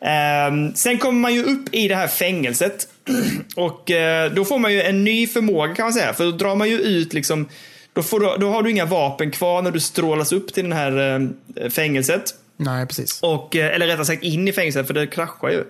Ehm, 0.05 0.75
sen 0.75 0.99
kommer 0.99 1.21
man 1.21 1.35
ju 1.35 1.45
upp 1.45 1.75
i 1.75 1.89
det 1.89 1.95
här 1.95 2.09
fängelset. 2.09 2.89
Och 3.57 3.91
eh, 3.91 4.33
då 4.33 4.45
får 4.45 4.59
man 4.59 4.73
ju 4.73 4.83
en 4.83 5.05
ny 5.05 5.27
förmåga 5.27 5.75
kan 5.75 5.85
man 5.85 5.93
säga. 5.93 6.13
För 6.13 6.25
då 6.25 6.31
drar 6.31 6.57
man 6.57 6.69
ju 6.69 6.79
ut 6.79 7.13
liksom, 7.13 7.49
då, 7.93 8.03
får 8.03 8.21
du, 8.21 8.37
då 8.39 8.51
har 8.51 8.63
du 8.63 8.71
inga 8.71 8.85
vapen 8.85 9.31
kvar 9.31 9.63
när 9.63 9.71
du 9.71 9.81
strålas 9.81 10.33
upp 10.33 10.55
till 10.55 10.69
det 10.71 10.75
här 10.77 11.21
eh, 11.57 11.71
fängelset. 11.71 12.35
Nej, 12.57 12.87
precis. 12.87 13.23
Och, 13.23 13.57
eh, 13.57 13.75
eller 13.75 13.87
rättare 13.87 14.05
sagt 14.05 14.23
in 14.23 14.49
i 14.49 14.53
fängelset, 14.53 14.87
för 14.87 14.95
det 14.95 15.07
kraschar 15.07 15.49
ju. 15.49 15.61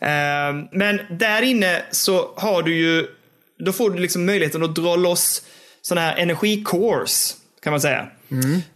Eh, 0.00 0.66
Men 0.72 1.00
där 1.10 1.42
inne 1.42 1.82
så 1.90 2.30
har 2.36 2.62
du 2.62 2.76
ju, 2.76 3.06
då 3.58 3.72
får 3.72 3.90
du 3.90 3.98
liksom 3.98 4.26
möjligheten 4.26 4.62
att 4.62 4.74
dra 4.74 4.96
loss 4.96 5.42
sådana 5.82 6.06
här 6.06 6.16
energicores, 6.16 7.36
kan 7.62 7.70
man 7.72 7.80
säga. 7.80 8.06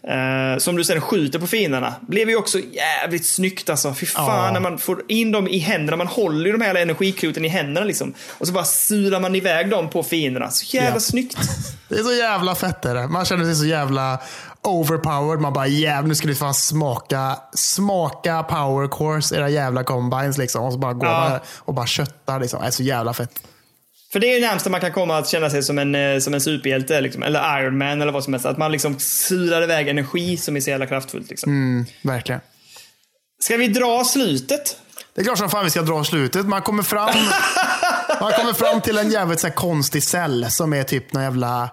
Eh, 0.08 0.58
Som 0.58 0.76
du 0.76 0.84
sen 0.84 1.00
skjuter 1.00 1.38
på 1.38 1.46
fienderna. 1.46 1.94
Blev 2.00 2.28
ju 2.30 2.36
också 2.36 2.58
jävligt 2.58 3.26
snyggt 3.26 3.70
alltså. 3.70 3.94
Fy 3.94 4.06
fan 4.06 4.44
Ja. 4.46 4.50
när 4.52 4.60
man 4.60 4.78
får 4.78 5.02
in 5.08 5.32
dem 5.32 5.48
i 5.48 5.58
händerna. 5.58 5.96
Man 5.96 6.06
håller 6.06 6.46
ju 6.46 6.52
de 6.52 6.60
här 6.64 6.74
energikloten 6.74 7.44
i 7.44 7.48
händerna 7.48 7.86
liksom. 7.86 8.14
Och 8.38 8.46
så 8.46 8.52
bara 8.52 8.64
sular 8.64 9.20
man 9.20 9.34
iväg 9.34 9.70
dem 9.70 9.90
på 9.90 10.02
fienderna. 10.02 10.50
Så 10.50 10.76
jävla 10.76 10.96
Ja. 10.96 11.00
snyggt. 11.00 11.36
Det 11.88 11.94
är 11.94 12.02
så 12.02 12.12
jävla 12.12 12.54
fett 12.54 12.84
är 12.84 12.94
det. 12.94 13.06
Man 13.08 13.24
känner 13.24 13.44
sig 13.44 13.54
så 13.54 13.66
jävla 13.66 14.18
overpowered. 14.62 15.40
Man 15.40 15.52
bara 15.52 15.66
jävlar 15.66 16.08
nu 16.08 16.14
ska 16.14 16.26
ni 16.28 16.34
fan 16.34 16.54
smaka, 16.54 17.36
smaka 17.54 18.42
power 18.42 18.88
course 18.88 19.36
era 19.36 19.48
jävla 19.48 19.84
combines 19.84 20.38
liksom. 20.38 20.64
Och 20.64 20.72
så 20.72 20.78
bara 20.78 20.92
går 20.92 21.08
Ja. 21.08 21.28
man 21.30 21.38
och 21.58 21.74
bara 21.74 21.86
köttar 21.86 22.40
liksom. 22.40 22.60
Det 22.60 22.66
är 22.66 22.70
så 22.70 22.82
jävla 22.82 23.14
fett. 23.14 23.30
För 24.14 24.20
det 24.20 24.26
är 24.26 24.34
ju 24.34 24.40
närmast 24.40 24.68
man 24.68 24.80
kan 24.80 24.92
komma 24.92 25.18
att 25.18 25.28
känna 25.28 25.50
sig 25.50 25.62
som 25.62 25.78
en, 25.78 25.94
eh, 25.94 26.18
som 26.18 26.34
en 26.34 26.40
superhjälte. 26.40 27.00
Liksom. 27.00 27.22
Eller 27.22 27.60
Iron 27.60 27.78
Man 27.78 28.02
eller 28.02 28.12
vad 28.12 28.24
som 28.24 28.32
helst. 28.32 28.46
Att 28.46 28.58
man 28.58 28.72
liksom 28.72 28.98
sular 28.98 29.62
iväg 29.62 29.88
energi 29.88 30.36
som 30.36 30.56
är 30.56 30.60
så 30.60 30.70
jävla 30.70 30.86
kraftfullt. 30.86 31.30
Liksom. 31.30 31.52
Mm, 31.52 31.86
verkligen. 32.02 32.40
Ska 33.42 33.56
vi 33.56 33.68
dra 33.68 34.04
slutet? 34.04 34.78
Det 35.14 35.20
är 35.20 35.24
klart 35.24 35.38
som 35.38 35.50
fan 35.50 35.64
vi 35.64 35.70
ska 35.70 35.82
dra 35.82 36.04
slutet. 36.04 36.46
Man 36.46 36.62
kommer 36.62 36.82
fram, 36.82 37.08
man 38.20 38.32
kommer 38.32 38.52
fram 38.52 38.80
till 38.80 38.98
en 38.98 39.10
jävligt 39.10 39.40
så 39.40 39.50
konstig 39.50 40.02
cell 40.02 40.46
som 40.50 40.72
är 40.72 40.82
typ 40.82 41.12
någon 41.12 41.22
jävla 41.22 41.70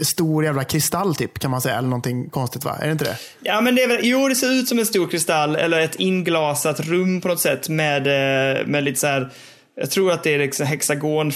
stor 0.00 0.44
jävla 0.44 0.64
kristall 0.64 1.14
typ 1.14 1.38
kan 1.38 1.50
man 1.50 1.60
säga. 1.60 1.78
Eller 1.78 1.88
någonting 1.88 2.30
konstigt 2.30 2.64
va? 2.64 2.76
Är 2.80 2.86
det 2.86 2.92
inte 2.92 3.04
det? 3.04 3.16
Ja, 3.40 3.60
men 3.60 3.74
det 3.74 3.82
är 3.82 3.88
väl, 3.88 4.00
jo, 4.02 4.28
det 4.28 4.34
ser 4.34 4.50
ut 4.50 4.68
som 4.68 4.78
en 4.78 4.86
stor 4.86 5.08
kristall 5.08 5.56
eller 5.56 5.80
ett 5.80 5.96
inglasat 5.96 6.80
rum 6.80 7.20
på 7.20 7.28
något 7.28 7.40
sätt 7.40 7.68
med, 7.68 8.06
eh, 8.06 8.66
med 8.66 8.84
lite 8.84 9.00
så 9.00 9.06
här. 9.06 9.30
Jag 9.74 9.90
tror 9.90 10.12
att 10.12 10.22
det 10.22 10.34
är 10.34 10.38
liksom 10.38 10.66
hexagon, 10.66 11.32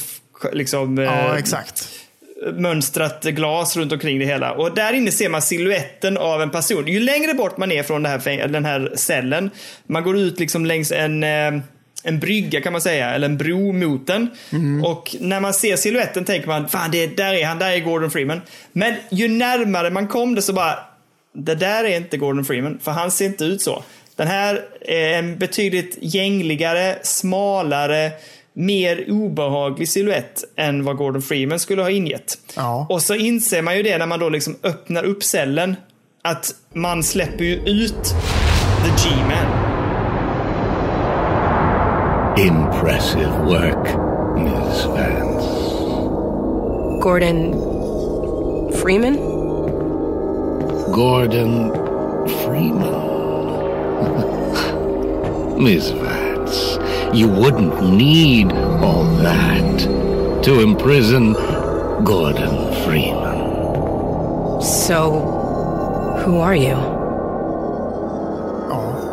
liksom, 0.52 0.98
Ja, 0.98 1.32
eh, 1.32 1.34
exakt. 1.34 1.88
mönstrat 2.54 3.24
glas 3.24 3.76
runt 3.76 3.92
omkring 3.92 4.18
det 4.18 4.24
hela. 4.24 4.52
Och 4.52 4.74
där 4.74 4.92
inne 4.92 5.10
ser 5.10 5.28
man 5.28 5.42
siluetten 5.42 6.16
av 6.16 6.42
en 6.42 6.50
person. 6.50 6.86
Ju 6.86 7.00
längre 7.00 7.34
bort 7.34 7.56
man 7.56 7.72
är 7.72 7.82
från 7.82 8.04
här, 8.04 8.48
den 8.48 8.64
här 8.64 8.92
cellen, 8.94 9.50
man 9.86 10.02
går 10.02 10.16
ut 10.16 10.40
liksom 10.40 10.66
längs 10.66 10.92
en, 10.92 11.22
eh, 11.22 11.52
en 12.02 12.20
brygga 12.20 12.60
kan 12.60 12.72
man 12.72 12.80
säga, 12.82 13.10
eller 13.10 13.28
en 13.28 13.36
bro 13.36 13.72
mot 13.72 14.06
den. 14.06 14.28
Och 14.84 15.16
när 15.20 15.40
man 15.40 15.54
ser 15.54 15.76
siluetten 15.76 16.24
tänker 16.24 16.48
man, 16.48 16.68
fan 16.68 16.90
det, 16.90 17.16
där 17.16 17.34
är 17.34 17.46
han, 17.46 17.58
där 17.58 17.70
är 17.70 17.80
Gordon 17.80 18.10
Freeman. 18.10 18.40
Men 18.72 18.94
ju 19.10 19.28
närmare 19.28 19.90
man 19.90 20.08
kom 20.08 20.34
det 20.34 20.42
så 20.42 20.52
bara, 20.52 20.78
det 21.32 21.54
där 21.54 21.84
är 21.84 21.96
inte 21.96 22.16
Gordon 22.16 22.44
Freeman, 22.44 22.78
för 22.82 22.92
han 22.92 23.10
ser 23.10 23.26
inte 23.26 23.44
ut 23.44 23.62
så. 23.62 23.84
Den 24.16 24.26
här 24.26 24.64
är 24.80 25.18
en 25.18 25.38
betydligt 25.38 25.98
gängligare, 26.00 26.98
smalare, 27.02 28.10
mer 28.52 29.04
obehaglig 29.08 29.88
siluett 29.88 30.44
än 30.56 30.84
vad 30.84 30.96
Gordon 30.96 31.22
Freeman 31.22 31.58
skulle 31.58 31.82
ha 31.82 31.90
ingett. 31.90 32.38
Ja. 32.56 32.86
Och 32.90 33.02
så 33.02 33.14
inser 33.14 33.62
man 33.62 33.76
ju 33.76 33.82
det 33.82 33.98
när 33.98 34.06
man 34.06 34.20
då 34.20 34.28
liksom 34.28 34.56
öppnar 34.62 35.04
upp 35.04 35.22
cellen, 35.22 35.76
att 36.22 36.54
man 36.72 37.02
släpper 37.02 37.44
ju 37.44 37.54
ut 37.54 38.14
The 38.84 39.08
G-Man. 39.08 39.66
Impressive 42.38 43.38
work, 43.44 43.88
Miss 44.38 44.86
Vance. 44.86 45.66
Gordon 47.02 47.52
Freeman? 48.82 49.16
Gordon 50.92 51.72
Freeman. 52.28 53.15
Miss 55.58 55.90
Vance, 55.90 56.78
you 57.14 57.28
wouldn't 57.28 57.96
need 57.96 58.52
all 58.82 59.04
that 59.22 60.42
to 60.44 60.60
imprison 60.60 61.34
Gordon 62.04 62.72
Freeman. 62.84 64.62
So, 64.62 65.10
who 66.24 66.40
are 66.40 66.56
you? 66.56 66.96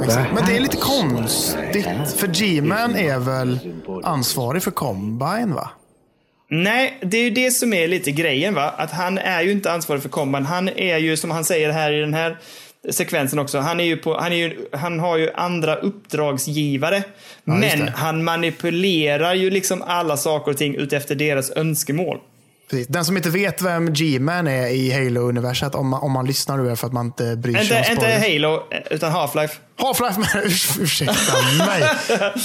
Exakt. 0.03 0.33
Men 0.33 0.45
det 0.45 0.55
är 0.55 0.59
lite 0.59 0.77
konstigt. 0.77 1.87
För 2.17 2.27
G-Man 2.27 2.95
är 2.95 3.19
väl 3.19 3.59
ansvarig 4.03 4.63
för 4.63 4.71
Combine 4.71 5.53
va? 5.53 5.69
Nej, 6.49 6.97
det 7.01 7.17
är 7.17 7.23
ju 7.23 7.29
det 7.29 7.51
som 7.51 7.73
är 7.73 7.87
lite 7.87 8.11
grejen 8.11 8.53
va. 8.53 8.73
Att 8.77 8.91
han 8.91 9.17
är 9.17 9.41
ju 9.41 9.51
inte 9.51 9.71
ansvarig 9.71 10.01
för 10.01 10.09
komban. 10.09 10.45
Han 10.45 10.69
är 10.69 10.97
ju 10.97 11.17
som 11.17 11.31
han 11.31 11.45
säger 11.45 11.71
här 11.71 11.91
i 11.91 11.99
den 11.99 12.13
här 12.13 12.37
sekvensen 12.91 13.39
också. 13.39 13.59
Han, 13.59 13.79
är 13.79 13.83
ju 13.83 13.97
på, 13.97 14.17
han, 14.19 14.31
är 14.31 14.35
ju, 14.35 14.65
han 14.71 14.99
har 14.99 15.17
ju 15.17 15.31
andra 15.33 15.75
uppdragsgivare. 15.75 16.95
just 16.95 17.05
men 17.45 17.87
han 17.87 18.23
manipulerar 18.23 19.33
ju 19.33 19.49
liksom 19.49 19.81
alla 19.81 20.17
saker 20.17 20.51
och 20.51 20.57
ting 20.57 20.75
utefter 20.75 21.15
deras 21.15 21.51
önskemål. 21.51 22.17
Precis. 22.69 22.87
Den 22.87 23.05
som 23.05 23.17
inte 23.17 23.29
vet 23.29 23.61
vem 23.61 23.93
G-Man 23.93 24.47
är 24.47 24.67
i 24.67 24.91
Halo-universet, 24.91 25.75
om 25.75 25.87
man, 25.87 26.01
om 26.01 26.11
man 26.11 26.25
lyssnar 26.25 26.57
nu 26.57 26.69
är 26.71 26.75
för 26.75 26.87
att 26.87 26.93
man 26.93 27.05
inte 27.05 27.35
bryr 27.35 27.53
sig 27.53 27.63
Inte, 27.63 27.85
om 27.87 27.91
inte. 27.91 28.29
Halo, 28.33 28.63
utan 28.89 29.11
Half-Life. 29.11 29.51
Half-Life, 29.77 30.17
men 30.17 30.43
urs- 30.43 30.81
ursäkta 30.81 31.33
mig. 31.67 31.83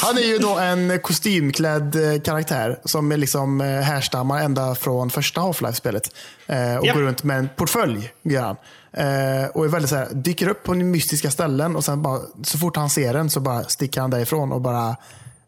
Han 0.02 0.19
är 0.19 0.27
ju 0.27 0.39
då 0.39 0.59
en 0.59 0.98
kostymklädd 1.01 2.15
eh, 2.15 2.20
karaktär 2.20 2.78
som 2.85 3.12
är 3.12 3.16
liksom 3.16 3.60
eh, 3.60 3.66
härstammar 3.66 4.40
ända 4.43 4.74
från 4.74 5.10
första 5.10 5.40
Half-Life-spelet. 5.40 6.10
Eh, 6.47 6.77
och 6.77 6.86
Japp. 6.86 6.97
går 6.97 7.02
runt 7.02 7.23
med 7.24 7.39
en 7.39 7.48
portfölj, 7.56 8.10
gör 8.23 8.43
han. 8.43 8.56
Eh, 8.93 9.51
och 9.55 9.65
är 9.65 9.69
väldigt 9.69 9.90
så 9.90 9.97
här, 9.97 10.09
dyker 10.12 10.48
upp 10.48 10.65
på 10.65 10.74
mystiska 10.74 11.31
ställen 11.31 11.77
och 11.77 11.85
sen 11.85 12.02
bara, 12.02 12.20
så 12.43 12.59
fort 12.59 12.77
han 12.77 12.90
ser 12.90 13.12
den 13.12 13.31
så 13.31 13.40
bara 13.40 13.62
sticker 13.65 14.01
han 14.01 14.10
därifrån 14.10 14.52
och 14.52 14.60
bara 14.60 14.97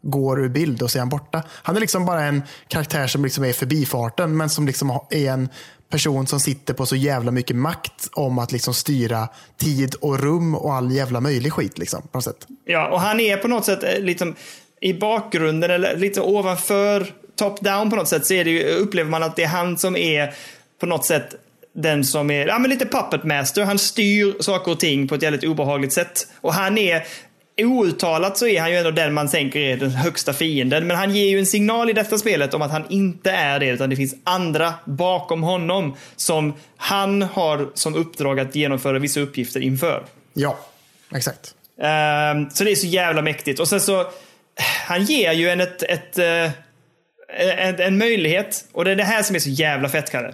går 0.01 0.41
ur 0.41 0.49
bild 0.49 0.81
och 0.81 0.91
så 0.91 0.97
är 0.97 0.99
han 0.99 1.09
borta. 1.09 1.43
Han 1.49 1.75
är 1.75 1.79
liksom 1.79 2.05
bara 2.05 2.23
en 2.23 2.43
karaktär 2.67 3.07
som 3.07 3.23
liksom 3.23 3.43
är 3.43 3.47
i 3.47 3.53
förbifarten 3.53 4.37
men 4.37 4.49
som 4.49 4.67
liksom 4.67 4.99
är 5.09 5.31
en 5.31 5.49
person 5.89 6.27
som 6.27 6.39
sitter 6.39 6.73
på 6.73 6.85
så 6.85 6.95
jävla 6.95 7.31
mycket 7.31 7.55
makt 7.55 8.09
om 8.13 8.39
att 8.39 8.51
liksom 8.51 8.73
styra 8.73 9.27
tid 9.57 9.95
och 9.95 10.19
rum 10.19 10.55
och 10.55 10.73
all 10.73 10.91
jävla 10.91 11.19
möjlig 11.19 11.53
skit. 11.53 11.77
Liksom, 11.77 12.01
på 12.01 12.17
något 12.17 12.23
sätt. 12.23 12.47
Ja, 12.65 12.89
och 12.89 13.01
han 13.01 13.19
är 13.19 13.37
på 13.37 13.47
något 13.47 13.65
sätt 13.65 13.83
eh, 13.83 13.99
liksom 13.99 14.35
i 14.81 14.93
bakgrunden 14.93 15.71
eller 15.71 15.97
lite 15.97 16.21
ovanför 16.21 17.13
top-down 17.39 17.89
på 17.89 17.95
något 17.95 18.07
sätt 18.07 18.25
så 18.25 18.33
är 18.33 18.43
det 18.43 18.51
ju, 18.51 18.63
upplever 18.63 19.09
man 19.09 19.23
att 19.23 19.35
det 19.35 19.43
är 19.43 19.47
han 19.47 19.77
som 19.77 19.95
är 19.95 20.33
på 20.79 20.85
något 20.85 21.05
sätt 21.05 21.35
den 21.73 22.03
som 22.03 22.31
är 22.31 22.47
ja, 22.47 22.59
men 22.59 22.69
lite 22.69 22.85
puppet 22.85 23.23
master. 23.23 23.63
Han 23.63 23.79
styr 23.79 24.35
saker 24.39 24.71
och 24.71 24.79
ting 24.79 25.07
på 25.07 25.15
ett 25.15 25.21
jävligt 25.21 25.43
obehagligt 25.43 25.93
sätt. 25.93 26.27
Och 26.41 26.53
han 26.53 26.77
är 26.77 27.03
outtalat 27.57 28.37
så 28.37 28.47
är 28.47 28.61
han 28.61 28.71
ju 28.71 28.77
ändå 28.77 28.91
den 28.91 29.13
man 29.13 29.27
tänker 29.27 29.59
är 29.59 29.77
den 29.77 29.91
högsta 29.91 30.33
fienden. 30.33 30.87
Men 30.87 30.97
han 30.97 31.15
ger 31.15 31.29
ju 31.29 31.39
en 31.39 31.45
signal 31.45 31.89
i 31.89 31.93
detta 31.93 32.17
spelet 32.17 32.53
om 32.53 32.61
att 32.61 32.71
han 32.71 32.83
inte 32.89 33.31
är 33.31 33.59
det, 33.59 33.67
utan 33.67 33.89
det 33.89 33.95
finns 33.95 34.15
andra 34.23 34.73
bakom 34.85 35.43
honom 35.43 35.95
som 36.15 36.53
han 36.77 37.21
har 37.21 37.69
som 37.73 37.95
uppdrag 37.95 38.39
att 38.39 38.55
genomföra 38.55 38.99
vissa 38.99 39.19
uppgifter 39.19 39.59
inför. 39.59 40.03
Ja, 40.33 40.59
exakt. 41.15 41.55
Ehm, 41.81 42.49
så 42.49 42.63
det 42.63 42.71
är 42.71 42.75
så 42.75 42.87
jävla 42.87 43.21
mäktigt. 43.21 43.59
Och 43.59 43.67
sen 43.67 43.81
så, 43.81 44.05
han 44.87 45.03
ger 45.03 45.31
ju 45.31 45.49
en 45.49 45.61
ett, 45.61 45.83
ett, 45.83 46.17
eh, 46.17 46.51
en, 47.37 47.79
en 47.79 47.97
möjlighet. 47.97 48.65
Och 48.71 48.85
det 48.85 48.91
är 48.91 48.95
det 48.95 49.03
här 49.03 49.23
som 49.23 49.35
är 49.35 49.39
så 49.39 49.49
jävla 49.49 49.89
fett, 49.89 50.11
Kalle. 50.11 50.33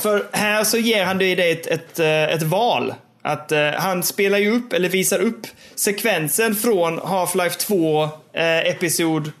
För 0.00 0.28
här 0.32 0.64
så 0.64 0.78
ger 0.78 1.04
han 1.04 1.18
dig 1.18 1.52
ett, 1.52 1.66
ett, 1.66 1.98
eh, 1.98 2.06
ett 2.06 2.42
val. 2.42 2.94
Att 3.22 3.52
eh, 3.52 3.70
han 3.76 4.02
spelar 4.02 4.38
ju 4.38 4.56
upp, 4.56 4.72
eller 4.72 4.88
visar 4.88 5.18
upp, 5.18 5.46
sekvensen 5.74 6.54
från 6.54 7.00
Half-Life 7.00 7.58
2, 7.58 8.02
eh, 8.02 8.10
Episod 8.58 9.32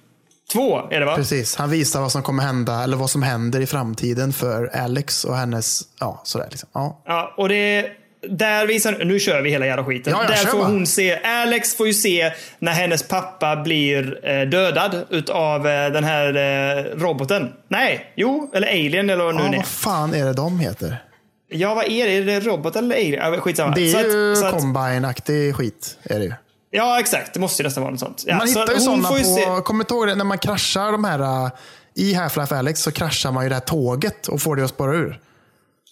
2, 0.52 0.88
är 0.90 1.00
det 1.00 1.06
va? 1.06 1.16
Precis. 1.16 1.56
Han 1.56 1.70
visar 1.70 2.00
vad 2.00 2.12
som 2.12 2.22
kommer 2.22 2.42
hända, 2.42 2.82
eller 2.82 2.96
vad 2.96 3.10
som 3.10 3.22
händer 3.22 3.60
i 3.60 3.66
framtiden 3.66 4.32
för 4.32 4.76
Alex 4.76 5.24
och 5.24 5.36
hennes, 5.36 5.82
ja 6.00 6.20
sådär 6.24 6.48
liksom. 6.50 6.68
Ja. 6.72 7.02
Ja, 7.06 7.34
och 7.36 7.48
det 7.48 7.86
där 8.28 8.66
visar, 8.66 9.04
nu 9.04 9.18
kör 9.20 9.42
vi 9.42 9.50
hela 9.50 9.66
jävla 9.66 9.84
skiten. 9.84 10.12
Ja, 10.12 10.24
där 10.28 10.36
får 10.36 10.64
hon 10.64 10.86
se, 10.86 11.18
Alex 11.24 11.74
får 11.76 11.86
ju 11.86 11.94
se 11.94 12.32
när 12.58 12.72
hennes 12.72 13.02
pappa 13.02 13.56
blir 13.56 14.28
eh, 14.28 14.40
dödad 14.48 15.06
utav 15.10 15.66
eh, 15.66 15.92
den 15.92 16.04
här 16.04 16.26
eh, 16.36 16.84
roboten. 17.00 17.52
Nej, 17.68 18.12
jo, 18.16 18.50
eller 18.54 18.68
alien 18.68 19.10
eller 19.10 19.24
vad 19.24 19.34
nu 19.34 19.42
ja, 19.42 19.52
vad 19.56 19.66
fan 19.66 20.14
är 20.14 20.24
det 20.24 20.32
de 20.32 20.58
heter? 20.60 20.96
Ja, 21.48 21.74
vad 21.74 21.84
är 21.84 22.06
det? 22.06 22.12
Är 22.12 22.24
det 22.24 22.40
robot 22.40 22.76
eller 22.76 22.96
alien? 22.96 23.40
Skitsamma. 23.40 23.74
Det 23.74 23.90
Så 23.92 23.98
är 23.98 24.00
att- 24.00 24.14
ju 24.14 24.36
så 24.36 24.46
att- 24.46 24.54
Combine-aktig 24.54 25.54
skit. 25.54 25.98
Är 26.02 26.18
det 26.18 26.24
ju. 26.24 26.32
Ja, 26.70 27.00
exakt. 27.00 27.34
Det 27.34 27.40
måste 27.40 27.62
ju 27.62 27.66
nästan 27.66 27.82
vara 27.82 27.90
något 27.90 28.00
sånt. 28.00 28.24
Ja, 28.26 28.36
Man 28.36 28.48
så 28.48 28.60
hittar 28.60 28.74
ju 28.74 28.80
sådana 28.80 29.08
på, 29.08 29.16
se- 29.16 29.60
kommer 29.64 29.84
du 29.88 29.94
ihåg 29.94 30.06
det, 30.06 30.14
när 30.14 30.24
man 30.24 30.38
kraschar 30.38 30.92
de 30.92 31.04
här, 31.04 31.20
uh, 31.44 31.50
i 31.94 32.14
Half-Life 32.14 32.54
Alex 32.58 32.80
så 32.80 32.92
kraschar 32.92 33.32
man 33.32 33.42
ju 33.44 33.48
det 33.48 33.54
här 33.54 33.60
tåget 33.60 34.28
och 34.28 34.42
får 34.42 34.56
det 34.56 34.64
att 34.64 34.70
spåra 34.70 34.94
ur. 34.96 35.20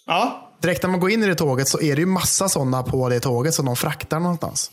Ja, 0.07 0.50
Direkt 0.61 0.83
när 0.83 0.89
man 0.89 0.99
går 0.99 1.11
in 1.11 1.23
i 1.23 1.27
det 1.27 1.35
tåget 1.35 1.67
så 1.67 1.81
är 1.81 1.95
det 1.95 1.99
ju 1.99 2.05
massa 2.05 2.49
sådana 2.49 2.83
på 2.83 3.09
det 3.09 3.19
tåget 3.19 3.53
som 3.53 3.65
de 3.65 3.75
fraktar 3.75 4.19
någonstans. 4.19 4.71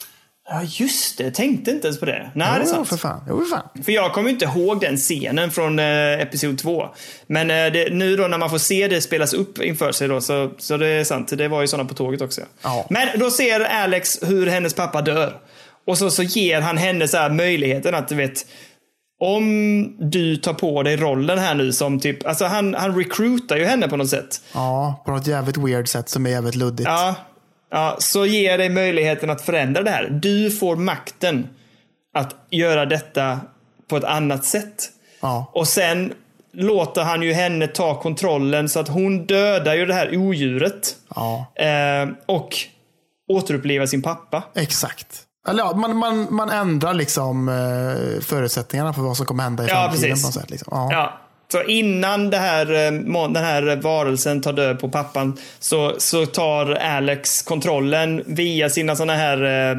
Ja, 0.51 0.63
just 0.63 1.19
det. 1.19 1.25
Jag 1.25 1.35
tänkte 1.35 1.71
inte 1.71 1.87
ens 1.87 2.01
på 2.01 2.07
det. 2.07 2.31
Nej, 2.35 2.49
det 2.49 2.57
är 2.57 2.61
jo, 2.61 2.67
sant. 2.67 2.89
för 2.89 2.97
fan. 2.97 3.25
Jo, 3.29 3.41
för 3.41 3.57
fan. 3.57 3.85
För 3.85 3.93
jag 3.93 4.13
kommer 4.13 4.31
inte 4.31 4.45
ihåg 4.45 4.81
den 4.81 4.97
scenen 4.97 5.51
från 5.51 5.79
eh, 5.79 6.21
Episod 6.21 6.59
2. 6.59 6.87
Men 7.27 7.51
eh, 7.51 7.73
det, 7.73 7.93
nu 7.93 8.17
då 8.17 8.27
när 8.27 8.39
man 8.39 8.51
får 8.51 8.59
se 8.59 8.89
det 8.89 9.01
spelas 9.01 9.35
upp 9.35 9.59
inför 9.59 9.93
sig 9.93 10.09
då, 10.09 10.21
så, 10.21 10.51
så 10.59 10.77
det 10.77 10.89
är 10.89 11.05
sant. 11.05 11.33
Det 11.39 11.49
var 11.49 11.61
ju 11.61 11.67
sådana 11.67 11.89
på 11.89 11.95
tåget 11.95 12.21
också. 12.21 12.41
Ja. 12.63 12.87
Men 12.91 13.09
då 13.19 13.31
ser 13.31 13.61
Alex 13.61 14.19
hur 14.23 14.47
hennes 14.47 14.75
pappa 14.75 15.03
dör. 15.03 15.41
Och 15.87 15.99
så, 15.99 16.11
så 16.11 16.23
ger 16.23 16.61
han 16.61 16.77
henne 16.77 17.09
så 17.09 17.17
här 17.17 17.31
möjligheten 17.31 17.95
att 17.95 18.09
du 18.09 18.15
vet, 18.15 18.47
om 19.21 19.97
du 19.99 20.37
tar 20.37 20.55
på 20.55 20.83
dig 20.83 20.97
rollen 20.97 21.39
här 21.39 21.55
nu 21.55 21.73
som 21.73 22.01
typ, 22.01 22.27
alltså 22.27 22.45
han, 22.45 22.75
han 22.75 22.97
recruitar 22.97 23.57
ju 23.57 23.65
henne 23.65 23.89
på 23.89 23.97
något 23.97 24.09
sätt. 24.09 24.41
Ja, 24.55 25.03
på 25.05 25.11
något 25.11 25.27
jävligt 25.27 25.57
weird 25.57 25.89
sätt 25.89 26.09
som 26.09 26.27
är 26.27 26.31
jävligt 26.31 26.55
luddigt. 26.55 26.89
Ja, 26.89 27.15
ja, 27.71 27.97
så 27.99 28.27
ger 28.27 28.59
dig 28.59 28.69
möjligheten 28.69 29.31
att 29.31 29.41
förändra 29.41 29.83
det 29.83 29.91
här. 29.91 30.09
Du 30.11 30.51
får 30.51 30.77
makten 30.77 31.49
att 32.15 32.37
göra 32.51 32.87
detta 32.87 33.41
på 33.89 33.97
ett 33.97 34.05
annat 34.05 34.45
sätt. 34.45 34.91
Ja. 35.21 35.51
Och 35.55 35.69
sen 35.69 36.13
låter 36.53 37.03
han 37.03 37.23
ju 37.23 37.33
henne 37.33 37.67
ta 37.67 38.01
kontrollen 38.01 38.69
så 38.69 38.81
att 38.81 38.89
hon 38.89 39.27
dödar 39.27 39.75
ju 39.75 39.87
det 39.87 39.95
här 39.95 40.17
odjuret. 40.17 40.97
Ja. 41.15 41.53
Eh, 41.55 42.09
och 42.27 42.57
återupplivar 43.29 43.87
sin 43.87 44.03
pappa. 44.03 44.43
Exakt. 44.55 45.25
Eller 45.49 45.63
ja, 45.63 45.77
man, 45.77 45.97
man, 45.97 46.27
man 46.31 46.51
ändrar 46.51 46.95
liksom 46.95 47.49
eh, 47.49 48.23
förutsättningarna 48.23 48.93
för 48.93 49.03
vad 49.03 49.17
som 49.17 49.27
kommer 49.27 49.43
hända 49.43 49.65
i 49.65 49.69
Ja, 49.69 49.75
framtiden. 49.75 50.11
precis. 50.11 50.23
på 50.23 50.29
något 50.29 50.35
sätt, 50.35 50.51
liksom. 50.51 50.69
ja. 50.71 50.89
Ja. 50.93 51.19
Så 51.53 51.63
innan 51.63 52.31
det 52.31 52.37
här, 52.37 52.67
eh, 52.87 52.93
den 53.33 53.37
här 53.37 53.77
varelsen 53.77 54.41
tar 54.43 54.53
död 54.53 54.81
på 54.81 54.89
pappan 54.89 55.37
så, 55.59 55.95
så 55.99 56.27
tar 56.27 56.71
Alex 56.75 57.43
kontrollen 57.43 58.23
via 58.27 58.71
sina 58.71 58.97
såna 58.97 59.15
här 59.15 59.71
eh, 59.71 59.77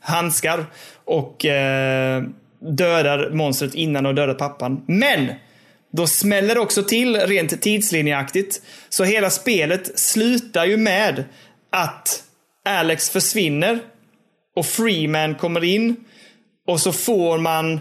handskar 0.00 0.66
och 1.04 1.44
eh, 1.44 2.22
dödar 2.76 3.30
monstret 3.30 3.74
innan 3.74 4.04
de 4.04 4.14
dödar 4.14 4.34
pappan. 4.34 4.82
Men! 4.86 5.28
Då 5.92 6.06
smäller 6.06 6.54
det 6.54 6.60
också 6.60 6.82
till 6.82 7.16
rent 7.16 7.62
tidslinjeaktigt. 7.62 8.60
Så 8.88 9.04
hela 9.04 9.30
spelet 9.30 9.98
slutar 9.98 10.64
ju 10.64 10.76
med 10.76 11.24
att 11.72 12.22
Alex 12.68 13.10
försvinner 13.10 13.78
och 14.56 14.66
Freeman 14.66 15.34
kommer 15.34 15.64
in 15.64 15.96
och 16.66 16.80
så 16.80 16.92
får 16.92 17.38
man 17.38 17.80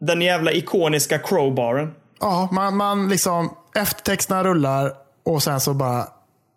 den 0.00 0.22
jävla 0.22 0.52
ikoniska 0.52 1.18
crowbaren. 1.18 1.94
Ja, 2.20 2.48
man, 2.52 2.76
man 2.76 3.08
liksom, 3.08 3.54
eftertexterna 3.74 4.44
rullar 4.44 4.92
och 5.24 5.42
sen 5.42 5.60
så 5.60 5.74
bara 5.74 6.08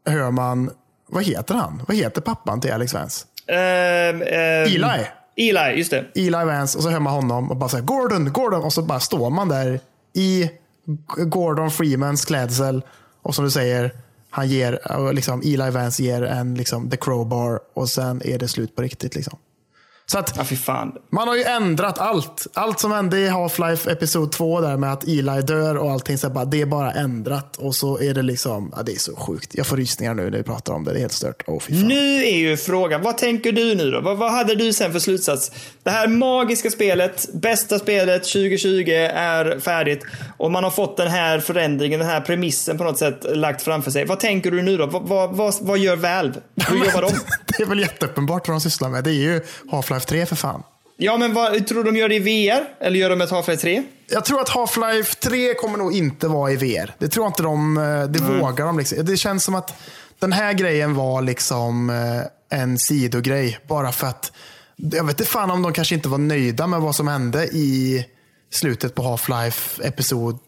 hör 0.06 0.32
man, 0.32 0.72
vad 1.10 1.24
heter 1.24 1.56
han? 1.56 1.84
Vad 1.88 1.98
heter 1.98 2.22
pappan 2.22 2.62
till 2.62 2.74
Alex 2.74 2.94
Vance? 2.94 3.26
Ehm, 3.48 4.22
ehm, 4.22 4.66
Eli. 4.66 5.08
Eli, 5.36 5.78
just 5.78 5.92
det. 5.92 6.06
Eli 6.16 6.46
Vance 6.46 6.78
och 6.78 6.84
så 6.84 6.90
hör 6.90 7.00
man 7.00 7.14
honom 7.14 7.52
och 7.52 7.58
bara 7.58 7.70
säger 7.70 7.84
Gordon, 7.84 8.34
Gordon 8.34 8.64
och 8.64 8.74
så 8.74 8.82
bara 8.82 9.00
står 9.00 9.30
man 9.30 9.50
där 9.50 9.80
i 10.14 10.50
Gordon 11.18 11.72
Freemans 11.72 12.26
klädsel 12.26 12.82
och 13.22 13.36
som 13.36 13.46
du 13.46 13.52
säger, 13.52 13.92
han 14.36 14.48
ger, 14.48 14.80
eh, 14.90 15.14
liksom 15.14 15.42
Eli 15.42 15.70
Vance 15.70 16.04
ger 16.04 16.22
en 16.22 16.56
liksom 16.56 16.90
the 16.90 16.98
crowbar 16.98 17.60
och 17.74 17.90
sen 17.90 18.22
är 18.26 18.40
det 18.40 18.48
slut 18.48 18.76
på 18.76 18.82
riktigt. 18.82 19.16
Liksom. 19.16 19.38
Så 20.06 20.20
att 20.20 20.52
Ja, 20.68 20.92
man 21.10 21.28
har 21.28 21.36
ju 21.36 21.44
ändrat 21.44 22.00
allt. 22.00 22.48
Allt 22.54 22.80
som 22.80 22.92
hände 22.92 23.20
i 23.20 23.30
Half-Life 23.30 23.92
Episod 23.92 24.32
2 24.32 24.62
där 24.62 24.78
med 24.78 24.94
att 24.94 25.04
Eli 25.04 25.42
dör 25.42 25.78
och 25.78 25.92
allting. 25.92 26.18
Så 26.18 26.30
bara, 26.30 26.46
det 26.46 26.62
är 26.62 26.66
bara 26.66 26.92
ändrat. 26.92 27.58
Och 27.58 27.76
så 27.76 28.00
är 28.00 28.14
det 28.14 28.22
liksom, 28.22 28.74
ja, 28.76 28.84
det 28.84 28.92
är 28.92 29.00
så 29.00 29.16
sjukt. 29.16 29.56
Jag 29.56 29.68
får 29.68 29.78
rysningar 29.78 30.14
nu 30.14 30.30
när 30.30 30.38
vi 30.38 30.44
pratar 30.44 30.74
om 30.74 30.84
det. 30.84 30.92
Det 30.92 30.98
är 30.98 31.02
helt 31.02 31.14
stört. 31.14 31.44
Fan. 31.46 31.60
Nu 31.70 32.24
är 32.24 32.38
ju 32.38 32.58
frågan, 32.58 33.02
vad 33.02 33.18
tänker 33.18 33.52
du 33.52 33.76
nu 33.76 33.92
då? 33.92 34.02
Vad, 34.02 34.18
vad 34.18 34.32
hade 34.32 34.56
du 34.56 34.74
sen 34.74 34.92
för 34.92 35.00
slutsats? 35.00 35.52
Det 35.84 35.90
här 35.90 36.08
magiska 36.08 36.70
spelet, 36.70 37.34
bästa 37.34 37.80
spelet 37.80 38.24
2020 38.24 38.90
är 39.14 39.60
färdigt 39.60 40.06
och 40.38 40.52
man 40.52 40.64
har 40.64 40.72
fått 40.72 40.98
den 40.98 41.08
här 41.08 41.40
förändringen, 41.40 42.00
den 42.00 42.10
här 42.10 42.22
premissen 42.22 42.78
på 42.78 42.84
något 42.84 42.98
sätt 42.98 43.26
lagt 43.36 43.62
framför 43.62 43.92
sig. 43.92 44.06
Vad 44.06 44.20
tänker 44.20 44.52
du 44.52 44.62
nu 44.62 44.78
då? 44.78 44.86
Vad, 44.86 45.08
vad, 45.08 45.36
vad, 45.36 45.54
vad 45.62 45.78
gör 45.78 45.96
Valve? 45.96 46.40
Hur 46.70 46.78
jobbar 46.86 47.02
de? 47.02 47.12
det 47.58 47.64
är 47.64 47.68
väl 47.68 47.80
jätteuppenbart 47.80 48.48
vad 48.48 48.56
de 48.56 48.62
sysslar 48.62 48.90
med. 48.90 49.04
Det 49.04 49.12
är 49.12 49.14
ju 49.14 49.42
Half-Life 49.72 49.93
3 50.00 50.26
för 50.26 50.36
fan. 50.36 50.64
Ja, 50.98 51.18
men 51.18 51.34
vad, 51.34 51.68
tror 51.68 51.84
du 51.84 51.92
de 51.92 52.00
gör 52.00 52.10
det 52.10 52.16
i 52.16 52.20
VR? 52.20 52.64
Eller 52.80 53.00
gör 53.00 53.10
de 53.10 53.22
ett 53.22 53.32
Half-Life 53.32 53.58
3? 53.58 53.84
Jag 54.10 54.26
tror 54.26 54.42
att 54.42 54.50
Half-Life 54.50 55.20
3 55.20 55.54
kommer 55.54 55.78
nog 55.78 55.94
inte 55.94 56.28
vara 56.28 56.52
i 56.52 56.56
VR. 56.56 56.96
Det 56.98 57.08
tror 57.08 57.26
jag 57.26 57.30
inte 57.30 57.44
de, 57.44 57.78
eh, 57.78 58.04
det 58.04 58.20
vågar 58.20 58.66
de. 58.66 58.78
Liksom. 58.78 59.06
Det 59.06 59.18
känns 59.18 59.44
som 59.44 59.56
att 59.56 59.74
den 60.20 60.32
här 60.32 60.54
grejen 60.54 60.96
var 60.96 61.22
liksom 61.22 61.90
eh, 61.90 62.60
en 62.60 62.80
sidogrej. 62.80 63.60
Bara 63.68 63.92
för 63.92 64.08
att, 64.08 64.32
jag 64.76 65.04
vet 65.04 65.20
inte 65.20 65.32
fan 65.32 65.52
om 65.52 65.62
de 65.62 65.74
kanske 65.74 65.96
inte 65.96 66.10
var 66.10 66.18
nöjda 66.18 66.68
med 66.68 66.82
vad 66.82 66.96
som 66.96 67.08
hände 67.08 67.44
i 67.46 68.06
slutet 68.52 68.96
på 68.96 69.04
Half-Life 69.04 69.88
Episod 69.88 70.40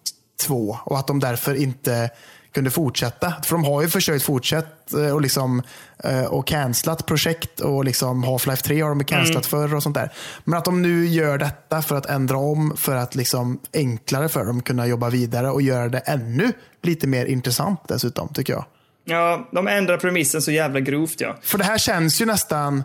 2. 0.41 0.77
Och 0.83 0.99
att 0.99 1.07
de 1.07 1.19
därför 1.19 1.55
inte 1.55 2.09
kunde 2.55 2.71
fortsätta. 2.71 3.33
För 3.43 3.55
de 3.55 3.63
har 3.63 3.81
ju 3.81 3.89
försökt 3.89 4.25
fortsätta 4.25 5.13
och, 5.13 5.21
liksom, 5.21 5.61
eh, 6.03 6.25
och 6.25 6.47
cancelat 6.47 7.05
projekt 7.05 7.59
och 7.59 7.85
liksom 7.85 8.25
Half-Life 8.25 8.63
3 8.63 8.81
har 8.81 8.89
de 8.89 9.03
cancelat 9.03 9.45
förr 9.45 9.75
och 9.75 9.83
sånt 9.83 9.95
där. 9.95 10.13
Men 10.43 10.57
att 10.57 10.65
de 10.65 10.81
nu 10.81 11.05
gör 11.05 11.37
detta 11.37 11.81
för 11.81 11.95
att 11.95 12.05
ändra 12.05 12.37
om 12.37 12.77
för 12.77 12.95
att 12.95 13.15
liksom 13.15 13.59
enklare 13.73 14.29
för 14.29 14.45
dem 14.45 14.61
kunna 14.61 14.87
jobba 14.87 15.09
vidare 15.09 15.51
och 15.51 15.61
göra 15.61 15.89
det 15.89 15.99
ännu 15.99 16.51
lite 16.83 17.07
mer 17.07 17.25
intressant 17.25 17.79
dessutom 17.87 18.33
tycker 18.33 18.53
jag. 18.53 18.65
Ja, 19.05 19.49
de 19.51 19.67
ändrar 19.67 19.97
premissen 19.97 20.41
så 20.41 20.51
jävla 20.51 20.79
grovt 20.79 21.21
ja. 21.21 21.37
För 21.41 21.57
det 21.57 21.63
här 21.63 21.77
känns 21.77 22.21
ju 22.21 22.25
nästan 22.25 22.83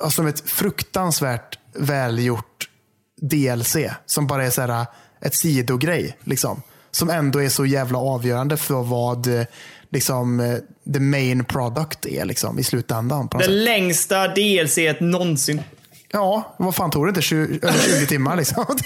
ja, 0.00 0.10
som 0.10 0.26
ett 0.26 0.50
fruktansvärt 0.50 1.58
välgjort 1.74 2.68
DLC. 3.20 3.76
Som 4.06 4.26
bara 4.26 4.44
är 4.44 4.50
så 4.50 4.60
här, 4.60 4.86
ett 5.20 5.34
sidogrej. 5.34 6.16
Liksom. 6.24 6.62
Som 6.92 7.10
ändå 7.10 7.38
är 7.42 7.48
så 7.48 7.66
jävla 7.66 7.98
avgörande 7.98 8.56
för 8.56 8.82
vad 8.82 9.38
eh, 9.38 9.46
liksom, 9.90 10.40
eh, 10.40 10.56
the 10.94 11.00
main 11.00 11.44
product 11.44 12.06
är 12.06 12.24
liksom, 12.24 12.58
i 12.58 12.64
slutändan. 12.64 13.28
På 13.28 13.36
något 13.38 13.46
Det 13.46 13.52
sätt. 13.52 13.64
längsta 13.64 14.28
DLC 14.28 14.78
någonsin. 15.00 15.60
Ja, 16.12 16.54
vad 16.56 16.74
fan 16.74 16.90
tog 16.90 17.06
det 17.06 17.08
inte? 17.08 17.22
20, 17.22 17.58
över 17.62 17.98
20 18.00 18.06
timmar 18.08 18.36
liksom. 18.36 18.64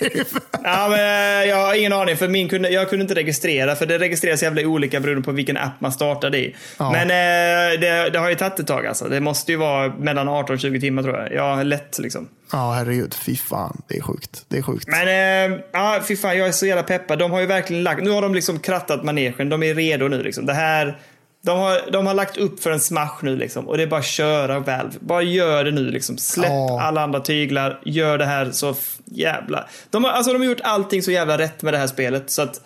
Ja, 0.64 0.88
men 0.90 0.98
eh, 1.00 1.48
jag 1.48 1.56
har 1.56 1.74
ingen 1.74 1.92
aning, 1.92 2.16
för 2.16 2.28
min 2.28 2.48
kunde, 2.48 2.68
jag 2.68 2.90
kunde 2.90 3.02
inte 3.02 3.14
registrera, 3.14 3.76
för 3.76 3.86
det 3.86 3.98
registreras 3.98 4.42
jävla 4.42 4.62
olika 4.62 5.00
beroende 5.00 5.22
på 5.22 5.32
vilken 5.32 5.56
app 5.56 5.80
man 5.80 5.92
startade 5.92 6.38
i. 6.38 6.56
Ja. 6.78 6.92
Men 6.92 7.02
eh, 7.02 7.80
det, 7.80 8.10
det 8.10 8.18
har 8.18 8.28
ju 8.28 8.34
tagit 8.34 8.60
ett 8.60 8.66
tag 8.66 8.86
alltså. 8.86 9.08
Det 9.08 9.20
måste 9.20 9.52
ju 9.52 9.58
vara 9.58 9.88
mellan 9.88 10.28
18 10.28 10.54
och 10.54 10.60
20 10.60 10.80
timmar 10.80 11.02
tror 11.02 11.16
jag. 11.16 11.32
Ja, 11.32 11.62
lätt 11.62 11.98
liksom. 11.98 12.28
Ja, 12.52 12.72
herregud. 12.72 13.14
Fy 13.14 13.36
fan. 13.36 13.82
Det 13.88 13.96
är 13.96 14.02
sjukt. 14.02 14.44
Det 14.48 14.58
är 14.58 14.62
sjukt. 14.62 14.88
Men 14.88 15.08
eh, 15.52 15.58
ja, 15.72 16.00
fy 16.08 16.16
fan, 16.16 16.38
jag 16.38 16.48
är 16.48 16.52
så 16.52 16.66
jävla 16.66 16.82
peppad. 16.82 17.18
De 17.18 17.30
har 17.30 17.40
ju 17.40 17.46
verkligen 17.46 17.82
lagt, 17.82 18.02
nu 18.02 18.10
har 18.10 18.22
de 18.22 18.34
liksom 18.34 18.58
krattat 18.58 19.04
manegen. 19.04 19.48
De 19.48 19.62
är 19.62 19.74
redo 19.74 20.08
nu 20.08 20.22
liksom. 20.22 20.46
Det 20.46 20.54
här, 20.54 20.98
de 21.44 21.58
har, 21.58 21.90
de 21.92 22.06
har 22.06 22.14
lagt 22.14 22.36
upp 22.36 22.60
för 22.62 22.70
en 22.70 22.80
smash 22.80 23.18
nu 23.22 23.36
liksom. 23.36 23.68
Och 23.68 23.76
det 23.76 23.82
är 23.82 23.86
bara 23.86 24.00
att 24.00 24.06
köra 24.06 24.58
Valve. 24.58 24.92
Bara 25.00 25.22
gör 25.22 25.64
det 25.64 25.70
nu 25.70 25.90
liksom. 25.90 26.18
Släpp 26.18 26.48
Ja. 26.50 26.82
alla 26.82 27.02
andra 27.02 27.20
tyglar. 27.20 27.80
Gör 27.84 28.18
det 28.18 28.24
här 28.24 28.50
så 28.50 28.74
jävla... 29.04 29.64
De 29.90 30.04
har, 30.04 30.10
alltså, 30.10 30.32
de 30.32 30.38
har 30.38 30.46
gjort 30.46 30.60
allting 30.62 31.02
så 31.02 31.10
jävla 31.10 31.38
rätt 31.38 31.62
med 31.62 31.74
det 31.74 31.78
här 31.78 31.86
spelet. 31.86 32.30
Så 32.30 32.42
att... 32.42 32.60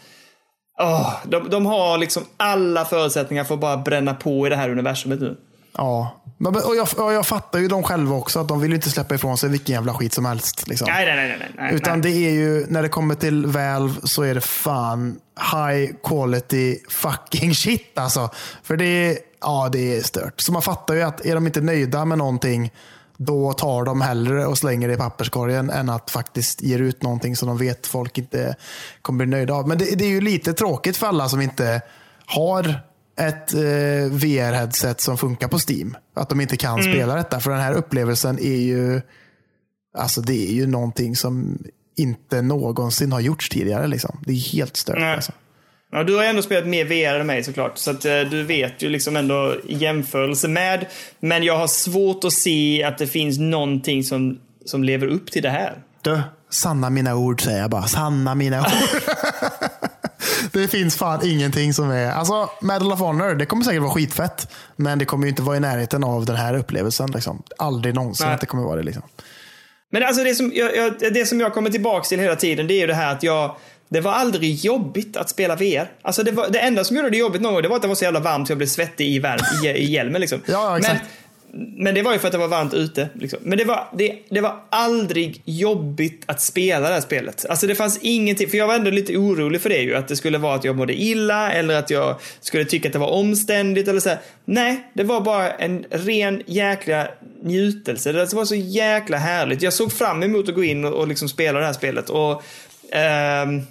åh, 0.80 1.14
de, 1.24 1.51
de 1.51 1.66
har 1.66 1.98
liksom 1.98 2.22
alla 2.36 2.84
förutsättningar 2.84 3.44
för 3.44 3.55
att 3.55 3.60
bara 3.60 3.76
bränna 3.76 4.14
på 4.14 4.47
i 4.47 4.51
det 4.51 4.56
här 4.56 4.70
universumet 4.70 5.20
nu. 5.20 5.36
Ja. 5.76 6.16
Och 6.44 6.76
jag, 6.76 6.88
och 7.06 7.12
jag 7.12 7.26
fattar 7.26 7.59
ju 7.59 7.68
de 7.68 7.82
själva 7.82 8.16
också. 8.16 8.40
att 8.40 8.48
De 8.48 8.60
vill 8.60 8.70
ju 8.70 8.76
inte 8.76 8.90
släppa 8.90 9.14
ifrån 9.14 9.38
sig 9.38 9.51
vilken 9.51 9.74
jävla 9.74 9.94
skit 9.94 10.12
som 10.12 10.24
helst. 10.24 10.68
Liksom. 10.68 10.88
Nej, 10.90 11.06
nej, 11.06 11.16
nej. 11.16 11.36
nej, 11.38 11.51
nej 11.56 11.74
Utan 11.74 12.01
nej. 12.01 12.12
det 12.12 12.18
är 12.18 12.30
ju, 12.30 12.66
när 12.68 12.82
det 12.82 12.88
kommer 12.88 13.14
till 13.14 13.47
Valve 13.47 13.94
så 14.05 14.22
är 14.22 14.34
det 14.34 14.40
fan 14.40 15.18
high 15.52 15.92
quality 16.02 16.78
fucking 16.88 17.55
shit 17.55 17.98
alltså. 17.98 18.30
För 18.62 18.76
det 18.76 18.84
är, 18.84 19.18
ja, 19.40 19.68
det 19.72 19.97
är 19.97 20.02
stört. 20.02 20.40
Så 20.40 20.52
man 20.52 20.62
fattar 20.62 20.94
ju 20.94 21.02
att 21.02 21.26
är 21.26 21.34
de 21.34 21.47
inte 21.47 21.60
nöjda 21.60 22.05
med 22.05 22.18
någonting 22.18 22.72
då 23.16 23.52
tar 23.52 23.84
de 23.84 24.01
hellre 24.01 24.47
och 24.47 24.59
slänger 24.59 24.88
det 24.88 24.94
i 24.94 24.97
papperskorgen 24.97 25.70
än 25.70 25.88
att 25.88 26.10
faktiskt 26.10 26.62
ge 26.62 26.78
ut 26.78 27.02
någonting 27.02 27.36
som 27.36 27.48
de 27.48 27.59
vet 27.59 27.86
folk 27.86 28.18
inte 28.18 28.56
kommer 29.02 29.26
bli 29.26 29.36
nöjda 29.36 29.55
av. 29.55 29.68
Men 29.68 29.78
det, 29.78 29.84
det 29.84 30.05
är 30.05 30.09
ju 30.09 30.20
lite 30.20 30.52
tråkigt 30.52 30.97
för 30.97 31.06
alla 31.06 31.28
som 31.28 31.40
inte 31.40 31.82
har 32.26 32.80
ett 33.20 33.55
eh, 33.55 33.60
VR-headset 34.12 35.01
som 35.01 35.18
funkar 35.18 35.48
på 35.48 35.59
Steam. 35.68 35.97
Att 36.16 36.28
de 36.28 36.40
inte 36.40 36.56
kan 36.56 36.82
spela 36.82 37.14
detta. 37.14 37.40
För 37.40 37.51
den 37.51 37.60
här 37.60 37.72
upplevelsen 37.74 38.38
är 38.38 38.56
ju 38.56 39.01
Alltså 39.98 40.20
det 40.20 40.48
är 40.48 40.52
ju 40.52 40.66
någonting 40.66 41.16
som 41.16 41.59
inte 41.97 42.42
någonsin 42.42 43.12
har 43.12 43.20
gjorts 43.20 43.48
tidigare. 43.48 43.86
Liksom. 43.86 44.20
Det 44.26 44.32
är 44.32 44.52
helt 44.52 44.76
stört. 44.76 44.98
Nej. 44.98 45.14
Alltså. 45.14 45.32
Ja, 45.92 46.05
du 46.05 46.16
har 46.16 46.24
ändå 46.24 46.42
spelat 46.42 46.66
mer 46.66 46.84
VR 46.84 47.20
än 47.20 47.26
mig 47.26 47.44
såklart. 47.44 47.78
Så 47.78 47.90
att, 47.90 48.05
eh, 48.05 48.20
du 48.20 48.42
vet 48.42 48.82
ju 48.82 48.88
liksom 48.88 49.16
ändå 49.16 49.55
i 49.66 49.76
jämförelse 49.76 50.48
med. 50.48 50.86
Men 51.20 51.42
jag 51.42 51.59
har 51.59 51.66
svårt 51.66 52.24
att 52.24 52.32
se 52.32 52.82
att 52.84 52.98
det 52.98 53.06
finns 53.06 53.38
någonting 53.38 54.05
som, 54.05 54.38
som 54.64 54.84
lever 54.84 55.06
upp 55.06 55.30
till 55.30 55.42
det 55.42 55.51
här. 55.51 55.82
Du, 56.02 56.20
sanna 56.51 56.90
mina 56.90 57.16
ord 57.16 57.42
säger 57.42 57.60
jag 57.60 57.70
bara. 57.70 57.86
Sanna 57.86 58.34
mina 58.34 58.60
ord. 58.60 58.66
det 60.52 60.68
finns 60.68 60.96
fan 60.96 61.20
ingenting 61.26 61.74
som 61.74 61.90
är... 61.90 62.10
Alltså, 62.10 62.50
Medal 62.60 62.92
of 62.92 63.00
Honor, 63.00 63.34
det 63.34 63.46
kommer 63.46 63.64
säkert 63.64 63.82
vara 63.82 63.92
skitfett. 63.92 64.48
Men 64.76 64.98
det 64.98 65.04
kommer 65.04 65.24
ju 65.24 65.30
inte 65.30 65.42
vara 65.42 65.56
i 65.56 65.60
närheten 65.60 66.04
av 66.04 66.24
den 66.24 66.36
här 66.36 66.54
upplevelsen. 66.54 67.10
Liksom. 67.10 67.42
Aldrig 67.58 67.94
någonsin 67.94 68.26
Nej. 68.26 68.34
att 68.34 68.40
det 68.40 68.46
kommer 68.46 68.64
vara 68.64 68.76
det. 68.76 68.82
Liksom. 68.82 69.02
Men 69.90 70.02
alltså 70.02 70.24
det 70.24 70.34
som 70.34 70.52
jag, 70.54 70.76
jag, 70.76 70.92
det 71.12 71.26
som 71.26 71.40
jag 71.40 71.54
kommer 71.54 71.70
tillbaka 71.70 72.04
till 72.04 72.20
hela 72.20 72.36
tiden, 72.36 72.66
det 72.66 72.74
är 72.74 72.80
ju 72.80 72.86
det 72.86 72.94
här 72.94 73.12
att 73.12 73.22
jag 73.22 73.56
det 73.92 74.00
var 74.00 74.12
aldrig 74.12 74.54
jobbigt 74.54 75.16
att 75.16 75.30
spela 75.30 75.56
VR. 75.56 75.90
Alltså 76.02 76.22
det, 76.22 76.30
var, 76.30 76.48
det 76.48 76.58
enda 76.58 76.84
som 76.84 76.96
gjorde 76.96 77.10
det 77.10 77.16
jobbigt 77.16 77.42
någon 77.42 77.52
gång, 77.52 77.62
det 77.62 77.68
var 77.68 77.76
att 77.76 77.82
det 77.82 77.88
var 77.88 77.94
så 77.94 78.04
jävla 78.04 78.20
varmt 78.20 78.46
så 78.46 78.50
jag 78.50 78.58
blev 78.58 78.66
svettig 78.66 79.08
i, 79.08 79.18
värm, 79.18 79.40
i, 79.64 79.68
i 79.68 79.90
hjälmen. 79.90 80.20
Liksom. 80.20 80.40
Ja, 80.46 80.78
exakt. 80.78 81.00
Men, 81.02 81.08
men 81.52 81.94
det 81.94 82.02
var 82.02 82.12
ju 82.12 82.18
för 82.18 82.28
att 82.28 82.32
det 82.32 82.39
var 82.39 82.48
varmt 82.48 82.74
ute. 82.74 83.09
Liksom. 83.14 83.39
Men 83.43 83.59
det 83.59 83.64
var, 83.64 83.89
det, 83.98 84.18
det 84.28 84.40
var 84.40 84.56
aldrig 84.70 85.43
jobbigt 85.44 86.22
att 86.27 86.40
spela 86.40 86.89
det 86.89 86.94
här 86.94 87.01
spelet. 87.01 87.47
Alltså 87.48 87.66
det 87.66 87.74
fanns 87.74 87.98
ingenting, 88.02 88.48
för 88.48 88.59
jag 88.59 88.66
var 88.66 88.74
ändå 88.74 88.90
lite 88.90 89.16
orolig 89.16 89.60
för 89.60 89.68
det 89.68 89.78
ju. 89.78 89.94
Att 89.94 90.09
det 90.09 90.16
skulle 90.16 90.39
vara 90.39 90.55
att 90.55 90.64
jag 90.64 90.77
mådde 90.77 90.94
illa 90.94 91.52
eller 91.52 91.74
att 91.74 91.90
jag 91.90 92.16
skulle 92.40 92.64
tycka 92.64 92.89
att 92.89 92.93
det 92.93 92.98
var 92.98 93.10
omständigt 93.10 93.89
eller 93.89 94.01
så. 94.01 94.09
Här. 94.09 94.18
Nej, 94.44 94.90
det 94.94 95.05
var 95.05 95.20
bara 95.20 95.51
en 95.51 95.85
ren 95.90 96.43
jäkla 96.47 97.09
njutelse. 97.43 98.12
Det 98.12 98.32
var 98.32 98.44
så 98.44 98.55
jäkla 98.55 99.16
härligt. 99.16 99.62
Jag 99.62 99.72
såg 99.72 99.93
fram 99.93 100.22
emot 100.22 100.48
att 100.48 100.55
gå 100.55 100.64
in 100.64 100.85
och, 100.85 100.93
och 100.93 101.09
liksom 101.09 101.28
spela 101.28 101.59
det 101.59 101.66
här 101.66 101.72
spelet. 101.72 102.10
Och, 102.10 102.43
ehm, 102.93 103.62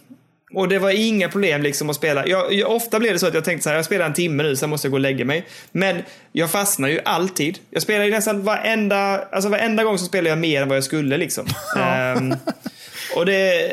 och 0.54 0.68
det 0.68 0.80
var 0.80 0.90
inga 0.90 1.30
problem 1.30 1.62
liksom 1.62 1.90
att 1.90 1.96
spela. 1.96 2.28
Jag, 2.28 2.54
jag, 2.54 2.72
ofta 2.72 3.00
blev 3.00 3.14
det 3.14 3.20
så 3.20 3.28
att 3.28 3.34
jag 3.34 3.44
tänkte 3.44 3.64
så 3.64 3.70
här, 3.70 3.76
jag 3.76 3.86
spelar 3.86 4.06
en 4.06 4.14
timme 4.14 4.44
nu, 4.44 4.56
sen 4.56 4.70
måste 4.70 4.88
jag 4.88 4.92
gå 4.92 4.96
och 4.96 5.02
lägga 5.02 5.26
mig. 5.26 5.46
Men 5.72 6.02
jag 6.32 6.52
fastnar 6.52 6.90
ju 6.90 7.00
alltid. 7.06 7.60
Jag 7.70 7.82
spelar 7.82 8.06
ju 8.06 8.12
nästan 8.12 8.44
varenda, 8.44 9.22
alltså 9.32 9.50
varenda 9.50 9.84
gång 9.84 9.98
så 9.98 10.06
spelar 10.06 10.30
jag 10.30 10.38
mer 10.38 10.62
än 10.62 10.68
vad 10.68 10.78
jag 10.78 10.84
skulle 10.84 11.18
liksom. 11.18 11.46
um, 12.18 12.36
och 13.16 13.26
det, 13.26 13.72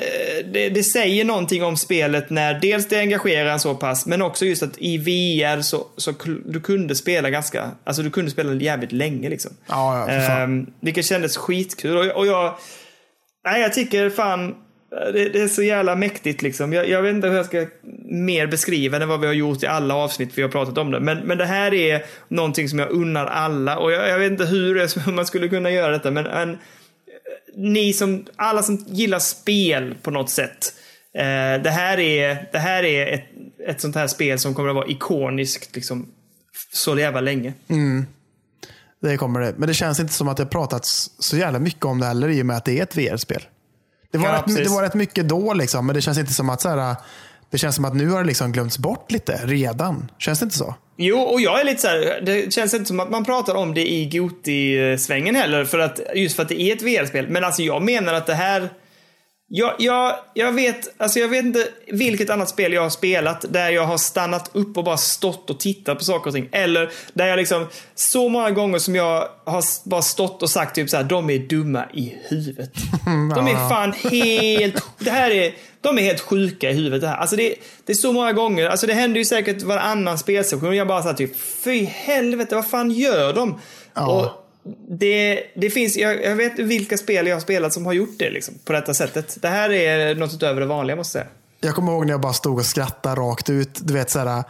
det, 0.52 0.68
det, 0.68 0.82
säger 0.82 1.24
någonting 1.24 1.64
om 1.64 1.76
spelet 1.76 2.30
när 2.30 2.60
dels 2.60 2.88
det 2.88 2.98
engagerar 2.98 3.50
en 3.50 3.60
så 3.60 3.74
pass, 3.74 4.06
men 4.06 4.22
också 4.22 4.44
just 4.44 4.62
att 4.62 4.78
i 4.78 4.98
VR 4.98 5.62
så, 5.62 5.86
så 5.96 6.12
du 6.44 6.60
kunde 6.60 6.94
spela 6.94 7.30
ganska, 7.30 7.70
alltså 7.84 8.02
du 8.02 8.10
kunde 8.10 8.30
spela 8.30 8.54
jävligt 8.54 8.92
länge 8.92 9.28
liksom. 9.28 9.52
Ja, 9.66 10.10
ja, 10.12 10.44
um, 10.44 10.66
vilket 10.80 11.06
kändes 11.06 11.36
skitkul. 11.36 11.96
Och, 11.96 12.16
och 12.16 12.26
jag, 12.26 12.58
nej 13.44 13.60
jag 13.60 13.74
tycker 13.74 14.10
fan, 14.10 14.54
det, 15.12 15.28
det, 15.28 15.40
är 15.40 15.48
så 15.48 15.62
jävla 15.62 15.96
mäktigt 15.96 16.42
liksom. 16.42 16.72
Jag, 16.72 16.88
jag, 16.88 17.02
vet 17.02 17.14
inte 17.14 17.28
hur 17.28 17.36
jag 17.36 17.46
ska 17.46 17.66
mer 18.04 18.46
beskriva 18.46 18.98
det 18.98 19.02
än 19.02 19.08
vad 19.08 19.20
vi 19.20 19.26
har 19.26 19.34
gjort 19.34 19.62
i 19.62 19.66
alla 19.66 19.94
avsnitt 19.94 20.38
vi 20.38 20.42
har 20.42 20.48
pratat 20.48 20.78
om 20.78 20.90
det. 20.90 21.00
Men, 21.00 21.18
men 21.18 21.38
det 21.38 21.44
här 21.44 21.74
är 21.74 22.04
någonting 22.28 22.68
som 22.68 22.78
jag 22.78 22.90
unnar 22.90 23.26
alla 23.26 23.78
och 23.78 23.92
jag, 23.92 24.08
jag 24.08 24.18
vet 24.18 24.32
inte 24.32 24.44
hur, 24.44 25.04
hur 25.04 25.12
man 25.12 25.26
skulle 25.26 25.48
kunna 25.48 25.70
göra 25.70 25.92
detta 25.92 26.10
men 26.10 26.26
en, 26.26 26.50
eh, 26.50 26.56
ni 27.56 27.92
som, 27.92 28.26
alla 28.36 28.62
som 28.62 28.84
gillar 28.88 29.18
spel 29.18 29.94
på 30.02 30.10
något 30.10 30.30
sätt. 30.30 30.74
Eh, 31.14 31.62
det 31.62 31.70
här 31.70 31.98
är, 31.98 32.48
det 32.52 32.58
här 32.58 32.82
är 32.82 33.14
ett, 33.14 33.24
ett 33.68 33.80
sånt 33.80 33.94
här 33.94 34.06
spel 34.06 34.38
som 34.38 34.54
kommer 34.54 34.68
att 34.68 34.74
vara 34.74 34.88
ikoniskt 34.88 35.74
liksom, 35.74 36.08
så 36.72 36.98
jävla 36.98 37.20
länge. 37.20 37.52
Mm. 37.68 38.06
Det 39.00 39.16
kommer 39.16 39.40
det. 39.40 39.54
Men 39.56 39.68
det 39.68 39.74
känns 39.74 40.00
inte 40.00 40.12
som 40.12 40.28
att 40.28 40.36
det 40.36 40.46
pratats 40.46 41.10
så 41.18 41.36
jävla 41.36 41.58
mycket 41.58 41.84
om 41.84 42.00
det 42.00 42.06
heller 42.06 42.28
i 42.28 42.42
och 42.42 42.46
med 42.46 42.56
att 42.56 42.64
det 42.64 42.78
är 42.78 42.82
ett 42.82 42.96
VR-spel. 42.96 43.42
Det 44.16 44.22
var, 44.22 44.34
ja, 44.34 44.44
rätt, 44.46 44.64
det 44.64 44.70
var 44.70 44.82
rätt 44.82 44.94
mycket 44.94 45.28
då, 45.28 45.54
liksom, 45.54 45.86
men 45.86 45.94
det 45.94 46.00
känns 46.00 46.18
inte 46.18 46.32
som 46.32 46.50
att 46.50 46.60
så 46.60 46.68
här, 46.68 46.96
det 47.50 47.58
känns 47.58 47.76
som 47.76 47.84
att 47.84 47.94
nu 47.94 48.08
har 48.08 48.20
det 48.20 48.26
liksom 48.26 48.52
glömts 48.52 48.78
bort 48.78 49.12
lite 49.12 49.40
redan. 49.44 50.10
Känns 50.18 50.38
det 50.38 50.44
inte 50.44 50.56
så? 50.56 50.74
Jo, 50.96 51.18
och 51.18 51.40
jag 51.40 51.60
är 51.60 51.64
lite 51.64 51.82
så 51.82 51.88
här, 51.88 52.20
det 52.22 52.52
känns 52.54 52.74
inte 52.74 52.86
som 52.86 53.00
att 53.00 53.10
man 53.10 53.24
pratar 53.24 53.54
om 53.54 53.74
det 53.74 53.92
i 53.92 54.06
Goti-svängen 54.08 55.34
heller, 55.34 55.64
för 55.64 55.78
att, 55.78 56.00
just 56.14 56.36
för 56.36 56.42
att 56.42 56.48
det 56.48 56.60
är 56.60 56.76
ett 56.76 56.82
VR-spel. 56.82 57.28
Men 57.28 57.44
alltså 57.44 57.62
jag 57.62 57.82
menar 57.82 58.14
att 58.14 58.26
det 58.26 58.34
här 58.34 58.68
jag, 59.48 59.74
jag, 59.78 60.16
jag, 60.34 60.52
vet, 60.52 61.00
alltså 61.00 61.18
jag 61.18 61.28
vet 61.28 61.44
inte 61.44 61.68
vilket 61.86 62.30
annat 62.30 62.48
spel 62.48 62.72
jag 62.72 62.82
har 62.82 62.90
spelat 62.90 63.44
där 63.48 63.70
jag 63.70 63.84
har 63.84 63.98
stannat 63.98 64.50
upp 64.52 64.76
och 64.76 64.84
bara 64.84 64.96
stått 64.96 65.50
och 65.50 65.60
tittat 65.60 65.98
på 65.98 66.04
saker 66.04 66.26
och 66.30 66.34
ting. 66.34 66.48
Eller 66.52 66.90
där 67.12 67.26
jag 67.26 67.36
liksom, 67.36 67.66
så 67.94 68.28
många 68.28 68.50
gånger 68.50 68.78
som 68.78 68.94
jag 68.94 69.28
har 69.44 69.88
bara 69.88 70.02
stått 70.02 70.42
och 70.42 70.50
sagt 70.50 70.74
typ 70.74 70.90
så 70.90 70.96
här, 70.96 71.04
de 71.04 71.30
är 71.30 71.38
dumma 71.38 71.84
i 71.94 72.16
huvudet. 72.28 72.72
De 73.34 73.46
är 73.46 73.68
fan 73.68 73.92
helt, 73.92 74.82
det 74.98 75.10
här 75.10 75.30
är, 75.30 75.54
de 75.80 75.98
är 75.98 76.02
helt 76.02 76.20
sjuka 76.20 76.70
i 76.70 76.74
huvudet 76.74 77.00
det 77.00 77.08
här. 77.08 77.16
Alltså 77.16 77.36
det, 77.36 77.54
det 77.84 77.92
är 77.92 77.96
så 77.96 78.12
många 78.12 78.32
gånger, 78.32 78.68
alltså 78.68 78.86
det 78.86 78.94
händer 78.94 79.18
ju 79.18 79.24
säkert 79.24 79.62
varannan 79.62 80.18
spelsession 80.18 80.76
jag 80.76 80.88
bara 80.88 81.02
såhär 81.02 81.14
typ, 81.14 81.36
fy 81.64 81.84
helvete, 81.84 82.54
vad 82.54 82.70
fan 82.70 82.90
gör 82.90 83.34
de? 83.34 83.60
Ja. 83.94 84.06
Och, 84.06 84.45
det, 84.88 85.42
det 85.54 85.70
finns, 85.70 85.96
jag, 85.96 86.24
jag, 86.24 86.36
vet 86.36 86.58
vilka 86.58 86.96
spel 86.96 87.26
jag 87.26 87.36
har 87.36 87.40
spelat 87.40 87.72
som 87.72 87.86
har 87.86 87.92
gjort 87.92 88.18
det 88.18 88.30
liksom, 88.30 88.54
på 88.64 88.72
detta 88.72 88.94
sättet. 88.94 89.38
Det 89.42 89.48
här 89.48 89.70
är 89.70 90.14
något 90.14 90.34
utöver 90.34 90.60
det 90.60 90.66
vanliga 90.66 90.96
måste 90.96 91.18
jag 91.18 91.24
säga. 91.24 91.34
Jag 91.60 91.74
kommer 91.74 91.92
ihåg 91.92 92.06
när 92.06 92.12
jag 92.12 92.20
bara 92.20 92.32
stod 92.32 92.58
och 92.58 92.66
skrattade 92.66 93.20
rakt 93.20 93.50
ut. 93.50 93.78
Du 93.82 93.94
vet 93.94 94.10
såhär, 94.10 94.44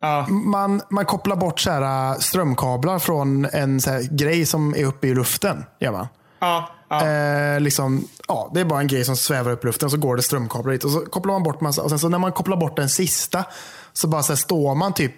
ja. 0.00 0.26
man, 0.28 0.82
man 0.90 1.06
kopplar 1.06 1.36
bort 1.36 1.60
såhär, 1.60 2.14
strömkablar 2.20 2.98
från 2.98 3.44
en 3.44 3.80
såhär, 3.80 4.02
grej 4.02 4.46
som 4.46 4.74
är 4.74 4.84
uppe 4.84 5.06
i 5.06 5.14
luften. 5.14 5.64
Gör 5.80 5.92
man. 5.92 6.08
Ja, 6.38 6.70
ja. 6.88 7.06
Eh, 7.06 7.60
liksom, 7.60 8.08
ja, 8.28 8.50
det 8.54 8.60
är 8.60 8.64
bara 8.64 8.80
en 8.80 8.88
grej 8.88 9.04
som 9.04 9.16
svävar 9.16 9.52
upp 9.52 9.64
i 9.64 9.66
luften 9.66 9.86
och 9.86 9.92
så 9.92 9.98
går 9.98 10.16
det 10.16 10.22
strömkablar 10.22 10.72
dit. 10.72 10.84
Och 10.84 10.90
så 10.90 11.00
kopplar 11.00 11.32
man 11.32 11.42
bort 11.42 11.60
massa. 11.60 11.82
Och 11.82 11.90
sen 11.90 11.98
så 11.98 12.08
när 12.08 12.18
man 12.18 12.32
kopplar 12.32 12.56
bort 12.56 12.76
den 12.76 12.88
sista 12.88 13.44
så 13.92 14.08
bara 14.08 14.22
så 14.22 14.32
här, 14.32 14.36
står 14.36 14.74
man 14.74 14.94
typ 14.94 15.14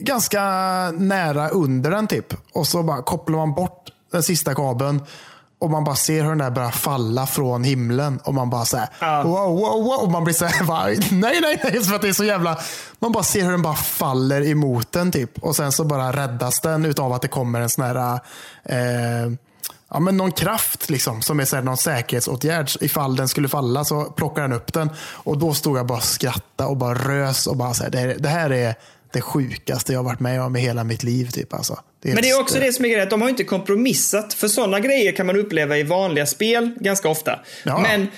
ganska 0.00 0.42
nära 0.90 1.48
under 1.48 1.90
den 1.90 2.06
typ. 2.06 2.34
Och 2.52 2.66
så 2.66 2.82
bara 2.82 3.02
kopplar 3.02 3.38
man 3.38 3.54
bort 3.54 3.90
den 4.12 4.22
sista 4.22 4.54
kabeln. 4.54 5.02
Och 5.60 5.70
man 5.70 5.84
bara 5.84 5.96
ser 5.96 6.22
hur 6.22 6.28
den 6.28 6.38
där 6.38 6.50
börjar 6.50 6.70
falla 6.70 7.26
från 7.26 7.64
himlen. 7.64 8.18
Och 8.24 8.34
man 8.34 8.50
bara 8.50 8.64
såhär, 8.64 8.88
ja. 9.00 9.22
wow, 9.22 9.58
wow, 9.58 9.84
wow. 9.84 10.00
Och 10.02 10.10
man 10.10 10.24
blir 10.24 10.34
såhär, 10.34 10.64
nej, 11.14 11.40
nej, 11.40 11.60
nej. 11.64 11.84
För 11.84 11.94
att 11.94 12.02
det 12.02 12.08
är 12.08 12.12
så 12.12 12.24
jävla... 12.24 12.58
Man 12.98 13.12
bara 13.12 13.24
ser 13.24 13.44
hur 13.44 13.50
den 13.50 13.62
bara 13.62 13.74
faller 13.74 14.48
emot 14.48 14.92
den 14.92 15.12
typ. 15.12 15.38
Och 15.38 15.56
sen 15.56 15.72
så 15.72 15.84
bara 15.84 16.12
räddas 16.12 16.60
den 16.60 16.84
utav 16.84 17.12
att 17.12 17.22
det 17.22 17.28
kommer 17.28 17.60
en 17.60 17.68
sån 17.68 17.84
här... 17.84 18.20
Eh, 18.64 19.32
ja, 19.90 20.00
men 20.00 20.16
någon 20.16 20.32
kraft 20.32 20.90
liksom, 20.90 21.22
som 21.22 21.40
är 21.40 21.44
så 21.44 21.56
här, 21.56 21.62
någon 21.62 21.76
säkerhetsåtgärd. 21.76 22.70
Ifall 22.80 23.16
den 23.16 23.28
skulle 23.28 23.48
falla 23.48 23.84
så 23.84 24.04
plockar 24.04 24.42
den 24.42 24.52
upp 24.52 24.72
den. 24.72 24.90
Och 25.12 25.38
då 25.38 25.54
stod 25.54 25.78
jag 25.78 25.86
bara 25.86 25.98
och 25.98 26.04
skrattade 26.04 26.70
och 26.70 26.76
bara 26.76 26.94
rös 26.94 27.46
och 27.46 27.56
bara 27.56 27.74
så 27.74 27.82
här, 27.82 27.90
det, 27.90 28.14
det 28.14 28.28
här 28.28 28.52
är 28.52 28.74
det 29.12 29.20
sjukaste 29.20 29.92
jag 29.92 30.02
varit 30.02 30.20
med 30.20 30.42
om 30.42 30.56
i 30.56 30.60
hela 30.60 30.84
mitt 30.84 31.02
liv. 31.02 31.30
Typ, 31.30 31.54
alltså. 31.54 31.78
Det 32.02 32.14
Men 32.14 32.22
det 32.22 32.30
är 32.30 32.40
också 32.40 32.58
det 32.58 32.72
som 32.72 32.84
är 32.84 32.88
grejen, 32.88 33.02
att 33.02 33.10
de 33.10 33.22
har 33.22 33.28
inte 33.28 33.44
kompromissat. 33.44 34.34
För 34.34 34.48
sådana 34.48 34.80
grejer 34.80 35.12
kan 35.12 35.26
man 35.26 35.36
uppleva 35.36 35.78
i 35.78 35.82
vanliga 35.82 36.26
spel 36.26 36.70
ganska 36.80 37.08
ofta. 37.08 37.40
Ja. 37.64 37.80
Men 37.80 38.08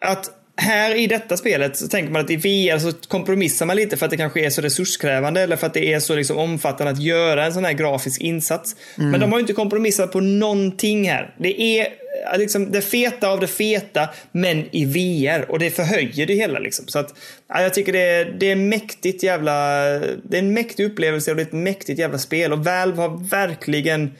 att 0.00 0.30
här 0.60 0.94
i 0.94 1.06
detta 1.06 1.36
spelet 1.36 1.76
så 1.76 1.88
tänker 1.88 2.12
man 2.12 2.24
att 2.24 2.30
i 2.30 2.36
VR 2.36 2.78
så 2.78 2.92
kompromissar 3.08 3.66
man 3.66 3.76
lite 3.76 3.96
för 3.96 4.04
att 4.04 4.10
det 4.10 4.16
kanske 4.16 4.46
är 4.46 4.50
så 4.50 4.62
resurskrävande 4.62 5.40
eller 5.40 5.56
för 5.56 5.66
att 5.66 5.74
det 5.74 5.92
är 5.92 6.00
så 6.00 6.16
liksom 6.16 6.36
omfattande 6.36 6.92
att 6.92 7.02
göra 7.02 7.46
en 7.46 7.52
sån 7.52 7.64
här 7.64 7.72
grafisk 7.72 8.20
insats. 8.20 8.76
Mm. 8.98 9.10
Men 9.10 9.20
de 9.20 9.32
har 9.32 9.40
inte 9.40 9.52
kompromissat 9.52 10.12
på 10.12 10.20
någonting 10.20 11.08
här. 11.08 11.34
Det 11.38 11.62
är 11.62 11.88
liksom 12.38 12.72
det 12.72 12.82
feta 12.82 13.28
av 13.28 13.40
det 13.40 13.46
feta, 13.46 14.08
men 14.32 14.64
i 14.70 14.84
VR. 14.84 15.50
Och 15.50 15.58
det 15.58 15.70
förhöjer 15.70 16.26
det 16.26 16.34
hela 16.34 16.58
liksom. 16.58 16.86
Så 16.88 16.98
att, 16.98 17.14
ja, 17.48 17.62
jag 17.62 17.74
tycker 17.74 17.92
det 17.92 18.08
är, 18.08 18.36
det 18.40 18.50
är 18.50 18.56
mäktigt 18.56 19.22
jävla... 19.22 19.82
Det 20.22 20.36
är 20.36 20.38
en 20.38 20.54
mäktig 20.54 20.84
upplevelse 20.84 21.30
och 21.30 21.36
det 21.36 21.42
är 21.42 21.46
ett 21.46 21.52
mäktigt 21.52 21.98
jävla 21.98 22.18
spel. 22.18 22.52
Och 22.52 22.64
Valve 22.64 23.02
har 23.02 23.28
verkligen 23.30 24.10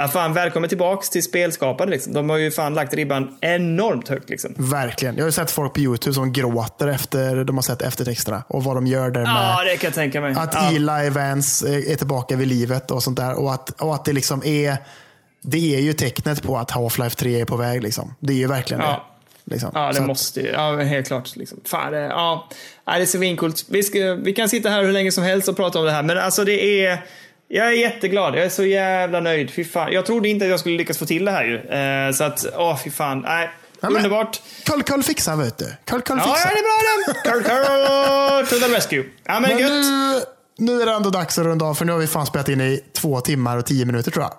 Ja, 0.00 0.08
fan, 0.08 0.32
välkommen 0.32 0.68
tillbaks 0.68 1.10
till 1.10 1.22
spelskapande. 1.22 1.92
Liksom. 1.92 2.12
De 2.12 2.30
har 2.30 2.36
ju 2.36 2.50
fan 2.50 2.74
lagt 2.74 2.94
ribban 2.94 3.38
enormt 3.40 4.08
högt. 4.08 4.30
Liksom. 4.30 4.54
Verkligen. 4.58 5.16
Jag 5.16 5.24
har 5.24 5.30
sett 5.30 5.50
folk 5.50 5.74
på 5.74 5.80
YouTube 5.80 6.14
som 6.14 6.32
gråter 6.32 6.88
efter 6.88 7.44
de 7.44 7.56
har 7.56 7.62
sett 7.62 7.82
eftertexterna 7.82 8.42
och 8.48 8.64
vad 8.64 8.76
de 8.76 8.86
gör 8.86 9.10
där 9.10 9.20
ja, 9.20 9.62
det 9.64 9.76
kan 9.76 9.88
jag 9.88 9.94
tänka 9.94 10.20
mig. 10.20 10.34
Att 10.36 10.54
ja. 10.54 10.70
Eli 10.70 11.10
Vance 11.10 11.68
är 11.68 11.96
tillbaka 11.96 12.36
vid 12.36 12.48
livet 12.48 12.90
och 12.90 13.02
sånt 13.02 13.16
där. 13.16 13.34
Och 13.34 13.54
att, 13.54 13.80
och 13.80 13.94
att 13.94 14.04
det 14.04 14.12
liksom 14.12 14.44
är 14.44 14.76
det 15.42 15.76
är 15.76 15.80
ju 15.80 15.92
tecknet 15.92 16.42
på 16.42 16.58
att 16.58 16.70
Half-Life 16.70 17.16
3 17.16 17.40
är 17.40 17.44
på 17.44 17.56
väg. 17.56 17.82
Liksom. 17.82 18.14
Det 18.20 18.32
är 18.32 18.36
ju 18.36 18.46
verkligen 18.46 18.82
ja. 18.82 19.06
det. 19.44 19.52
Liksom. 19.52 19.70
Ja, 19.74 19.92
det 19.92 20.00
måste 20.00 20.40
ju. 20.40 20.48
Ja, 20.48 20.76
helt 20.76 21.06
klart. 21.06 21.36
Liksom. 21.36 21.58
Fan, 21.64 21.92
det, 21.92 22.00
ja. 22.00 22.48
ja, 22.84 22.92
det 22.96 23.02
är 23.02 23.06
svincoolt. 23.06 23.64
Vi, 23.68 23.82
vi 24.22 24.32
kan 24.32 24.48
sitta 24.48 24.70
här 24.70 24.84
hur 24.84 24.92
länge 24.92 25.12
som 25.12 25.24
helst 25.24 25.48
och 25.48 25.56
prata 25.56 25.78
om 25.78 25.84
det 25.84 25.92
här, 25.92 26.02
men 26.02 26.18
alltså 26.18 26.44
det 26.44 26.84
är 26.84 27.04
jag 27.52 27.66
är 27.66 27.72
jätteglad. 27.72 28.36
Jag 28.36 28.44
är 28.44 28.48
så 28.48 28.64
jävla 28.64 29.20
nöjd. 29.20 29.50
Fy 29.50 29.64
fan. 29.64 29.92
Jag 29.92 30.06
trodde 30.06 30.28
inte 30.28 30.44
att 30.44 30.50
jag 30.50 30.60
skulle 30.60 30.76
lyckas 30.76 30.98
få 30.98 31.06
till 31.06 31.24
det 31.24 31.30
här 31.30 31.44
ju. 31.44 31.56
Eh, 31.56 32.12
så 32.12 32.24
att, 32.24 32.46
åh 32.56 32.78
fy 32.84 32.90
fan. 32.90 33.20
Nej, 33.20 33.50
ja, 33.80 33.88
underbart. 33.88 34.40
Karl 34.64 34.82
Karl 34.82 35.02
fixar 35.02 35.36
vet 35.36 35.58
du. 35.58 35.64
Karl 35.84 36.00
Karl 36.00 36.18
fixar. 36.18 36.36
Ja, 36.36 36.50
det 36.54 36.58
är 36.58 36.62
bra 36.62 37.12
den. 37.14 37.32
Karl 37.32 37.42
Karl 37.42 38.46
to 38.46 38.66
the 38.66 38.76
rescue. 38.76 39.04
Ja, 39.24 39.40
men, 39.40 39.50
men 39.50 39.58
gött. 39.58 39.70
Nu, 39.70 40.20
nu 40.58 40.82
är 40.82 40.86
det 40.86 40.92
ändå 40.92 41.10
dags 41.10 41.38
att 41.38 41.44
runda 41.44 41.64
av 41.64 41.74
för 41.74 41.84
nu 41.84 41.92
har 41.92 41.98
vi 41.98 42.06
fan 42.06 42.26
spelat 42.26 42.48
in 42.48 42.60
i 42.60 42.80
två 42.92 43.20
timmar 43.20 43.56
och 43.56 43.66
tio 43.66 43.84
minuter 43.84 44.10
tror 44.10 44.24
jag. 44.24 44.32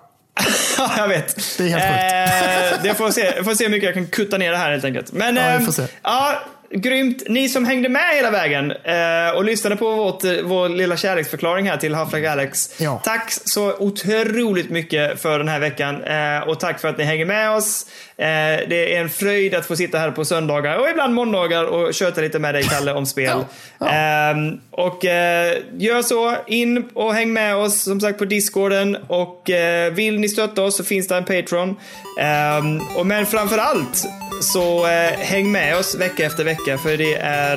Ja, 0.78 0.92
jag 0.96 1.08
vet. 1.08 1.36
Det 1.58 1.64
är 1.64 1.68
helt 1.68 1.82
sjukt. 1.82 2.82
Eh, 2.82 2.88
jag 2.88 2.96
får 2.96 3.10
se, 3.10 3.32
jag 3.36 3.44
får 3.44 3.54
se 3.54 3.64
hur 3.64 3.70
mycket 3.70 3.86
jag 3.86 3.94
kan 3.94 4.06
kutta 4.06 4.38
ner 4.38 4.50
det 4.50 4.56
här 4.56 4.70
helt 4.70 4.84
enkelt. 4.84 5.12
Men, 5.12 5.36
ja, 5.36 5.42
eh, 5.42 5.86
ja, 6.02 6.42
grymt. 6.72 7.22
Ni 7.28 7.48
som 7.48 7.64
hängde 7.64 7.88
med 7.88 8.16
hela 8.16 8.30
vägen 8.30 8.70
eh, 8.70 9.36
och 9.36 9.44
lyssnade 9.44 9.76
på 9.76 9.90
vårt, 9.90 10.24
eh, 10.24 10.32
vår 10.42 10.68
lilla 10.68 10.96
kärleksförklaring 10.96 11.68
här 11.68 11.76
till 11.76 11.94
Half-Life 11.94 12.32
Alex. 12.32 12.80
Ja. 12.80 13.00
Tack 13.04 13.32
så 13.44 13.76
otroligt 13.78 14.70
mycket 14.70 15.22
för 15.22 15.38
den 15.38 15.48
här 15.48 15.60
veckan 15.60 16.04
eh, 16.04 16.48
och 16.48 16.60
tack 16.60 16.80
för 16.80 16.88
att 16.88 16.98
ni 16.98 17.04
hänger 17.04 17.24
med 17.24 17.50
oss. 17.50 17.86
Eh, 18.22 18.68
det 18.68 18.96
är 18.96 19.00
en 19.00 19.08
fröjd 19.08 19.54
att 19.54 19.66
få 19.66 19.76
sitta 19.76 19.98
här 19.98 20.10
på 20.10 20.24
söndagar 20.24 20.78
och 20.78 20.88
ibland 20.88 21.14
måndagar 21.14 21.64
och 21.64 21.94
köta 21.94 22.20
lite 22.20 22.38
med 22.38 22.54
dig 22.54 22.62
Kalle 22.62 22.92
om 22.92 23.06
spel. 23.06 23.44
Ehm, 23.90 24.60
och 24.70 25.04
eh, 25.04 25.58
gör 25.78 26.02
så, 26.02 26.36
in 26.46 26.88
och 26.94 27.14
häng 27.14 27.32
med 27.32 27.56
oss 27.56 27.82
som 27.82 28.00
sagt 28.00 28.18
på 28.18 28.24
discorden 28.24 28.96
och 29.06 29.50
eh, 29.50 29.92
vill 29.92 30.20
ni 30.20 30.28
stötta 30.28 30.62
oss 30.62 30.76
så 30.76 30.84
finns 30.84 31.08
det 31.08 31.16
en 31.16 31.24
Patreon. 31.24 31.76
Ehm, 32.20 32.80
och 32.96 33.06
men 33.06 33.26
framför 33.26 33.58
allt 33.58 34.04
så 34.40 34.86
häng 35.18 35.52
med 35.52 35.76
oss 35.76 35.94
vecka 35.94 36.26
efter 36.26 36.44
vecka 36.44 36.78
för 36.78 36.96
det 36.96 37.14
är 37.14 37.56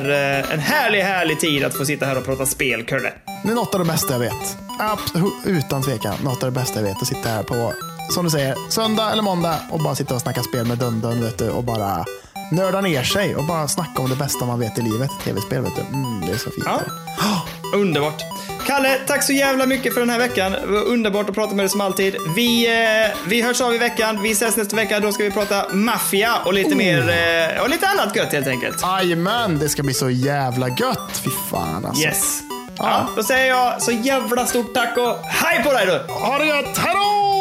en 0.54 0.60
härlig, 0.60 1.00
härlig 1.02 1.40
tid 1.40 1.64
att 1.64 1.76
få 1.76 1.86
sitta 1.86 2.06
här 2.06 2.18
och 2.18 2.26
prata 2.26 2.46
spel, 2.46 2.84
Kurre. 2.84 3.14
Det 3.44 3.52
är 3.52 3.56
något 3.56 3.74
av 3.74 3.80
det 3.80 3.92
bästa 3.92 4.14
jag 4.14 4.20
vet. 4.20 4.58
Absolut, 4.80 5.34
utan 5.46 5.84
tvekan. 5.84 6.16
Något 6.24 6.44
av 6.44 6.52
det 6.52 6.60
bästa 6.60 6.80
jag 6.80 6.88
vet. 6.88 7.02
Att 7.02 7.08
sitta 7.08 7.30
här 7.30 7.44
på, 7.44 7.74
som 8.10 8.23
du 8.23 8.30
säger, 8.30 8.56
söndag 8.69 9.11
eller 9.11 9.23
måndag 9.23 9.60
och 9.72 9.80
bara 9.80 9.95
sitta 9.95 10.15
och 10.15 10.22
snacka 10.22 10.44
spel 10.44 10.65
med 10.65 10.77
Dundun 10.77 11.22
vet 11.22 11.38
du, 11.38 11.49
och 11.49 11.64
bara 11.64 12.06
nörda 12.52 12.82
ner 12.82 13.03
sig 13.03 13.36
och 13.36 13.44
bara 13.44 13.68
snacka 13.68 14.02
om 14.02 14.10
det 14.10 14.15
bästa 14.15 14.45
man 14.45 14.60
vet 14.60 14.77
i 14.77 14.82
livet. 14.82 15.11
Tv-spel 15.23 15.61
vet 15.61 15.76
du. 15.76 15.82
Mm, 15.82 16.22
det 16.22 16.32
är 16.32 16.38
så 16.38 16.52
fint. 16.52 16.65
Ja. 16.65 16.82
Underbart. 17.73 18.22
Kalle, 18.68 18.99
tack 19.07 19.23
så 19.23 19.34
jävla 19.34 19.65
mycket 19.65 19.94
för 19.94 19.99
den 20.02 20.10
här 20.10 20.19
veckan. 20.19 20.52
Det 20.52 20.68
var 20.68 20.84
underbart 20.84 21.30
att 21.30 21.36
prata 21.36 21.56
med 21.56 21.64
dig 21.64 21.69
som 21.69 21.82
alltid. 21.82 22.15
Vi, 22.36 22.68
eh, 22.68 23.18
vi 23.27 23.41
hörs 23.41 23.61
av 23.61 23.73
i 23.73 23.77
veckan. 23.77 24.22
Vi 24.22 24.32
ses 24.32 24.57
nästa 24.57 24.76
vecka. 24.76 24.99
Då 24.99 25.11
ska 25.11 25.23
vi 25.23 25.32
prata 25.32 25.65
maffia 25.73 26.36
och 26.45 26.53
lite 26.53 26.76
mer 26.76 27.10
eh, 27.10 27.61
och 27.61 27.69
lite 27.69 27.88
annat 27.88 28.15
gött 28.15 28.34
helt 28.34 28.48
enkelt. 28.48 28.82
Jajamän, 28.82 29.60
det 29.60 29.69
ska 29.69 29.84
bli 29.84 29.94
så 29.94 30.10
jävla 30.10 30.68
gött. 30.68 31.22
Fy 31.23 31.30
fan 31.52 31.86
alltså. 31.86 32.03
Yes. 32.03 32.41
Ja, 32.77 33.10
då 33.15 33.23
säger 33.23 33.48
jag 33.48 33.82
så 33.82 33.91
jävla 33.91 34.45
stort 34.45 34.73
tack 34.73 34.98
och 34.98 35.18
hej 35.23 35.64
på 35.64 35.72
dig 35.72 35.86
du! 35.86 36.14
Ha 36.14 36.38
det 36.38 36.45
gött, 36.45 36.77
hejdå! 36.77 37.35